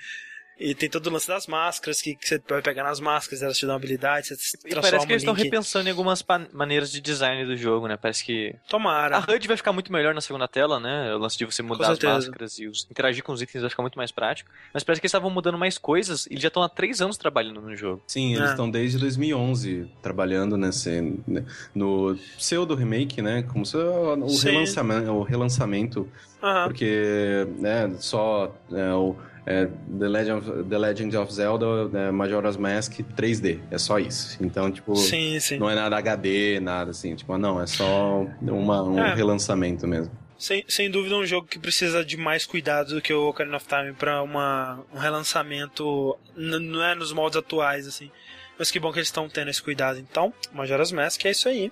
E 0.60 0.76
tem 0.76 0.90
todo 0.90 1.07
o 1.07 1.10
lance 1.10 1.27
das 1.27 1.48
máscaras, 1.48 2.02
que, 2.02 2.15
que 2.15 2.27
você 2.27 2.41
vai 2.49 2.61
pegar 2.61 2.84
nas 2.84 2.99
máscaras, 2.99 3.41
elas 3.41 3.57
te 3.57 3.65
dão 3.65 3.76
habilidade, 3.76 4.27
você 4.27 4.57
E 4.65 4.76
parece 4.76 5.07
que 5.07 5.14
eles 5.14 5.22
estão 5.23 5.34
repensando 5.34 5.88
em 5.88 5.91
algumas 5.91 6.23
maneiras 6.52 6.91
de 6.91 6.99
design 6.99 7.45
do 7.45 7.56
jogo, 7.56 7.88
né? 7.88 7.95
Parece 7.95 8.26
que 8.26 8.53
Tomara. 8.68 9.18
a 9.18 9.19
HUD 9.19 9.48
vai 9.48 9.56
ficar 9.56 9.72
muito 9.72 9.91
melhor 9.91 10.14
na 10.14 10.19
segunda 10.19 10.48
tela, 10.49 10.77
né? 10.80 11.14
O 11.15 11.18
lance 11.18 11.38
de 11.38 11.45
você 11.45 11.64
mudar 11.64 11.91
as 11.91 11.99
máscaras 11.99 12.60
e 12.60 12.68
os- 12.68 12.86
interagir 12.91 13.23
com 13.23 13.31
os 13.31 13.41
itens 13.41 13.61
vai 13.61 13.69
ficar 13.69 13.84
muito 13.84 13.98
mais 13.98 14.11
prático. 14.11 14.52
Mas 14.73 14.84
parece 14.84 14.99
que 14.99 15.06
eles 15.06 15.11
estavam 15.11 15.30
mudando 15.30 15.57
mais 15.57 15.77
coisas 15.77 16.26
e 16.26 16.34
eles 16.34 16.41
já 16.41 16.49
estão 16.49 16.61
há 16.61 16.68
três 16.68 16.99
anos 17.02 17.15
trabalhando 17.15 17.61
no 17.61 17.73
jogo. 17.76 18.03
Sim, 18.06 18.34
eles 18.36 18.49
É. 18.49 18.52
estão 18.52 18.69
desde 18.69 18.98
2011 18.98 19.88
trabalhando 20.02 20.57
nesse 20.57 20.99
né, 21.26 21.45
no 21.73 22.18
pseudo 22.38 22.76
remake, 22.76 23.22
né? 23.22 23.44
Como 23.44 23.65
se 23.65 23.77
o 23.77 24.27
Sim. 24.30 24.49
relançamento, 24.49 25.11
o 25.11 25.23
relançamento, 25.23 26.10
Aham. 26.44 26.65
porque 26.65 27.48
né, 27.60 27.95
só 27.99 28.53
é, 28.73 28.94
o 28.94 29.15
é, 29.50 29.66
The, 29.66 30.08
Legend 30.08 30.32
of, 30.50 30.64
The 30.70 30.78
Legend 30.78 31.18
of 31.18 31.34
Zelda, 31.34 31.88
né, 31.90 32.12
Majora's 32.12 32.56
Mask 32.56 33.00
3D, 33.18 33.60
é 33.72 33.78
só 33.80 33.98
isso. 33.98 34.38
Então, 34.42 34.72
tipo, 34.72 34.96
Sim, 34.96 35.40
sim. 35.40 35.58
não 35.58 35.68
é 35.70 35.74
nada 35.76 35.98
HD, 35.98 36.60
nada 36.60 36.92
assim, 36.92 37.16
tipo, 37.16 37.36
não, 37.38 37.60
é 37.60 37.66
só 37.66 38.26
uma, 38.42 38.84
um 38.84 39.00
É. 39.00 39.16
relançamento 39.16 39.88
mesmo. 39.88 40.12
Sem, 40.38 40.64
sem 40.70 40.90
dúvida 40.90 41.16
um 41.18 41.26
jogo 41.26 41.48
que 41.48 41.60
precisa 41.60 42.06
de 42.06 42.16
mais 42.16 42.46
cuidado 42.46 42.94
do 42.94 43.02
que 43.02 43.12
o 43.14 43.28
Ocarina 43.28 43.58
of 43.58 43.66
Time 43.68 43.92
pra 43.92 44.22
uma, 44.24 44.80
um 44.94 44.98
relançamento, 44.98 46.18
não 46.36 46.82
é 46.84 46.96
nos 46.96 47.12
moldes 47.12 47.38
atuais, 47.38 47.88
assim. 47.88 48.10
Mas 48.58 48.70
que 48.72 48.80
bom 48.80 48.92
que 48.92 49.00
eles 49.00 49.08
estão 49.08 49.28
tendo 49.30 49.50
esse 49.50 49.62
cuidado. 49.62 50.00
Então, 50.00 50.34
Majora's 50.54 50.92
Mask 50.92 51.24
é 51.26 51.32
isso 51.32 51.48
aí. 51.50 51.72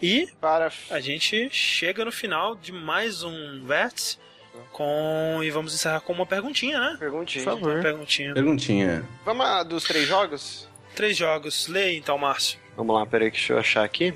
E 0.00 0.28
Para. 0.40 0.70
a 0.88 1.00
gente 1.00 1.48
chega 1.50 2.04
no 2.04 2.12
final 2.12 2.54
de 2.56 2.72
mais 2.72 3.22
um 3.24 3.64
Vértice. 3.66 4.16
Com... 4.72 5.40
E 5.42 5.50
vamos 5.50 5.74
encerrar 5.74 6.00
com 6.00 6.12
uma 6.12 6.26
perguntinha, 6.26 6.78
né? 6.78 6.96
Perguntinha. 6.98 7.44
Por 7.44 7.54
favor. 7.54 7.74
Uma 7.74 7.82
perguntinha. 7.82 8.34
Perguntinha. 8.34 9.04
Vamos 9.24 9.44
lá, 9.44 9.62
dos 9.62 9.84
três 9.84 10.06
jogos? 10.06 10.68
Três 10.94 11.16
jogos. 11.16 11.68
Leia 11.68 11.96
então, 11.96 12.18
Márcio. 12.18 12.58
Vamos 12.76 12.94
lá, 12.94 13.06
peraí, 13.06 13.30
deixa 13.30 13.52
eu 13.52 13.58
achar 13.58 13.84
aqui. 13.84 14.14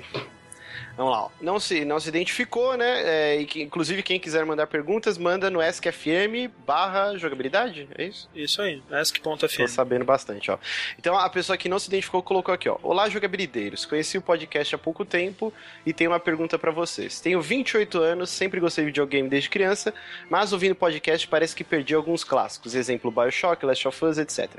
Vamos 0.97 1.11
lá. 1.11 1.23
ó. 1.25 1.29
Não 1.41 1.59
se, 1.59 1.83
não 1.83 1.99
se 1.99 2.07
identificou, 2.09 2.77
né? 2.77 3.01
É, 3.03 3.41
e 3.41 3.45
que, 3.45 3.61
inclusive, 3.61 4.01
quem 4.01 4.19
quiser 4.19 4.45
mandar 4.45 4.67
perguntas, 4.67 5.17
manda 5.17 5.49
no 5.49 5.61
ESCFM 5.61 6.49
barra 6.65 7.17
jogabilidade, 7.17 7.87
é 7.97 8.05
isso? 8.05 8.29
Isso 8.33 8.61
aí. 8.61 8.81
Tô 8.87 8.95
Ask.fm. 8.95 9.67
sabendo 9.67 10.05
bastante, 10.05 10.49
ó. 10.49 10.57
Então, 10.97 11.17
a 11.17 11.29
pessoa 11.29 11.57
que 11.57 11.67
não 11.67 11.79
se 11.79 11.87
identificou 11.87 12.23
colocou 12.23 12.53
aqui, 12.53 12.69
ó. 12.69 12.77
Olá, 12.81 13.09
jogabilideiros. 13.09 13.85
Conheci 13.85 14.17
o 14.17 14.21
podcast 14.21 14.73
há 14.73 14.77
pouco 14.77 15.03
tempo 15.03 15.53
e 15.85 15.91
tenho 15.93 16.11
uma 16.11 16.19
pergunta 16.19 16.57
pra 16.57 16.71
vocês. 16.71 17.19
Tenho 17.19 17.41
28 17.41 17.99
anos, 17.99 18.29
sempre 18.29 18.59
gostei 18.59 18.83
de 18.85 18.91
videogame 18.91 19.27
desde 19.27 19.49
criança, 19.49 19.93
mas 20.29 20.53
ouvindo 20.53 20.71
o 20.71 20.75
podcast 20.75 21.27
parece 21.27 21.55
que 21.55 21.63
perdi 21.63 21.93
alguns 21.93 22.23
clássicos. 22.23 22.73
Exemplo, 22.73 23.11
Bioshock, 23.11 23.65
Last 23.65 23.87
of 23.87 24.05
Us, 24.05 24.17
etc. 24.17 24.49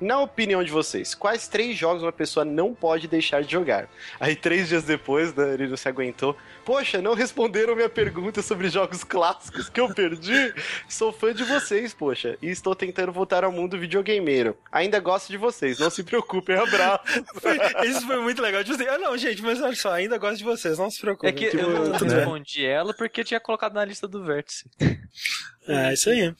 Na 0.00 0.18
opinião 0.20 0.62
de 0.64 0.72
vocês, 0.72 1.14
quais 1.14 1.46
três 1.46 1.76
jogos 1.76 2.02
uma 2.02 2.12
pessoa 2.12 2.44
não 2.44 2.74
pode 2.74 3.06
deixar 3.06 3.42
de 3.42 3.52
jogar? 3.52 3.88
Aí, 4.18 4.34
três 4.34 4.68
dias 4.68 4.82
depois, 4.84 5.32
né, 5.34 5.54
ele 5.54 5.68
não 5.68 5.76
se 5.84 5.88
aguentou. 5.88 6.36
Poxa, 6.64 7.00
não 7.02 7.14
responderam 7.14 7.76
minha 7.76 7.88
pergunta 7.90 8.40
sobre 8.42 8.68
jogos 8.68 9.04
clássicos 9.04 9.68
que 9.68 9.78
eu 9.80 9.92
perdi? 9.94 10.54
Sou 10.88 11.12
fã 11.12 11.32
de 11.34 11.44
vocês, 11.44 11.92
poxa, 11.92 12.38
e 12.40 12.48
estou 12.48 12.74
tentando 12.74 13.12
voltar 13.12 13.44
ao 13.44 13.52
mundo 13.52 13.78
videogameiro. 13.78 14.56
Ainda 14.72 14.98
gosto 14.98 15.30
de 15.30 15.36
vocês, 15.36 15.78
não 15.78 15.90
se 15.90 16.02
preocupem, 16.02 16.56
abraço. 16.56 17.04
Foi- 17.40 17.58
Isso 17.86 18.06
foi 18.06 18.20
muito 18.20 18.40
legal. 18.40 18.64
Tipo 18.64 18.76
assim, 18.76 18.86
ah, 18.88 18.98
não, 18.98 19.16
gente, 19.18 19.42
mas 19.42 19.60
olha 19.60 19.76
só, 19.76 19.92
ainda 19.92 20.16
gosto 20.16 20.38
de 20.38 20.44
vocês, 20.44 20.78
não 20.78 20.90
se 20.90 21.00
preocupem. 21.00 21.30
É 21.30 21.32
que 21.32 21.50
Tipo, 21.50 21.62
eu 21.62 21.70
não 21.70 21.90
né? 22.00 22.14
respondi 22.16 22.64
ela 22.64 22.94
porque 22.94 23.20
eu 23.20 23.24
tinha 23.24 23.40
colocado 23.40 23.74
na 23.74 23.84
lista 23.84 24.08
do 24.08 24.24
vértice. 24.24 24.64
É, 25.66 25.94
isso 25.94 26.10
aí. 26.10 26.34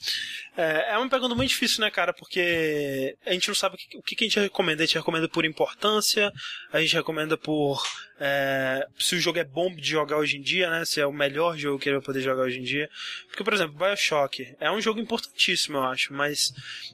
É, 0.55 0.91
é 0.93 0.97
uma 0.99 1.09
pergunta 1.09 1.33
muito 1.33 1.49
difícil, 1.49 1.81
né, 1.81 1.89
cara? 1.89 2.13
Porque 2.13 3.17
a 3.25 3.33
gente 3.33 3.47
não 3.47 3.55
sabe 3.55 3.73
o 3.73 3.77
que, 3.79 3.97
o 3.97 4.01
que 4.03 4.15
que 4.15 4.23
a 4.23 4.27
gente 4.27 4.39
recomenda. 4.39 4.83
A 4.83 4.85
gente 4.85 4.99
recomenda 4.99 5.27
por 5.27 5.43
importância, 5.45 6.31
a 6.71 6.79
gente 6.79 6.93
recomenda 6.93 7.35
por 7.35 7.81
é, 8.19 8.85
se 8.97 9.15
o 9.15 9.19
jogo 9.19 9.39
é 9.39 9.43
bom 9.43 9.73
de 9.75 9.87
jogar 9.89 10.17
hoje 10.17 10.37
em 10.37 10.41
dia, 10.41 10.69
né? 10.69 10.85
Se 10.85 10.99
é 11.01 11.05
o 11.05 11.11
melhor 11.11 11.57
jogo 11.57 11.79
que 11.79 11.89
ele 11.89 11.97
vai 11.97 12.05
poder 12.05 12.21
jogar 12.21 12.43
hoje 12.43 12.59
em 12.59 12.63
dia. 12.63 12.89
Porque, 13.27 13.43
por 13.43 13.53
exemplo, 13.53 13.75
Bioshock 13.77 14.55
é 14.59 14.71
um 14.71 14.79
jogo 14.81 14.99
importantíssimo, 14.99 15.77
eu 15.77 15.83
acho, 15.83 16.13
mas 16.13 16.53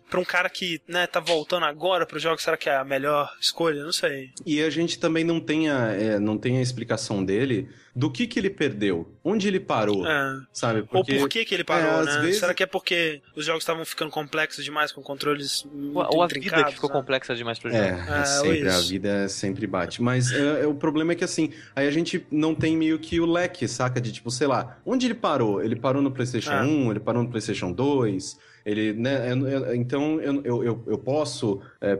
pra 0.10 0.20
um 0.20 0.26
cara 0.26 0.50
que 0.50 0.82
né, 0.88 1.06
tá 1.08 1.20
voltando 1.20 1.66
agora 1.66 2.06
pro 2.06 2.20
jogo, 2.20 2.42
será 2.42 2.58
que 2.58 2.70
é 2.70 2.76
a 2.76 2.84
melhor 2.84 3.32
escolha? 3.40 3.84
Não 3.84 3.94
sei. 3.94 4.32
E 4.46 4.62
a 4.62 4.70
gente 4.70 5.00
também 5.00 5.24
não 5.24 5.40
tem 5.40 5.70
a, 5.70 5.92
é, 5.94 6.20
não 6.20 6.38
tem 6.38 6.58
a 6.58 6.62
explicação 6.62 7.24
dele 7.24 7.70
do 7.94 8.10
que 8.10 8.26
que 8.26 8.40
ele 8.40 8.50
perdeu, 8.50 9.14
onde 9.22 9.48
ele 9.50 9.60
parou, 9.60 10.08
É. 10.08 10.40
sabe? 10.54 10.80
Ou 10.92 11.04
por 11.04 11.28
que, 11.30 11.44
que 11.44 11.54
ele 11.54 11.64
parou, 11.64 12.02
é, 12.02 12.06
né? 12.06 12.12
às 12.12 12.22
vezes- 12.22 12.40
Será 12.40 12.54
que 12.54 12.64
é 12.64 12.66
porque 12.66 13.22
os 13.36 13.46
jogos 13.46 13.64
estavam 13.64 13.84
ficando 13.84 14.10
complexos 14.10 14.64
demais 14.64 14.94
com 14.94 15.02
controles 15.02 15.66
muito 15.74 15.98
Ou 16.16 16.24
a 16.24 16.28
vida 16.28 16.64
que 16.64 16.72
ficou 16.74 16.90
né? 16.90 16.96
complexa 16.96 17.36
demais 17.36 17.60
pro 17.60 17.70
jogo. 17.70 17.84
É, 17.84 17.90
É, 18.18 18.22
é 18.22 18.26
sempre, 18.26 18.70
a 18.70 18.80
vida 18.80 19.28
sempre 19.28 19.68
bate. 19.68 20.02
Mas 20.02 20.32
é, 20.32 20.62
é, 20.64 20.68
o 20.68 20.74
problema 20.74 21.11
é 21.12 21.16
que 21.16 21.24
assim, 21.24 21.52
aí 21.76 21.88
a 21.88 21.92
gente 21.92 22.26
não 22.32 22.54
tem 22.56 22.76
meio 22.78 22.98
que 23.00 23.20
o 23.20 23.26
leque, 23.26 23.68
saca? 23.68 24.00
De 24.02 24.12
tipo, 24.12 24.30
sei 24.32 24.48
lá, 24.48 24.78
onde 24.86 25.06
ele 25.08 25.14
parou? 25.14 25.62
Ele 25.64 25.76
parou 25.76 26.02
no 26.02 26.12
PlayStation 26.12 26.52
Ah. 26.52 26.64
1, 26.64 26.92
ele 26.92 27.00
parou 27.00 27.24
no 27.24 27.30
PlayStation 27.30 27.72
2. 27.72 28.38
Ele, 28.64 28.94
né, 28.94 29.32
eu- 29.32 29.48
eu- 29.48 29.76
então 29.76 30.22
eu, 30.22 30.44
eu, 30.46 30.84
eu, 30.86 30.98
posso 30.98 31.60
é, 31.82 31.98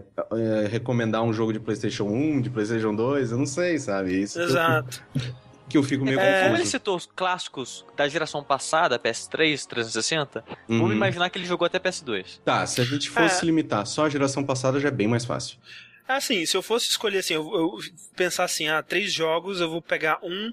é, 0.64 0.68
recomendar 0.68 1.24
um 1.24 1.34
jogo 1.34 1.52
de 1.52 1.60
PlayStation 1.60 2.04
1, 2.06 2.40
de 2.42 2.50
PlayStation 2.52 2.94
2, 2.94 3.32
eu 3.32 3.38
não 3.40 3.48
sei, 3.48 3.80
sabe? 3.80 4.22
Isso 4.22 4.40
Exato. 4.40 5.02
que 5.68 5.76
eu 5.78 5.82
fico 5.84 6.04
meio 6.06 6.20
É, 6.20 6.34
Como 6.42 6.46
ele 6.50 6.52
confuso. 6.58 6.70
citou 6.72 6.96
os 6.98 7.06
clássicos 7.16 7.84
da 7.98 8.08
geração 8.08 8.44
passada, 8.44 9.00
PS3, 9.00 9.66
360, 9.66 10.44
Uhum. 10.70 10.80
vamos 10.82 10.96
imaginar 10.96 11.30
que 11.32 11.40
ele 11.40 11.46
jogou 11.46 11.66
até 11.66 11.80
PS2. 11.80 12.40
Tá, 12.46 12.64
se 12.68 12.80
a 12.80 12.84
gente 12.84 13.10
fosse 13.10 13.42
É. 13.42 13.46
limitar 13.46 13.88
só 13.88 14.06
a 14.06 14.10
geração 14.10 14.44
passada 14.44 14.80
já 14.80 14.90
é 14.90 14.92
bem 14.92 15.08
mais 15.08 15.26
fácil. 15.26 15.58
É 16.08 16.14
assim, 16.14 16.46
se 16.46 16.58
eu 16.58 16.62
fosse 16.62 16.90
escolher 16.90 17.20
assim, 17.20 17.34
eu, 17.34 17.54
eu 17.54 17.80
pensar 18.16 18.44
assim, 18.44 18.68
ah, 18.68 18.82
três 18.82 19.14
jogos, 19.14 19.62
eu 19.62 19.70
vou 19.70 19.82
pegar 19.82 20.20
um 20.22 20.52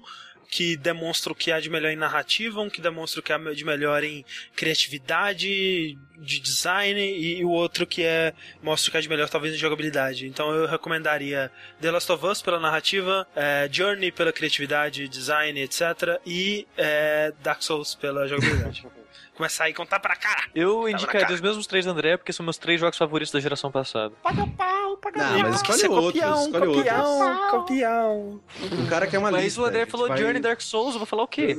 que 0.49 0.75
demonstra 0.75 1.31
o 1.31 1.35
que 1.35 1.51
há 1.51 1.59
de 1.59 1.69
melhor 1.69 1.91
em 1.91 1.95
narrativa, 1.95 2.59
um 2.59 2.69
que 2.69 2.81
demonstra 2.81 3.19
o 3.19 3.23
que 3.23 3.31
há 3.31 3.37
de 3.37 3.63
melhor 3.63 4.03
em 4.03 4.25
criatividade, 4.55 5.97
de 6.17 6.39
design, 6.39 6.99
e 6.99 7.45
o 7.45 7.49
outro 7.49 7.85
que 7.85 8.01
é 8.03 8.33
mostra 8.61 8.89
o 8.89 8.91
que 8.91 8.97
há 8.97 9.01
de 9.01 9.07
melhor 9.07 9.29
talvez 9.29 9.53
em 9.53 9.57
jogabilidade. 9.57 10.27
Então 10.27 10.51
eu 10.51 10.65
recomendaria 10.65 11.51
The 11.79 11.91
Last 11.91 12.11
of 12.11 12.25
Us 12.25 12.41
pela 12.41 12.59
narrativa, 12.59 13.27
eh, 13.35 13.69
Journey 13.71 14.11
pela 14.11 14.33
criatividade, 14.33 15.07
design, 15.07 15.61
etc. 15.61 16.19
E 16.25 16.67
eh, 16.75 17.31
Dark 17.43 17.61
Souls 17.61 17.93
pela 17.93 18.27
jogabilidade. 18.27 18.85
Começar 19.39 19.63
aí 19.63 19.71
a 19.71 19.75
contar 19.75 20.01
pra 20.01 20.17
cara. 20.17 20.43
Eu 20.53 20.83
na 20.83 20.91
indicaria 20.91 21.33
os 21.33 21.39
mesmos 21.39 21.65
três 21.65 21.85
do 21.85 21.91
André, 21.91 22.17
porque 22.17 22.33
são 22.33 22.43
meus 22.43 22.57
três 22.57 22.77
jogos 22.77 22.97
favoritos 22.97 23.31
da 23.31 23.39
geração 23.39 23.71
passada. 23.71 24.13
Paga 24.21 24.45
pau, 24.45 24.97
paga 24.97 25.17
Não, 25.31 25.39
mas 25.39 25.55
escolhe 25.55 25.81
é 25.85 25.89
outros, 25.89 26.21
copião, 26.21 26.41
escolhe 26.45 26.75
copião, 26.75 27.49
copião. 27.49 28.41
O 28.83 28.87
cara 28.89 29.07
quer 29.07 29.17
uma 29.17 29.31
Mas 29.31 29.45
lista. 29.45 29.61
o 29.61 29.63
André 29.65 29.85
falou 29.85 30.09
vai- 30.09 30.17
Journey 30.17 30.41
Dark 30.41 30.59
Souls, 30.59 30.91
eu 30.91 30.99
vou 30.99 31.05
falar 31.05 31.23
o 31.23 31.27
quê? 31.27 31.55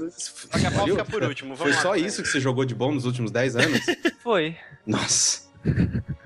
Daqui 0.52 0.66
a 0.66 0.70
pouco 0.72 0.76
Valeu? 0.80 0.96
fica 0.96 1.04
por 1.10 1.22
último. 1.22 1.56
Foi 1.56 1.70
Vamos 1.70 1.76
lá, 1.76 1.82
só 1.82 1.92
né? 1.94 2.00
isso 2.06 2.22
que 2.22 2.28
você 2.28 2.38
jogou 2.38 2.66
de 2.66 2.74
bom 2.74 2.92
nos 2.92 3.06
últimos 3.06 3.30
10 3.30 3.56
anos? 3.56 3.80
Foi. 4.22 4.54
Nossa. 4.86 5.48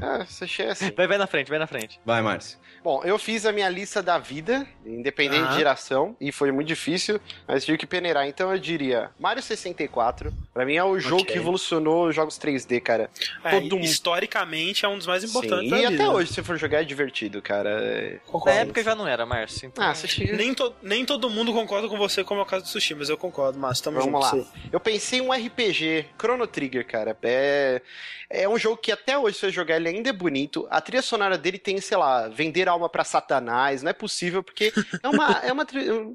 Ah, 0.00 0.24
você 0.26 0.44
achei 0.44 0.66
assim. 0.68 0.90
Vai, 0.96 1.06
vai 1.06 1.18
na 1.18 1.26
frente, 1.26 1.48
vai 1.48 1.58
na 1.58 1.66
frente. 1.66 1.98
Vai, 2.04 2.20
Márcio. 2.22 2.58
Bom, 2.82 3.02
eu 3.04 3.18
fiz 3.18 3.46
a 3.46 3.52
minha 3.52 3.68
lista 3.70 4.02
da 4.02 4.18
vida, 4.18 4.66
independente 4.84 5.40
Aham. 5.42 5.50
de 5.52 5.56
geração, 5.56 6.16
e 6.20 6.30
foi 6.30 6.52
muito 6.52 6.68
difícil, 6.68 7.18
mas 7.48 7.64
tive 7.64 7.78
que 7.78 7.86
peneirar. 7.86 8.26
Então 8.26 8.52
eu 8.52 8.58
diria 8.58 9.10
Mario 9.18 9.42
64. 9.42 10.30
Pra 10.52 10.66
mim 10.66 10.74
é 10.76 10.84
o 10.84 11.00
jogo 11.00 11.22
Ok. 11.22 11.26
que 11.32 11.38
revolucionou 11.38 12.08
os 12.08 12.14
jogos 12.14 12.38
3D, 12.38 12.80
cara. 12.82 13.08
É, 13.42 13.50
Todo 13.60 13.76
mundo- 13.76 13.84
historicamente 13.84 14.84
é 14.84 14.88
um 14.88 14.98
dos 14.98 15.06
mais 15.06 15.24
importantes 15.24 15.70
Sim, 15.70 15.74
E 15.74 15.88
vida. 15.88 15.94
até 16.04 16.08
hoje, 16.12 16.32
se 16.34 16.42
for 16.42 16.58
jogar, 16.58 16.82
é 16.82 16.84
divertido, 16.84 17.40
cara. 17.40 17.70
É- 17.70 18.12
Na 18.14 18.18
Concordo. 18.30 18.58
época 18.58 18.82
já 18.82 18.94
não 18.94 19.08
era, 19.08 19.24
Márcio. 19.24 19.66
Então... 19.66 19.82
Ah. 19.82 19.94
Nem, 20.36 20.52
to- 20.52 20.74
nem 20.82 21.06
todo 21.06 21.30
mundo 21.30 21.52
concorda 21.54 21.88
com 21.88 21.96
você, 21.96 22.22
como 22.22 22.40
é 22.40 22.42
o 22.42 22.46
caso 22.46 22.64
do 22.64 22.68
Sushi, 22.68 22.94
mas 22.94 23.08
eu 23.08 23.16
concordo, 23.16 23.58
mas 23.58 23.80
tamo 23.80 23.98
Vamos 23.98 24.26
junto. 24.30 24.36
lá. 24.44 24.52
Eu 24.70 24.78
pensei 24.80 25.20
em 25.20 25.22
um 25.22 25.32
RPG, 25.32 26.04
Chrono 26.20 26.46
Trigger, 26.46 26.86
cara. 26.86 27.16
É, 27.22 27.80
é 28.28 28.46
um 28.48 28.58
jogo 28.58 28.76
que 28.76 28.92
até 28.92 29.16
hoje, 29.16 29.23
se 29.32 29.40
você 29.40 29.50
jogar, 29.50 29.76
ele 29.76 29.88
ainda 29.88 30.10
é 30.10 30.12
bonito. 30.12 30.66
A 30.70 30.80
trilha 30.80 31.02
sonora 31.02 31.38
dele 31.38 31.58
tem, 31.58 31.80
sei 31.80 31.96
lá, 31.96 32.28
vender 32.28 32.68
alma 32.68 32.88
pra 32.88 33.04
Satanás. 33.04 33.82
Não 33.82 33.90
é 33.90 33.92
possível, 33.92 34.42
porque 34.42 34.72
é 35.02 35.08
uma, 35.08 35.30
é 35.44 35.52
uma, 35.52 35.66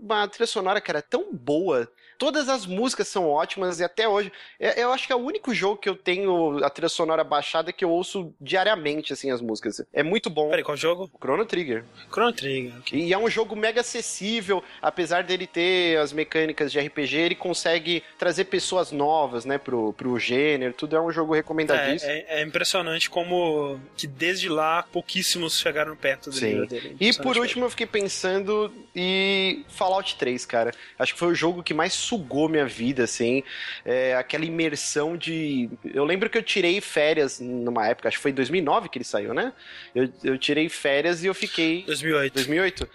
uma 0.02 0.28
trilha 0.28 0.48
sonora, 0.48 0.80
cara, 0.82 1.02
tão 1.02 1.34
boa. 1.34 1.90
Todas 2.20 2.48
as 2.50 2.66
músicas 2.68 3.08
são 3.08 3.28
ótimas 3.28 3.80
e 3.80 3.84
até 3.84 4.08
hoje. 4.08 4.32
é- 4.60 4.84
Eu 4.84 4.92
acho 4.92 5.08
que 5.08 5.14
é 5.14 5.16
o 5.16 5.20
único 5.20 5.54
jogo 5.56 5.78
que 5.78 5.90
eu 5.90 5.96
tenho 5.96 6.64
a 6.64 6.70
trilha 6.70 6.90
sonora 6.90 7.24
baixada 7.24 7.74
que 7.74 7.84
eu 7.84 7.90
ouço 7.90 8.32
diariamente, 8.40 9.14
assim, 9.14 9.32
as 9.32 9.42
músicas. 9.42 9.82
É 9.94 10.04
muito 10.04 10.30
bom. 10.30 10.50
Peraí, 10.50 10.64
qual 10.64 10.78
jogo? 10.78 11.10
Chrono 11.20 11.46
Trigger. 11.46 11.84
Chrono 12.12 12.34
Trigger. 12.34 12.74
ok. 12.80 13.00
E 13.00 13.14
é 13.14 13.18
um 13.18 13.30
jogo 13.30 13.56
mega 13.56 13.80
acessível, 13.82 14.62
apesar 14.82 15.24
dele 15.24 15.48
ter 15.48 15.98
as 15.98 16.12
mecânicas 16.14 16.72
de 16.72 16.78
RPG, 16.80 17.16
ele 17.18 17.36
consegue 17.36 18.04
trazer 18.18 18.46
pessoas 18.46 18.92
novas, 18.92 19.46
né, 19.46 19.58
pro, 19.58 19.94
pro 19.94 20.20
gênero, 20.20 20.74
tudo 20.74 20.96
é 20.98 21.02
um 21.02 21.12
jogo 21.12 21.34
recomendadíssimo. 21.34 22.12
É, 22.12 22.18
é- 22.28 22.42
é 22.42 22.44
impressionante 22.44 23.10
como 23.10 23.80
que 23.96 24.06
desde 24.06 24.50
lá 24.50 24.84
pouquíssimos 24.84 25.58
chegaram 25.58 25.96
perto 25.96 26.30
do 26.30 26.36
Sim. 26.36 26.46
nível 26.48 26.68
dele. 26.68 26.98
E 27.00 27.14
por 27.14 27.38
último 27.38 27.66
eu 27.66 27.70
fiquei 27.70 27.88
pensando 27.88 28.72
em 28.96 29.64
Fallout 29.70 30.16
3, 30.18 30.46
cara. 30.46 30.72
Acho 30.98 31.14
que 31.14 31.20
foi 31.20 31.30
o 31.30 31.36
jogo 31.36 31.64
que 31.64 31.74
mais 31.74 31.94
sugou 32.10 32.50
minha 32.50 32.66
vida, 32.66 33.04
assim. 33.04 33.44
É, 33.86 34.16
aquela 34.16 34.46
imersão 34.46 35.16
de. 35.16 35.70
Eu 35.94 36.04
lembro 36.04 36.30
que 36.30 36.38
eu 36.38 36.44
tirei 36.44 36.82
férias 36.82 37.40
numa 37.40 37.88
época, 37.88 38.08
acho 38.08 38.18
que 38.18 38.24
foi 38.24 38.32
em 38.32 38.36
2009 38.36 38.90
que 38.90 38.98
ele 38.98 39.06
saiu, 39.06 39.34
né? 39.34 39.54
Eu, 39.94 40.10
eu 40.24 40.38
tirei 40.38 40.68
férias 40.70 41.24
e 41.24 41.28
eu 41.28 41.34
fiquei. 41.34 41.84
2008. 41.86 42.34
2008? 42.34 42.90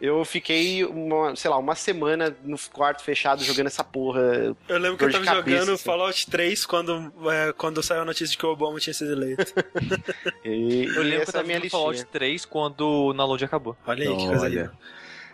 Eu 0.00 0.24
fiquei, 0.24 0.82
uma, 0.82 1.36
sei 1.36 1.50
lá, 1.50 1.58
uma 1.58 1.74
semana 1.74 2.34
no 2.42 2.56
quarto 2.72 3.04
fechado 3.04 3.44
jogando 3.44 3.66
essa 3.66 3.84
porra. 3.84 4.56
Eu 4.66 4.78
lembro 4.78 4.96
que 4.96 5.04
eu 5.04 5.12
tava 5.12 5.24
cabeça, 5.26 5.58
jogando 5.58 5.74
assim. 5.74 5.84
Fallout 5.84 6.30
3 6.30 6.64
quando, 6.64 7.12
é, 7.30 7.52
quando 7.52 7.82
saiu 7.82 8.00
a 8.00 8.04
notícia 8.06 8.28
de 8.28 8.38
que 8.38 8.46
o 8.46 8.48
Obama 8.48 8.80
tinha 8.80 8.94
sido 8.94 9.12
eleito. 9.12 9.52
E, 10.42 10.84
Eu 10.86 11.02
e 11.02 11.04
lembro 11.04 11.24
que 11.24 11.28
eu 11.28 11.32
tava 11.32 11.44
minha 11.44 11.58
listinha. 11.58 11.78
Fallout 11.82 12.04
3 12.06 12.46
quando 12.46 12.80
o 12.80 13.12
download 13.12 13.44
acabou. 13.44 13.76
Olha 13.86 14.08
aí, 14.08 14.16
que 14.16 14.26
coisa 14.26 14.44
Olha. 14.44 14.48
linda. 14.62 14.72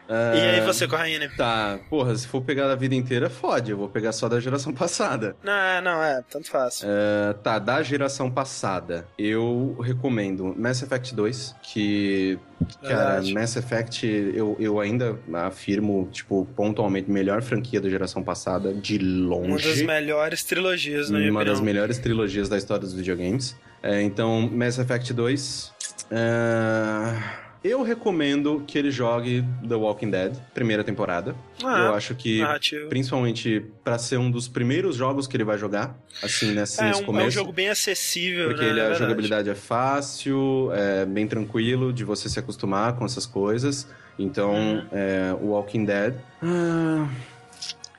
E 0.08 0.40
aí 0.40 0.60
você, 0.60 0.86
Corraine? 0.86 1.28
Tá, 1.36 1.78
porra, 1.90 2.14
se 2.14 2.26
for 2.26 2.40
pegar 2.42 2.68
da 2.68 2.74
vida 2.74 2.94
inteira, 2.94 3.28
fode. 3.28 3.70
Eu 3.70 3.76
vou 3.76 3.88
pegar 3.88 4.12
só 4.12 4.28
da 4.28 4.38
geração 4.40 4.72
passada. 4.74 5.36
Não, 5.42 5.82
não, 5.82 6.02
é, 6.02 6.22
tanto 6.30 6.48
faz. 6.50 6.82
Uh, 6.82 7.34
tá, 7.42 7.58
da 7.58 7.82
geração 7.82 8.30
passada, 8.30 9.06
eu 9.18 9.76
recomendo 9.80 10.54
Mass 10.56 10.82
Effect 10.82 11.14
2, 11.14 11.56
que, 11.62 12.38
cara, 12.82 13.20
Verdade. 13.20 13.34
Mass 13.34 13.56
Effect 13.56 14.06
eu, 14.06 14.56
eu 14.60 14.80
ainda 14.80 15.18
afirmo, 15.32 16.08
tipo, 16.12 16.46
pontualmente, 16.56 17.10
melhor 17.10 17.42
franquia 17.42 17.80
da 17.80 17.88
geração 17.88 18.22
passada, 18.22 18.72
de 18.72 18.98
longe. 18.98 19.48
Uma 19.48 19.58
das 19.58 19.82
melhores 19.82 20.44
trilogias, 20.44 21.10
minha 21.10 21.30
Uma 21.30 21.44
das 21.44 21.60
melhores 21.60 21.98
trilogias 21.98 22.48
da 22.48 22.56
história 22.56 22.82
dos 22.82 22.94
videogames. 22.94 23.56
É, 23.82 24.02
então, 24.02 24.48
Mass 24.52 24.78
Effect 24.78 25.12
2. 25.12 25.72
é, 26.10 27.45
Eu 27.66 27.82
recomendo 27.82 28.62
que 28.66 28.78
ele 28.78 28.90
jogue 28.90 29.44
The 29.68 29.74
Walking 29.74 30.10
Dead, 30.10 30.36
primeira 30.54 30.84
temporada. 30.84 31.34
Ah, 31.64 31.86
eu 31.86 31.94
acho 31.94 32.14
que, 32.14 32.40
narrativo. 32.40 32.88
principalmente 32.88 33.64
pra 33.82 33.98
ser 33.98 34.18
um 34.18 34.30
dos 34.30 34.46
primeiros 34.46 34.94
jogos 34.96 35.26
que 35.26 35.36
ele 35.36 35.44
vai 35.44 35.58
jogar, 35.58 35.96
assim, 36.22 36.52
nesse, 36.52 36.80
É 36.80 36.84
nesse 36.88 37.00
um, 37.00 37.02
é 37.02 37.06
começo. 37.06 37.28
um 37.28 37.30
jogo 37.30 37.52
bem 37.52 37.68
acessível, 37.68 38.48
Porque 38.48 38.62
né? 38.64 38.70
ele, 38.70 38.78
É 38.80 38.82
a 38.82 38.86
verdade. 38.88 39.02
jogabilidade 39.04 39.50
é 39.50 39.54
fácil, 39.54 40.70
é 40.72 41.04
bem 41.04 41.26
tranquilo 41.26 41.92
de 41.92 42.04
você 42.04 42.28
se 42.28 42.38
acostumar 42.38 42.94
com 42.94 43.04
essas 43.04 43.26
coisas. 43.26 43.88
Então, 44.18 44.54
Uhum. 44.54 44.86
é, 44.92 45.34
o 45.40 45.46
Walking 45.48 45.84
Dead. 45.84 46.14
Ah, 46.42 47.08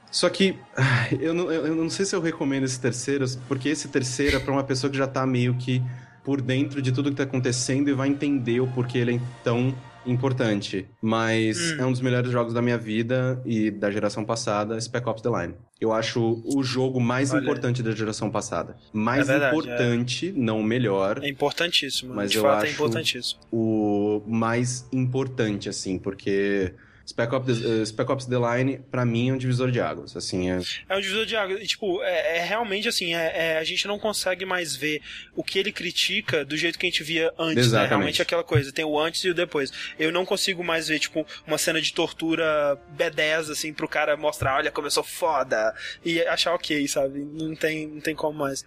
só 0.10 0.30
que 0.30 0.58
ah, 0.76 1.08
eu 1.20 1.34
não, 1.34 1.52
eu 1.52 1.76
não 1.76 1.90
sei 1.90 2.06
se 2.06 2.16
eu 2.16 2.22
recomendo 2.22 2.64
esse 2.64 2.80
terceiro, 2.80 3.26
porque 3.48 3.70
esse 3.70 3.88
terceiro 3.90 4.38
é 4.38 4.40
pra 4.40 4.52
uma 4.52 4.64
pessoa 4.64 4.90
que 4.90 4.98
já 4.98 5.06
tá 5.08 5.26
meio 5.28 5.54
que 5.56 5.82
por 6.28 6.42
dentro 6.42 6.82
de 6.82 6.92
tudo 6.92 7.10
que 7.10 7.16
tá 7.16 7.24
acontecendo 7.24 7.90
e 7.90 7.94
vai 7.94 8.10
entender 8.10 8.60
o 8.60 8.68
porquê 8.68 8.98
ele 8.98 9.16
é 9.16 9.20
tão 9.46 9.74
importante. 10.06 10.86
Mas 11.02 11.58
Hum. 11.58 11.76
é 11.80 11.86
um 11.86 11.92
dos 11.94 12.02
melhores 12.02 12.30
jogos 12.30 12.54
da 12.54 12.62
minha 12.62 12.78
vida 12.78 13.42
e 13.46 13.72
da 13.72 13.90
geração 13.90 14.26
passada, 14.26 14.80
Spec 14.82 15.08
Ops 15.08 15.22
The 15.22 15.30
Line. 15.30 15.54
Eu 15.80 15.94
acho 15.94 16.42
o 16.54 16.62
jogo 16.64 17.00
mais 17.00 17.32
Olha. 17.32 17.42
importante 17.42 17.82
da 17.82 17.92
geração 17.92 18.30
passada. 18.30 18.76
Mais 18.92 19.30
É 19.30 19.32
verdade, 19.32 19.56
importante, 19.56 20.34
não 20.36 20.60
o 20.60 20.64
melhor, 20.66 21.24
É 21.24 21.30
importantíssimo. 21.30 22.14
Mas 22.14 22.30
de 22.30 22.38
eu 22.40 22.44
fato, 22.44 22.64
é 22.66 22.68
acho- 22.68 22.74
importantíssimo. 22.74 23.40
o 23.50 24.22
mais 24.28 24.86
importante, 24.92 25.70
assim, 25.70 25.98
porque 25.98 26.74
Spec 27.08 27.34
Ops, 27.34 27.64
eh, 27.64 27.86
Spec 27.86 28.12
Ops 28.12 28.26
The 28.26 28.36
Line, 28.38 28.80
pra 28.92 29.06
mim, 29.06 29.30
é 29.30 29.34
um 29.34 29.38
divisor 29.38 29.72
de 29.72 29.80
águas. 29.80 30.16
Assim, 30.18 30.52
é... 30.52 30.60
É 30.90 30.98
um 30.98 31.00
divisor 31.00 31.26
de 31.26 31.36
água. 31.38 31.58
E, 31.62 31.66
tipo, 31.66 32.04
é, 32.04 32.38
é 32.40 32.44
realmente 32.44 32.88
assim, 32.88 33.16
é, 33.16 33.54
é- 33.54 33.58
a 33.58 33.64
gente 33.64 33.88
não 33.88 33.98
consegue 33.98 34.46
mais 34.46 34.76
ver 34.76 35.02
o 35.34 35.42
que 35.44 35.58
ele 35.58 35.72
critica 35.72 36.44
do 36.44 36.58
jeito 36.58 36.78
que 36.78 36.86
a 36.86 36.90
gente 36.90 37.04
via 37.04 37.32
antes, 37.40 37.56
né? 37.56 37.62
Exatamente. 37.62 37.90
Realmente 37.90 38.22
aquela 38.22 38.44
coisa, 38.44 38.72
tem 38.74 38.84
o 38.84 39.00
antes 39.00 39.24
e 39.24 39.30
o 39.30 39.34
depois. 39.34 39.72
Eu 39.98 40.12
não 40.12 40.26
consigo 40.26 40.64
mais 40.64 40.90
ver, 40.90 41.00
tipo, 41.00 41.26
uma 41.48 41.58
cena 41.58 41.80
de 41.82 41.94
tortura 41.94 42.78
B10, 42.98 43.52
assim, 43.52 43.72
pro 43.74 43.88
cara 43.88 44.18
mostrar, 44.18 44.58
olha 44.58 44.70
como 44.72 44.88
eu 44.88 44.92
sou 44.92 45.04
foda, 45.04 45.74
e 46.04 46.22
achar 46.24 46.54
ok, 46.54 46.86
sabe? 46.90 47.20
Não 47.20 47.56
tem, 47.56 47.88
não 47.88 48.02
tem 48.02 48.16
como 48.16 48.38
mais. 48.38 48.66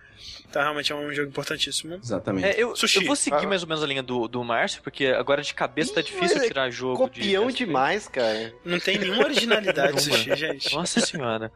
Então, 0.48 0.60
realmente 0.62 0.90
é 0.92 0.94
um 0.96 1.12
jogo 1.14 1.28
importantíssimo. 1.28 1.94
Exatamente. 1.94 2.46
É, 2.46 2.54
eu, 2.62 2.74
Sushi. 2.74 2.98
eu 3.00 3.06
vou 3.06 3.14
seguir 3.16 3.44
Ah. 3.44 3.48
mais 3.48 3.62
ou 3.62 3.68
menos 3.68 3.82
a 3.84 3.86
linha 3.86 4.02
do, 4.02 4.26
do 4.26 4.42
Márcio, 4.42 4.82
porque 4.82 5.06
agora 5.06 5.42
de 5.42 5.54
cabeça 5.54 5.94
tá 5.94 6.00
Ih, 6.00 6.04
difícil 6.04 6.36
mas 6.36 6.44
é 6.44 6.48
tirar 6.48 6.70
jogo 6.70 6.96
Copião 6.96 7.46
de... 7.48 7.54
demais, 7.58 8.08
cara. 8.08 8.29
Não 8.64 8.78
tem 8.78 8.98
nenhuma 8.98 9.24
originalidade 9.24 9.96
Nenhuma. 9.96 10.16
sushi, 10.18 10.36
gente. 10.36 10.74
Nossa 10.74 11.00
senhora. 11.00 11.50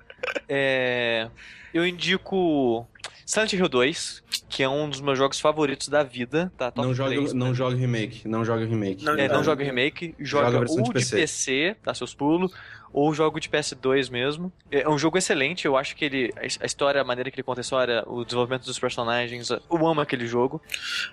É, 0.48 1.28
eu 1.72 1.86
indico 1.86 2.86
Silent 3.26 3.52
Hill 3.54 3.68
2, 3.68 4.22
que 4.48 4.62
é 4.62 4.68
um 4.68 4.88
dos 4.88 5.00
meus 5.00 5.18
jogos 5.18 5.40
favoritos 5.40 5.88
da 5.88 6.02
vida. 6.02 6.52
Tá, 6.56 6.70
top 6.70 6.86
não, 6.86 6.94
jogue, 6.94 7.14
3, 7.16 7.32
não 7.32 7.48
né? 7.48 7.54
jogue 7.54 7.76
remake. 7.76 8.28
Não 8.28 8.44
jogue 8.44 8.64
remake. 8.64 9.04
Não, 9.04 9.14
É, 9.14 9.28
não 9.28 9.36
não. 9.36 9.44
joga 9.44 9.64
remake, 9.64 10.14
Joga 10.18 10.46
joga, 10.46 10.56
a 10.56 10.60
versão 10.60 10.78
o 10.80 10.82
de 10.82 10.88
de 10.88 10.92
PC. 10.94 11.16
PC, 11.16 11.76
dá 11.84 11.94
seus 11.94 12.14
pulos, 12.14 12.52
ou 12.94 13.12
jogo 13.12 13.40
de 13.40 13.48
PS2 13.48 14.08
mesmo. 14.08 14.52
É 14.70 14.88
um 14.88 14.96
jogo 14.96 15.18
excelente, 15.18 15.66
eu 15.66 15.76
acho 15.76 15.96
que 15.96 16.04
ele. 16.04 16.32
A 16.60 16.64
história, 16.64 17.00
a 17.00 17.04
maneira 17.04 17.28
que 17.28 17.34
ele 17.34 17.42
conta 17.42 17.60
a 17.60 17.62
história, 17.62 18.04
o 18.06 18.24
desenvolvimento 18.24 18.64
dos 18.64 18.78
personagens, 18.78 19.50
eu 19.50 19.86
amo 19.86 20.00
aquele 20.00 20.28
jogo. 20.28 20.62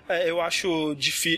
É, 0.08 0.30
eu 0.30 0.40
acho 0.40 0.92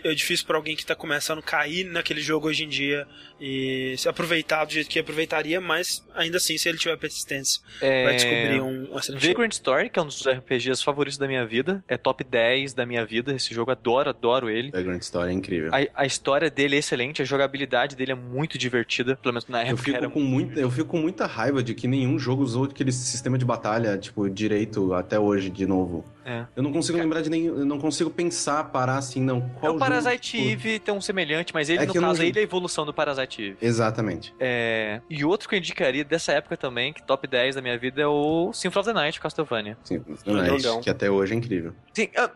é 0.05 0.15
difícil 0.15 0.47
para 0.47 0.59
alguém 0.59 0.77
que 0.77 0.85
tá 0.85 0.95
começando 0.95 1.39
a 1.39 1.43
cair 1.43 1.85
naquele 1.85 2.21
jogo 2.21 2.49
hoje 2.49 2.65
em 2.65 2.69
dia 2.69 3.07
e 3.41 3.95
se 3.97 4.09
aproveitar 4.09 4.65
do 4.66 4.73
jeito 4.73 4.89
que 4.89 4.99
aproveitaria, 4.99 5.61
mas 5.61 6.07
ainda 6.15 6.37
assim, 6.37 6.59
se 6.59 6.69
ele 6.69 6.79
tiver 6.79 6.97
persistência, 6.99 7.61
é... 7.81 8.05
vai 8.05 8.15
descobrir 8.15 8.61
um, 8.61 8.95
um 8.95 8.99
excelente 8.99 9.27
Vagrant 9.27 9.53
Story, 9.53 9.91
que 9.91 9.99
é 9.99 10.03
um 10.03 10.07
dos 10.07 10.27
RPGs 10.27 10.85
favoritos 10.85 11.19
da 11.19 11.27
minha 11.27 11.47
vida, 11.47 11.83
é 11.89 11.97
top 11.97 12.23
10 12.23 12.75
da 12.75 12.85
minha 12.85 13.05
vida. 13.05 13.35
Esse 13.35 13.55
jogo 13.55 13.71
adoro, 13.71 14.11
adoro 14.11 14.51
ele. 14.51 14.71
Vagrant 14.71 15.03
Story 15.03 15.31
é 15.31 15.33
incrível. 15.33 15.71
A, 15.75 16.03
a 16.03 16.07
história 16.07 16.51
dele 16.51 16.77
é 16.77 16.79
excelente, 16.81 17.23
a 17.23 17.25
jogabilidade 17.25 17.97
dele 17.97 18.12
é 18.12 18.15
muito 18.15 18.59
divertida, 18.59 19.16
pelo 19.16 19.33
menos 19.33 19.49
na 19.49 19.62
época. 19.62 19.73
Eu 19.73 19.79
fico, 19.79 19.97
era... 19.97 20.09
com, 20.11 20.34
muito, 20.35 20.59
eu 20.59 20.70
fico 20.70 20.89
com 20.89 20.98
muita 20.98 21.27
raiva 21.27 21.62
de 21.62 21.74
que 21.74 21.86
nenhum 21.86 22.19
jogo 22.19 22.43
usou 22.43 22.65
aquele 22.65 22.93
sistema 22.93 23.39
de 23.39 23.44
batalha, 23.44 23.97
tipo, 23.97 24.28
direito 24.28 24.93
até 24.93 25.19
hoje, 25.19 25.51
de 25.51 25.66
novo. 25.66 26.05
É. 26.25 26.47
Eu 26.57 26.63
não 26.63 26.73
consigo 26.73 26.97
lembrar 26.99 27.21
de 27.21 27.31
nenhum. 27.31 27.59
Eu 27.59 27.67
não 27.67 27.79
consigo 27.79 28.11
pensar, 28.11 28.65
parar 28.65 28.99
assim, 28.99 29.21
não. 29.21 29.41
Qual 29.61 29.73
é 29.73 29.77
o 29.77 29.79
Parasite 29.79 30.39
jogo. 30.39 30.51
Eve 30.51 30.79
tem 30.79 30.95
um 30.95 31.01
semelhante, 31.01 31.53
mas 31.53 31.69
ele, 31.69 31.83
é 31.83 31.87
no 31.87 31.93
caso, 31.93 32.21
não... 32.21 32.27
ele 32.27 32.39
é 32.39 32.41
a 32.41 32.45
evolução 32.45 32.87
do 32.87 32.95
Parasite 32.95 33.43
Eve. 33.43 33.57
Exatamente. 33.61 34.35
É... 34.41 35.01
E 35.09 35.25
outro 35.25 35.49
que 35.49 35.55
eu 35.55 35.59
indicaria 35.59 36.05
dessa 36.05 36.33
época 36.33 36.57
também, 36.57 36.93
que 36.93 37.03
top 37.03 37.27
10 37.27 37.57
da 37.57 37.63
minha 37.63 37.77
vida, 37.79 38.01
é 38.01 38.07
o 38.07 38.53
Symphony 38.53 38.81
of 38.81 38.89
the 38.89 38.95
Night, 38.95 39.21
Castlevania. 39.21 39.77
Symphony 39.85 40.15
of 40.15 40.25
the 40.25 40.33
Night, 40.33 40.81
que 40.83 40.91
até 40.91 41.11
hoje 41.11 41.35
é 41.35 41.37
incrível. 41.37 41.75
Sim, 41.93 42.09
uh... 42.17 42.31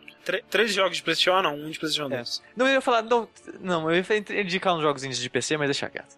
três 0.50 0.72
jogos 0.72 0.98
de 0.98 1.02
PlayStation, 1.02 1.40
não, 1.42 1.54
um 1.54 1.70
de 1.70 1.78
PlayStation 1.78 2.08
2. 2.08 2.42
É. 2.44 2.48
Não, 2.56 2.66
eu 2.66 2.74
ia 2.74 2.80
falar, 2.80 3.02
não, 3.02 3.28
não, 3.60 3.90
eu 3.90 3.96
ia 3.96 4.40
indicar 4.42 4.74
uns 4.74 4.82
jogos 4.82 5.02
indies 5.02 5.18
de 5.18 5.30
PC, 5.30 5.56
mas 5.56 5.68
deixa 5.68 5.88
quieto. 5.88 6.16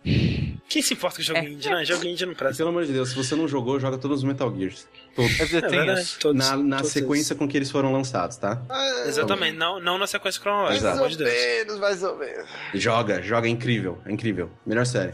Quem 0.69 0.83
se 0.83 0.95
importa 0.95 1.17
com 1.17 1.23
jogo 1.23 1.41
é. 1.41 1.49
indie, 1.49 1.69
né? 1.69 1.85
Jogo 1.85 2.07
indie 2.07 2.25
não 2.25 2.35
presta. 2.35 2.59
Pelo 2.59 2.69
amor 2.69 2.85
de 2.85 2.93
Deus, 2.93 3.11
se 3.11 3.17
você 3.17 3.35
não 3.35 3.49
jogou, 3.49 3.81
joga 3.81 3.99
todos 3.99 4.19
os 4.19 4.25
Metal 4.25 4.55
Gears. 4.57 4.89
Todos. 5.15 5.41
É, 5.41 5.45
verdade, 5.47 6.17
todos, 6.19 6.37
na, 6.37 6.57
na 6.57 6.77
todos 6.79 6.93
sequência 6.93 7.35
com 7.35 7.49
que 7.49 7.57
eles 7.57 7.71
foram 7.71 7.93
lançados, 7.93 8.37
tá? 8.37 8.63
Ah, 8.69 9.05
Exatamente, 9.07 9.57
não, 9.57 9.81
não 9.81 9.99
na 9.99 10.07
sequência 10.07 10.41
cronológica. 10.41 10.95
Mais 10.95 11.01
ou 11.01 11.27
menos, 11.27 11.79
mais 11.79 12.03
ou 12.03 12.17
menos. 12.17 12.47
Joga, 12.75 13.23
joga, 13.23 13.47
é 13.47 13.51
incrível, 13.51 14.01
é 14.07 14.13
incrível. 14.13 14.51
Melhor 14.65 14.87
série. 14.87 15.13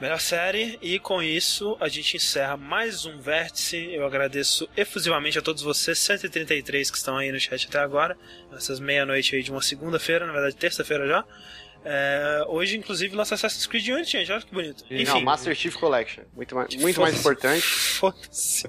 Melhor 0.00 0.20
série, 0.20 0.76
e 0.82 0.98
com 0.98 1.22
isso 1.22 1.76
a 1.80 1.88
gente 1.88 2.16
encerra 2.16 2.56
mais 2.56 3.06
um 3.06 3.20
vértice. 3.20 3.76
Eu 3.92 4.04
agradeço 4.04 4.68
efusivamente 4.76 5.38
a 5.38 5.42
todos 5.42 5.62
vocês, 5.62 5.98
133 5.98 6.90
que 6.90 6.96
estão 6.96 7.16
aí 7.16 7.30
no 7.30 7.38
chat 7.38 7.66
até 7.68 7.78
agora, 7.78 8.16
essas 8.54 8.80
meia-noite 8.80 9.36
aí 9.36 9.42
de 9.42 9.50
uma 9.52 9.62
segunda-feira, 9.62 10.26
na 10.26 10.32
verdade, 10.32 10.56
terça-feira 10.56 11.06
já. 11.06 11.24
É, 11.84 12.44
hoje, 12.48 12.78
inclusive, 12.78 13.14
lança 13.14 13.34
Assassin's 13.34 13.66
Creed 13.66 13.86
Unity, 13.88 14.12
gente. 14.12 14.32
Olha 14.32 14.40
que 14.40 14.52
bonito. 14.52 14.84
Enfim, 14.90 15.04
Não, 15.04 15.20
Master 15.20 15.54
Chief 15.54 15.74
Collection. 15.76 16.24
Muito 16.34 16.54
mais, 16.54 16.74
muito 16.76 17.00
mais 17.00 17.18
importante. 17.18 17.60
Foda-se. 18.00 18.66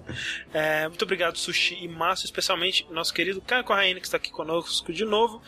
É, 0.54 0.88
muito 0.88 1.02
obrigado, 1.04 1.38
Sushi 1.38 1.78
e 1.82 1.88
Márcio, 1.88 2.26
especialmente 2.26 2.86
nosso 2.92 3.14
querido 3.14 3.42
Caio 3.42 3.64
Corraine, 3.64 4.02
que 4.02 4.08
está 4.08 4.18
aqui 4.18 4.32
conosco 4.32 4.92
de 4.92 5.06
novo. 5.06 5.42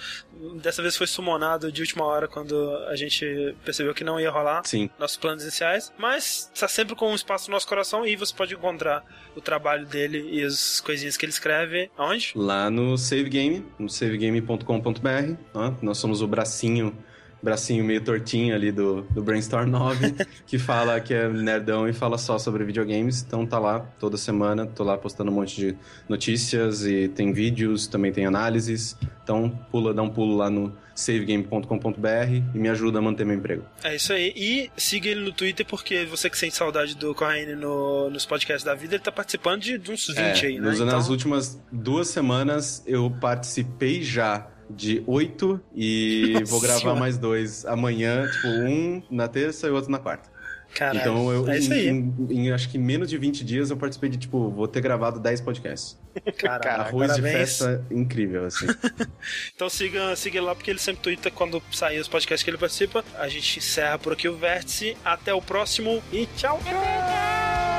Dessa 0.62 0.82
vez 0.82 0.96
foi 0.96 1.08
sumonado 1.08 1.72
de 1.72 1.82
última 1.82 2.06
hora 2.06 2.28
quando 2.28 2.56
a 2.88 2.96
gente 2.96 3.56
percebeu 3.66 3.94
que 3.94 4.04
não 4.04 4.20
ia 4.20 4.32
rolar 4.32 4.62
Sim. 4.66 4.90
nossos 4.98 5.18
planos 5.18 5.44
iniciais. 5.44 5.92
Mas 5.98 6.50
está 6.54 6.68
sempre 6.68 6.96
com 6.96 7.12
um 7.12 7.16
espaço 7.16 7.50
no 7.50 7.56
nosso 7.56 7.68
coração 7.68 8.06
e 8.06 8.16
você 8.16 8.34
pode 8.34 8.54
encontrar 8.54 9.04
o 9.36 9.42
trabalho 9.42 9.86
dele 9.86 10.28
e 10.32 10.44
as 10.44 10.80
coisinhas 10.80 11.18
que 11.18 11.26
ele 11.26 11.32
escreve. 11.32 11.92
Aonde? 11.98 12.32
Lá 12.36 12.70
no 12.70 12.98
Save 12.98 13.30
Game, 13.30 13.66
no 13.78 13.90
savegame.com.br. 13.90 15.36
Nós 15.82 15.98
somos 15.98 16.22
o 16.22 16.28
bracinho 16.28 16.96
bracinho 17.42 17.84
meio 17.84 18.02
tortinho 18.02 18.56
ali 18.56 18.72
do, 18.72 19.02
do 19.04 19.24
Brainstorm 19.24 19.70
9, 19.70 20.16
que 20.46 20.58
fala 20.58 21.00
que 21.00 21.14
é 21.14 21.28
nerdão 21.28 21.88
e 21.88 21.94
fala 21.94 22.18
só 22.18 22.38
sobre 22.38 22.64
videogames. 22.64 23.24
Então 23.26 23.46
tá 23.46 23.60
lá 23.60 23.80
toda 24.00 24.18
semana, 24.18 24.66
tô 24.66 24.84
lá 24.84 24.98
postando 24.98 25.32
um 25.32 25.36
monte 25.36 25.56
de 25.56 25.78
notícias 26.08 26.86
e 26.86 27.08
tem 27.08 27.32
vídeos, 27.32 27.88
também 27.88 28.12
tem 28.12 28.26
análises. 28.26 28.98
Então 29.24 29.50
pula, 29.72 29.94
dá 29.94 30.02
um 30.02 30.10
pulo 30.10 30.36
lá 30.36 30.50
no 30.50 30.76
savegame.com.br 30.98 32.08
e 32.56 32.58
me 32.58 32.70
ajuda 32.70 32.98
a 32.98 33.02
manter 33.02 33.26
meu 33.26 33.36
emprego. 33.36 33.64
É 33.84 33.96
isso 33.96 34.12
aí. 34.12 34.34
E 34.36 34.72
siga 34.76 35.10
ele 35.10 35.22
no 35.22 35.32
Twitter, 35.32 35.66
porque 35.66 36.06
você 36.06 36.30
que 36.30 36.38
sente 36.38 36.56
saudade 36.56 36.96
do 36.96 37.14
Corraine 37.14 37.56
no, 37.56 38.10
nos 38.10 38.26
podcasts 38.26 38.64
da 38.64 38.74
vida, 38.74 38.96
ele 38.96 39.04
tá 39.04 39.12
participando 39.12 39.62
de, 39.62 39.78
de 39.78 39.92
uns 39.92 40.08
20 40.08 40.20
é, 40.20 40.48
aí, 40.48 40.60
né? 40.60 40.68
Nas 40.68 40.80
então... 40.80 41.12
últimas 41.12 41.62
duas 41.72 42.08
semanas 42.08 42.84
eu 42.88 43.12
participei 43.12 44.02
já 44.02 44.48
de 44.70 45.04
oito 45.08 45.60
e 45.76 46.32
Nossa 46.34 46.46
vou 46.46 46.60
gravar 46.60 46.80
senhora. 46.80 47.00
mais 47.00 47.18
dois 47.18 47.66
amanhã, 47.66 48.28
tipo, 48.30 48.48
um 48.48 49.02
na 49.10 49.28
terça 49.28 49.68
e 49.68 49.72
outro 49.72 49.92
na 49.92 50.00
quarta. 50.00 50.38
Caralho, 50.74 51.00
então 51.00 51.32
eu 51.32 51.50
é 51.50 51.58
em, 51.58 52.14
em, 52.30 52.32
em, 52.32 52.52
acho 52.52 52.70
que 52.70 52.78
menos 52.78 53.10
de 53.10 53.18
20 53.18 53.44
dias 53.44 53.70
eu 53.72 53.78
participei 53.78 54.10
de, 54.10 54.18
tipo, 54.18 54.50
vou 54.50 54.68
ter 54.68 54.82
gravado 54.82 55.20
10 55.20 55.42
podcasts. 55.42 55.98
Caralho, 56.38 56.82
Arroz 56.82 57.08
parabéns. 57.08 57.16
de 57.16 57.40
festa 57.40 57.86
incrível, 57.90 58.46
assim. 58.46 58.68
então 59.56 59.70
siga, 59.70 60.16
siga 60.16 60.42
lá, 60.42 60.54
porque 60.54 60.70
ele 60.70 60.80
sempre 60.80 61.02
twitta 61.02 61.32
quando 61.32 61.64
sair 61.72 62.00
os 62.00 62.08
podcasts 62.08 62.44
que 62.44 62.50
ele 62.50 62.58
participa. 62.58 63.04
A 63.18 63.28
gente 63.28 63.60
encerra 63.60 63.98
por 63.98 64.14
aqui 64.14 64.28
o 64.28 64.36
Vértice. 64.36 64.96
Até 65.04 65.34
o 65.34 65.42
próximo 65.42 66.04
e 66.12 66.28
tchau! 66.38 66.60
tchau. 66.64 67.77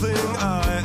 Nothing 0.00 0.36
I 0.36 0.79